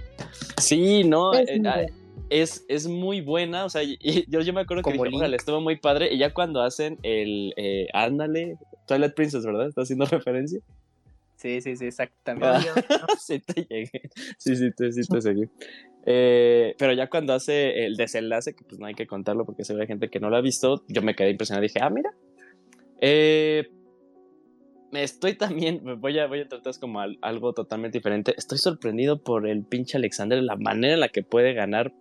Sí, 0.60 1.02
no, 1.04 1.32
Es 1.32 1.48
eh, 1.50 1.58
muy 1.58 1.68
ah, 1.68 1.74
buena. 1.74 1.92
es, 2.30 2.64
es 2.68 2.86
muy 2.86 3.20
buena, 3.20 3.64
o 3.64 3.68
sea, 3.70 3.82
y- 3.82 3.98
y 4.00 4.24
yo, 4.30 4.40
yo 4.40 4.52
me 4.52 4.60
acuerdo 4.60 4.82
que 4.82 4.90
Como 4.92 5.04
dije, 5.04 5.10
Link. 5.10 5.20
"Órale, 5.20 5.36
estuvo 5.36 5.60
muy 5.60 5.76
padre, 5.76 6.12
y 6.12 6.18
ya 6.18 6.32
cuando 6.32 6.62
hacen 6.62 6.98
el, 7.02 7.52
eh, 7.56 7.88
ándale, 7.92 8.56
Twilight 8.86 9.14
Princess, 9.14 9.44
¿verdad? 9.44 9.68
¿Está 9.68 9.82
haciendo 9.82 10.04
referencia? 10.24 10.60
Sí, 11.36 11.60
sí, 11.60 11.76
sí, 11.76 11.86
exactamente. 11.86 12.48
Ah. 12.48 13.06
Sí 13.20 13.40
te 13.40 13.66
llegué, 13.68 14.02
sí, 14.38 14.56
sí, 14.56 14.70
te, 14.76 14.92
sí 14.92 15.02
te 15.02 15.20
seguí. 15.20 15.44
Eh, 16.06 16.74
pero 16.78 16.92
ya 16.92 17.08
cuando 17.10 17.32
hace 17.34 17.84
el 17.86 17.96
desenlace, 17.96 18.54
que 18.54 18.64
pues 18.64 18.78
no 18.80 18.86
hay 18.86 18.94
que 18.94 19.06
contarlo 19.08 19.44
porque 19.44 19.64
se 19.64 19.74
ve 19.74 19.86
gente 19.86 20.08
que 20.08 20.20
no 20.20 20.30
lo 20.30 20.36
ha 20.36 20.40
visto, 20.40 20.84
yo 20.88 21.02
me 21.02 21.14
quedé 21.16 21.30
impresionado, 21.30 21.62
dije, 21.62 21.80
ah, 21.82 21.90
mira. 21.90 22.10
Eh, 23.00 23.68
estoy 24.92 25.34
también, 25.36 25.82
voy 26.00 26.18
a, 26.18 26.26
voy 26.26 26.40
a 26.40 26.48
tratar 26.48 26.72
como 26.80 27.00
al- 27.00 27.18
algo 27.22 27.52
totalmente 27.52 27.98
diferente. 27.98 28.34
Estoy 28.36 28.58
sorprendido 28.58 29.22
por 29.22 29.46
el 29.46 29.64
pinche 29.64 29.96
Alexander, 29.98 30.42
la 30.42 30.56
manera 30.56 30.94
en 30.94 31.00
la 31.00 31.08
que 31.08 31.22
puede 31.22 31.52
ganar 31.54 31.92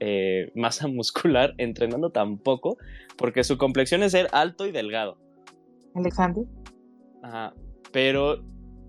eh, 0.00 0.50
masa 0.54 0.88
muscular 0.88 1.54
entrenando 1.58 2.10
tan 2.10 2.38
poco, 2.38 2.78
porque 3.16 3.44
su 3.44 3.58
complexión 3.58 4.02
es 4.02 4.12
ser 4.12 4.28
alto 4.32 4.66
y 4.66 4.72
delgado. 4.72 5.18
Alexander. 5.94 6.44
Ajá, 7.22 7.54
pero 7.92 8.42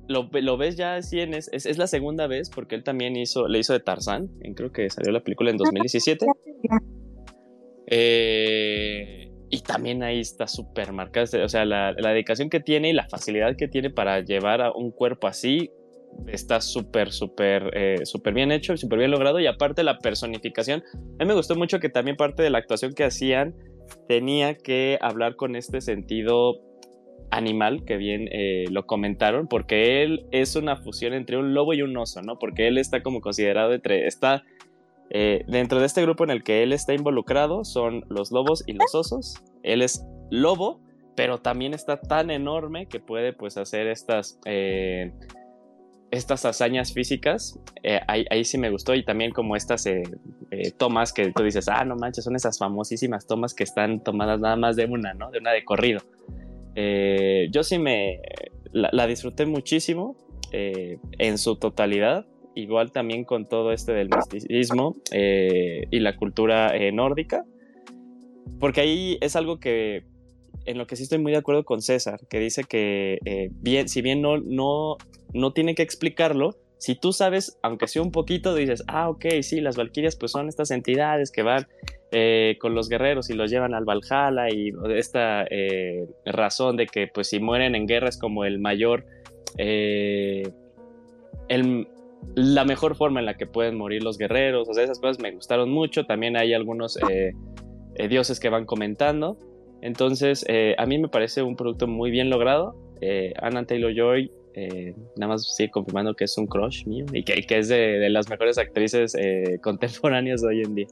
lo, 0.07 0.29
lo 0.31 0.57
ves 0.57 0.77
ya 0.77 0.95
así 0.95 1.19
en 1.19 1.33
es, 1.33 1.49
es, 1.53 1.65
es 1.65 1.77
la 1.77 1.87
segunda 1.87 2.27
vez 2.27 2.49
porque 2.49 2.75
él 2.75 2.83
también 2.83 3.15
hizo, 3.15 3.47
le 3.47 3.59
hizo 3.59 3.73
de 3.73 3.79
Tarzán, 3.79 4.29
creo 4.55 4.71
que 4.71 4.89
salió 4.89 5.11
la 5.11 5.21
película 5.21 5.51
en 5.51 5.57
2017. 5.57 6.25
Eh, 7.87 9.30
también 9.59 10.01
ahí 10.01 10.21
está 10.21 10.47
súper 10.47 10.93
marcada. 10.93 11.25
O 11.43 11.49
sea, 11.49 11.65
la, 11.65 11.93
dedicación 11.93 12.49
que 12.49 12.61
tiene 12.61 12.89
y 12.89 12.93
la 12.93 13.07
facilidad 13.09 13.55
que 13.57 13.67
tiene 13.67 13.89
para 13.89 14.21
llevar 14.21 14.61
a 14.61 14.71
un 14.71 14.91
cuerpo 14.91 15.27
así 15.27 15.69
está 16.27 16.61
súper, 16.61 17.11
súper, 17.11 17.71
eh, 17.73 18.05
súper 18.05 18.33
bien 18.33 18.51
hecho 18.51 18.73
y 18.73 18.77
súper 18.77 18.99
bien 18.99 19.11
logrado. 19.11 19.39
Y 19.39 19.47
aparte 19.47 19.83
la 19.83 19.97
personificación, 19.99 20.83
a 20.93 21.23
mí 21.23 21.25
me 21.25 21.33
gustó 21.33 21.55
mucho 21.55 21.79
que 21.79 21.89
también 21.89 22.15
parte 22.15 22.43
de 22.43 22.49
la 22.49 22.59
actuación 22.59 22.93
que 22.93 23.03
hacían 23.03 23.53
tenía 24.07 24.55
que 24.55 24.97
hablar 25.01 25.35
con 25.35 25.55
este 25.55 25.81
sentido 25.81 26.61
animal, 27.29 27.83
que 27.85 27.97
bien 27.97 28.27
eh, 28.31 28.65
lo 28.69 28.85
comentaron, 28.85 29.47
porque 29.47 30.03
él 30.03 30.25
es 30.31 30.55
una 30.55 30.77
fusión 30.77 31.13
entre 31.13 31.37
un 31.37 31.53
lobo 31.53 31.73
y 31.73 31.81
un 31.81 31.95
oso, 31.97 32.21
¿no? 32.21 32.37
Porque 32.37 32.67
él 32.67 32.77
está 32.77 33.01
como 33.01 33.21
considerado 33.21 33.73
entre, 33.73 34.07
está 34.07 34.43
eh, 35.11 35.43
dentro 35.47 35.79
de 35.79 35.85
este 35.85 36.01
grupo 36.01 36.23
en 36.23 36.31
el 36.31 36.43
que 36.43 36.63
él 36.63 36.73
está 36.73 36.93
involucrado, 36.93 37.63
son 37.63 38.03
los 38.09 38.31
lobos 38.31 38.63
y 38.65 38.73
los 38.73 38.95
osos. 38.95 39.35
Él 39.61 39.81
es 39.81 40.03
lobo, 40.31 40.81
pero 41.15 41.39
también 41.39 41.73
está 41.73 42.01
tan 42.01 42.31
enorme 42.31 42.87
que 42.87 42.99
puede 42.99 43.33
pues 43.33 43.57
hacer 43.57 43.87
estas... 43.87 44.39
Eh, 44.45 45.11
estas 46.09 46.43
hazañas 46.43 46.91
físicas, 46.91 47.57
ahí, 48.05 48.25
ahí, 48.29 48.43
sí 48.43 48.57
me 48.57 48.69
gustó 48.69 48.93
y 48.95 49.05
también 49.05 49.31
como 49.31 49.55
estas 49.55 49.85
tomas 50.77 51.13
que 51.13 51.31
tú 51.31 51.41
dices, 51.41 51.69
ah, 51.69 51.85
no 51.85 51.95
manches, 51.95 52.25
son 52.25 52.35
esas 52.35 52.59
famosísimas 52.59 53.25
tomas 53.25 53.53
que 53.53 53.63
están 53.63 54.03
tomadas 54.03 54.41
nada 54.41 54.57
más 54.57 54.75
de 54.75 54.87
una, 54.87 55.13
¿no? 55.13 55.31
De 55.31 55.39
una 55.39 55.53
de 55.53 55.63
corrido. 55.63 56.01
Eh, 56.75 57.49
yo 57.51 57.63
sí 57.63 57.77
me 57.79 58.21
la, 58.71 59.07
disfruté 59.07 59.45
muchísimo 59.45 60.15
eh, 60.51 60.99
en 61.17 61.37
su 61.37 61.57
totalidad, 61.57 62.25
igual 62.55 62.91
también 62.91 63.23
con 63.23 63.47
todo 63.47 63.71
este 63.71 63.93
del 63.93 64.09
misticismo 64.09 64.95
eh, 65.11 65.85
y 65.89 65.99
la 65.99 66.15
cultura 66.15 66.73
nórdica, 66.91 67.45
porque 68.59 68.81
ahí 68.81 69.17
es 69.21 69.35
algo 69.35 69.59
que 69.59 70.03
en 70.65 70.77
lo 70.77 70.85
que 70.85 70.95
sí 70.95 71.03
estoy 71.03 71.17
muy 71.17 71.31
de 71.31 71.39
acuerdo 71.39 71.63
con 71.63 71.81
César, 71.81 72.19
que 72.29 72.39
dice 72.39 72.63
que 72.63 73.49
bien, 73.61 73.89
si 73.89 74.01
bien 74.01 74.21
no, 74.21 74.37
no, 74.37 74.97
no 75.33 75.53
tiene 75.53 75.75
que 75.75 75.81
explicarlo, 75.81 76.55
si 76.81 76.95
tú 76.95 77.13
sabes, 77.13 77.59
aunque 77.61 77.87
sea 77.87 78.01
un 78.01 78.11
poquito, 78.11 78.55
dices, 78.55 78.83
ah, 78.87 79.07
ok, 79.07 79.25
sí, 79.43 79.61
las 79.61 79.77
valquirias 79.77 80.15
pues 80.15 80.31
son 80.31 80.49
estas 80.49 80.71
entidades 80.71 81.31
que 81.31 81.43
van 81.43 81.67
eh, 82.11 82.57
con 82.59 82.73
los 82.73 82.89
guerreros 82.89 83.29
y 83.29 83.33
los 83.33 83.51
llevan 83.51 83.75
al 83.75 83.85
Valhalla 83.85 84.49
y 84.51 84.73
esta 84.89 85.45
eh, 85.51 86.07
razón 86.25 86.77
de 86.77 86.87
que 86.87 87.05
pues 87.05 87.29
si 87.29 87.39
mueren 87.39 87.75
en 87.75 87.85
guerra 87.85 88.09
es 88.09 88.17
como 88.17 88.45
el 88.45 88.57
mayor, 88.57 89.05
eh, 89.59 90.51
la 92.35 92.65
mejor 92.65 92.95
forma 92.95 93.19
en 93.19 93.25
la 93.25 93.35
que 93.35 93.47
pueden 93.47 93.77
morir 93.77 94.03
los 94.03 94.17
guerreros, 94.17 94.69
o 94.69 94.73
sea, 94.73 94.83
esas 94.83 94.99
cosas 94.99 95.19
me 95.19 95.31
gustaron 95.31 95.69
mucho, 95.69 96.05
también 96.05 96.37
hay 96.37 96.53
algunos 96.53 96.97
dioses 98.09 98.39
que 98.39 98.49
van 98.49 98.65
comentando, 98.65 99.37
entonces 99.81 100.45
a 100.77 100.85
mí 100.85 100.97
me 100.97 101.07
parece 101.07 101.43
un 101.43 101.55
producto 101.55 101.87
muy 101.87 102.11
bien 102.11 102.29
logrado, 102.29 102.75
Anna 103.41 103.65
Taylor 103.65 103.93
Joy 103.93 104.31
eh, 104.53 104.93
nada 105.15 105.33
más 105.33 105.55
sigue 105.55 105.71
confirmando 105.71 106.13
que 106.13 106.25
es 106.25 106.37
un 106.37 106.45
crush 106.45 106.85
mío 106.85 107.05
y 107.13 107.23
que, 107.23 107.57
es 107.57 107.69
de, 107.69 108.09
las 108.09 108.29
mejores 108.29 108.57
actrices 108.57 109.15
eh, 109.15 109.59
contemporáneas 109.63 110.41
de 110.41 110.47
hoy 110.47 110.61
en 110.61 110.75
día. 110.75 110.87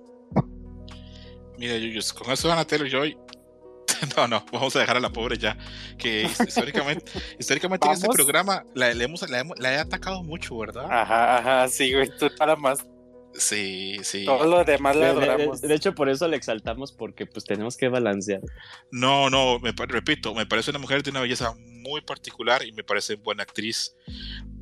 Mira, 1.57 1.77
Yuyus, 1.77 2.13
con 2.13 2.31
eso 2.31 2.47
van 2.47 2.59
a 2.59 2.65
Taylor 2.65 2.87
Joy. 2.89 3.17
No, 4.17 4.27
no, 4.27 4.45
vamos 4.51 4.75
a 4.75 4.79
dejar 4.79 4.97
a 4.97 4.99
la 4.99 5.09
pobre 5.09 5.37
ya. 5.37 5.57
Que 5.97 6.23
históricamente, 6.23 7.11
históricamente 7.39 7.87
en 7.87 7.93
este 7.93 8.09
programa 8.09 8.63
la, 8.73 8.91
hemos, 8.91 9.29
la, 9.29 9.73
he 9.73 9.77
atacado 9.77 10.23
mucho, 10.23 10.57
¿verdad? 10.57 10.85
Ajá, 10.89 11.37
ajá, 11.37 11.67
sí, 11.67 11.93
güey, 11.93 12.09
tú 12.17 12.29
para 12.37 12.55
más. 12.55 12.85
Sí, 13.33 13.97
sí. 14.03 14.25
Todo 14.25 14.45
lo 14.45 14.63
demás 14.63 14.95
la 14.95 15.09
adoramos. 15.09 15.61
De, 15.61 15.73
hecho, 15.73 15.93
por 15.93 16.09
eso 16.09 16.27
la 16.27 16.35
exaltamos, 16.35 16.91
porque 16.91 17.25
pues 17.25 17.45
tenemos 17.45 17.77
que 17.77 17.87
balancear. 17.87 18.41
No, 18.91 19.29
no, 19.29 19.59
me, 19.59 19.71
repito, 19.71 20.33
me 20.33 20.45
parece 20.45 20.71
una 20.71 20.79
mujer 20.79 21.03
de 21.03 21.11
una 21.11 21.21
belleza 21.21 21.53
muy 21.67 22.01
particular 22.01 22.65
y 22.65 22.71
me 22.73 22.83
parece 22.83 23.15
buena 23.15 23.43
actriz. 23.43 23.95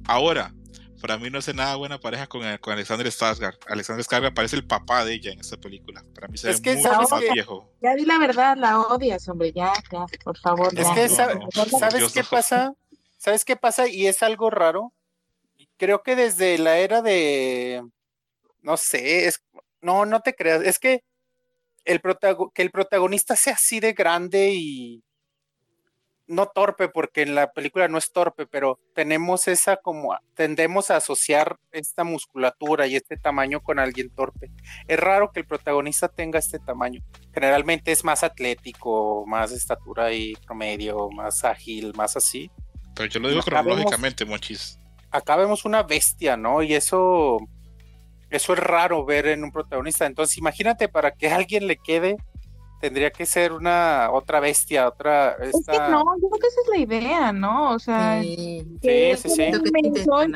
Ahora, 0.05 0.53
para 1.01 1.17
mí 1.17 1.29
no 1.29 1.39
hace 1.39 1.53
nada 1.53 1.75
buena 1.75 1.99
pareja 1.99 2.27
con, 2.27 2.41
con 2.57 2.73
Alexander 2.73 3.07
Skarsgård. 3.07 3.57
Alexander 3.67 4.05
Skarsgård 4.05 4.33
parece 4.33 4.55
el 4.55 4.65
papá 4.65 5.05
de 5.05 5.13
ella 5.13 5.31
en 5.31 5.39
esta 5.39 5.57
película. 5.57 6.03
Para 6.13 6.27
mí 6.27 6.37
se 6.37 6.47
ve 6.47 6.75
muy, 6.75 6.83
más 6.83 7.21
viejo. 7.33 7.71
Ya 7.81 7.95
di 7.95 8.05
la 8.05 8.17
verdad, 8.17 8.57
la 8.57 8.79
odias, 8.79 9.27
hombre, 9.27 9.51
ya, 9.53 9.73
ya, 9.91 10.05
por 10.23 10.37
favor. 10.37 10.77
Es 10.77 10.87
que, 10.89 11.09
¿sabes 11.09 12.13
qué 12.13 12.23
pasa? 12.23 12.73
¿Sabes 13.17 13.45
qué 13.45 13.55
pasa? 13.55 13.87
Y 13.87 14.07
es 14.07 14.23
algo 14.23 14.49
raro. 14.49 14.93
Creo 15.77 16.01
que 16.03 16.15
desde 16.15 16.57
la 16.57 16.77
era 16.77 17.01
de... 17.01 17.83
No 18.61 18.77
sé, 18.77 19.27
es... 19.27 19.43
No, 19.81 20.05
no 20.05 20.21
te 20.21 20.33
creas. 20.33 20.61
Es 20.63 20.79
que 20.79 21.03
el, 21.85 22.01
que 22.53 22.61
el 22.61 22.71
protagonista 22.71 23.35
sea 23.35 23.53
así 23.53 23.79
de 23.79 23.93
grande 23.93 24.51
y 24.53 25.03
no 26.27 26.47
torpe, 26.47 26.89
porque 26.89 27.21
en 27.21 27.35
la 27.35 27.51
película 27.51 27.87
no 27.87 27.97
es 27.97 28.11
torpe, 28.11 28.45
pero 28.45 28.79
tenemos 28.93 29.47
esa 29.47 29.77
como, 29.77 30.17
tendemos 30.33 30.91
a 30.91 30.97
asociar 30.97 31.57
esta 31.71 32.03
musculatura 32.03 32.87
y 32.87 32.95
este 32.95 33.17
tamaño 33.17 33.61
con 33.61 33.79
alguien 33.79 34.09
torpe. 34.09 34.51
Es 34.87 34.99
raro 34.99 35.31
que 35.31 35.39
el 35.39 35.47
protagonista 35.47 36.09
tenga 36.09 36.39
este 36.39 36.59
tamaño. 36.59 37.01
Generalmente 37.33 37.91
es 37.91 38.03
más 38.03 38.23
atlético, 38.23 39.25
más 39.25 39.51
estatura 39.51 40.11
y 40.11 40.35
promedio, 40.45 41.09
más 41.09 41.43
ágil, 41.43 41.93
más 41.95 42.17
así. 42.17 42.51
Pero 42.95 43.09
yo 43.09 43.19
lo 43.19 43.29
digo 43.29 43.41
cronológicamente, 43.41 44.25
mochis. 44.25 44.79
Acá 45.11 45.35
vemos 45.37 45.63
una 45.63 45.83
bestia, 45.83 46.35
¿no? 46.35 46.61
Y 46.61 46.73
eso, 46.73 47.37
eso 48.29 48.53
es 48.53 48.59
raro 48.59 49.05
ver 49.05 49.27
en 49.27 49.43
un 49.43 49.51
protagonista. 49.51 50.05
Entonces, 50.05 50.37
imagínate 50.37 50.89
para 50.89 51.11
que 51.11 51.29
a 51.29 51.35
alguien 51.35 51.67
le 51.67 51.77
quede 51.77 52.17
tendría 52.79 53.11
que 53.11 53.25
ser 53.25 53.53
una 53.53 54.09
otra 54.11 54.39
bestia, 54.39 54.87
otra. 54.87 55.31
Es 55.41 55.51
que 55.65 55.77
no, 55.77 56.03
yo 56.21 56.29
creo 56.29 56.39
que 56.39 56.47
esa 56.47 56.61
es 56.61 56.69
la 56.69 56.77
idea, 56.77 57.31
¿no? 57.31 57.71
O 57.71 57.79
sea, 57.79 58.21
sí, 58.21 58.65
que 58.81 59.17
sí, 59.17 59.29
sí, 59.29 59.51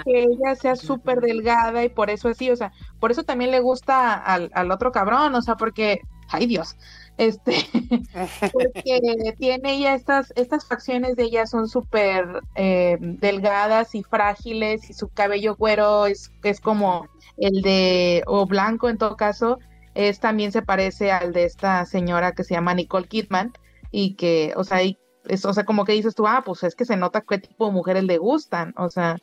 que 0.05 0.23
ella 0.23 0.55
sea 0.55 0.75
súper 0.75 1.19
delgada 1.21 1.83
y 1.83 1.89
por 1.89 2.09
eso 2.09 2.29
así, 2.29 2.49
o 2.49 2.55
sea, 2.55 2.71
por 2.99 3.11
eso 3.11 3.23
también 3.23 3.51
le 3.51 3.59
gusta 3.59 4.13
al, 4.13 4.51
al 4.53 4.71
otro 4.71 4.91
cabrón, 4.91 5.35
o 5.35 5.41
sea, 5.41 5.55
porque, 5.55 6.01
ay 6.29 6.45
Dios, 6.47 6.77
este, 7.17 7.53
porque 8.53 9.35
tiene 9.37 9.73
ella 9.75 9.93
estas, 9.93 10.33
estas 10.35 10.65
facciones 10.65 11.15
de 11.15 11.23
ella 11.23 11.45
son 11.45 11.67
súper 11.67 12.41
eh, 12.55 12.97
delgadas 12.99 13.93
y 13.95 14.03
frágiles 14.03 14.89
y 14.89 14.93
su 14.93 15.09
cabello 15.09 15.55
güero 15.55 16.07
es, 16.07 16.31
es 16.43 16.59
como 16.59 17.07
el 17.37 17.61
de, 17.61 18.23
o 18.25 18.45
blanco 18.45 18.89
en 18.89 18.97
todo 18.97 19.17
caso, 19.17 19.59
es 19.95 20.19
también 20.19 20.51
se 20.51 20.61
parece 20.61 21.11
al 21.11 21.33
de 21.33 21.45
esta 21.45 21.85
señora 21.85 22.33
que 22.33 22.43
se 22.43 22.53
llama 22.53 22.73
Nicole 22.73 23.07
Kidman 23.07 23.53
y 23.91 24.15
que, 24.15 24.53
o 24.55 24.63
sea, 24.63 24.81
es, 25.27 25.45
o 25.45 25.53
sea, 25.53 25.65
como 25.65 25.85
que 25.85 25.93
dices 25.93 26.15
tú, 26.15 26.27
ah, 26.27 26.43
pues 26.45 26.63
es 26.63 26.75
que 26.75 26.85
se 26.85 26.97
nota 26.97 27.23
qué 27.27 27.37
tipo 27.37 27.67
de 27.67 27.73
mujeres 27.73 28.03
le 28.03 28.17
gustan, 28.17 28.73
o 28.77 28.89
sea. 28.89 29.17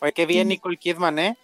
Oye, 0.00 0.12
qué 0.12 0.26
bien 0.26 0.48
Nicole 0.48 0.76
Kidman, 0.76 1.18
¿eh? 1.18 1.38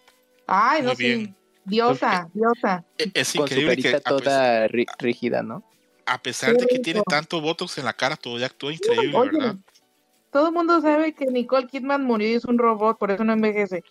Ay, 0.47 0.83
no, 0.83 0.95
sí, 0.95 1.33
diosa, 1.65 2.29
diosa. 2.33 2.85
E, 2.99 3.11
es, 3.15 3.35
increíble 3.35 3.77
Con 3.77 3.85
su 3.85 3.91
que 3.91 4.01
toda 4.01 4.69
rígida, 4.99 5.43
¿no? 5.43 5.63
A 6.07 6.21
pesar 6.21 6.57
de 6.57 6.67
que 6.67 6.81
tiene 6.81 7.03
tanto 7.07 7.41
botox 7.41 7.79
en 7.79 7.85
la 7.85 7.93
cara, 7.93 8.17
todavía 8.17 8.47
actúa 8.47 8.73
increíble, 8.73 9.17
¿verdad? 9.17 9.57
Todo 10.33 10.49
el 10.49 10.55
mundo 10.55 10.81
sabe 10.81 11.13
que 11.13 11.27
Nicole 11.27 11.67
Kidman 11.67 12.05
murió 12.05 12.29
y 12.29 12.35
es 12.35 12.45
un 12.45 12.59
robot, 12.59 12.99
por 12.99 13.11
eso 13.11 13.25
no 13.25 13.33
envejece. 13.33 13.83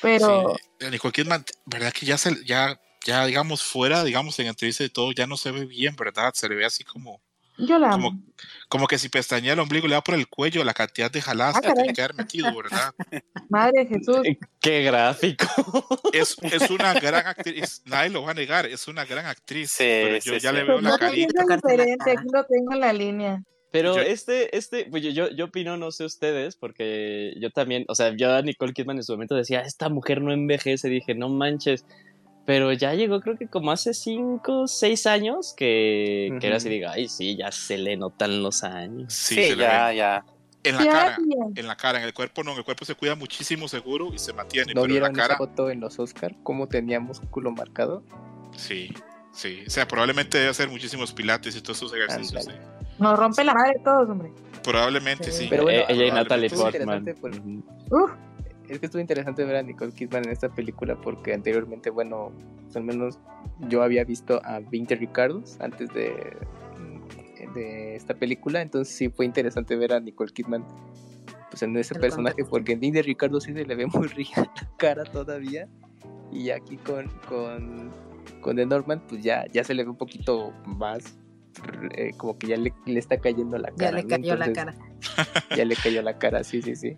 Pero. 0.00 0.56
Nicole 0.90 1.12
Kidman, 1.12 1.44
¿verdad 1.66 1.92
que 1.92 2.06
ya 2.06 2.16
se, 2.16 2.44
ya 2.44 2.80
ya 3.06 3.26
digamos 3.26 3.62
fuera, 3.62 4.04
digamos 4.04 4.38
en 4.38 4.46
entrevista 4.46 4.84
de 4.84 4.90
todo, 4.90 5.12
ya 5.12 5.26
no 5.26 5.36
se 5.36 5.50
ve 5.50 5.66
bien, 5.66 5.96
¿verdad? 5.96 6.32
Se 6.34 6.48
le 6.48 6.54
ve 6.54 6.64
así 6.64 6.84
como... 6.84 7.20
Yo 7.60 7.76
la 7.76 7.90
como, 7.90 8.22
como 8.68 8.86
que 8.86 8.98
si 8.98 9.08
pestañea 9.08 9.54
el 9.54 9.58
ombligo 9.58 9.88
le 9.88 9.94
da 9.94 10.00
por 10.00 10.14
el 10.14 10.28
cuello 10.28 10.62
la 10.62 10.74
cantidad 10.74 11.10
de 11.10 11.20
jaladas 11.20 11.56
ah, 11.56 11.60
que 11.60 11.72
tiene 11.72 11.92
que 11.92 12.02
haber 12.02 12.14
metido, 12.14 12.54
¿verdad? 12.54 12.94
Madre 13.48 13.84
Jesús. 13.86 14.18
Qué 14.60 14.82
gráfico. 14.84 15.46
Es, 16.12 16.36
es, 16.40 16.70
una 16.70 16.94
gran 17.00 17.26
actriz, 17.26 17.82
nadie 17.84 18.10
lo 18.10 18.22
va 18.22 18.30
a 18.30 18.34
negar, 18.34 18.66
es 18.66 18.86
una 18.86 19.04
gran 19.04 19.26
actriz. 19.26 19.72
Sí, 19.72 19.78
pero 19.84 20.18
yo 20.18 20.36
ya 20.36 20.52
le 20.52 20.62
veo 20.62 20.80
la 20.80 20.96
carita. 20.98 21.42
diferente, 21.42 22.12
aquí 22.12 22.28
lo 22.32 22.44
tengo 22.44 22.74
en 22.74 22.80
la 22.80 22.92
línea. 22.92 23.42
Pero 23.70 23.98
este, 23.98 24.56
este, 24.56 24.86
pues 24.86 25.02
yo, 25.02 25.28
yo 25.28 25.44
opino, 25.46 25.76
no 25.76 25.90
sé 25.90 26.04
ustedes, 26.04 26.56
porque 26.56 27.34
yo 27.38 27.50
también, 27.50 27.84
o 27.88 27.94
sea, 27.94 28.14
yo 28.16 28.34
a 28.34 28.40
Nicole 28.40 28.72
Kidman 28.72 28.96
en 28.96 29.02
su 29.02 29.12
momento 29.12 29.34
decía, 29.34 29.60
esta 29.60 29.90
mujer 29.90 30.22
no 30.22 30.32
envejece, 30.32 30.88
dije, 30.88 31.14
no 31.14 31.28
manches, 31.28 31.84
pero 32.48 32.72
ya 32.72 32.94
llegó 32.94 33.20
creo 33.20 33.36
que 33.36 33.46
como 33.46 33.72
hace 33.72 33.92
5, 33.92 34.68
6 34.68 35.06
años 35.06 35.52
que, 35.54 36.34
que 36.40 36.46
era 36.46 36.56
así, 36.56 36.70
diga, 36.70 36.92
ay, 36.92 37.06
sí, 37.06 37.36
ya 37.36 37.52
se 37.52 37.76
le 37.76 37.94
notan 37.98 38.42
los 38.42 38.64
años. 38.64 39.12
Sí, 39.12 39.54
ya, 39.54 39.92
ya. 39.92 40.24
En 40.64 40.76
la 40.76 40.86
cara, 40.86 41.18
en 41.54 41.66
la 41.66 41.76
cara, 41.76 41.98
en 41.98 42.06
el 42.06 42.14
cuerpo 42.14 42.42
no, 42.42 42.52
en 42.52 42.56
el 42.56 42.64
cuerpo 42.64 42.86
se 42.86 42.94
cuida 42.94 43.14
muchísimo 43.16 43.68
seguro 43.68 44.14
y 44.14 44.18
se 44.18 44.32
mantiene. 44.32 44.72
¿No 44.72 44.80
pero 44.80 44.94
vieron 44.94 45.10
en 45.10 45.16
la 45.18 45.22
cara, 45.22 45.34
esa 45.34 45.44
foto 45.44 45.68
en 45.68 45.80
los 45.80 45.98
Oscar? 45.98 46.34
¿Cómo 46.42 46.68
tenía 46.68 46.98
músculo 47.00 47.50
marcado? 47.50 48.02
Sí, 48.56 48.94
sí. 49.30 49.64
O 49.66 49.70
sea, 49.70 49.86
probablemente 49.86 50.38
debe 50.38 50.48
hacer 50.48 50.70
muchísimos 50.70 51.12
pilates 51.12 51.54
y 51.54 51.60
todos 51.60 51.76
esos 51.76 51.92
ejercicios. 51.92 52.46
Sí. 52.46 52.52
Nos 52.98 53.18
rompe 53.18 53.44
la 53.44 53.52
madre 53.52 53.78
todos, 53.84 54.08
hombre. 54.08 54.32
Probablemente 54.64 55.32
sí. 55.32 55.48
Pero 55.50 55.64
bueno, 55.64 55.84
ella 55.86 56.06
y 56.06 56.10
Natalie 56.12 56.48
Portman. 56.48 57.14
Uf 57.90 58.10
es 58.68 58.78
que 58.78 58.86
estuvo 58.86 59.00
interesante 59.00 59.44
ver 59.44 59.56
a 59.56 59.62
Nicole 59.62 59.92
Kidman 59.92 60.24
en 60.24 60.30
esta 60.32 60.48
película 60.48 61.00
porque 61.00 61.32
anteriormente, 61.34 61.90
bueno, 61.90 62.32
pues 62.64 62.76
al 62.76 62.84
menos 62.84 63.18
yo 63.68 63.82
había 63.82 64.04
visto 64.04 64.40
a 64.44 64.60
20 64.60 64.94
Ricardos 64.96 65.56
antes 65.60 65.88
de, 65.94 66.36
de 67.54 67.96
esta 67.96 68.14
película, 68.14 68.60
entonces 68.60 68.94
sí 68.94 69.08
fue 69.08 69.24
interesante 69.24 69.76
ver 69.76 69.92
a 69.92 70.00
Nicole 70.00 70.32
Kidman 70.32 70.64
pues 71.50 71.62
en 71.62 71.76
ese 71.76 71.94
El 71.94 72.00
personaje, 72.00 72.34
contexto. 72.36 72.50
porque 72.50 72.72
en 72.72 72.80
Dean 72.80 72.92
de 72.92 73.02
Ricardo 73.02 73.40
sí 73.40 73.52
se 73.52 73.64
le 73.64 73.74
ve 73.74 73.86
muy 73.92 74.06
ría 74.08 74.28
la 74.36 74.52
cara 74.76 75.04
todavía, 75.04 75.68
y 76.30 76.50
aquí 76.50 76.76
con, 76.76 77.08
con, 77.26 77.90
con 78.42 78.56
The 78.56 78.66
Norman, 78.66 79.02
pues 79.08 79.22
ya, 79.22 79.46
ya 79.52 79.64
se 79.64 79.74
le 79.74 79.82
ve 79.84 79.90
un 79.90 79.96
poquito 79.96 80.52
más, 80.66 81.18
eh, 81.96 82.10
como 82.18 82.38
que 82.38 82.48
ya 82.48 82.56
le, 82.58 82.72
le 82.84 82.98
está 82.98 83.18
cayendo 83.18 83.56
la 83.56 83.70
cara. 83.70 83.90
Ya 83.90 83.92
le 83.92 84.02
¿no? 84.02 84.08
cayó 84.08 84.36
la 84.36 84.52
cara. 84.52 84.74
Ya 85.56 85.64
le 85.64 85.74
cayó 85.74 86.02
la 86.02 86.18
cara, 86.18 86.44
sí, 86.44 86.60
sí, 86.60 86.76
sí. 86.76 86.96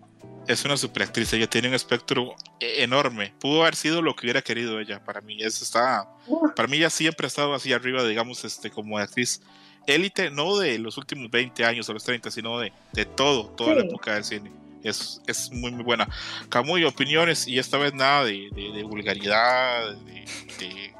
Es 0.51 0.65
una 0.65 0.75
superactriz, 0.75 1.31
ella 1.33 1.47
tiene 1.47 1.69
un 1.69 1.73
espectro 1.73 2.35
e- 2.59 2.83
enorme. 2.83 3.33
Pudo 3.39 3.61
haber 3.61 3.75
sido 3.75 4.01
lo 4.01 4.15
que 4.15 4.25
hubiera 4.25 4.41
querido 4.41 4.79
ella. 4.79 5.03
Para 5.03 5.21
mí, 5.21 5.37
eso 5.41 5.63
está. 5.63 6.07
Para 6.55 6.67
mí, 6.67 6.77
ella 6.77 6.89
siempre 6.89 7.25
ha 7.25 7.29
estado 7.29 7.53
así 7.53 7.71
arriba, 7.71 8.03
digamos, 8.03 8.43
este, 8.43 8.69
como 8.69 8.97
actriz 8.97 9.41
élite, 9.87 10.29
no 10.29 10.57
de 10.57 10.77
los 10.77 10.97
últimos 10.97 11.31
20 11.31 11.63
años 11.65 11.87
o 11.89 11.93
los 11.93 12.03
30, 12.03 12.29
sino 12.31 12.59
de, 12.59 12.73
de 12.93 13.05
todo, 13.05 13.45
toda 13.51 13.75
la 13.75 13.81
Sí. 13.81 13.87
época 13.87 14.13
del 14.15 14.23
cine. 14.23 14.51
Es, 14.83 15.21
es 15.27 15.51
muy, 15.51 15.71
muy 15.71 15.83
buena. 15.83 16.09
Camuy, 16.49 16.83
opiniones, 16.85 17.47
y 17.47 17.57
esta 17.59 17.77
vez 17.77 17.93
nada 17.93 18.25
de, 18.25 18.49
de- 18.51 18.71
de 18.73 18.83
vulgaridad, 18.83 19.93
de, 19.95 20.25
de- 20.59 20.93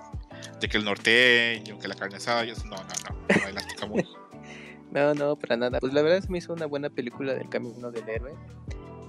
de 0.61 0.69
que 0.69 0.77
el 0.77 0.85
norteño, 0.85 1.77
que 1.79 1.87
la 1.87 1.95
carne 1.95 2.17
asada. 2.17 2.45
No, 2.45 2.53
no, 2.69 2.75
no. 2.77 3.43
Adelante, 3.43 3.75
Camuy. 3.77 4.07
No, 4.91 5.13
no, 5.13 5.37
para 5.37 5.55
nada. 5.55 5.79
Pues 5.79 5.93
la 5.93 6.01
verdad 6.01 6.21
se 6.21 6.27
me 6.29 6.37
hizo 6.39 6.51
una 6.51 6.65
buena 6.65 6.89
película 6.89 7.33
del 7.33 7.47
camino 7.47 7.91
del 7.91 8.09
héroe. 8.09 8.33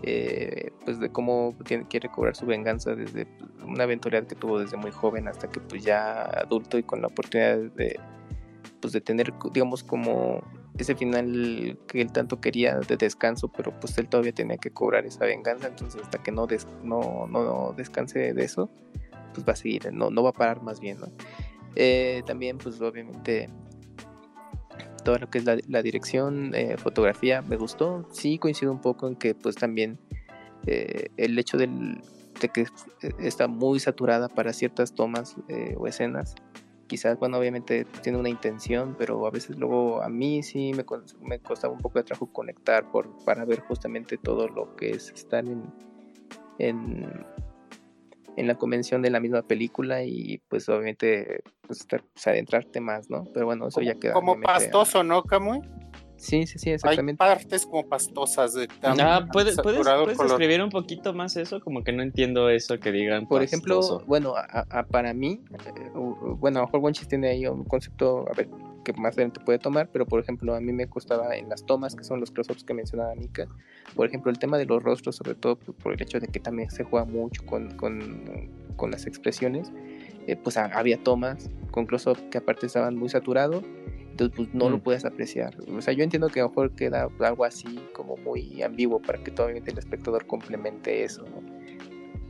Eh, 0.05 0.71
pues 0.85 0.99
de 0.99 1.11
cómo 1.11 1.55
quiere 1.89 2.09
cobrar 2.09 2.35
su 2.35 2.45
venganza 2.45 2.95
desde 2.97 3.27
una 3.65 3.85
aventura 3.85 4.21
que 4.27 4.35
tuvo 4.35 4.59
desde 4.59 4.77
muy 4.77 4.91
joven 4.91 5.29
hasta 5.29 5.49
que 5.49 5.61
pues 5.61 5.85
ya 5.85 6.23
adulto 6.25 6.77
y 6.77 6.83
con 6.83 7.01
la 7.03 7.07
oportunidad 7.07 7.59
de 7.59 8.01
pues 8.81 8.93
de 8.93 9.01
tener 9.01 9.33
digamos 9.53 9.85
como 9.85 10.43
ese 10.77 10.97
final 10.97 11.79
que 11.87 12.01
él 12.01 12.11
tanto 12.11 12.41
quería 12.41 12.79
de 12.81 12.97
descanso 12.97 13.47
pero 13.49 13.79
pues 13.79 13.97
él 13.99 14.09
todavía 14.09 14.33
tenía 14.33 14.57
que 14.57 14.71
cobrar 14.73 15.07
esa 15.07 15.25
venganza 15.25 15.69
entonces 15.69 16.03
hasta 16.03 16.21
que 16.21 16.33
no 16.33 16.49
des- 16.49 16.67
no, 16.83 17.29
no 17.29 17.73
descanse 17.77 18.35
de 18.35 18.45
eso 18.45 18.69
pues 19.35 19.47
va 19.47 19.53
a 19.53 19.57
seguir 19.57 19.93
no, 19.93 20.11
no 20.11 20.23
va 20.25 20.31
a 20.31 20.33
parar 20.33 20.63
más 20.63 20.81
bien. 20.81 20.99
Eh, 21.77 22.23
también 22.27 22.59
pues 22.59 22.81
obviamente 22.81 23.49
todo 25.03 25.19
lo 25.19 25.31
que 25.31 25.39
es 25.39 25.45
la, 25.45 25.59
la 25.69 25.83
dirección, 25.83 26.55
eh, 26.55 26.77
fotografía, 26.77 27.43
me 27.43 27.57
gustó. 27.57 28.07
Sí, 28.13 28.39
coincido 28.39 28.73
un 28.73 28.81
poco 28.81 29.09
en 29.09 29.17
que 29.17 29.35
pues 29.35 29.57
también 29.57 29.99
eh, 30.67 31.09
el 31.17 31.39
hecho 31.39 31.57
de 31.57 31.69
que 32.53 32.67
está 33.21 33.47
muy 33.47 33.79
saturada 33.79 34.29
para 34.29 34.53
ciertas 34.53 34.95
tomas 34.95 35.37
eh, 35.49 35.75
o 35.79 35.87
escenas. 35.87 36.35
Quizás, 36.87 37.19
bueno, 37.19 37.39
obviamente 37.39 37.87
tiene 38.03 38.19
una 38.19 38.29
intención, 38.29 38.97
pero 38.99 39.27
a 39.27 39.31
veces 39.31 39.57
luego 39.57 40.03
a 40.03 40.09
mí 40.09 40.43
sí 40.43 40.73
me, 40.75 40.85
me 41.27 41.39
costaba 41.39 41.73
un 41.73 41.81
poco 41.81 41.99
de 41.99 42.05
trabajo 42.05 42.27
conectar 42.27 42.91
por, 42.91 43.25
para 43.25 43.45
ver 43.45 43.61
justamente 43.61 44.19
todo 44.19 44.49
lo 44.49 44.77
que 44.77 44.91
es 44.91 45.11
estar 45.11 45.45
en, 46.59 47.25
en 48.37 48.47
la 48.47 48.55
convención 48.55 49.03
de 49.03 49.11
la 49.11 49.21
misma 49.21 49.43
película 49.43 50.05
y 50.05 50.41
pues 50.49 50.69
obviamente 50.69 51.43
pues, 51.67 51.81
estar- 51.81 52.03
pues, 52.13 52.27
adentrarte 52.27 52.81
más, 52.81 53.11
¿no? 53.11 53.25
Pero 53.35 53.47
bueno, 53.47 53.69
eso 53.69 53.81
ya 53.83 53.95
queda. 53.95 54.15
Como 54.15 54.33
a- 54.33 54.41
pastoso, 54.41 55.03
¿no, 55.05 55.23
Camuy? 55.25 55.61
Sí, 56.23 56.47
sí, 56.47 56.57
sí, 56.61 56.69
Hay 56.71 56.75
exactamente. 56.77 57.19
partes 57.19 57.67
como 57.67 57.83
pastosas 57.89 58.55
de 58.55 58.69
tan 58.69 59.01
Ah, 59.01 59.27
¿puedes, 59.33 59.57
puedes, 59.61 59.85
puedes 60.05 60.19
describir 60.19 60.63
un 60.63 60.71
poquito 60.71 61.13
más 61.13 61.35
eso? 61.37 61.61
Como 61.61 61.83
que 61.83 61.91
no 61.91 62.01
entiendo 62.05 62.49
eso 62.49 62.79
que 62.79 62.93
digan. 62.93 63.27
Por 63.27 63.43
ejemplo, 63.43 63.79
pastoso. 63.81 64.05
bueno, 64.07 64.35
a- 64.37 64.65
a- 64.71 64.85
para 64.85 65.13
mí, 65.15 65.41
eh, 65.53 65.91
bueno, 66.39 66.61
a 66.61 66.63
lo 66.63 66.67
mejor 66.69 66.79
Wonchis 66.81 67.09
tiene 67.09 67.29
ahí 67.29 67.45
un 67.49 67.65
concepto, 67.65 68.25
a 68.31 68.35
ver, 68.35 68.49
que 68.85 68.93
más 68.93 69.15
adelante 69.15 69.41
puede 69.45 69.59
tomar, 69.59 69.89
pero 69.93 70.07
por 70.07 70.21
ejemplo, 70.21 70.55
a 70.55 70.61
mí 70.61 70.73
me 70.73 70.87
costaba 70.87 71.37
en 71.37 71.49
las 71.49 71.67
tomas, 71.67 71.97
que 71.97 72.05
son 72.05 72.21
los 72.21 72.31
close-ups 72.31 72.63
que 72.63 72.73
mencionaba 72.73 73.13
Mika, 73.17 73.49
por 73.97 74.07
ejemplo, 74.07 74.31
el 74.31 74.39
tema 74.39 74.59
de 74.59 74.65
los 74.67 74.81
rostros, 74.81 75.17
sobre 75.17 75.35
todo 75.35 75.57
por, 75.57 75.75
por 75.75 75.93
el 75.93 76.01
hecho 76.03 76.21
de 76.21 76.29
que 76.29 76.39
también 76.39 76.71
se 76.71 76.85
juega 76.85 77.05
mucho 77.05 77.45
con, 77.47 77.77
con, 77.77 78.49
con 78.77 78.93
las 78.93 79.07
expresiones, 79.07 79.73
eh, 80.29 80.37
pues 80.37 80.57
ha- 80.57 80.67
había 80.67 81.03
tomas 81.03 81.51
con 81.73 81.87
close-up 81.87 82.29
que 82.31 82.39
aparte 82.39 82.67
estaban 82.67 82.97
muy 82.97 83.09
saturados, 83.09 83.65
entonces 84.13 84.37
pues 84.37 84.55
no 84.55 84.71
lo 84.71 84.79
Mm. 84.79 84.81
puedes 84.83 85.05
apreciar. 85.05 85.55
O 85.77 85.81
sea, 85.83 85.93
yo 85.93 86.05
entiendo 86.05 86.29
que 86.29 86.41
a 86.41 86.45
lo 86.45 86.49
mejor 86.51 86.71
queda 86.77 87.09
algo 87.21 87.45
así 87.45 87.79
como 87.93 88.17
muy 88.17 88.63
ambiguo 88.63 89.01
para 89.03 89.19
que 89.23 89.31
todavía 89.31 89.61
el 89.67 89.79
espectador 89.79 90.27
complemente 90.27 91.03
eso, 91.05 91.23
¿no? 91.25 91.43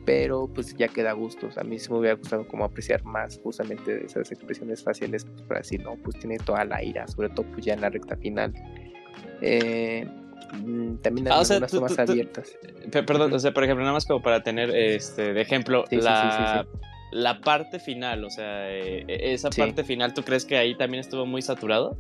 pero 0.05 0.49
pues 0.53 0.75
ya 0.77 0.89
queda 0.89 1.11
a 1.11 1.13
gustos. 1.13 1.57
A 1.59 1.63
mí 1.63 1.79
sí 1.79 1.89
me 1.93 1.99
hubiera 1.99 2.17
gustado 2.17 2.45
como 2.49 2.65
apreciar 2.65 3.05
más 3.05 3.39
justamente 3.41 4.05
esas 4.05 4.33
expresiones 4.33 4.83
faciales 4.83 5.25
pues, 5.25 5.43
para 5.43 5.61
decir, 5.61 5.81
no, 5.85 5.95
pues 6.03 6.19
tiene 6.19 6.39
toda 6.39 6.65
la 6.65 6.83
ira, 6.83 7.07
sobre 7.07 7.29
todo 7.29 7.47
pues 7.53 7.65
ya 7.65 7.75
en 7.75 7.83
la 7.83 7.89
recta 7.89 8.17
final. 8.17 8.53
Eh, 9.41 10.05
mm, 10.65 10.97
también 10.97 11.29
Ah, 11.29 11.39
o 11.39 11.41
algunas 11.43 11.47
sea, 11.47 11.61
tú- 11.69 11.77
tomas 11.77 11.93
tú- 11.97 12.05
tú- 12.05 12.13
abiertas. 12.13 12.59
Pe- 12.91 13.03
Perdón, 13.05 13.33
o 13.33 13.39
sea, 13.39 13.53
por 13.55 13.63
ejemplo, 13.63 13.83
nada 13.85 13.95
más 13.95 14.05
como 14.05 14.21
para 14.23 14.43
tener 14.43 14.71
este 14.75 15.33
de 15.35 15.41
ejemplo, 15.41 15.85
Sí, 15.89 15.97
sí, 15.99 16.03
la, 16.03 16.65
sí, 16.65 16.69
la 17.13 17.41
parte 17.41 17.79
final, 17.79 18.25
o 18.25 18.31
sea, 18.31 18.71
eh, 18.71 19.05
esa 19.09 19.51
Sí. 19.53 19.61
parte 19.61 19.85
final, 19.85 20.15
¿tú 20.15 20.23
crees 20.23 20.45
que 20.45 20.57
ahí 20.57 20.75
también 20.77 21.01
estuvo 21.03 21.27
muy 21.27 21.43
saturado? 21.43 21.97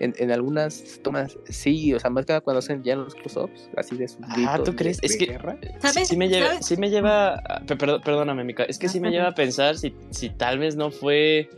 En, 0.00 0.12
en 0.18 0.32
algunas 0.32 1.00
tomas, 1.02 1.38
sí, 1.48 1.94
o 1.94 2.00
sea, 2.00 2.10
más 2.10 2.26
que 2.26 2.40
cuando 2.40 2.58
hacen 2.58 2.82
ya 2.82 2.96
los 2.96 3.14
close-ups, 3.14 3.70
así 3.76 3.96
de 3.96 4.08
sus 4.08 4.18
Ah, 4.46 4.60
¿tú 4.64 4.74
crees? 4.74 5.00
de- 5.00 5.06
Es 5.06 5.12
de 5.12 5.18
que- 5.18 5.26
guerra. 5.32 5.56
¿Sabes? 5.78 6.08
Sí 6.08 6.16
me 6.16 6.28
lleva, 6.28 6.48
¿Sabes? 6.48 6.66
sí 6.66 6.76
me 6.76 6.90
lleva, 6.90 7.40
perdón- 7.66 8.02
perdóname, 8.04 8.42
Mica, 8.44 8.64
es 8.64 8.78
que 8.78 8.88
sí 8.88 8.98
me 8.98 9.10
lleva 9.10 9.28
a 9.28 9.34
pensar 9.34 9.76
si, 9.78 9.94
si 10.10 10.30
tal 10.30 10.58
vez 10.58 10.74
no 10.76 10.90
fue 10.90 11.48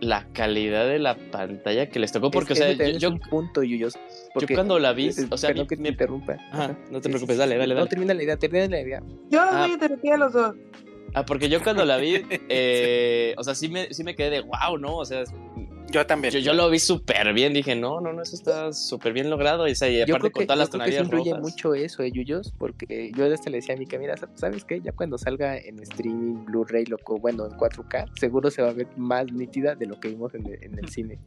la 0.00 0.26
calidad 0.32 0.86
de 0.86 0.98
la 0.98 1.16
pantalla 1.30 1.88
que 1.88 1.98
les 2.00 2.10
tocó, 2.12 2.30
porque, 2.32 2.52
Es- 2.54 2.60
o 2.60 2.62
sea, 2.64 2.72
yo, 2.72 2.84
es 2.84 3.02
un 3.04 3.20
punto, 3.20 3.62
Yuyos, 3.62 3.94
yo 3.94 4.00
porque- 4.34 4.54
cuando 4.54 4.78
la 4.80 4.92
vi, 4.92 5.08
eh, 5.08 5.12
o 5.30 5.38
sea, 5.38 5.54
mi- 5.54 5.66
que 5.66 5.76
te 5.76 5.82
mi- 5.82 5.88
interrumpa. 5.90 6.36
Ajá, 6.50 6.76
no 6.90 7.00
te 7.00 7.04
Sí, 7.04 7.08
preocupes, 7.10 7.36
sí, 7.36 7.38
dale, 7.40 7.54
sí. 7.54 7.58
dale, 7.60 7.74
No, 7.74 7.78
dale. 7.80 7.90
termina 7.90 8.12
la 8.12 8.22
idea, 8.24 8.36
termina 8.36 8.66
la 8.66 8.80
idea. 8.80 9.02
Yo 9.30 9.40
Ah. 9.40 9.60
voy 9.62 9.70
a 9.70 9.74
interrumpir 9.74 10.12
a 10.12 10.16
los 10.18 10.32
dos. 10.32 10.54
Ah, 11.16 11.24
porque 11.24 11.48
yo 11.48 11.62
cuando 11.62 11.86
la 11.86 11.96
vi, 11.96 12.16
eh, 12.50 13.34
o 13.38 13.42
sea, 13.42 13.54
sí 13.54 13.68
me, 13.70 13.92
sí 13.94 14.04
me 14.04 14.14
quedé 14.14 14.28
de 14.28 14.40
wow, 14.42 14.76
¿no? 14.78 14.98
O 14.98 15.04
sea, 15.06 15.24
Yo 15.90 16.04
también. 16.04 16.30
yo, 16.34 16.40
yo 16.40 16.52
lo 16.52 16.68
vi 16.68 16.78
súper 16.78 17.32
bien, 17.32 17.54
dije, 17.54 17.74
no, 17.74 18.02
no, 18.02 18.12
no, 18.12 18.20
eso 18.20 18.36
está 18.36 18.70
súper 18.74 19.14
bien 19.14 19.30
logrado. 19.30 19.66
Y, 19.66 19.72
o 19.72 19.74
sea, 19.74 19.88
y 19.88 19.96
Yo 19.96 20.02
aparte 20.14 20.18
creo 20.18 20.32
con 20.32 20.42
que, 20.42 20.46
todas 20.46 20.58
yo 20.58 20.60
las 20.60 20.68
creo 20.68 20.78
que 20.84 20.90
tonalidades 20.90 21.06
influye 21.06 21.30
rojas. 21.30 21.42
mucho 21.42 21.74
eso, 21.74 22.02
eh, 22.02 22.12
Yuyos, 22.12 22.52
porque 22.58 23.12
yo 23.16 23.32
hasta 23.32 23.48
le 23.48 23.56
decía 23.56 23.74
a 23.74 23.78
Mika, 23.78 23.96
mira, 23.98 24.14
¿sabes 24.34 24.62
qué? 24.64 24.82
Ya 24.82 24.92
cuando 24.92 25.16
salga 25.16 25.56
en 25.56 25.80
streaming, 25.80 26.44
Blu-ray, 26.44 26.84
loco, 26.84 27.18
bueno, 27.18 27.46
en 27.46 27.52
4K, 27.52 28.10
seguro 28.20 28.50
se 28.50 28.60
va 28.60 28.68
a 28.68 28.72
ver 28.72 28.88
más 28.98 29.32
nítida 29.32 29.74
de 29.74 29.86
lo 29.86 29.98
que 29.98 30.08
vimos 30.08 30.34
en 30.34 30.46
el, 30.46 30.62
en 30.62 30.78
el 30.78 30.88
cine. 30.90 31.18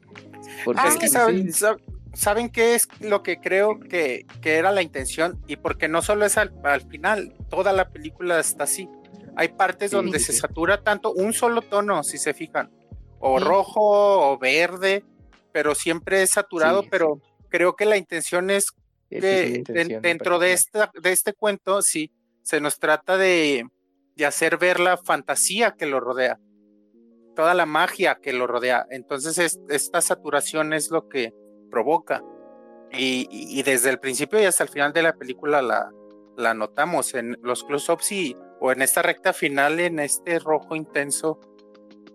Porque 0.66 0.82
Ah, 0.84 0.88
es 0.90 0.98
que 0.98 1.08
saben, 1.08 1.48
sab- 1.48 1.80
¿saben 2.14 2.50
qué 2.50 2.76
es 2.76 2.88
lo 3.00 3.24
que 3.24 3.40
creo 3.40 3.80
que, 3.80 4.28
que 4.44 4.58
era 4.58 4.72
la 4.72 4.84
intención? 4.84 5.40
Y 5.48 5.56
porque 5.56 5.88
no 5.88 6.04
solo 6.04 6.26
es 6.26 6.38
al, 6.38 6.54
al 6.64 6.82
final, 6.82 7.34
toda 7.50 7.74
la 7.74 7.90
película 7.90 8.40
está 8.40 8.66
así. 8.66 8.88
Hay 9.36 9.50
partes 9.50 9.92
Sí, 9.92 9.96
donde 9.96 10.20
sí, 10.20 10.26
se 10.26 10.34
satura 10.34 10.84
tanto 10.84 11.12
un 11.14 11.34
solo 11.34 11.62
tono, 11.62 12.04
si 12.04 12.18
se 12.18 12.34
fijan, 12.34 12.70
o 13.20 13.40
Sí. 13.40 13.46
rojo 13.46 14.32
o 14.32 14.38
verde, 14.38 15.04
pero 15.52 15.76
siempre 15.76 16.22
es 16.24 16.32
saturado, 16.32 16.84
pero 16.90 17.20
creo 17.50 17.76
que 17.76 17.86
la 17.86 17.98
intención 17.98 18.50
es 18.50 18.72
que 19.10 19.56
intención, 19.58 20.02
dentro 20.02 20.38
de, 20.40 20.54
esta, 20.54 20.92
de 21.02 21.12
este 21.12 21.34
cuento, 21.34 21.82
sí, 21.82 22.12
se 22.44 22.62
nos 22.62 22.78
trata 22.80 23.18
de, 23.18 23.66
de 24.16 24.26
hacer 24.26 24.58
ver 24.58 24.80
la 24.80 24.98
fantasía 24.98 25.72
que 25.72 25.86
lo 25.88 26.00
rodea, 26.00 26.40
toda 27.36 27.54
la 27.54 27.66
magia 27.66 28.20
que 28.22 28.34
lo 28.34 28.46
rodea. 28.48 28.86
Entonces, 28.92 29.38
es- 29.38 29.60
esta 29.70 30.02
saturación 30.02 30.74
es 30.74 30.92
lo 30.92 31.08
que 31.10 31.34
provoca. 31.72 32.22
Y, 32.92 33.28
y- 33.32 33.60
y 33.60 33.64
desde 33.64 33.90
el 33.92 34.00
principio 34.00 34.40
y 34.42 34.46
hasta 34.46 34.64
el 34.64 34.70
final 34.70 34.94
de 34.94 35.04
la 35.04 35.14
película 35.14 35.62
la, 35.62 35.92
la 36.38 36.54
notamos 36.54 37.14
en 37.14 37.38
los 37.44 37.64
close-ups 37.64 38.12
y, 38.12 38.36
o 38.60 38.72
en 38.72 38.82
esta 38.82 39.02
recta 39.02 39.34
final, 39.34 39.80
en 39.80 40.00
este 40.00 40.40
rojo 40.40 40.76
intenso. 40.76 41.40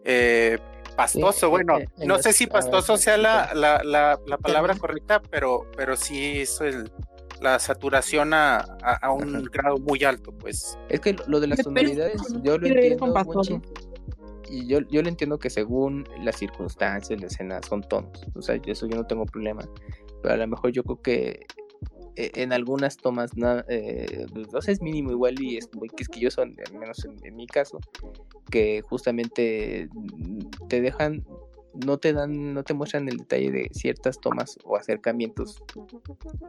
eh, 0.05 0.59
pastoso, 0.97 1.47
Sí, 1.47 1.51
bueno, 1.51 1.79
en- 1.79 1.89
en 2.03 2.09
no 2.09 2.19
sé 2.19 2.33
si 2.33 2.45
ver, 2.45 2.53
pastoso 2.53 2.97
sea 2.97 3.17
la, 3.17 3.53
la, 3.55 3.83
la, 3.83 4.21
la 4.27 4.39
palabra 4.39 4.75
correcta, 4.77 5.21
pero, 5.31 5.67
pero 5.77 5.97
sí 5.97 6.43
es 6.43 6.61
el, 6.61 6.93
la 7.41 7.59
saturación 7.59 8.33
a, 8.35 8.59
a, 8.83 8.99
a 9.03 9.11
un 9.13 9.35
Ajá. 9.37 9.45
grado 9.51 9.79
muy 9.79 10.05
alto, 10.05 10.31
pues. 10.33 10.79
Es 10.89 11.01
que 11.01 11.17
lo 11.27 11.41
de 11.41 11.47
las 11.49 11.63
tonalidades, 11.63 12.21
yo 12.43 12.59
lo 12.59 12.67
entiendo. 12.69 13.07
Monchi, 13.07 13.61
y 14.51 14.69
yo, 14.69 14.81
yo 14.91 15.03
lo 15.03 15.09
entiendo 15.09 15.39
que 15.39 15.49
según 15.51 16.07
las 16.21 16.37
circunstancias, 16.37 17.19
la 17.19 17.27
escena, 17.27 17.61
son 17.67 17.83
tonos. 17.83 18.23
O 18.37 18.43
sea, 18.43 18.61
eso 18.67 18.87
yo 18.87 18.97
no 18.97 19.07
tengo 19.07 19.25
problema. 19.25 19.65
Pero 20.23 20.35
a 20.35 20.37
lo 20.37 20.47
mejor 20.47 20.71
yo 20.71 20.85
creo 20.85 21.01
que 21.03 21.47
en 22.17 22.53
algunas 22.53 22.97
tomas, 22.97 23.37
na- 23.37 23.65
eh, 23.69 24.27
no 24.53 24.61
sé, 24.63 24.73
es 24.73 24.83
mínimo 24.83 25.11
igual 25.11 25.41
y 25.41 25.57
es 25.57 25.69
muy 25.75 25.89
quisquilloso, 25.91 26.43
al 26.43 26.55
menos 26.79 27.05
en, 27.05 27.19
en 27.25 27.37
mi 27.37 27.47
caso, 27.47 27.81
que 28.51 28.83
justamente 28.83 29.89
mm, 29.93 30.39
te 30.69 30.81
dejan, 30.81 31.25
no 31.75 31.99
te 31.99 32.13
dan, 32.13 32.55
no 32.55 32.63
te 32.63 32.75
muestran 32.75 33.09
el 33.09 33.19
detalle 33.19 33.51
de 33.51 33.69
ciertas 33.73 34.21
tomas 34.21 34.59
o 34.65 34.77
acercamientos 34.77 35.63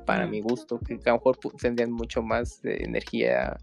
para 0.06 0.28
Mm. 0.28 0.30
mi 0.32 0.42
gusto, 0.42 0.80
que 0.80 0.94
a 1.06 1.10
lo 1.12 1.16
mejor 1.16 1.38
tendrían 1.60 1.92
mucho 1.92 2.22
más 2.22 2.64
eh, 2.64 2.84
energía 2.84 3.58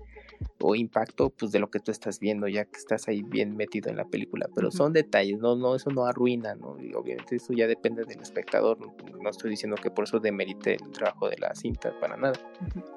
o 0.60 0.74
impacto 0.74 1.30
pues 1.30 1.52
de 1.52 1.58
lo 1.58 1.70
que 1.70 1.80
tú 1.80 1.90
estás 1.90 2.18
viendo 2.20 2.48
ya 2.48 2.64
que 2.64 2.78
estás 2.78 3.08
ahí 3.08 3.22
bien 3.22 3.56
metido 3.56 3.90
en 3.90 3.96
la 3.96 4.04
película 4.04 4.48
pero 4.54 4.70
son 4.70 4.92
detalles 4.92 5.38
no 5.38 5.56
no 5.56 5.74
eso 5.74 5.90
no 5.90 6.04
arruina 6.04 6.54
no 6.54 6.80
y 6.80 6.94
obviamente 6.94 7.36
eso 7.36 7.52
ya 7.52 7.66
depende 7.66 8.04
del 8.04 8.20
espectador 8.20 8.78
no, 9.20 9.30
estoy 9.30 9.50
diciendo 9.50 9.76
que 9.76 9.90
por 9.90 10.04
eso 10.04 10.18
demerite 10.18 10.74
el 10.74 10.90
trabajo 10.90 11.28
de 11.28 11.36
la 11.38 11.54
cinta 11.54 11.92
para 12.00 12.16
nada. 12.16 12.38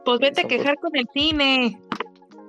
Pues 0.03 0.19
vete 0.19 0.41
a 0.41 0.47
quejar 0.47 0.75
con 0.79 0.95
el 0.95 1.07
cine. 1.13 1.79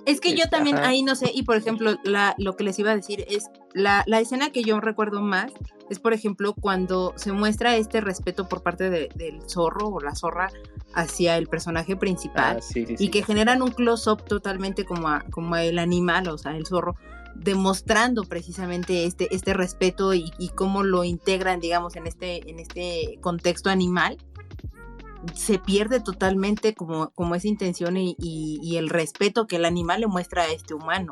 Es 0.07 0.19
que 0.21 0.31
yo 0.31 0.45
Este, 0.45 0.49
también 0.49 0.77
ajá. 0.77 0.87
ahí 0.87 1.03
no 1.03 1.15
sé, 1.15 1.31
y 1.33 1.43
por 1.43 1.57
ejemplo, 1.57 1.97
la, 2.03 2.33
lo 2.39 2.55
que 2.55 2.63
les 2.63 2.79
iba 2.79 2.91
a 2.91 2.95
decir 2.95 3.25
es, 3.29 3.49
la, 3.73 4.03
la 4.07 4.19
escena 4.19 4.49
que 4.51 4.63
yo 4.63 4.79
recuerdo 4.79 5.21
más 5.21 5.51
es, 5.89 5.99
por 5.99 6.13
ejemplo, 6.13 6.53
cuando 6.53 7.13
se 7.17 7.31
muestra 7.33 7.75
este 7.75 8.01
respeto 8.01 8.47
por 8.49 8.63
parte 8.63 8.89
de- 8.89 9.09
del 9.15 9.41
zorro 9.49 9.87
o 9.89 9.99
la 9.99 10.15
zorra 10.15 10.49
hacia 10.93 11.37
el 11.37 11.47
personaje 11.47 11.95
principal 11.95 12.57
Ah, 12.57 12.61
sí, 12.61 12.85
sí, 12.85 12.93
y 12.93 12.97
sí. 12.97 13.09
que 13.09 13.21
generan 13.23 13.61
un 13.61 13.71
close-up 13.71 14.23
totalmente 14.23 14.85
como, 14.85 15.09
a- 15.09 15.25
como 15.29 15.55
el 15.57 15.77
animal, 15.77 16.27
o 16.29 16.37
sea, 16.37 16.55
el 16.57 16.65
zorro, 16.65 16.95
demostrando 17.35 18.23
precisamente 18.23 19.05
este, 19.05 19.33
este 19.35 19.53
respeto 19.53 20.13
y, 20.13 20.31
y 20.39 20.49
cómo 20.49 20.83
lo 20.83 21.03
integran, 21.03 21.59
digamos, 21.59 21.95
en 21.95 22.07
este, 22.07 22.49
en 22.49 22.59
este 22.59 23.19
contexto 23.21 23.69
animal 23.69 24.17
se 25.33 25.59
pierde 25.59 25.99
totalmente 25.99 26.73
como, 26.73 27.09
como 27.11 27.35
esa 27.35 27.47
intención 27.47 27.97
y, 27.97 28.15
el 28.77 28.89
respeto 28.89 29.47
que 29.47 29.55
el 29.55 29.65
animal 29.65 30.01
le 30.01 30.07
muestra 30.07 30.43
a 30.43 30.47
este 30.47 30.73
humano. 30.73 31.11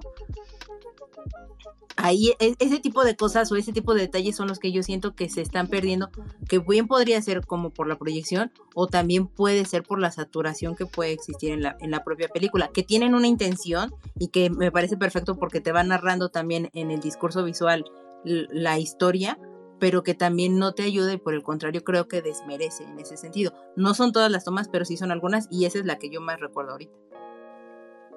Ahí 1.98 2.34
e- 2.40 2.56
ese 2.60 2.80
tipo 2.80 3.04
de 3.04 3.16
cosas 3.16 3.52
o 3.52 3.56
ese 3.56 3.74
tipo 3.74 3.94
de 3.94 4.02
detalles 4.02 4.36
son 4.36 4.48
los 4.48 4.60
que 4.60 4.72
yo 4.72 4.84
siento 4.84 5.16
que 5.16 5.30
se 5.30 5.42
están 5.42 5.68
perdiendo, 5.68 6.10
que 6.48 6.60
bien 6.60 6.88
podría 6.88 7.22
ser 7.22 7.46
como 7.46 7.72
por 7.72 7.88
la 7.88 7.98
proyección 7.98 8.52
o 8.76 8.88
también 8.88 9.28
puede 9.28 9.66
ser 9.66 9.84
por 9.84 10.00
la 10.00 10.12
saturación 10.12 10.76
que 10.76 10.86
puede 10.86 11.14
existir 11.14 11.52
en 11.52 11.64
la, 11.64 11.78
en 11.80 11.92
la 11.92 12.04
propia 12.04 12.28
película, 12.28 12.70
que 12.74 12.84
tienen 12.84 13.16
una 13.16 13.28
intención 13.28 13.94
y 14.20 14.28
que 14.28 14.50
me 14.50 14.72
parece 14.72 14.98
perfecto 14.98 15.38
porque 15.38 15.62
te 15.62 15.72
va 15.72 15.84
narrando 15.84 16.30
también 16.30 16.70
en 16.74 16.92
el 16.92 17.00
discurso 17.00 17.44
visual 17.44 17.86
la 18.26 18.80
historia, 18.80 19.38
pero 19.80 20.04
que 20.04 20.14
también 20.14 20.58
no 20.58 20.74
te 20.74 20.84
ayuda 20.84 21.14
y 21.14 21.18
por 21.18 21.34
el 21.34 21.44
contrario 21.44 21.84
creo 21.84 22.08
que 22.08 22.22
desmerece 22.22 22.84
en 22.84 23.00
ese 23.00 23.18
sentido. 23.18 23.54
No 23.76 23.94
son 23.94 24.12
todas 24.12 24.32
las 24.32 24.46
tomas, 24.46 24.68
pero 24.70 24.86
sí 24.86 24.98
son 24.98 25.12
algunas 25.12 25.48
y 25.52 25.66
esa 25.66 25.80
es 25.80 25.86
la 25.86 25.98
que 25.98 26.10
yo 26.10 26.22
más 26.22 26.40
recuerdo 26.40 26.72
ahorita. 26.72 26.94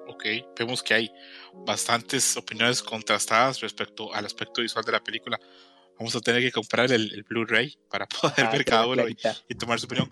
Ok, 0.07 0.25
vemos 0.57 0.81
que 0.81 0.93
hay 0.95 1.11
bastantes 1.65 2.35
opiniones 2.35 2.81
contrastadas 2.81 3.61
respecto 3.61 4.13
al 4.13 4.25
aspecto 4.25 4.61
visual 4.61 4.83
de 4.83 4.91
la 4.91 5.03
película. 5.03 5.39
Vamos 5.99 6.15
a 6.15 6.21
tener 6.21 6.41
que 6.41 6.51
comprar 6.51 6.91
el, 6.91 7.13
el 7.13 7.23
Blu-ray 7.23 7.77
para 7.89 8.07
poder 8.21 8.45
Ah, 8.45 8.51
ver 8.51 8.65
cada 8.65 8.87
uno 8.87 9.03
y 9.07 9.55
tomar 9.55 9.79
su 9.79 9.85
opinión. 9.85 10.09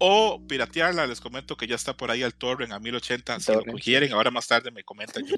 O 0.00 0.40
piratearla, 0.46 1.06
les 1.06 1.20
comento 1.20 1.56
que 1.56 1.66
ya 1.66 1.74
está 1.74 1.96
por 1.96 2.10
ahí 2.10 2.22
al 2.22 2.32
torrent 2.34 2.72
a 2.72 2.78
1080. 2.78 3.40
Si 3.40 3.52
lo 3.52 3.62
quieren, 3.74 4.12
ahora 4.12 4.30
más 4.30 4.46
tarde 4.46 4.70
me 4.70 4.84
comentan. 4.84 5.24
Yo 5.26 5.36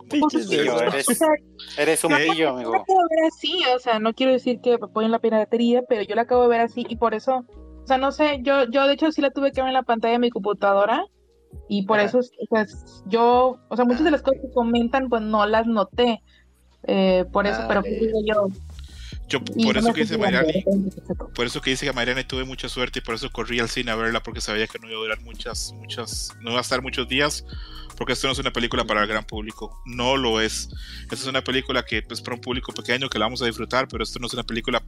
yo, 0.51 0.81
eres, 0.81 1.07
eres 1.78 2.05
un 2.05 2.15
pillo, 2.15 2.35
Yo 2.35 2.49
amigo. 2.51 2.73
la 2.73 2.78
acabo 2.78 2.99
de 3.09 3.16
ver 3.16 3.24
así, 3.27 3.62
o 3.74 3.78
sea, 3.78 3.99
no 3.99 4.12
quiero 4.12 4.32
decir 4.32 4.61
que 4.61 4.74
apoyen 4.74 5.11
la 5.11 5.19
piratería, 5.19 5.82
pero 5.89 6.03
yo 6.03 6.15
la 6.15 6.23
acabo 6.23 6.43
de 6.43 6.49
ver 6.49 6.61
así 6.61 6.85
y 6.89 6.97
por 6.97 7.15
eso, 7.15 7.47
o 7.82 7.87
sea, 7.87 7.97
no 7.97 8.12
sé, 8.12 8.41
yo, 8.43 8.65
yo 8.70 8.87
de 8.87 8.93
hecho 8.95 9.11
sí 9.12 9.23
la 9.23 9.31
tuve 9.31 9.51
que 9.53 9.62
ver 9.62 9.69
en 9.69 9.74
la 9.74 9.82
pantalla 9.82 10.12
de 10.12 10.19
mi 10.19 10.31
computadora 10.31 11.07
y 11.69 11.87
por 11.87 11.99
eso, 11.99 12.19
o 12.19 12.23
sea, 12.23 12.66
yo, 13.07 13.59
o 13.69 13.77
sea, 13.77 13.85
muchas 13.87 14.05
de 14.05 14.11
las 14.11 14.23
cosas 14.23 14.43
que 14.43 14.53
comentan, 14.53 15.09
pues 15.09 15.23
no 15.23 15.47
las 15.47 15.66
noté, 15.66 16.23
eh, 16.85 17.24
por 17.32 17.47
eso, 17.47 17.61
Ah, 17.62 17.66
pero 17.69 17.82
ya, 17.82 17.89
pues, 17.89 18.01
digo 18.01 18.19
yo. 18.27 18.47
Yo 19.31 19.43
por 19.44 19.77
eso 19.77 19.93
que 19.94 20.02
dice 20.02 20.19
Mariani, 20.19 20.65
por 21.35 21.47
eso 21.47 21.61
que 21.61 21.70
dice 21.70 21.86
que 21.86 21.93
Mariani 21.93 22.24
tuve 22.24 22.44
mucha 22.44 22.69
suerte 22.69 22.98
y 22.98 23.02
por 23.02 23.15
eso 23.15 23.31
corrí 23.31 23.61
al 23.61 23.69
cine 23.69 23.93
a 23.93 23.94
verla 23.94 24.23
porque 24.23 24.40
sabía 24.40 24.66
que 24.66 24.78
no 24.78 24.89
iba 24.89 24.98
a 24.98 25.02
durar 25.02 25.20
muchas, 25.23 25.73
muchas, 25.74 26.32
no 26.40 26.51
iba 26.51 26.59
a 26.59 26.62
estar 26.62 26.82
muchos 26.82 27.09
días 27.09 27.44
porque 27.97 28.15
esto 28.15 28.27
no 28.27 28.32
es 28.32 28.39
una 28.39 28.52
película 28.52 28.85
para 28.85 29.02
el 29.02 29.09
gran 29.09 29.24
público, 29.24 29.82
no 29.85 30.16
lo 30.16 30.40
es. 30.40 30.70
Esta 31.02 31.15
es 31.15 31.27
una 31.27 31.44
película 31.44 31.85
que 31.85 31.98
es 31.98 32.05
pues, 32.05 32.20
para 32.23 32.35
un 32.35 32.40
público 32.40 32.73
pequeño 32.73 33.09
que 33.09 33.19
la 33.19 33.27
vamos 33.27 33.43
a 33.43 33.47
disfrutar, 33.47 33.89
pero 33.89 34.02
esto 34.02 34.19
no 34.19 34.27
es 34.27 34.32
una 34.32 34.43
película. 34.43 34.82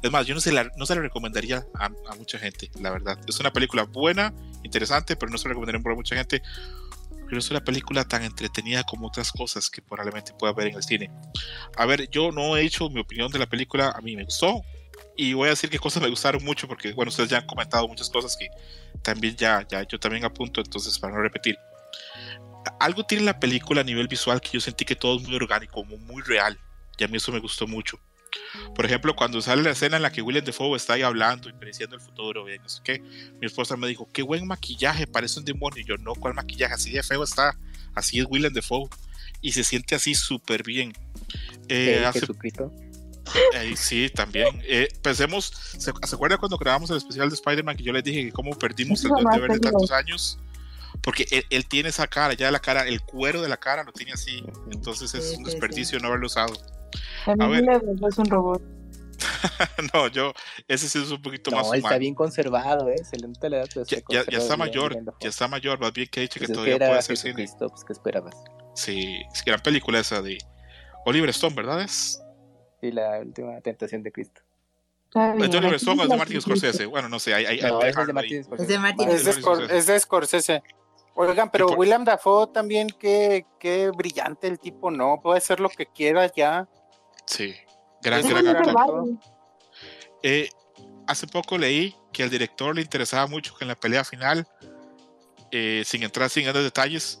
Es 0.00 0.10
más, 0.10 0.26
yo 0.26 0.34
no 0.34 0.40
se 0.40 0.52
la, 0.52 0.70
no 0.76 0.86
se 0.86 0.94
la 0.94 1.00
recomendaría 1.00 1.66
a, 1.74 1.86
a 1.86 2.14
mucha 2.16 2.38
gente, 2.38 2.70
la 2.80 2.90
verdad. 2.90 3.18
Es 3.26 3.38
una 3.40 3.52
película 3.52 3.82
buena, 3.82 4.32
interesante, 4.62 5.16
pero 5.16 5.30
no 5.30 5.38
se 5.38 5.48
la 5.48 5.50
recomendaría 5.50 5.82
para 5.82 5.96
mucha 5.96 6.16
gente. 6.16 6.40
Pero 7.32 7.40
es 7.40 7.50
una 7.50 7.64
película 7.64 8.04
tan 8.04 8.24
entretenida 8.24 8.84
como 8.84 9.06
otras 9.06 9.32
cosas 9.32 9.70
que 9.70 9.80
probablemente 9.80 10.34
pueda 10.34 10.52
ver 10.52 10.66
en 10.66 10.74
el 10.74 10.82
cine. 10.82 11.10
A 11.78 11.86
ver, 11.86 12.10
yo 12.10 12.30
no 12.30 12.58
he 12.58 12.62
hecho 12.62 12.90
mi 12.90 13.00
opinión 13.00 13.32
de 13.32 13.38
la 13.38 13.46
película, 13.46 13.90
a 13.96 14.02
mí 14.02 14.14
me 14.16 14.24
gustó. 14.24 14.60
Y 15.16 15.32
voy 15.32 15.46
a 15.46 15.52
decir 15.52 15.70
qué 15.70 15.78
cosas 15.78 16.02
me 16.02 16.10
gustaron 16.10 16.44
mucho, 16.44 16.68
porque 16.68 16.92
bueno, 16.92 17.08
ustedes 17.08 17.30
ya 17.30 17.38
han 17.38 17.46
comentado 17.46 17.88
muchas 17.88 18.10
cosas 18.10 18.36
que 18.36 18.50
también 19.00 19.34
ya, 19.34 19.66
ya 19.66 19.82
yo 19.88 19.98
también 19.98 20.26
apunto, 20.26 20.60
entonces 20.60 20.98
para 20.98 21.14
no 21.14 21.22
repetir. 21.22 21.56
Algo 22.78 23.02
tiene 23.04 23.24
la 23.24 23.40
película 23.40 23.80
a 23.80 23.84
nivel 23.84 24.08
visual 24.08 24.38
que 24.42 24.50
yo 24.50 24.60
sentí 24.60 24.84
que 24.84 24.94
todo 24.94 25.16
es 25.16 25.22
muy 25.26 25.34
orgánico, 25.34 25.76
como 25.76 25.96
muy 25.96 26.20
real. 26.20 26.60
Y 26.98 27.04
a 27.04 27.08
mí 27.08 27.16
eso 27.16 27.32
me 27.32 27.40
gustó 27.40 27.66
mucho. 27.66 27.98
Por 28.74 28.86
ejemplo, 28.86 29.14
cuando 29.14 29.40
sale 29.42 29.62
la 29.62 29.70
escena 29.70 29.96
en 29.96 30.02
la 30.02 30.10
que 30.12 30.22
William 30.22 30.44
Defoe 30.44 30.76
está 30.76 30.94
ahí 30.94 31.02
hablando 31.02 31.48
y 31.48 31.52
prediciendo 31.52 31.94
el 31.96 32.00
futuro, 32.02 32.48
y 32.52 32.58
no 32.58 32.68
sé 32.68 32.80
qué, 32.84 33.00
mi 33.00 33.46
esposa 33.46 33.76
me 33.76 33.86
dijo, 33.86 34.08
qué 34.12 34.22
buen 34.22 34.46
maquillaje, 34.46 35.06
parece 35.06 35.38
un 35.40 35.44
demonio. 35.44 35.80
Y 35.80 35.84
yo, 35.84 35.96
no, 35.98 36.14
¿cuál 36.14 36.34
maquillaje? 36.34 36.74
Así 36.74 36.90
de 36.90 37.02
feo 37.02 37.22
está. 37.24 37.56
Así 37.94 38.18
es 38.20 38.26
William 38.28 38.52
Defoe. 38.52 38.88
Y 39.40 39.52
se 39.52 39.64
siente 39.64 39.94
así 39.94 40.14
súper 40.14 40.62
bien. 40.62 40.92
Eh, 41.68 42.04
hace 42.06 42.20
Jesucristo. 42.20 42.72
eh, 43.54 43.74
sí, 43.76 44.08
también. 44.14 44.60
Eh, 44.64 44.88
pensemos, 45.02 45.46
¿se, 45.46 45.92
¿se 46.02 46.14
acuerda 46.14 46.38
cuando 46.38 46.56
grabamos 46.58 46.90
el 46.90 46.96
especial 46.96 47.28
de 47.28 47.34
Spider-Man 47.34 47.76
que 47.76 47.82
yo 47.82 47.92
les 47.92 48.04
dije 48.04 48.24
que 48.26 48.32
cómo 48.32 48.56
perdimos 48.58 49.00
el 49.04 49.10
Eso 49.10 49.14
don 49.16 49.24
de 49.30 49.38
jamás 49.38 49.40
verle 49.40 49.58
te 49.58 49.68
digo. 49.68 49.78
tantos 49.78 49.90
años? 49.90 50.38
Porque 51.02 51.26
él, 51.30 51.44
él 51.50 51.66
tiene 51.66 51.88
esa 51.88 52.06
cara, 52.06 52.34
ya 52.34 52.50
la 52.50 52.60
cara, 52.60 52.86
el 52.86 53.00
cuero 53.00 53.42
de 53.42 53.48
la 53.48 53.56
cara 53.56 53.82
lo 53.82 53.92
tiene 53.92 54.12
así. 54.12 54.44
Entonces 54.70 55.12
es 55.14 55.30
Sí, 55.30 55.36
un 55.36 55.44
sí, 55.44 55.50
desperdicio 55.50 55.98
no 55.98 56.08
haberlo 56.08 56.26
usado. 56.26 56.52
A 57.26 57.34
mí 57.36 57.60
ver. 57.60 57.82
me 57.82 58.08
es 58.08 58.18
un 58.18 58.26
robot. 58.26 58.62
no, 59.94 60.08
yo, 60.08 60.32
ese 60.68 60.88
sí 60.88 61.00
es 61.00 61.10
un 61.10 61.22
poquito 61.22 61.50
más 61.50 61.66
No, 61.66 61.74
está 61.74 61.86
humano. 61.88 62.00
bien 62.00 62.14
conservado, 62.14 62.88
¿eh? 62.88 63.02
Se 63.04 63.16
le 63.18 63.28
nota 63.28 63.48
la 63.48 63.58
edad, 63.58 63.68
pero 63.72 63.86
Ya, 63.86 63.98
ya- 64.08 64.24
ya 64.30 64.38
está 64.38 64.56
bien, 64.56 64.58
mayor, 64.58 64.96
ya 65.20 65.28
está 65.28 65.48
mayor, 65.48 65.78
más 65.80 65.92
bien 65.92 66.08
que 66.10 66.20
ha 66.20 66.22
dicho 66.22 66.34
que 66.34 66.40
Pues 66.40 66.50
es 66.50 66.54
todavía 66.54 66.74
era 66.76 66.86
puede 66.88 66.98
hacer 66.98 67.16
cine. 67.16 67.46
Pues 67.58 67.84
¿qué 67.84 67.92
esperabas? 67.92 68.34
Sí, 68.74 69.22
es 69.32 69.44
gran 69.44 69.60
película 69.60 70.00
esa 70.00 70.22
de 70.22 70.38
Oliver 71.06 71.30
Stone, 71.30 71.54
¿verdad? 71.54 71.82
Es, 71.82 72.20
Sí, 72.80 72.90
la 72.90 73.20
última 73.20 73.60
tentación 73.60 74.02
de 74.02 74.10
Cristo. 74.10 74.40
Está 75.04 75.34
¿Es 75.36 75.50
de 75.50 75.58
Oliver 75.58 75.74
Stone 75.76 76.00
o 76.00 76.04
es 76.04 76.10
de 76.10 76.16
Martin. 76.16 76.40
Scorsese? 76.40 76.86
Bueno, 76.86 77.08
no 77.08 77.18
sé, 77.20 77.32
hay, 77.34 77.44
hay, 77.46 77.60
No, 77.60 77.80
hay- 77.80 77.90
es 77.90 78.06
de 78.06 78.12
Martin 78.12 78.44
Scorsese. 78.44 78.62
Es 78.62 78.68
de 78.68 78.78
Martin 78.80 79.08
Es 79.10 79.24
de, 79.24 79.32
Scorsese. 79.34 79.76
es 79.78 79.86
de 79.86 80.00
Scorsese. 80.00 80.62
Oigan, 81.14 81.50
pero 81.50 81.66
por- 81.68 81.78
William 81.78 82.04
Dafoe 82.04 82.48
también, 82.52 82.88
qué, 82.98 83.44
qué 83.60 83.90
brillante 83.90 84.48
el 84.48 84.58
tipo, 84.58 84.90
¿no? 84.90 85.20
Puede 85.22 85.38
hacer 85.38 85.60
lo 85.60 85.68
que 85.68 85.86
quiera 85.86 86.26
ya. 86.34 86.66
Sí, 87.26 87.54
gran, 88.02 88.26
gran 88.26 88.46
actor. 88.48 89.08
Eh, 90.22 90.48
hace 91.06 91.26
poco 91.26 91.58
leí 91.58 91.94
que 92.12 92.22
al 92.22 92.30
director 92.30 92.74
le 92.74 92.82
interesaba 92.82 93.26
mucho 93.26 93.54
que 93.56 93.64
en 93.64 93.68
la 93.68 93.74
pelea 93.74 94.04
final, 94.04 94.46
eh, 95.50 95.82
sin 95.84 96.02
entrar 96.02 96.30
sin 96.30 96.44
grandes 96.44 96.64
detalles, 96.64 97.20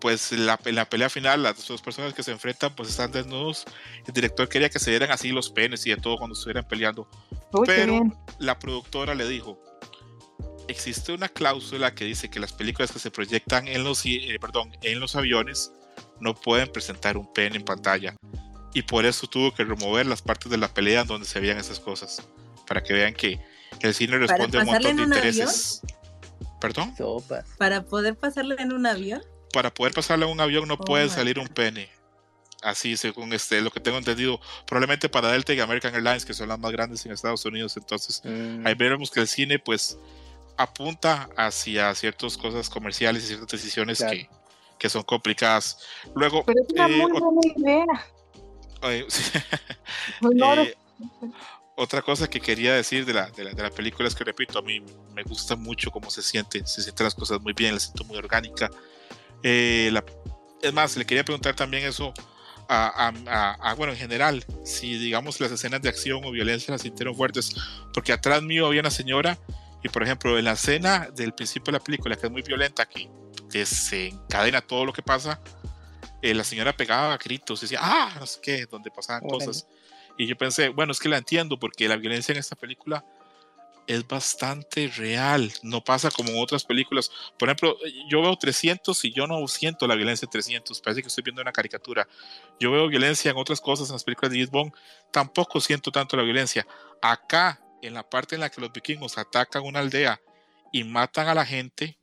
pues 0.00 0.32
la, 0.32 0.58
en 0.64 0.74
la 0.74 0.88
pelea 0.88 1.08
final 1.08 1.42
las 1.42 1.66
dos 1.66 1.80
personas 1.80 2.12
que 2.12 2.22
se 2.22 2.30
enfrentan 2.30 2.74
pues 2.74 2.90
están 2.90 3.12
desnudos. 3.12 3.64
El 4.06 4.12
director 4.12 4.48
quería 4.48 4.68
que 4.68 4.78
se 4.78 4.90
dieran 4.90 5.10
así 5.10 5.30
los 5.30 5.50
penes 5.50 5.86
y 5.86 5.90
de 5.90 5.96
todo 5.96 6.18
cuando 6.18 6.34
estuvieran 6.34 6.66
peleando. 6.66 7.08
Pero 7.64 7.92
bien. 7.92 8.14
la 8.38 8.58
productora 8.58 9.14
le 9.14 9.26
dijo, 9.26 9.58
existe 10.68 11.12
una 11.12 11.28
cláusula 11.28 11.94
que 11.94 12.04
dice 12.04 12.28
que 12.28 12.40
las 12.40 12.52
películas 12.52 12.92
que 12.92 12.98
se 12.98 13.10
proyectan 13.10 13.68
en 13.68 13.84
los, 13.84 14.04
eh, 14.04 14.36
perdón, 14.40 14.72
en 14.82 15.00
los 15.00 15.16
aviones 15.16 15.72
no 16.20 16.34
pueden 16.34 16.70
presentar 16.70 17.16
un 17.16 17.32
pene 17.32 17.56
en 17.56 17.64
pantalla. 17.64 18.14
Y 18.76 18.82
por 18.82 19.06
eso 19.06 19.26
tuvo 19.26 19.54
que 19.54 19.64
remover 19.64 20.04
las 20.04 20.20
partes 20.20 20.50
de 20.50 20.58
la 20.58 20.68
pelea 20.68 21.02
donde 21.02 21.26
se 21.26 21.40
veían 21.40 21.56
esas 21.56 21.80
cosas. 21.80 22.22
Para 22.66 22.82
que 22.82 22.92
vean 22.92 23.14
que 23.14 23.40
el 23.80 23.94
cine 23.94 24.18
responde 24.18 24.58
a 24.58 24.60
un 24.60 24.66
montón 24.66 24.82
de 24.82 25.02
en 25.02 25.10
un 25.10 25.16
intereses. 25.16 25.80
¿Perdón? 26.60 26.94
Sopas. 26.94 27.46
Para 27.56 27.84
poder 27.86 28.16
pasarle 28.16 28.54
en 28.58 28.74
un 28.74 28.84
avión. 28.84 29.22
Para 29.50 29.72
poder 29.72 29.94
pasarle 29.94 30.26
a 30.26 30.28
un 30.28 30.38
avión 30.40 30.68
no 30.68 30.74
Oh 30.74 30.84
puede 30.84 31.08
salir 31.08 31.38
un 31.38 31.48
pene. 31.48 31.88
Así, 32.60 32.98
según 32.98 33.32
este, 33.32 33.62
lo 33.62 33.70
que 33.70 33.80
tengo 33.80 33.96
entendido. 33.96 34.40
Probablemente 34.66 35.08
para 35.08 35.32
Delta 35.32 35.54
y 35.54 35.60
American 35.60 35.94
Airlines, 35.94 36.26
que 36.26 36.34
son 36.34 36.50
las 36.50 36.58
más 36.58 36.70
grandes 36.70 37.06
en 37.06 37.12
Estados 37.12 37.46
Unidos. 37.46 37.78
Entonces, 37.78 38.20
Mm, 38.24 38.66
ahí 38.66 38.74
veremos 38.74 39.10
que 39.10 39.20
el 39.20 39.26
cine 39.26 39.58
pues 39.58 39.96
apunta 40.58 41.30
hacia 41.38 41.94
ciertas 41.94 42.36
cosas 42.36 42.68
comerciales 42.68 43.24
y 43.24 43.28
ciertas 43.28 43.48
decisiones 43.48 43.96
Claro. 43.96 44.12
que, 44.12 44.28
que 44.78 44.90
son 44.90 45.02
complicadas. 45.02 45.78
Luego, 46.14 46.44
Pero 46.44 46.60
es 46.60 46.74
una 46.74 46.86
eh, 46.88 46.96
muy 46.98 47.10
buena 47.12 47.40
idea. 47.56 48.06
Eh, 48.82 49.06
Pues 50.20 50.34
eh, 50.66 50.74
otra 51.76 52.00
cosa 52.02 52.28
que 52.28 52.40
quería 52.40 52.74
decir 52.74 53.04
de 53.04 53.12
la, 53.12 53.30
de, 53.30 53.44
la, 53.44 53.50
de 53.52 53.62
la 53.62 53.70
película 53.70 54.08
es 54.08 54.14
que, 54.14 54.24
repito, 54.24 54.58
a 54.58 54.62
mí 54.62 54.80
me 55.14 55.22
gusta 55.22 55.56
mucho 55.56 55.90
cómo 55.90 56.10
se 56.10 56.22
siente, 56.22 56.66
se 56.66 56.82
sienten 56.82 57.04
las 57.04 57.14
cosas 57.14 57.40
muy 57.40 57.52
bien, 57.52 57.74
la 57.74 57.80
siento 57.80 58.04
muy 58.04 58.16
orgánica. 58.16 58.70
Eh, 59.42 59.90
la- 59.92 60.04
es 60.62 60.72
más, 60.72 60.96
le 60.96 61.04
quería 61.04 61.22
preguntar 61.24 61.54
también 61.54 61.84
eso 61.84 62.14
a, 62.68 63.08
a- 63.08 63.12
a- 63.26 63.70
a- 63.70 63.74
bueno, 63.74 63.92
en 63.92 63.98
general, 63.98 64.44
si 64.64 64.96
digamos 64.96 65.38
las 65.40 65.52
escenas 65.52 65.82
de 65.82 65.88
acción 65.90 66.24
o 66.24 66.30
violencia 66.30 66.72
las 66.72 66.80
sintieron 66.82 67.14
fuertes, 67.14 67.54
porque 67.92 68.12
atrás 68.12 68.42
mío 68.42 68.66
había 68.66 68.80
una 68.80 68.90
señora 68.90 69.38
y, 69.84 69.88
por 69.90 70.02
ejemplo, 70.02 70.38
en 70.38 70.46
la 70.46 70.52
escena 70.52 71.08
del 71.14 71.34
principio 71.34 71.72
de 71.72 71.78
la 71.78 71.84
película, 71.84 72.16
que 72.16 72.26
es 72.26 72.32
muy 72.32 72.42
violenta, 72.42 72.86
que, 72.86 73.08
que 73.50 73.66
se 73.66 74.08
encadena 74.08 74.62
todo 74.62 74.84
lo 74.86 74.92
que 74.94 75.02
pasa, 75.02 75.38
eh, 76.30 76.34
la 76.34 76.44
señora 76.44 76.76
pegaba 76.76 77.16
gritos, 77.18 77.60
decía, 77.60 77.78
ah, 77.80 78.16
no 78.18 78.26
sé 78.26 78.40
qué, 78.42 78.66
donde 78.66 78.90
pasaban 78.90 79.28
cosas. 79.28 79.66
Y 80.18 80.26
yo 80.26 80.36
pensé, 80.36 80.70
bueno, 80.70 80.92
es 80.92 80.98
que 80.98 81.08
la 81.08 81.18
entiendo 81.18 81.58
porque 81.58 81.88
la 81.88 81.96
violencia 81.96 82.32
en 82.32 82.38
esta 82.38 82.56
película 82.56 83.04
es 83.86 84.06
bastante 84.08 84.88
real, 84.88 85.52
no 85.62 85.84
pasa 85.84 86.10
como 86.10 86.30
en 86.30 86.42
otras 86.42 86.64
películas. 86.64 87.10
Por 87.38 87.48
ejemplo, 87.48 87.76
yo 88.08 88.22
veo 88.22 88.36
300 88.36 89.04
y 89.04 89.12
yo 89.12 89.28
no 89.28 89.46
siento 89.46 89.86
la 89.86 89.94
violencia 89.94 90.26
en 90.26 90.30
300, 90.30 90.80
parece 90.80 91.02
que 91.02 91.08
estoy 91.08 91.22
viendo 91.22 91.42
una 91.42 91.52
caricatura. 91.52 92.08
Yo 92.58 92.72
veo 92.72 92.88
violencia 92.88 93.30
en 93.30 93.36
otras 93.36 93.60
cosas, 93.60 93.88
en 93.88 93.94
las 93.94 94.02
películas 94.02 94.32
de 94.32 94.46
Bond, 94.46 94.72
tampoco 95.12 95.60
siento 95.60 95.92
tanto 95.92 96.16
la 96.16 96.24
violencia. 96.24 96.66
Acá, 97.00 97.60
en 97.82 97.94
la 97.94 98.02
parte 98.02 98.34
en 98.34 98.40
la 98.40 98.50
que 98.50 98.60
los 98.60 98.72
vikingos 98.72 99.16
atacan 99.18 99.62
una 99.62 99.78
aldea 99.78 100.20
y 100.72 100.82
matan 100.82 101.28
a 101.28 101.34
la 101.34 101.46
gente, 101.46 101.96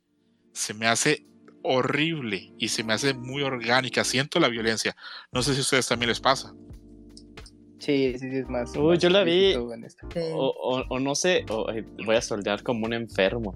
se 0.54 0.72
me 0.72 0.86
hace 0.86 1.26
horrible 1.64 2.52
y 2.58 2.68
se 2.68 2.84
me 2.84 2.92
hace 2.92 3.14
muy 3.14 3.42
orgánica. 3.42 4.04
Siento 4.04 4.38
la 4.38 4.48
violencia. 4.48 4.94
No 5.32 5.42
sé 5.42 5.54
si 5.54 5.58
a 5.60 5.62
ustedes 5.62 5.88
también 5.88 6.10
les 6.10 6.20
pasa. 6.20 6.54
Sí, 7.78 8.12
sí, 8.18 8.30
sí, 8.30 8.36
es 8.36 8.48
más. 8.48 8.74
Uy, 8.76 8.82
más 8.94 8.98
yo 9.00 9.10
la 9.10 9.24
vi. 9.24 9.54
Sí. 9.54 10.20
O, 10.32 10.46
o- 10.46 10.84
o 10.88 10.98
no 11.00 11.14
sé, 11.14 11.44
o, 11.50 11.70
eh, 11.72 11.84
voy 12.04 12.16
a 12.16 12.22
soldear 12.22 12.62
como 12.62 12.86
un 12.86 12.92
enfermo. 12.92 13.54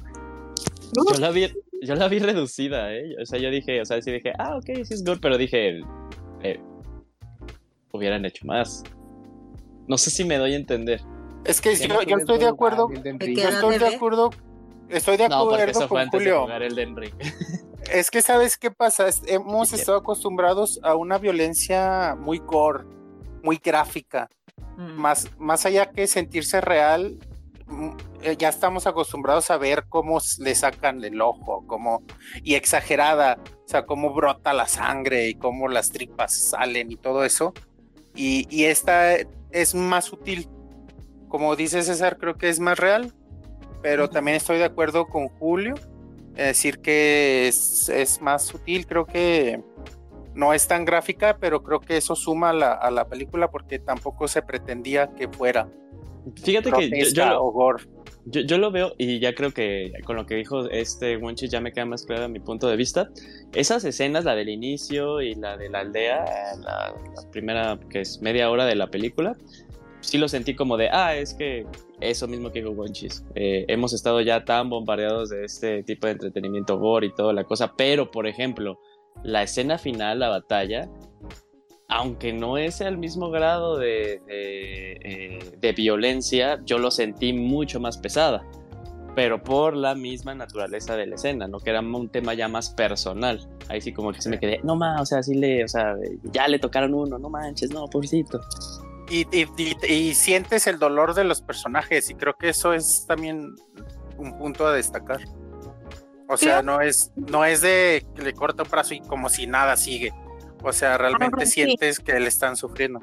Yo 1.13 1.19
la 1.21 1.31
vi, 1.31 1.53
yo 1.83 1.95
la 1.95 2.09
vi 2.09 2.19
reducida, 2.19 2.93
¿eh? 2.95 3.15
O 3.23 3.27
sea, 3.27 3.39
yo 3.39 3.51
dije, 3.51 3.81
o 3.81 3.85
sea, 3.85 4.01
sí 4.03 4.11
dije, 4.11 4.33
ah, 4.39 4.57
ok, 4.57 4.85
sí 4.85 4.95
es 4.95 5.05
good, 5.05 5.19
pero 5.21 5.37
dije, 5.39 5.81
eh, 6.43 6.61
hubieran 7.93 8.25
hecho 8.25 8.47
más. 8.47 8.83
No 9.87 9.97
sé 9.99 10.11
si 10.11 10.25
me 10.25 10.37
doy 10.37 10.55
a 10.55 10.57
entender. 10.57 11.01
Es 11.45 11.61
que 11.61 11.75
yo, 11.77 12.01
estoy 12.19 12.39
de 12.39 12.47
acuerdo. 12.49 12.89
Yo 12.93 13.01
estoy 13.01 13.79
de 13.79 13.87
acuerdo. 13.87 14.31
Estoy 14.91 15.17
de 15.19 15.29
No, 15.29 15.41
porque 15.45 15.63
acuerdo 15.63 15.71
eso 15.71 15.81
fue 15.81 15.89
con 15.89 15.99
antes 16.01 16.21
de 16.21 16.27
Julio. 16.27 16.43
jugar 16.43 16.63
el 16.63 16.75
Den 16.75 16.97
Ring. 16.97 17.15
Es 17.93 18.11
que 18.11 18.23
sabes 18.23 18.57
qué 18.59 18.71
pasa, 18.71 19.07
hemos 19.27 19.73
estado 19.73 19.99
acostumbrados 19.99 20.79
a 20.83 20.95
una 20.95 21.19
violencia 21.19 22.17
muy 22.19 22.39
gore, 22.39 22.85
muy 23.43 23.57
gráfica, 23.63 24.29
Mm. 24.79 24.93
más, 24.93 25.29
más 25.39 25.67
allá 25.67 25.91
que 25.91 26.07
sentirse 26.07 26.61
real, 26.61 27.19
mm, 27.67 27.91
eh, 28.23 28.37
ya 28.39 28.49
estamos 28.49 28.87
acostumbrados 28.87 29.51
a 29.51 29.57
ver 29.59 29.87
cómo 29.89 30.21
le 30.39 30.55
sacan 30.55 31.03
el 31.05 31.21
ojo, 31.21 31.65
cómo, 31.67 32.03
y 32.45 32.55
exagerada, 32.55 33.39
o 33.65 33.69
sea, 33.69 33.85
cómo 33.87 34.15
brota 34.15 34.53
la 34.53 34.69
sangre 34.69 35.29
y 35.29 35.35
cómo 35.35 35.67
las 35.67 35.91
tripas 35.91 36.33
salen 36.33 36.93
y 36.93 36.97
todo 36.97 37.25
eso. 37.25 37.53
Y, 38.15 38.47
y 38.51 38.67
esta 38.67 39.17
es 39.51 39.75
más 39.75 40.05
sutil. 40.07 40.49
Como 41.29 41.57
dice 41.57 41.83
César, 41.83 42.17
creo 42.17 42.37
que 42.37 42.49
es 42.49 42.61
más 42.61 42.79
real, 42.79 43.13
pero 43.83 44.09
también 44.09 44.37
estoy 44.37 44.59
de 44.59 44.65
acuerdo 44.65 45.07
con 45.09 45.27
Julio. 45.29 45.75
Es 46.39 46.47
decir, 46.47 46.79
que 46.79 47.49
es, 47.49 47.89
es 47.89 48.23
más 48.23 48.47
sutil, 48.47 48.87
creo 48.87 49.05
que 49.05 49.61
no 50.35 50.55
es 50.55 50.69
tan 50.69 50.85
gráfica, 50.85 51.37
pero 51.41 51.65
creo 51.65 51.81
que 51.81 51.97
eso 51.97 52.15
suma 52.15 52.51
a 52.51 52.53
la, 52.53 52.73
a 52.73 52.91
la 52.93 53.09
película 53.09 53.51
porque 53.51 53.81
tampoco 53.81 54.29
se 54.29 54.41
pretendía 54.41 55.11
que 55.15 55.29
fuera 55.29 55.69
Fíjate 56.37 56.71
que 56.73 56.91
yo, 56.91 57.11
yo 57.13 57.27
lo, 57.27 57.45
o 57.45 57.53
gore. 57.53 57.85
yo, 58.27 58.43
yo 58.43 58.59
lo 58.59 58.71
veo 58.71 58.95
y 58.99 59.19
ya 59.19 59.35
creo 59.35 59.53
que 59.53 59.93
con 60.05 60.17
lo 60.17 60.27
que 60.27 60.35
dijo 60.35 60.69
este 60.71 61.17
Wonchi 61.17 61.49
ya 61.49 61.61
me 61.61 61.73
queda 61.73 61.87
más 61.87 62.05
claro 62.05 62.29
mi 62.29 62.41
punto 62.41 62.69
de 62.69 62.77
vista. 62.77 63.09
Esas 63.53 63.85
escenas, 63.85 64.25
la 64.25 64.35
del 64.35 64.49
inicio 64.49 65.21
y 65.21 65.35
la 65.35 65.57
de 65.57 65.71
la 65.71 65.81
aldea, 65.81 66.25
la, 66.61 66.95
la 67.17 67.31
primera 67.31 67.79
que 67.91 68.01
es 68.01 68.21
media 68.21 68.51
hora 68.51 68.67
de 68.67 68.75
la 68.77 68.89
película, 68.89 69.37
sí 70.01 70.19
lo 70.19 70.29
sentí 70.29 70.55
como 70.55 70.77
de, 70.77 70.89
ah, 70.91 71.17
es 71.17 71.35
que 71.35 71.67
eso 72.01 72.29
mismo 72.29 72.51
que 72.53 72.61
dijo 72.61 72.73
Wonchis. 72.73 73.25
Eh, 73.35 73.65
hemos 73.69 73.93
estado 73.93 74.21
ya 74.21 74.45
tan 74.45 74.71
bombardeados 74.71 75.31
de 75.31 75.45
este 75.45 75.83
tipo 75.83 76.07
de 76.07 76.15
entretenimiento 76.15 76.79
gore 76.79 77.09
y 77.09 77.15
toda 77.15 77.33
la 77.33 77.45
cosa, 77.45 77.75
pero 77.77 78.11
por 78.11 78.27
ejemplo, 78.27 78.79
la 79.23 79.43
escena 79.43 79.79
final, 79.79 80.21
la 80.21 80.29
batalla, 80.29 80.89
aunque 81.89 82.33
no 82.33 82.59
es 82.59 82.81
al 82.83 82.99
mismo 82.99 83.31
grado 83.31 83.79
de, 83.79 84.21
de, 84.27 84.93
eh, 85.03 85.39
de 85.59 85.73
violencia, 85.73 86.61
yo 86.65 86.79
lo 86.79 86.91
sentí 86.91 87.33
mucho 87.33 87.81
más 87.81 87.99
pesada. 87.99 88.45
Pero 89.15 89.43
por 89.43 89.77
la 89.77 89.97
misma 89.97 90.35
naturaleza 90.35 90.95
de 90.97 91.07
la 91.07 91.17
escena, 91.17 91.49
¿no? 91.49 91.59
Que 91.59 91.71
era 91.71 91.81
un 91.81 92.09
tema 92.09 92.35
ya 92.35 92.47
más 92.47 92.71
personal. 92.71 93.49
Ahí 93.69 93.81
sí 93.81 93.93
como 93.93 94.13
que 94.13 94.23
se 94.23 94.29
me 94.29 94.39
quedé, 94.39 94.61
no 94.63 94.77
más, 94.77 95.01
o 95.01 95.07
sea, 95.07 95.25
sí 95.25 95.35
le, 95.35 95.65
o 95.65 95.69
sea, 95.69 95.97
ya 96.33 96.47
le 96.47 96.61
tocaron 96.61 96.95
uno, 96.95 97.19
no 97.19 97.29
manches, 97.29 97.73
no, 97.73 97.87
pobrecito. 97.87 98.41
Y, 99.09 99.27
y- 99.37 99.49
y- 99.57 99.87
y 99.93 100.15
sientes 100.15 100.67
el 100.67 100.79
dolor 100.79 101.15
de 101.15 101.25
los 101.25 101.41
personajes 101.41 102.11
y 102.11 102.15
creo 102.15 102.35
que 102.35 102.51
eso 102.51 102.73
es 102.75 103.07
también 103.07 103.55
un 104.19 104.37
punto 104.37 104.67
a 104.67 104.73
destacar. 104.73 105.21
O 106.29 106.37
sea, 106.37 106.61
Sí. 106.61 106.67
no 106.67 106.81
es, 106.83 107.11
no 107.17 107.45
es 107.45 107.63
de 107.63 108.05
corta 108.37 108.63
un 108.65 108.69
brazo 108.71 108.93
y 108.95 109.01
como 109.01 109.29
si 109.31 109.47
nada 109.47 109.77
sigue. 109.77 110.13
O 110.63 110.73
sea, 110.73 110.99
realmente 110.99 111.45
Ah, 111.45 111.47
sí. 111.47 111.53
sientes 111.53 112.01
que 112.01 112.19
le 112.21 112.29
están 112.29 112.57
sufriendo. 112.57 113.01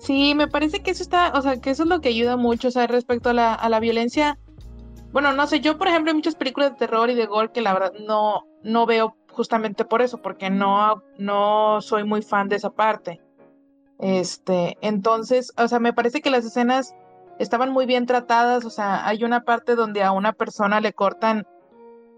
Sí, 0.00 0.34
me 0.34 0.48
parece 0.48 0.82
que 0.82 0.90
eso 0.90 1.02
está, 1.02 1.32
o 1.34 1.40
sea, 1.42 1.60
que 1.60 1.70
eso 1.70 1.84
es 1.84 1.88
lo 1.88 2.00
que 2.00 2.08
ayuda 2.10 2.36
mucho, 2.36 2.68
o 2.68 2.70
sea, 2.70 2.86
respecto 2.86 3.30
a 3.30 3.32
la, 3.32 3.54
a 3.54 3.68
la 3.68 3.80
violencia. 3.80 4.38
Bueno, 5.12 5.32
no 5.32 5.46
sé, 5.46 5.60
yo 5.60 5.78
por 5.78 5.88
ejemplo 5.88 6.10
hay 6.10 6.16
muchas 6.16 6.34
películas 6.34 6.72
de 6.72 6.76
terror 6.78 7.08
y 7.08 7.14
de 7.14 7.26
gore 7.26 7.52
que 7.52 7.60
la 7.60 7.72
verdad 7.72 7.92
no, 8.06 8.42
no 8.62 8.84
veo 8.86 9.16
justamente 9.30 9.84
por 9.84 10.02
eso, 10.02 10.20
porque 10.20 10.50
no, 10.50 11.02
no 11.18 11.80
soy 11.80 12.04
muy 12.04 12.22
fan 12.22 12.48
de 12.48 12.56
esa 12.56 12.70
parte. 12.70 13.20
Este, 13.98 14.76
entonces, 14.80 15.52
o 15.56 15.68
sea, 15.68 15.78
me 15.78 15.92
parece 15.92 16.20
que 16.20 16.30
las 16.30 16.44
escenas 16.44 16.94
estaban 17.38 17.72
muy 17.72 17.86
bien 17.86 18.06
tratadas, 18.06 18.64
o 18.64 18.70
sea, 18.70 19.06
hay 19.06 19.24
una 19.24 19.44
parte 19.44 19.74
donde 19.74 20.02
a 20.02 20.12
una 20.12 20.32
persona 20.32 20.80
le 20.80 20.92
cortan, 20.92 21.46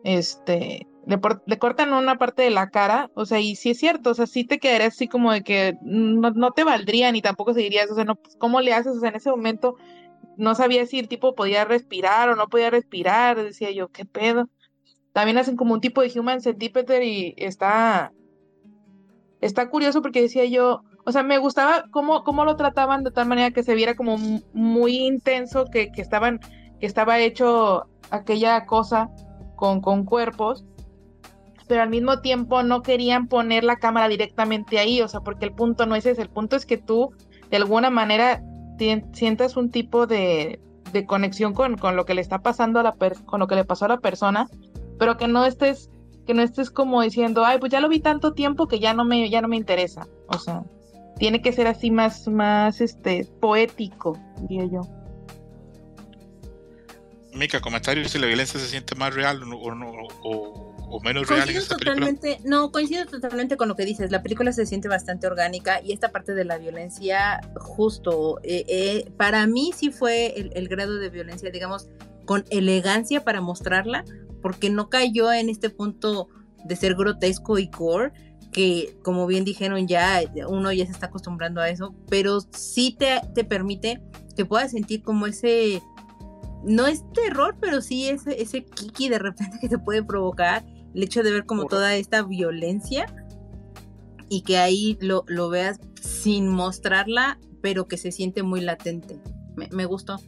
este, 0.04 0.86
le, 1.06 1.58
cortan 1.58 1.92
una 1.92 2.16
parte 2.18 2.42
de 2.42 2.50
la 2.50 2.70
cara, 2.70 3.10
o 3.14 3.26
sea, 3.26 3.40
y 3.40 3.56
sí 3.56 3.70
es 3.70 3.78
cierto, 3.78 4.10
o 4.10 4.14
sea, 4.14 4.26
sí 4.26 4.44
te 4.44 4.58
quedarías 4.58 4.94
así 4.94 5.08
como 5.08 5.32
de 5.32 5.42
que 5.42 5.78
no, 5.82 6.30
no 6.30 6.50
te 6.52 6.64
valdría 6.64 7.12
ni 7.12 7.22
tampoco 7.22 7.54
seguirías, 7.54 7.90
o 7.90 7.94
sea, 7.94 8.04
no, 8.04 8.16
pues, 8.16 8.36
¿cómo 8.36 8.60
le 8.60 8.72
haces? 8.72 8.96
O 8.96 9.00
sea, 9.00 9.10
en 9.10 9.16
ese 9.16 9.30
momento 9.30 9.76
no 10.36 10.54
sabía 10.54 10.86
si 10.86 10.98
el 10.98 11.08
tipo 11.08 11.34
podía 11.34 11.64
respirar 11.64 12.28
o 12.28 12.36
no 12.36 12.48
podía 12.48 12.70
respirar, 12.70 13.42
decía 13.42 13.70
yo, 13.70 13.88
¿qué 13.88 14.04
pedo? 14.04 14.48
También 15.12 15.38
hacen 15.38 15.56
como 15.56 15.74
un 15.74 15.80
tipo 15.80 16.02
de 16.02 16.12
human 16.18 16.40
centipede 16.42 17.04
y 17.06 17.34
está, 17.38 18.12
está 19.40 19.70
curioso 19.70 20.02
porque 20.02 20.20
decía 20.20 20.44
yo, 20.44 20.82
o 21.06 21.12
sea, 21.12 21.22
me 21.22 21.38
gustaba 21.38 21.84
cómo, 21.90 22.24
cómo 22.24 22.44
lo 22.44 22.56
trataban 22.56 23.04
de 23.04 23.12
tal 23.12 23.26
manera 23.28 23.52
que 23.52 23.62
se 23.62 23.74
viera 23.74 23.94
como 23.94 24.18
mu- 24.18 24.42
muy 24.52 24.96
intenso, 25.06 25.64
que, 25.66 25.90
que 25.92 26.02
estaban, 26.02 26.40
que 26.80 26.86
estaba 26.86 27.18
hecho 27.20 27.86
aquella 28.10 28.66
cosa 28.66 29.08
con, 29.54 29.80
con 29.80 30.04
cuerpos, 30.04 30.64
pero 31.68 31.82
al 31.82 31.88
mismo 31.90 32.20
tiempo 32.20 32.62
no 32.62 32.82
querían 32.82 33.28
poner 33.28 33.64
la 33.64 33.76
cámara 33.76 34.08
directamente 34.08 34.78
ahí, 34.78 35.00
o 35.00 35.08
sea, 35.08 35.20
porque 35.20 35.44
el 35.46 35.52
punto 35.52 35.86
no 35.86 35.94
es 35.96 36.06
ese, 36.06 36.22
el 36.22 36.28
punto 36.28 36.56
es 36.56 36.66
que 36.66 36.76
tú 36.76 37.10
de 37.50 37.56
alguna 37.56 37.90
manera 37.90 38.42
sientas 39.12 39.56
un 39.56 39.70
tipo 39.70 40.06
de, 40.06 40.60
de 40.92 41.06
conexión 41.06 41.54
con, 41.54 41.76
con 41.78 41.96
lo 41.96 42.04
que 42.04 42.14
le 42.14 42.20
está 42.20 42.40
pasando 42.40 42.78
a 42.80 42.82
la 42.82 42.94
per- 42.94 43.24
con 43.24 43.40
lo 43.40 43.46
que 43.46 43.54
le 43.54 43.64
pasó 43.64 43.86
a 43.86 43.88
la 43.88 43.98
persona, 43.98 44.48
pero 44.98 45.16
que 45.16 45.28
no 45.28 45.44
estés, 45.44 45.90
que 46.26 46.34
no 46.34 46.42
estés 46.42 46.70
como 46.70 47.00
diciendo, 47.02 47.44
ay, 47.44 47.58
pues 47.58 47.72
ya 47.72 47.80
lo 47.80 47.88
vi 47.88 48.00
tanto 48.00 48.32
tiempo 48.34 48.66
que 48.68 48.78
ya 48.80 48.92
no 48.92 49.04
me, 49.04 49.30
ya 49.30 49.40
no 49.40 49.48
me 49.48 49.56
interesa. 49.56 50.06
O 50.28 50.38
sea, 50.38 50.62
tiene 51.18 51.40
que 51.42 51.52
ser 51.52 51.66
así 51.66 51.90
más, 51.90 52.26
más 52.28 52.80
este, 52.80 53.24
poético, 53.40 54.18
diría 54.42 54.66
yo. 54.66 54.80
Mica, 57.34 57.60
comentario 57.60 58.08
si 58.08 58.18
la 58.18 58.26
violencia 58.26 58.58
se 58.58 58.66
siente 58.66 58.94
más 58.94 59.14
real 59.14 59.42
o, 59.42 59.74
no- 59.74 59.90
o 60.22 60.74
o- 60.88 61.00
menos 61.00 61.28
real 61.28 61.40
en 61.50 61.56
Coincido 61.56 61.62
esta 61.62 61.76
película. 61.76 62.06
totalmente, 62.06 62.38
no, 62.48 62.70
coincido 62.70 63.04
totalmente 63.06 63.56
con 63.56 63.68
lo 63.68 63.74
que 63.76 63.84
dices. 63.84 64.10
La 64.12 64.22
película 64.22 64.52
se 64.52 64.64
siente 64.66 64.88
bastante 64.88 65.26
orgánica 65.26 65.80
y 65.82 65.92
esta 65.92 66.10
parte 66.12 66.32
de 66.32 66.44
la 66.44 66.58
violencia, 66.58 67.40
justo, 67.56 68.38
eh, 68.44 68.64
eh, 68.68 69.10
para 69.18 69.46
mí 69.48 69.72
sí 69.76 69.90
fue 69.90 70.28
el, 70.38 70.52
el 70.54 70.68
grado 70.68 70.94
de 70.96 71.10
violencia, 71.10 71.50
digamos, 71.50 71.88
con 72.24 72.44
elegancia 72.50 73.24
para 73.24 73.40
mostrarla, 73.40 74.04
porque 74.40 74.70
no 74.70 74.88
cayó 74.88 75.32
en 75.32 75.48
este 75.50 75.70
punto 75.70 76.28
de 76.64 76.76
ser 76.76 76.94
grotesco 76.94 77.58
y 77.58 77.66
gore, 77.66 78.12
que 78.56 78.96
como 79.02 79.26
bien 79.26 79.44
dijeron 79.44 79.86
ya, 79.86 80.22
uno 80.48 80.72
ya 80.72 80.86
se 80.86 80.92
está 80.92 81.06
acostumbrando 81.06 81.60
a 81.60 81.68
eso, 81.68 81.94
pero 82.08 82.40
sí 82.52 82.96
te, 82.98 83.20
te 83.34 83.44
permite 83.44 84.00
que 84.34 84.46
puedas 84.46 84.70
sentir 84.70 85.02
como 85.02 85.26
ese, 85.26 85.82
no 86.64 86.86
es 86.86 87.04
terror, 87.12 87.58
pero 87.60 87.82
sí 87.82 88.08
ese, 88.08 88.40
ese 88.40 88.64
kiki 88.64 89.10
de 89.10 89.18
repente 89.18 89.58
que 89.60 89.68
te 89.68 89.76
puede 89.78 90.02
provocar 90.02 90.64
el 90.94 91.02
hecho 91.02 91.22
de 91.22 91.32
ver 91.32 91.44
como 91.44 91.60
Horror. 91.64 91.70
toda 91.70 91.96
esta 91.96 92.22
violencia 92.22 93.04
y 94.30 94.40
que 94.40 94.56
ahí 94.56 94.96
lo, 95.02 95.24
lo 95.26 95.50
veas 95.50 95.78
sin 96.00 96.48
mostrarla, 96.48 97.38
pero 97.60 97.86
que 97.88 97.98
se 97.98 98.10
siente 98.10 98.42
muy 98.42 98.62
latente. 98.62 99.20
Me, 99.54 99.68
me 99.70 99.84
gustó. 99.84 100.18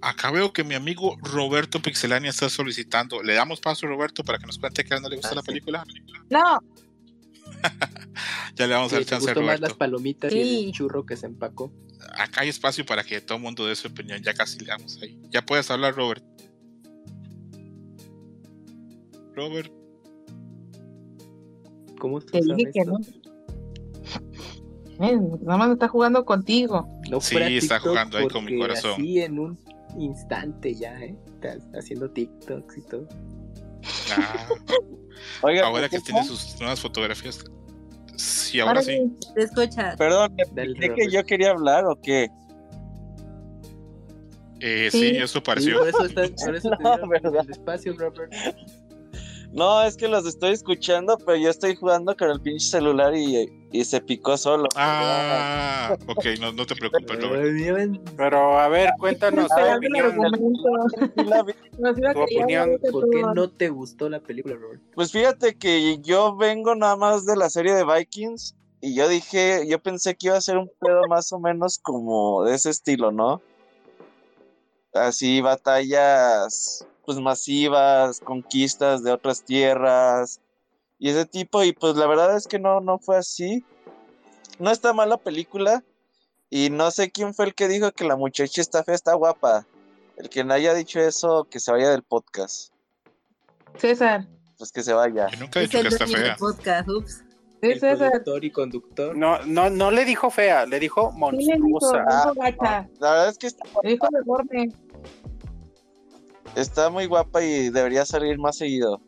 Acá 0.00 0.30
veo 0.32 0.52
que 0.52 0.64
mi 0.64 0.74
amigo 0.74 1.16
Roberto 1.22 1.80
Pixelania 1.80 2.30
está 2.30 2.48
solicitando. 2.50 3.22
Le 3.22 3.34
damos 3.34 3.60
paso 3.60 3.86
a 3.86 3.88
Roberto 3.88 4.22
para 4.24 4.38
que 4.38 4.46
nos 4.46 4.58
cuente 4.58 4.84
que 4.84 4.92
a 4.92 4.96
él 4.98 5.02
no 5.02 5.08
le 5.08 5.16
gusta 5.16 5.30
Ah, 5.30 5.36
la 5.36 5.40
sí. 5.42 5.46
película. 5.46 5.84
No, 6.28 6.58
Ya 8.56 8.66
le 8.68 8.74
vamos 8.74 8.92
a 8.92 8.96
Sí, 8.96 8.96
dar 8.96 9.04
¿te 9.04 9.10
chance 9.10 9.30
a 9.30 9.34
gustó 9.34 9.40
más 9.40 9.48
las 9.60 9.70
Roberto. 9.70 9.78
palomitas 9.78 10.32
y 10.32 10.42
Sí. 10.42 10.64
el 10.66 10.72
churro 10.72 11.04
que 11.04 11.16
se 11.16 11.26
empacó? 11.26 11.72
Acá 12.16 12.42
hay 12.42 12.48
espacio 12.50 12.84
para 12.86 13.02
que 13.02 13.20
todo 13.20 13.38
el 13.38 13.42
mundo 13.42 13.66
dé 13.66 13.74
su 13.74 13.88
opinión. 13.88 14.22
Ya 14.22 14.32
casi 14.34 14.58
le 14.60 14.66
damos 14.66 14.98
ahí. 15.02 15.20
Ya 15.30 15.42
puedes 15.44 15.68
hablar, 15.70 15.94
Robert. 15.96 16.22
Robert. 19.34 19.72
¿Cómo 21.98 22.20
se 22.20 22.26
Te 22.28 22.40
dije 22.42 22.70
que 22.72 22.84
no. 22.84 22.98
Eh, 25.00 25.18
nada 25.42 25.56
más 25.58 25.70
está 25.72 25.88
jugando 25.88 26.24
contigo. 26.24 26.86
No 27.10 27.20
Sí, 27.20 27.32
fuera 27.34 27.48
está 27.48 27.80
jugando 27.80 28.18
ahí 28.18 28.28
con 28.28 28.44
mi 28.44 28.56
corazón. 28.58 28.92
Así 28.92 29.20
en 29.20 29.38
un 29.40 29.58
instante 29.98 30.74
ya, 30.74 30.96
¿eh? 31.00 31.16
Estás 31.26 31.62
haciendo 31.74 32.10
TikToks 32.10 32.78
y 32.78 32.82
todo. 32.82 33.08
Ah, 34.16 34.48
Oiga, 35.42 35.66
ahora 35.66 35.88
que 35.88 35.96
¿por 35.98 36.06
qué 36.06 36.12
tiene 36.12 36.26
sus 36.26 36.56
nuevas 36.60 36.80
fotografías. 36.80 37.44
Sí, 38.16 38.60
ahora 38.60 38.82
sí. 38.82 39.12
Te 39.34 39.42
escuchas. 39.42 39.96
Perdón, 39.96 40.36
¿pensé 40.54 40.94
que 40.94 41.10
yo 41.10 41.24
quería 41.24 41.50
hablar 41.50 41.84
o 41.86 41.96
qué? 42.00 42.30
Eh, 44.60 44.88
sí, 44.90 44.98
Sí. 45.10 45.16
eso 45.16 45.38
Sí, 45.38 45.40
pareció. 45.44 45.78
por 45.78 45.88
eso, 45.88 46.04
está, 46.06 46.22
por 46.44 46.56
eso 46.56 46.70
te 46.70 46.82
No, 47.00 47.08
¿verdad? 47.08 47.44
el 47.44 47.50
espacio, 47.50 47.94
Robert. 47.98 48.32
No, 49.54 49.84
es 49.84 49.96
que 49.96 50.08
los 50.08 50.26
estoy 50.26 50.50
escuchando, 50.50 51.16
pero 51.16 51.36
yo 51.36 51.48
estoy 51.48 51.76
jugando 51.76 52.16
con 52.16 52.28
el 52.28 52.40
pinche 52.40 52.66
celular 52.66 53.14
y, 53.14 53.68
y 53.70 53.84
se 53.84 54.00
picó 54.00 54.36
solo. 54.36 54.68
Ah, 54.74 55.96
ok, 56.08 56.24
no, 56.40 56.50
no 56.50 56.66
te 56.66 56.74
preocupes, 56.74 57.22
Robert. 57.22 58.00
Pero 58.16 58.58
a 58.58 58.66
ver, 58.66 58.90
cuéntanos 58.98 59.46
tu 59.46 59.62
opinión. 59.76 60.32
Tu 62.12 62.20
opinión, 62.20 62.80
¿Por 62.90 63.08
qué 63.08 63.22
no 63.32 63.48
te 63.48 63.68
gustó 63.68 64.08
la 64.08 64.18
película, 64.18 64.56
Robert? 64.56 64.82
Pues 64.92 65.12
fíjate 65.12 65.54
que 65.54 65.98
yo 66.00 66.34
vengo 66.34 66.74
nada 66.74 66.96
más 66.96 67.24
de 67.24 67.36
la 67.36 67.48
serie 67.48 67.74
de 67.74 67.84
Vikings 67.84 68.56
y 68.80 68.96
yo 68.96 69.06
dije, 69.06 69.68
yo 69.68 69.80
pensé 69.80 70.16
que 70.16 70.26
iba 70.26 70.36
a 70.36 70.40
ser 70.40 70.58
un 70.58 70.68
pedo 70.80 71.02
más 71.08 71.32
o 71.32 71.38
menos 71.38 71.78
como 71.78 72.42
de 72.42 72.56
ese 72.56 72.70
estilo, 72.70 73.12
¿no? 73.12 73.40
Así 74.92 75.40
batallas 75.40 76.84
pues 77.04 77.18
masivas, 77.18 78.20
conquistas 78.20 79.02
de 79.02 79.12
otras 79.12 79.42
tierras 79.44 80.40
y 80.98 81.10
ese 81.10 81.26
tipo 81.26 81.62
y 81.64 81.72
pues 81.72 81.96
la 81.96 82.06
verdad 82.06 82.36
es 82.36 82.46
que 82.46 82.58
no 82.58 82.80
no 82.80 82.98
fue 82.98 83.16
así. 83.16 83.64
No 84.58 84.70
está 84.70 84.92
mal 84.92 85.08
la 85.08 85.16
película 85.18 85.82
y 86.50 86.70
no 86.70 86.90
sé 86.90 87.10
quién 87.10 87.34
fue 87.34 87.46
el 87.46 87.54
que 87.54 87.68
dijo 87.68 87.90
que 87.92 88.04
la 88.04 88.16
muchacha 88.16 88.60
está 88.60 88.84
fea, 88.84 88.94
está 88.94 89.14
guapa. 89.14 89.66
El 90.16 90.28
que 90.28 90.44
no 90.44 90.54
haya 90.54 90.72
dicho 90.74 91.00
eso, 91.00 91.44
que 91.50 91.58
se 91.58 91.72
vaya 91.72 91.90
del 91.90 92.04
podcast. 92.04 92.72
César. 93.78 94.26
Pues 94.56 94.70
que 94.70 94.82
se 94.84 94.92
vaya. 94.92 95.28
Yo 95.30 95.40
nunca 95.40 95.58
he 95.58 95.62
dicho 95.64 95.80
que 95.82 95.88
está 95.88 96.06
fea. 96.06 96.36
podcast, 96.38 96.88
ups. 96.88 97.24
Sí, 97.60 97.70
El 97.70 97.80
César. 97.80 98.10
productor 98.10 98.44
y 98.44 98.50
conductor. 98.52 99.16
No, 99.16 99.44
no, 99.46 99.70
no 99.70 99.90
le 99.90 100.04
dijo 100.04 100.30
fea, 100.30 100.66
le 100.66 100.78
dijo 100.78 101.10
Sí, 101.12 101.18
le 101.46 101.54
dijo, 101.54 101.58
monstruosa. 101.68 102.32
gacha. 102.36 102.88
La 103.00 103.10
verdad 103.10 103.28
es 103.30 103.38
que 103.38 103.46
está, 103.48 103.64
Le 103.82 103.90
dijo 103.90 104.06
deforme. 104.12 104.68
Está 106.56 106.90
muy 106.90 107.06
guapa 107.06 107.42
y 107.42 107.70
debería 107.70 108.04
salir 108.04 108.38
más 108.38 108.56
seguido. 108.56 109.00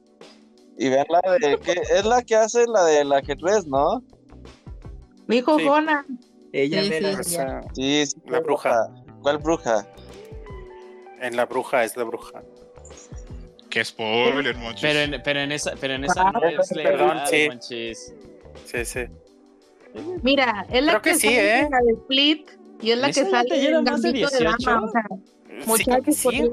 Y 0.79 0.89
vean 0.91 1.07
la 1.09 1.21
de 1.39 1.59
que 1.59 1.73
es 1.73 2.05
la 2.05 2.23
que 2.23 2.37
hace 2.37 2.67
la 2.67 2.85
de 2.85 3.05
la 3.05 3.19
ajedrez, 3.19 3.67
¿no? 3.67 4.03
Le 5.27 5.37
dijo 5.37 5.59
Sí. 5.59 5.65
Jona. 5.67 6.07
Ella 6.53 6.83
Sí, 6.83 6.91
mera. 6.91 7.23
sí. 7.23 7.37
Sí, 7.75 8.07
sí, 8.07 8.17
La 8.27 8.41
bruja. 8.41 8.89
¿Cuál 9.23 9.39
bruja? 9.39 9.87
en 11.21 11.35
la 11.35 11.47
bruja 11.47 11.83
es 11.83 11.97
la 11.97 12.05
bruja. 12.05 12.43
Qué 13.71 13.83
spoiler, 13.85 14.55
monchis. 14.57 14.83
Pero 14.83 14.99
en, 15.01 15.23
pero 15.25 15.41
en 15.41 15.51
esa, 15.53 15.73
pero 15.81 15.95
en 15.95 16.05
esa 16.05 16.31
no 16.31 16.43
es 16.47 16.69
Perdón, 16.69 17.19
sí. 17.29 17.47
monchis. 17.49 18.15
Sí, 18.67 18.85
sí. 18.85 19.01
Mira, 20.23 20.67
es 20.71 20.83
la 20.85 21.01
Creo 21.01 21.03
que 21.03 21.15
sí, 21.15 21.29
sale 21.29 21.55
¿eh? 21.55 21.59
en 21.61 21.71
la 21.71 21.79
de 21.81 21.93
Split 21.95 22.51
y 22.83 22.91
es 22.91 22.99
la 22.99 23.09
¿Esa 23.09 23.25
que 23.25 23.31
sale 23.31 23.67
en 23.67 23.85
de 23.85 23.91
Gambito 23.91 24.29
de 24.29 24.39
18? 24.39 24.45
Dama. 24.71 24.85
O 24.87 24.91
sea, 24.91 25.03
Sí, 25.59 25.63
Muchachos, 25.67 26.17
sí, 26.17 26.51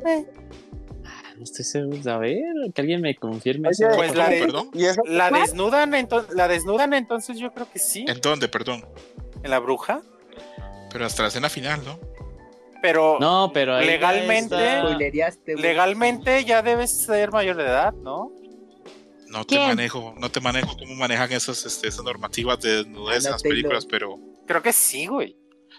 No 1.43 1.51
estoy 1.51 1.65
seguro. 1.65 2.09
A 2.13 2.17
ver, 2.19 2.41
que 2.73 2.79
alguien 2.81 3.01
me 3.01 3.15
confirme 3.15 3.67
Oye. 3.67 3.85
Pues 3.97 4.11
¿Cómo, 4.11 4.17
la 4.17 4.25
cómo, 4.25 4.35
de- 4.35 4.41
perdón? 4.45 4.69
Y 4.73 4.85
esa 4.85 5.01
La 5.05 5.27
¿Cuál? 5.27 5.41
desnudan, 5.41 5.93
entonces, 5.93 6.33
la 6.33 6.47
desnudan 6.47 6.93
entonces 6.93 7.37
yo 7.37 7.51
creo 7.53 7.69
que 7.69 7.79
sí. 7.79 8.05
¿En 8.07 8.21
dónde, 8.21 8.47
perdón? 8.47 8.85
En 9.43 9.51
la 9.51 9.59
bruja. 9.59 10.01
Pero 10.89 11.05
hasta 11.05 11.23
la 11.23 11.27
escena 11.27 11.49
final, 11.49 11.83
¿no? 11.83 11.99
Pero 12.81 13.17
No, 13.19 13.51
pero 13.53 13.77
Legalmente- 13.81 14.55
legalmente 15.47 16.45
ya 16.45 16.61
debes 16.61 16.91
ser 16.91 17.31
mayor 17.31 17.57
de 17.57 17.63
edad, 17.63 17.93
¿no? 17.93 18.31
No 19.27 19.43
te 19.45 19.55
¿Quién? 19.55 19.67
manejo, 19.67 20.13
no 20.17 20.29
te 20.31 20.39
manejo 20.39 20.77
cómo 20.77 20.95
manejan 20.95 21.31
esas, 21.33 21.65
este, 21.65 21.87
esas 21.89 22.05
normativas 22.05 22.59
de 22.61 22.77
desnudez 22.83 23.17
en 23.21 23.27
Ana 23.27 23.31
las 23.31 23.43
películas, 23.43 23.85
pero 23.85 24.17
Creo 24.45 24.61
que 24.61 24.71
sí, 24.71 25.07
güey. 25.07 25.35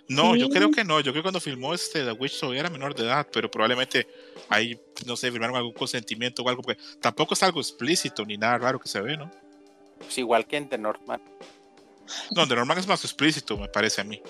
no, 0.09 0.35
yo 0.37 0.49
creo 0.51 0.71
que 0.71 0.83
no. 0.85 0.99
Yo 1.01 1.13
creo 1.13 1.23
que 1.23 1.23
cuando 1.23 1.41
filmó 1.41 1.73
este 1.73 2.05
The 2.05 2.13
Witch 2.13 2.41
todavía 2.41 2.61
era 2.61 2.71
menor 2.71 2.95
de 2.95 3.05
edad, 3.05 3.27
pero 3.33 3.51
probablemente 3.51 4.07
ahí, 4.49 4.81
no 5.07 5.17
sé, 5.17 5.31
firmaron 5.31 5.57
algún 5.57 5.73
consentimiento 5.73 6.43
o 6.43 6.49
algo, 6.49 6.63
porque 6.63 6.81
tampoco 7.01 7.35
es 7.35 7.43
algo 7.43 7.61
explícito 7.61 8.25
ni 8.25 8.37
nada 8.37 8.59
raro 8.59 8.79
que 8.79 8.89
se 8.89 9.01
ve, 9.01 9.17
¿no? 9.17 9.31
Pues 9.99 10.19
igual 10.19 10.47
que 10.47 10.57
en 10.57 10.69
The 10.69 10.79
Northman. 10.79 11.21
No, 12.35 12.47
de 12.47 12.55
normal 12.55 12.79
es 12.79 12.87
más 12.87 13.05
explícito, 13.05 13.57
me 13.57 13.69
parece 13.69 14.01
a 14.01 14.05
mí. 14.05 14.21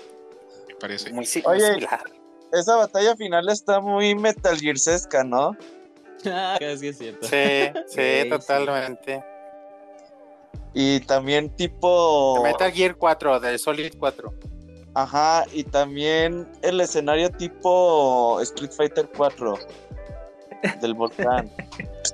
Me 0.69 0.75
parece. 0.77 1.13
Muy, 1.13 1.27
Oye. 1.45 1.67
similar. 1.67 2.05
esa 2.53 2.77
batalla 2.77 3.17
final 3.17 3.49
está 3.49 3.81
muy 3.81 4.15
Metal 4.15 4.59
Gearsesca, 4.59 5.25
¿no? 5.25 5.57
Ah, 6.27 6.57
sí 6.59 6.89
es 6.89 6.97
cierto. 6.97 7.27
Sí, 7.27 7.37
sí, 7.87 8.23
Sí, 8.23 8.31
totalmente. 8.31 9.23
Y 10.73 11.01
también 11.01 11.55
tipo 11.55 12.43
Metal 12.43 12.73
Gear 12.73 12.97
4, 12.97 13.41
de 13.41 13.59
Solid 13.59 13.93
4. 13.99 14.33
Ajá, 14.95 15.45
y 15.53 15.65
también 15.65 16.49
el 16.63 16.81
escenario 16.81 17.31
tipo 17.31 18.41
Street 18.41 18.71
Fighter 18.71 19.11
4 19.15 19.59
del 20.81 20.95
volcán. 20.95 21.51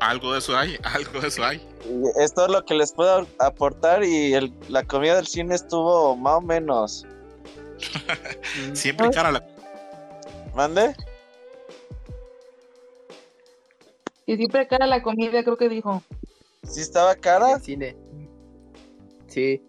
Algo 0.01 0.33
de 0.33 0.39
eso 0.39 0.57
hay, 0.57 0.77
algo 0.83 1.21
de 1.21 1.29
eso 1.29 1.45
hay. 1.45 1.59
Y 1.87 2.23
es 2.23 2.33
todo 2.35 2.49
lo 2.49 2.65
que 2.65 2.75
les 2.75 2.93
puedo 2.93 3.27
aportar 3.39 4.03
y 4.05 4.35
el- 4.35 4.53
la 4.69 4.85
comida 4.85 5.17
del 5.17 5.27
cine 5.27 5.55
estuvo 5.55 6.17
más 6.17 6.35
o 6.35 6.41
menos. 6.41 7.07
Siempre 8.75 9.11
cara 9.11 9.33
la. 9.33 9.47
¿Mande? 10.55 10.95
Y 14.27 14.37
siempre 14.37 14.67
cara 14.69 14.87
la 14.87 15.03
comida, 15.03 15.43
creo 15.43 15.57
que 15.57 15.69
dijo. 15.69 16.03
¿Sí 16.63 16.81
estaba 16.81 17.15
cara? 17.17 17.53
El 17.55 17.61
cine. 17.63 17.97
Sí. 19.27 19.63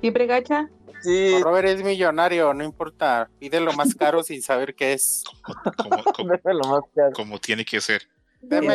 Siempre 0.00 0.26
gacha. 0.26 0.68
Sí, 1.02 1.38
Robert 1.42 1.68
es 1.68 1.82
millonario, 1.82 2.52
no 2.54 2.64
importa. 2.64 3.28
Pide 3.38 3.60
lo 3.60 3.72
más 3.72 3.94
caro 3.94 4.22
sin 4.22 4.40
saber 4.42 4.74
qué 4.74 4.92
es. 4.94 5.24
Como, 5.76 6.02
como, 6.16 6.28
déjalo 6.32 6.60
más 6.68 6.82
caro. 6.94 7.12
como 7.14 7.38
tiene 7.38 7.64
que 7.64 7.80
ser. 7.80 8.02
Deme, 8.40 8.74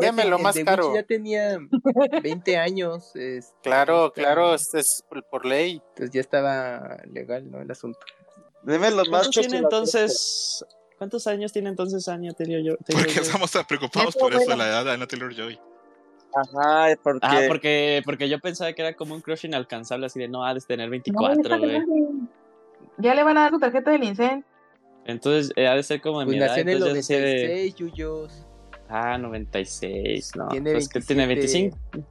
deme 0.00 0.24
lo 0.24 0.38
más 0.40 0.56
caro. 0.64 0.92
Ya 0.94 1.04
tenía 1.04 1.58
20 2.22 2.56
años. 2.56 3.14
este, 3.14 3.52
Claro, 3.62 4.06
está- 4.06 4.20
claro, 4.20 4.54
este 4.54 4.80
es 4.80 5.04
por- 5.08 5.22
por 5.28 5.46
ley. 5.46 5.80
Entonces 5.90 6.10
ya 6.12 6.20
estaba 6.20 6.98
legal, 7.12 7.48
¿no? 7.50 7.60
El 7.60 7.70
asunto. 7.70 8.00
Dime 8.64 8.90
los 8.90 9.08
más 9.08 9.22
¿Cuántos 9.28 9.46
tiene 9.46 9.58
entonces? 9.58 10.64
¿Cuántos 10.98 11.26
años 11.26 11.52
tiene 11.52 11.68
entonces 11.68 12.08
Anya 12.08 12.32
Taylor? 12.32 12.76
Taylor 12.84 13.02
¿Por 13.04 13.06
qué 13.06 13.14
Joy? 13.20 13.22
estamos 13.26 13.50
tan 13.52 13.64
preocupados 13.66 14.16
por 14.16 14.32
eso 14.34 14.50
de 14.50 14.56
la 14.56 14.68
edad 14.68 14.84
de 14.84 14.92
Anna 14.92 15.06
Taylor 15.06 15.34
Joy? 15.34 15.60
Ajá, 16.34 16.96
porque, 17.02 17.20
Ah, 17.26 17.40
porque, 17.48 18.02
porque 18.04 18.28
yo 18.28 18.38
pensaba 18.40 18.72
que 18.72 18.82
era 18.82 18.94
como 18.94 19.14
un 19.14 19.20
crush 19.20 19.44
inalcanzable, 19.46 20.06
así 20.06 20.18
de 20.18 20.28
no, 20.28 20.44
ha 20.44 20.52
de 20.54 20.60
tener 20.60 20.86
No, 20.86 20.90
24, 20.92 21.32
está 21.42 21.56
güey. 21.58 21.70
grande. 21.70 21.94
Ya 22.98 23.14
le 23.14 23.22
van 23.24 23.38
a 23.38 23.42
dar 23.42 23.50
su 23.52 23.58
tarjeta 23.60 23.90
del 23.90 24.04
INSEN. 24.04 24.44
Entonces, 25.06 25.52
eh, 25.56 25.66
ha 25.68 25.74
de 25.74 25.82
ser 25.82 26.00
como 26.00 26.20
de 26.20 26.26
mi 26.26 26.32
Pues 26.38 26.48
edad. 26.50 26.58
en 26.58 26.68
el 26.68 26.76
Entonces, 26.78 27.08
ya 27.08 27.14
sé 27.16 27.20
de- 27.20 27.32
96, 27.44 27.74
Yuyos. 27.76 28.46
Ah, 28.88 29.18
96, 29.18 30.32
no. 30.36 30.48
Tiene 30.48 30.72
pues 30.72 30.88
que 30.88 31.00
tiene 31.00 31.26
27. 31.26 31.76
25. 31.92 32.08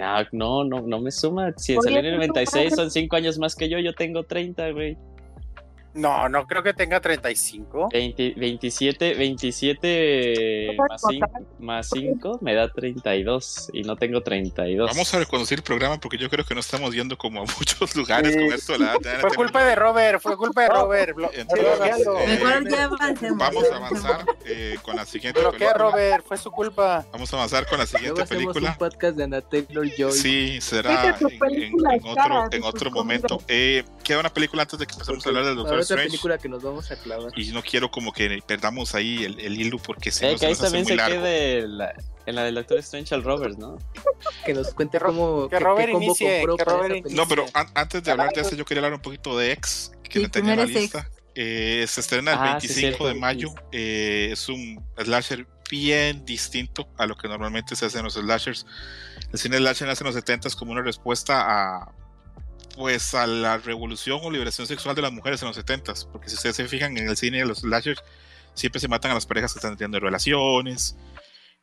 Ah, 0.00 0.24
no, 0.32 0.62
no, 0.64 0.80
no 0.82 1.00
me 1.00 1.10
suma. 1.10 1.52
Si 1.56 1.72
Oye, 1.76 1.82
salió 1.82 1.98
en 1.98 2.04
el 2.06 2.12
¿tú 2.12 2.18
96, 2.18 2.50
sabes? 2.70 2.74
son 2.76 2.90
5 2.90 3.16
años 3.16 3.38
más 3.38 3.56
que 3.56 3.68
yo, 3.68 3.78
yo 3.80 3.92
tengo 3.94 4.22
30, 4.24 4.70
güey. 4.70 4.96
No, 5.98 6.28
no 6.28 6.46
creo 6.46 6.62
que 6.62 6.72
tenga 6.74 7.00
35. 7.00 7.88
20 7.92 8.34
27, 8.36 9.14
27 9.14 10.68
Otra 10.70 10.86
más 10.88 11.02
cosa. 11.02 11.12
5, 11.12 11.30
más 11.58 11.88
5 11.92 12.38
me 12.40 12.54
da 12.54 12.68
32 12.72 13.70
y 13.72 13.82
no 13.82 13.96
tengo 13.96 14.22
32. 14.22 14.90
Vamos 14.90 15.12
a 15.14 15.18
reconducir 15.18 15.58
el 15.58 15.64
programa 15.64 15.98
porque 15.98 16.18
yo 16.18 16.28
creo 16.30 16.44
que 16.44 16.54
no 16.54 16.60
estamos 16.60 16.94
yendo 16.94 17.16
como 17.18 17.40
a 17.42 17.44
muchos 17.58 17.94
lugares 17.96 18.32
Sí. 18.34 18.38
con 18.44 18.52
esto 18.52 18.72
de 18.74 18.78
la 18.80 18.96
de 18.98 19.10
Anna 19.10 19.20
Fue 19.20 19.34
culpa 19.34 19.64
de 19.64 19.74
Robert, 19.74 20.20
fue 20.20 20.36
culpa 20.36 20.62
de 20.62 20.68
Robert. 20.68 21.16
Entonces, 21.34 22.06
eh. 22.06 23.30
Vamos 23.36 23.64
a 23.70 23.76
avanzar 23.76 24.24
eh, 24.44 24.76
con 24.82 24.96
la 24.96 25.04
siguiente 25.06 25.40
Bloquea 25.40 25.70
a 25.70 25.72
película. 25.74 25.90
Robert, 25.90 26.24
fue 26.26 26.36
su 26.36 26.50
culpa. 26.50 27.06
Vamos 27.12 27.32
a 27.32 27.36
avanzar 27.36 27.66
con 27.66 27.78
la 27.78 27.84
Luego 27.84 27.98
siguiente 27.98 28.22
hacemos 28.22 28.54
película. 28.54 28.70
un 28.72 28.78
podcast 28.78 29.16
de 29.16 29.42
Taylor 29.42 29.86
Joy. 29.96 30.12
Sí, 30.12 30.60
será 30.60 31.04
en, 31.08 31.14
en- 31.32 31.38
película, 31.38 31.94
en 31.94 32.06
otro, 32.06 32.44
en 32.44 32.50
de 32.50 32.60
otro 32.66 32.90
momento. 32.90 33.40
Eh, 33.48 33.84
queda 34.04 34.20
una 34.20 34.32
película 34.32 34.62
antes 34.62 34.78
de 34.78 34.86
que 34.86 34.92
empecemos 34.94 35.24
a 35.24 35.28
hablar 35.28 35.44
del 35.44 35.56
Doctor 35.56 35.74
Ahora 35.74 35.84
otra 35.92 36.04
película 36.04 36.38
que 36.38 36.48
nos 36.48 36.62
vamos 36.62 36.90
a 36.90 36.96
clavar. 36.96 37.32
Y 37.36 37.50
no 37.52 37.62
quiero 37.62 37.90
como 37.90 38.12
que 38.12 38.40
perdamos 38.46 38.94
ahí 38.94 39.24
el, 39.24 39.38
el 39.40 39.60
hilo 39.60 39.78
porque 39.78 40.10
si 40.10 40.24
Eh, 40.24 40.28
no 40.28 40.34
que 40.34 40.38
se 40.40 40.46
ahí 40.46 40.52
nos 40.52 40.60
hace 40.60 40.66
también 40.66 40.82
muy 40.84 40.90
se 40.92 40.96
largo. 40.96 41.16
quede 41.22 41.68
la- 41.68 41.94
en 42.26 42.34
la 42.34 42.44
del 42.44 42.54
Doctor 42.56 42.78
Strange 42.78 43.14
al 43.14 43.22
Roberts, 43.24 43.56
¿no? 43.58 43.78
Que 44.44 44.52
nos 44.52 44.74
cuente 44.74 44.98
cómo. 45.00 45.48
que 45.48 45.58
Robert 45.58 45.88
inicie, 45.94 46.44
que 46.56 46.64
Robert. 46.64 47.06
No, 47.10 47.26
pero 47.26 47.46
an- 47.54 47.70
antes 47.74 48.02
de 48.04 48.10
hablar 48.10 48.30
de 48.34 48.42
eso, 48.42 48.54
yo 48.54 48.64
quería 48.66 48.80
hablar 48.80 48.94
un 48.94 49.00
poquito 49.02 49.36
de 49.38 49.52
X, 49.52 49.92
que 50.02 50.20
Sí, 50.20 50.28
tenía 50.28 50.52
en 50.52 50.58
la 50.58 50.64
lista. 50.66 51.08
Eh, 51.34 51.86
se 51.88 52.00
estrena 52.00 52.32
el 52.32 52.38
Ah, 52.38 52.58
sí, 52.60 52.66
25 52.68 53.06
de 53.06 53.12
cierto. 53.12 53.20
mayo. 53.20 53.48
Eh, 53.72 54.28
es 54.32 54.48
un 54.48 54.84
slasher 55.02 55.46
bien 55.70 56.24
distinto 56.26 56.88
a 56.98 57.06
lo 57.06 57.16
que 57.16 57.28
normalmente 57.28 57.76
se 57.76 57.86
hace 57.86 57.98
en 57.98 58.04
los 58.04 58.14
slashers. 58.14 58.66
El 59.32 59.38
cine 59.38 59.56
slasher 59.58 59.86
nace 59.86 60.02
en 60.02 60.06
los 60.06 60.14
70 60.14 60.48
como 60.58 60.72
una 60.72 60.82
respuesta 60.82 61.44
a 61.46 61.92
pues 62.78 63.12
a 63.14 63.26
la 63.26 63.58
revolución 63.58 64.20
o 64.22 64.30
liberación 64.30 64.66
sexual 64.66 64.94
de 64.94 65.02
las 65.02 65.12
mujeres 65.12 65.42
en 65.42 65.48
los 65.48 65.56
70 65.56 65.92
porque 66.12 66.28
si 66.28 66.36
ustedes 66.36 66.56
se 66.56 66.68
fijan 66.68 66.96
en 66.96 67.08
el 67.08 67.16
cine 67.16 67.38
de 67.38 67.44
los 67.44 67.58
slashers 67.58 68.02
siempre 68.54 68.80
se 68.80 68.88
matan 68.88 69.10
a 69.10 69.14
las 69.14 69.26
parejas 69.26 69.52
que 69.52 69.58
están 69.58 69.76
teniendo 69.76 69.98
relaciones 70.00 70.96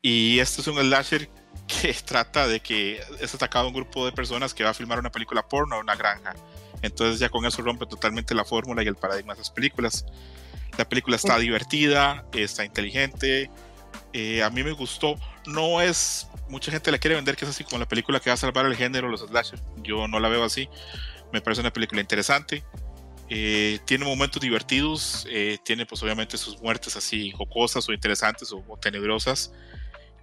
y 0.02 0.38
este 0.40 0.62
es 0.62 0.68
un 0.68 0.78
slasher 0.78 1.28
que 1.68 1.94
trata 2.06 2.48
de 2.48 2.60
que 2.60 3.02
es 3.20 3.34
atacado 3.34 3.68
un 3.70 3.74
grupo 3.74 4.06
de 4.06 4.12
personas 4.12 4.54
que 4.54 4.64
va 4.64 4.70
a 4.70 4.74
filmar 4.74 5.00
una 5.00 5.12
película 5.12 5.48
porno 5.48 5.78
en 5.78 5.82
una 5.82 5.96
granja. 5.96 6.36
Entonces 6.84 7.20
ya 7.20 7.30
con 7.30 7.44
eso 7.46 7.64
rompe 7.64 7.88
totalmente 7.88 8.36
la 8.36 8.46
fórmula 8.46 8.84
y 8.84 8.88
el 8.88 8.96
paradigma 8.96 9.34
de 9.34 9.42
esas 9.42 9.52
películas. 9.52 10.06
La 10.78 10.88
película 10.88 11.16
está 11.16 11.40
divertida, 11.40 12.24
está 12.34 12.66
inteligente. 12.66 13.50
Eh, 14.18 14.42
a 14.44 14.50
mí 14.50 14.64
me 14.64 14.72
gustó. 14.72 15.16
No 15.46 15.82
es. 15.82 16.28
Mucha 16.48 16.72
gente 16.72 16.92
la 16.92 16.98
quiere 17.00 17.16
vender 17.16 17.36
que 17.36 17.46
es 17.46 17.52
así 17.52 17.64
como 17.64 17.80
la 17.80 17.88
película 17.88 18.20
que 18.20 18.30
va 18.30 18.36
a 18.36 18.38
salvar 18.38 18.66
el 18.66 18.76
género, 18.76 19.10
los 19.10 19.22
slasher. 19.22 19.60
Yo 19.84 20.08
no 20.08 20.20
la 20.20 20.30
veo 20.30 20.44
así. 20.44 20.70
Me 21.34 21.42
parece 21.42 21.62
una 21.62 21.72
película 21.74 22.02
interesante. 22.02 22.64
eh, 23.30 23.80
tiene 23.86 24.06
momentos 24.06 24.42
divertidos. 24.42 25.26
eh, 25.30 25.58
tiene, 25.64 25.86
pues, 25.86 26.02
obviamente, 26.04 26.38
sus 26.38 26.62
muertes 26.62 26.96
así 26.96 27.32
jocosas 27.32 27.90
o 27.90 27.94
interesantes 27.94 28.52
o, 28.52 28.64
o 28.68 28.78
tenebrosas. 28.78 29.52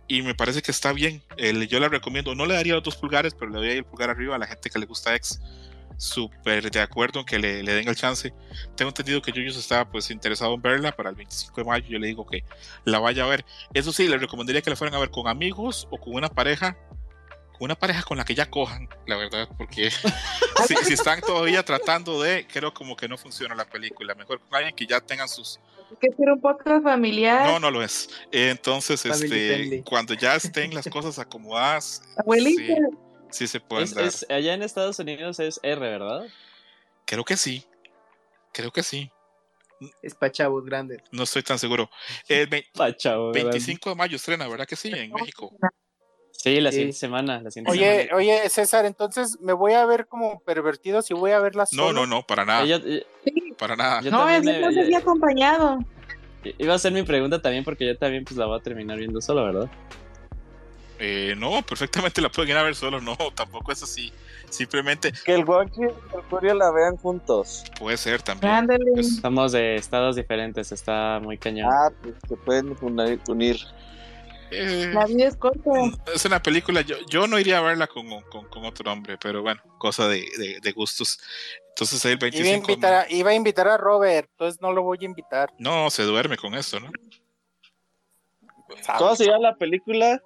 Y 0.08 0.22
me 0.22 0.34
parece 0.34 0.62
que 0.62 0.70
está 0.70 0.92
bien. 0.92 1.22
Yo 1.68 1.80
la 1.80 1.88
recomiendo. 1.88 2.34
No 2.34 2.46
le 2.46 2.54
daría 2.54 2.74
los 2.74 2.82
dos 2.82 2.96
pulgares, 2.96 3.34
pero 3.34 3.50
le 3.50 3.58
doy 3.58 3.70
el 3.78 3.84
pulgar 3.84 4.10
arriba 4.10 4.36
a 4.36 4.38
la 4.38 4.46
gente 4.46 4.70
que 4.70 4.78
le 4.78 4.86
gusta 4.86 5.14
X. 5.16 5.40
Súper 6.02 6.68
de 6.68 6.80
acuerdo 6.80 7.20
en 7.20 7.26
que 7.26 7.38
le, 7.38 7.62
le 7.62 7.74
den 7.74 7.88
el 7.88 7.94
chance. 7.94 8.34
Tengo 8.74 8.88
entendido 8.88 9.22
que 9.22 9.30
Yuyos 9.30 9.56
estaba 9.56 9.88
pues 9.88 10.10
interesado 10.10 10.52
en 10.54 10.60
verla 10.60 10.90
para 10.90 11.10
el 11.10 11.14
25 11.14 11.60
de 11.60 11.64
mayo. 11.64 11.86
Yo 11.88 12.00
le 12.00 12.08
digo 12.08 12.26
que 12.26 12.42
la 12.84 12.98
vaya 12.98 13.22
a 13.22 13.28
ver. 13.28 13.44
Eso 13.72 13.92
sí, 13.92 14.08
le 14.08 14.18
recomendaría 14.18 14.62
que 14.62 14.70
la 14.70 14.74
fueran 14.74 14.96
a 14.96 14.98
ver 14.98 15.10
con 15.10 15.28
amigos 15.28 15.86
o 15.92 15.98
con 15.98 16.14
una 16.14 16.28
pareja. 16.28 16.76
Con 17.52 17.66
una 17.66 17.76
pareja 17.76 18.02
con 18.02 18.18
la 18.18 18.24
que 18.24 18.34
ya 18.34 18.50
cojan, 18.50 18.88
la 19.06 19.16
verdad, 19.16 19.48
porque 19.56 19.90
si, 20.66 20.74
si 20.82 20.94
están 20.94 21.20
todavía 21.20 21.64
tratando 21.64 22.20
de, 22.20 22.48
creo 22.52 22.74
como 22.74 22.96
que 22.96 23.06
no 23.06 23.16
funciona 23.16 23.54
la 23.54 23.66
película. 23.66 24.16
Mejor 24.16 24.40
con 24.40 24.56
alguien 24.56 24.74
que 24.74 24.88
ya 24.88 25.00
tengan 25.00 25.28
sus, 25.28 25.60
que 26.00 26.10
ser 26.16 26.30
un 26.30 26.40
podcast 26.40 26.82
familiar. 26.82 27.46
no, 27.46 27.60
no 27.60 27.70
lo 27.70 27.80
es. 27.80 28.10
Entonces, 28.32 29.02
Family 29.02 29.22
este, 29.22 29.54
friendly. 29.54 29.82
cuando 29.84 30.14
ya 30.14 30.34
estén 30.34 30.74
las 30.74 30.88
cosas 30.88 31.20
acomodadas, 31.20 32.02
Abuelita. 32.16 32.74
sí, 32.74 33.11
sí 33.32 33.46
se 33.46 33.60
pueden 33.60 33.84
Es- 33.84 33.94
dar. 33.94 34.04
es- 34.04 34.26
allá 34.30 34.54
en 34.54 34.62
Estados 34.62 34.98
Unidos 34.98 35.40
es 35.40 35.58
R, 35.62 35.80
¿verdad? 35.80 36.26
Creo 37.04 37.24
que 37.24 37.36
sí. 37.36 37.64
Creo 38.52 38.70
que 38.70 38.82
sí. 38.82 39.10
Es 40.00 40.14
para 40.14 40.30
chavos 40.30 40.64
grandes. 40.64 41.00
No 41.10 41.24
estoy 41.24 41.42
tan 41.42 41.58
seguro. 41.58 41.90
Pachao, 42.74 43.32
¿verdad? 43.32 43.50
25 43.50 43.90
de 43.90 43.96
mayo 43.96 44.16
estrena, 44.16 44.46
¿verdad 44.46 44.66
que 44.66 44.76
sí? 44.76 44.92
En 44.94 45.12
México. 45.12 45.52
Sí, 46.30 46.60
la 46.60 46.70
Sí. 46.70 46.76
siguiente 46.76 46.96
semana. 46.98 47.40
La 47.42 47.50
siguiente 47.50 47.70
Oye, 47.72 48.02
semana. 48.02 48.16
oye, 48.16 48.48
César, 48.48 48.84
entonces 48.84 49.38
me 49.40 49.52
voy 49.52 49.72
a 49.74 49.84
ver 49.86 50.06
como 50.06 50.40
pervertido 50.40 51.02
si 51.02 51.14
voy 51.14 51.32
a 51.32 51.40
verla 51.40 51.64
No, 51.72 51.86
solo. 51.86 51.92
no, 52.00 52.06
no, 52.06 52.26
para 52.26 52.44
nada. 52.44 52.64
Eh, 52.64 52.68
yo- 52.68 52.76
eh, 52.76 53.06
Sí. 53.24 53.54
Para 53.58 53.76
nada. 53.76 54.00
yo 54.02 54.10
No, 54.10 54.28
es 54.28 54.46
eh, 54.46 54.62
seguir 54.72 54.96
acompañado. 54.96 55.78
eh, 56.44 56.54
Iba 56.58 56.74
a 56.74 56.78
ser 56.78 56.92
mi 56.92 57.02
pregunta 57.02 57.40
también 57.42 57.62
porque 57.64 57.86
yo 57.86 57.96
también 57.96 58.24
pues 58.24 58.36
la 58.36 58.46
voy 58.46 58.58
a 58.58 58.62
terminar 58.62 58.98
viendo 58.98 59.20
solo, 59.20 59.44
¿verdad? 59.44 59.70
Eh, 61.04 61.34
no, 61.36 61.62
perfectamente 61.66 62.20
la 62.20 62.28
pueden 62.30 62.50
ir 62.50 62.56
a 62.56 62.62
ver 62.62 62.76
solo. 62.76 63.00
No, 63.00 63.16
tampoco 63.34 63.72
es 63.72 63.82
así. 63.82 64.12
Simplemente 64.50 65.12
Que 65.24 65.34
el 65.34 65.44
Wonky 65.44 65.80
y 65.80 65.84
el 65.84 66.22
Curio 66.30 66.54
la 66.54 66.70
vean 66.70 66.96
juntos. 66.96 67.64
puede 67.78 67.96
ser 67.96 68.22
también. 68.22 68.68
Pues, 68.94 69.16
Somos 69.16 69.50
de 69.52 69.74
estados 69.76 70.14
diferentes, 70.16 70.70
está 70.72 71.18
muy 71.20 71.38
cañón. 71.38 71.68
Ah, 71.72 71.88
pues 72.02 72.14
se 72.28 72.36
pueden 72.36 72.76
unir. 72.82 73.18
unir. 73.28 73.56
eh, 74.50 74.90
La 74.92 75.06
vida 75.06 75.26
es 75.26 75.36
corta. 75.36 75.70
es 76.14 76.24
una 76.26 76.40
película, 76.42 76.82
yo, 76.82 76.96
yo 77.08 77.26
no 77.26 77.38
iría 77.38 77.58
a 77.58 77.62
verla 77.62 77.86
con, 77.86 78.06
con, 78.24 78.46
con 78.48 78.64
otro 78.66 78.92
hombre, 78.92 79.16
pero 79.18 79.40
bueno, 79.42 79.62
cosa 79.78 80.06
de, 80.06 80.24
de, 80.38 80.58
de 80.62 80.72
gustos. 80.72 81.18
Entonces 81.70 82.04
el 82.04 82.10
Iba 82.12 82.18
a, 82.18 82.30
25 82.30 82.70
invitar 82.70 82.94
a, 82.94 83.10
iba 83.10 83.30
a 83.30 83.34
invitar 83.34 83.66
a 83.68 83.78
Robert, 83.78 84.28
entonces 84.32 84.60
no 84.60 84.70
lo 84.72 84.82
voy 84.82 84.98
a 85.00 85.04
invitar. 85.06 85.50
No, 85.58 85.88
se 85.88 86.02
duerme 86.02 86.36
con 86.36 86.54
eso, 86.54 86.78
¿no? 86.78 86.90
¿Cómo 88.98 89.16
se 89.16 89.24
llama 89.26 89.38
la 89.38 89.56
película? 89.56 90.20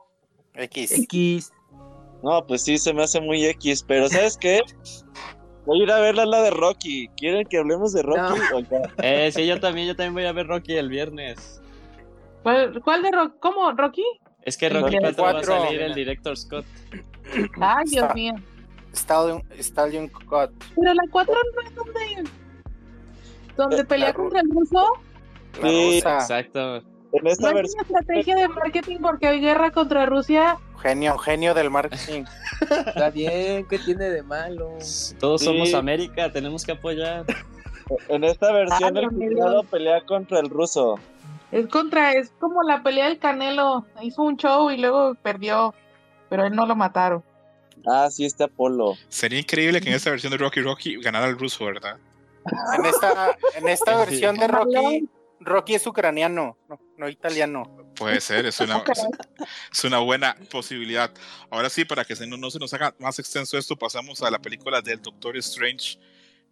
X. 0.57 0.93
X. 0.99 1.53
No, 2.23 2.47
pues 2.47 2.62
sí, 2.65 2.78
se 2.78 2.93
me 2.95 3.03
hace 3.05 3.20
muy 3.20 3.45
X, 3.45 3.85
pero 3.87 4.09
¿sabes 4.09 4.37
qué? 4.37 4.61
Voy 5.66 5.81
a 5.81 5.83
ir 5.85 5.91
a 5.93 6.01
ver 6.01 6.15
la 6.15 6.43
de 6.43 6.51
Rocky. 6.51 7.09
¿Quieren 7.16 7.47
que 7.47 7.59
hablemos 7.59 7.93
de 7.93 8.03
Rocky? 8.03 8.41
O 8.55 8.61
ya? 8.61 8.83
Eh, 9.03 9.31
sí, 9.33 9.47
yo 9.47 9.61
también, 9.61 9.89
yo 9.89 9.97
también 9.97 10.15
voy 10.15 10.24
a 10.24 10.33
ver 10.33 10.47
Rocky 10.47 10.74
el 10.77 10.89
viernes. 10.89 11.61
¿Cuál, 12.43 12.81
cuál 12.83 13.03
de 13.03 13.11
Rocky? 13.11 13.35
¿Cómo? 13.41 13.73
¿Rocky? 13.73 14.05
Es 14.43 14.57
que 14.57 14.69
Rocky 14.69 14.97
4 15.01 15.23
va 15.24 15.31
a 15.41 15.43
salir 15.43 15.83
el 15.83 15.95
director 15.95 16.37
Scott. 16.37 16.65
Ay, 17.61 17.85
Dios 17.87 18.05
Está- 18.05 18.15
mío. 18.15 18.35
Stallion, 18.95 19.43
Stallion 19.59 20.09
Cut. 20.09 20.51
Pero 20.74 20.95
la 20.95 21.03
4 21.11 21.35
no 21.35 21.69
es 21.69 21.74
donde, 21.74 22.31
donde 23.57 23.85
pelea 23.85 24.09
La- 24.09 24.15
contra 24.15 24.41
el 24.41 24.49
ruso. 24.51 24.87
La 25.61 25.69
Sí. 25.69 25.97
rusa. 25.97 26.15
Exacto. 26.15 26.83
En 27.12 27.27
esta 27.27 27.53
No 27.53 27.61
es 27.61 27.73
una 27.74 27.83
estrategia 27.83 28.37
de 28.37 28.49
marketing 28.49 28.99
porque 29.01 29.27
hay 29.28 29.41
guerra 29.41 29.70
contra 29.70 30.07
Rusia. 30.07 30.59
Genio, 30.83 31.16
genio 31.19 31.55
del 31.55 31.70
marketing. 31.70 32.24
Está 32.61 33.11
bien, 33.11 33.66
¿qué 33.69 33.78
tiene 33.78 34.11
de 34.11 34.23
malo? 34.23 34.73
Todos 35.19 35.41
Sí. 35.41 35.47
somos 35.47 35.74
América, 35.74 36.31
tenemos 36.33 36.65
que 36.65 36.73
apoyar. 36.73 37.24
En 38.09 38.24
esta 38.24 38.53
versión 38.53 38.97
Ay, 38.97 39.05
el 39.05 39.11
cuñado 39.11 39.62
pelea 39.65 40.01
contra 40.05 40.41
el 40.41 40.51
ruso. 40.51 40.99
Es 41.53 41.66
contra, 41.69 42.12
es 42.12 42.33
como 42.41 42.62
la 42.65 42.83
pelea 42.83 43.07
del 43.07 43.19
Canelo. 43.19 43.87
Hizo 44.03 44.23
un 44.23 44.37
show 44.37 44.70
y 44.70 44.77
luego 44.78 45.15
perdió. 45.23 45.74
Pero 46.28 46.43
a 46.43 46.47
él 46.49 46.55
no 46.57 46.66
lo 46.66 46.74
mataron. 46.74 47.23
Ah, 47.87 48.09
sí, 48.11 48.24
este 48.24 48.43
Apolo. 48.45 48.95
Sería 49.09 49.39
increíble 49.39 49.81
que 49.81 49.89
en 49.89 49.95
esta 49.95 50.11
versión 50.11 50.33
de 50.33 50.39
Rocky 50.39 50.61
Rocky 50.61 51.01
ganara 51.01 51.27
el 51.28 51.39
ruso, 51.39 51.65
¿verdad? 51.66 51.97
En 52.77 52.85
esta, 52.85 53.37
en 53.57 53.69
esta 53.69 53.97
versión 53.99 54.37
de 54.37 54.49
Rocky, 54.49 55.09
Rocky 55.41 55.75
es 55.75 55.87
ucraniano, 55.87 56.57
no, 56.69 56.81
no 56.97 57.09
italiano. 57.09 57.93
Puede 57.95 58.21
ser, 58.21 58.47
es 58.47 58.59
una, 58.61 58.83
es, 59.73 59.85
una 59.85 59.99
buena 59.99 60.35
posibilidad. 60.51 61.13
Ahora 61.51 61.69
sí, 61.71 61.85
para 61.85 62.05
que 62.05 62.17
se- 62.17 62.27
no, 62.27 62.37
no 62.37 62.51
se 62.51 62.59
nos 62.59 62.73
haga 62.75 62.95
más 62.99 63.19
extenso 63.19 63.57
esto, 63.59 63.77
pasamos 63.77 64.23
a 64.23 64.31
la 64.31 64.39
película 64.39 64.81
del 64.81 65.01
Doctor 65.01 65.37
Strange. 65.39 65.99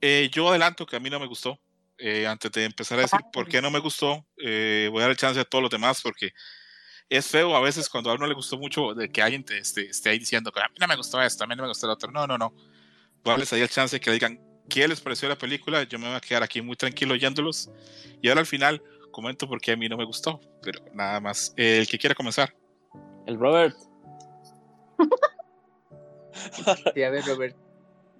Eh, 0.01 0.29
yo 0.33 0.49
adelanto 0.49 0.87
que 0.87 0.97
a 0.97 1.01
mí 1.01 1.11
no 1.11 1.19
me 1.21 1.27
gustó. 1.27 1.59
Eh, 1.97 2.27
antes 2.27 2.51
de 2.51 2.65
empezar 2.65 2.99
a 2.99 3.03
decir 3.03 3.21
por 3.33 3.49
qué 3.49 3.63
no 3.63 3.71
me 3.71 3.79
gustó, 3.79 4.27
eh, 4.37 4.89
voy 4.91 5.03
a 5.03 5.07
dar 5.07 5.17
chance 5.17 5.39
a 5.39 5.45
todos 5.45 5.63
los 5.63 5.71
demás 5.71 6.03
porque 6.03 6.33
es 7.09 7.27
feo 7.29 7.55
a 7.55 7.61
veces 7.61 7.89
cuando 7.89 8.11
a 8.11 8.15
uno 8.15 8.27
le 8.27 8.35
gustó 8.35 8.59
mucho 8.59 8.95
de 8.95 9.09
que 9.11 9.23
alguien 9.23 9.45
te, 9.45 9.59
esté, 9.59 9.89
esté 9.89 10.11
ahí 10.11 10.19
diciendo 10.19 10.51
que 10.51 10.61
a 10.61 10.69
mí 10.69 10.75
no 10.81 10.89
me 10.89 10.97
gustó 10.97 11.23
esto, 11.23 11.45
a 11.45 11.47
mí 11.47 11.55
no 11.55 11.63
me 11.63 11.69
gustó 11.69 11.87
lo 11.87 11.93
otro. 11.93 12.11
No, 12.11 12.27
no, 12.27 12.37
no. 12.37 12.51
Voy 12.51 12.65
a 13.27 13.31
darles 13.31 13.53
ahí 13.53 13.61
el 13.61 13.69
chance 13.69 13.97
de 13.97 14.01
que 14.01 14.11
digan 14.11 14.41
qué 14.69 14.89
les 14.89 15.01
pareció 15.01 15.29
la 15.29 15.37
película. 15.37 15.83
Yo 15.85 15.99
me 15.99 16.07
voy 16.07 16.17
a 16.17 16.21
quedar 16.21 16.43
aquí 16.43 16.63
muy 16.63 16.77
tranquilo 16.77 17.15
oyéndolos. 17.15 17.71
Y 18.23 18.29
ahora 18.29 18.41
al 18.41 18.47
final 18.47 18.83
comento 19.11 19.49
por 19.49 19.61
qué 19.61 19.73
a 19.73 19.77
mí 19.77 19.89
no 19.89 19.97
me 19.97 20.05
gustó. 20.05 20.41
Pero 20.63 20.81
nada 20.93 21.21
más. 21.21 21.53
Eh, 21.57 21.79
el 21.79 21.89
que 21.89 21.99
quiera 21.99 22.15
comenzar. 22.15 22.55
El 23.27 23.39
Robert. 23.39 23.77
Sí, 26.95 27.03
a 27.03 27.11
ver, 27.11 27.25
Robert. 27.25 27.57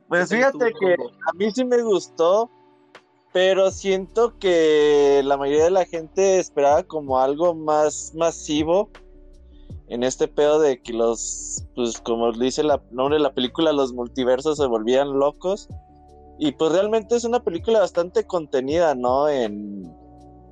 Pues 0.09 0.29
¿Qué 0.29 0.41
tal 0.41 0.53
fíjate 0.53 0.73
que 0.79 0.95
a 0.95 1.33
mí 1.35 1.51
sí 1.51 1.65
me 1.65 1.83
gustó, 1.83 2.51
pero 3.33 3.71
siento 3.71 4.39
que 4.39 5.23
la 5.25 5.37
mayoría 5.37 5.65
de 5.65 5.71
la 5.71 5.87
gente 5.87 6.39
esperaba 6.39 6.83
como 6.85 7.19
algo 7.19 7.55
más 7.55 8.13
masivo 8.15 8.91
en 9.89 10.03
este 10.03 10.29
pedo 10.29 10.61
de 10.61 10.81
que 10.81 10.93
los, 10.93 11.65
pues 11.75 12.01
como 12.01 12.33
dice 12.33 12.63
la 12.63 12.83
nombre 12.91 13.17
de 13.17 13.23
la 13.23 13.35
película, 13.35 13.73
los 13.73 13.93
multiversos 13.93 14.59
se 14.59 14.67
volvían 14.67 15.19
locos. 15.19 15.69
Y 16.39 16.53
pues 16.53 16.73
realmente 16.73 17.17
es 17.17 17.25
una 17.25 17.41
película 17.41 17.81
bastante 17.81 18.25
contenida, 18.25 18.95
¿no? 18.95 19.29
En 19.29 19.95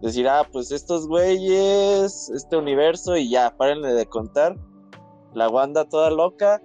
decir, 0.01 0.29
ah, 0.29 0.47
pues 0.53 0.71
estos 0.71 1.09
güeyes, 1.09 2.31
este 2.31 2.57
universo 2.57 3.17
y 3.17 3.31
ya, 3.31 3.55
párenle 3.57 3.93
de 3.93 4.07
contar. 4.07 4.57
La 5.35 5.49
Wanda 5.49 5.85
toda 5.85 6.11
loca. 6.11 6.61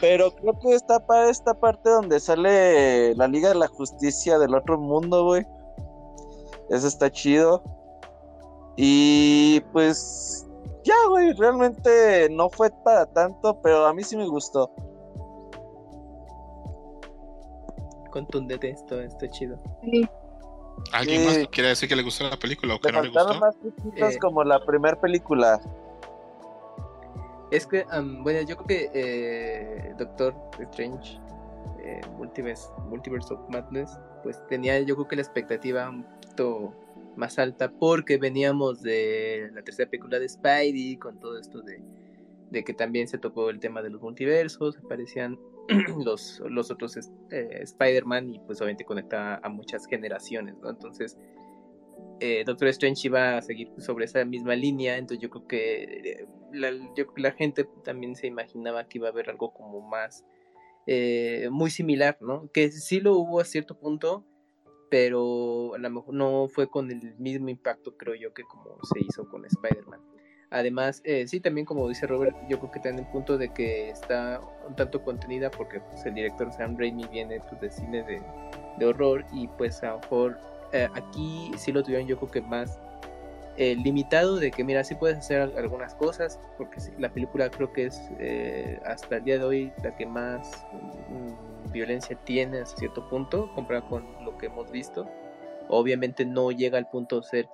Pero 0.00 0.34
creo 0.34 0.58
que 0.58 0.74
está 0.74 1.06
para 1.06 1.28
esta 1.28 1.54
parte 1.54 1.90
donde 1.90 2.18
sale 2.18 3.14
la 3.14 3.28
Liga 3.28 3.50
de 3.50 3.56
la 3.56 3.68
Justicia 3.68 4.38
del 4.38 4.54
otro 4.54 4.78
mundo, 4.78 5.24
güey. 5.24 5.46
Eso 6.70 6.88
está 6.88 7.10
chido. 7.10 7.62
Y 8.76 9.60
pues 9.72 10.46
ya, 10.84 10.94
güey, 11.08 11.32
realmente 11.34 12.28
no 12.30 12.48
fue 12.48 12.70
para 12.84 13.06
tanto, 13.06 13.60
pero 13.62 13.86
a 13.86 13.92
mí 13.92 14.02
sí 14.02 14.16
me 14.16 14.26
gustó. 14.26 14.70
Contundente 18.12 18.70
esto, 18.70 19.00
esto 19.00 19.26
chido. 19.26 19.58
Sí. 19.82 20.06
¿Alguien 20.92 21.20
Sí. 21.22 21.26
más 21.40 21.48
quiere 21.48 21.70
decir 21.70 21.88
que 21.88 21.96
le 21.96 22.02
gustó 22.02 22.28
la 22.28 22.36
película 22.36 22.76
o 22.76 22.80
que 22.80 22.88
Le 22.88 22.94
no 22.98 23.02
le 23.02 23.12
faltaron 23.12 23.40
gustó? 23.40 23.46
más 23.46 23.74
cositas 23.82 24.14
Eh. 24.14 24.18
como 24.20 24.44
la 24.44 24.64
primera 24.64 25.00
película. 25.00 25.60
Es 27.50 27.66
que, 27.66 27.84
am, 27.90 28.22
bueno, 28.22 28.40
yo 28.42 28.56
creo 28.56 28.66
que 28.66 28.90
eh, 28.94 29.94
Doctor 29.98 30.34
Strange, 30.70 31.18
eh, 31.84 32.00
Multiverse, 32.16 32.68
Multiverse 32.88 33.34
of 33.34 33.40
Madness, 33.50 33.98
pues 34.22 34.40
tenía 34.48 34.80
yo 34.80 34.94
creo 34.94 35.08
que 35.08 35.16
la 35.16 35.22
expectativa 35.22 35.88
un 35.90 36.04
poquito 36.04 36.72
más 37.16 37.38
alta 37.38 37.70
porque 37.70 38.16
veníamos 38.16 38.80
de 38.80 39.50
la 39.52 39.62
tercera 39.62 39.90
película 39.90 40.18
de 40.18 40.28
Spidey 40.30 40.96
con 40.96 41.18
todo 41.20 41.38
esto 41.38 41.60
de, 41.60 41.82
de 42.50 42.64
que 42.64 42.72
también 42.72 43.06
se 43.06 43.18
tocó 43.18 43.50
el 43.50 43.60
tema 43.60 43.82
de 43.82 43.90
los 43.90 44.00
multiversos, 44.00 44.78
aparecían 44.78 45.38
los, 46.04 46.42
los 46.48 46.70
otros 46.70 46.96
eh, 47.30 47.60
Spider-Man 47.62 48.34
y 48.34 48.40
pues 48.40 48.60
obviamente 48.60 48.84
conecta 48.84 49.36
a 49.36 49.48
muchas 49.48 49.86
generaciones, 49.86 50.56
¿no? 50.58 50.70
Entonces, 50.70 51.16
eh, 52.24 52.44
Doctor 52.46 52.68
Strange 52.68 53.08
iba 53.08 53.36
a 53.36 53.42
seguir 53.42 53.72
sobre 53.78 54.04
esa 54.04 54.24
misma 54.24 54.54
línea, 54.54 54.96
entonces 54.96 55.20
yo 55.20 55.28
creo 55.28 55.46
que 55.48 55.82
eh, 55.82 56.28
la, 56.52 56.70
yo, 56.94 57.06
la 57.16 57.32
gente 57.32 57.64
también 57.82 58.14
se 58.14 58.28
imaginaba 58.28 58.86
que 58.86 58.98
iba 58.98 59.08
a 59.08 59.10
haber 59.10 59.28
algo 59.28 59.52
como 59.52 59.80
más, 59.80 60.24
eh, 60.86 61.48
muy 61.50 61.70
similar, 61.70 62.18
¿no? 62.20 62.48
Que 62.52 62.70
sí 62.70 63.00
lo 63.00 63.16
hubo 63.16 63.40
a 63.40 63.44
cierto 63.44 63.76
punto, 63.76 64.24
pero 64.88 65.74
a 65.74 65.78
lo 65.78 65.90
mejor 65.90 66.14
no 66.14 66.46
fue 66.46 66.68
con 66.68 66.92
el 66.92 67.16
mismo 67.18 67.48
impacto, 67.48 67.96
creo 67.96 68.14
yo, 68.14 68.32
que 68.32 68.44
como 68.44 68.78
se 68.84 69.00
hizo 69.00 69.28
con 69.28 69.44
Spider-Man. 69.44 70.00
Además, 70.52 71.00
eh, 71.04 71.26
sí, 71.26 71.40
también 71.40 71.64
como 71.64 71.88
dice 71.88 72.06
Robert, 72.06 72.36
yo 72.46 72.58
creo 72.58 72.70
que 72.70 72.78
está 72.78 72.90
en 72.90 72.98
el 72.98 73.06
punto 73.06 73.38
de 73.38 73.48
que 73.48 73.88
está 73.88 74.38
un 74.68 74.76
tanto 74.76 75.02
contenida 75.02 75.50
porque 75.50 75.80
pues, 75.80 76.04
el 76.04 76.12
director 76.12 76.52
Sam 76.52 76.76
Raimi 76.78 77.06
viene 77.08 77.40
pues, 77.40 77.58
de 77.62 77.70
cine 77.70 78.02
de, 78.02 78.20
de 78.76 78.86
horror 78.86 79.24
y 79.32 79.48
pues 79.48 79.82
a 79.82 79.92
lo 79.92 80.00
mejor 80.00 80.38
eh, 80.72 80.88
aquí 80.94 81.50
sí 81.56 81.72
lo 81.72 81.82
tuvieron 81.82 82.06
yo 82.06 82.18
creo 82.18 82.30
que 82.30 82.42
más 82.42 82.78
eh, 83.56 83.76
limitado 83.76 84.36
de 84.36 84.50
que 84.50 84.62
mira, 84.62 84.84
sí 84.84 84.94
puedes 84.94 85.16
hacer 85.16 85.40
algunas 85.56 85.94
cosas 85.94 86.38
porque 86.58 86.80
la 86.98 87.10
película 87.10 87.50
creo 87.50 87.72
que 87.72 87.86
es 87.86 87.98
eh, 88.18 88.78
hasta 88.84 89.16
el 89.16 89.24
día 89.24 89.38
de 89.38 89.44
hoy 89.44 89.72
la 89.82 89.96
que 89.96 90.04
más 90.04 90.66
mm, 91.08 91.72
violencia 91.72 92.14
tiene 92.24 92.60
a 92.60 92.66
cierto 92.66 93.08
punto 93.08 93.50
comparado 93.54 93.88
con 93.88 94.24
lo 94.24 94.36
que 94.36 94.46
hemos 94.46 94.70
visto. 94.70 95.08
Obviamente 95.68 96.26
no 96.26 96.50
llega 96.50 96.76
al 96.76 96.90
punto 96.90 97.20
de 97.20 97.26
ser 97.26 97.48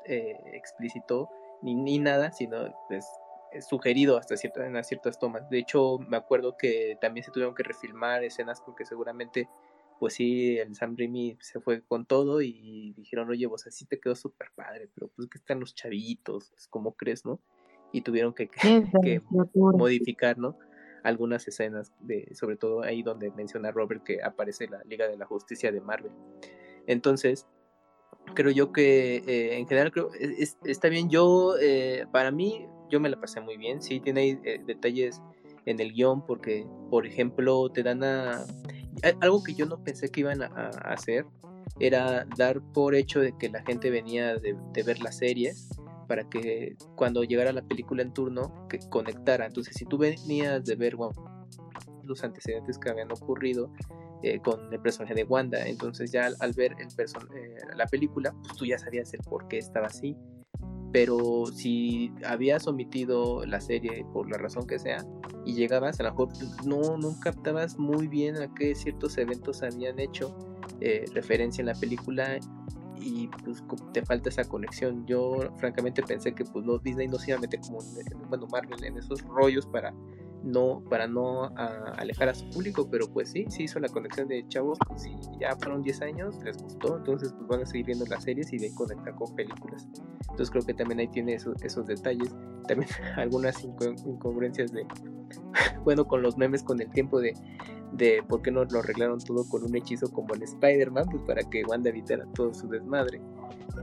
explícito 0.53 1.31
ni, 1.62 1.74
ni 1.74 1.98
nada, 1.98 2.32
sino 2.32 2.74
pues, 2.89 3.06
es 3.52 3.66
sugerido 3.66 4.18
hasta 4.18 4.36
cierta, 4.36 4.66
en 4.66 4.85
ciertas 4.85 5.18
tomas. 5.18 5.48
De 5.51 5.59
hecho, 5.59 5.98
me 5.98 6.16
acuerdo 6.16 6.56
que 6.56 6.97
también 7.01 7.24
se 7.24 7.30
tuvieron 7.30 7.55
que 7.55 7.62
refilmar 7.62 8.22
escenas 8.24 8.60
porque 8.60 8.85
seguramente, 8.85 9.48
pues 9.98 10.14
sí, 10.14 10.59
el 10.59 10.74
Sam 10.74 10.97
Raimi 10.97 11.39
se 11.40 11.60
fue 11.60 11.82
con 11.82 12.06
todo 12.06 12.43
y 12.43 12.93
dijeron, 12.97 13.30
oye, 13.30 13.47
vos 13.47 13.66
así 13.66 13.86
te 13.86 13.98
quedó 13.98 14.14
súper 14.14 14.51
padre, 14.55 14.89
pero 14.94 15.09
pues 15.09 15.28
que 15.28 15.39
están 15.39 15.60
los 15.60 15.74
chavitos, 15.74 16.51
pues, 16.51 16.68
¿cómo 16.68 16.93
crees, 16.93 17.24
no? 17.24 17.40
Y 17.93 18.02
tuvieron 18.02 18.35
que, 18.35 18.48
que 19.02 19.22
modificar, 19.55 20.39
¿no? 20.39 20.59
Algunas 21.02 21.47
escenas, 21.48 21.93
de, 22.01 22.35
sobre 22.35 22.56
todo 22.56 22.82
ahí 22.82 23.02
donde 23.02 23.30
menciona 23.30 23.70
Robert 23.70 24.02
que 24.02 24.22
aparece 24.22 24.68
la 24.68 24.82
Liga 24.85 25.09
de 25.09 25.16
la 25.16 25.26
Justicia 25.26 25.72
de 25.72 25.80
Marvel. 25.80 26.12
Entonces, 26.86 27.47
creo 28.34 28.50
yo 28.50 28.72
que 28.72 29.16
eh, 29.26 29.59
en 29.59 29.66
general 29.66 29.92
creo 29.92 30.10
es, 30.18 30.56
está 30.64 30.88
bien 30.88 31.09
yo 31.09 31.55
eh, 31.60 32.06
para 32.12 32.30
mí 32.30 32.66
yo 32.90 33.00
me 33.00 33.09
la 33.09 33.20
pasé 33.20 33.40
muy 33.40 33.56
bien 33.56 33.82
sí 33.82 34.00
tiene 34.00 34.40
eh, 34.44 34.60
detalles 34.66 35.20
en 35.66 35.80
el 35.80 35.92
guion 35.92 36.24
porque 36.24 36.66
por 36.90 37.06
ejemplo 37.06 37.70
te 37.70 37.82
dan 37.82 38.02
a 38.05 38.44
algo 39.20 39.42
que 39.42 39.55
yo 39.55 39.66
no 39.66 39.82
pensé 39.84 40.09
que 40.10 40.20
iban 40.20 40.42
a, 40.42 40.48
hacer 40.84 41.26
era 41.78 42.26
dar 42.36 42.60
por 42.72 42.94
hecho 42.94 43.20
de 43.20 43.36
que 43.38 43.48
la 43.48 43.62
gente 43.62 43.90
venía 43.90 44.36
de, 44.36 44.56
ver 44.82 45.00
las 45.00 45.18
series 45.18 45.68
para 46.09 46.28
que 46.28 46.76
cuando 46.96 47.22
llegara 47.22 47.52
la 47.52 47.62
película 47.62 48.02
en 48.02 48.12
turno 48.12 48.66
que 48.68 48.78
conectara. 48.88 49.46
Entonces 49.46 49.76
si 49.76 49.84
tú 49.84 49.98
venías 49.98 50.64
de 50.64 50.74
ver 50.74 50.96
los 52.02 52.24
antecedentes 52.24 52.78
que 52.78 52.90
habían 52.90 53.12
ocurrido 53.12 53.70
eh, 54.23 54.40
con 54.40 54.73
el 54.73 54.81
personaje 54.81 55.15
de 55.15 55.24
Wanda. 55.24 55.66
Entonces 55.66 56.11
ya 56.12 56.27
al, 56.27 56.36
al 56.40 56.53
ver 56.53 56.74
el 56.78 56.89
eh, 56.89 57.57
la 57.77 57.86
película, 57.86 58.35
pues 58.43 58.57
tú 58.57 58.66
ya 58.66 58.78
sabías 58.78 59.12
el 59.15 59.20
por 59.20 59.49
qué 59.49 59.59
estaba 59.59 59.86
así. 59.86 60.16
Pero 60.93 61.47
si 61.47 62.12
habías 62.24 62.66
omitido 62.66 63.45
la 63.45 63.61
serie 63.61 64.07
por 64.12 64.31
la 64.31 64.39
razón 64.39 64.66
que 64.66 64.78
sea 64.78 65.05
y 65.45 65.53
llegabas, 65.53 66.01
a 66.01 66.05
lo 66.05 66.11
mejor 66.11 66.28
no, 66.65 66.97
no 66.97 67.20
captabas 67.20 67.78
muy 67.78 68.09
bien 68.09 68.36
a 68.39 68.53
qué 68.55 68.74
ciertos 68.74 69.19
eventos 69.19 69.62
habían 69.62 69.99
hecho 69.99 70.35
eh, 70.81 71.05
referencia 71.12 71.61
en 71.61 71.66
la 71.66 71.74
película 71.74 72.39
y 73.01 73.28
pues 73.45 73.62
te 73.93 74.05
falta 74.05 74.28
esa 74.31 74.45
conexión. 74.45 75.07
Yo 75.07 75.53
francamente 75.59 76.03
pensé 76.03 76.35
que 76.35 76.45
pues 76.45 76.65
no 76.65 76.78
Disney 76.78 77.07
no 77.07 77.19
se 77.19 77.31
iba 77.31 77.39
a 77.39 77.40
meter 77.40 77.61
como 77.61 77.81
bueno 78.28 78.47
Marvel 78.51 78.82
en 78.82 78.97
esos 78.97 79.23
rollos 79.23 79.66
para 79.66 79.93
no 80.49 80.83
para 80.89 81.07
no 81.07 81.45
a, 81.57 81.93
alejar 81.97 82.29
a 82.29 82.35
su 82.35 82.49
público, 82.51 82.89
pero 82.91 83.09
pues 83.12 83.31
sí, 83.31 83.47
sí 83.49 83.65
hizo 83.65 83.79
la 83.79 83.89
conexión 83.89 84.29
de 84.29 84.47
chavos, 84.49 84.79
pues 84.87 85.03
si 85.03 85.16
ya 85.41 85.55
fueron 85.57 85.83
10 85.83 86.03
años, 86.03 86.43
les 86.43 86.62
gustó, 86.62 86.97
entonces 86.97 87.33
pues 87.33 87.49
van 87.49 87.62
a 87.62 87.66
seguir 87.66 87.87
viendo 87.87 88.07
las 88.07 88.25
series 88.25 88.53
y 88.53 88.59
de 88.59 88.75
conectar 88.75 89.15
con 89.15 89.35
películas. 89.35 89.87
Entonces 90.23 90.51
creo 90.51 90.65
que 90.65 90.75
también 90.75 91.01
ahí 91.01 91.09
tiene 91.09 91.35
esos, 91.35 91.62
esos 91.62 91.87
detalles, 91.87 92.35
también 92.66 92.91
algunas 93.16 93.62
incongruencias 93.62 94.73
de, 94.73 94.87
bueno, 95.85 96.07
con 96.07 96.23
los 96.23 96.37
memes 96.37 96.62
con 96.62 96.81
el 96.81 96.91
tiempo 96.91 97.20
de, 97.20 97.35
de 97.93 98.23
por 98.29 98.43
qué 98.43 98.51
no 98.51 98.65
lo 98.65 98.79
arreglaron 98.79 99.19
todo 99.19 99.49
con 99.49 99.65
un 99.65 99.77
hechizo 99.77 100.11
como 100.12 100.35
en 100.35 100.43
Spider-Man, 100.43 101.07
pues 101.11 101.23
para 101.23 101.43
que 101.43 101.65
Wanda 101.65 101.91
evitara 101.91 102.27
todo 102.35 102.55
su 102.55 102.69
desmadre. 102.69 103.20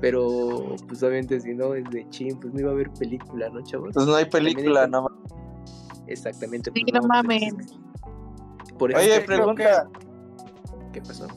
Pero 0.02 0.76
pues 0.88 1.02
obviamente 1.04 1.40
si 1.40 1.54
no 1.54 1.74
es 1.74 1.90
de 1.90 2.08
chin, 2.10 2.38
pues 2.40 2.54
no 2.54 2.60
iba 2.60 2.70
a 2.72 2.74
haber 2.74 2.92
película, 2.92 3.50
¿no, 3.50 3.62
chavos? 3.64 3.92
Pues 3.94 4.06
no 4.06 4.16
hay 4.16 4.26
película, 4.26 4.88
no 4.88 5.08
Exactamente. 6.08 6.72
Sí, 6.74 6.84
no 6.94 7.02
mames. 7.02 7.54
Por 8.78 8.94
Oye, 8.96 9.22
pregunta. 9.22 9.88
¿Qué 10.92 11.02
pasó? 11.02 11.28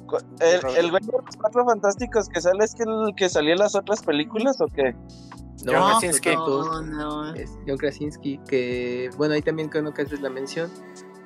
¿El, 0.41 0.77
el 0.77 0.91
güey 0.91 1.03
de 1.05 1.13
los 1.13 1.37
cuatro 1.37 1.65
fantásticos 1.65 2.29
que 2.29 2.41
sale 2.41 2.65
es 2.65 2.75
que 2.75 2.85
el 2.85 3.15
que 3.17 3.29
salía 3.29 3.55
en 3.55 3.59
las 3.59 3.75
otras 3.75 4.03
películas 4.03 4.61
o 4.61 4.67
qué? 4.67 4.95
No, 5.65 5.73
John 5.73 5.91
Krasinski. 5.91 6.35
No, 6.37 6.83
no. 6.83 7.35
Es 7.35 7.51
John 7.67 7.77
Krasinski, 7.77 8.39
que 8.49 9.11
bueno, 9.17 9.35
ahí 9.35 9.43
también 9.43 9.69
creo 9.69 9.93
que 9.93 10.03
haces 10.03 10.21
la 10.21 10.31
mención, 10.31 10.71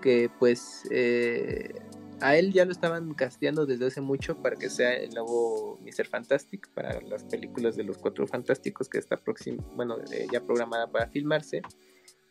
que 0.01 0.31
pues 0.39 0.85
eh, 0.91 1.75
a 2.23 2.37
él 2.37 2.53
ya 2.53 2.65
lo 2.65 2.73
estaban 2.73 3.13
casteando 3.15 3.67
desde 3.67 3.87
hace 3.87 4.01
mucho 4.01 4.37
para 4.41 4.57
que 4.57 4.71
sea 4.71 4.95
el 4.95 5.11
nuevo 5.11 5.79
Mr. 5.83 6.07
Fantastic 6.07 6.69
para 6.71 7.01
las 7.03 7.25
películas 7.25 7.77
de 7.77 7.85
los 7.85 7.99
cuatro 7.99 8.27
fantásticos 8.27 8.89
que 8.89 8.99
está 8.99 9.17
próximo, 9.17 9.63
bueno, 9.75 9.97
eh, 10.11 10.27
ya 10.33 10.41
programada 10.41 10.87
para 10.91 11.09
filmarse 11.09 11.63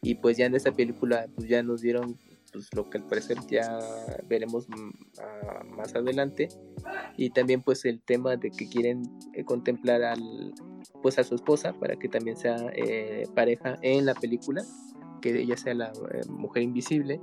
y 0.02 0.16
pues 0.16 0.38
ya 0.38 0.46
en 0.46 0.56
esta 0.56 0.72
película 0.72 1.28
pues 1.36 1.48
ya 1.48 1.62
nos 1.62 1.82
dieron 1.82 2.18
pues 2.52 2.68
lo 2.76 2.90
que 2.90 2.98
al 2.98 3.08
parecer 3.08 3.38
ya 3.50 3.80
veremos 4.28 4.68
uh, 4.68 5.76
más 5.76 5.96
adelante. 5.96 6.50
Y 7.16 7.30
también 7.30 7.62
pues 7.62 7.86
el 7.86 8.02
tema 8.02 8.36
de 8.36 8.52
que 8.52 8.68
quieren 8.68 9.04
eh, 9.34 9.46
contemplar 9.46 10.04
al 10.04 10.54
pues 11.02 11.18
a 11.20 11.24
su 11.24 11.36
esposa 11.36 11.74
para 11.74 11.96
que 11.96 12.10
también 12.10 12.38
sea 12.38 12.58
eh, 12.74 13.24
pareja 13.36 13.78
en 13.82 14.06
la 14.06 14.14
película 14.14 14.64
que 15.22 15.40
ella 15.40 15.56
sea 15.56 15.74
la 15.74 15.94
eh, 16.12 16.22
mujer 16.28 16.64
invisible 16.64 17.22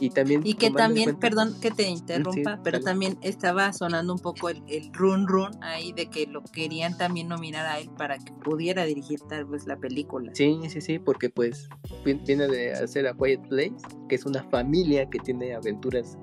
y 0.00 0.10
también 0.10 0.42
y 0.44 0.54
que 0.54 0.70
también 0.70 1.16
perdón 1.16 1.58
que 1.60 1.70
te 1.70 1.88
interrumpa 1.88 2.56
sí, 2.56 2.60
pero 2.62 2.80
también 2.80 3.18
estaba 3.22 3.72
sonando 3.72 4.12
un 4.12 4.18
poco 4.18 4.48
el, 4.48 4.62
el, 4.68 4.92
run 4.92 5.26
run 5.26 5.50
ahí 5.62 5.92
de 5.92 6.06
que 6.06 6.26
lo 6.26 6.42
querían 6.42 6.96
también 6.96 7.28
nominar 7.28 7.66
a 7.66 7.78
él 7.78 7.90
para 7.96 8.18
que 8.18 8.32
pudiera 8.32 8.84
dirigir 8.84 9.20
tal 9.28 9.46
vez 9.46 9.66
la 9.66 9.76
película. 9.76 10.32
Sí 10.34 10.58
sí 10.68 10.80
sí 10.80 10.98
porque 10.98 11.30
pues 11.30 11.68
viene 12.04 12.46
de 12.48 12.72
hacer 12.72 13.06
a 13.06 13.14
Quiet 13.14 13.48
Place 13.48 13.76
que 14.08 14.14
es 14.14 14.26
una 14.26 14.42
familia 14.44 15.08
que 15.08 15.18
tiene 15.18 15.54
aventuras 15.54 16.18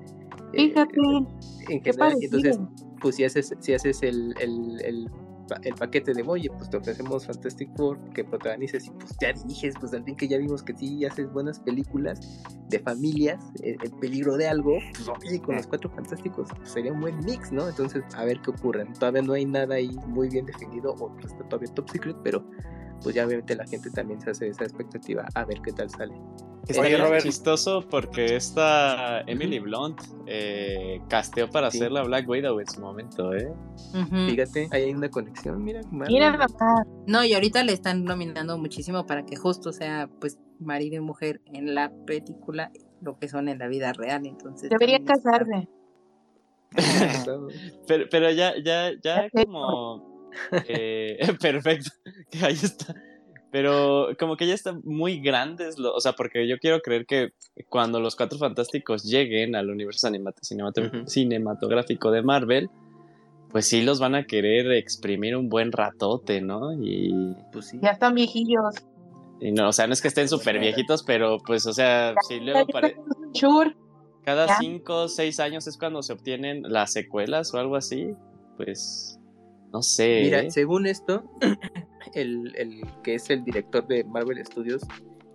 fíjate 0.52 1.00
eh, 1.00 1.26
en 1.70 1.82
general. 1.82 2.16
entonces 2.20 2.58
pues 3.00 3.16
si 3.16 3.24
haces 3.24 3.54
si 3.60 3.74
haces 3.74 4.02
el, 4.02 4.34
el, 4.40 4.80
el 4.82 5.10
el 5.62 5.74
paquete 5.74 6.14
de 6.14 6.22
oye, 6.22 6.50
pues 6.56 6.70
te 6.70 6.76
ofrecemos 6.76 7.26
Fantastic 7.26 7.70
Four 7.76 7.98
que 8.10 8.24
protagonices 8.24 8.86
y 8.86 8.90
pues 8.90 9.16
ya 9.20 9.32
diriges, 9.32 9.74
pues 9.80 9.92
al 9.94 10.04
fin 10.04 10.16
que 10.16 10.28
ya 10.28 10.38
vimos 10.38 10.62
que 10.62 10.74
sí 10.74 11.04
haces 11.04 11.32
buenas 11.32 11.60
películas 11.60 12.42
de 12.68 12.78
familias, 12.78 13.44
el, 13.62 13.76
el 13.82 13.90
peligro 13.92 14.36
de 14.36 14.48
algo, 14.48 14.78
pues 14.94 15.08
oye, 15.08 15.40
con 15.40 15.56
los 15.56 15.66
cuatro 15.66 15.90
fantásticos 15.90 16.48
pues, 16.56 16.70
sería 16.70 16.92
un 16.92 17.00
buen 17.00 17.18
mix, 17.24 17.52
¿no? 17.52 17.68
Entonces, 17.68 18.02
a 18.16 18.24
ver 18.24 18.40
qué 18.40 18.50
ocurre. 18.50 18.86
Todavía 18.98 19.22
no 19.22 19.34
hay 19.34 19.44
nada 19.44 19.76
ahí 19.76 19.96
muy 20.06 20.28
bien 20.28 20.46
definido, 20.46 20.94
o 20.94 21.16
está 21.20 21.44
todavía 21.48 21.72
top 21.74 21.90
secret, 21.90 22.16
pero 22.22 22.44
pues 23.02 23.14
ya 23.14 23.26
obviamente 23.26 23.54
la 23.54 23.66
gente 23.66 23.90
también 23.90 24.20
se 24.20 24.30
hace 24.30 24.48
esa 24.48 24.64
expectativa 24.64 25.26
a 25.34 25.44
ver 25.44 25.60
qué 25.62 25.72
tal 25.72 25.90
sale. 25.90 26.14
Es 26.66 26.78
Oye, 26.78 26.96
Robert. 26.96 27.22
chistoso 27.22 27.84
porque 27.90 28.36
esta 28.36 29.20
Emily 29.26 29.58
Blunt 29.58 30.00
eh, 30.26 31.00
casteó 31.08 31.50
para 31.50 31.70
sí. 31.70 31.78
hacer 31.78 31.92
la 31.92 32.02
Black 32.02 32.26
Widow 32.26 32.58
en 32.58 32.66
su 32.66 32.80
momento, 32.80 33.34
¿eh? 33.34 33.52
Uh 33.92 33.98
-huh. 33.98 34.30
Fíjate, 34.30 34.68
ahí 34.70 34.84
hay 34.84 34.94
una 34.94 35.10
conexión, 35.10 35.62
mira. 35.62 35.82
Mira, 35.90 36.38
papá. 36.38 36.86
No, 37.06 37.22
y 37.22 37.34
ahorita 37.34 37.62
le 37.64 37.72
están 37.72 38.04
nominando 38.04 38.56
muchísimo 38.56 39.04
para 39.04 39.26
que 39.26 39.36
justo 39.36 39.72
sea, 39.72 40.08
pues, 40.20 40.38
marido 40.58 40.96
y 40.96 41.00
mujer 41.00 41.42
en 41.52 41.74
la 41.74 41.92
película, 42.06 42.70
lo 43.02 43.18
que 43.18 43.28
son 43.28 43.48
en 43.48 43.58
la 43.58 43.68
vida 43.68 43.92
real, 43.92 44.26
entonces. 44.26 44.70
Debería 44.70 45.00
casarse. 45.04 45.68
pero, 47.86 48.04
pero 48.10 48.30
ya, 48.30 48.54
ya, 48.64 48.92
ya 49.02 49.28
como... 49.30 50.13
Eh, 50.68 51.18
perfecto, 51.40 51.90
que 52.30 52.44
ahí 52.44 52.54
está 52.54 52.94
pero 53.50 54.08
como 54.18 54.36
que 54.36 54.48
ya 54.48 54.54
están 54.54 54.80
muy 54.82 55.20
grandes, 55.20 55.78
lo, 55.78 55.94
o 55.94 56.00
sea, 56.00 56.14
porque 56.14 56.48
yo 56.48 56.58
quiero 56.58 56.80
creer 56.80 57.06
que 57.06 57.34
cuando 57.68 58.00
los 58.00 58.16
Cuatro 58.16 58.36
Fantásticos 58.36 59.04
lleguen 59.04 59.54
al 59.54 59.70
universo 59.70 60.08
uh 60.08 61.06
cinematográfico 61.06 62.10
de 62.10 62.22
Marvel, 62.22 62.68
pues 63.50 63.68
sí 63.68 63.82
los 63.82 64.00
van 64.00 64.16
a 64.16 64.24
querer 64.24 64.72
exprimir 64.72 65.36
un 65.36 65.48
buen 65.48 65.70
ratote, 65.70 66.40
¿no? 66.40 66.72
Y, 66.72 67.14
Pues 67.52 67.68
sí. 67.68 67.78
Ya 67.80 67.90
están 67.90 68.16
viejillos. 68.16 68.74
y 69.40 69.52
no, 69.52 69.68
o 69.68 69.72
sea, 69.72 69.86
no 69.86 69.92
es 69.92 70.02
que 70.02 70.08
estén 70.08 70.28
súper 70.28 70.58
viejitos, 70.58 71.04
pero 71.04 71.38
pues, 71.38 71.64
o 71.66 71.72
sea, 71.72 72.14
si 72.26 72.40
luego 72.40 72.66
pare- 72.66 72.96
Sure. 73.34 73.76
cada 74.24 74.48
Ya. 74.48 74.56
cinco 74.58 75.02
o 75.02 75.08
seis 75.08 75.38
años 75.38 75.68
es 75.68 75.78
cuando 75.78 76.02
se 76.02 76.12
obtienen 76.12 76.64
las 76.64 76.92
secuelas 76.92 77.54
o 77.54 77.58
algo 77.58 77.76
así, 77.76 78.14
pues, 78.56 79.20
no 79.74 79.82
sé. 79.82 80.20
Mira, 80.22 80.40
¿eh? 80.42 80.50
según 80.52 80.86
esto, 80.86 81.24
el, 82.14 82.54
el 82.56 82.86
que 83.02 83.16
es 83.16 83.28
el 83.28 83.44
director 83.44 83.84
de 83.84 84.04
Marvel 84.04 84.42
Studios, 84.46 84.82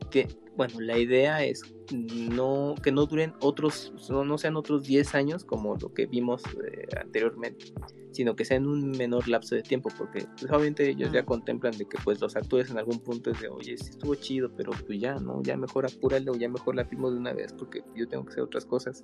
que, 0.10 0.28
bueno, 0.56 0.80
la 0.82 0.98
idea 0.98 1.44
es 1.44 1.62
no 1.92 2.76
que 2.84 2.92
no 2.92 3.06
duren 3.06 3.34
otros, 3.42 3.94
no, 4.10 4.24
no 4.24 4.38
sean 4.38 4.56
otros 4.58 4.84
10 4.84 5.16
años 5.16 5.44
como 5.46 5.76
lo 5.76 5.94
que 5.94 6.06
vimos 6.06 6.44
eh, 6.46 6.88
anteriormente, 7.00 7.74
sino 8.12 8.36
que 8.36 8.44
sean 8.46 8.68
un 8.68 8.92
menor 8.92 9.28
lapso 9.28 9.56
de 9.56 9.64
tiempo, 9.64 9.90
porque 9.98 10.26
pues, 10.40 10.52
obviamente 10.52 10.90
ellos 10.90 11.12
ya 11.12 11.24
contemplan 11.26 11.78
de 11.78 11.86
que 11.86 11.98
pues 12.04 12.20
los 12.20 12.36
actores 12.36 12.70
en 12.70 12.78
algún 12.78 13.00
punto 13.00 13.32
es 13.32 13.40
de, 13.40 13.48
oye, 13.50 13.78
sí 13.78 13.90
estuvo 13.92 14.14
chido, 14.16 14.52
pero 14.56 14.72
pues 14.86 15.00
ya, 15.00 15.16
¿no? 15.16 15.42
Ya 15.44 15.56
mejor 15.58 15.86
apúralo, 15.86 16.36
ya 16.36 16.50
mejor 16.50 16.76
la 16.76 16.86
filmo 16.86 17.10
de 17.12 17.18
una 17.18 17.34
vez, 17.34 17.54
porque 17.54 17.82
yo 17.96 18.08
tengo 18.08 18.26
que 18.26 18.32
hacer 18.32 18.44
otras 18.44 18.66
cosas. 18.66 19.04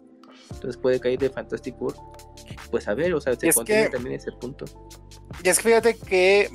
Entonces 0.51 0.77
puede 0.77 0.99
caer 0.99 1.17
de 1.19 1.29
Fantastic 1.29 1.77
Four, 1.77 1.95
pues 2.69 2.87
a 2.87 2.93
ver, 2.93 3.13
o 3.13 3.21
sea, 3.21 3.33
se 3.33 3.51
contempla 3.53 3.85
que- 3.85 3.91
también 3.97 4.15
ese 4.17 4.31
punto. 4.33 4.65
Y 5.43 5.47
es 5.49 5.57
que 5.57 5.63
fíjate 5.63 5.97
que 5.97 6.49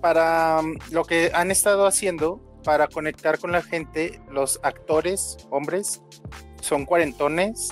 para 0.00 0.60
lo 0.90 1.04
que 1.04 1.30
han 1.32 1.50
estado 1.50 1.86
haciendo, 1.86 2.42
para 2.66 2.88
conectar 2.88 3.38
con 3.38 3.52
la 3.52 3.62
gente, 3.62 4.20
los 4.28 4.58
actores, 4.64 5.36
hombres, 5.50 6.02
son 6.60 6.84
cuarentones, 6.84 7.70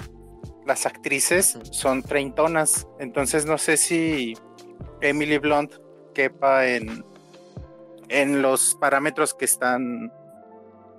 las 0.65 0.87
actrices 0.87 1.59
son 1.73 2.05
treintonas. 2.05 2.87
Entonces 3.01 3.45
no 3.45 3.59
sé 3.59 3.77
si 3.77 4.35
Emily 5.01 5.39
Blunt 5.39 5.73
quepa 6.15 6.69
en, 6.69 7.05
en 8.09 8.41
los 8.41 8.77
parámetros 8.77 9.35
que 9.35 9.47
están 9.47 10.12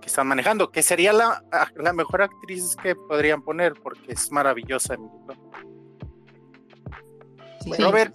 que 0.01 0.07
están 0.07 0.27
manejando, 0.27 0.71
que 0.71 0.83
sería 0.83 1.13
la, 1.13 1.41
la 1.77 1.93
mejor 1.93 2.21
actriz 2.21 2.75
que 2.75 2.95
podrían 2.95 3.43
poner, 3.43 3.75
porque 3.81 4.11
es 4.11 4.29
maravillosa 4.29 4.95
Emily 4.95 5.17
Blunt. 5.25 5.41
Sí. 7.61 7.81
Robert, 7.81 8.13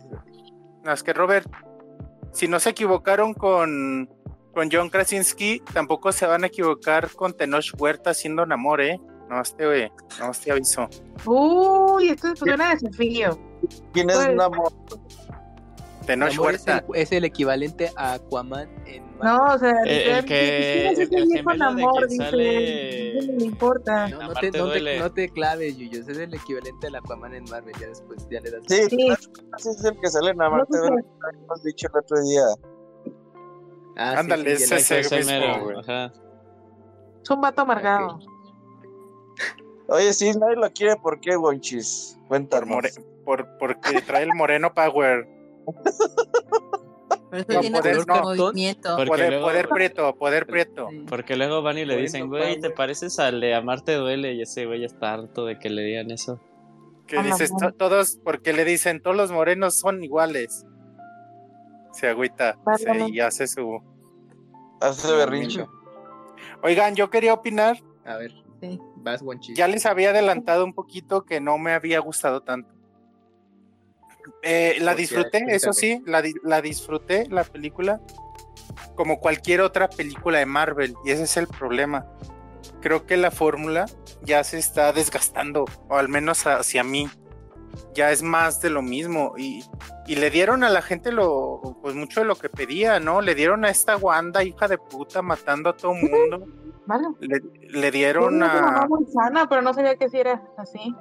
No, 0.85 0.93
es 0.93 1.02
que 1.02 1.15
Robert, 1.15 1.51
si 2.32 2.48
no 2.48 2.61
se 2.61 2.70
equivocaron 2.70 3.32
con, 3.32 4.09
con 4.55 4.68
John 4.70 4.89
Krasinski, 4.90 5.62
tampoco 5.72 6.12
se 6.12 6.27
van 6.27 6.44
a 6.44 6.48
equivocar 6.48 7.10
con 7.12 7.32
Tenoch 7.35 7.72
Huerta 7.78 8.10
haciendo 8.10 8.44
Namor, 8.47 8.81
¿eh? 8.81 9.01
No 9.28 9.43
te, 9.43 9.93
no 10.18 10.32
te 10.32 10.51
aviso. 10.51 10.89
Uy, 11.24 12.09
esto 12.09 12.32
es 12.32 12.43
un 12.43 12.48
desafío. 12.56 13.39
¿Quién 13.93 14.10
es 14.10 14.16
Pues- 14.16 14.35
Namor? 14.35 14.72
Tenoch 16.06 16.31
Namor 16.32 16.55
es, 16.55 16.66
Huerta. 16.66 16.85
el, 16.89 16.97
es 17.01 17.12
el 17.12 17.24
equivalente 17.24 17.93
a 17.97 18.14
Aquaman 18.14 18.68
en 18.86 19.05
Marvel. 19.18 19.20
No, 19.22 19.55
o 19.55 19.59
sea, 19.59 19.70
El- 19.85 19.89
el 19.90 20.14
dice, 20.22 20.27
que- 20.27 20.89
dice, 20.90 21.06
sale- 22.24 23.14
"No 23.27 23.39
le 23.39 23.44
importa. 23.44 24.09
No, 24.09 24.20
no 24.22 24.32
te, 24.32 24.47
no, 24.47 24.52
te, 24.52 24.59
duele. 24.59 24.98
no 24.98 25.12
te 25.12 25.28
claves, 25.28 25.77
Yuyos. 25.77 26.09
Es 26.09 26.18
el 26.18 26.35
equivalente 26.35 26.86
al 26.89 26.97
Aquaman 26.97 27.35
en 27.35 27.44
Marvel. 27.44 27.74
Ya 27.81 27.86
después 27.89 28.27
ya 28.31 28.40
le 28.40 28.51
das. 28.51 28.62
Sí, 28.66 28.82
Sí. 28.89 29.09
ese 29.59 29.70
es 29.70 29.85
el 29.85 30.01
que 30.01 30.09
sale 30.09 30.31
en 30.31 30.39
lo 30.39 30.47
hemos 30.47 31.62
dicho 31.62 31.86
el 31.93 31.98
otro 31.98 32.20
día. 32.24 32.43
Ah, 33.96 34.18
Ándale, 34.18 34.56
sí, 34.56 34.64
es 34.64 34.72
ese 34.72 35.00
Ese 35.00 35.16
mismo, 35.18 35.64
güey. 35.64 35.76
ajá. 35.80 36.12
Es 37.22 37.30
un 37.30 37.40
vato 37.40 37.62
amargado. 37.62 38.18
Oye, 39.88 40.12
si 40.12 40.32
nadie 40.34 40.56
lo 40.56 40.70
quiere, 40.72 40.96
¿por 40.96 41.20
qué, 41.20 41.36
Wonchis? 41.36 42.16
More- 42.28 42.90
por- 43.24 43.58
porque 43.58 44.00
trae 44.06 44.22
el 44.22 44.32
moreno 44.34 44.72
power. 44.72 45.28
Por 45.64 47.38
eso 47.38 47.52
No, 47.52 47.60
tiene 47.60 47.78
poder 47.78 47.96
tanto 48.04 48.34
no. 48.34 48.44
movimiento. 48.46 48.96
Porque 48.96 49.08
Poder, 49.10 49.28
luego- 49.30 49.46
poder 49.46 49.68
prieto, 49.68 50.16
poder 50.16 50.46
prieto. 50.46 50.88
Porque 51.08 51.36
luego 51.36 51.62
van 51.62 51.78
y 51.78 51.84
le 51.84 51.96
dicen, 51.96 52.28
güey, 52.28 52.60
¿te 52.60 52.70
pareces 52.70 53.18
al 53.20 53.40
de 53.40 53.54
Amarte 53.54 53.94
Duele? 53.94 54.34
Y 54.34 54.42
ese 54.42 54.66
güey 54.66 54.84
está 54.84 55.14
harto 55.14 55.44
de 55.44 55.58
que 55.58 55.70
le 55.70 55.82
digan 55.82 56.10
eso. 56.10 56.40
Que 57.06 57.22
dices, 57.22 57.52
todos, 57.76 58.18
porque 58.24 58.52
le 58.52 58.64
dicen, 58.64 59.00
todos 59.02 59.16
los 59.16 59.30
morenos 59.32 59.78
son 59.78 60.02
iguales. 60.02 60.64
Se 61.92 62.08
agüita 62.08 62.56
y 63.10 63.20
hace 63.20 63.46
su... 63.46 63.80
Hace 64.80 65.12
berrinche. 65.12 65.66
Oigan, 66.62 66.94
yo 66.94 67.10
quería 67.10 67.34
opinar, 67.34 67.78
A 68.04 68.16
ver, 68.16 68.32
Sí. 68.60 68.78
vas, 68.96 69.22
Wonchis. 69.22 69.56
ya 69.56 69.66
les 69.68 69.86
había 69.86 70.10
adelantado 70.10 70.64
un 70.64 70.74
poquito 70.74 71.24
que 71.24 71.40
no 71.40 71.58
me 71.58 71.72
había 71.72 71.98
gustado 72.00 72.42
tanto. 72.42 72.74
Eh, 74.42 74.76
la 74.80 74.94
disfruté, 74.94 75.44
eso 75.48 75.72
sí, 75.72 76.02
la, 76.06 76.22
la 76.42 76.60
disfruté, 76.62 77.26
la 77.28 77.44
película, 77.44 78.00
como 78.94 79.18
cualquier 79.20 79.60
otra 79.62 79.88
película 79.88 80.38
de 80.38 80.46
Marvel, 80.46 80.94
y 81.04 81.10
ese 81.10 81.24
es 81.24 81.36
el 81.36 81.46
problema. 81.46 82.06
Creo 82.80 83.06
que 83.06 83.16
la 83.16 83.30
fórmula 83.30 83.86
ya 84.22 84.44
se 84.44 84.58
está 84.58 84.92
desgastando, 84.92 85.64
o 85.88 85.96
al 85.96 86.08
menos 86.08 86.46
hacia 86.46 86.84
mí. 86.84 87.08
Ya 87.94 88.10
es 88.12 88.22
más 88.22 88.60
de 88.60 88.70
lo 88.70 88.82
mismo, 88.82 89.34
y, 89.36 89.64
y 90.06 90.16
le 90.16 90.30
dieron 90.30 90.64
a 90.64 90.70
la 90.70 90.82
gente 90.82 91.12
lo, 91.12 91.60
pues 91.82 91.94
mucho 91.94 92.20
de 92.20 92.26
lo 92.26 92.36
que 92.36 92.48
pedía, 92.48 93.01
¿no? 93.01 93.20
Le 93.20 93.34
dieron 93.34 93.64
a 93.64 93.70
esta 93.70 93.97
Wanda, 93.97 94.44
hija 94.44 94.68
de 94.68 94.78
puta, 94.78 95.22
matando 95.22 95.70
a 95.70 95.76
todo 95.76 95.94
mundo. 95.94 96.47
Vale. 96.86 97.09
Le, 97.20 97.40
le 97.68 97.90
dieron 97.90 98.42
a. 98.42 98.86
muy 98.88 99.06
sana, 99.06 99.48
pero 99.48 99.62
no 99.62 99.74
sabía 99.74 99.97
que 99.97 100.09
si 100.09 100.18
era 100.18 100.42
así. 100.56 100.94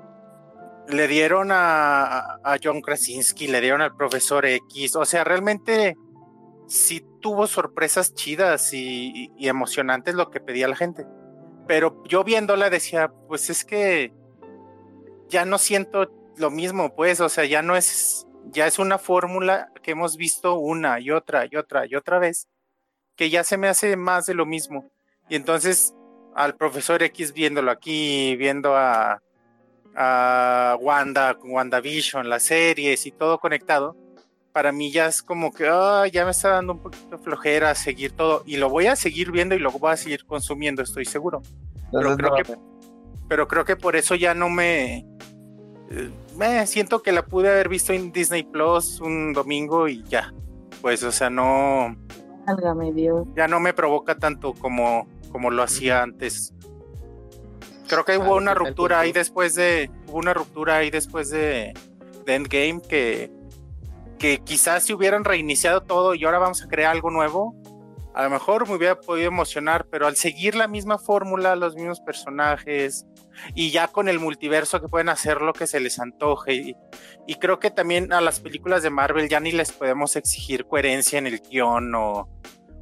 le 0.87 1.07
dieron 1.07 1.49
a, 1.51 2.39
a 2.43 2.57
John 2.61 2.81
Krasinski, 2.81 3.47
le 3.47 3.61
dieron 3.61 3.81
al 3.81 3.95
profesor 3.95 4.45
X, 4.45 4.95
o 4.95 5.05
sea, 5.05 5.23
realmente 5.23 5.95
sí 6.67 7.05
tuvo 7.21 7.47
sorpresas 7.47 8.13
chidas 8.13 8.73
y, 8.73 9.31
y 9.37 9.47
emocionantes 9.47 10.15
lo 10.15 10.29
que 10.31 10.39
pedía 10.39 10.67
la 10.67 10.75
gente. 10.75 11.05
Pero 11.67 12.03
yo 12.05 12.23
viéndola 12.23 12.69
decía, 12.69 13.11
pues 13.27 13.49
es 13.49 13.63
que 13.65 14.13
ya 15.27 15.45
no 15.45 15.59
siento 15.59 16.07
lo 16.39 16.49
mismo, 16.49 16.95
pues, 16.95 17.19
o 17.21 17.29
sea, 17.29 17.45
ya 17.45 17.61
no 17.61 17.75
es, 17.75 18.27
ya 18.45 18.67
es 18.67 18.79
una 18.79 18.97
fórmula 18.97 19.71
que 19.83 19.91
hemos 19.91 20.17
visto 20.17 20.55
una 20.55 20.99
y 20.99 21.11
otra 21.11 21.45
y 21.49 21.55
otra 21.55 21.85
y 21.85 21.95
otra 21.95 22.19
vez, 22.19 22.47
que 23.15 23.29
ya 23.29 23.43
se 23.43 23.57
me 23.57 23.67
hace 23.67 23.95
más 23.95 24.25
de 24.25 24.33
lo 24.33 24.45
mismo. 24.45 24.89
Y 25.27 25.35
entonces 25.35 25.93
al 26.35 26.55
profesor 26.55 27.03
X 27.03 27.33
viéndolo 27.33 27.71
aquí, 27.71 28.35
viendo 28.37 28.75
a, 28.75 29.21
a 29.95 30.77
Wanda, 30.79 31.37
WandaVision, 31.43 32.29
las 32.29 32.43
series 32.43 33.05
y 33.05 33.11
todo 33.11 33.39
conectado, 33.39 33.95
para 34.53 34.71
mí 34.71 34.91
ya 34.91 35.07
es 35.07 35.21
como 35.21 35.51
que 35.51 35.67
ah, 35.69 36.05
ya 36.07 36.25
me 36.25 36.31
está 36.31 36.49
dando 36.49 36.73
un 36.73 36.79
poquito 36.79 37.17
flojera 37.19 37.75
seguir 37.75 38.13
todo 38.13 38.43
y 38.45 38.57
lo 38.57 38.69
voy 38.69 38.87
a 38.87 38.95
seguir 38.95 39.31
viendo 39.31 39.55
y 39.55 39.59
lo 39.59 39.71
voy 39.71 39.91
a 39.91 39.97
seguir 39.97 40.25
consumiendo, 40.25 40.81
estoy 40.81 41.05
seguro. 41.05 41.41
Pero 41.91 42.15
creo 42.15 42.33
que, 42.33 42.57
pero 43.27 43.47
creo 43.47 43.65
que 43.65 43.75
por 43.75 43.95
eso 43.95 44.15
ya 44.15 44.33
no 44.33 44.49
me, 44.49 45.05
eh, 45.89 46.11
me 46.37 46.65
siento 46.67 47.01
que 47.01 47.11
la 47.11 47.25
pude 47.25 47.49
haber 47.49 47.69
visto 47.69 47.93
en 47.93 48.11
Disney 48.11 48.43
Plus 48.43 49.01
un 49.01 49.33
domingo 49.33 49.87
y 49.87 50.03
ya. 50.03 50.33
Pues, 50.81 51.03
o 51.03 51.11
sea, 51.11 51.29
no, 51.29 51.95
Válgame 52.45 52.93
Dios. 52.93 53.27
ya 53.35 53.47
no 53.47 53.59
me 53.59 53.73
provoca 53.73 54.15
tanto 54.17 54.53
como, 54.53 55.07
como 55.31 55.51
lo 55.51 55.63
hacía 55.63 56.01
antes. 56.03 56.53
Creo 57.87 58.05
que 58.05 58.17
hubo 58.17 58.35
una 58.35 58.53
¿qué 58.53 58.57
tal 58.59 58.67
ruptura 58.67 58.99
ahí 58.99 59.11
después 59.11 59.55
de. 59.55 59.89
Hubo 60.07 60.17
una 60.17 60.33
ruptura 60.33 60.77
ahí 60.77 60.91
después 60.91 61.31
de, 61.31 61.73
de 62.25 62.35
Endgame 62.35 62.81
que, 62.87 63.31
que 64.19 64.39
quizás 64.39 64.83
si 64.83 64.93
hubieran 64.93 65.23
reiniciado 65.23 65.81
todo 65.81 66.13
y 66.13 66.23
ahora 66.23 66.37
vamos 66.37 66.63
a 66.63 66.67
crear 66.67 66.91
algo 66.91 67.09
nuevo, 67.09 67.55
a 68.13 68.23
lo 68.23 68.29
mejor 68.29 68.67
me 68.67 68.75
hubiera 68.75 68.99
podido 68.99 69.27
emocionar, 69.27 69.87
pero 69.89 70.05
al 70.05 70.15
seguir 70.15 70.53
la 70.53 70.67
misma 70.67 70.99
fórmula, 70.99 71.55
los 71.55 71.75
mismos 71.75 71.99
personajes, 71.99 73.05
y 73.55 73.71
ya 73.71 73.87
con 73.87 74.09
el 74.09 74.19
multiverso 74.19 74.81
que 74.81 74.87
pueden 74.87 75.09
hacer 75.09 75.41
lo 75.41 75.53
que 75.53 75.67
se 75.67 75.79
les 75.79 75.99
antoje. 75.99 76.53
Y, 76.53 76.75
y 77.27 77.35
creo 77.35 77.59
que 77.59 77.71
también 77.71 78.13
a 78.13 78.21
las 78.21 78.39
películas 78.39 78.83
de 78.83 78.89
Marvel 78.89 79.29
ya 79.29 79.39
ni 79.39 79.51
les 79.51 79.71
podemos 79.71 80.15
exigir 80.15 80.65
coherencia 80.65 81.19
en 81.19 81.27
el 81.27 81.39
guion 81.39 81.93
o, 81.95 82.29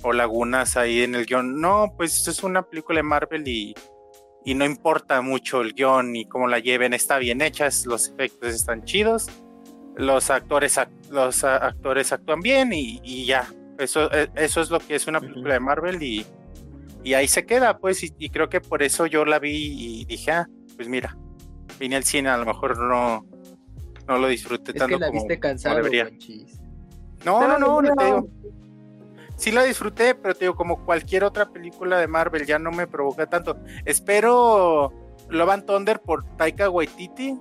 o 0.03 0.13
lagunas 0.13 0.77
ahí 0.77 1.03
en 1.03 1.15
el 1.15 1.25
guion. 1.25 1.59
No, 1.59 1.93
pues 1.97 2.27
es 2.27 2.43
una 2.43 2.63
película 2.63 2.99
de 2.99 3.03
Marvel 3.03 3.47
y, 3.47 3.75
y 4.45 4.53
no 4.53 4.65
importa 4.65 5.21
mucho 5.21 5.61
el 5.61 5.73
guion 5.73 6.15
y 6.15 6.25
cómo 6.25 6.47
la 6.47 6.59
lleven, 6.59 6.93
está 6.93 7.17
bien 7.17 7.41
hecha, 7.41 7.67
los 7.85 8.09
efectos 8.09 8.53
están 8.53 8.83
chidos, 8.85 9.27
los 9.95 10.29
actores, 10.29 10.77
ac- 10.77 11.09
los 11.09 11.43
actores 11.43 12.11
actúan 12.11 12.39
bien 12.41 12.71
y, 12.73 12.99
y 13.03 13.25
ya. 13.25 13.47
Eso, 13.79 14.11
eh, 14.11 14.27
eso 14.35 14.61
es 14.61 14.71
lo 14.71 14.79
que 14.79 14.95
es 14.95 15.05
una 15.05 15.19
película 15.19 15.53
de 15.53 15.59
Marvel 15.59 16.01
y, 16.01 16.25
y 17.07 17.13
ahí 17.13 17.27
se 17.27 17.45
queda, 17.45 17.77
pues, 17.77 18.03
y, 18.03 18.13
y 18.19 18.29
creo 18.29 18.49
que 18.49 18.61
por 18.61 18.83
eso 18.83 19.05
yo 19.05 19.25
la 19.25 19.39
vi 19.39 20.01
y 20.01 20.05
dije, 20.05 20.31
ah, 20.31 20.47
pues 20.75 20.87
mira, 20.87 21.17
vine 21.79 21.95
al 21.95 22.03
cine, 22.03 22.29
a 22.29 22.37
lo 22.37 22.45
mejor 22.45 22.77
no, 22.77 23.25
no 24.07 24.17
lo 24.17 24.27
disfruté 24.27 24.71
Es 24.71 24.77
tanto 24.77 24.95
que 24.95 24.99
la 25.01 25.07
como, 25.07 25.19
viste 25.21 25.35
como 25.39 25.41
cansado, 25.41 25.75
debería. 25.77 26.09
No, 27.25 27.47
no, 27.47 27.57
no, 27.59 27.77
Pero 27.81 27.95
te 27.95 28.05
digo, 28.05 28.27
sí 29.35 29.51
la 29.51 29.63
disfruté, 29.63 30.15
pero 30.15 30.33
te 30.35 30.45
digo, 30.45 30.55
como 30.55 30.85
cualquier 30.85 31.23
otra 31.23 31.49
película 31.49 31.99
de 31.99 32.07
Marvel, 32.07 32.45
ya 32.45 32.59
no 32.59 32.71
me 32.71 32.87
provoca 32.87 33.25
tanto. 33.27 33.57
Espero 33.85 34.93
Love 35.29 35.49
and 35.49 35.65
Thunder 35.65 35.99
por 36.01 36.23
Taika 36.37 36.69
Waititi, 36.69 37.33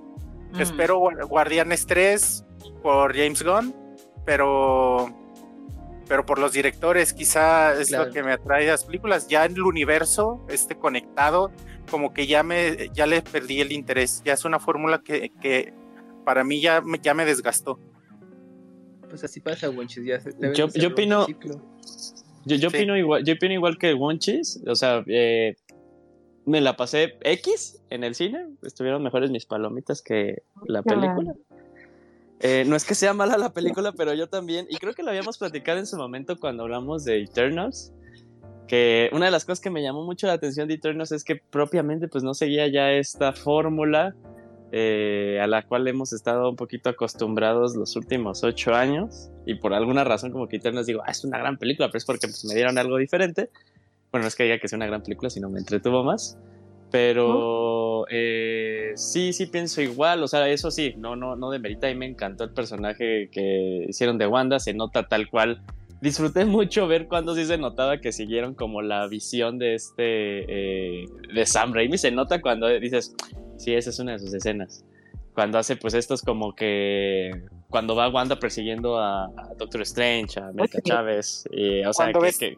Mm. 0.53 0.61
espero 0.61 0.99
Guar- 0.99 1.27
Guardianes 1.27 1.85
3 1.85 2.45
por 2.81 3.13
James 3.13 3.43
Gunn, 3.43 3.75
pero 4.25 5.07
pero 6.07 6.25
por 6.25 6.39
los 6.39 6.53
directores 6.53 7.13
quizá 7.13 7.73
es 7.79 7.89
Claro. 7.89 8.05
lo 8.05 8.11
que 8.13 8.23
me 8.23 8.31
atrae 8.33 8.67
a 8.67 8.71
las 8.71 8.85
películas. 8.85 9.27
Ya 9.27 9.45
en 9.45 9.53
el 9.53 9.61
universo, 9.63 10.45
este 10.49 10.75
conectado, 10.75 11.51
como 11.91 12.13
que 12.13 12.27
ya 12.27 12.43
me 12.43 12.89
ya 12.93 13.05
le 13.05 13.21
perdí 13.21 13.61
el 13.61 13.71
interés. 13.71 14.21
Ya 14.25 14.33
es 14.33 14.45
una 14.45 14.59
fórmula 14.59 15.01
que, 15.03 15.31
que 15.41 15.73
para 16.25 16.43
mí 16.43 16.61
ya, 16.61 16.81
me- 16.81 16.99
ya 16.99 17.13
me 17.13 17.25
desgastó. 17.25 17.79
Pues 19.09 19.23
así 19.23 19.39
pasa, 19.39 19.69
Wonchis. 19.69 20.03
Ya 20.05 20.19
se- 20.19 20.31
Yo- 20.53 20.67
yo 20.67 20.87
opino-. 20.89 21.27
Yo, 22.45 22.55
yo, 22.55 22.69
Sí. 22.69 22.75
opino 22.77 22.97
igual, 22.97 23.23
yo 23.25 23.33
opino 23.33 23.53
igual 23.53 23.77
que 23.77 23.93
Wonchis. 23.93 24.61
O 24.67 24.75
sea, 24.75 25.03
eh, 25.07 25.55
me 26.45 26.61
la 26.61 26.77
pasé 26.77 27.17
X 27.21 27.81
en 27.89 28.03
el 28.03 28.15
cine. 28.15 28.47
Estuvieron 28.63 29.03
mejores 29.03 29.31
mis 29.31 29.45
palomitas 29.45 30.01
que 30.01 30.43
la 30.65 30.81
Claro. 30.83 31.33
Eh, 32.39 32.65
no 32.67 32.75
es 32.75 32.85
que 32.85 32.93
sea 32.93 33.13
mala 33.13 33.37
la 33.37 33.51
película, 33.51 33.91
pero 33.93 34.13
yo 34.13 34.27
también. 34.27 34.67
Y 34.69 34.77
creo 34.77 34.93
que 34.93 35.03
lo 35.03 35.09
habíamos 35.09 35.37
platicado 35.37 35.79
en 35.79 35.87
su 35.87 35.97
momento 35.97 36.37
cuando 36.39 36.63
hablamos 36.63 37.03
de 37.03 37.21
Eternals. 37.23 37.93
Que 38.67 39.09
una 39.13 39.25
de 39.25 39.31
las 39.31 39.45
cosas 39.45 39.61
que 39.61 39.69
me 39.69 39.81
llamó 39.81 40.03
mucho 40.03 40.27
la 40.27 40.33
atención 40.33 40.67
de 40.67 40.73
Eternals 40.75 41.13
es 41.13 41.23
que 41.23 41.37
propiamente 41.37 42.09
pues 42.09 42.23
no 42.23 42.33
seguía 42.33 42.67
ya 42.67 42.91
esta 42.91 43.31
fórmula 43.31 44.13
eh, 44.73 45.39
a 45.41 45.47
la 45.47 45.65
cual 45.65 45.87
hemos 45.87 46.11
estado 46.11 46.49
un 46.49 46.57
poquito 46.57 46.89
acostumbrados 46.89 47.77
los 47.77 47.95
últimos 47.95 48.43
ocho 48.43 48.75
años 48.75 49.29
y 49.45 49.55
por 49.55 49.73
alguna 49.73 50.03
razón 50.03 50.33
como 50.33 50.49
que 50.49 50.57
Eternals 50.57 50.87
digo, 50.87 51.01
ah, 51.05 51.11
es 51.11 51.23
una 51.23 51.37
gran 51.37 51.57
película, 51.57 51.87
pero 51.87 51.99
es 51.99 52.05
porque 52.05 52.27
pues, 52.27 52.43
me 52.43 52.53
dieron 52.53 52.77
algo 52.77 52.97
diferente. 52.97 53.49
Bueno, 54.11 54.23
no 54.23 54.27
es 54.27 54.35
que 54.35 54.43
diga 54.43 54.59
que 54.59 54.67
sea 54.67 54.75
una 54.75 54.87
gran 54.87 55.01
película, 55.01 55.29
sino 55.29 55.49
me 55.49 55.59
entretuvo 55.59 56.03
más. 56.03 56.37
Pero 56.91 58.05
eh, 58.09 58.93
sí, 58.95 59.33
sí 59.33 59.45
pienso 59.47 59.81
igual, 59.81 60.23
o 60.23 60.27
sea, 60.27 60.47
eso 60.49 60.71
sí, 60.71 60.93
no, 60.97 61.15
no, 61.15 61.35
no 61.35 61.49
demerita 61.51 61.89
y 61.89 61.95
me 61.95 62.05
encantó 62.05 62.43
el 62.45 62.51
personaje 62.53 63.29
que 63.31 63.85
hicieron 63.87 64.17
de 64.17 64.27
Wanda, 64.27 64.59
se 64.59 64.73
nota 64.73 65.07
tal 65.07 65.29
cual. 65.29 65.61
Disfruté 66.01 66.45
mucho 66.45 66.87
ver 66.87 67.07
cuando 67.07 67.35
sí 67.35 67.45
se 67.45 67.57
notaba 67.57 67.99
que 67.99 68.11
siguieron 68.11 68.53
como 68.53 68.81
la 68.81 69.07
visión 69.07 69.57
de 69.59 69.75
este, 69.75 71.01
eh, 71.01 71.05
de 71.33 71.45
Sam 71.45 71.73
Raimi, 71.73 71.97
se 71.97 72.11
nota 72.11 72.41
cuando 72.41 72.67
dices, 72.79 73.15
sí, 73.57 73.73
esa 73.73 73.89
es 73.89 73.99
una 73.99 74.13
de 74.13 74.19
sus 74.19 74.33
escenas. 74.33 74.85
Cuando 75.33 75.59
hace 75.59 75.75
pues 75.75 75.93
estos 75.93 76.23
como 76.23 76.55
que, 76.55 77.29
cuando 77.69 77.95
va 77.95 78.09
Wanda 78.09 78.39
persiguiendo 78.39 78.97
a, 78.97 79.25
a 79.25 79.53
Doctor 79.55 79.81
Strange, 79.83 80.39
a 80.39 80.47
América. 80.47 80.79
Chávez, 80.83 81.43
y, 81.51 81.83
o 81.85 81.93
sea, 81.93 82.11
que- 82.11 82.19
ves- 82.19 82.37
que, 82.39 82.57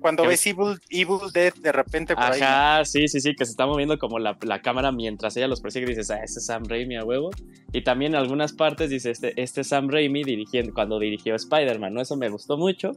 Cuando 0.00 0.22
¿Qué 0.22 0.28
ves 0.30 0.46
Evil, 0.46 0.78
Evil 0.90 1.32
Dead 1.32 1.52
de 1.54 1.72
repente 1.72 2.14
por 2.14 2.24
ahí. 2.24 2.40
Ajá, 2.40 2.84
sí, 2.84 3.08
sí, 3.08 3.20
sí, 3.20 3.34
que 3.34 3.44
se 3.44 3.50
está 3.52 3.66
moviendo 3.66 3.98
como 3.98 4.18
la, 4.18 4.38
la 4.42 4.62
cámara 4.62 4.92
mientras 4.92 5.36
ella 5.36 5.48
los 5.48 5.60
persigue 5.60 5.86
y 5.86 5.90
dices, 5.90 6.10
ah, 6.10 6.20
este 6.22 6.40
es 6.40 6.46
Sam 6.46 6.64
Raimi 6.64 6.96
a 6.96 7.04
huevo. 7.04 7.30
Y 7.72 7.82
también 7.82 8.14
en 8.14 8.20
algunas 8.20 8.52
partes 8.52 8.90
dice, 8.90 9.10
este, 9.10 9.40
este 9.40 9.62
es 9.62 9.68
Sam 9.68 9.88
Raimi 9.88 10.24
dirigiendo, 10.24 10.72
cuando 10.72 10.98
dirigió 10.98 11.34
Spider-Man, 11.34 11.94
¿no? 11.94 12.00
Eso 12.00 12.16
me 12.16 12.28
gustó 12.28 12.56
mucho. 12.56 12.92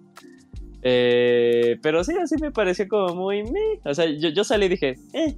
Eh, 0.84 1.78
pero 1.82 2.04
sí, 2.04 2.14
así 2.22 2.36
me 2.42 2.52
pareció 2.52 2.88
como 2.88 3.16
muy... 3.16 3.44
meh. 3.44 3.80
O 3.84 3.94
sea, 3.94 4.06
yo, 4.06 4.30
yo 4.30 4.44
salí 4.44 4.66
y 4.66 4.70
dije, 4.70 4.96
eh, 5.14 5.36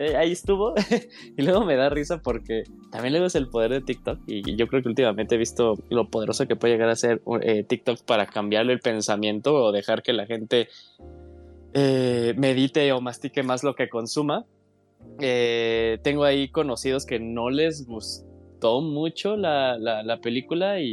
eh, 0.00 0.16
ahí 0.16 0.32
estuvo. 0.32 0.74
y 1.36 1.42
luego 1.42 1.64
me 1.64 1.76
da 1.76 1.88
risa 1.90 2.20
porque 2.22 2.64
también 2.90 3.12
luego 3.12 3.26
es 3.26 3.34
el 3.36 3.48
poder 3.48 3.70
de 3.70 3.80
TikTok. 3.82 4.18
Y 4.26 4.56
yo 4.56 4.66
creo 4.66 4.82
que 4.82 4.88
últimamente 4.88 5.36
he 5.36 5.38
visto 5.38 5.74
lo 5.90 6.08
poderoso 6.10 6.48
que 6.48 6.56
puede 6.56 6.74
llegar 6.74 6.88
a 6.88 6.96
ser 6.96 7.20
eh, 7.42 7.62
TikTok 7.62 8.00
para 8.04 8.26
cambiarle 8.26 8.72
el 8.72 8.80
pensamiento 8.80 9.54
o 9.54 9.70
dejar 9.72 10.02
que 10.02 10.12
la 10.12 10.26
gente 10.26 10.68
eh, 11.74 12.34
medite 12.36 12.90
o 12.92 13.00
mastique 13.00 13.42
más 13.42 13.62
lo 13.62 13.74
que 13.74 13.88
consuma. 13.88 14.44
Tengo 15.18 16.24
ahí 16.24 16.48
conocidos 16.48 17.06
que 17.06 17.18
no 17.20 17.50
les 17.50 17.86
gustó 17.86 18.80
mucho 18.82 19.36
la, 19.36 19.78
la- 19.78 20.02
la 20.02 20.20
película 20.20 20.80
y, 20.80 20.88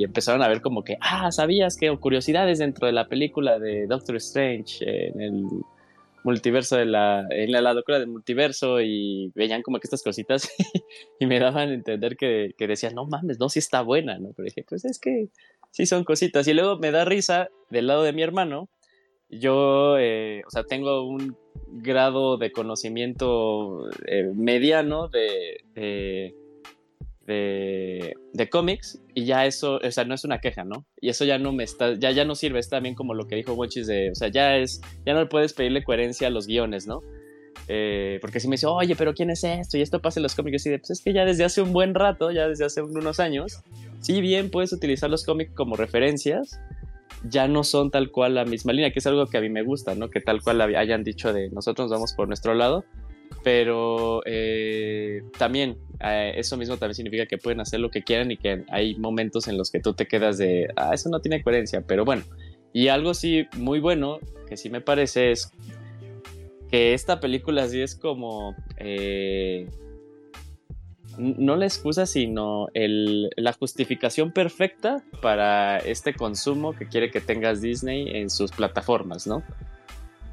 y 0.00 0.04
empezaron 0.04 0.42
a 0.42 0.48
ver 0.48 0.60
como 0.60 0.84
que, 0.84 0.96
ah, 1.00 1.30
¿sabías 1.32 1.76
que? 1.76 1.88
O 1.90 1.98
curiosidades 2.00 2.58
dentro 2.58 2.86
de 2.86 2.92
la 2.92 3.08
película 3.08 3.58
de 3.58 3.86
Doctor 3.86 4.16
Strange 4.16 4.84
en 5.08 5.20
el 5.20 5.44
multiverso 6.24 6.76
de 6.76 6.86
la, 6.86 7.26
en 7.30 7.52
la, 7.52 7.72
locura 7.72 7.98
del 7.98 8.08
multiverso 8.08 8.80
y 8.80 9.32
veían 9.34 9.62
como 9.62 9.78
que 9.78 9.86
estas 9.86 10.02
cositas 10.02 10.50
y 11.20 11.26
me 11.26 11.38
daban 11.38 11.70
a 11.70 11.74
entender 11.74 12.16
que, 12.16 12.54
que 12.56 12.66
decían, 12.66 12.94
no 12.94 13.06
mames, 13.06 13.38
no, 13.38 13.48
sí 13.48 13.58
está 13.58 13.82
buena, 13.82 14.18
¿no? 14.18 14.32
Pero 14.36 14.44
dije, 14.44 14.64
pues 14.68 14.84
es 14.84 14.98
que 14.98 15.28
sí 15.70 15.86
son 15.86 16.04
cositas. 16.04 16.46
Y 16.48 16.54
luego 16.54 16.78
me 16.78 16.90
da 16.90 17.04
risa 17.04 17.48
del 17.70 17.86
lado 17.86 18.02
de 18.02 18.12
mi 18.12 18.22
hermano, 18.22 18.68
yo, 19.30 19.98
eh, 19.98 20.42
o 20.46 20.50
sea, 20.50 20.64
tengo 20.64 21.06
un 21.06 21.36
grado 21.66 22.38
de 22.38 22.50
conocimiento 22.50 23.88
eh, 24.06 24.30
mediano 24.34 25.08
de, 25.08 26.34
de, 27.28 28.14
de 28.32 28.48
cómics 28.48 29.00
y 29.14 29.26
ya 29.26 29.44
eso, 29.44 29.78
o 29.84 29.90
sea, 29.90 30.04
no 30.04 30.14
es 30.14 30.24
una 30.24 30.40
queja, 30.40 30.64
¿no? 30.64 30.86
Y 30.98 31.10
eso 31.10 31.26
ya 31.26 31.38
no 31.38 31.52
me 31.52 31.62
está, 31.62 31.92
ya, 31.92 32.10
ya 32.10 32.24
no 32.24 32.34
sirve, 32.34 32.58
es 32.58 32.70
también 32.70 32.94
como 32.94 33.12
lo 33.12 33.28
que 33.28 33.36
dijo 33.36 33.52
Wonchis 33.52 33.86
de, 33.86 34.10
o 34.10 34.14
sea, 34.14 34.28
ya 34.28 34.56
es, 34.56 34.80
ya 35.04 35.12
no 35.12 35.28
puedes 35.28 35.52
pedirle 35.52 35.84
coherencia 35.84 36.28
a 36.28 36.30
los 36.30 36.46
guiones, 36.46 36.86
¿no? 36.86 37.02
Eh, 37.68 38.16
porque 38.22 38.40
si 38.40 38.48
me 38.48 38.54
dice, 38.54 38.66
oye, 38.66 38.96
pero 38.96 39.12
¿quién 39.12 39.28
es 39.28 39.44
esto? 39.44 39.76
Y 39.76 39.82
esto 39.82 40.00
pasa 40.00 40.20
en 40.20 40.22
los 40.22 40.34
cómics, 40.34 40.64
y 40.64 40.70
de, 40.70 40.78
pues 40.78 40.90
es 40.90 41.02
que 41.02 41.12
ya 41.12 41.26
desde 41.26 41.44
hace 41.44 41.60
un 41.60 41.74
buen 41.74 41.94
rato, 41.94 42.30
ya 42.30 42.48
desde 42.48 42.64
hace 42.64 42.80
unos 42.80 43.20
años, 43.20 43.60
si 44.00 44.22
bien 44.22 44.50
puedes 44.50 44.72
utilizar 44.72 45.10
los 45.10 45.26
cómics 45.26 45.52
como 45.54 45.76
referencias, 45.76 46.58
ya 47.24 47.46
no 47.46 47.62
son 47.62 47.90
tal 47.90 48.10
cual 48.10 48.36
la 48.36 48.46
misma 48.46 48.72
línea, 48.72 48.90
que 48.90 49.00
es 49.00 49.06
algo 49.06 49.26
que 49.26 49.36
a 49.36 49.42
mí 49.42 49.50
me 49.50 49.62
gusta, 49.62 49.94
¿no? 49.94 50.08
Que 50.08 50.20
tal 50.20 50.40
cual 50.40 50.62
hayan 50.62 51.04
dicho 51.04 51.34
de 51.34 51.50
nosotros 51.50 51.90
vamos 51.90 52.14
por 52.14 52.26
nuestro 52.26 52.54
lado, 52.54 52.86
pero 53.42 54.22
eh, 54.26 55.22
también 55.38 55.76
eh, 56.00 56.32
eso 56.36 56.56
mismo 56.56 56.76
también 56.76 56.94
significa 56.94 57.26
que 57.26 57.38
pueden 57.38 57.60
hacer 57.60 57.80
lo 57.80 57.90
que 57.90 58.02
quieran 58.02 58.30
y 58.30 58.36
que 58.36 58.64
hay 58.68 58.94
momentos 58.96 59.48
en 59.48 59.56
los 59.56 59.70
que 59.70 59.80
tú 59.80 59.94
te 59.94 60.06
quedas 60.06 60.38
de, 60.38 60.68
ah, 60.76 60.90
eso 60.94 61.08
no 61.08 61.20
tiene 61.20 61.42
coherencia, 61.42 61.80
pero 61.82 62.04
bueno. 62.04 62.22
Y 62.72 62.88
algo 62.88 63.14
sí 63.14 63.46
muy 63.56 63.80
bueno, 63.80 64.18
que 64.48 64.56
sí 64.56 64.68
me 64.70 64.80
parece, 64.80 65.30
es 65.32 65.50
que 66.70 66.92
esta 66.94 67.18
película 67.20 67.66
sí 67.68 67.80
es 67.80 67.94
como... 67.94 68.54
eh, 68.76 69.66
no 71.16 71.56
la 71.56 71.64
excusa, 71.64 72.06
sino 72.06 72.68
el- 72.74 73.30
la 73.36 73.52
justificación 73.52 74.30
perfecta 74.30 75.02
para 75.20 75.78
este 75.78 76.14
consumo 76.14 76.74
que 76.76 76.86
quiere 76.86 77.10
que 77.10 77.20
tengas 77.20 77.60
Disney 77.60 78.16
en 78.16 78.30
sus 78.30 78.52
plataformas, 78.52 79.26
¿no? 79.26 79.42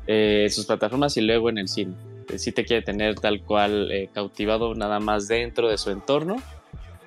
En 0.06 0.50
sus 0.52 0.68
plataformas 0.68 1.18
y 1.18 1.22
luego 1.22 1.50
en 1.50 1.58
el 1.58 1.68
cine. 1.68 1.94
Eh, 2.30 2.40
Sí 2.40 2.52
te 2.52 2.66
quiere 2.66 2.82
tener 2.82 3.16
tal 3.16 3.42
cual 3.42 3.92
eh, 3.92 4.10
cautivado 4.14 4.74
nada 4.76 5.00
más 5.00 5.28
dentro 5.28 5.70
de 5.70 5.78
su 5.78 5.92
entorno 5.92 6.38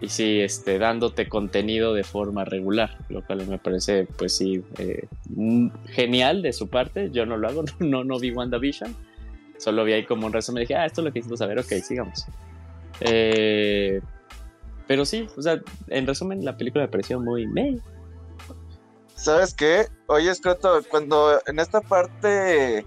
y 0.01 0.09
sí, 0.09 0.41
este, 0.41 0.79
dándote 0.79 1.29
contenido 1.29 1.93
de 1.93 2.05
forma 2.05 2.45
regular, 2.45 2.99
lo 3.09 3.25
cual 3.25 3.47
me 3.49 3.59
parece, 3.59 4.07
pues 4.07 4.37
sí, 4.37 4.63
eh, 4.79 5.09
genial 5.87 6.41
de 6.43 6.53
su 6.53 6.69
parte. 6.69 7.11
Yo 7.11 7.27
no 7.27 7.37
lo 7.37 7.49
hago, 7.49 7.65
no, 7.81 8.05
no 8.05 8.19
vi 8.19 8.31
WandaVision, 8.31 8.95
solo 9.57 9.85
vi 9.85 9.95
ahí 9.95 10.05
como 10.05 10.27
un 10.27 10.33
resumen 10.33 10.63
y 10.63 10.65
dije, 10.65 10.77
ah, 10.77 10.87
esto 10.87 11.01
es 11.01 11.07
lo 11.07 11.13
que 11.13 11.19
necesito 11.19 11.37
saber, 11.37 11.59
ok, 11.59 11.73
sigamos. 11.83 12.27
Pero 14.89 15.05
sí, 15.05 15.29
o 15.37 15.43
sea, 15.43 15.61
en 15.89 16.07
resumen, 16.07 16.45
la 16.45 16.57
película 16.57 16.85
me 16.85 16.89
pareció 16.89 17.21
muy 17.21 17.47
meh. 17.47 17.79
¿Sabes 19.15 19.53
qué? 19.53 19.87
Oye, 20.07 20.33
Scroto, 20.35 20.81
cuando 20.89 21.41
en 21.47 21.59
esta 21.59 21.81
parte 21.81 22.87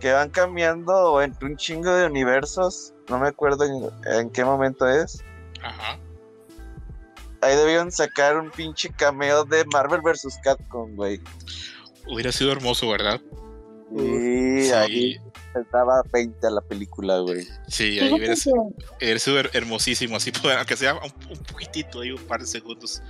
que 0.00 0.12
van 0.12 0.30
cambiando 0.30 1.20
entre 1.22 1.46
un 1.46 1.56
chingo 1.56 1.92
de 1.94 2.06
universos, 2.06 2.92
no 3.08 3.18
me 3.18 3.28
acuerdo 3.28 3.64
en, 3.64 3.90
en 4.12 4.30
qué 4.30 4.44
momento 4.44 4.88
es, 4.88 5.22
Ajá. 5.62 5.98
ahí 7.40 7.56
debieron 7.56 7.90
sacar 7.92 8.36
un 8.38 8.50
pinche 8.50 8.90
cameo 8.90 9.44
de 9.44 9.64
Marvel 9.66 10.00
vs. 10.02 10.38
Capcom, 10.42 10.94
güey. 10.94 11.20
Hubiera 12.06 12.32
sido 12.32 12.52
hermoso, 12.52 12.88
¿verdad? 12.88 13.20
Y 13.90 14.62
Sí. 14.64 14.72
ahí 14.72 15.16
estaba 15.54 16.02
20 16.12 16.46
a 16.46 16.50
la 16.50 16.60
película, 16.60 17.18
güey. 17.20 17.46
Sí, 17.68 17.98
ahí 17.98 18.12
hubiera, 18.12 18.36
sido 18.36 18.74
her- 19.40 19.50
hermosísimo, 19.54 20.16
así 20.16 20.30
poder, 20.30 20.58
aunque 20.58 20.76
sea 20.76 20.94
un, 20.94 21.12
un 21.30 21.38
poquitito 21.44 22.00
ahí, 22.00 22.10
un 22.10 22.22
par 22.24 22.40
de 22.40 22.46
segundos. 22.46 23.02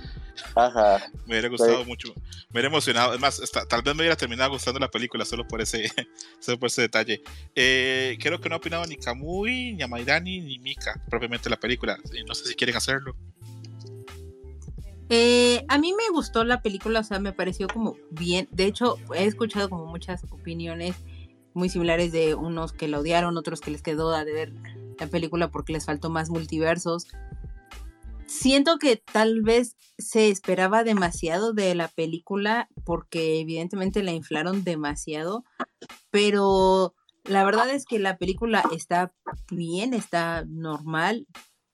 Ajá. 0.55 0.99
Me 1.25 1.33
hubiera 1.33 1.49
gustado 1.49 1.85
mucho, 1.85 2.13
me 2.15 2.53
hubiera 2.53 2.67
emocionado. 2.69 3.09
Además, 3.09 3.39
hasta- 3.41 3.65
tal 3.65 3.81
vez 3.81 3.95
me 3.95 4.01
hubiera 4.01 4.15
terminado 4.15 4.51
gustando 4.51 4.79
la 4.79 4.89
película 4.89 5.25
solo 5.25 5.47
por 5.47 5.61
ese, 5.61 5.89
solo 6.39 6.59
por 6.59 6.67
ese 6.67 6.81
detalle. 6.83 7.21
Eh, 7.55 8.17
creo 8.21 8.39
que 8.39 8.49
no 8.49 8.55
ha 8.55 8.57
opinado 8.59 8.85
ni 8.85 8.97
Kamui, 8.97 9.73
ni 9.73 9.83
Amairani, 9.83 10.41
ni 10.41 10.59
Mika 10.59 11.01
propiamente 11.09 11.49
la 11.49 11.57
película. 11.57 11.97
Eh, 12.13 12.23
No 12.27 12.33
sé 12.35 12.47
si 12.47 12.55
quieren 12.55 12.75
hacerlo. 12.75 13.15
Eh, 15.11 15.65
a 15.69 15.77
mí 15.79 15.93
me 15.93 16.09
gustó 16.11 16.43
la 16.43 16.61
película, 16.61 16.99
o 16.99 17.03
sea, 17.03 17.19
me 17.19 17.33
pareció 17.33 17.67
como 17.67 17.97
bien. 18.11 18.47
De 18.51 18.65
hecho, 18.65 18.97
he 19.15 19.25
escuchado 19.25 19.69
como 19.69 19.85
muchas 19.87 20.23
opiniones 20.29 20.95
muy 21.55 21.67
similares 21.69 22.11
de 22.11 22.35
unos 22.35 22.73
que 22.73 22.87
la 22.87 22.99
odiaron, 22.99 23.35
otros 23.35 23.59
que 23.59 23.71
les 23.71 23.81
quedó 23.81 24.13
a 24.13 24.23
ver 24.23 24.53
la 24.99 25.07
película 25.07 25.49
porque 25.49 25.73
les 25.73 25.85
faltó 25.85 26.09
más 26.11 26.29
multiversos. 26.29 27.07
Siento 28.29 28.77
que 28.77 28.95
tal 28.95 29.41
vez 29.41 29.75
se 29.97 30.29
esperaba 30.29 30.83
demasiado 30.83 31.51
de 31.51 31.73
la 31.73 31.87
película 31.87 32.69
porque 32.85 33.39
evidentemente 33.39 34.03
la 34.03 34.11
inflaron 34.11 34.63
demasiado, 34.63 35.43
pero 36.11 36.93
la 37.23 37.43
verdad 37.43 37.71
es 37.71 37.85
que 37.85 37.97
la 37.97 38.17
película 38.17 38.63
está 38.71 39.11
bien, 39.49 39.95
está 39.95 40.45
normal, 40.47 41.25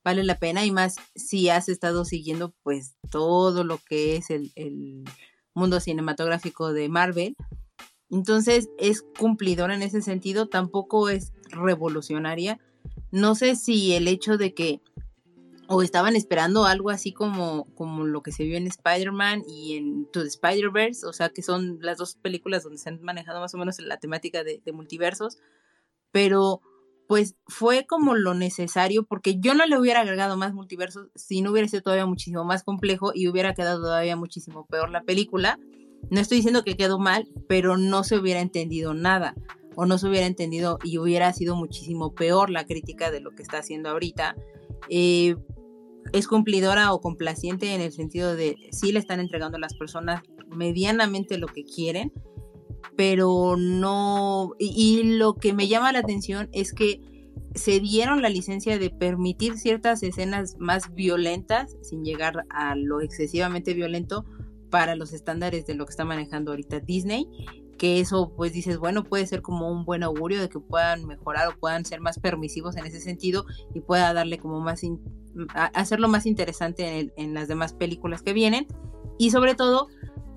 vale 0.02 0.24
la 0.24 0.40
pena 0.40 0.66
y 0.66 0.72
más 0.72 0.96
si 1.14 1.50
has 1.50 1.68
estado 1.68 2.06
siguiendo 2.06 2.56
pues 2.64 2.96
todo 3.12 3.66
lo 3.66 3.78
que 3.78 4.16
es 4.16 4.30
el, 4.30 4.54
el 4.56 5.04
mundo 5.54 5.82
cinematográfico 5.82 6.72
de 6.72 6.88
Marvel. 6.88 7.36
Entonces 8.10 8.70
es 8.78 9.04
cumplidora 9.20 9.76
en 9.76 9.82
ese 9.82 10.02
sentido, 10.02 10.48
tampoco 10.48 11.10
es 11.10 11.34
revolucionaria. 11.50 12.62
No 13.12 13.36
sé 13.36 13.58
si 13.58 13.94
el 13.94 14.08
hecho 14.08 14.38
de 14.38 14.54
que 14.54 14.82
o 15.68 15.82
estaban 15.82 16.16
esperando 16.16 16.66
algo 16.66 16.90
así 16.90 17.12
como, 17.12 17.66
como 17.76 18.06
lo 18.06 18.22
que 18.22 18.32
se 18.32 18.44
vio 18.44 18.58
en 18.58 18.68
Spider-Man 18.68 19.44
y 19.48 19.78
en 19.78 20.06
To 20.12 20.22
the 20.22 20.28
Spider-Verse, 20.28 21.06
o 21.06 21.14
sea 21.14 21.30
que 21.30 21.42
son 21.42 21.80
las 21.82 21.98
dos 21.98 22.16
películas 22.16 22.64
donde 22.64 22.78
se 22.78 22.90
han 22.90 23.02
manejado 23.02 23.40
más 23.40 23.54
o 23.54 23.58
menos 23.58 23.80
la 23.80 23.98
temática 23.98 24.44
de, 24.44 24.62
de 24.64 24.72
multiversos, 24.72 25.38
pero 26.12 26.62
pues 27.08 27.36
fue 27.48 27.86
como 27.86 28.16
lo 28.16 28.34
necesario 28.34 29.04
porque 29.04 29.40
yo 29.40 29.54
no 29.54 29.66
le 29.66 29.78
hubiera 29.78 30.02
agregado 30.02 30.38
más 30.38 30.54
multiversos 30.54 31.10
si 31.16 31.42
no 31.42 31.52
hubiera 31.52 31.68
sido 31.68 31.84
todavía 31.84 32.06
muchísimo 32.06 32.44
más 32.44 32.64
complejo 32.64 33.12
y 33.14 33.28
hubiera 33.28 33.54
quedado 33.54 33.82
todavía 33.82 34.16
muchísimo 34.16 34.66
peor 34.66 34.90
la 34.90 35.04
película. 35.04 35.60
No 36.10 36.20
estoy 36.20 36.38
diciendo 36.38 36.64
que 36.64 36.78
quedó 36.78 37.00
mal, 37.00 37.28
pero 37.48 37.78
no 37.78 38.04
se 38.04 38.18
hubiera 38.18 38.40
entendido 38.40 38.94
nada 38.94 39.36
o 39.76 39.86
no 39.86 39.98
se 39.98 40.08
hubiera 40.08 40.26
entendido 40.26 40.80
y 40.84 40.98
hubiera 40.98 41.32
sido 41.34 41.56
muchísimo 41.56 42.14
peor 42.14 42.50
la 42.50 42.66
crítica 42.66 43.12
de 43.12 43.20
lo 43.20 43.32
que 43.32 43.44
está 43.44 43.60
haciendo 43.60 43.90
ahorita. 43.90 44.36
Eh, 44.90 45.36
es 46.14 46.28
cumplidora 46.28 46.94
o 46.94 47.02
complaciente 47.02 47.74
en 47.74 47.82
el 47.82 47.92
sentido 47.92 48.36
de 48.36 48.56
sí 48.72 48.92
le 48.92 49.00
están 49.00 49.20
entregando 49.20 49.58
a 49.58 49.60
las 49.60 49.76
personas 49.76 50.22
medianamente 50.56 51.38
lo 51.38 51.48
que 51.48 51.64
quieren, 51.64 52.14
pero 52.96 53.56
no, 53.58 54.52
y, 54.60 55.00
y, 55.00 55.18
lo 55.18 55.36
que 55.36 55.54
me 55.54 55.68
llama 55.68 55.92
la 55.92 56.00
atención 56.00 56.50
es 56.52 56.72
que 56.74 57.02
se 57.56 57.80
dieron 57.80 58.22
la 58.22 58.30
licencia 58.30 58.78
de 58.78 58.90
permitir 58.90 59.58
ciertas 59.58 60.04
escenas 60.04 60.56
más 60.60 60.94
violentas 60.94 61.76
sin 61.82 62.04
llegar 62.04 62.46
a 62.50 62.76
lo 62.76 63.02
excesivamente 63.02 63.74
violento 63.74 64.26
para 64.70 64.96
los 64.96 65.14
estándares 65.14 65.66
de 65.66 65.74
lo 65.76 65.86
que 65.86 65.92
está 65.92 66.06
manejando 66.06 66.52
ahorita 66.52 66.82
Disney 66.82 67.28
que 67.78 68.00
eso 68.00 68.32
pues 68.36 68.54
dices, 68.54 68.78
bueno, 68.78 69.04
puede 69.04 69.28
ser 69.28 69.42
como 69.42 69.70
un 69.70 69.86
buen 69.86 70.04
augurio 70.04 70.40
de 70.40 70.50
que 70.50 70.60
puedan 70.60 71.06
mejorar 71.06 71.48
o 71.48 71.60
puedan 71.60 71.86
ser 71.86 72.02
más 72.02 72.20
permisivos 72.20 72.78
en 72.78 72.86
ese 72.86 73.02
sentido 73.02 73.46
y 73.74 73.82
pueda 73.82 74.14
darle 74.14 74.38
como 74.38 74.60
más, 74.62 74.82
hacerlo 75.74 76.08
más 76.08 76.26
interesante 76.26 77.00
en, 77.00 77.14
en, 77.18 77.34
las 77.34 77.48
demás 77.48 77.74
películas 77.74 78.22
que 78.22 78.34
vienen. 78.34 78.68
Y 79.18 79.32
sobre 79.32 79.56
todo 79.56 79.88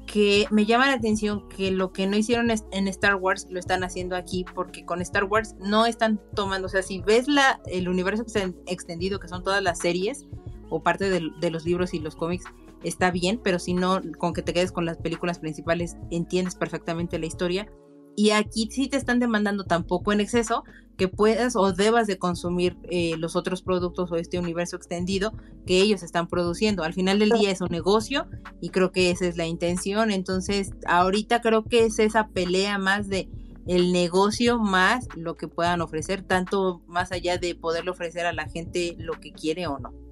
que 0.08 0.46
me 0.50 0.64
llama 0.64 0.86
la 0.86 0.94
atención 0.94 1.48
que 1.48 1.70
lo 1.70 1.92
que 1.92 2.06
no 2.06 2.16
hicieron 2.16 2.50
en 2.50 2.88
Star 2.88 3.16
Wars 3.16 3.46
lo 3.50 3.60
están 3.60 3.84
haciendo 3.84 4.16
aquí 4.16 4.44
porque 4.54 4.84
con 4.84 5.02
Star 5.02 5.24
Wars 5.24 5.54
no 5.60 5.86
están 5.86 6.18
tomando, 6.34 6.66
o 6.66 6.70
sea, 6.70 6.82
si 6.82 7.00
ves 7.00 7.28
la, 7.28 7.60
el 7.66 7.88
universo 7.88 8.24
extendido 8.66 9.20
que 9.20 9.28
son 9.28 9.44
todas 9.44 9.62
las 9.62 9.78
series 9.78 10.26
o 10.70 10.82
parte 10.82 11.10
de, 11.10 11.30
de 11.40 11.50
los 11.50 11.64
libros 11.66 11.92
y 11.92 12.00
los 12.00 12.16
cómics, 12.16 12.44
está 12.82 13.10
bien, 13.10 13.40
pero 13.42 13.58
si 13.58 13.74
no, 13.74 14.00
con 14.18 14.32
que 14.32 14.42
te 14.42 14.52
quedes 14.52 14.72
con 14.72 14.84
las 14.84 14.98
películas 14.98 15.38
principales, 15.38 15.96
entiendes 16.10 16.54
perfectamente 16.54 17.18
la 17.18 17.26
historia. 17.26 17.70
Y 18.16 18.30
aquí 18.30 18.68
sí 18.70 18.88
te 18.88 18.96
están 18.96 19.20
demandando 19.20 19.64
tampoco 19.64 20.12
en 20.12 20.20
exceso 20.20 20.64
que 20.96 21.06
puedas 21.06 21.54
o 21.54 21.72
debas 21.72 22.08
de 22.08 22.18
consumir 22.18 22.76
eh, 22.90 23.16
los 23.16 23.36
otros 23.36 23.62
productos 23.62 24.10
o 24.10 24.16
este 24.16 24.40
universo 24.40 24.74
extendido 24.74 25.32
que 25.66 25.80
ellos 25.80 26.02
están 26.02 26.26
produciendo. 26.26 26.82
Al 26.82 26.92
final 26.92 27.20
del 27.20 27.30
día 27.30 27.52
es 27.52 27.60
un 27.60 27.68
negocio 27.70 28.26
y 28.60 28.70
creo 28.70 28.90
que 28.90 29.12
esa 29.12 29.26
es 29.26 29.36
la 29.36 29.46
intención. 29.46 30.10
Entonces, 30.10 30.72
ahorita 30.88 31.40
creo 31.40 31.62
que 31.62 31.84
es 31.84 32.00
esa 32.00 32.26
pelea 32.26 32.78
más 32.78 33.08
de 33.08 33.28
el 33.68 33.92
negocio 33.92 34.58
más 34.58 35.06
lo 35.14 35.36
que 35.36 35.46
puedan 35.46 35.80
ofrecer, 35.82 36.22
tanto 36.22 36.82
más 36.88 37.12
allá 37.12 37.38
de 37.38 37.54
poderle 37.54 37.92
ofrecer 37.92 38.26
a 38.26 38.32
la 38.32 38.48
gente 38.48 38.96
lo 38.98 39.12
que 39.12 39.30
quiere 39.30 39.68
o 39.68 39.78
no. 39.78 40.07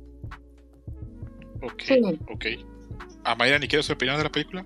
Ok, 1.66 1.82
sí. 1.82 2.20
ok. 2.32 2.46
Mayra, 3.38 3.58
¿ni 3.58 3.66
quieres 3.68 3.86
su 3.86 3.92
opinión 3.92 4.16
de 4.16 4.24
la 4.24 4.30
película? 4.30 4.64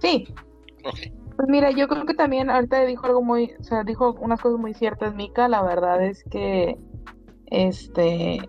Sí. 0.00 0.28
Ok. 0.84 0.98
Pues 1.36 1.48
mira, 1.48 1.70
yo 1.70 1.86
creo 1.86 2.04
que 2.04 2.14
también 2.14 2.50
ahorita 2.50 2.84
dijo 2.84 3.06
algo 3.06 3.22
muy, 3.22 3.52
o 3.60 3.62
sea, 3.62 3.84
dijo 3.84 4.12
unas 4.20 4.40
cosas 4.40 4.58
muy 4.58 4.74
ciertas, 4.74 5.14
Mika. 5.14 5.48
La 5.48 5.62
verdad 5.62 6.04
es 6.04 6.24
que, 6.24 6.76
este, 7.46 8.40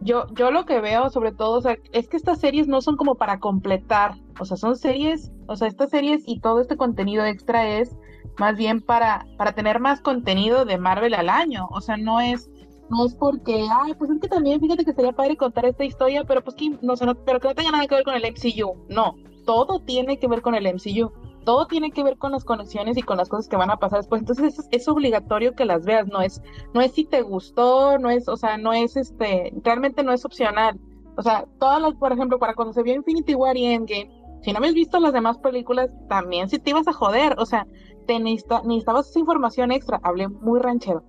yo, 0.00 0.26
yo 0.34 0.50
lo 0.50 0.66
que 0.66 0.80
veo 0.80 1.10
sobre 1.10 1.32
todo, 1.32 1.58
o 1.58 1.60
sea, 1.60 1.76
es 1.92 2.08
que 2.08 2.16
estas 2.16 2.40
series 2.40 2.66
no 2.66 2.80
son 2.80 2.96
como 2.96 3.14
para 3.14 3.38
completar, 3.38 4.16
o 4.40 4.44
sea, 4.44 4.56
son 4.56 4.76
series, 4.76 5.30
o 5.46 5.56
sea, 5.56 5.68
estas 5.68 5.90
series 5.90 6.22
y 6.26 6.40
todo 6.40 6.60
este 6.60 6.76
contenido 6.76 7.24
extra 7.24 7.68
es 7.68 7.96
más 8.38 8.56
bien 8.56 8.80
para, 8.80 9.24
para 9.36 9.52
tener 9.52 9.78
más 9.78 10.00
contenido 10.00 10.64
de 10.64 10.78
Marvel 10.78 11.14
al 11.14 11.28
año, 11.28 11.68
o 11.70 11.80
sea, 11.80 11.96
no 11.96 12.20
es, 12.20 12.50
no 12.92 13.06
es 13.06 13.14
porque, 13.14 13.66
ay, 13.82 13.94
pues 13.94 14.10
es 14.10 14.20
que 14.20 14.28
también 14.28 14.60
fíjate 14.60 14.84
que 14.84 14.92
sería 14.92 15.12
padre 15.12 15.36
contar 15.36 15.64
esta 15.64 15.84
historia, 15.84 16.24
pero 16.24 16.44
pues 16.44 16.54
que 16.54 16.76
no, 16.82 16.94
sé, 16.94 17.06
no, 17.06 17.14
pero 17.14 17.40
que 17.40 17.48
no 17.48 17.54
tenga 17.54 17.70
nada 17.70 17.86
que 17.86 17.94
ver 17.94 18.04
con 18.04 18.14
el 18.14 18.22
MCU, 18.22 18.86
no, 18.88 19.16
todo 19.46 19.80
tiene 19.80 20.18
que 20.18 20.28
ver 20.28 20.42
con 20.42 20.54
el 20.54 20.66
MCU 20.66 21.10
todo 21.44 21.66
tiene 21.66 21.90
que 21.90 22.04
ver 22.04 22.18
con 22.18 22.30
las 22.30 22.44
conexiones 22.44 22.96
y 22.96 23.02
con 23.02 23.16
las 23.16 23.28
cosas 23.28 23.48
que 23.48 23.56
van 23.56 23.72
a 23.72 23.76
pasar 23.76 23.98
después. 23.98 24.20
Entonces 24.20 24.60
es, 24.60 24.68
es, 24.70 24.86
obligatorio 24.86 25.56
que 25.56 25.64
las 25.64 25.84
veas, 25.84 26.06
no 26.06 26.20
es, 26.20 26.40
no 26.72 26.80
es 26.80 26.92
si 26.92 27.04
te 27.04 27.22
gustó, 27.22 27.98
no 27.98 28.10
es, 28.10 28.28
o 28.28 28.36
sea, 28.36 28.56
no 28.58 28.72
es 28.72 28.96
este, 28.96 29.52
realmente 29.64 30.04
no 30.04 30.12
es 30.12 30.24
opcional. 30.24 30.78
O 31.16 31.22
sea, 31.22 31.44
todas 31.58 31.82
las, 31.82 31.94
por 31.94 32.12
ejemplo, 32.12 32.38
para 32.38 32.54
cuando 32.54 32.72
se 32.72 32.84
vio 32.84 32.94
Infinity 32.94 33.34
War 33.34 33.56
y 33.56 33.66
Endgame, 33.66 34.10
si 34.42 34.52
no 34.52 34.58
habías 34.58 34.74
visto 34.74 34.98
las 34.98 35.12
demás 35.12 35.38
películas, 35.38 35.90
también 36.08 36.48
si 36.48 36.58
te 36.58 36.70
ibas 36.70 36.86
a 36.86 36.92
joder, 36.92 37.34
o 37.38 37.46
sea, 37.46 37.66
te 38.06 38.18
necesita, 38.18 38.62
necesitabas 38.62 39.10
esa 39.10 39.18
información 39.18 39.72
extra, 39.72 40.00
hablé 40.02 40.28
muy 40.28 40.60
ranchero. 40.60 41.02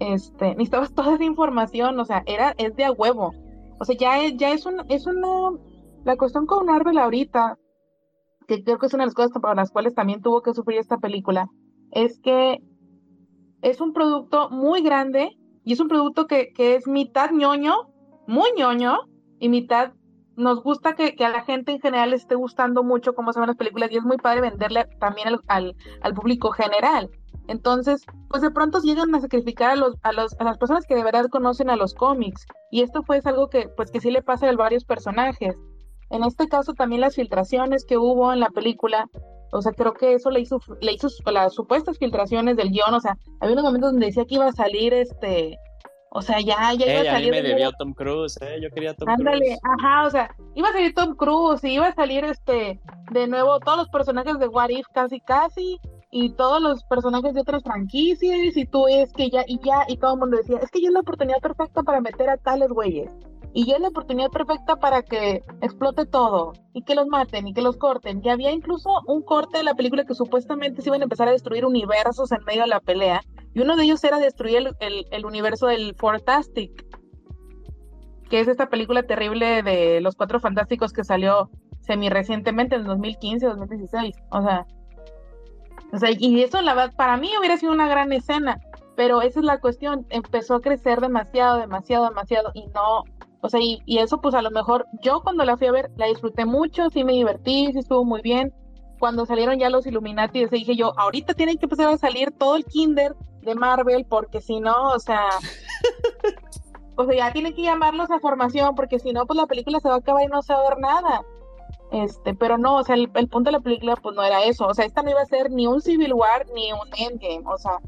Este, 0.00 0.50
necesitabas 0.50 0.94
toda 0.94 1.14
esa 1.14 1.24
información, 1.24 1.98
o 1.98 2.04
sea, 2.04 2.22
era, 2.26 2.54
es 2.56 2.76
de 2.76 2.84
a 2.84 2.92
huevo. 2.92 3.32
O 3.80 3.84
sea, 3.84 3.96
ya 3.96 4.22
es, 4.22 4.36
ya 4.36 4.52
es 4.52 4.64
un, 4.64 4.84
es 4.88 5.06
una, 5.06 5.58
la 6.04 6.16
cuestión 6.16 6.46
con 6.46 6.66
Marvel 6.66 6.98
ahorita, 6.98 7.58
que 8.46 8.62
creo 8.62 8.78
que 8.78 8.86
es 8.86 8.94
una 8.94 9.02
de 9.02 9.08
las 9.08 9.14
cosas 9.14 9.32
para 9.42 9.54
las 9.54 9.70
cuales 9.70 9.94
también 9.94 10.22
tuvo 10.22 10.40
que 10.42 10.54
sufrir 10.54 10.78
esta 10.78 10.98
película, 10.98 11.48
es 11.90 12.20
que 12.20 12.62
es 13.62 13.80
un 13.80 13.92
producto 13.92 14.50
muy 14.50 14.82
grande 14.82 15.36
y 15.64 15.72
es 15.72 15.80
un 15.80 15.88
producto 15.88 16.26
que, 16.26 16.52
que 16.52 16.76
es 16.76 16.86
mitad 16.86 17.32
ñoño, 17.32 17.74
muy 18.26 18.50
ñoño, 18.56 18.98
y 19.40 19.48
mitad 19.48 19.92
nos 20.36 20.62
gusta 20.62 20.94
que, 20.94 21.16
que, 21.16 21.24
a 21.24 21.30
la 21.30 21.42
gente 21.42 21.72
en 21.72 21.80
general 21.80 22.12
esté 22.12 22.36
gustando 22.36 22.84
mucho 22.84 23.14
cómo 23.14 23.32
se 23.32 23.40
ven 23.40 23.48
las 23.48 23.56
películas 23.56 23.90
y 23.90 23.96
es 23.96 24.04
muy 24.04 24.16
padre 24.16 24.40
venderle 24.40 24.86
también 25.00 25.28
al, 25.48 25.74
al 26.00 26.14
público 26.14 26.52
general. 26.52 27.10
Entonces, 27.48 28.04
pues 28.28 28.42
de 28.42 28.50
pronto 28.50 28.80
llegan 28.80 29.14
a 29.14 29.20
sacrificar 29.20 29.70
a, 29.70 29.76
los, 29.76 29.96
a, 30.02 30.12
los, 30.12 30.38
a 30.38 30.44
las 30.44 30.58
personas 30.58 30.84
que 30.86 30.94
de 30.94 31.02
verdad 31.02 31.26
conocen 31.30 31.70
a 31.70 31.76
los 31.76 31.94
cómics. 31.94 32.46
Y 32.70 32.82
esto 32.82 33.02
fue 33.02 33.20
algo 33.24 33.48
que, 33.48 33.68
pues, 33.76 33.90
que 33.90 34.00
sí 34.00 34.10
le 34.10 34.22
pasa 34.22 34.48
a 34.48 34.52
varios 34.52 34.84
personajes. 34.84 35.56
En 36.10 36.24
este 36.24 36.46
caso 36.48 36.74
también 36.74 37.00
las 37.00 37.16
filtraciones 37.16 37.84
que 37.84 37.98
hubo 37.98 38.32
en 38.32 38.40
la 38.40 38.50
película, 38.50 39.06
o 39.52 39.62
sea, 39.62 39.72
creo 39.72 39.94
que 39.94 40.14
eso 40.14 40.30
le 40.30 40.40
hizo, 40.40 40.60
le 40.80 40.92
hizo 40.92 41.08
las 41.30 41.54
supuestas 41.54 41.98
filtraciones 41.98 42.56
del 42.56 42.70
guion, 42.70 42.94
o 42.94 43.00
sea, 43.00 43.16
había 43.40 43.54
unos 43.54 43.64
momentos 43.64 43.92
donde 43.92 44.06
decía 44.06 44.24
que 44.26 44.36
iba 44.36 44.46
a 44.46 44.52
salir 44.52 44.94
este, 44.94 45.58
o 46.10 46.22
sea, 46.22 46.40
ya, 46.40 46.72
ya 46.72 46.86
iba 46.86 47.00
a 47.00 47.14
salir. 47.14 47.34
A 47.34 47.36
mí 47.36 47.42
me 47.42 47.48
debió 47.48 47.70
Tom 47.72 47.92
Cruise, 47.92 48.38
¿eh? 48.40 48.58
Yo 48.62 48.70
quería 48.70 48.94
Tom 48.94 49.08
Ándale, 49.08 49.38
Cruise. 49.38 49.60
ajá, 49.78 50.06
o 50.06 50.10
sea, 50.10 50.34
iba 50.54 50.68
a 50.68 50.72
salir 50.72 50.94
Tom 50.94 51.14
Cruise 51.14 51.62
y 51.64 51.74
iba 51.74 51.88
a 51.88 51.94
salir 51.94 52.24
este, 52.24 52.80
de 53.10 53.26
nuevo 53.26 53.58
todos 53.60 53.78
los 53.78 53.88
personajes 53.88 54.38
de 54.38 54.48
What 54.48 54.70
If 54.70 54.86
casi 54.94 55.20
casi 55.20 55.78
y 56.10 56.30
todos 56.30 56.60
los 56.62 56.84
personajes 56.84 57.34
de 57.34 57.40
otras 57.40 57.62
franquicias 57.62 58.56
y 58.56 58.64
tú 58.66 58.88
es 58.88 59.12
que 59.12 59.30
ya, 59.30 59.44
y 59.46 59.58
ya, 59.62 59.84
y 59.88 59.98
todo 59.98 60.14
el 60.14 60.20
mundo 60.20 60.36
decía, 60.38 60.58
es 60.58 60.70
que 60.70 60.80
ya 60.80 60.88
es 60.88 60.94
la 60.94 61.00
oportunidad 61.00 61.40
perfecta 61.40 61.82
para 61.82 62.00
meter 62.00 62.30
a 62.30 62.36
tales 62.38 62.70
güeyes 62.70 63.10
y 63.52 63.66
ya 63.66 63.76
es 63.76 63.80
la 63.80 63.88
oportunidad 63.88 64.30
perfecta 64.30 64.76
para 64.76 65.02
que 65.02 65.42
explote 65.62 66.06
todo 66.06 66.52
y 66.74 66.82
que 66.82 66.94
los 66.94 67.06
maten 67.06 67.48
y 67.48 67.54
que 67.54 67.62
los 67.62 67.76
corten. 67.76 68.20
Y 68.22 68.28
había 68.28 68.52
incluso 68.52 68.90
un 69.06 69.22
corte 69.22 69.58
de 69.58 69.64
la 69.64 69.74
película 69.74 70.04
que 70.04 70.14
supuestamente 70.14 70.82
se 70.82 70.90
iban 70.90 71.00
a 71.00 71.04
empezar 71.04 71.28
a 71.28 71.32
destruir 71.32 71.64
universos 71.64 72.30
en 72.32 72.44
medio 72.44 72.62
de 72.62 72.68
la 72.68 72.80
pelea 72.80 73.20
y 73.54 73.60
uno 73.60 73.76
de 73.76 73.84
ellos 73.84 74.04
era 74.04 74.18
destruir 74.18 74.74
el, 74.78 75.06
el, 75.10 75.26
universo 75.26 75.66
del 75.66 75.94
Fantastic, 75.96 76.86
que 78.28 78.40
es 78.40 78.48
esta 78.48 78.68
película 78.68 79.02
terrible 79.04 79.62
de 79.62 80.00
los 80.00 80.14
Cuatro 80.14 80.38
Fantásticos 80.38 80.92
que 80.92 81.02
salió 81.02 81.50
semi 81.80 82.10
recientemente 82.10 82.76
en 82.76 82.84
2015, 82.84 83.46
2016. 83.46 84.14
O 84.30 84.42
sea, 84.42 84.66
o 85.92 85.98
sea, 85.98 86.10
y 86.16 86.42
eso 86.42 86.60
la 86.62 86.74
verdad 86.74 86.94
para 86.96 87.16
mí 87.16 87.30
hubiera 87.38 87.56
sido 87.56 87.72
una 87.72 87.88
gran 87.88 88.12
escena, 88.12 88.60
pero 88.96 89.22
esa 89.22 89.40
es 89.40 89.44
la 89.44 89.60
cuestión, 89.60 90.06
empezó 90.10 90.56
a 90.56 90.60
crecer 90.60 91.00
demasiado, 91.00 91.58
demasiado, 91.58 92.08
demasiado 92.08 92.50
y 92.54 92.66
no 92.68 93.04
o 93.40 93.48
sea, 93.48 93.60
y, 93.62 93.80
eso 93.86 94.20
pues 94.20 94.34
a 94.34 94.42
lo 94.42 94.50
mejor 94.50 94.86
yo 95.02 95.20
cuando 95.22 95.44
la 95.44 95.56
fui 95.56 95.68
a 95.68 95.72
ver 95.72 95.90
la 95.96 96.06
disfruté 96.06 96.44
mucho, 96.44 96.90
sí 96.90 97.04
me 97.04 97.12
divertí, 97.12 97.70
sí 97.72 97.78
estuvo 97.78 98.04
muy 98.04 98.20
bien. 98.20 98.52
Cuando 98.98 99.26
salieron 99.26 99.58
ya 99.60 99.70
los 99.70 99.86
Illuminati, 99.86 100.46
dije 100.46 100.74
yo, 100.74 100.92
ahorita 100.98 101.34
tienen 101.34 101.56
que 101.56 101.66
empezar 101.66 101.88
a 101.88 101.98
salir 101.98 102.32
todo 102.32 102.56
el 102.56 102.64
kinder 102.64 103.14
de 103.42 103.54
Marvel 103.54 104.04
porque 104.06 104.40
si 104.40 104.58
no, 104.58 104.90
o 104.90 104.98
sea, 104.98 105.28
o 106.96 107.04
sea, 107.04 107.16
ya 107.16 107.32
tienen 107.32 107.54
que 107.54 107.62
llamarlos 107.62 108.10
a 108.10 108.18
formación 108.18 108.74
porque 108.74 108.98
si 108.98 109.12
no, 109.12 109.24
pues 109.24 109.36
la 109.36 109.46
película 109.46 109.78
se 109.78 109.88
va 109.88 109.94
a 109.94 109.98
acabar 109.98 110.24
y 110.24 110.26
no 110.26 110.42
se 110.42 110.52
va 110.52 110.60
a 110.60 110.68
ver 110.68 110.78
nada. 110.80 111.22
Este, 111.90 112.34
pero 112.34 112.58
no, 112.58 112.76
o 112.76 112.84
sea, 112.84 112.96
el, 112.96 113.08
punto 113.08 113.44
de 113.44 113.52
la 113.52 113.60
película 113.60 113.96
pues 113.96 114.14
no 114.14 114.22
era 114.22 114.44
eso, 114.44 114.66
o 114.66 114.74
sea, 114.74 114.84
esta 114.84 115.02
no 115.02 115.10
iba 115.10 115.22
a 115.22 115.26
ser 115.26 115.50
ni 115.50 115.66
un 115.66 115.80
Civil 115.80 116.12
War 116.12 116.46
ni 116.54 116.70
un 116.72 116.88
Endgame, 116.98 117.42
o 117.46 117.56
sea, 117.56 117.78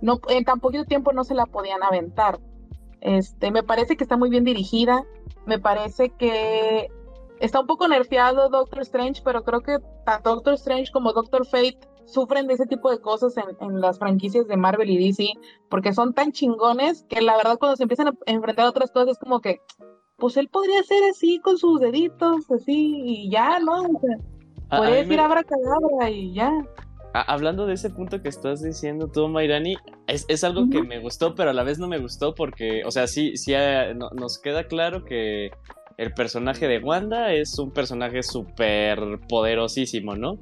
no, 0.00 0.18
en 0.28 0.44
tan 0.44 0.60
poquito 0.60 0.84
tiempo 0.84 1.12
no 1.12 1.24
se 1.24 1.34
la 1.34 1.46
podían 1.46 1.82
aventar. 1.82 2.40
Este, 3.00 3.50
me 3.50 3.62
parece 3.62 3.96
que 3.96 4.04
está 4.04 4.16
muy 4.16 4.30
bien 4.30 4.44
dirigida. 4.44 5.04
Me 5.46 5.58
parece 5.58 6.10
que 6.10 6.88
está 7.40 7.60
un 7.60 7.66
poco 7.66 7.88
nerfeado 7.88 8.48
Doctor 8.48 8.82
Strange, 8.82 9.22
pero 9.24 9.42
creo 9.42 9.60
que 9.60 9.78
tanto 10.04 10.34
Doctor 10.34 10.54
Strange 10.54 10.92
como 10.92 11.12
Doctor 11.12 11.46
Fate 11.46 11.78
sufren 12.06 12.46
de 12.46 12.54
ese 12.54 12.66
tipo 12.66 12.90
de 12.90 13.00
cosas 13.00 13.36
en, 13.36 13.44
en 13.60 13.80
las 13.80 13.98
franquicias 13.98 14.46
de 14.48 14.56
Marvel 14.56 14.90
y 14.90 15.06
DC, 15.06 15.32
porque 15.68 15.92
son 15.92 16.12
tan 16.12 16.32
chingones 16.32 17.04
que 17.08 17.20
la 17.20 17.36
verdad 17.36 17.58
cuando 17.58 17.76
se 17.76 17.84
empiezan 17.84 18.08
a 18.08 18.14
enfrentar 18.26 18.66
a 18.66 18.70
otras 18.70 18.90
cosas 18.90 19.10
es 19.12 19.18
como 19.18 19.40
que, 19.40 19.60
pues 20.20 20.36
él 20.36 20.48
podría 20.48 20.82
ser 20.84 21.02
así 21.10 21.38
con 21.40 21.58
sus 21.58 21.80
deditos, 21.80 22.48
así, 22.50 23.00
y 23.04 23.30
ya, 23.30 23.58
¿no? 23.58 23.82
O 23.82 24.00
sea, 24.00 24.78
podría 24.78 24.96
decir 24.96 25.16
me- 25.16 25.22
abracadabra 25.24 26.10
y 26.10 26.32
ya. 26.34 26.52
hablando 27.12 27.66
de 27.66 27.74
ese 27.74 27.90
punto 27.90 28.22
que 28.22 28.28
estás 28.28 28.62
diciendo 28.62 29.08
tú, 29.08 29.26
Mayrani, 29.28 29.76
es, 30.06 30.24
es 30.28 30.44
algo 30.44 30.68
que 30.70 30.82
me 30.82 31.00
gustó, 31.00 31.34
pero 31.34 31.50
a 31.50 31.52
la 31.52 31.64
vez 31.64 31.78
no 31.80 31.88
me 31.88 31.98
gustó 31.98 32.34
porque, 32.34 32.82
o 32.84 32.90
sea, 32.92 33.06
sí, 33.08 33.36
sí 33.36 33.52
no- 33.96 34.10
nos 34.10 34.38
queda 34.38 34.64
claro 34.68 35.04
que 35.04 35.50
el 35.96 36.12
personaje 36.14 36.68
de 36.68 36.78
Wanda 36.78 37.32
es 37.32 37.58
un 37.58 37.72
personaje 37.72 38.22
súper 38.22 39.18
poderosísimo, 39.28 40.14
¿no? 40.14 40.38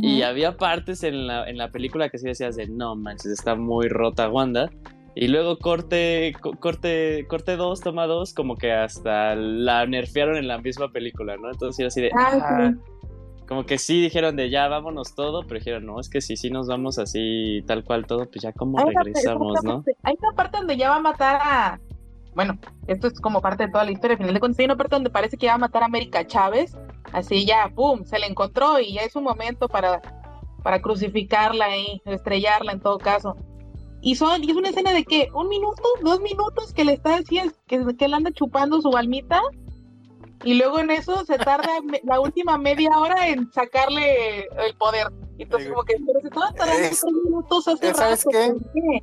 Y 0.00 0.22
había 0.22 0.56
partes 0.56 1.02
en 1.02 1.26
la, 1.26 1.48
en 1.50 1.58
la 1.58 1.70
película 1.70 2.08
que 2.08 2.16
sí 2.16 2.26
decías 2.26 2.56
de 2.56 2.66
no 2.66 2.96
manches, 2.96 3.26
está 3.32 3.54
muy 3.56 3.88
rota 3.88 4.30
Wanda. 4.30 4.70
Y 5.14 5.28
luego 5.28 5.58
corte, 5.58 6.32
co- 6.40 6.52
corte, 6.58 7.26
corte 7.28 7.56
2, 7.56 7.80
toma 7.80 8.06
2, 8.06 8.32
como 8.32 8.56
que 8.56 8.72
hasta 8.72 9.34
la 9.34 9.84
nerfearon 9.86 10.36
en 10.36 10.48
la 10.48 10.58
misma 10.58 10.90
película, 10.90 11.36
¿no? 11.36 11.50
Entonces 11.50 11.78
era 11.80 11.88
así 11.88 12.00
de, 12.00 12.10
Ah, 12.16 12.38
ah, 12.40 12.72
como 13.46 13.66
que 13.66 13.76
sí 13.76 14.00
dijeron 14.00 14.36
de 14.36 14.48
ya 14.48 14.68
vámonos 14.68 15.14
todo, 15.14 15.42
pero 15.42 15.58
dijeron, 15.58 15.84
no, 15.84 16.00
es 16.00 16.08
que 16.08 16.22
si 16.22 16.36
sí 16.36 16.48
nos 16.48 16.66
vamos 16.68 16.98
así 16.98 17.62
tal 17.66 17.84
cual 17.84 18.06
todo, 18.06 18.24
pues 18.30 18.42
ya 18.42 18.52
una- 18.88 19.02
regresamos, 19.04 19.62
¿no? 19.64 19.84
Hay 20.04 20.14
una 20.22 20.32
parte 20.34 20.56
donde 20.58 20.76
ya 20.78 20.88
va 20.90 20.96
a 20.96 21.00
matar 21.00 21.36
a. 21.42 21.80
Bueno, 22.34 22.58
esto 22.86 23.08
es 23.08 23.20
como 23.20 23.42
parte 23.42 23.66
de 23.66 23.70
toda 23.72 23.84
la 23.84 23.90
historia. 23.90 24.14
Al 24.14 24.18
final 24.20 24.32
de 24.34 24.40
cuentas, 24.40 24.58
hay 24.60 24.64
una 24.64 24.76
parte 24.76 24.96
donde 24.96 25.10
parece 25.10 25.36
que 25.36 25.44
ya 25.44 25.52
va 25.52 25.56
a 25.56 25.58
matar 25.58 25.82
a 25.82 25.86
América 25.86 26.26
Chávez. 26.26 26.74
Así 27.12 27.44
ya, 27.44 27.70
¡pum! 27.74 28.04
Se 28.06 28.18
le 28.18 28.26
encontró 28.26 28.80
y 28.80 28.94
ya 28.94 29.02
es 29.02 29.14
un 29.16 29.24
momento 29.24 29.68
para, 29.68 30.00
para 30.62 30.80
crucificarla 30.80 31.66
ahí, 31.66 32.00
estrellarla 32.06 32.72
en 32.72 32.80
todo 32.80 32.96
caso. 32.96 33.36
Y, 34.04 34.16
son, 34.16 34.42
y 34.42 34.50
es 34.50 34.56
una 34.56 34.68
escena 34.70 34.92
de 34.92 35.04
que 35.04 35.28
un 35.32 35.48
minuto, 35.48 35.80
dos 36.02 36.20
minutos 36.20 36.72
que 36.74 36.84
le 36.84 36.92
está 36.94 37.14
haciendo, 37.16 37.54
que, 37.66 37.80
que 37.96 38.04
él 38.04 38.14
anda 38.14 38.30
chupando 38.32 38.80
su 38.82 38.94
almita. 38.96 39.40
Y 40.44 40.54
luego 40.54 40.80
en 40.80 40.90
eso 40.90 41.24
se 41.24 41.38
tarda 41.38 41.70
la 42.02 42.18
última 42.20 42.58
media 42.58 42.90
hora 42.98 43.28
en 43.28 43.50
sacarle 43.52 44.40
el 44.66 44.74
poder. 44.76 45.06
Entonces, 45.38 45.68
como 45.70 45.84
que, 45.84 45.94
pero 46.04 46.20
se 46.20 46.28
tardando 46.30 46.72
Es- 46.82 47.00
tres 47.00 47.12
minutos 47.24 47.68
hace 47.68 47.94
¿sabes 47.94 48.24
rato. 48.24 48.30
qué? 48.30 48.52
¿por 48.52 48.72
qué? 48.72 49.02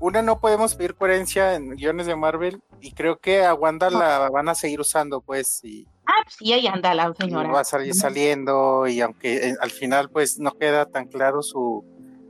Una, 0.00 0.22
no 0.22 0.40
podemos 0.40 0.74
pedir 0.74 0.94
coherencia 0.94 1.54
en 1.54 1.70
guiones 1.70 2.06
de 2.06 2.16
Marvel 2.16 2.60
y 2.80 2.92
creo 2.92 3.16
que 3.18 3.44
a 3.44 3.54
Wanda 3.54 3.88
la 3.90 4.28
van 4.28 4.48
a 4.48 4.54
seguir 4.54 4.80
usando, 4.80 5.20
pues, 5.20 5.64
y, 5.64 5.86
Ah, 6.04 6.12
pues 6.24 6.34
sí, 6.38 6.52
ahí 6.52 6.66
anda 6.66 6.92
la 6.94 7.12
y 7.16 7.22
señora. 7.22 7.50
va 7.50 7.60
a 7.60 7.64
salir 7.64 7.94
saliendo 7.94 8.86
y 8.88 9.00
aunque 9.00 9.36
eh, 9.50 9.54
al 9.60 9.70
final 9.70 10.10
pues 10.10 10.38
no 10.38 10.52
queda 10.52 10.84
tan 10.86 11.06
claro 11.06 11.42
su 11.42 11.82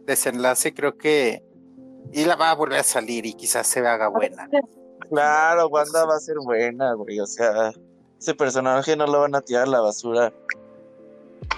desenlace, 0.06 0.72
creo 0.74 0.96
que 0.96 1.42
y 2.12 2.24
la 2.24 2.36
va 2.36 2.50
a 2.50 2.54
volver 2.54 2.78
a 2.80 2.82
salir 2.82 3.26
y 3.26 3.34
quizás 3.34 3.66
se 3.66 3.80
haga 3.86 4.08
buena. 4.08 4.48
Claro, 5.10 5.68
Wanda 5.68 6.04
va 6.04 6.16
a 6.16 6.20
ser 6.20 6.36
buena, 6.42 6.94
güey. 6.94 7.20
O 7.20 7.26
sea, 7.26 7.72
ese 8.18 8.34
personaje 8.34 8.96
no 8.96 9.06
lo 9.06 9.20
van 9.20 9.34
a 9.34 9.40
tirar 9.40 9.64
a 9.64 9.70
la 9.70 9.80
basura. 9.80 10.32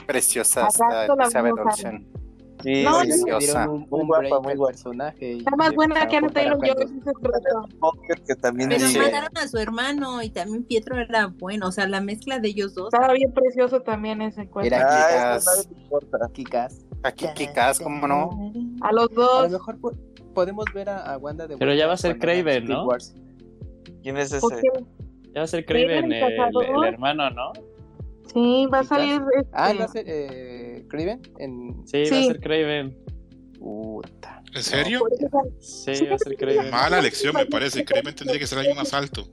Preciosa 0.07 0.67
está 0.69 1.07
Elizabeth 1.07 1.55
Olsen. 1.59 2.07
Sí, 2.63 2.83
No, 2.83 2.99
preciosa. 3.01 3.69
un, 3.69 3.87
un 3.89 4.07
guapa, 4.09 4.41
muy 4.41 4.55
guapa. 4.57 4.73
personaje. 4.73 5.37
Está 5.39 5.55
más 5.55 5.73
buena 5.75 6.09
que 6.09 6.21
para 6.21 6.33
Taylor 6.33 6.59
Joy, 6.59 7.03
que 8.27 8.35
también 8.35 8.71
Pero 8.71 8.85
dice, 8.85 8.99
mataron 8.99 9.31
a 9.37 9.47
su 9.47 9.59
hermano 9.59 10.21
y 10.23 10.31
también 10.31 10.65
Pietro 10.65 10.99
era 10.99 11.29
bueno. 11.29 11.69
O 11.69 11.73
sea, 11.73 11.87
la 11.87 12.01
mezcla 12.01 12.41
de 12.41 12.49
ellos 12.49 12.75
dos. 12.75 12.93
Estaba 12.93 13.13
bien 13.13 13.33
precioso 13.33 13.81
también 13.83 14.21
ese 14.23 14.49
cuento. 14.49 14.75
Era 14.75 14.87
ah, 14.91 15.39
Kikas. 15.39 15.69
Kikas. 16.33 16.85
Aquí 17.05 17.27
Kikas, 17.37 17.79
¿cómo 17.79 18.09
no? 18.09 18.31
A 18.81 18.93
los 18.93 19.05
A 19.05 19.07
lo 19.07 19.09
dos. 19.09 19.51
mejor 19.53 19.79
podemos 20.35 20.65
ver 20.75 20.89
a, 20.91 21.13
a 21.13 21.19
Wanda 21.19 21.47
de 21.47 21.57
Pero 21.57 21.75
ya 21.75 21.87
va 21.87 21.95
a 21.95 21.97
ser 21.97 22.13
Secret 22.15 22.65
¿no? 22.65 22.85
Wars. 22.87 23.15
¿Quién 24.03 24.17
es 24.17 24.33
ese? 24.33 24.47
Ya 25.35 25.41
va 25.41 25.45
a 25.45 25.47
ser 25.47 25.65
Kraven, 25.65 25.87
Kraven 25.89 26.13
el 26.13 26.23
el, 26.23 26.37
cazador. 26.37 26.65
el 26.65 26.85
hermano, 26.95 27.31
¿no? 27.31 27.53
Sí, 28.33 28.67
va 28.73 28.81
a 28.81 28.85
salir. 28.85 29.23
Este... 29.37 29.51
Ah, 29.53 29.73
¿va 29.79 29.85
a 29.85 29.89
ser 29.89 30.05
eh, 30.07 30.85
Kraven? 30.89 31.21
En... 31.39 31.87
Sí, 31.87 32.05
va 32.11 32.19
a 32.19 32.23
ser 32.25 32.41
Kraven. 32.41 32.97
Puta. 33.59 34.43
¿En 34.55 34.63
serio? 34.63 35.01
sal- 35.31 35.51
Sí, 35.97 36.07
va 36.07 36.15
a 36.15 36.19
ser 36.19 36.37
Kraven. 36.37 36.71
Mala 36.71 36.99
elección, 36.99 37.35
me 37.35 37.47
parece. 37.47 37.85
Kraven 37.85 38.15
tendría 38.15 38.39
que 38.39 38.47
ser 38.47 38.59
alguien 38.59 38.77
más 38.77 38.93
alto. 38.95 39.25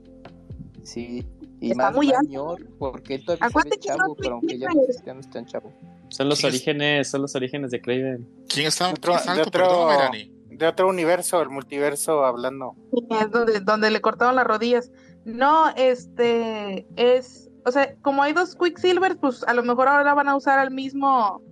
Sí. 0.82 1.24
Y 1.60 1.70
Está 1.70 1.84
más 1.84 1.94
muy 1.96 2.12
alto. 2.12 2.56
porque 2.78 3.14
él 3.14 3.24
todavía 3.24 3.48
se 3.48 3.68
ve 3.70 3.76
chavo, 3.78 3.98
no 4.08 4.14
pero 4.14 4.34
aunque 4.34 4.58
ya, 4.58 4.68
no 4.68 5.20
es 5.20 5.30
tan 5.30 5.46
chavo. 5.46 5.72
Son 6.08 6.28
los 6.28 6.44
orígenes, 6.44 7.08
son 7.08 7.22
los 7.22 7.34
orígenes 7.34 7.70
de 7.70 7.80
Kraven. 7.80 8.28
¿Quién 8.48 8.66
está 8.66 8.88
De 8.88 8.92
otro- 8.92 9.14
Perdón, 9.50 9.88
Melanie. 9.88 10.32
De 10.56 10.66
otro 10.66 10.88
universo, 10.88 11.42
el 11.42 11.50
multiverso 11.50 12.24
hablando. 12.24 12.74
es 13.10 13.30
donde, 13.30 13.60
donde 13.60 13.90
le 13.90 14.00
cortaron 14.00 14.36
las 14.36 14.46
rodillas. 14.46 14.90
No, 15.24 15.68
este 15.76 16.86
es, 16.96 17.50
o 17.64 17.70
sea, 17.72 17.94
como 18.02 18.22
hay 18.22 18.32
dos 18.32 18.54
Quicksilver, 18.56 19.16
pues 19.18 19.42
a 19.44 19.54
lo 19.54 19.62
mejor 19.62 19.88
ahora 19.88 20.14
van 20.14 20.28
a 20.28 20.36
usar 20.36 20.58
al 20.58 20.70
mismo, 20.70 21.42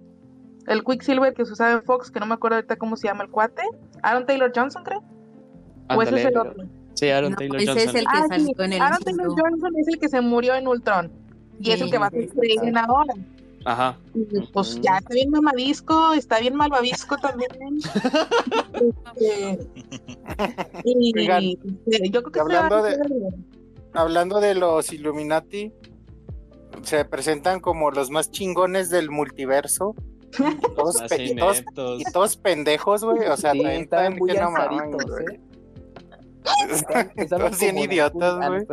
el 0.66 0.82
Quicksilver 0.84 1.34
que 1.34 1.44
se 1.44 1.52
usaba 1.52 1.72
en 1.72 1.82
Fox, 1.82 2.10
que 2.10 2.20
no 2.20 2.26
me 2.26 2.34
acuerdo 2.34 2.56
ahorita 2.56 2.76
cómo 2.76 2.96
se 2.96 3.08
llama 3.08 3.24
el 3.24 3.30
cuate. 3.30 3.62
Aaron 4.02 4.24
Taylor 4.26 4.52
Johnson, 4.54 4.84
creo. 4.84 5.02
O 5.94 6.00
ese 6.02 6.20
es 6.20 6.24
el 6.26 6.38
otro. 6.38 6.64
Sí, 6.94 7.10
Aaron 7.10 7.32
No, 7.32 7.36
Taylor 7.36 7.56
ese 7.60 7.66
Johnson. 7.66 7.88
es 7.88 7.94
el 7.96 8.04
que 8.06 8.10
Ah, 8.16 8.22
sí, 8.22 8.28
salió 8.28 8.60
en 8.64 8.72
el 8.74 8.80
Aaron 8.80 8.98
Taylor. 9.00 9.26
Johnson 9.28 9.72
es 9.76 9.88
el 9.88 9.98
que 9.98 10.08
se 10.08 10.20
murió 10.20 10.54
en 10.54 10.68
Ultron. 10.68 11.12
Y 11.60 11.70
es 11.72 11.80
el 11.80 11.86
Sí, 11.86 11.92
que 11.92 11.98
va 11.98 12.06
a 12.06 12.10
ser 12.10 12.30
sí, 12.30 12.56
ahora. 12.76 13.14
Ajá. 13.64 13.98
Y, 14.14 14.40
pues 14.52 14.78
ya 14.82 14.98
está 14.98 15.14
bien 15.14 15.30
mamadisco, 15.30 16.12
está 16.12 16.38
bien 16.40 16.54
malvavisco 16.54 17.16
también. 17.16 17.50
Este, 19.16 19.58
y 20.84 21.12
Oigan, 21.18 21.44
este, 21.44 22.10
yo 22.10 22.22
creo 22.22 22.32
que 22.32 22.38
a 22.40 22.42
hablando 22.42 22.82
de- 22.82 22.98
Hablando 23.92 24.40
de 24.40 24.54
los 24.56 24.92
Illuminati, 24.92 25.72
se 26.82 27.04
presentan 27.04 27.60
como 27.60 27.90
los 27.90 28.10
más 28.10 28.30
chingones 28.30 28.90
del 28.90 29.10
multiverso. 29.10 29.94
Todos, 30.76 31.00
pe- 31.08 31.24
y 31.26 31.36
todos, 31.36 31.58
ineptos. 31.60 32.00
y 32.00 32.04
todos 32.12 32.36
pendejos, 32.36 33.04
güey. 33.04 33.28
O 33.28 33.36
sea, 33.36 33.52
Sí, 33.52 33.58
también 33.62 33.82
están 33.82 34.16
muy 34.16 34.32
que 34.32 34.40
no 34.40 34.50
mames, 34.50 34.90
güey. 35.06 35.24
¿eh? 35.36 35.40
Todos 37.30 37.58
bien 37.60 37.78
idiotas, 37.78 38.36
güey. 38.48 38.66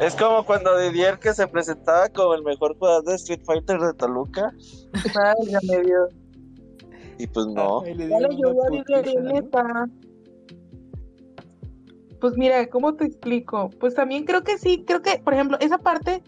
Es 0.00 0.14
como 0.16 0.44
cuando 0.44 0.76
Didier 0.78 1.18
que 1.18 1.32
se 1.34 1.46
presentaba 1.46 2.08
como 2.08 2.34
el 2.34 2.42
mejor 2.42 2.76
jugador 2.78 3.04
de 3.04 3.14
Street 3.14 3.40
Fighter 3.44 3.78
de 3.80 3.94
Toluca. 3.94 4.52
Válgame 5.14 5.84
Dios. 5.84 6.14
Y 7.18 7.26
pues 7.26 7.46
no. 7.46 7.82
Ay, 7.82 7.94
le 7.94 8.08
Ya 8.08 8.18
le 8.20 8.36
llovió 8.36 8.62
a 8.64 8.70
¿no? 8.70 9.32
neta. 9.32 9.88
Pues 12.20 12.36
mira, 12.36 12.66
¿cómo 12.70 12.94
te 12.94 13.04
explico? 13.04 13.70
Pues 13.80 13.94
también 13.94 14.24
creo 14.24 14.42
que 14.42 14.58
sí, 14.58 14.84
creo 14.86 15.02
que, 15.02 15.18
por 15.18 15.34
ejemplo, 15.34 15.58
esa 15.60 15.78
parte, 15.78 16.22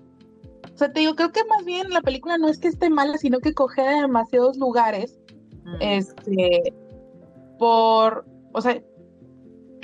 o 0.75 0.77
sea, 0.77 0.93
te 0.93 1.01
digo, 1.01 1.15
creo 1.15 1.33
que 1.33 1.45
más 1.45 1.65
bien 1.65 1.89
la 1.91 2.03
película 2.03 2.37
no 2.39 2.49
es 2.49 2.59
que 2.59 2.69
esté 2.69 2.91
mala, 2.91 3.17
sino 3.17 3.39
que 3.39 3.55
coge 3.55 3.83
de 3.83 4.03
demasiados 4.03 4.57
lugares, 4.59 5.19
Mm. 5.65 5.77
este, 5.81 6.75
por, 7.59 8.25
o 8.53 8.61
sea, 8.61 8.81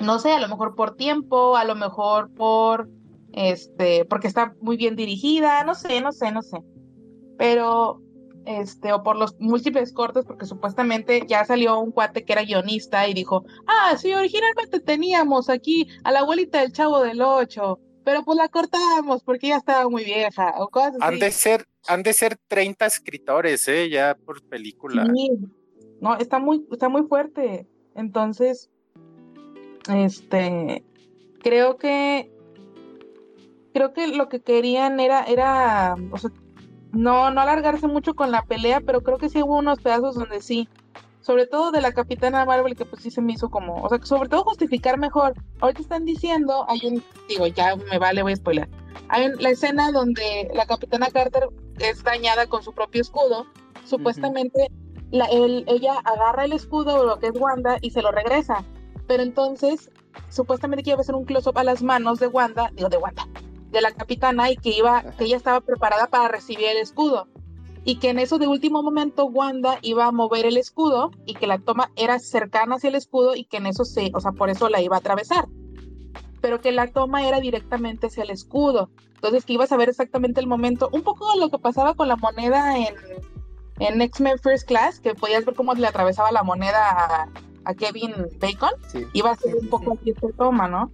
no 0.00 0.18
sé, 0.18 0.32
a 0.32 0.40
lo 0.40 0.48
mejor 0.48 0.74
por 0.76 0.94
tiempo, 0.96 1.56
a 1.56 1.64
lo 1.64 1.74
mejor 1.74 2.30
por, 2.34 2.88
este, 3.32 4.04
porque 4.04 4.28
está 4.28 4.54
muy 4.60 4.76
bien 4.76 4.96
dirigida, 4.96 5.64
no 5.64 5.74
sé, 5.74 6.00
no 6.00 6.12
sé, 6.12 6.30
no 6.32 6.42
sé. 6.42 6.58
Pero, 7.38 8.02
este, 8.44 8.92
o 8.92 9.02
por 9.02 9.16
los 9.16 9.38
múltiples 9.38 9.92
cortes, 9.92 10.24
porque 10.24 10.46
supuestamente 10.46 11.24
ya 11.26 11.44
salió 11.44 11.78
un 11.78 11.92
cuate 11.92 12.24
que 12.24 12.32
era 12.32 12.42
guionista 12.42 13.08
y 13.08 13.14
dijo, 13.14 13.44
ah, 13.66 13.96
sí, 13.96 14.12
originalmente 14.12 14.80
teníamos 14.80 15.48
aquí 15.48 15.88
a 16.04 16.12
la 16.12 16.20
abuelita 16.20 16.60
del 16.60 16.72
Chavo 16.72 17.00
del 17.00 17.22
Ocho, 17.22 17.80
pero 18.04 18.24
pues 18.24 18.36
la 18.36 18.48
cortamos 18.48 19.22
porque 19.22 19.48
ya 19.48 19.56
estaba 19.56 19.88
muy 19.88 20.04
vieja, 20.04 20.54
o 20.58 20.68
cosas 20.68 20.96
Han 21.00 21.14
así. 21.14 21.20
de 21.20 21.30
ser, 21.30 21.66
han 21.86 22.02
de 22.02 22.12
ser 22.12 22.36
30 22.48 22.86
escritores, 22.86 23.66
eh, 23.68 23.88
ya 23.88 24.14
por 24.14 24.42
película. 24.42 25.06
Sí. 25.14 25.30
No, 26.00 26.16
está 26.16 26.40
muy, 26.40 26.66
está 26.72 26.88
muy 26.88 27.04
fuerte. 27.04 27.68
Entonces, 27.94 28.70
este, 29.88 30.84
creo 31.40 31.76
que, 31.76 32.32
creo 33.72 33.92
que 33.92 34.08
lo 34.08 34.28
que 34.28 34.40
querían 34.40 35.00
era, 35.00 35.22
era, 35.24 35.94
o 36.10 36.18
sea, 36.18 36.30
no, 36.92 37.30
no 37.30 37.40
alargarse 37.40 37.86
mucho 37.88 38.14
con 38.14 38.30
la 38.30 38.42
pelea, 38.42 38.80
pero 38.80 39.02
creo 39.02 39.18
que 39.18 39.28
sí 39.28 39.42
hubo 39.42 39.56
unos 39.58 39.80
pedazos 39.80 40.14
donde 40.14 40.42
sí, 40.42 40.68
sobre 41.20 41.46
todo 41.46 41.70
de 41.70 41.80
la 41.80 41.92
Capitana 41.92 42.44
Marvel, 42.44 42.76
que 42.76 42.84
pues 42.84 43.02
sí 43.02 43.10
se 43.10 43.22
me 43.22 43.32
hizo 43.32 43.48
como, 43.48 43.82
o 43.82 43.88
sea, 43.88 43.98
sobre 44.02 44.28
todo 44.28 44.44
justificar 44.44 44.98
mejor. 44.98 45.34
Ahorita 45.60 45.80
están 45.80 46.04
diciendo, 46.04 46.66
hay 46.68 46.80
un, 46.86 47.02
digo, 47.28 47.46
ya 47.46 47.76
me 47.76 47.98
vale, 47.98 48.22
voy 48.22 48.32
a 48.32 48.36
spoiler. 48.36 48.68
Hay 49.08 49.26
un- 49.26 49.36
la 49.42 49.50
escena 49.50 49.90
donde 49.92 50.50
la 50.54 50.66
Capitana 50.66 51.08
Carter 51.10 51.48
es 51.78 52.02
dañada 52.02 52.46
con 52.46 52.62
su 52.62 52.72
propio 52.72 53.00
escudo. 53.02 53.46
Supuestamente 53.84 54.68
la- 55.10 55.26
él- 55.26 55.64
ella 55.68 55.94
agarra 56.04 56.44
el 56.44 56.52
escudo, 56.52 57.04
lo 57.04 57.18
que 57.18 57.26
es 57.28 57.32
Wanda, 57.40 57.78
y 57.80 57.90
se 57.90 58.02
lo 58.02 58.10
regresa. 58.12 58.64
pero 59.08 59.24
entonces 59.24 59.90
supuestamente 60.30 60.84
que 60.84 60.90
iba 60.90 60.98
a 60.98 61.02
hacer 61.02 61.16
un 61.16 61.24
close-up 61.24 61.58
a 61.58 61.64
las 61.64 61.82
manos 61.82 62.18
de 62.20 62.28
Wanda, 62.28 62.70
digo 62.74 62.88
de 62.88 62.96
Wanda, 62.96 63.26
de 63.72 63.80
la 63.80 63.90
capitana 63.90 64.50
y 64.50 64.56
que 64.56 64.70
iba, 64.70 65.02
que 65.16 65.24
ella 65.24 65.36
estaba 65.36 65.60
preparada 65.60 66.06
para 66.06 66.28
recibir 66.28 66.66
el 66.66 66.76
escudo. 66.76 67.26
Y 67.84 67.96
que 67.96 68.10
en 68.10 68.20
eso 68.20 68.38
de 68.38 68.46
último 68.46 68.82
momento 68.82 69.24
Wanda 69.24 69.78
iba 69.82 70.06
a 70.06 70.12
mover 70.12 70.46
el 70.46 70.56
escudo 70.56 71.10
y 71.26 71.34
que 71.34 71.48
la 71.48 71.58
toma 71.58 71.90
era 71.96 72.20
cercana 72.20 72.76
hacia 72.76 72.90
el 72.90 72.94
escudo 72.94 73.34
y 73.34 73.44
que 73.44 73.56
en 73.56 73.66
eso 73.66 73.84
se, 73.84 74.12
o 74.14 74.20
sea, 74.20 74.30
por 74.32 74.50
eso 74.50 74.68
la 74.68 74.80
iba 74.80 74.96
a 74.96 75.00
atravesar. 75.00 75.48
Pero 76.40 76.60
que 76.60 76.70
la 76.70 76.86
toma 76.92 77.26
era 77.26 77.40
directamente 77.40 78.06
hacia 78.06 78.22
el 78.22 78.30
escudo. 78.30 78.90
Entonces 79.14 79.44
que 79.44 79.54
ibas 79.54 79.72
a 79.72 79.76
ver 79.76 79.88
exactamente 79.88 80.40
el 80.40 80.46
momento, 80.46 80.90
un 80.92 81.02
poco 81.02 81.26
lo 81.36 81.48
que 81.48 81.58
pasaba 81.58 81.94
con 81.94 82.06
la 82.08 82.16
moneda 82.16 82.78
en, 82.78 82.94
en 83.80 84.00
X-Men 84.02 84.38
First 84.38 84.68
Class, 84.68 85.00
que 85.00 85.14
podías 85.14 85.44
ver 85.44 85.54
cómo 85.56 85.74
le 85.74 85.86
atravesaba 85.86 86.30
la 86.30 86.42
moneda 86.44 86.88
a, 86.88 87.28
a 87.64 87.74
Kevin 87.74 88.14
Bacon. 88.40 88.72
Sí. 88.88 89.06
Iba 89.12 89.32
a 89.32 89.36
ser 89.36 89.56
un 89.56 89.68
poco 89.68 89.94
aquí 89.94 90.10
esta 90.10 90.28
toma, 90.36 90.68
¿no? 90.68 90.92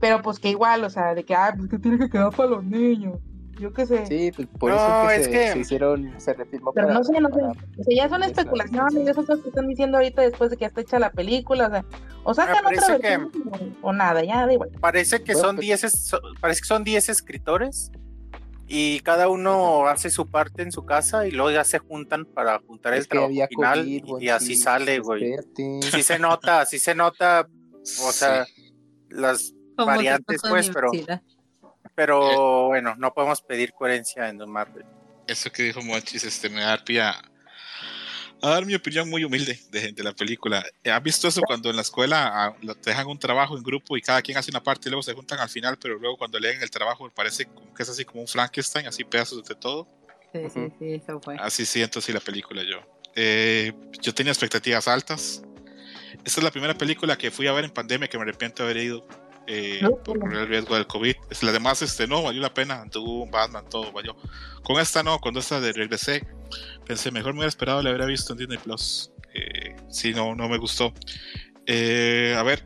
Pero 0.00 0.22
pues 0.22 0.38
que 0.38 0.48
igual, 0.48 0.82
o 0.84 0.90
sea, 0.90 1.14
de 1.14 1.24
que, 1.24 1.34
ah, 1.34 1.52
pues 1.56 1.68
que 1.68 1.78
tiene 1.78 1.98
que 1.98 2.08
quedar 2.10 2.30
para 2.34 2.48
los 2.50 2.64
niños. 2.64 3.18
Yo 3.58 3.74
qué 3.74 3.84
sé. 3.84 4.06
Sí, 4.06 4.32
pues 4.34 4.48
por 4.58 4.70
No, 4.70 4.76
eso 4.78 5.08
que 5.10 5.16
es 5.16 5.24
se, 5.26 5.30
que- 5.30 5.52
se 5.52 5.58
hicieron, 5.58 6.14
se 6.18 6.32
refilmó 6.32 6.72
Pero 6.72 6.86
para- 6.86 6.98
no 6.98 7.04
sé, 7.04 7.20
no 7.20 7.28
sé. 7.28 7.34
para- 7.40 7.50
O 7.50 7.84
sea, 7.84 7.94
ya 7.94 8.08
son 8.08 8.22
especulaciones, 8.22 9.04
ya 9.04 9.12
son 9.12 9.26
cosas 9.26 9.42
que 9.42 9.48
están 9.50 9.68
diciendo 9.68 9.98
ahorita 9.98 10.22
después 10.22 10.50
de 10.50 10.56
que 10.56 10.60
ya 10.62 10.68
está 10.68 10.80
hecha 10.80 10.98
la 10.98 11.10
película. 11.12 11.66
O 11.66 11.70
sea, 11.70 11.84
o 12.24 12.32
sacan 12.34 12.64
parece 12.64 12.92
otra 12.92 13.18
que- 13.18 13.26
o, 13.82 13.92
nada, 13.92 14.24
ya 14.24 14.46
da 14.46 14.52
igual. 14.54 14.70
Parece 14.80 15.22
que 15.22 15.34
Bueno, 15.34 15.46
son 15.48 15.56
pues- 15.56 15.66
10 15.66 15.84
es- 15.84 15.92
so- 16.08 16.20
parece 16.40 16.62
que 16.62 16.66
son 16.68 16.84
10 16.84 17.10
escritores 17.10 17.92
y 18.66 19.00
cada 19.00 19.28
uno 19.28 19.86
hace 19.88 20.08
su 20.08 20.26
parte 20.26 20.62
en 20.62 20.72
su 20.72 20.86
casa 20.86 21.26
y 21.26 21.32
luego 21.32 21.50
ya 21.50 21.64
se 21.64 21.80
juntan 21.80 22.24
para 22.24 22.60
juntar 22.60 22.94
el 22.94 23.00
Es 23.00 23.08
que 23.08 23.18
trabajo 23.18 23.32
final 23.50 23.78
COVID, 23.80 24.22
y, 24.22 24.28
así 24.30 24.46
sí, 24.46 24.56
sale, 24.56 25.00
güey. 25.00 25.34
Sí 25.82 26.02
se 26.02 26.18
nota, 26.18 26.64
sí 26.64 26.78
se 26.78 26.94
nota, 26.94 27.46
o 27.82 28.12
sea, 28.12 28.46
Sí. 28.46 28.72
las 29.10 29.52
Como 29.84 29.96
variantes, 29.96 30.40
pues, 30.48 30.70
pero, 30.72 30.90
pero 31.94 32.66
bueno, 32.68 32.94
no 32.96 33.12
podemos 33.12 33.40
pedir 33.42 33.72
coherencia 33.72 34.28
en 34.28 34.38
Don 34.38 34.50
Marvel. 34.50 34.84
Eso 35.26 35.50
que 35.50 35.62
dijo 35.64 35.82
Mochis 35.82 36.24
este, 36.24 36.48
me 36.48 36.60
da 36.60 36.76
pie 36.82 37.00
a, 37.02 37.10
a 38.42 38.48
dar 38.48 38.64
mi 38.66 38.74
opinión 38.74 39.08
muy 39.08 39.22
humilde 39.24 39.58
de, 39.70 39.92
de 39.92 40.02
la 40.02 40.12
película. 40.12 40.64
¿Has 40.84 41.02
visto 41.02 41.28
eso 41.28 41.40
cuando 41.42 41.70
en 41.70 41.76
la 41.76 41.82
escuela 41.82 42.30
ah, 42.32 42.56
lo- 42.62 42.74
te 42.74 42.90
dejan 42.90 43.06
un 43.06 43.18
trabajo 43.18 43.56
en 43.56 43.62
grupo 43.62 43.96
y 43.96 44.02
cada 44.02 44.22
quien 44.22 44.38
hace 44.38 44.50
una 44.50 44.62
parte 44.62 44.88
y 44.88 44.90
luego 44.90 45.02
se 45.02 45.12
juntan 45.14 45.38
al 45.38 45.48
final, 45.48 45.76
pero 45.78 45.98
luego 45.98 46.16
cuando 46.16 46.38
leen 46.38 46.60
el 46.62 46.70
trabajo 46.70 47.08
parece 47.10 47.46
como 47.46 47.72
que 47.74 47.82
es 47.82 47.88
así 47.88 48.04
como 48.04 48.22
un 48.22 48.28
Frankenstein, 48.28 48.86
así 48.86 49.04
pedazos 49.04 49.44
de 49.46 49.54
todo? 49.54 49.86
Sí, 50.32 50.40
sí, 50.52 50.60
Ujú. 50.60 50.74
sí, 50.78 50.94
eso 50.94 51.20
fue. 51.20 51.36
Así 51.38 51.66
siento 51.66 51.98
así 51.98 52.12
la 52.12 52.20
película 52.20 52.62
yo. 52.62 52.78
Eh, 53.14 53.72
yo 54.00 54.14
tenía 54.14 54.32
expectativas 54.32 54.86
altas. 54.88 55.42
Esta 56.24 56.40
es 56.40 56.44
la 56.44 56.50
primera 56.50 56.74
película 56.74 57.16
que 57.16 57.30
fui 57.30 57.46
a 57.46 57.52
ver 57.52 57.64
en 57.64 57.70
pandemia 57.70 58.08
que 58.08 58.16
me 58.18 58.22
arrepiento 58.22 58.62
de 58.64 58.70
haber 58.70 58.82
ido 58.84 59.06
eh, 59.52 59.80
No, 59.82 59.96
por 59.96 60.20
¿cómo? 60.20 60.32
el 60.32 60.46
riesgo 60.46 60.76
del 60.76 60.86
COVID. 60.86 61.16
Es, 61.28 61.42
las 61.42 61.52
demás 61.52 61.82
este, 61.82 62.06
no, 62.06 62.22
valió 62.22 62.40
la 62.40 62.54
pena. 62.54 62.88
Tuvo 62.88 63.24
un 63.24 63.30
Batman, 63.30 63.68
todo 63.68 63.90
valió. 63.90 64.16
Con 64.62 64.80
esta 64.80 65.02
no, 65.02 65.18
cuando 65.18 65.40
esta 65.40 65.60
de 65.60 65.72
regresé, 65.72 66.24
pensé, 66.86 67.10
mejor 67.10 67.32
me 67.32 67.40
hubiera 67.40 67.48
esperado, 67.48 67.82
la 67.82 67.90
hubiera 67.90 68.06
visto 68.06 68.32
en 68.32 68.38
Disney 68.38 68.58
Plus. 68.58 69.10
Eh, 69.34 69.74
sí, 69.88 70.14
no, 70.14 70.36
no 70.36 70.48
me 70.48 70.56
gustó. 70.56 70.94
Eh, 71.66 72.34
a 72.38 72.44
ver, 72.44 72.64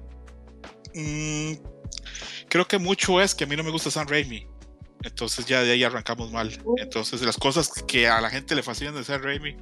mm, 0.95 1.55
creo 2.49 2.67
que 2.67 2.79
mucho 2.79 3.19
es 3.19 3.35
que 3.35 3.45
a 3.45 3.47
mí 3.47 3.57
no 3.57 3.65
me 3.65 3.71
gusta 3.71 3.91
Sam 3.91 4.07
Raimi. 4.07 4.47
Entonces 5.03 5.47
ya 5.47 5.63
de 5.63 5.73
ahí 5.73 5.85
arrancamos 5.85 6.33
mal. 6.33 6.51
Entonces 6.77 7.23
las 7.23 7.39
cosas 7.39 7.71
que 7.87 8.09
a 8.09 8.21
la 8.21 8.29
gente 8.29 8.55
le 8.55 8.63
fascinan 8.63 8.95
de 8.95 9.05
Sam 9.05 9.23
Raimi, 9.23 9.57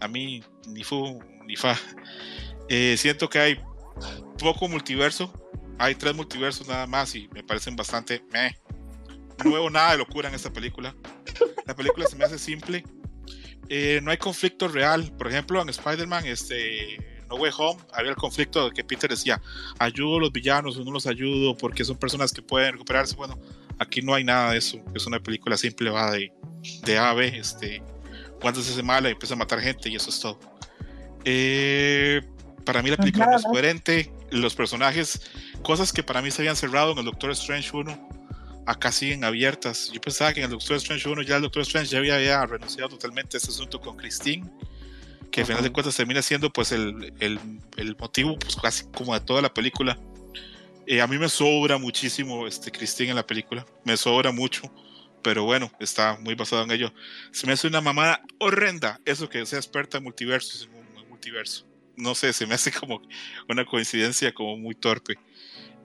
a 0.00 0.08
mí 0.08 0.42
ni 0.68 0.84
fu 0.84 1.22
ni 1.46 1.56
fa. 1.56 1.78
Eh, 2.70 2.96
siento 2.96 3.28
que 3.28 3.38
hay 3.38 3.60
poco 4.38 4.68
multiverso. 4.68 5.32
Hay 5.82 5.96
tres 5.96 6.14
multiversos 6.14 6.68
nada 6.68 6.86
más 6.86 7.12
y 7.16 7.28
me 7.34 7.42
parecen 7.42 7.74
bastante 7.74 8.22
meh. 8.32 8.56
No 9.44 9.50
veo 9.50 9.68
nada 9.68 9.90
de 9.90 9.98
locura 9.98 10.28
en 10.28 10.34
esta 10.36 10.52
película. 10.52 10.94
La 11.66 11.74
película 11.74 12.06
se 12.06 12.14
me 12.14 12.24
hace 12.24 12.38
simple. 12.38 12.84
Eh, 13.68 13.98
no 14.00 14.12
hay 14.12 14.16
conflicto 14.16 14.68
real. 14.68 15.12
Por 15.18 15.26
ejemplo, 15.26 15.60
en 15.60 15.68
Spider-Man, 15.68 16.26
este, 16.26 16.98
No 17.28 17.34
Way 17.34 17.50
Home, 17.58 17.82
había 17.94 18.10
el 18.10 18.16
conflicto 18.16 18.66
de 18.66 18.70
que 18.70 18.84
Peter 18.84 19.10
decía, 19.10 19.42
ayudo 19.80 20.18
a 20.18 20.20
los 20.20 20.32
villanos 20.32 20.76
o 20.76 20.84
no 20.84 20.92
los 20.92 21.08
ayudo 21.08 21.56
porque 21.56 21.84
son 21.84 21.96
personas 21.96 22.32
que 22.32 22.42
pueden 22.42 22.74
recuperarse. 22.74 23.16
Bueno, 23.16 23.36
aquí 23.80 24.02
no 24.02 24.14
hay 24.14 24.22
nada 24.22 24.52
de 24.52 24.58
eso. 24.58 24.78
Es 24.94 25.04
una 25.06 25.18
película 25.18 25.56
simple, 25.56 25.90
va 25.90 26.12
de, 26.12 26.32
de 26.84 26.96
A 26.96 27.10
a 27.10 27.14
B. 27.14 27.26
Este, 27.26 27.82
cuando 28.40 28.62
se 28.62 28.72
hace 28.72 28.84
mala 28.84 29.08
y 29.08 29.12
empieza 29.14 29.34
a 29.34 29.36
matar 29.36 29.60
gente 29.60 29.88
y 29.88 29.96
eso 29.96 30.10
es 30.10 30.20
todo. 30.20 30.38
Eh, 31.24 32.20
para 32.64 32.82
mí 32.82 32.90
la 32.90 32.96
película 32.96 33.26
no 33.26 33.36
es 33.36 33.42
coherente. 33.42 34.12
Los 34.30 34.54
personajes, 34.54 35.20
cosas 35.62 35.92
que 35.92 36.02
para 36.02 36.22
mí 36.22 36.30
se 36.30 36.42
habían 36.42 36.56
cerrado 36.56 36.92
en 36.92 36.98
el 36.98 37.04
Doctor 37.04 37.30
Strange 37.32 37.70
1, 37.72 38.08
acá 38.66 38.92
siguen 38.92 39.24
abiertas. 39.24 39.90
Yo 39.92 40.00
pensaba 40.00 40.32
que 40.32 40.40
en 40.40 40.44
el 40.44 40.50
Doctor 40.50 40.76
Strange 40.76 41.08
1 41.08 41.22
ya 41.22 41.36
el 41.36 41.42
Doctor 41.42 41.62
Strange 41.62 41.90
ya 41.90 41.98
había, 41.98 42.16
había 42.16 42.44
renunciado 42.46 42.90
totalmente 42.90 43.36
a 43.36 43.38
este 43.38 43.50
asunto 43.50 43.80
con 43.80 43.96
Christine, 43.96 44.48
que 45.30 45.40
al 45.40 45.46
final 45.46 45.62
de 45.62 45.72
cuentas 45.72 45.96
termina 45.96 46.22
siendo 46.22 46.52
pues 46.52 46.72
el, 46.72 47.12
el, 47.20 47.38
el 47.76 47.96
motivo 47.96 48.38
pues 48.38 48.56
casi 48.56 48.84
como 48.86 49.14
de 49.14 49.20
toda 49.20 49.42
la 49.42 49.52
película. 49.52 49.98
Eh, 50.86 51.00
a 51.00 51.06
mí 51.06 51.16
me 51.16 51.28
sobra 51.28 51.78
muchísimo 51.78 52.46
este 52.46 52.70
Christine 52.70 53.10
en 53.10 53.16
la 53.16 53.26
película, 53.26 53.64
me 53.84 53.96
sobra 53.96 54.32
mucho, 54.32 54.62
pero 55.22 55.44
bueno, 55.44 55.70
está 55.78 56.18
muy 56.20 56.34
basado 56.34 56.64
en 56.64 56.72
ello. 56.72 56.92
Se 57.30 57.46
me 57.46 57.52
hace 57.52 57.68
una 57.68 57.80
mamada 57.80 58.22
horrenda 58.38 59.00
eso 59.04 59.28
que 59.28 59.46
sea 59.46 59.58
experta 59.58 59.98
en 59.98 60.04
multiversos 60.04 60.64
en 60.64 60.74
un, 60.74 61.08
multiverso. 61.08 61.66
No 61.96 62.14
sé, 62.14 62.32
se 62.32 62.46
me 62.46 62.54
hace 62.54 62.72
como 62.72 63.00
una 63.48 63.64
coincidencia 63.64 64.34
como 64.34 64.56
muy 64.56 64.74
torpe. 64.74 65.14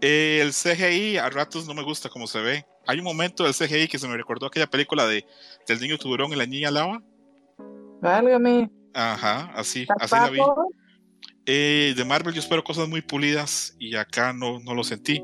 Eh, 0.01 0.39
el 0.41 0.53
CGI 0.53 1.17
a 1.17 1.29
ratos 1.29 1.65
no 1.67 1.73
me 1.73 1.83
gusta 1.83 2.09
como 2.09 2.27
se 2.27 2.39
ve. 2.39 2.65
Hay 2.85 2.99
un 2.99 3.03
momento 3.05 3.43
del 3.43 3.53
CGI 3.53 3.87
que 3.87 3.99
se 3.99 4.07
me 4.07 4.15
recordó 4.15 4.45
aquella 4.47 4.67
película 4.67 5.05
de 5.07 5.25
del 5.67 5.79
niño 5.79 5.97
tiburón 5.97 6.31
y 6.31 6.35
la 6.35 6.45
niña 6.45 6.71
lava. 6.71 7.01
Válgame. 8.01 8.69
Ajá, 8.93 9.51
así, 9.55 9.85
así 9.99 10.15
la 10.15 10.29
vi. 10.29 10.39
Eh, 11.45 11.93
de 11.95 12.05
Marvel 12.05 12.33
yo 12.33 12.39
espero 12.41 12.63
cosas 12.63 12.87
muy 12.89 13.01
pulidas 13.01 13.75
y 13.79 13.95
acá 13.95 14.33
no, 14.33 14.59
no 14.59 14.73
lo 14.73 14.83
sentí. 14.83 15.21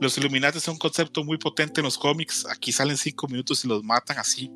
Los 0.00 0.16
Illuminati 0.18 0.60
son 0.60 0.72
un 0.74 0.78
concepto 0.78 1.24
muy 1.24 1.38
potente 1.38 1.80
en 1.80 1.84
los 1.84 1.96
cómics. 1.98 2.46
Aquí 2.50 2.70
salen 2.72 2.96
cinco 2.96 3.26
minutos 3.28 3.64
y 3.64 3.68
los 3.68 3.82
matan 3.82 4.18
así. 4.18 4.50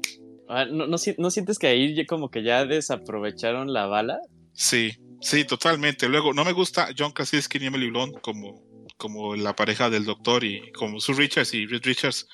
Ah, 0.48 0.64
¿No, 0.66 0.86
no, 0.86 0.98
si- 0.98 1.14
no 1.18 1.30
sientes 1.30 1.58
que 1.58 1.66
ahí 1.68 1.94
ya 1.94 2.04
como 2.06 2.30
que 2.30 2.42
ya 2.42 2.64
desaprovecharon 2.66 3.72
la 3.72 3.86
bala? 3.86 4.18
Sí, 4.52 4.92
sí, 5.20 5.44
totalmente. 5.44 6.08
Luego, 6.08 6.34
no 6.34 6.44
me 6.44 6.52
gusta 6.52 6.88
John 6.96 7.12
Krasinski 7.12 7.58
ni 7.58 7.66
Emily 7.66 7.88
Blunt 7.90 8.20
como, 8.20 8.62
como 9.00 9.34
la 9.34 9.56
pareja 9.56 9.88
del 9.88 10.04
doctor 10.04 10.44
y 10.44 10.70
como 10.72 11.00
Sue 11.00 11.14
Richards 11.14 11.54
y 11.54 11.66
Reed 11.66 11.82
Richards. 11.82 12.28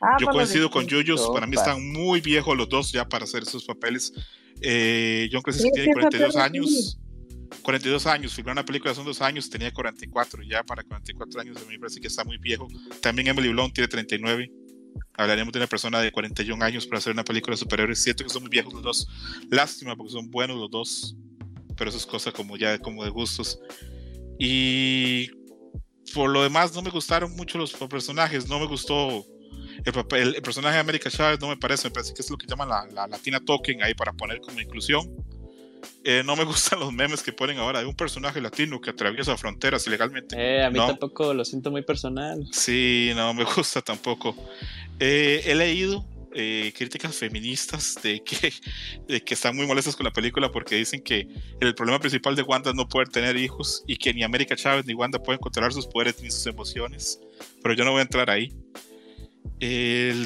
Ah, 0.00 0.16
Yo 0.20 0.28
coincido 0.28 0.70
con. 0.70 0.86
Yuyos, 0.86 1.28
para 1.32 1.46
mí 1.46 1.56
están 1.56 1.92
muy 1.92 2.20
viejos 2.20 2.56
los 2.56 2.68
dos 2.68 2.92
ya 2.92 3.08
para 3.08 3.24
hacer 3.24 3.42
esos 3.42 3.64
papeles. 3.64 4.12
Eh, 4.60 5.28
John 5.32 5.42
Krasinski 5.42 5.72
tiene 5.72 5.86
sí, 5.86 5.90
esa 5.90 6.00
42 6.00 6.34
peli 6.34 6.44
años. 6.44 6.98
42 7.62 8.06
años, 8.06 8.34
filmar 8.34 8.52
una 8.52 8.64
película 8.64 8.94
son 8.94 9.04
dos 9.04 9.20
años, 9.20 9.50
tenía 9.50 9.70
44, 9.70 10.42
ya 10.42 10.62
para 10.62 10.82
44 10.82 11.40
años 11.42 11.56
a 11.58 11.60
mí 11.60 11.74
me 11.74 11.80
parece 11.80 12.00
que 12.00 12.06
está 12.06 12.24
muy 12.24 12.38
viejo. 12.38 12.66
También 13.00 13.28
Emily 13.28 13.48
Blunt 13.50 13.74
tiene 13.74 13.88
39. 13.88 14.50
Hablaríamos 15.14 15.52
de 15.52 15.58
una 15.58 15.66
persona 15.66 16.00
de 16.00 16.10
41 16.12 16.64
años 16.64 16.86
para 16.86 16.98
hacer 16.98 17.12
una 17.12 17.24
película 17.24 17.54
de 17.54 17.58
superhéroes. 17.58 18.02
Siento 18.02 18.24
que 18.24 18.30
son 18.30 18.42
muy 18.42 18.50
viejos 18.50 18.72
los 18.72 18.82
dos. 18.82 19.08
Lástima 19.50 19.96
porque 19.96 20.12
son 20.12 20.30
buenos 20.30 20.56
los 20.56 20.70
dos. 20.70 21.16
Pero 21.76 21.90
eso 21.90 21.98
es 21.98 22.06
cosa 22.06 22.32
como 22.32 22.56
ya 22.56 22.78
como 22.78 23.04
de 23.04 23.10
gustos. 23.10 23.58
Y 24.38 25.30
por 26.14 26.30
lo 26.30 26.42
demás 26.42 26.74
no 26.74 26.82
me 26.82 26.90
gustaron 26.90 27.34
mucho 27.36 27.58
los 27.58 27.72
personajes. 27.72 28.48
No 28.48 28.58
me 28.58 28.66
gustó 28.66 29.24
el, 29.84 29.92
papel, 29.92 30.34
el 30.36 30.42
personaje 30.42 30.74
de 30.74 30.80
América 30.80 31.10
Chávez. 31.10 31.40
No 31.40 31.48
me 31.48 31.56
parece. 31.56 31.88
Me 31.88 31.92
parece 31.92 32.14
que 32.14 32.22
es 32.22 32.30
lo 32.30 32.36
que 32.36 32.46
llaman 32.46 32.68
la, 32.68 32.86
la 32.92 33.06
latina 33.06 33.40
token 33.40 33.82
ahí 33.82 33.94
para 33.94 34.12
poner 34.12 34.40
como 34.40 34.60
inclusión. 34.60 35.08
Eh, 36.04 36.22
no 36.24 36.36
me 36.36 36.44
gustan 36.52 36.78
los 36.80 36.92
memes 36.92 37.22
que 37.22 37.32
ponen 37.32 37.58
ahora 37.58 37.80
de 37.80 37.86
un 37.86 37.94
personaje 37.94 38.40
latino 38.40 38.80
que 38.80 38.90
atraviesa 38.90 39.36
fronteras 39.36 39.86
ilegalmente. 39.86 40.36
Eh, 40.38 40.64
a 40.64 40.70
mí 40.70 40.78
No. 40.78 40.86
tampoco 40.86 41.34
lo 41.34 41.44
siento 41.44 41.70
muy 41.70 41.82
personal. 41.82 42.46
Sí, 42.52 43.12
no 43.16 43.34
me 43.34 43.44
gusta 43.56 43.80
tampoco. 43.82 44.36
Eh, 45.00 45.42
he 45.46 45.54
leído 45.54 46.04
eh, 46.34 46.72
críticas 46.76 47.16
feministas 47.16 47.96
de 48.02 48.22
que, 48.22 48.52
de 49.08 49.22
que 49.22 49.34
están 49.34 49.56
muy 49.56 49.66
molestas 49.66 49.96
con 49.96 50.04
la 50.04 50.12
película 50.12 50.50
porque 50.50 50.76
dicen 50.76 51.02
que 51.02 51.28
el 51.60 51.74
problema 51.74 51.98
principal 51.98 52.36
de 52.36 52.42
Wanda 52.42 52.70
es 52.70 52.76
no 52.76 52.88
poder 52.88 53.08
tener 53.08 53.36
hijos 53.36 53.84
y 53.86 53.96
que 53.96 54.12
ni 54.14 54.22
América 54.22 54.56
Chávez 54.56 54.86
ni 54.86 54.94
Wanda 54.94 55.22
pueden 55.22 55.40
controlar 55.40 55.72
sus 55.72 55.86
poderes 55.86 56.20
ni 56.22 56.30
sus 56.30 56.46
emociones. 56.46 57.20
Pero 57.62 57.74
yo 57.74 57.84
no 57.84 57.92
voy 57.92 58.00
a 58.00 58.02
entrar 58.02 58.30
ahí. 58.30 58.52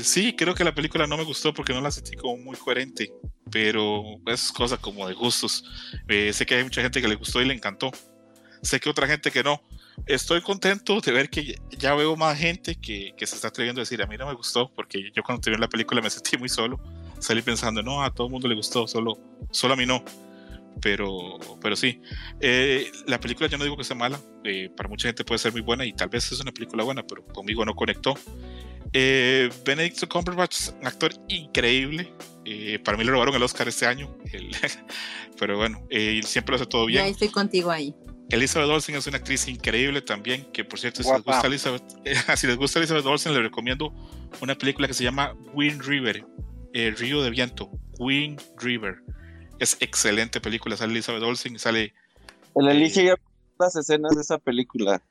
Sí, 0.03 0.35
creo 0.35 0.55
que 0.55 0.65
la 0.65 0.75
película 0.75 1.07
no 1.07 1.19
me 1.19 1.25
gustó 1.25 1.53
porque 1.53 1.75
no 1.75 1.83
la 1.83 1.91
sentí 1.91 2.17
como 2.17 2.39
muy 2.39 2.57
coherente, 2.57 3.13
pero 3.51 4.03
es 4.27 4.51
cosa 4.51 4.79
como 4.79 5.07
de 5.07 5.13
gustos. 5.13 5.63
Eh, 6.09 6.33
sé 6.33 6.47
que 6.47 6.55
hay 6.55 6.65
mucha 6.65 6.81
gente 6.81 7.03
que 7.03 7.09
le 7.09 7.17
gustó 7.17 7.43
y 7.43 7.45
le 7.45 7.53
encantó. 7.53 7.91
Sé 8.63 8.81
que 8.81 8.89
otra 8.89 9.07
gente 9.07 9.31
que 9.31 9.43
no. 9.43 9.61
Estoy 10.05 10.41
contento 10.43 11.01
de 11.01 11.11
ver 11.13 11.31
que 11.31 11.59
ya 11.79 11.95
veo 11.95 12.15
más 12.17 12.39
gente 12.39 12.77
que, 12.77 13.13
que 13.17 13.27
se 13.27 13.35
está 13.35 13.49
atreviendo 13.49 13.81
a 13.81 13.83
decir, 13.83 14.03
a 14.03 14.07
mí 14.07 14.17
no 14.17 14.27
me 14.27 14.35
gustó, 14.35 14.71
porque 14.75 15.11
yo 15.15 15.23
cuando 15.23 15.41
terminé 15.41 15.61
la 15.63 15.69
película 15.69 16.01
me 16.03 16.11
sentí 16.11 16.37
muy 16.37 16.49
solo. 16.49 16.79
Salí 17.19 17.41
pensando, 17.43 17.83
no, 17.83 18.03
a 18.05 18.13
todo 18.13 18.27
el 18.27 18.33
mundo 18.33 18.47
le 18.47 18.55
gustó, 18.55 18.87
solo, 18.87 19.19
solo 19.51 19.75
a 19.75 19.77
mí 19.77 19.87
no. 19.87 20.05
Pero, 20.83 21.39
pero 21.63 21.75
sí, 21.75 22.01
Eh, 22.41 22.93
la 23.07 23.19
película 23.19 23.49
yo 23.49 23.57
no 23.57 23.65
digo 23.65 23.79
que 23.79 23.85
sea 23.85 23.97
mala, 23.97 24.21
eh, 24.45 24.69
para 24.77 24.89
mucha 24.91 25.09
gente 25.09 25.25
puede 25.25 25.39
ser 25.39 25.51
muy 25.53 25.63
buena 25.63 25.87
y 25.87 25.93
tal 25.95 26.11
vez 26.11 26.31
es 26.31 26.39
una 26.41 26.53
película 26.53 26.85
buena, 26.85 27.03
pero 27.07 27.25
conmigo 27.27 27.65
no 27.65 27.75
conectó. 27.75 28.15
Eh, 28.93 29.51
Benedict 29.65 30.07
Cumberbatch 30.07 30.69
un 30.79 30.87
actor 30.87 31.13
increíble, 31.29 32.13
eh, 32.45 32.79
para 32.85 32.99
mí 32.99 33.05
le 33.05 33.11
robaron 33.11 33.35
el 33.35 33.43
Oscar 33.43 33.67
este 33.69 33.87
año, 33.87 34.15
pero 35.39 35.57
bueno, 35.57 35.83
siempre 36.23 36.53
lo 36.53 36.57
hace 36.57 36.67
todo 36.67 36.89
Ya 36.89 37.03
bien. 37.03 37.07
estoy 37.07 37.29
contigo 37.29 37.71
ahí. 37.71 37.95
Elizabeth 38.31 38.69
Olsen 38.69 38.97
es 38.97 39.07
una 39.07 39.19
actriz 39.19 39.47
increíble 39.47 40.03
también, 40.03 40.45
que 40.53 40.65
por 40.65 40.79
cierto, 40.79 41.03
si 41.03 41.11
les, 41.11 41.23
gusta 41.23 41.47
Elizabeth, 41.47 41.83
si 42.37 42.47
les 42.47 42.57
gusta 42.57 42.79
Elizabeth 42.81 43.07
Olsen, 43.07 43.33
les 43.33 43.43
recomiendo 43.43 43.93
una 44.41 44.57
película 44.57 44.89
que 44.89 44.95
se 44.95 45.05
llama 45.05 45.35
Wind 45.55 45.83
River, 45.83 46.25
eh, 46.73 46.95
Río 46.97 47.23
de 47.23 47.31
Viento, 47.31 47.71
Wind 47.99 48.43
River. 48.59 48.97
Es 49.59 49.77
excelente 49.81 50.41
película, 50.41 50.77
sale 50.77 50.93
Elizabeth 50.93 51.23
Olsen 51.23 51.55
y 51.55 51.59
sale, 51.59 51.95
El 52.55 52.69
Elige 52.69 53.05
ya 53.05 53.15
me 53.15 53.23
mandó 53.23 53.65
las 53.65 53.77
escenas 53.77 54.15
de 54.15 54.21
esa 54.23 54.39
película. 54.39 55.03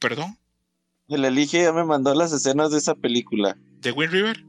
perdón, 0.00 0.36
El 1.08 1.24
Elige 1.24 1.62
ya 1.62 1.72
me 1.72 1.84
mandó 1.84 2.14
las 2.14 2.32
escenas 2.32 2.72
de 2.72 2.78
esa 2.78 2.94
película. 2.94 3.56
de 3.80 3.92
Wind 3.92 4.12
River. 4.12 4.44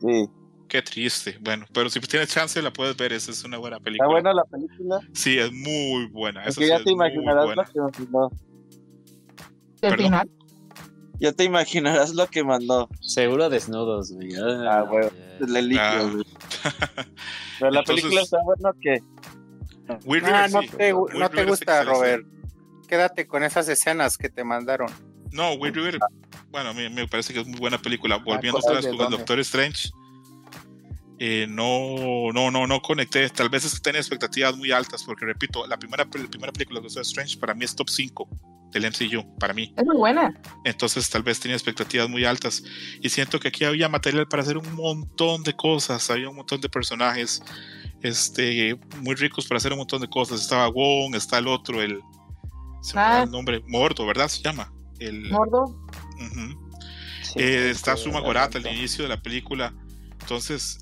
Sí. 0.00 0.28
Qué 0.70 0.80
triste. 0.82 1.36
Bueno, 1.40 1.66
pero 1.72 1.90
si 1.90 1.98
tienes 2.00 2.28
chance 2.28 2.62
la 2.62 2.72
puedes 2.72 2.96
ver, 2.96 3.12
esa 3.12 3.32
es 3.32 3.42
una 3.44 3.58
buena 3.58 3.80
película. 3.80 4.06
¿Está 4.06 4.12
buena 4.12 4.32
la 4.32 4.44
película? 4.44 5.00
Sí, 5.12 5.36
es 5.36 5.52
muy 5.52 6.06
buena. 6.06 6.44
Porque 6.44 6.68
ya 6.68 6.82
te 6.82 6.92
imaginarás 6.92 7.44
lo 7.56 7.64
que 7.64 7.80
mandó. 8.02 8.30
El 9.82 9.96
final. 9.96 10.30
Ya 11.18 11.32
te 11.32 11.44
imaginarás 11.44 12.14
lo 12.14 12.26
que 12.28 12.44
mandó. 12.44 12.88
Seguro 13.00 13.50
desnudos, 13.50 14.12
güey. 14.12 14.30
Ah, 14.68 14.82
güey. 14.88 15.08
El 15.40 15.56
Elige, 15.56 15.80
Ah. 15.80 16.02
güey. 16.10 16.24
Pero 17.58 17.70
la 17.72 17.80
Entonces- 17.80 18.04
película 18.04 18.22
está 18.22 18.38
buena 18.44 18.70
que. 18.80 19.02
Ah, 19.88 19.98
River, 20.06 20.50
no 20.52 20.60
sí. 20.62 20.68
te, 20.68 20.92
no 20.92 21.28
te 21.30 21.44
gusta. 21.44 21.82
Robert. 21.84 22.24
Quédate 22.86 23.26
con 23.26 23.42
esas 23.42 23.68
escenas 23.68 24.16
que 24.16 24.28
te 24.30 24.44
mandaron. 24.44 24.88
No, 25.32 25.52
Wind 25.54 25.74
River, 25.76 25.98
bueno, 26.50 26.70
a 26.70 26.72
mí 26.74 26.88
me 26.88 27.06
parece 27.06 27.32
que 27.32 27.40
es 27.40 27.46
muy 27.46 27.58
buena 27.58 27.78
película. 27.78 28.16
Volviendo 28.16 28.58
¿cuál 28.60 28.76
otra 28.78 28.88
vez 28.88 28.90
de 28.90 28.96
con 28.96 29.12
el? 29.12 29.18
Doctor 29.18 29.38
Strange, 29.40 29.90
eh, 31.22 31.46
no, 31.46 32.32
no, 32.32 32.50
no, 32.50 32.66
no 32.66 32.80
conecté. 32.80 33.28
Tal 33.28 33.50
vez 33.50 33.66
es 33.66 33.74
que 33.74 33.80
tenía 33.80 34.00
expectativas 34.00 34.56
muy 34.56 34.72
altas, 34.72 35.04
porque 35.04 35.26
repito, 35.26 35.66
la 35.66 35.76
primera, 35.78 36.04
la 36.04 36.28
primera 36.28 36.50
película 36.50 36.80
de 36.80 36.84
Doctor 36.84 37.02
Strange 37.02 37.36
para 37.36 37.52
mí 37.54 37.66
es 37.66 37.76
top 37.76 37.90
5 37.90 38.28
del 38.72 38.84
MCU, 38.86 39.36
para 39.38 39.52
mí. 39.52 39.74
Es 39.76 39.84
muy 39.84 39.96
buena. 39.96 40.32
Entonces 40.64 41.10
tal 41.10 41.22
vez 41.22 41.38
tenía 41.38 41.56
expectativas 41.56 42.08
muy 42.08 42.24
altas. 42.24 42.62
Y 43.02 43.10
siento 43.10 43.38
que 43.38 43.48
aquí 43.48 43.64
había 43.64 43.90
material 43.90 44.28
para 44.28 44.42
hacer 44.42 44.56
un 44.56 44.74
montón 44.74 45.42
de 45.42 45.54
cosas. 45.54 46.08
Había 46.10 46.30
un 46.30 46.36
montón 46.36 46.60
de 46.62 46.70
personajes 46.70 47.42
este, 48.02 48.78
muy 49.02 49.14
ricos 49.14 49.46
para 49.46 49.58
hacer 49.58 49.72
un 49.72 49.78
montón 49.78 50.00
de 50.00 50.08
cosas. 50.08 50.40
Estaba 50.40 50.68
Wong, 50.68 51.14
está 51.16 51.36
el 51.38 51.48
otro, 51.48 51.82
el... 51.82 52.00
Se 52.80 52.94
me 52.94 53.02
Ah. 53.02 53.22
el 53.24 53.30
nombre, 53.30 53.62
Mordo, 53.68 54.06
¿verdad? 54.06 54.28
Se 54.28 54.40
llama. 54.40 54.72
El, 54.98 55.28
Mordo. 55.30 55.86
Sí, 57.20 57.34
Eh, 57.36 57.68
está 57.70 57.94
Suma 57.94 58.20
Gorata 58.20 58.56
al 58.56 58.66
inicio 58.68 59.02
de 59.02 59.10
la 59.10 59.20
película. 59.20 59.74
Entonces, 60.20 60.78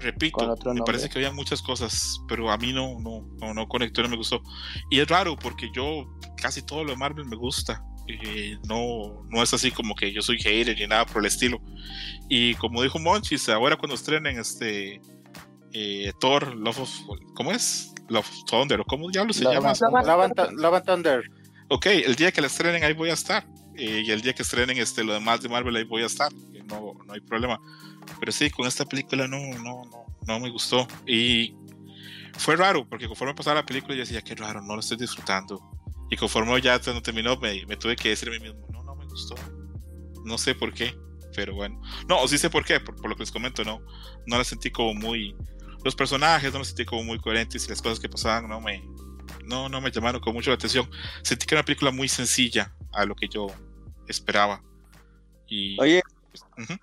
repito, 0.00 0.56
me 0.74 0.82
parece 0.82 1.08
que 1.08 1.18
había 1.18 1.32
muchas 1.32 1.62
cosas, 1.62 2.20
pero 2.28 2.50
a 2.50 2.56
mí 2.58 2.72
no, 2.72 2.98
no, 3.00 3.26
no, 3.40 3.54
no 3.54 3.68
conectó, 3.68 4.02
no 4.02 4.08
me 4.08 4.16
gustó. 4.16 4.42
Y 4.90 5.00
es 5.00 5.08
raro 5.08 5.36
porque 5.36 5.70
yo 5.74 6.04
casi 6.36 6.62
todo 6.62 6.84
lo 6.84 6.90
de 6.90 6.96
Marvel 6.96 7.26
me 7.26 7.36
gusta. 7.36 7.84
Eh, 8.08 8.56
no, 8.68 9.22
no 9.28 9.42
es 9.42 9.54
así 9.54 9.70
como 9.70 9.94
que 9.94 10.12
yo 10.12 10.20
soy 10.22 10.38
hater 10.38 10.76
ni 10.76 10.86
nada 10.86 11.06
por 11.06 11.22
el 11.22 11.26
estilo. 11.26 11.60
Y 12.28 12.54
como 12.56 12.82
dijo 12.82 12.98
Monchis, 12.98 13.48
ahora 13.48 13.76
cuando 13.76 13.94
estrenen 13.94 14.38
este 14.38 15.00
eh, 15.72 16.12
Thor, 16.20 16.56
Love 16.56 16.80
of, 16.80 16.90
¿cómo 17.34 17.52
es? 17.52 17.92
Love 18.08 18.26
of 18.28 18.44
Thunder, 18.50 18.80
o 18.80 18.84
cómo 18.84 19.08
diablos 19.10 19.36
se 19.36 19.44
Love 19.44 19.54
llama. 19.54 19.70
and, 19.70 20.58
Love 20.58 20.74
and 20.74 20.84
Thunder. 20.84 21.22
Ok, 21.68 21.86
el 21.86 22.16
día 22.16 22.32
que 22.32 22.40
la 22.40 22.48
estrenen 22.48 22.82
ahí 22.82 22.92
voy 22.94 23.10
a 23.10 23.14
estar. 23.14 23.46
Eh, 23.76 24.02
y 24.04 24.10
el 24.10 24.20
día 24.20 24.32
que 24.34 24.42
estrenen 24.42 24.76
este, 24.78 25.04
lo 25.04 25.12
demás 25.12 25.40
de 25.40 25.48
Marvel 25.48 25.76
ahí 25.76 25.84
voy 25.84 26.02
a 26.02 26.06
estar. 26.06 26.32
Eh, 26.52 26.62
No, 26.68 26.94
no 27.06 27.12
hay 27.12 27.20
problema. 27.20 27.60
Pero 28.18 28.32
sí, 28.32 28.50
con 28.50 28.66
esta 28.66 28.84
película 28.84 29.26
no, 29.26 29.38
no, 29.38 29.84
no, 29.84 30.06
no 30.26 30.40
me 30.40 30.50
gustó. 30.50 30.86
Y 31.06 31.54
fue 32.38 32.56
raro, 32.56 32.88
porque 32.88 33.06
conforme 33.06 33.34
pasaba 33.34 33.56
la 33.56 33.66
película 33.66 33.94
yo 33.94 34.00
decía, 34.00 34.22
qué 34.22 34.34
raro, 34.34 34.60
no 34.62 34.74
lo 34.74 34.80
estoy 34.80 34.96
disfrutando. 34.96 35.60
Y 36.10 36.16
conforme 36.16 36.60
ya 36.60 36.80
cuando 36.80 37.02
terminó 37.02 37.36
me, 37.36 37.64
me 37.66 37.76
tuve 37.76 37.96
que 37.96 38.10
decir 38.10 38.28
a 38.28 38.32
mí 38.32 38.40
mismo, 38.40 38.66
no, 38.72 38.82
no 38.82 38.96
me 38.96 39.04
gustó. 39.06 39.34
No 40.24 40.36
sé 40.38 40.54
por 40.54 40.72
qué, 40.74 40.96
pero 41.34 41.54
bueno. 41.54 41.80
No, 42.08 42.26
sí 42.26 42.36
sé 42.36 42.50
por 42.50 42.64
qué, 42.64 42.80
por, 42.80 42.96
por 42.96 43.10
lo 43.10 43.16
que 43.16 43.22
les 43.22 43.30
comento, 43.30 43.64
no, 43.64 43.80
no 44.26 44.38
la 44.38 44.44
sentí 44.44 44.70
como 44.70 44.94
muy... 44.94 45.36
Los 45.84 45.94
personajes 45.94 46.52
no 46.52 46.58
la 46.58 46.64
sentí 46.64 46.84
como 46.84 47.04
muy 47.04 47.18
coherentes 47.18 47.64
y 47.64 47.68
las 47.68 47.80
cosas 47.80 48.00
que 48.00 48.08
pasaban 48.08 48.48
no 48.48 48.60
me, 48.60 48.82
no, 49.44 49.68
no 49.68 49.80
me 49.80 49.90
llamaron 49.90 50.20
con 50.20 50.34
mucho 50.34 50.50
la 50.50 50.56
atención. 50.56 50.88
Sentí 51.22 51.46
que 51.46 51.54
era 51.54 51.60
una 51.60 51.66
película 51.66 51.90
muy 51.90 52.08
sencilla 52.08 52.74
a 52.92 53.04
lo 53.04 53.14
que 53.14 53.28
yo 53.28 53.46
esperaba. 54.06 54.62
Y, 55.46 55.80
Oye, 55.80 56.02
Ujú. 56.58 56.74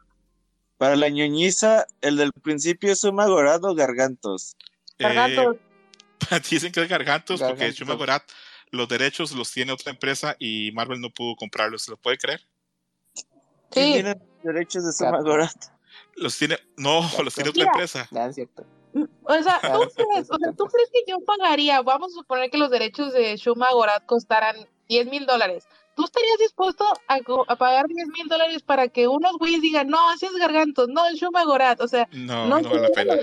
Para 0.77 0.95
la 0.95 1.09
ñoñiza, 1.09 1.87
el 2.01 2.17
del 2.17 2.31
principio 2.33 2.91
es 2.91 2.99
Suma 3.01 3.25
Gorado 3.27 3.69
o 3.71 3.75
Gargantos. 3.75 4.55
Gargantos. 4.99 5.55
Eh, 6.31 6.39
dicen 6.49 6.71
que 6.71 6.81
es 6.81 6.89
Gargantos 6.89 7.39
porque 7.39 7.53
Gargantos. 7.55 7.75
Shuma 7.79 7.93
Gorath 7.95 8.23
los 8.71 8.87
derechos 8.89 9.31
los 9.31 9.51
tiene 9.51 9.71
otra 9.71 9.91
empresa 9.91 10.35
y 10.39 10.71
Marvel 10.73 10.99
no 10.99 11.09
pudo 11.09 11.35
comprarlos. 11.35 11.83
¿Se 11.83 11.91
lo 11.91 11.97
puede 11.97 12.17
creer? 12.17 12.41
¿Quién 13.71 13.85
Sí. 13.87 13.93
tiene 13.93 14.15
los 14.15 14.53
derechos 14.53 14.85
de 14.85 14.91
Suma 14.91 15.21
Gorath? 15.21 15.71
Los 16.15 16.37
tiene, 16.37 16.57
no, 16.75 17.01
los 17.23 17.33
tiene 17.33 17.49
otra 17.49 17.61
Mira. 17.61 17.71
empresa. 17.73 18.07
Nada, 18.11 18.29
es 18.29 18.35
cierto. 18.35 18.65
O 19.23 19.33
sea, 19.43 19.59
¿tú 19.61 19.67
Ah, 19.83 19.87
sí, 19.95 20.03
crees, 20.11 20.27
o 20.31 20.37
sea, 20.39 20.51
¿tú 20.53 20.65
crees 20.65 20.89
que 20.91 21.03
yo 21.07 21.19
pagaría? 21.25 21.81
Vamos 21.81 22.11
a 22.13 22.15
suponer 22.19 22.49
que 22.49 22.57
los 22.57 22.71
derechos 22.71 23.13
de 23.13 23.35
Shuma 23.37 23.71
Gorath 23.71 24.05
costaran 24.05 24.55
10 24.89 25.07
mil 25.07 25.25
dólares. 25.25 25.67
¿Tú 25.97 26.05
estarías 26.05 26.37
dispuesto 26.37 26.85
a, 27.07 27.55
pagar 27.55 27.87
10 27.87 28.07
mil 28.09 28.27
dólares 28.27 28.61
para 28.61 28.87
que 28.87 29.07
unos 29.07 29.35
güeyes 29.39 29.63
digan, 29.63 29.87
no, 29.87 30.13
ese 30.13 30.27
es 30.27 30.33
Gargantos, 30.33 30.87
no, 30.89 31.07
es 31.07 31.15
Shuma 31.19 31.43
Gorath? 31.43 31.81
O 31.81 31.87
sea, 31.87 32.07
No, 32.11 32.47
no, 32.47 32.61
no 32.61 32.69
vale 32.69 32.81
la 32.81 32.89
pena. 32.89 33.15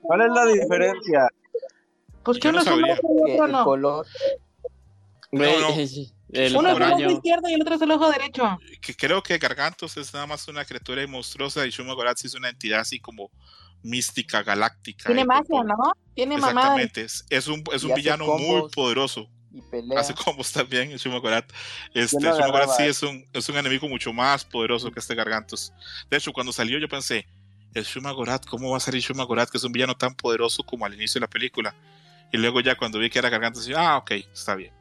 ¿Cuál 0.00 0.22
es 0.22 0.32
la 0.32 0.46
diferencia? 0.46 1.28
Pues 2.22 2.38
Yo 2.38 2.40
que 2.40 2.52
no 2.52 2.52
uno 2.52 2.60
es 2.62 2.66
un 2.66 2.72
sabría. 2.72 2.94
ojo 2.94 3.12
y 3.12 3.26
Que 3.26 3.32
otro 3.34 3.44
el 3.44 3.52
no. 3.52 3.64
color. 3.64 4.06
No, 5.32 5.60
no. 5.60 5.68
El 6.30 6.56
Uno 6.56 6.70
es 6.70 6.76
el 6.76 6.82
ojo 6.82 7.10
izquierdo 7.10 7.48
y 7.50 7.52
el 7.52 7.60
otro 7.60 7.74
es 7.74 7.82
el 7.82 7.90
ojo 7.90 8.10
derecho. 8.10 8.58
Que 8.80 8.94
creo 8.96 9.22
que 9.22 9.36
Gargantos 9.36 9.94
es 9.98 10.14
nada 10.14 10.26
más 10.26 10.48
una 10.48 10.64
criatura 10.64 11.06
monstruosa 11.06 11.66
y 11.66 11.70
Shuma 11.70 11.92
Gorath 11.92 12.16
sí 12.16 12.26
es 12.28 12.34
una 12.34 12.48
entidad 12.48 12.80
así 12.80 12.98
como 13.00 13.30
mística, 13.82 14.42
galáctica. 14.42 15.04
Tiene 15.04 15.26
magia, 15.26 15.62
¿no? 15.62 15.92
Tiene. 16.14 16.36
Exactamente, 16.36 17.02
es, 17.02 17.26
es 17.28 17.48
un, 17.48 17.62
es 17.70 17.84
un 17.84 17.94
villano 17.94 18.26
muy 18.38 18.70
poderoso. 18.70 19.28
Y 19.50 19.62
pelea. 19.62 20.00
Hace 20.00 20.14
combos 20.24 20.52
también 20.52 20.90
en 20.90 20.96
Shuma 20.96 21.18
Gorath. 21.18 21.52
Este, 21.94 22.18
Shuma 22.18 22.30
agarraba. 22.30 22.76
sí 22.76 22.84
es 22.84 23.02
un, 23.02 23.24
es 23.32 23.48
un 23.48 23.56
enemigo 23.56 23.88
mucho 23.88 24.12
más 24.12 24.44
poderoso 24.44 24.90
que 24.90 25.00
este 25.00 25.14
Gargantos. 25.14 25.72
De 26.10 26.16
hecho, 26.16 26.32
cuando 26.32 26.52
salió 26.52 26.78
yo 26.78 26.88
pensé, 26.88 27.26
el 27.74 27.84
Shuma 27.84 28.12
Gorath, 28.12 28.46
¿cómo 28.46 28.70
va 28.70 28.76
a 28.76 28.80
salir 28.80 29.02
Shuma 29.02 29.24
Gorath, 29.24 29.50
que 29.50 29.58
es 29.58 29.64
un 29.64 29.72
villano 29.72 29.96
tan 29.96 30.14
poderoso 30.14 30.62
como 30.62 30.84
al 30.86 30.94
inicio 30.94 31.18
de 31.18 31.24
la 31.26 31.30
película? 31.30 31.74
Y 32.32 32.36
luego 32.36 32.60
ya 32.60 32.76
cuando 32.76 32.98
vi 32.98 33.10
que 33.10 33.18
era 33.18 33.30
Gargantos, 33.30 33.64
dije, 33.64 33.78
ah, 33.78 33.98
ok, 33.98 34.10
está 34.32 34.54
bien. 34.54 34.72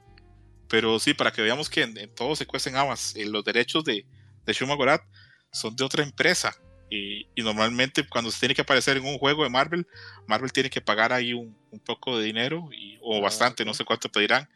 Pero 0.68 1.00
sí, 1.00 1.14
para 1.14 1.32
que 1.32 1.42
veamos 1.42 1.70
que 1.70 1.84
en, 1.84 1.98
en 1.98 2.14
todo 2.14 2.36
se 2.36 2.46
cuecen 2.46 2.76
habas, 2.76 3.16
eh, 3.16 3.26
los 3.26 3.44
derechos 3.44 3.84
de, 3.84 4.06
de 4.46 4.54
Shuma 4.54 4.76
Gorath 4.76 5.04
son 5.52 5.76
de 5.76 5.84
otra 5.84 6.04
empresa. 6.04 6.56
Y, 6.90 7.28
y 7.36 7.44
normalmente 7.44 8.08
cuando 8.08 8.32
se 8.32 8.40
tiene 8.40 8.56
que 8.56 8.62
aparecer 8.62 8.98
en 8.98 9.06
un 9.06 9.18
juego 9.18 9.44
de 9.44 9.50
Marvel, 9.50 9.86
Marvel 10.26 10.54
tiene 10.54 10.70
que 10.70 10.80
pagar 10.80 11.12
ahí 11.12 11.34
un, 11.34 11.56
un 11.72 11.80
poco 11.80 12.18
de 12.18 12.26
dinero 12.26 12.70
y, 12.72 12.98
o 13.02 13.18
Ah, 13.18 13.22
bastante, 13.22 13.66
no 13.66 13.74
sé 13.74 13.84
cuánto 13.84 14.10
pedirán. 14.10 14.48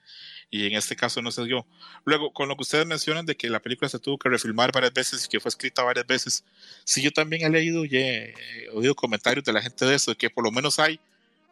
Y 0.49 0.67
en 0.67 0.73
este 0.73 0.97
caso 0.97 1.21
no 1.21 1.31
se 1.31 1.45
dio. 1.45 1.65
Luego, 2.03 2.33
con 2.33 2.49
lo 2.49 2.55
que 2.57 2.63
ustedes 2.63 2.85
mencionan 2.85 3.25
de 3.25 3.35
que 3.35 3.49
la 3.49 3.61
película 3.61 3.87
se 3.87 3.99
tuvo 3.99 4.17
que 4.17 4.27
refilmar 4.27 4.71
varias 4.73 4.93
veces 4.93 5.25
y 5.25 5.29
que 5.29 5.39
fue 5.39 5.49
escrita 5.49 5.81
varias 5.81 6.05
veces, 6.05 6.43
sí, 6.83 7.01
yo 7.01 7.11
también 7.11 7.43
he 7.43 7.49
leído 7.49 7.85
y 7.85 7.95
he, 7.95 8.33
he 8.65 8.69
oído 8.73 8.93
comentarios 8.93 9.45
de 9.45 9.53
la 9.53 9.61
gente 9.61 9.85
de 9.85 9.95
eso, 9.95 10.11
de 10.11 10.17
que 10.17 10.29
por 10.29 10.43
lo 10.43 10.51
menos 10.51 10.77
hay 10.77 10.99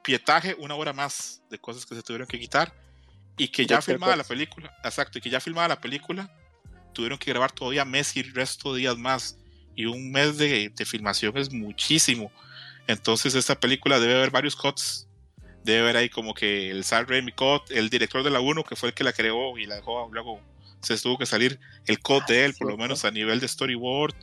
pietaje 0.03 0.56
una 0.60 0.76
hora 0.76 0.91
más 0.91 1.41
de 1.49 1.60
cosas 1.60 1.85
que 1.85 1.95
se 1.95 2.03
tuvieron 2.03 2.27
que 2.27 2.39
quitar 2.39 2.73
y 3.38 3.47
que 3.47 3.64
ya 3.64 3.77
Director 3.77 3.93
filmada 3.93 4.15
la 4.18 4.23
película, 4.26 4.77
exacto, 4.84 5.18
y 5.18 5.22
que 5.22 5.30
ya 5.30 5.39
filmada 5.39 5.69
la 5.69 5.81
película, 5.81 6.30
tuvieron 6.93 7.18
que 7.18 7.31
grabar 7.31 7.51
todavía 7.51 7.85
mes 7.85 8.15
y 8.18 8.19
el 8.19 8.34
resto 8.34 8.73
de 8.73 8.81
días 8.81 8.97
más. 8.97 9.38
Y 9.80 9.85
un 9.85 10.11
mes 10.11 10.38
de, 10.38 10.73
de 10.76 10.85
filmación 10.85 11.38
es 11.38 11.53
muchísimo. 11.53 12.34
Entonces, 12.85 13.34
esta 13.34 13.57
película 13.57 13.97
debe 13.97 14.15
haber 14.15 14.30
varios 14.30 14.57
cuts. 14.57 15.07
Debe 15.64 15.80
haber 15.80 15.95
ahí 15.95 16.10
como 16.10 16.34
que 16.34 16.69
el 16.69 16.84
Sam 16.84 17.06
Raimi 17.07 17.31
cut, 17.31 17.72
el 17.72 17.89
director 17.89 18.22
de 18.22 18.30
la 18.30 18.41
1, 18.41 18.65
que 18.65 18.76
fue 18.76 18.89
el 18.89 18.93
que 18.93 19.06
la 19.06 19.14
creó 19.14 19.57
y 19.57 19.68
la 19.68 19.76
dejó, 19.76 20.10
luego 20.11 20.41
se 20.81 20.97
tuvo 20.97 21.18
que 21.18 21.26
salir 21.26 21.61
el 21.85 21.99
cut 21.99 22.26
de 22.27 22.43
él, 22.43 22.56
por 22.60 22.68
lo 22.68 22.76
menos 22.76 23.06
a 23.06 23.11
nivel 23.11 23.39
de 23.39 23.47
storyboard. 23.47 24.15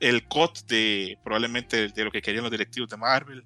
El 0.00 0.26
cut 0.26 0.60
de 0.66 1.18
probablemente 1.22 1.88
de 1.88 2.04
lo 2.04 2.10
que 2.10 2.22
querían 2.22 2.44
los 2.44 2.50
directivos 2.50 2.88
de 2.88 2.96
Marvel. 2.96 3.44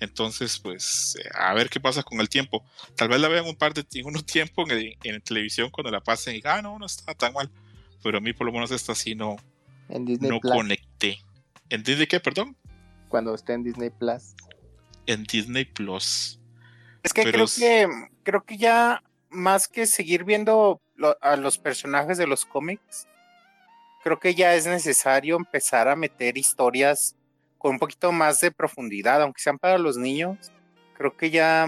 Entonces, 0.00 0.58
pues, 0.58 1.18
eh, 1.22 1.28
a 1.34 1.52
ver 1.52 1.68
qué 1.68 1.80
pasa 1.80 2.02
con 2.02 2.18
el 2.22 2.30
tiempo. 2.30 2.64
Tal 2.96 3.10
vez 3.10 3.20
la 3.20 3.28
vean 3.28 3.44
un 3.44 3.56
par 3.56 3.74
de 3.74 3.84
en 3.92 4.06
unos 4.06 4.24
tiempo 4.24 4.64
en, 4.70 4.94
en 5.02 5.20
televisión 5.20 5.68
cuando 5.68 5.90
la 5.90 6.00
pasen 6.00 6.32
y 6.32 6.36
digan, 6.36 6.60
ah, 6.60 6.62
no, 6.62 6.78
no 6.78 6.86
está 6.86 7.12
tan 7.12 7.34
mal. 7.34 7.50
Pero 8.02 8.16
a 8.16 8.20
mí, 8.22 8.32
por 8.32 8.46
lo 8.46 8.54
menos, 8.54 8.70
esta 8.70 8.94
sí 8.94 9.14
no, 9.14 9.36
En 9.88 10.04
Disney 10.04 10.30
no 10.30 10.40
Plus. 10.40 10.52
conecté. 10.54 11.18
¿En 11.70 11.82
Disney 11.82 12.06
qué, 12.06 12.20
perdón? 12.20 12.56
Cuando 13.08 13.34
esté 13.34 13.54
en 13.54 13.62
Disney 13.64 13.90
Plus. 13.90 14.34
En 15.06 15.24
Disney 15.24 15.64
Plus. 15.64 16.40
Es 17.02 17.12
que 17.12 17.22
Pero 17.22 17.44
creo 17.44 17.46
que 17.46 17.88
creo 18.22 18.44
que 18.44 18.56
ya 18.58 19.02
más 19.30 19.68
que 19.68 19.86
seguir 19.86 20.24
viendo 20.24 20.80
lo- 20.94 21.16
a 21.22 21.36
los 21.36 21.58
personajes 21.58 22.18
de 22.18 22.26
los 22.26 22.44
cómics, 22.44 23.06
creo 24.02 24.18
que 24.18 24.34
ya 24.34 24.54
es 24.54 24.66
necesario 24.66 25.36
empezar 25.36 25.88
a 25.88 25.96
meter 25.96 26.36
historias 26.36 27.16
con 27.56 27.72
un 27.72 27.78
poquito 27.78 28.12
más 28.12 28.40
de 28.40 28.50
profundidad, 28.50 29.22
aunque 29.22 29.40
sean 29.42 29.58
para 29.58 29.78
los 29.78 29.96
niños. 29.96 30.52
Creo 30.94 31.16
que 31.16 31.30
ya 31.30 31.66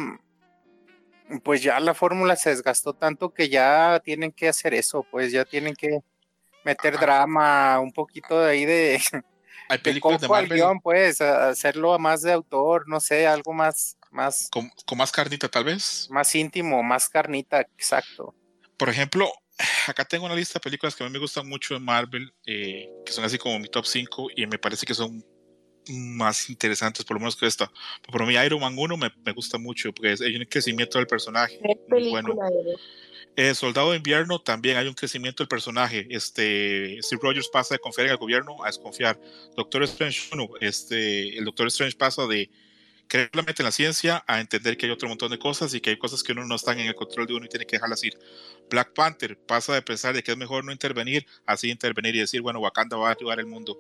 pues 1.45 1.63
ya 1.63 1.79
la 1.79 1.95
fórmula 1.95 2.35
se 2.35 2.51
desgastó 2.51 2.93
tanto 2.93 3.33
que 3.33 3.49
ya 3.49 4.01
tienen 4.05 4.33
que 4.33 4.49
hacer 4.49 4.75
eso, 4.75 5.07
pues 5.11 5.31
ya 5.31 5.45
tienen 5.45 5.75
que 5.77 6.01
meter 6.65 6.99
drama, 6.99 7.81
un 7.81 7.93
poquito 7.93 8.41
de 8.41 8.51
ahí 8.51 8.65
de, 8.65 9.01
Hay 9.69 9.79
de 9.79 9.83
películas 9.83 10.21
de 10.21 10.27
al 10.27 10.31
Marvel 10.31 10.59
guion, 10.59 10.81
pues, 10.81 11.21
hacerlo 11.21 11.95
a 11.95 11.99
más 11.99 12.23
de 12.23 12.33
autor, 12.33 12.89
no 12.89 13.01
sé, 13.01 13.27
algo 13.27 13.53
más, 13.53 13.97
más, 14.11 14.49
con, 14.51 14.71
con 14.85 14.99
más 14.99 15.13
carnita, 15.13 15.49
tal 15.49 15.65
vez. 15.65 16.09
más 16.11 16.35
íntimo, 16.35 16.83
más 16.83 17.09
carnita, 17.09 17.61
exacto. 17.61 18.35
Por 18.77 18.89
ejemplo, 18.89 19.31
acá 19.87 20.05
tengo 20.05 20.27
una 20.27 20.35
lista 20.35 20.55
de 20.55 20.61
películas 20.61 20.95
que 20.95 21.05
a 21.05 21.07
mí 21.07 21.13
me 21.13 21.19
gustan 21.19 21.49
mucho 21.49 21.75
de 21.75 21.81
Marvel, 21.81 22.33
eh, 22.47 22.89
que 23.05 23.13
son 23.13 23.25
así 23.25 23.39
como 23.39 23.59
mi 23.59 23.69
top 23.69 23.87
5 23.87 24.29
y 24.35 24.47
me 24.47 24.59
parece 24.59 24.87
que 24.87 24.95
son 24.95 25.25
más 25.89 26.51
interesantes, 26.51 27.05
por 27.05 27.17
lo 27.17 27.21
menos 27.21 27.37
que 27.37 27.47
esta. 27.47 27.71
Por 28.11 28.27
mí, 28.27 28.35
Iron 28.35 28.61
Man 28.61 28.75
1 28.77 28.97
me, 28.97 29.11
me 29.25 29.33
gusta 29.33 29.59
mucho, 29.59 29.93
porque 29.93 30.15
hay 30.23 30.37
un 30.37 30.45
crecimiento 30.45 30.99
del 30.99 31.07
personaje. 31.07 31.59
Muy 31.89 32.11
bueno. 32.11 32.35
Eh, 33.37 33.55
Soldado 33.55 33.93
de 33.93 33.97
Invierno 33.97 34.41
también 34.41 34.77
hay 34.77 34.89
un 34.89 34.95
crecimiento 34.95 35.43
del 35.43 35.49
personaje. 35.49 36.07
Este, 36.11 36.99
Steve 37.01 37.21
Rogers 37.23 37.49
pasa 37.49 37.75
de 37.75 37.79
confiar 37.79 38.07
en 38.07 38.13
el 38.13 38.19
gobierno 38.19 38.63
a 38.63 38.67
desconfiar. 38.67 39.19
Doctor 39.57 39.83
Strange 39.85 40.29
1, 40.33 40.49
este, 40.61 41.39
el 41.39 41.45
Doctor 41.45 41.69
Strange 41.69 41.97
pasa 41.97 42.27
de 42.27 42.51
creer 43.11 43.29
solamente 43.33 43.63
en 43.63 43.65
la 43.67 43.73
ciencia 43.73 44.23
a 44.27 44.41
entender 44.41 44.77
que 44.77 44.87
hay 44.87 44.93
otro 44.93 45.09
montón 45.09 45.31
de 45.33 45.39
cosas 45.39 45.75
y 45.75 45.81
que 45.81 45.91
hay 45.91 45.99
cosas 45.99 46.23
que 46.23 46.31
uno 46.33 46.47
no 46.47 46.55
están 46.55 46.79
en 46.79 46.87
el 46.87 46.95
control 46.95 47.27
de 47.27 47.35
uno 47.35 47.45
y 47.45 47.49
tiene 47.49 47.67
que 47.67 47.77
dejarlas 47.77 48.03
ir. 48.05 48.17
Black 48.71 48.93
Panther 48.95 49.37
pasa 49.37 49.75
de 49.75 49.83
pensar 49.83 50.15
de 50.15 50.23
que 50.23 50.31
es 50.31 50.39
mejor 50.39 50.65
no 50.65 50.71
intervenir, 50.71 51.27
así 51.45 51.71
intervenir 51.71 52.15
y 52.15 52.21
decir, 52.21 52.41
bueno, 52.41 52.61
Wakanda 52.61 52.97
va 52.97 53.09
a 53.11 53.13
ayudar 53.19 53.41
al 53.41 53.47
mundo. 53.47 53.77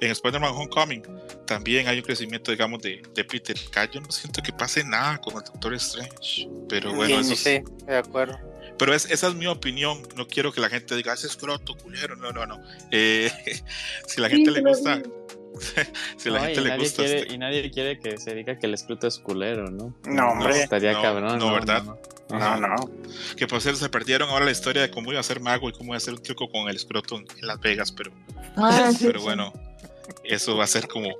En 0.00 0.10
Spider-Man 0.10 0.50
Homecoming 0.52 1.02
también 1.46 1.86
hay 1.86 1.98
un 1.98 2.02
crecimiento, 2.04 2.50
digamos, 2.50 2.82
de, 2.82 3.00
de 3.14 3.24
Peter. 3.24 3.56
Yo 3.92 4.00
no 4.00 4.10
siento 4.10 4.42
que 4.42 4.52
pase 4.52 4.82
nada 4.82 5.18
con 5.18 5.34
el 5.36 5.42
Doctor 5.44 5.74
Strange, 5.74 6.48
pero 6.68 6.92
bueno, 6.92 7.22
Sí, 7.22 7.32
eso 7.32 7.32
es- 7.34 7.40
sí, 7.64 7.84
de 7.86 7.96
acuerdo. 7.96 8.36
pero 8.78 8.94
es, 8.94 9.08
esa 9.10 9.28
es 9.28 9.34
mi 9.34 9.46
opinión. 9.46 10.02
No 10.16 10.26
quiero 10.26 10.52
que 10.52 10.60
la 10.60 10.68
gente 10.68 10.96
diga, 10.96 11.12
ese 11.14 11.28
es 11.28 11.36
croto, 11.36 11.76
culero. 11.76 12.16
No, 12.16 12.32
no, 12.32 12.46
no. 12.46 12.60
Eh, 12.90 13.30
si 14.08 14.18
a 14.18 14.22
la 14.22 14.28
gente 14.28 14.50
Sí, 14.50 14.56
le 14.56 14.68
gusta, 14.68 14.96
vi. 14.96 15.02
si 16.16 16.28
a 16.28 16.32
la 16.32 16.38
No, 16.40 16.44
gente 16.46 16.60
y, 16.60 16.64
le 16.64 16.70
nadie 16.70 16.82
gusta. 16.84 17.02
quiere, 17.02 17.18
este- 17.20 17.34
y 17.34 17.38
nadie 17.38 17.70
quiere 17.70 17.98
que 18.00 18.18
se 18.18 18.34
diga 18.34 18.58
que 18.58 18.66
el 18.66 18.74
escruto 18.74 19.06
es 19.06 19.18
culero, 19.18 19.70
¿no? 19.70 19.94
No, 20.06 20.30
hombre. 20.32 20.62
Estaría 20.62 20.92
No, 20.92 21.02
cabrón. 21.02 21.38
no, 21.38 21.52
¿verdad? 21.52 21.82
no. 21.84 21.98
No, 22.30 22.56
no. 22.58 22.76
Que 23.36 23.46
por 23.46 23.60
cierto 23.60 23.78
se 23.78 23.88
perdieron 23.90 24.30
ahora 24.30 24.46
la 24.46 24.50
historia 24.52 24.80
de 24.82 24.90
cómo 24.90 25.10
iba 25.12 25.20
a 25.20 25.22
ser 25.24 25.40
mago 25.40 25.68
y 25.68 25.72
cómo 25.72 25.86
iba 25.88 25.94
a 25.94 25.98
hacer 25.98 26.14
un 26.14 26.22
truco 26.22 26.48
con 26.50 26.68
el 26.68 26.76
escroto 26.76 27.16
en 27.16 27.26
Las 27.42 27.60
Vegas, 27.60 27.92
pero, 27.92 28.10
Ah, 28.56 28.90
sí, 28.96 29.04
pero 29.06 29.18
sí. 29.20 29.24
bueno, 29.24 29.52
eso 30.24 30.56
va 30.56 30.64
a 30.64 30.66
ser 30.66 30.88
como 30.88 31.10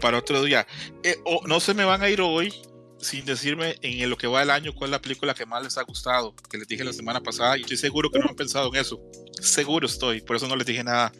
para 0.00 0.18
otro 0.18 0.42
día. 0.42 0.66
Eh, 1.04 1.16
o- 1.24 1.46
no 1.46 1.60
se 1.60 1.72
me 1.72 1.84
van 1.84 2.02
a 2.02 2.08
ir 2.08 2.20
hoy 2.20 2.52
sin 2.98 3.24
decirme 3.24 3.76
en 3.82 4.10
lo 4.10 4.16
que 4.16 4.26
va 4.26 4.42
el 4.42 4.50
año 4.50 4.74
cuál 4.74 4.88
es 4.88 4.92
la 4.92 5.00
película 5.00 5.34
que 5.34 5.46
más 5.46 5.62
les 5.62 5.78
ha 5.78 5.82
gustado, 5.82 6.34
que 6.50 6.58
les 6.58 6.66
dije 6.66 6.82
la 6.82 6.92
semana 6.92 7.20
pasada 7.20 7.56
y 7.56 7.60
estoy 7.60 7.76
seguro 7.76 8.10
que 8.10 8.18
no 8.18 8.26
han 8.28 8.34
pensado 8.34 8.68
en 8.74 8.80
eso. 8.80 9.00
Seguro 9.40 9.86
estoy, 9.86 10.20
por 10.22 10.34
eso 10.34 10.48
no 10.48 10.56
les 10.56 10.66
dije 10.66 10.82
nada. 10.82 11.12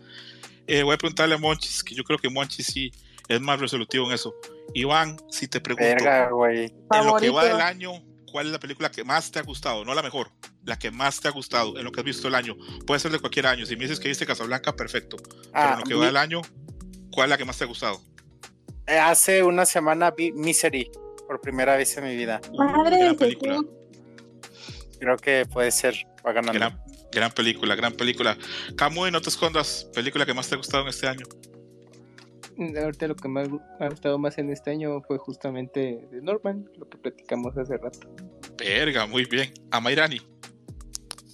Eh, 0.67 0.83
voy 0.83 0.95
a 0.95 0.99
preguntarle 0.99 1.35
a 1.35 1.39
Monchis, 1.39 1.83
que 1.85 1.95
yo 1.95 2.03
creo 2.05 2.19
que 2.19 2.29
Monchis 2.29 2.67
sí 2.67 2.91
es 3.29 3.41
más 3.41 3.61
resolutivo 3.61 4.07
en 4.07 4.13
eso. 4.13 4.35
Iván, 4.75 5.17
si 5.31 5.49
te 5.49 5.61
pregunto, 5.61 5.87
Verga, 5.87 6.31
güey. 6.31 6.65
en 6.93 7.07
lo 7.07 7.17
que 7.17 7.31
va 7.31 7.45
del 7.45 7.61
año, 7.61 7.93
¿cuál 8.33 8.47
es 8.47 8.53
la 8.53 8.59
película 8.59 8.91
que 8.91 9.05
más 9.05 9.31
te 9.31 9.39
ha 9.39 9.43
gustado? 9.43 9.85
No 9.85 9.95
la 9.95 10.03
mejor, 10.03 10.31
la 10.65 10.79
que 10.79 10.91
más 10.91 11.21
te 11.21 11.29
ha 11.29 11.31
gustado 11.31 11.79
en 11.79 11.85
lo 11.85 11.93
que 11.93 12.01
has 12.01 12.05
visto 12.07 12.29
el 12.29 12.35
año. 12.35 12.57
Puede 12.87 13.01
ser 13.01 13.13
de 13.13 13.19
cualquier 13.21 13.47
año. 13.47 13.65
Si 13.67 13.77
me 13.77 13.83
dices 13.85 14.01
que 14.01 14.09
viste 14.09 14.27
Casablanca, 14.27 14.75
perfecto. 14.75 15.17
Pero 15.19 15.51
Ah, 15.55 15.73
en 15.75 15.79
lo 15.79 15.85
que 15.85 15.95
vi- 15.95 16.01
va 16.01 16.07
del 16.07 16.17
año, 16.17 16.43
¿cuál 17.13 17.27
es 17.27 17.31
la 17.31 17.39
que 17.39 17.45
más 17.45 17.57
te 17.59 17.65
ha 17.65 17.69
gustado? 17.69 18.01
eh, 18.89 18.99
hace 18.99 19.43
una 19.43 19.67
semana 19.67 20.13
vi 20.13 20.31
Misery 20.33 20.89
por 21.27 21.41
primera 21.41 21.77
vez 21.77 21.97
en 21.97 22.05
mi 22.05 22.15
vida. 22.15 22.41
Madre. 22.57 23.17
Creo 24.99 25.17
que 25.17 25.45
puede 25.47 25.71
ser, 25.73 25.95
va 26.27 26.33
ganando. 26.33 26.53
Gran, 26.59 26.81
gran 27.13 27.31
película, 27.33 27.75
gran 27.75 27.93
película. 27.93 28.37
Camuy, 28.77 29.11
no 29.11 29.21
te 29.21 29.29
escondas. 29.31 29.89
Película 29.95 30.27
que 30.27 30.35
más 30.35 30.49
te 30.49 30.55
ha 30.55 30.59
gustado 30.59 30.83
en 30.85 30.89
este 30.91 31.07
año. 31.09 31.25
Ahorita 32.59 33.07
lo 33.09 33.17
que 33.17 33.29
me 33.29 33.41
ha 33.41 33.45
gu- 33.45 33.63
me 33.79 33.87
ha 33.87 33.91
gustado 33.91 34.19
más 34.19 34.39
en 34.39 34.51
este 34.51 34.71
año 34.71 35.03
fue 35.03 35.19
justamente 35.19 36.09
de 36.11 36.23
Norman, 36.23 36.69
lo 36.79 36.89
que 36.89 36.97
platicamos 36.97 37.57
hace 37.59 37.77
rato. 37.77 38.09
Verga, 38.57 39.07
muy 39.07 39.27
bien. 39.27 39.53
Amairani. 39.71 40.21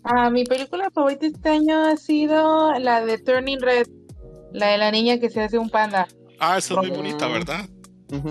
Ah, 0.04 0.30
mi 0.30 0.44
película 0.44 0.90
favorita 0.90 1.26
este 1.26 1.48
año 1.48 1.84
ha 1.86 1.96
sido 1.96 2.72
la 2.80 3.04
de 3.04 3.18
Turning 3.18 3.60
Red, 3.60 3.86
la 4.52 4.68
de 4.68 4.78
la 4.78 4.90
niña 4.90 5.18
que 5.20 5.30
se 5.30 5.42
hace 5.42 5.58
un 5.58 5.70
panda. 5.70 6.08
Ah, 6.40 6.58
esa 6.58 6.74
es 6.74 6.80
muy 6.80 6.90
bonita, 6.90 7.28
¿verdad? 7.28 7.68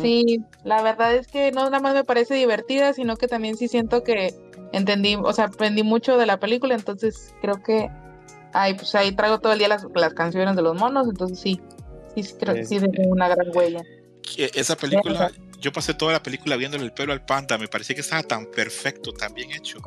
Sí, 0.01 0.39
la 0.65 0.83
verdad 0.83 1.15
es 1.15 1.27
que 1.27 1.51
no 1.51 1.63
nada 1.63 1.79
más 1.79 1.95
me 1.95 2.03
parece 2.03 2.35
divertida, 2.35 2.93
sino 2.93 3.15
que 3.15 3.27
también 3.27 3.55
sí 3.55 3.67
siento 3.69 4.03
que 4.03 4.35
entendí, 4.73 5.15
o 5.15 5.33
sea, 5.33 5.45
aprendí 5.45 5.83
mucho 5.83 6.17
de 6.17 6.25
la 6.25 6.39
película, 6.39 6.75
entonces 6.75 7.33
creo 7.41 7.61
que, 7.63 7.89
ay, 8.53 8.73
pues 8.75 8.93
ahí 8.95 9.11
traigo 9.13 9.39
todo 9.39 9.53
el 9.53 9.59
día 9.59 9.67
las, 9.67 9.85
las 9.95 10.13
canciones 10.13 10.55
de 10.55 10.61
los 10.61 10.75
monos, 10.77 11.07
entonces 11.07 11.39
sí, 11.39 11.59
sí, 12.15 12.23
sí 12.23 12.35
creo 12.39 12.55
que 12.55 12.65
sí 12.65 12.79
dejó 12.79 13.09
una 13.09 13.27
gran 13.29 13.47
huella. 13.55 13.81
Esa 14.37 14.75
película, 14.75 15.31
yo 15.59 15.71
pasé 15.71 15.93
toda 15.93 16.13
la 16.13 16.23
película 16.23 16.55
viéndole 16.55 16.85
el 16.85 16.93
pelo 16.93 17.11
al 17.11 17.25
panda. 17.25 17.57
Me 17.57 17.67
parecía 17.67 17.95
que 17.95 18.01
estaba 18.01 18.23
tan 18.23 18.45
perfecto, 18.45 19.11
tan 19.11 19.33
bien 19.33 19.51
hecho. 19.51 19.79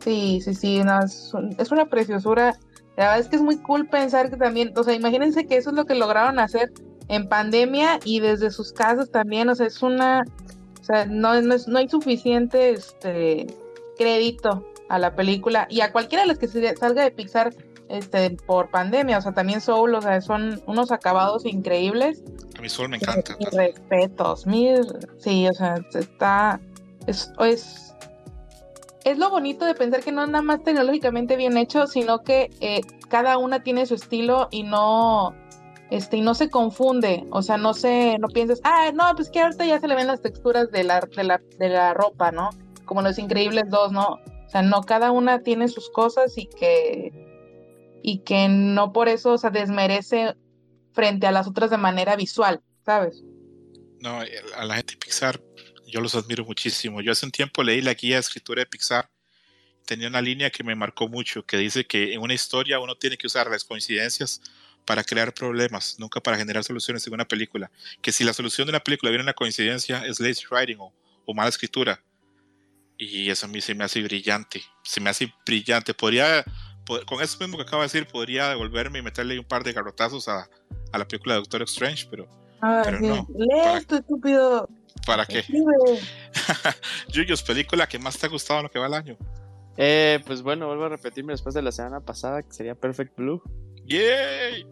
Sí, 0.00 0.40
sí, 0.42 0.54
sí, 0.54 0.82
no, 0.82 1.04
es, 1.04 1.30
un- 1.32 1.54
es 1.58 1.70
una 1.70 1.86
preciosura. 1.86 2.56
La 2.96 3.04
verdad 3.04 3.18
es 3.20 3.28
que 3.28 3.36
es 3.36 3.42
muy 3.42 3.58
cool 3.58 3.88
pensar 3.88 4.28
que 4.30 4.36
también, 4.36 4.72
o 4.76 4.82
sea, 4.82 4.94
imagínense 4.94 5.46
que 5.46 5.56
eso 5.56 5.70
es 5.70 5.76
lo 5.76 5.84
que 5.84 5.94
lograron 5.94 6.38
hacer 6.38 6.72
en 7.08 7.28
pandemia 7.28 8.00
y 8.04 8.20
desde 8.20 8.50
sus 8.50 8.72
casas 8.72 9.10
también, 9.10 9.48
o 9.48 9.54
sea, 9.54 9.66
es 9.66 9.82
una, 9.82 10.24
o 10.80 10.84
sea, 10.84 11.04
no, 11.06 11.40
no, 11.42 11.54
es- 11.54 11.68
no 11.68 11.78
hay 11.78 11.88
suficiente 11.88 12.70
este 12.70 13.46
crédito 13.96 14.64
a 14.88 14.98
la 14.98 15.14
película 15.14 15.66
y 15.70 15.80
a 15.80 15.92
cualquiera 15.92 16.22
de 16.22 16.28
las 16.28 16.38
que 16.38 16.48
se- 16.48 16.76
salga 16.76 17.02
de 17.04 17.10
Pixar 17.10 17.54
este 17.88 18.30
por 18.46 18.70
pandemia, 18.70 19.18
o 19.18 19.20
sea, 19.20 19.32
también 19.32 19.60
Soul, 19.60 19.94
o 19.94 20.00
sea, 20.02 20.20
son 20.20 20.62
unos 20.66 20.90
acabados 20.90 21.44
increíbles. 21.44 22.22
A 22.58 22.62
mi 22.62 22.68
sol 22.68 22.88
me 22.88 22.96
encanta. 22.96 23.36
Mis 23.38 23.50
respetos, 23.50 24.46
mis, 24.46 24.80
sí, 25.18 25.46
o 25.48 25.52
sea, 25.52 25.74
está, 25.94 26.60
es, 27.06 27.30
es, 27.40 27.94
es 29.04 29.18
lo 29.18 29.28
bonito 29.30 29.66
de 29.66 29.74
pensar 29.74 30.02
que 30.02 30.12
no 30.12 30.22
es 30.24 30.30
nada 30.30 30.42
más 30.42 30.62
tecnológicamente 30.62 31.36
bien 31.36 31.56
hecho, 31.58 31.86
sino 31.86 32.22
que 32.22 32.50
eh, 32.60 32.80
cada 33.08 33.36
una 33.36 33.62
tiene 33.62 33.84
su 33.84 33.94
estilo 33.96 34.48
y 34.50 34.62
no, 34.62 35.34
este, 35.90 36.16
y 36.16 36.20
no 36.22 36.34
se 36.34 36.48
confunde, 36.48 37.26
o 37.30 37.42
sea, 37.42 37.58
no 37.58 37.74
se, 37.74 38.16
no 38.18 38.28
piensas, 38.28 38.60
ah, 38.64 38.90
no, 38.94 39.04
pues 39.14 39.28
que 39.30 39.40
ahorita 39.40 39.66
ya 39.66 39.78
se 39.78 39.88
le 39.88 39.94
ven 39.94 40.06
las 40.06 40.22
texturas 40.22 40.70
de 40.70 40.84
la, 40.84 41.00
de 41.00 41.24
la, 41.24 41.40
de 41.58 41.68
la 41.68 41.92
ropa, 41.92 42.32
¿no? 42.32 42.48
Como 42.84 43.02
los 43.02 43.18
Increíbles 43.18 43.64
dos, 43.70 43.92
¿no? 43.92 44.20
O 44.46 44.48
sea, 44.48 44.62
no, 44.62 44.82
cada 44.82 45.10
una 45.10 45.42
tiene 45.42 45.68
sus 45.68 45.90
cosas 45.90 46.36
y 46.36 46.46
que, 46.46 47.12
y 48.02 48.18
que 48.18 48.48
no 48.48 48.92
por 48.92 49.08
eso, 49.08 49.32
o 49.32 49.38
sea, 49.38 49.50
desmerece 49.50 50.34
frente 50.92 51.26
a 51.26 51.32
las 51.32 51.46
otras 51.46 51.70
de 51.70 51.76
manera 51.76 52.16
visual, 52.16 52.60
¿sabes? 52.84 53.22
No, 54.00 54.20
a 54.20 54.64
la 54.64 54.76
gente 54.76 54.94
de 54.94 54.98
Pixar, 54.98 55.40
yo 55.86 56.00
los 56.00 56.14
admiro 56.14 56.44
muchísimo. 56.44 57.00
Yo 57.00 57.12
hace 57.12 57.26
un 57.26 57.32
tiempo 57.32 57.62
leí 57.62 57.80
la 57.80 57.94
guía 57.94 58.16
de 58.16 58.20
escritura 58.20 58.60
de 58.60 58.66
Pixar. 58.66 59.10
Tenía 59.86 60.08
una 60.08 60.20
línea 60.20 60.50
que 60.50 60.64
me 60.64 60.74
marcó 60.74 61.08
mucho, 61.08 61.44
que 61.44 61.56
dice 61.56 61.84
que 61.86 62.14
en 62.14 62.20
una 62.20 62.34
historia 62.34 62.78
uno 62.78 62.96
tiene 62.96 63.16
que 63.16 63.26
usar 63.26 63.50
las 63.50 63.64
coincidencias 63.64 64.40
para 64.84 65.02
crear 65.02 65.32
problemas, 65.32 65.96
nunca 65.98 66.20
para 66.20 66.36
generar 66.36 66.64
soluciones 66.64 67.06
en 67.06 67.14
una 67.14 67.26
película. 67.26 67.70
Que 68.02 68.12
si 68.12 68.24
la 68.24 68.32
solución 68.32 68.66
de 68.66 68.70
una 68.70 68.80
película 68.80 69.10
viene 69.10 69.22
en 69.22 69.26
una 69.26 69.34
coincidencia, 69.34 70.04
es 70.06 70.20
lazy 70.20 70.44
writing 70.50 70.78
o 70.78 71.34
mala 71.34 71.48
escritura. 71.48 72.02
Y 72.98 73.28
eso 73.30 73.46
a 73.46 73.48
mí 73.48 73.60
se 73.60 73.74
me 73.74 73.84
hace 73.84 74.02
brillante. 74.02 74.62
Se 74.84 75.00
me 75.00 75.10
hace 75.10 75.32
brillante. 75.44 75.94
Podría, 75.94 76.44
po- 76.86 77.04
con 77.06 77.20
eso 77.22 77.38
mismo 77.40 77.56
que 77.56 77.62
acabo 77.64 77.82
de 77.82 77.86
decir, 77.86 78.06
podría 78.06 78.48
devolverme 78.50 79.00
y 79.00 79.02
meterle 79.02 79.38
un 79.38 79.44
par 79.44 79.64
de 79.64 79.72
garrotazos 79.72 80.28
a, 80.28 80.48
a 80.92 80.98
la 80.98 81.06
película 81.08 81.34
de 81.34 81.40
Doctor 81.40 81.62
Strange, 81.62 82.06
pero 82.10 82.28
Ah, 82.66 82.80
Pero 82.84 82.98
sí. 82.98 83.06
no, 83.06 83.26
esto, 83.76 83.96
estúpido. 83.96 84.68
¿para 85.06 85.26
qué? 85.26 85.44
Yuyos, 87.08 87.42
película 87.42 87.86
que 87.86 87.98
más 87.98 88.16
te 88.16 88.24
ha 88.26 88.30
gustado 88.30 88.60
en 88.60 88.64
lo 88.64 88.70
que 88.70 88.78
va 88.78 88.86
el 88.86 88.94
año. 88.94 89.18
Eh, 89.76 90.20
pues 90.24 90.40
bueno, 90.40 90.66
vuelvo 90.68 90.84
a 90.84 90.88
repetirme 90.88 91.32
después 91.34 91.54
de 91.54 91.60
la 91.60 91.72
semana 91.72 92.00
pasada, 92.00 92.42
que 92.42 92.52
sería 92.52 92.74
Perfect 92.74 93.16
Blue. 93.18 93.42
¡Yay! 93.84 94.64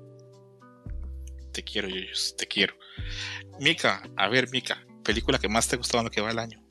Te 1.53 1.62
quiero, 1.62 1.89
Yuyos, 1.89 2.35
te 2.39 2.47
quiero. 2.47 2.74
Mika, 3.61 4.03
a 4.16 4.28
ver, 4.28 4.49
Mika, 4.51 4.82
película 5.05 5.39
que 5.39 5.49
más 5.49 5.69
te 5.69 5.74
ha 5.74 5.78
gustado 5.78 5.99
en 6.01 6.05
lo 6.07 6.11
que 6.11 6.20
va 6.23 6.31
el 6.31 6.39
año. 6.39 6.61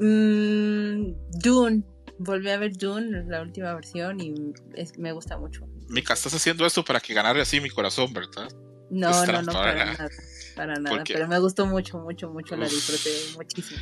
Mm, 0.00 1.12
Dune. 1.42 1.82
Volví 2.20 2.50
a 2.50 2.58
ver 2.58 2.76
Dune, 2.76 3.24
la 3.28 3.42
última 3.42 3.72
versión, 3.74 4.18
y 4.20 4.34
es- 4.74 4.98
me 4.98 5.12
gusta 5.12 5.38
mucho. 5.38 5.66
Mika, 5.88 6.14
estás 6.14 6.34
haciendo 6.34 6.66
esto 6.66 6.84
para 6.84 6.98
que 7.00 7.14
ganara 7.14 7.40
así 7.42 7.60
mi 7.60 7.70
corazón, 7.70 8.12
¿verdad? 8.12 8.48
No, 8.90 9.24
no, 9.26 9.42
no, 9.42 9.52
para 9.52 9.84
nada. 9.84 10.08
Para 10.56 10.74
nada. 10.76 10.96
Porque- 10.96 11.12
Pero 11.14 11.28
me 11.28 11.38
gustó 11.38 11.66
mucho, 11.66 11.98
mucho, 11.98 12.28
mucho. 12.30 12.56
La 12.56 12.66
disfruté 12.66 13.10
muchísimo. 13.36 13.80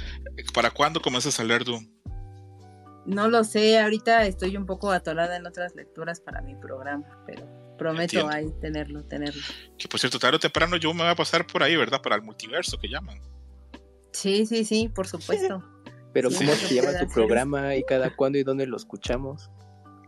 ¿Para 0.52 0.70
cuándo 0.70 1.00
comienzas 1.00 1.38
a 1.40 1.44
leer 1.44 1.64
Doom? 1.64 1.88
No 3.06 3.28
lo 3.28 3.44
sé, 3.44 3.78
ahorita 3.78 4.26
estoy 4.26 4.56
un 4.56 4.66
poco 4.66 4.90
atolada 4.90 5.36
en 5.36 5.46
otras 5.46 5.74
lecturas 5.76 6.20
para 6.20 6.42
mi 6.42 6.56
programa, 6.56 7.06
pero 7.24 7.46
prometo 7.78 8.02
Entiendo. 8.18 8.30
ahí 8.32 8.52
tenerlo, 8.60 9.04
tenerlo. 9.04 9.40
Que 9.78 9.86
por 9.88 10.00
cierto, 10.00 10.18
tarde 10.18 10.36
o 10.36 10.40
temprano 10.40 10.76
yo 10.76 10.92
me 10.92 11.04
voy 11.04 11.12
a 11.12 11.14
pasar 11.14 11.46
por 11.46 11.62
ahí, 11.62 11.76
¿verdad? 11.76 12.02
Para 12.02 12.16
el 12.16 12.22
multiverso 12.22 12.76
que 12.78 12.88
llaman. 12.88 13.20
Sí, 14.12 14.44
sí, 14.44 14.64
sí, 14.64 14.90
por 14.94 15.06
supuesto. 15.06 15.62
Pero 16.16 16.30
Sí, 16.30 16.46
¿cómo 16.46 16.52
sí, 16.52 16.66
se 16.68 16.74
llama 16.76 16.98
tu 16.98 17.08
programa 17.14 17.76
y 17.76 17.84
cada 17.84 18.08
cuándo 18.16 18.38
y 18.38 18.42
dónde 18.42 18.66
lo 18.66 18.78
escuchamos? 18.78 19.50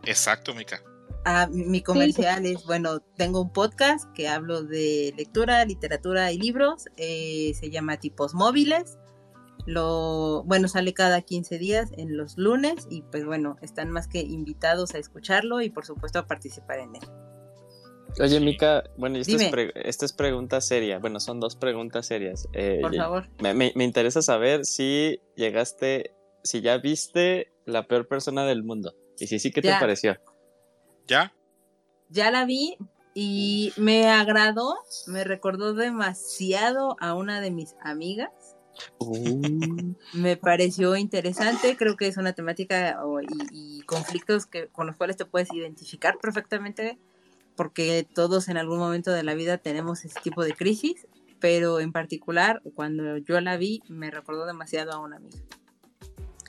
Exacto, 0.07 0.55
Mica. 0.55 0.83
Ah, 1.27 1.47
mi 1.53 1.67
mi 1.67 1.83
comercial 1.83 2.47
es, 2.47 2.65
bueno, 2.65 3.01
tengo 3.19 3.43
un 3.43 3.53
podcast 3.53 4.11
que 4.15 4.27
hablo 4.27 4.63
de 4.63 5.13
lectura, 5.19 5.63
literatura 5.67 6.33
y 6.33 6.39
libros, 6.39 6.87
eh, 6.97 7.53
se 7.61 7.69
llama 7.69 7.99
Tipos 7.99 8.33
Móviles, 8.33 8.97
lo, 9.67 10.45
bueno, 10.45 10.67
sale 10.69 10.95
cada 10.95 11.21
15 11.21 11.59
días 11.59 11.91
en 11.99 12.17
los 12.17 12.39
lunes 12.39 12.87
y 12.89 13.03
pues 13.03 13.27
bueno, 13.27 13.57
están 13.61 13.91
más 13.91 14.09
que 14.09 14.21
invitados 14.21 14.95
a 14.95 14.99
escucharlo 14.99 15.61
y 15.61 15.69
por 15.69 15.85
supuesto 15.85 16.21
a 16.21 16.27
participar 16.27 16.79
en 16.79 16.97
él. 16.97 17.03
Oye, 18.21 18.41
Mica, 18.41 18.85
bueno, 18.97 19.19
y 19.19 19.21
esta 19.21 19.37
es, 19.37 19.71
esta 19.77 20.05
es 20.05 20.13
pregunta 20.13 20.61
seria. 20.61 20.99
Bueno, 20.99 21.21
son 21.21 21.41
dos 21.41 21.57
preguntas 21.57 22.07
serias. 22.07 22.49
Eh, 22.53 22.79
Por 22.81 22.95
favor. 22.97 23.29
Me, 23.39 23.55
me- 23.55 23.73
me 23.77 23.85
interesa 23.85 24.23
saber 24.23 24.65
si 24.65 25.21
llegaste, 25.37 26.15
si 26.43 26.61
ya 26.61 26.79
viste 26.79 27.53
la 27.65 27.87
peor 27.87 28.09
persona 28.09 28.45
del 28.45 28.65
mundo. 28.65 28.95
Y 29.19 29.27
si 29.29 29.39
sí, 29.39 29.51
¿qué 29.53 29.63
te 29.63 29.69
pareció? 29.81 30.17
¿Ya? 31.07 31.33
Ya 32.09 32.31
la 32.31 32.45
vi 32.45 32.77
y 33.15 33.73
me 33.77 34.09
agradó, 34.09 34.77
me 35.07 35.25
recordó 35.25 35.75
demasiado 35.75 36.97
a 37.01 37.15
una 37.15 37.41
de 37.41 37.51
mis 37.51 37.75
amigas. 37.83 38.31
Me 40.13 40.37
pareció 40.37 40.97
interesante, 40.97 41.77
creo 41.77 41.97
que 41.97 42.07
es 42.07 42.17
una 42.17 42.33
temática 42.33 43.01
o- 43.05 43.21
y, 43.21 43.27
y 43.51 43.83
conflictos 43.83 44.47
que, 44.47 44.69
con 44.69 44.87
los 44.87 44.97
cuales 44.97 45.17
te 45.17 45.25
puedes 45.25 45.53
identificar 45.53 46.17
perfectamente, 46.21 46.99
porque 47.59 48.07
todos 48.15 48.49
en 48.49 48.57
algún 48.57 48.79
momento 48.79 49.11
de 49.11 49.23
la 49.23 49.35
vida 49.35 49.59
tenemos 49.59 50.07
ese 50.07 50.19
tipo 50.23 50.43
de 50.43 50.55
crisis, 50.55 51.07
pero 51.39 51.81
en 51.81 51.93
particular 51.93 52.63
cuando 52.75 53.19
yo 53.19 53.39
la 53.43 53.59
vi 53.59 53.83
me 53.89 54.11
recordó 54.11 54.47
demasiado 54.47 54.93
a 54.93 54.99
una 54.99 55.17
amiga. 55.17 55.39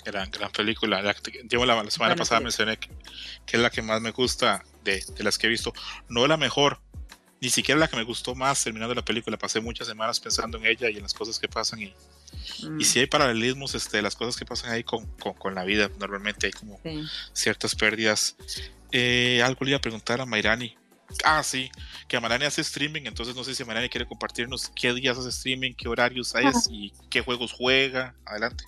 Gran, 0.06 0.32
gran 0.32 0.52
película. 0.52 1.02
La, 1.02 1.14
la, 1.14 1.84
la 1.84 1.92
semana 1.92 2.16
pasada 2.16 2.40
mencioné 2.40 2.78
que, 2.78 2.90
que 3.46 3.58
es 3.58 3.62
la 3.62 3.70
que 3.70 3.82
más 3.82 4.00
me 4.00 4.12
gusta 4.12 4.64
de, 4.86 5.04
de 5.18 5.24
las 5.26 5.38
que 5.38 5.48
he 5.48 5.50
visto. 5.50 5.74
No 6.08 6.26
la 6.28 6.38
mejor, 6.38 6.80
ni 7.42 7.50
siquiera 7.50 7.78
la 7.78 7.90
que 7.90 7.98
me 7.98 8.04
gustó 8.04 8.34
más 8.36 8.64
terminando 8.64 8.96
la 8.96 9.04
película. 9.04 9.38
Pasé 9.38 9.60
muchas 9.60 9.88
semanas 9.88 10.22
pensando 10.22 10.58
en 10.58 10.68
ella 10.68 10.90
y 10.90 10.96
en 10.96 11.04
las 11.04 11.14
cosas 11.14 11.38
que 11.38 11.50
pasan. 11.50 11.82
Y, 11.82 11.94
Mm, 12.64 12.80
y 12.80 12.84
si 12.84 13.00
hay 13.00 13.08
paralelismos, 13.08 13.76
este, 13.76 14.02
las 14.02 14.16
cosas 14.16 14.38
que 14.38 14.46
pasan 14.46 14.72
ahí 14.72 14.84
con, 14.84 15.06
con, 15.18 15.34
con 15.34 15.56
la 15.56 15.64
vida. 15.64 15.90
Normalmente 16.00 16.48
hay 16.48 16.54
como 16.54 16.80
sí. 16.84 17.04
ciertas 17.34 17.76
pérdidas. 17.76 18.36
Eh, 18.92 19.42
algo 19.44 19.66
le 19.66 19.72
iba 19.72 19.78
a 19.78 19.82
preguntar 19.82 20.22
a 20.22 20.26
Mairani. 20.26 20.76
Ah, 21.24 21.44
sí, 21.44 21.70
que 22.08 22.18
a 22.18 22.22
Mairani 22.22 22.46
hace 22.46 22.62
streaming, 22.62 23.04
entonces 23.06 23.36
no 23.36 23.44
sé 23.44 23.56
si 23.56 23.64
Mairani 23.64 23.90
quiere 23.90 24.08
compartirnos 24.08 24.70
qué 24.76 24.94
días 24.94 25.18
hace 25.18 25.30
streaming, 25.30 25.74
qué 25.74 25.88
horarios 25.88 26.36
hay 26.36 26.46
y 26.70 26.94
qué 27.10 27.22
juegos 27.22 27.54
juega. 27.54 28.16
Adelante. 28.26 28.64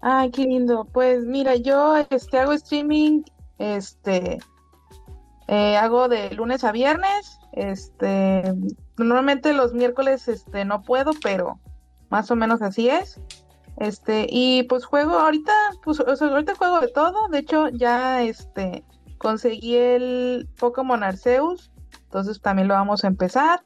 Ay, 0.00 0.30
qué 0.30 0.42
lindo. 0.42 0.84
Pues 0.92 1.24
mira, 1.24 1.56
yo 1.56 1.96
este 2.10 2.38
hago 2.38 2.52
streaming, 2.52 3.22
este 3.58 4.38
eh, 5.48 5.76
hago 5.76 6.08
de 6.08 6.30
lunes 6.34 6.64
a 6.64 6.72
viernes, 6.72 7.38
este 7.52 8.54
normalmente 8.96 9.52
los 9.52 9.74
miércoles 9.74 10.28
este 10.28 10.64
no 10.64 10.82
puedo, 10.82 11.12
pero 11.22 11.60
más 12.10 12.30
o 12.30 12.36
menos 12.36 12.62
así 12.62 12.88
es. 12.88 13.20
Este, 13.78 14.26
y 14.28 14.64
pues 14.64 14.84
juego 14.84 15.18
ahorita, 15.18 15.52
pues 15.82 15.98
o 16.00 16.16
sea, 16.16 16.28
ahorita 16.28 16.54
juego 16.54 16.80
de 16.80 16.88
todo, 16.88 17.28
de 17.28 17.38
hecho 17.38 17.68
ya 17.70 18.22
este 18.22 18.84
conseguí 19.22 19.76
el 19.76 20.48
Pokémon 20.58 21.02
Arceus, 21.04 21.70
entonces 22.04 22.40
también 22.40 22.66
lo 22.68 22.74
vamos 22.74 23.04
a 23.04 23.06
empezar. 23.06 23.62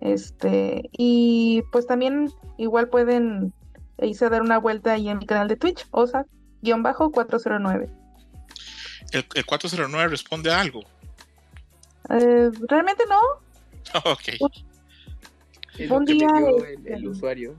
Este, 0.00 0.88
y 0.92 1.62
pues 1.72 1.86
también 1.86 2.30
igual 2.58 2.88
pueden 2.88 3.52
irse 3.98 4.26
a 4.26 4.28
dar 4.30 4.42
una 4.42 4.58
vuelta 4.58 4.92
ahí 4.92 5.08
en 5.08 5.18
mi 5.18 5.26
canal 5.26 5.48
de 5.48 5.56
Twitch, 5.56 5.86
osa-409. 5.90 7.88
El, 9.12 9.26
el 9.34 9.46
409 9.46 10.08
responde 10.08 10.52
a 10.52 10.60
algo. 10.60 10.82
Eh, 12.10 12.50
realmente 12.68 13.04
no, 13.08 13.20
ok. 14.12 14.28
Es 15.78 15.90
Un 15.90 16.04
día, 16.04 16.28
el, 16.76 16.86
el 16.86 17.08
usuario. 17.08 17.56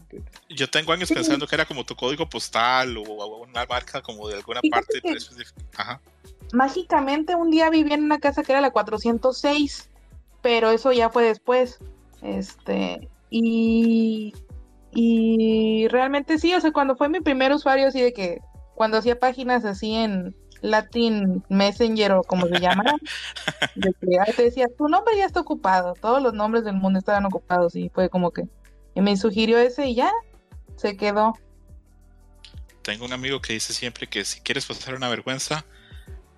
Yo 0.49 0.69
tengo 0.69 0.91
años 0.93 1.07
Sí. 1.07 1.15
pensando 1.15 1.47
que 1.47 1.55
era 1.55 1.65
como 1.65 1.83
tu 1.85 1.95
código 1.95 2.29
postal 2.29 2.95
o 2.97 3.37
una 3.37 3.65
marca 3.65 4.01
como 4.01 4.27
de 4.27 4.35
alguna 4.35 4.61
Fíjate 4.61 4.85
parte 4.85 5.01
que- 5.01 5.11
específica. 5.17 5.61
Ajá. 5.77 6.01
Mágicamente 6.53 7.35
un 7.35 7.51
día 7.51 7.69
viví 7.69 7.93
en 7.93 8.03
una 8.03 8.19
casa 8.19 8.43
que 8.43 8.51
era 8.51 8.61
la 8.61 8.71
406, 8.71 9.89
pero 10.41 10.71
eso 10.71 10.91
ya 10.91 11.09
fue 11.09 11.23
después. 11.23 11.79
Este, 12.21 13.09
y, 13.29 14.33
y 14.93 15.87
realmente 15.89 16.37
sí, 16.37 16.53
o 16.53 16.61
sea, 16.61 16.71
cuando 16.71 16.95
fue 16.95 17.09
mi 17.09 17.21
primer 17.21 17.51
usuario, 17.51 17.87
así 17.87 18.01
de 18.01 18.13
que 18.13 18.39
cuando 18.75 18.97
hacía 18.97 19.19
páginas 19.19 19.65
así 19.65 19.93
en 19.93 20.35
Latin 20.61 21.43
Messenger 21.49 22.13
o 22.13 22.23
como 22.23 22.47
se 22.47 22.59
llama, 22.59 22.83
de 23.75 23.93
que 23.99 24.33
te 24.33 24.43
decía, 24.43 24.67
tu 24.77 24.87
nombre 24.87 25.17
ya 25.17 25.25
está 25.25 25.39
ocupado, 25.39 25.93
todos 25.93 26.21
los 26.21 26.33
nombres 26.33 26.63
del 26.63 26.75
mundo 26.75 26.99
estaban 26.99 27.25
ocupados 27.25 27.75
y 27.75 27.89
fue 27.89 28.09
como 28.09 28.31
que 28.31 28.47
y 28.93 29.01
me 29.01 29.15
sugirió 29.17 29.57
ese 29.57 29.87
y 29.87 29.95
ya 29.95 30.11
se 30.75 30.97
quedó. 30.97 31.37
Tengo 32.81 33.05
un 33.05 33.13
amigo 33.13 33.41
que 33.41 33.53
dice 33.53 33.73
siempre 33.73 34.07
que 34.07 34.25
si 34.25 34.41
quieres 34.41 34.65
pasar 34.65 34.95
una 34.95 35.09
vergüenza, 35.09 35.65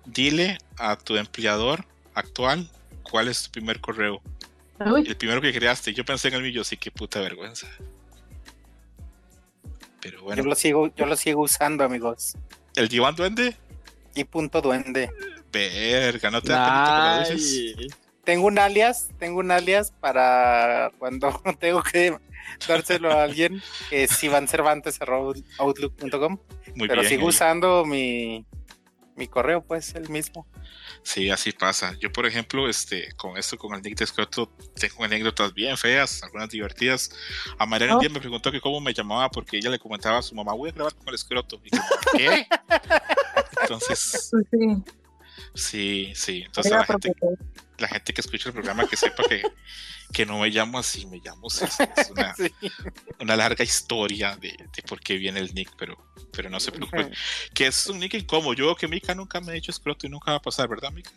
dile 0.04 0.58
a 0.78 0.96
tu 0.96 1.16
empleador 1.16 1.84
actual 2.14 2.68
cuál 3.02 3.28
es 3.28 3.44
tu 3.44 3.50
primer 3.52 3.80
correo. 3.80 4.20
Uy, 4.80 5.04
El 5.06 5.16
primero 5.16 5.40
que 5.40 5.52
creaste. 5.52 5.94
Yo 5.94 6.04
pensé 6.04 6.28
en 6.28 6.34
el 6.34 6.42
mío, 6.42 6.64
sí, 6.64 6.76
qué 6.76 6.90
puta 6.90 7.20
vergüenza. 7.20 7.68
Pero 10.00 10.22
bueno, 10.22 10.42
Yo 10.42 10.48
lo 10.48 10.54
sigo, 10.54 10.94
yo 10.94 11.06
lo 11.06 11.16
sigo 11.16 11.42
usando, 11.42 11.82
amigos. 11.84 12.34
el 12.76 12.88
diván 12.88 13.14
duende, 13.16 13.56
Y 14.14 14.24
punto 14.24 14.60
duende. 14.60 15.10
verga, 15.52 16.30
no 16.30 16.42
te 16.42 16.52
da 16.52 17.24
que 17.26 17.86
Tengo 18.24 18.46
un 18.46 18.58
alias, 18.58 19.08
tengo 19.18 19.40
un 19.40 19.50
alias 19.50 19.92
para 20.00 20.90
cuando 20.98 21.30
tengo 21.60 21.82
que 21.82 22.16
dárselo 22.66 23.12
a 23.12 23.22
alguien, 23.22 23.62
que 23.88 24.04
es 24.04 24.22
ivancervantes.outlook.com. 24.24 26.38
Pero 26.78 26.94
bien. 27.00 27.08
sigo 27.08 27.26
usando 27.28 27.84
mi, 27.86 28.44
mi 29.16 29.28
correo, 29.28 29.64
pues 29.64 29.94
el 29.94 30.08
mismo. 30.08 30.46
Sí, 31.02 31.30
así 31.30 31.52
pasa. 31.52 31.96
Yo, 32.00 32.12
por 32.12 32.26
ejemplo, 32.26 32.68
este, 32.68 33.12
con 33.16 33.36
esto, 33.36 33.56
con 33.56 33.74
el 33.74 33.82
Nick 33.82 33.98
de 33.98 34.04
Escroto, 34.04 34.50
tengo 34.74 35.04
anécdotas 35.04 35.54
bien 35.54 35.76
feas, 35.76 36.22
algunas 36.22 36.48
divertidas. 36.48 37.10
A 37.58 37.66
Mariana 37.66 37.94
un 37.94 38.00
día 38.00 38.10
me 38.10 38.20
preguntó 38.20 38.50
que 38.50 38.60
cómo 38.60 38.80
me 38.80 38.92
llamaba 38.92 39.30
porque 39.30 39.58
ella 39.58 39.70
le 39.70 39.78
comentaba 39.78 40.18
a 40.18 40.22
su 40.22 40.34
mamá, 40.34 40.52
voy 40.52 40.70
a 40.70 40.72
grabar 40.72 40.94
con 40.94 41.08
el 41.08 41.14
escroto. 41.14 41.60
Y 41.64 41.70
como, 41.70 41.84
¿qué? 42.16 42.46
Entonces, 43.62 44.30
sí, 44.50 44.82
sí, 45.54 46.12
sí. 46.14 46.42
Entonces 46.46 46.72
era 46.72 46.80
la 46.80 46.86
gente, 46.86 47.12
profesor. 47.12 47.63
La 47.78 47.88
gente 47.88 48.12
que 48.12 48.20
escucha 48.20 48.48
el 48.48 48.52
programa 48.54 48.86
que 48.86 48.96
sepa 48.96 49.22
que, 49.28 49.42
que 50.12 50.26
no 50.26 50.38
me 50.38 50.48
llamo 50.50 50.78
así, 50.78 51.06
me 51.06 51.18
llamo 51.18 51.50
César. 51.50 51.92
Es 51.96 52.10
una, 52.10 52.34
Sí. 52.36 52.50
una 53.20 53.36
larga 53.36 53.64
historia 53.64 54.36
de, 54.36 54.50
de 54.74 54.82
por 54.82 55.00
qué 55.00 55.16
viene 55.16 55.40
el 55.40 55.54
Nick, 55.54 55.72
pero, 55.76 55.96
pero 56.32 56.50
no 56.50 56.60
se 56.60 56.72
preocupen. 56.72 57.12
Que 57.52 57.66
es 57.66 57.86
un 57.86 57.98
Nick 57.98 58.14
incómodo. 58.14 58.54
Yo 58.54 58.66
veo 58.66 58.76
que 58.76 58.88
Mika 58.88 59.14
nunca 59.14 59.40
me 59.40 59.52
ha 59.52 59.54
dicho 59.54 59.70
escroto 59.70 60.06
y 60.06 60.10
nunca 60.10 60.30
va 60.32 60.36
a 60.38 60.42
pasar, 60.42 60.68
¿verdad, 60.68 60.90
Mika? 60.92 61.10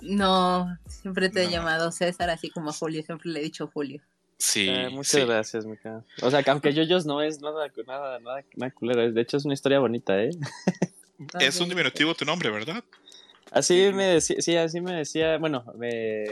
No, 0.00 0.78
siempre 0.86 1.28
te 1.28 1.42
he 1.44 1.50
llamado 1.50 1.90
César, 1.90 2.30
así 2.30 2.50
como 2.50 2.70
a 2.70 2.72
Julio, 2.72 3.02
siempre 3.02 3.30
le 3.30 3.40
he 3.40 3.42
dicho 3.42 3.66
Julio. 3.66 4.00
Sí. 4.38 4.68
eh, 4.68 4.88
muchas 4.90 5.20
sí. 5.20 5.26
gracias, 5.26 5.66
Mica. 5.66 6.04
O 6.22 6.30
sea, 6.30 6.42
que 6.44 6.50
aunque 6.50 6.72
Yoyos 6.72 7.04
no 7.04 7.20
es 7.20 7.40
nada, 7.40 7.66
nada, 7.86 8.20
nada, 8.20 8.44
nada 8.54 8.70
culero. 8.70 9.10
De 9.10 9.20
hecho, 9.20 9.36
es 9.36 9.44
una 9.44 9.54
historia 9.54 9.80
bonita, 9.80 10.22
¿eh? 10.22 10.30
Es 11.40 11.58
un 11.60 11.68
diminutivo 11.68 12.14
tu 12.14 12.24
nombre, 12.24 12.48
¿verdad? 12.48 12.84
Así 13.50 13.90
me 13.94 14.04
decía, 14.04 14.36
sí, 14.40 14.56
así 14.56 14.80
me 14.80 14.92
decía, 14.94 15.38
bueno, 15.38 15.64
me, 15.78 16.24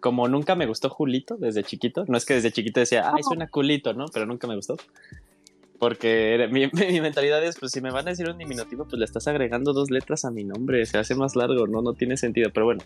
como 0.00 0.28
nunca 0.28 0.54
me 0.54 0.66
gustó 0.66 0.88
Julito 0.88 1.36
desde 1.36 1.64
chiquito, 1.64 2.04
no 2.06 2.16
es 2.16 2.24
que 2.24 2.34
desde 2.34 2.52
chiquito 2.52 2.80
decía, 2.80 3.10
ay, 3.12 3.22
suena 3.22 3.48
culito, 3.48 3.92
¿no? 3.92 4.06
Pero 4.12 4.24
nunca 4.26 4.46
me 4.46 4.54
gustó. 4.56 4.76
Porque 5.78 6.34
era- 6.34 6.48
mi, 6.48 6.66
mi 6.72 7.00
mentalidad 7.00 7.42
es, 7.44 7.56
pues 7.58 7.72
si 7.72 7.80
me 7.80 7.90
van 7.90 8.06
a 8.06 8.10
decir 8.10 8.28
un 8.30 8.38
diminutivo, 8.38 8.84
pues 8.84 8.98
le 8.98 9.04
estás 9.04 9.26
agregando 9.28 9.72
dos 9.72 9.90
letras 9.90 10.24
a 10.24 10.30
mi 10.30 10.44
nombre, 10.44 10.86
se 10.86 10.96
hace 10.98 11.14
más 11.14 11.34
largo, 11.36 11.66
¿no? 11.66 11.82
No 11.82 11.92
tiene 11.94 12.16
sentido, 12.16 12.50
pero 12.54 12.66
bueno, 12.66 12.82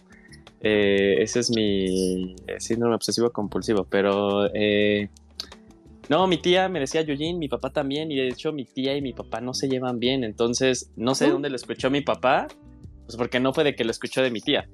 eh, 0.60 1.16
ese 1.20 1.40
es 1.40 1.50
mi 1.50 2.34
síndrome 2.58 2.94
obsesivo 2.94 3.30
compulsivo, 3.30 3.84
pero... 3.88 4.46
eh, 4.54 5.08
no, 6.08 6.26
mi 6.26 6.38
tía 6.38 6.68
me 6.68 6.80
decía 6.80 7.02
Yujin, 7.02 7.38
mi 7.38 7.48
papá 7.48 7.70
también, 7.70 8.10
y 8.10 8.16
de 8.16 8.26
hecho 8.28 8.52
mi 8.52 8.64
tía 8.64 8.96
y 8.96 9.00
mi 9.02 9.12
papá 9.12 9.40
no 9.40 9.54
se 9.54 9.68
llevan 9.68 10.00
bien, 10.00 10.24
entonces 10.24 10.90
no 10.96 11.14
sé 11.14 11.26
de 11.26 11.30
dónde 11.30 11.50
lo 11.50 11.54
escuchó 11.56 11.88
mi 11.88 12.00
papá, 12.00 12.48
pues 13.10 13.16
porque 13.16 13.40
no 13.40 13.52
fue 13.52 13.64
de 13.64 13.74
que 13.74 13.82
lo 13.82 13.90
escuchó 13.90 14.22
de 14.22 14.30
mi 14.30 14.40
tía. 14.40 14.68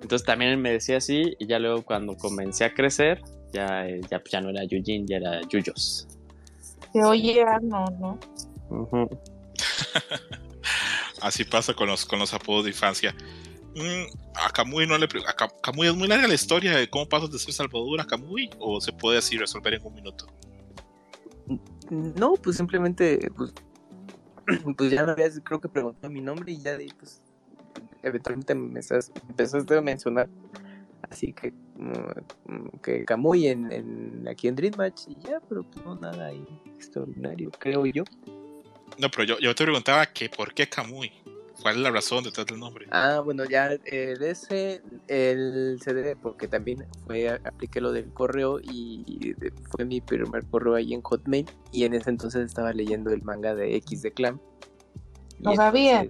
Entonces 0.00 0.24
también 0.24 0.62
me 0.62 0.70
decía 0.70 0.98
así 0.98 1.34
y 1.40 1.48
ya 1.48 1.58
luego 1.58 1.82
cuando 1.82 2.16
comencé 2.16 2.64
a 2.64 2.72
crecer, 2.72 3.20
ya, 3.52 3.88
eh, 3.88 4.00
ya, 4.08 4.22
ya 4.30 4.40
no 4.40 4.50
era 4.50 4.62
Yujin, 4.62 5.04
ya 5.04 5.16
era 5.16 5.40
Yuyos. 5.48 6.06
Se 6.92 7.02
oye 7.02 7.42
Arno, 7.42 7.86
¿no? 7.98 8.20
Ujú. 8.70 9.08
Así 11.20 11.42
pasa 11.42 11.74
con 11.74 11.88
los, 11.88 12.06
con 12.06 12.20
los 12.20 12.32
apodos 12.32 12.66
de 12.66 12.70
infancia. 12.70 13.16
Mm, 13.74 14.04
a 14.36 14.50
Kamui 14.50 14.86
no 14.86 14.96
le 14.96 15.08
a 15.26 15.48
Kamui 15.60 15.88
es 15.88 15.96
muy 15.96 16.06
larga 16.06 16.28
la 16.28 16.34
historia 16.34 16.76
de 16.76 16.88
cómo 16.88 17.08
pasas 17.08 17.32
de 17.32 17.40
ser 17.40 17.52
Salvador 17.52 18.00
a 18.00 18.06
Kamui 18.06 18.48
o 18.60 18.80
se 18.80 18.92
puede 18.92 19.18
así 19.18 19.36
resolver 19.36 19.74
en 19.74 19.84
un 19.84 19.92
minuto. 19.92 20.26
No, 21.90 22.34
pues 22.34 22.58
simplemente, 22.58 23.28
pues, 23.36 23.52
pues 24.76 24.92
ya 24.92 25.04
me 25.04 25.10
habías, 25.10 25.40
creo 25.42 25.60
que 25.60 25.68
preguntó 25.68 26.08
mi 26.08 26.20
nombre 26.20 26.52
y 26.52 26.62
ya 26.62 26.76
de 26.76 26.84
ahí, 26.84 26.92
pues, 26.96 27.24
eventualmente 28.06 28.54
me 28.54 28.80
estás- 28.80 29.12
empezaste 29.28 29.76
a 29.76 29.82
mencionar. 29.82 30.28
Así 31.10 31.32
que, 31.32 31.52
mm, 31.76 32.52
mm, 32.52 32.68
que 32.82 33.04
Kamui 33.04 33.46
en, 33.48 33.70
en, 33.72 34.26
aquí 34.28 34.48
en 34.48 34.56
Dream 34.56 34.74
Match 34.76 35.02
y 35.08 35.16
ya, 35.20 35.40
pero 35.48 35.62
pues 35.62 35.84
no 35.84 35.94
nada 35.96 36.26
ahí 36.26 36.44
extraordinario, 36.74 37.50
creo 37.58 37.86
yo. 37.86 38.02
No, 38.98 39.10
pero 39.10 39.24
yo, 39.24 39.38
yo 39.38 39.54
te 39.54 39.64
preguntaba 39.64 40.06
que 40.06 40.28
por 40.28 40.54
qué 40.54 40.68
Kamui. 40.68 41.12
¿Cuál 41.62 41.76
es 41.76 41.80
la 41.80 41.90
razón 41.90 42.22
detrás 42.22 42.46
del 42.46 42.58
nombre? 42.60 42.86
Ah, 42.90 43.20
bueno, 43.24 43.44
ya 43.46 43.68
el 43.68 44.22
ese, 44.22 44.82
el 45.08 45.78
CD, 45.82 46.14
porque 46.14 46.48
también 46.48 46.86
fue, 47.06 47.30
apliqué 47.30 47.80
lo 47.80 47.92
del 47.92 48.12
correo 48.12 48.60
y 48.60 49.34
fue 49.70 49.86
mi 49.86 50.00
primer 50.02 50.44
correo 50.44 50.74
ahí 50.74 50.92
en 50.92 51.00
Hotmail 51.00 51.46
y 51.72 51.84
en 51.84 51.94
ese 51.94 52.10
entonces 52.10 52.44
estaba 52.44 52.72
leyendo 52.74 53.10
el 53.10 53.22
manga 53.22 53.54
de 53.54 53.74
X 53.76 54.02
de 54.02 54.12
Clan. 54.12 54.40
No 55.38 55.54
sabía. 55.56 56.06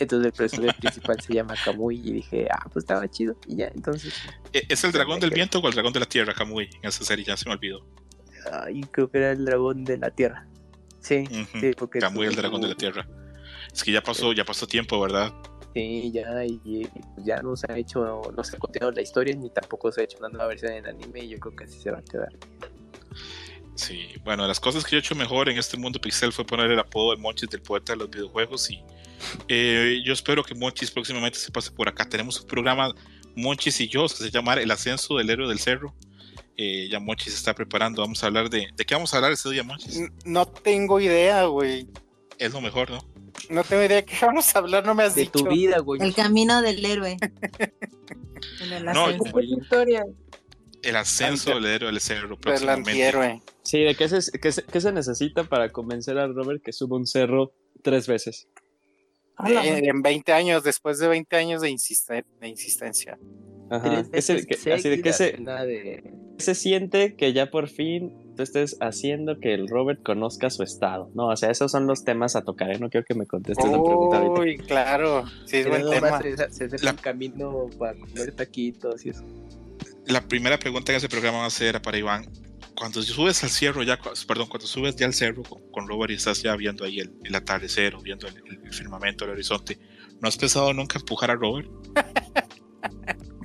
Entonces, 0.00 0.26
el 0.26 0.32
personaje 0.32 0.78
principal 0.80 1.20
se 1.20 1.34
llama 1.34 1.54
Kamui 1.64 1.96
y 2.02 2.12
dije, 2.12 2.48
ah, 2.50 2.64
pues 2.72 2.84
estaba 2.84 3.06
chido. 3.08 3.36
Y 3.46 3.56
ya, 3.56 3.68
entonces, 3.74 4.14
¿E- 4.52 4.64
¿Es 4.68 4.82
el 4.84 4.92
dragón 4.92 5.20
del 5.20 5.30
viento 5.30 5.58
o 5.60 5.68
el 5.68 5.74
dragón 5.74 5.92
de 5.92 6.00
la 6.00 6.06
tierra, 6.06 6.34
Kamui? 6.34 6.68
En 6.82 6.88
esa 6.88 7.04
serie 7.04 7.24
ya 7.24 7.36
se 7.36 7.48
me 7.48 7.54
olvidó. 7.54 7.84
ay, 8.50 8.80
creo 8.90 9.10
que 9.10 9.18
era 9.18 9.32
el 9.32 9.44
dragón 9.44 9.84
de 9.84 9.98
la 9.98 10.10
tierra. 10.10 10.46
Sí, 11.00 11.24
sí, 11.60 11.70
porque... 11.76 11.98
Kamui, 11.98 12.26
el 12.26 12.34
dragón 12.36 12.60
de 12.62 12.68
la 12.68 12.74
tierra. 12.74 13.06
Es 13.72 13.84
que 13.84 13.92
ya 13.92 14.02
pasó, 14.02 14.32
ya 14.32 14.44
pasó 14.44 14.66
tiempo, 14.66 15.00
¿verdad? 15.00 15.32
Sí, 15.74 16.10
ya, 16.12 16.44
y, 16.44 16.60
y 16.64 16.88
ya 17.24 17.40
no 17.42 17.54
se 17.54 17.70
ha 17.72 17.76
hecho, 17.78 18.20
no 18.36 18.42
se 18.42 18.56
ha 18.56 18.58
continuado 18.58 18.90
la 18.92 19.02
historia, 19.02 19.36
ni 19.36 19.50
tampoco 19.50 19.92
se 19.92 20.00
ha 20.00 20.04
hecho 20.04 20.18
una 20.18 20.28
nueva 20.28 20.48
versión 20.48 20.72
en 20.72 20.86
anime, 20.86 21.20
y 21.20 21.28
yo 21.28 21.38
creo 21.38 21.54
que 21.54 21.64
así 21.64 21.78
se 21.78 21.90
va 21.92 21.98
a 21.98 22.02
quedar. 22.02 22.30
Sí, 23.76 24.08
bueno, 24.24 24.46
las 24.46 24.60
cosas 24.60 24.84
que 24.84 24.90
yo 24.92 24.96
he 24.96 25.00
hecho 25.00 25.14
mejor 25.14 25.48
en 25.48 25.56
este 25.58 25.76
mundo 25.76 26.00
pixel 26.00 26.32
fue 26.32 26.44
poner 26.44 26.70
el 26.70 26.78
apodo 26.78 27.14
de 27.14 27.22
Monchis 27.22 27.48
del 27.48 27.62
poeta 27.62 27.92
de 27.92 27.98
los 28.00 28.10
videojuegos 28.10 28.70
y 28.70 28.82
eh, 29.48 30.00
yo 30.04 30.12
espero 30.12 30.42
que 30.44 30.54
Monchis 30.54 30.90
próximamente 30.90 31.38
se 31.38 31.50
pase 31.50 31.70
por 31.70 31.88
acá. 31.88 32.08
Tenemos 32.08 32.40
un 32.40 32.46
programa 32.46 32.94
Monchis 33.36 33.80
y 33.80 33.88
yo 33.88 34.02
que 34.06 34.14
se 34.14 34.30
llama 34.30 34.54
El 34.54 34.70
ascenso 34.70 35.16
del 35.16 35.30
héroe 35.30 35.48
del 35.48 35.58
cerro. 35.58 35.94
Eh, 36.56 36.88
ya 36.90 37.00
Monchis 37.00 37.32
se 37.32 37.38
está 37.38 37.54
preparando, 37.54 38.02
vamos 38.02 38.22
a 38.22 38.26
hablar 38.26 38.50
de... 38.50 38.68
¿De 38.76 38.84
qué 38.84 38.94
vamos 38.94 39.12
a 39.14 39.16
hablar 39.16 39.32
ese 39.32 39.48
día, 39.50 39.62
Monchis? 39.62 40.00
No 40.24 40.46
tengo 40.46 41.00
idea, 41.00 41.44
güey. 41.44 41.88
Es 42.38 42.52
lo 42.52 42.60
mejor, 42.60 42.90
¿no? 42.90 42.98
No 43.48 43.64
tengo 43.64 43.82
idea 43.82 43.96
de 43.96 44.04
qué 44.04 44.16
vamos 44.26 44.54
a 44.54 44.58
hablar, 44.58 44.84
no 44.84 44.94
me 44.94 45.04
has 45.04 45.14
De 45.14 45.22
dicho. 45.22 45.32
tu 45.44 45.48
vida, 45.48 45.78
güey. 45.78 46.02
El 46.02 46.14
camino 46.14 46.60
del 46.62 46.84
héroe. 46.84 47.16
En 48.62 48.72
el 48.72 48.84
No, 48.86 49.04
ascenso. 49.06 49.40
Historia. 49.40 50.04
El 50.82 50.96
ascenso 50.96 51.54
del 51.54 51.66
héroe 51.66 51.90
del 51.90 52.00
cerro 52.00 52.38
próximamente. 52.38 52.90
antihéroe. 52.90 53.42
Sí, 53.62 53.80
¿de 53.80 53.94
qué 53.94 54.08
se, 54.08 54.38
qué, 54.38 54.50
se, 54.52 54.62
qué 54.64 54.80
se 54.80 54.92
necesita 54.92 55.44
para 55.44 55.70
convencer 55.70 56.16
a 56.18 56.26
Robert 56.26 56.62
que 56.62 56.72
suba 56.72 56.96
un 56.96 57.06
cerro 57.06 57.52
tres 57.82 58.06
veces? 58.06 58.48
Eh, 59.48 59.82
en 59.88 60.02
20 60.02 60.32
años, 60.32 60.62
después 60.64 60.98
de 60.98 61.08
20 61.08 61.36
años 61.36 61.62
de, 61.62 61.70
insiste- 61.70 62.24
de 62.40 62.48
insistencia. 62.48 63.18
Ajá. 63.70 64.04
¿Qué 64.12 64.20
se, 64.22 64.32
así 64.34 64.88
de 64.88 65.00
de... 65.64 66.02
siente 66.56 67.14
que 67.14 67.32
ya 67.32 67.50
por 67.50 67.68
fin 67.68 68.34
tú 68.36 68.42
estés 68.42 68.76
haciendo 68.80 69.38
que 69.38 69.54
el 69.54 69.68
Robert 69.68 70.02
conozca 70.02 70.50
su 70.50 70.62
estado? 70.64 71.10
No, 71.14 71.28
o 71.28 71.36
sea, 71.36 71.50
esos 71.50 71.70
son 71.70 71.86
los 71.86 72.04
temas 72.04 72.34
a 72.34 72.42
tocar, 72.42 72.70
¿eh? 72.72 72.78
No 72.80 72.90
quiero 72.90 73.04
que 73.06 73.14
me 73.14 73.26
contestes 73.26 73.64
la 73.66 73.72
pregunta 73.82 74.18
ahorita. 74.18 74.40
Uy, 74.40 74.56
claro. 74.58 75.24
Sí, 75.46 75.58
es 75.58 75.68
buen 75.68 75.88
tema. 75.88 76.10
más 76.10 76.22
se, 76.22 76.36
se 76.50 76.64
hace 76.64 76.84
La- 76.84 76.90
el 76.90 76.96
camino 76.96 77.68
para 77.78 77.96
comer 77.98 78.32
taquitos 78.32 79.06
y 79.06 79.10
eso. 79.10 79.24
La 80.06 80.20
primera 80.22 80.58
pregunta 80.58 80.90
en 80.92 80.96
ese 80.96 81.08
programa 81.08 81.38
va 81.38 81.46
a 81.46 81.50
ser 81.50 81.80
para 81.80 81.96
Iván. 81.98 82.26
Cuando 82.80 83.02
subes 83.02 83.44
al 83.44 83.50
cerro, 83.50 83.82
ya, 83.82 84.00
perdón, 84.26 84.48
cuando 84.48 84.66
subes 84.66 84.96
ya 84.96 85.04
al 85.04 85.12
cerro 85.12 85.42
con, 85.42 85.60
con 85.70 85.86
Robert 85.86 86.12
y 86.12 86.14
estás 86.14 86.42
ya 86.42 86.56
viendo 86.56 86.82
ahí 86.82 86.98
el, 87.00 87.12
el 87.24 87.34
atardecer 87.34 87.94
o 87.94 88.00
viendo 88.00 88.26
el, 88.26 88.72
firmamento, 88.72 89.26
el 89.26 89.32
horizonte, 89.32 89.78
¿no 90.18 90.26
has 90.26 90.38
pensado 90.38 90.72
nunca 90.72 90.98
empujar 90.98 91.30
a 91.30 91.34
Robert? 91.34 91.68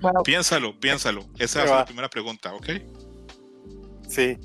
Bueno, 0.01 0.21
Piénsalo, 0.23 0.79
piénsalo. 0.79 1.27
Esa 1.39 1.63
es 1.63 1.69
la 1.69 1.83
primera 1.83 2.07
pregunta, 2.09 2.53
¿ok? 2.53 2.69
Sí. 4.07 4.37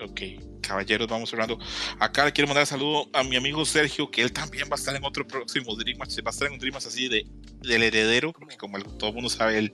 Ok, 0.00 0.20
caballeros, 0.60 1.08
vamos 1.08 1.28
cerrando. 1.28 1.58
Acá 1.98 2.24
le 2.24 2.32
quiero 2.32 2.46
mandar 2.46 2.66
saludo 2.66 3.08
a 3.12 3.24
mi 3.24 3.34
amigo 3.34 3.64
Sergio, 3.64 4.10
que 4.10 4.22
él 4.22 4.32
también 4.32 4.68
va 4.70 4.76
a 4.76 4.78
estar 4.78 4.94
en 4.94 5.04
otro 5.04 5.26
próximo 5.26 5.74
Dream 5.74 5.98
Match. 5.98 6.18
Va 6.18 6.28
a 6.28 6.30
estar 6.30 6.46
en 6.46 6.54
un 6.54 6.58
Dream 6.60 6.74
Match 6.74 6.86
así 6.86 7.08
de, 7.08 7.26
del 7.62 7.82
heredero, 7.82 8.32
porque 8.32 8.56
como 8.56 8.78
todo 8.80 9.08
el 9.08 9.14
mundo 9.14 9.28
sabe, 9.28 9.58
él 9.58 9.72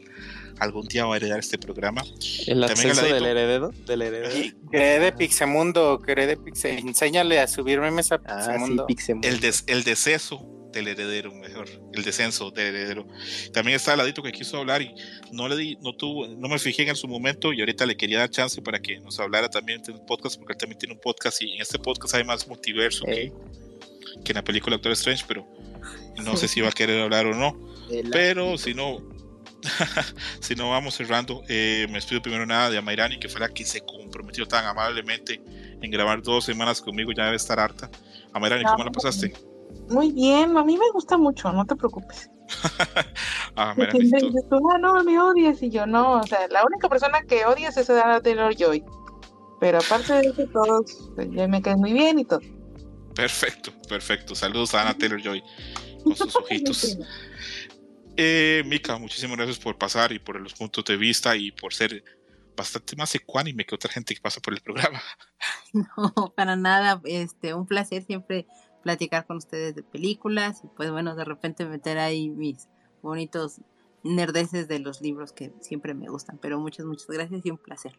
algún 0.60 0.86
día 0.88 1.04
va 1.06 1.14
a 1.14 1.16
heredar 1.16 1.38
este 1.38 1.58
programa. 1.58 2.02
El 2.46 2.60
También 2.66 2.94
del 2.96 3.26
heredero. 3.26 3.70
Del 3.86 4.02
heredero. 4.02 4.36
Y 4.38 4.52
Cree 4.70 4.98
de 4.98 5.12
Pixemundo, 5.12 6.00
cree 6.00 6.26
de 6.26 6.36
Pixe. 6.36 6.78
Enséñale 6.78 7.38
a 7.40 7.46
subir 7.48 7.80
memes 7.80 8.12
a 8.12 8.20
Ah, 8.26 8.42
sí, 8.42 8.48
Pixemundo. 8.50 8.86
Pixemundo. 8.86 9.28
El, 9.28 9.40
des- 9.40 9.64
el 9.66 9.84
deceso 9.84 10.44
del 10.72 10.88
heredero, 10.88 11.32
mejor. 11.34 11.66
El 11.94 12.04
descenso 12.04 12.50
del 12.50 12.74
heredero. 12.74 13.06
También 13.52 13.76
está 13.76 13.92
el 13.92 13.98
ladito 13.98 14.22
que 14.22 14.32
quiso 14.32 14.58
hablar 14.58 14.82
y 14.82 14.94
no 15.32 15.48
le 15.48 15.56
di, 15.56 15.76
no 15.80 15.94
tuvo, 15.96 16.26
no 16.28 16.48
me 16.48 16.58
fijé 16.58 16.86
en 16.88 16.94
su 16.96 17.08
momento 17.08 17.52
y 17.54 17.60
ahorita 17.60 17.86
le 17.86 17.96
quería 17.96 18.18
dar 18.18 18.30
chance 18.30 18.60
para 18.60 18.78
que 18.80 18.98
nos 19.00 19.18
hablara 19.18 19.48
también 19.48 19.80
de 19.82 19.92
un 19.92 20.04
podcast, 20.04 20.36
porque 20.38 20.52
él 20.52 20.58
también 20.58 20.78
tiene 20.78 20.94
un 20.94 21.00
podcast 21.00 21.40
y 21.40 21.54
en 21.54 21.62
este 21.62 21.78
podcast 21.78 22.14
hay 22.14 22.24
más 22.24 22.46
multiverso 22.46 23.06
Eh. 23.08 23.32
que, 24.14 24.22
que 24.24 24.32
en 24.32 24.36
la 24.36 24.44
película 24.44 24.76
Doctor 24.76 24.92
Strange, 24.92 25.24
pero 25.26 25.46
no 26.22 26.36
sé 26.36 26.46
si 26.48 26.60
va 26.60 26.68
a 26.68 26.72
querer 26.72 27.00
hablar 27.00 27.26
o 27.26 27.34
no. 27.34 27.58
Pero 28.12 28.58
si 28.58 28.74
no, 28.74 28.98
si 30.40 30.54
no 30.54 30.70
vamos 30.70 30.94
cerrando, 30.94 31.42
eh, 31.48 31.86
me 31.88 31.94
despido 31.94 32.22
primero 32.22 32.46
nada 32.46 32.70
de 32.70 32.78
Amairani, 32.78 33.18
que 33.18 33.28
fue 33.28 33.40
la 33.40 33.48
que 33.48 33.64
se 33.64 33.80
comprometió 33.80 34.46
tan 34.46 34.64
amablemente 34.66 35.40
en 35.80 35.90
grabar 35.90 36.22
dos 36.22 36.44
semanas 36.44 36.80
conmigo, 36.80 37.12
ya 37.12 37.24
debe 37.24 37.36
estar 37.36 37.58
harta. 37.58 37.90
Amairani, 38.32 38.64
¿cómo 38.64 38.84
la 38.84 38.90
pasaste? 38.90 39.32
muy 39.90 40.12
bien, 40.12 40.56
a 40.56 40.64
mí 40.64 40.76
me 40.78 40.90
gusta 40.92 41.16
mucho, 41.18 41.52
no 41.52 41.64
te 41.64 41.76
preocupes. 41.76 42.30
Ah, 43.56 43.74
siempre 43.90 44.20
tú- 44.48 44.70
ah, 44.72 44.78
no, 44.78 45.02
me 45.02 45.20
odias, 45.20 45.60
y 45.62 45.68
yo 45.70 45.84
no, 45.84 46.20
o 46.20 46.22
sea, 46.22 46.46
la 46.48 46.64
única 46.64 46.88
persona 46.88 47.22
que 47.22 47.44
odias 47.44 47.76
es 47.76 47.90
a 47.90 48.20
Taylor 48.20 48.54
Joy. 48.54 48.84
Pero 49.58 49.78
aparte 49.78 50.12
de 50.12 50.20
eso, 50.20 50.44
todos 50.52 51.10
pues, 51.16 51.28
ya 51.32 51.48
me 51.48 51.60
caen 51.60 51.80
muy 51.80 51.92
bien 51.92 52.20
y 52.20 52.24
todo. 52.24 52.40
Perfecto, 53.16 53.72
perfecto. 53.88 54.36
Saludos 54.36 54.74
a 54.74 54.82
Ana 54.82 54.94
Taylor 54.96 55.20
Joy 55.20 55.42
con 56.04 56.14
sus 56.14 56.36
ojitos. 56.36 56.96
Eh, 58.20 58.64
Mika, 58.66 58.98
muchísimas 58.98 59.36
gracias 59.36 59.60
por 59.60 59.78
pasar 59.78 60.10
y 60.10 60.18
por 60.18 60.40
los 60.40 60.52
puntos 60.52 60.84
de 60.84 60.97
vista 60.97 61.36
y 61.36 61.52
por 61.52 61.72
ser 61.72 62.02
bastante 62.56 62.97
más 62.97 63.14
ecuánime 63.14 63.64
que 63.64 63.76
otra 63.76 63.92
gente 63.92 64.12
que 64.12 64.20
pasa 64.20 64.40
por 64.40 64.55
el 64.55 64.60
programa. 64.60 65.00
No, 65.72 66.32
para 66.34 66.56
nada, 66.56 67.00
este, 67.05 67.55
un 67.55 67.66
placer 67.66 68.02
siempre 68.02 68.47
platicar 68.82 69.26
con 69.26 69.36
ustedes 69.36 69.74
de 69.76 69.82
películas 69.84 70.62
y 70.64 70.66
pues 70.66 70.90
bueno, 70.90 71.14
de 71.14 71.24
repente 71.24 71.64
meter 71.66 71.98
ahí 71.98 72.30
mis 72.30 72.68
bonitos 73.02 73.60
nerdeces 74.02 74.66
de 74.66 74.80
los 74.80 75.00
libros 75.00 75.32
que 75.32 75.52
siempre 75.60 75.94
me 75.94 76.08
gustan, 76.08 76.38
pero 76.38 76.58
muchas, 76.58 76.86
muchas 76.86 77.06
gracias 77.06 77.42
y 77.44 77.50
un 77.50 77.58
placer. 77.58 77.92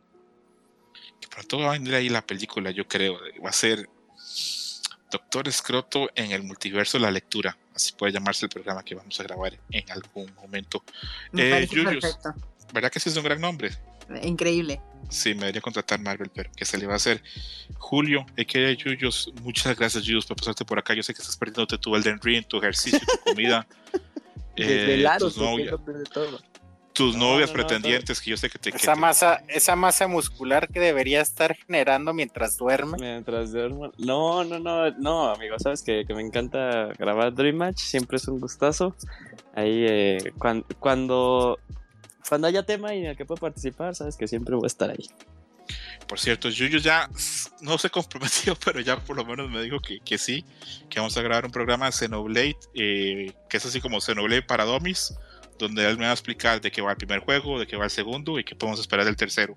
Que 1.21 1.27
pronto 1.29 1.59
va 1.59 1.69
a 1.69 1.71
venir 1.73 1.95
ahí 1.95 2.09
la 2.09 2.25
película, 2.25 2.71
yo 2.71 2.87
creo. 2.87 3.19
Va 3.41 3.49
a 3.49 3.53
ser 3.53 3.87
Doctor 5.11 5.47
Escroto 5.47 6.09
en 6.15 6.31
el 6.31 6.43
multiverso 6.43 6.97
de 6.97 7.03
la 7.03 7.11
lectura. 7.11 7.57
Así 7.75 7.93
puede 7.93 8.11
llamarse 8.13 8.45
el 8.45 8.49
programa 8.49 8.83
que 8.83 8.95
vamos 8.95 9.19
a 9.19 9.23
grabar 9.23 9.57
en 9.71 9.89
algún 9.91 10.31
momento. 10.35 10.83
Me 11.31 11.47
Eh, 11.63 11.67
perfecto, 11.67 12.33
¿Verdad 12.73 12.91
que 12.91 12.99
ese 12.99 13.09
es 13.09 13.17
un 13.17 13.23
gran 13.23 13.41
nombre? 13.41 13.71
increíble. 14.23 14.81
Sí, 15.09 15.33
me 15.35 15.41
debería 15.41 15.61
contratar 15.61 15.99
Marvel, 15.99 16.31
pero 16.33 16.51
que 16.55 16.65
se 16.65 16.77
le 16.77 16.85
va 16.87 16.93
a 16.93 16.95
hacer. 16.97 17.23
Julio, 17.77 18.25
que 18.47 18.75
Yuyos, 18.75 19.31
muchas 19.41 19.77
gracias, 19.77 20.03
Yuyos, 20.03 20.25
por 20.25 20.37
pasarte 20.37 20.65
por 20.65 20.77
acá. 20.79 20.93
Yo 20.93 21.03
sé 21.03 21.13
que 21.13 21.21
estás 21.21 21.37
perdiéndote 21.37 21.77
tu 21.77 21.95
Elden 21.95 22.19
Ring, 22.21 22.43
tu 22.45 22.57
ejercicio, 22.57 22.99
tu 22.99 23.19
comida, 23.31 23.67
eh, 24.55 24.65
Desvelados, 24.65 25.33
tus, 25.35 25.41
novia- 25.43 25.71
sufriendo 25.71 25.99
de 26.03 26.05
todo. 26.05 26.41
Tus 26.99 27.15
No, 27.15 27.31
novias 27.31 27.49
no, 27.49 27.57
no, 27.57 27.67
pretendientes, 27.67 28.21
que 28.21 28.29
yo 28.29 28.37
sé 28.37 28.49
que 28.49 28.59
te. 28.59 28.71
que 28.71 28.77
Esa 28.77 28.93
te- 28.93 28.99
masa, 28.99 29.43
esa 29.47 29.75
masa 29.75 30.07
muscular 30.07 30.67
que 30.67 30.79
debería 30.79 31.21
estar 31.21 31.55
generando 31.55 32.13
mientras 32.13 32.57
duerme. 32.57 32.97
Mientras 32.99 33.51
duermo. 33.51 33.91
No, 33.97 34.43
no, 34.43 34.59
no, 34.59 34.91
no, 34.91 35.29
amigo, 35.29 35.57
sabes 35.59 35.81
que, 35.81 36.03
que 36.05 36.13
me 36.13 36.21
encanta 36.21 36.89
grabar 36.97 37.33
Dream 37.33 37.55
Match, 37.55 37.79
siempre 37.79 38.17
es 38.17 38.27
un 38.27 38.39
gustazo. 38.39 38.95
Ahí, 39.55 39.85
eh, 39.87 40.33
cuan- 40.37 40.63
cuando, 40.77 41.59
cuando 42.27 42.47
haya 42.47 42.63
tema 42.63 42.93
y 42.93 42.99
en 42.99 43.05
el 43.07 43.17
que 43.17 43.25
pueda 43.25 43.41
participar, 43.41 43.95
sabes 43.95 44.15
que 44.15 44.27
siempre 44.27 44.55
voy 44.55 44.65
a 44.65 44.67
estar 44.67 44.89
ahí. 44.91 45.09
Por 46.07 46.19
cierto, 46.19 46.49
Yuyo 46.49 46.79
ya 46.79 47.07
no 47.61 47.77
se 47.77 47.89
comprometió, 47.89 48.55
pero 48.65 48.79
ya 48.79 48.97
por 48.97 49.15
lo 49.15 49.25
menos 49.25 49.49
me 49.49 49.61
dijo 49.61 49.79
que, 49.79 49.99
que 49.99 50.17
sí, 50.17 50.43
que 50.89 50.99
vamos 50.99 51.15
a 51.17 51.21
grabar 51.21 51.45
un 51.45 51.51
programa 51.51 51.85
de 51.85 51.91
Xenoblade, 51.91 52.57
eh, 52.73 53.31
que 53.49 53.57
es 53.57 53.65
así 53.65 53.79
como 53.79 54.01
Xenoblade 54.01 54.41
para 54.41 54.65
Domis, 54.65 55.13
donde 55.59 55.87
él 55.87 55.97
me 55.97 56.05
va 56.05 56.11
a 56.11 56.13
explicar 56.13 56.59
de 56.59 56.71
qué 56.71 56.81
va 56.81 56.91
el 56.91 56.97
primer 56.97 57.19
juego, 57.19 57.59
de 57.59 57.67
qué 57.67 57.77
va 57.77 57.85
el 57.85 57.91
segundo 57.91 58.39
y 58.39 58.43
qué 58.43 58.55
podemos 58.55 58.79
esperar 58.79 59.05
del 59.05 59.15
tercero. 59.15 59.55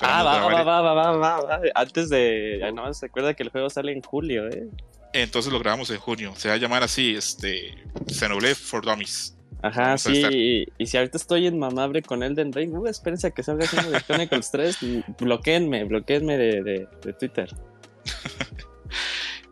Ah, 0.00 0.22
va, 0.22 0.40
va, 0.40 0.62
va, 0.62 0.80
va, 0.80 0.94
va, 0.94 1.10
va, 1.12 1.40
va. 1.42 1.60
Antes 1.74 2.08
de. 2.08 2.58
ya 2.60 2.72
No, 2.72 2.92
se 2.94 3.06
acuerda 3.06 3.34
que 3.34 3.42
el 3.42 3.50
juego 3.50 3.68
sale 3.68 3.92
en 3.92 4.00
julio, 4.00 4.48
¿eh? 4.48 4.68
Entonces 5.12 5.52
lo 5.52 5.58
grabamos 5.58 5.90
en 5.90 5.98
junio. 5.98 6.32
Se 6.36 6.48
va 6.48 6.54
a 6.54 6.56
llamar 6.56 6.82
así, 6.82 7.14
este, 7.14 7.76
Xenoblade 8.08 8.54
for 8.54 8.84
Dummies. 8.84 9.36
Ajá, 9.62 9.82
Vamos 9.82 10.02
sí. 10.02 10.22
Y, 10.30 10.82
y 10.82 10.86
si 10.86 10.96
ahorita 10.96 11.16
estoy 11.16 11.46
en 11.46 11.58
mamable 11.58 12.02
con 12.02 12.22
Elden 12.22 12.52
Ring, 12.52 12.74
uh, 12.74 12.86
espérense 12.86 13.28
a 13.28 13.30
que 13.30 13.42
salga 13.42 13.66
de 13.66 14.00
Chronicles 14.02 14.50
3. 14.50 14.82
y 14.82 15.04
Bloqueenme, 15.18 15.84
bloqueenme 15.84 16.36
de, 16.36 16.62
de, 16.62 16.88
de 17.02 17.12
Twitter. 17.12 17.48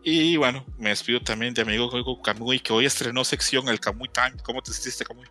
Y 0.05 0.35
bueno, 0.35 0.65
me 0.77 0.89
despido 0.89 1.21
también 1.21 1.53
de 1.53 1.61
amigo 1.61 1.89
Juego 1.89 2.21
Kamui, 2.21 2.59
que 2.59 2.73
hoy 2.73 2.85
estrenó 2.85 3.23
sección 3.23 3.69
el 3.69 3.79
Kamui 3.79 4.09
Time. 4.09 4.33
¿Cómo 4.43 4.61
te 4.61 4.73
sentiste, 4.73 5.05
Kamui? 5.05 5.25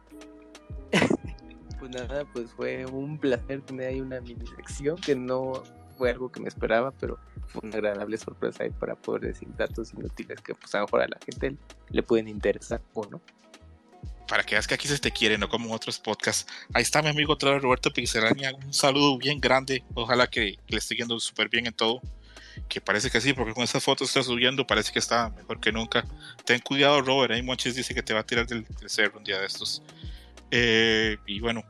Pues 1.82 1.90
nada, 1.96 2.24
pues 2.32 2.48
fue 2.52 2.86
un 2.86 3.18
placer 3.18 3.60
tener 3.62 3.88
ahí 3.88 4.00
una 4.00 4.20
mini 4.20 4.46
sección 4.46 4.96
que 4.98 5.16
no 5.16 5.64
fue 5.98 6.10
algo 6.10 6.30
que 6.30 6.38
me 6.38 6.46
esperaba, 6.46 6.92
pero 6.92 7.18
fue 7.48 7.60
una 7.64 7.74
agradable 7.74 8.16
sorpresa 8.18 8.62
ahí 8.62 8.70
para 8.70 8.94
poder 8.94 9.22
decir 9.22 9.48
datos 9.56 9.92
inútiles 9.92 10.40
que 10.42 10.54
pues 10.54 10.72
a 10.76 10.78
lo 10.78 10.84
mejor 10.84 11.02
a 11.02 11.08
la 11.08 11.18
gente 11.26 11.56
le 11.90 12.02
pueden 12.04 12.28
interesar 12.28 12.80
o 12.94 13.04
no. 13.06 13.20
Para 14.28 14.44
que 14.44 14.54
veas 14.54 14.68
que 14.68 14.74
aquí 14.74 14.86
se 14.86 14.96
te 15.00 15.10
quiere, 15.10 15.36
no 15.38 15.48
como 15.48 15.66
en 15.66 15.74
otros 15.74 15.98
podcasts. 15.98 16.46
Ahí 16.72 16.84
está 16.84 17.02
mi 17.02 17.08
amigo 17.08 17.32
otra 17.32 17.58
Roberto 17.58 17.92
Pixelania. 17.92 18.52
Un 18.64 18.72
saludo 18.72 19.18
bien 19.18 19.40
grande. 19.40 19.82
Ojalá 19.94 20.28
que, 20.28 20.60
le 20.68 20.78
esté 20.78 20.94
yendo 20.94 21.18
súper 21.18 21.48
bien 21.48 21.66
en 21.66 21.72
todo. 21.72 22.00
Que 22.68 22.80
parece 22.80 23.10
que 23.10 23.20
sí, 23.20 23.32
porque 23.32 23.54
con 23.54 23.64
esas 23.64 23.82
fotos 23.82 24.12
que 24.12 24.20
está 24.20 24.30
subiendo 24.30 24.64
parece 24.68 24.92
que 24.92 25.00
está 25.00 25.30
mejor 25.30 25.58
que 25.58 25.72
nunca. 25.72 26.04
Ten 26.44 26.60
cuidado, 26.60 27.00
Robert. 27.02 27.32
Ahí 27.32 27.42
Monchis 27.42 27.74
dice 27.74 27.92
que 27.92 28.04
te 28.04 28.14
va 28.14 28.20
a 28.20 28.24
tirar 28.24 28.46
del, 28.46 28.64
del 28.64 28.88
cerro 28.88 29.18
un 29.18 29.24
día 29.24 29.40
de 29.40 29.46
estos. 29.46 29.82
Eh, 30.54 31.16
y 31.26 31.40
bueno, 31.40 31.64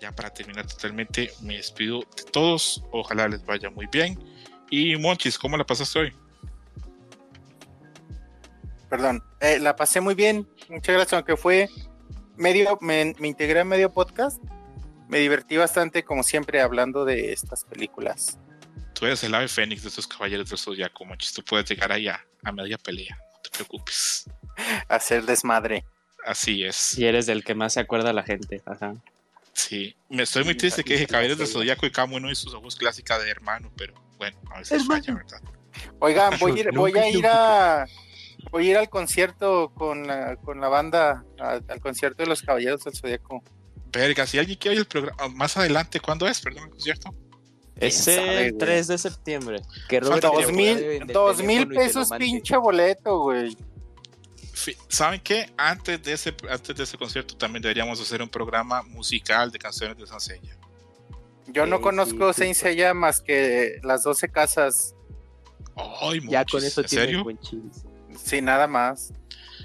ya 0.00 0.10
para 0.12 0.30
terminar 0.30 0.66
totalmente, 0.66 1.30
me 1.42 1.56
despido 1.58 2.00
de 2.16 2.24
todos. 2.24 2.82
Ojalá 2.90 3.28
les 3.28 3.44
vaya 3.44 3.70
muy 3.70 3.86
bien. 3.86 4.18
Y 4.70 4.96
Monchis, 4.96 5.38
¿cómo 5.38 5.56
la 5.58 5.64
pasaste 5.64 5.98
hoy? 5.98 6.12
Perdón, 8.88 9.22
eh, 9.40 9.58
la 9.58 9.76
pasé 9.76 10.00
muy 10.00 10.14
bien. 10.14 10.48
Muchas 10.70 10.94
gracias, 10.94 11.12
aunque 11.12 11.36
fue 11.36 11.68
medio, 12.36 12.78
me, 12.80 13.14
me 13.18 13.28
integré 13.28 13.60
a 13.60 13.64
medio 13.64 13.92
podcast. 13.92 14.42
Me 15.08 15.18
divertí 15.18 15.58
bastante, 15.58 16.02
como 16.02 16.22
siempre, 16.22 16.62
hablando 16.62 17.04
de 17.04 17.32
estas 17.32 17.64
películas. 17.64 18.38
Tú 18.94 19.04
eres 19.04 19.22
el 19.24 19.34
ave 19.34 19.48
fénix 19.48 19.82
de 19.82 19.90
estos 19.90 20.06
caballeros 20.06 20.48
del 20.48 20.58
zodiaco, 20.58 21.04
Monchis. 21.04 21.34
Tú 21.34 21.44
puedes 21.44 21.68
llegar 21.68 21.92
ahí 21.92 22.08
a, 22.08 22.24
a 22.42 22.52
media 22.52 22.78
pelea. 22.78 23.18
No 23.34 23.40
te 23.42 23.50
preocupes. 23.50 24.24
Hacer 24.88 25.26
desmadre. 25.26 25.84
Así 26.24 26.64
es. 26.64 26.76
Si 26.76 27.04
eres 27.04 27.26
del 27.26 27.42
que 27.44 27.54
más 27.54 27.72
se 27.74 27.80
acuerda 27.80 28.12
la 28.12 28.22
gente. 28.22 28.62
Ajá. 28.66 28.94
Sí, 29.54 29.94
me 30.08 30.22
estoy 30.22 30.44
muy 30.44 30.56
triste 30.56 30.82
que 30.82 30.94
dije 30.94 31.06
Caballeros 31.06 31.38
del. 31.38 31.46
Zodíaco 31.46 31.84
y 31.86 31.90
Camu 31.92 32.18
no 32.20 32.30
hizo 32.30 32.48
su 32.48 32.60
voz 32.60 32.74
clásica 32.76 33.18
de 33.18 33.28
hermano, 33.30 33.70
pero 33.76 33.94
bueno, 34.18 34.38
a 34.50 34.58
veces 34.60 34.86
falla, 34.86 35.14
¿verdad? 35.14 35.40
Oigan, 35.98 36.38
voy 36.38 36.52
a 36.52 36.60
ir, 36.60 36.72
voy 36.72 36.96
a, 36.98 37.08
ir 37.08 37.26
a 37.26 37.86
voy 38.50 38.68
a 38.68 38.70
ir 38.70 38.76
al 38.78 38.88
concierto 38.88 39.70
con 39.74 40.06
la, 40.06 40.36
con 40.36 40.60
la 40.60 40.68
banda, 40.68 41.24
a- 41.38 41.60
al 41.68 41.80
concierto 41.80 42.22
de 42.22 42.28
los 42.28 42.40
Caballeros 42.42 42.84
del 42.84 42.94
Zodíaco. 42.94 43.42
Verga, 43.92 44.26
si 44.26 44.38
alguien 44.38 44.58
quiere 44.58 44.76
oír 44.76 44.80
el 44.80 44.86
programa 44.86 45.28
más 45.28 45.56
adelante, 45.58 46.00
¿cuándo 46.00 46.26
es? 46.26 46.40
Perdón, 46.40 46.70
¿es 46.76 46.84
cierto? 46.84 47.14
Es 47.76 47.96
sabe, 48.04 48.46
el 48.46 48.52
güey? 48.52 48.58
3 48.58 48.86
de 48.86 48.98
septiembre. 48.98 49.60
Que 49.88 50.00
Robert 50.00 50.22
Dos 50.22 50.52
mil, 50.52 50.78
el 50.78 51.06
dos 51.08 51.40
y 51.42 51.66
pesos 51.66 52.08
pinche 52.18 52.56
boleto, 52.56 53.18
güey. 53.20 53.56
¿Saben 54.88 55.20
qué? 55.20 55.52
Antes 55.56 56.02
de 56.02 56.12
ese 56.12 56.34
antes 56.50 56.76
de 56.76 56.84
ese 56.84 56.96
concierto 56.98 57.36
también 57.36 57.62
deberíamos 57.62 58.00
hacer 58.00 58.22
un 58.22 58.28
programa 58.28 58.82
musical 58.82 59.50
de 59.50 59.58
canciones 59.58 59.96
de 59.96 60.06
Sansella. 60.06 60.56
Yo 61.48 61.66
no 61.66 61.76
Sí, 61.78 61.82
conozco 61.82 62.32
sí, 62.32 62.54
sí. 62.54 62.76
Más 62.94 63.20
que 63.20 63.78
las 63.82 64.02
12 64.04 64.28
casas, 64.28 64.94
Ay, 66.00 66.20
Ya 66.28 66.44
con 66.44 66.62
eso 66.64 66.80
¿en 66.82 66.86
tiene 66.86 67.22
buen 67.22 67.38
chis. 67.40 67.84
sin 68.22 68.44
nada 68.44 68.66
más. 68.66 69.12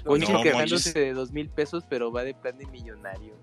Conchi 0.04 0.32
No, 0.32 0.42
quejándose 0.42 0.88
Monchis. 0.88 0.94
de 0.94 1.12
dos 1.12 1.32
mil 1.32 1.48
pesos, 1.50 1.84
pero 1.88 2.10
va 2.10 2.24
de 2.24 2.34
plan 2.34 2.56
de 2.56 2.66
millonario. 2.66 3.34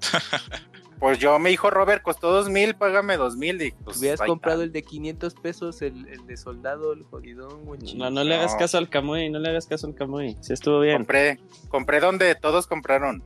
Pues 0.98 1.18
yo, 1.18 1.38
me 1.38 1.50
dijo 1.50 1.68
Robert, 1.68 2.02
costó 2.02 2.30
dos 2.32 2.48
mil, 2.48 2.74
págame 2.74 3.16
dos 3.18 3.36
mil. 3.36 3.60
Y 3.60 3.72
pues, 3.72 3.98
Hubieras 3.98 4.20
comprado 4.22 4.62
está. 4.62 4.64
el 4.64 4.72
de 4.72 4.82
500 4.82 5.34
pesos, 5.34 5.82
el, 5.82 6.08
el 6.08 6.26
de 6.26 6.36
soldado, 6.38 6.94
el 6.94 7.02
jodidón. 7.04 7.60
No, 7.96 8.10
no 8.10 8.24
le 8.24 8.34
hagas 8.36 8.54
caso 8.54 8.78
al 8.78 8.88
Camuy, 8.88 9.28
no 9.28 9.38
le 9.38 9.50
hagas 9.50 9.66
caso 9.66 9.86
al 9.86 9.94
Camuy. 9.94 10.36
Sí 10.40 10.54
estuvo 10.54 10.80
bien. 10.80 10.96
Compré, 10.96 11.38
compré 11.68 12.00
donde 12.00 12.34
todos 12.34 12.66
compraron. 12.66 13.22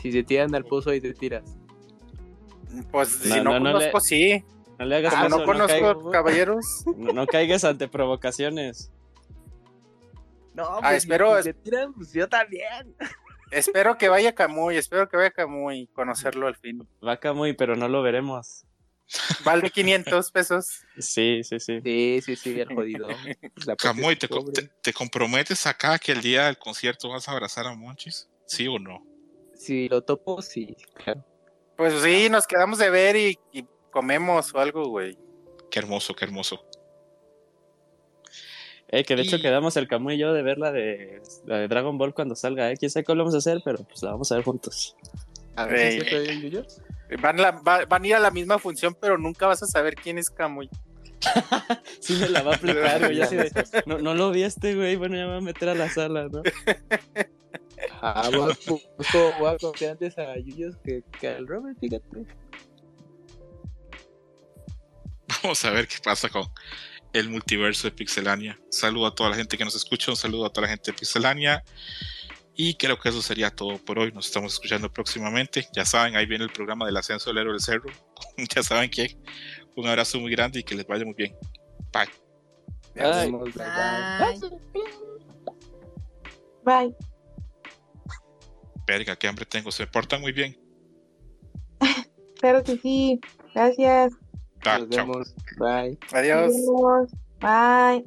Si 0.00 0.12
se 0.12 0.22
tiran 0.22 0.54
al 0.54 0.64
pozo, 0.64 0.90
ahí 0.90 1.00
te 1.00 1.12
tiras. 1.14 1.42
Pues 2.90 3.18
No, 3.26 3.34
si 3.34 3.40
no, 3.40 3.44
no, 3.44 3.60
no 3.60 3.72
conozco, 3.72 3.98
le- 3.98 4.04
sí. 4.04 4.44
No 4.78 4.84
le 4.86 4.96
hagas 4.96 5.12
Como 5.14 5.24
caso, 5.24 5.38
no 5.38 5.44
conozco 5.44 5.68
caigas- 5.80 6.12
caballeros. 6.12 6.84
no- 6.96 7.12
no 7.12 7.26
caigas 7.26 7.64
ante 7.64 7.88
provocaciones. 7.88 8.90
No, 10.54 10.64
Ah, 10.64 10.78
pues, 10.82 10.98
espero- 11.04 11.36
si 11.38 11.42
se 11.44 11.54
tiran, 11.54 11.92
pues 11.94 12.12
yo 12.12 12.28
también. 12.28 12.94
Espero 13.52 13.96
que 13.98 14.08
vaya 14.08 14.34
Camuy, 14.34 14.76
espero 14.76 15.08
que 15.08 15.16
vaya 15.16 15.30
Camuy 15.30 15.86
conocerlo 15.88 16.46
al 16.46 16.56
fin. 16.56 16.88
Va 17.06 17.18
Camuy, 17.18 17.52
pero 17.52 17.76
no 17.76 17.88
lo 17.88 18.02
veremos. 18.02 18.64
Vale 19.44 19.70
500 19.70 20.30
pesos. 20.30 20.80
Sí, 20.98 21.42
sí, 21.44 21.60
sí. 21.60 21.80
Sí, 21.82 22.20
sí, 22.24 22.36
sí, 22.36 22.54
la 23.66 23.76
parte 23.76 23.76
Camuy, 23.76 24.16
¿te, 24.16 24.92
comprometes 24.92 25.66
acá 25.66 25.98
que 25.98 26.12
el 26.12 26.22
día 26.22 26.46
del 26.46 26.58
concierto 26.58 27.10
vas 27.10 27.28
a 27.28 27.32
abrazar 27.32 27.66
a 27.66 27.74
Monchis? 27.74 28.28
¿Sí 28.46 28.66
o 28.68 28.78
no? 28.78 29.06
Si 29.54 29.88
lo 29.88 30.02
topo, 30.02 30.42
sí, 30.42 30.76
claro. 30.94 31.24
Pues 31.76 32.02
sí, 32.02 32.28
nos 32.30 32.46
quedamos 32.46 32.78
de 32.78 32.90
ver 32.90 33.16
y, 33.16 33.38
y 33.52 33.64
comemos 33.90 34.54
o 34.54 34.58
algo, 34.58 34.88
güey. 34.88 35.16
Qué 35.70 35.78
hermoso, 35.78 36.14
qué 36.14 36.24
hermoso. 36.24 36.64
Eh, 38.92 39.04
que 39.04 39.16
de 39.16 39.22
hecho 39.22 39.40
quedamos 39.40 39.76
el 39.78 39.88
Camuy 39.88 40.14
y 40.14 40.18
yo 40.18 40.32
de 40.34 40.42
ver 40.42 40.58
la 40.58 40.70
de, 40.70 41.22
la 41.46 41.58
de 41.58 41.66
Dragon 41.68 41.96
Ball 41.96 42.12
cuando 42.12 42.36
salga, 42.36 42.70
¿eh? 42.70 42.76
Quién 42.76 42.90
sabe 42.90 43.04
qué 43.04 43.14
lo 43.14 43.20
vamos 43.24 43.34
a 43.34 43.38
hacer, 43.38 43.62
pero 43.64 43.82
pues 43.84 44.02
la 44.02 44.10
vamos 44.12 44.30
a 44.30 44.34
ver 44.36 44.44
juntos. 44.44 44.94
A 45.56 45.64
ver, 45.66 46.04
¿sí 46.04 46.40
Yuyo? 46.42 46.62
Van, 47.20 47.36
la- 47.38 47.52
va- 47.52 47.84
van 47.86 48.04
a 48.04 48.06
ir 48.06 48.14
a 48.14 48.20
la 48.20 48.30
misma 48.30 48.58
función, 48.58 48.94
pero 49.00 49.16
nunca 49.18 49.46
vas 49.46 49.62
a 49.62 49.66
saber 49.66 49.94
quién 49.94 50.18
es 50.18 50.30
Camuy. 50.30 50.68
Sí 52.00 52.16
me 52.20 52.28
la 52.28 52.42
va 52.42 52.52
a 52.52 52.56
aplicar, 52.56 52.98
güey. 53.00 53.16
yo 53.16 53.24
así 53.24 53.36
de, 53.36 53.50
no, 53.86 53.98
no 53.98 54.12
lo 54.14 54.30
vi 54.30 54.42
este, 54.42 54.74
güey. 54.74 54.96
Bueno, 54.96 55.16
ya 55.16 55.22
me 55.22 55.28
voy 55.28 55.38
a 55.38 55.40
meter 55.40 55.68
a 55.70 55.74
la 55.74 55.88
sala, 55.88 56.28
¿no? 56.28 56.42
Ah, 58.00 58.28
voy 58.32 58.50
a, 58.50 58.54
busco- 58.54 59.38
voy 59.38 59.54
a 59.54 59.56
confiar 59.58 59.92
antes 59.92 60.16
a 60.18 60.36
Yuyos 60.36 60.76
que, 60.84 61.02
que 61.20 61.28
al 61.28 61.46
Robert, 61.46 61.78
fíjate. 61.80 62.24
Vamos 65.42 65.64
a 65.64 65.70
ver 65.70 65.88
qué 65.88 65.96
pasa 66.02 66.28
con 66.28 66.44
el 67.12 67.28
multiverso 67.28 67.88
de 67.88 67.92
Pixelania. 67.92 68.58
Saludo 68.70 69.06
a 69.06 69.14
toda 69.14 69.30
la 69.30 69.36
gente 69.36 69.58
que 69.58 69.64
nos 69.64 69.74
escucha, 69.74 70.10
un 70.10 70.16
saludo 70.16 70.46
a 70.46 70.50
toda 70.50 70.66
la 70.66 70.70
gente 70.70 70.90
de 70.90 70.98
Pixelania. 70.98 71.62
Y 72.54 72.74
creo 72.74 72.98
que 72.98 73.08
eso 73.08 73.22
sería 73.22 73.50
todo 73.50 73.78
por 73.78 73.98
hoy. 73.98 74.12
Nos 74.12 74.26
estamos 74.26 74.52
escuchando 74.52 74.92
próximamente. 74.92 75.66
Ya 75.74 75.84
saben, 75.84 76.16
ahí 76.16 76.26
viene 76.26 76.44
el 76.44 76.50
programa 76.50 76.84
del 76.84 76.96
ascenso 76.96 77.30
del 77.30 77.38
héroe 77.38 77.52
del 77.52 77.62
cerro. 77.62 77.90
ya 78.54 78.62
saben 78.62 78.90
que 78.90 79.16
un 79.76 79.86
abrazo 79.86 80.20
muy 80.20 80.30
grande 80.30 80.60
y 80.60 80.62
que 80.62 80.74
les 80.74 80.86
vaya 80.86 81.04
muy 81.04 81.14
bien. 81.14 81.34
Bye. 81.92 82.08
Bye, 82.94 83.30
bye. 83.30 83.52
Bye. 86.64 86.86
Bye. 86.86 86.96
Verga, 88.86 89.16
qué 89.16 89.28
hambre 89.28 89.46
tengo. 89.46 89.72
Se 89.72 89.86
portan 89.86 90.20
muy 90.20 90.32
bien. 90.32 90.58
Espero 92.34 92.62
que 92.62 92.76
sí. 92.76 93.20
Gracias. 93.54 94.12
Nos 94.64 94.88
chao. 94.90 95.06
vemos. 95.06 95.34
Bye. 95.58 95.98
Adiós. 96.12 96.52
Adiós. 96.54 97.10
Bye. 97.40 98.04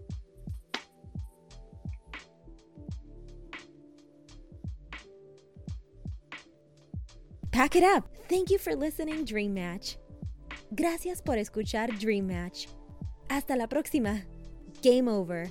Pack 7.51 7.75
it 7.75 7.83
up. 7.83 8.09
Thank 8.27 8.49
you 8.49 8.57
for 8.57 8.75
listening, 8.75 9.23
Dream 9.23 9.53
Match. 9.53 9.97
Gracias 10.75 11.21
por 11.21 11.37
escuchar 11.37 11.87
Dream 11.99 12.27
Match. 12.27 12.67
Hasta 13.29 13.55
la 13.55 13.67
próxima. 13.67 14.23
Game 14.81 15.07
over. 15.07 15.49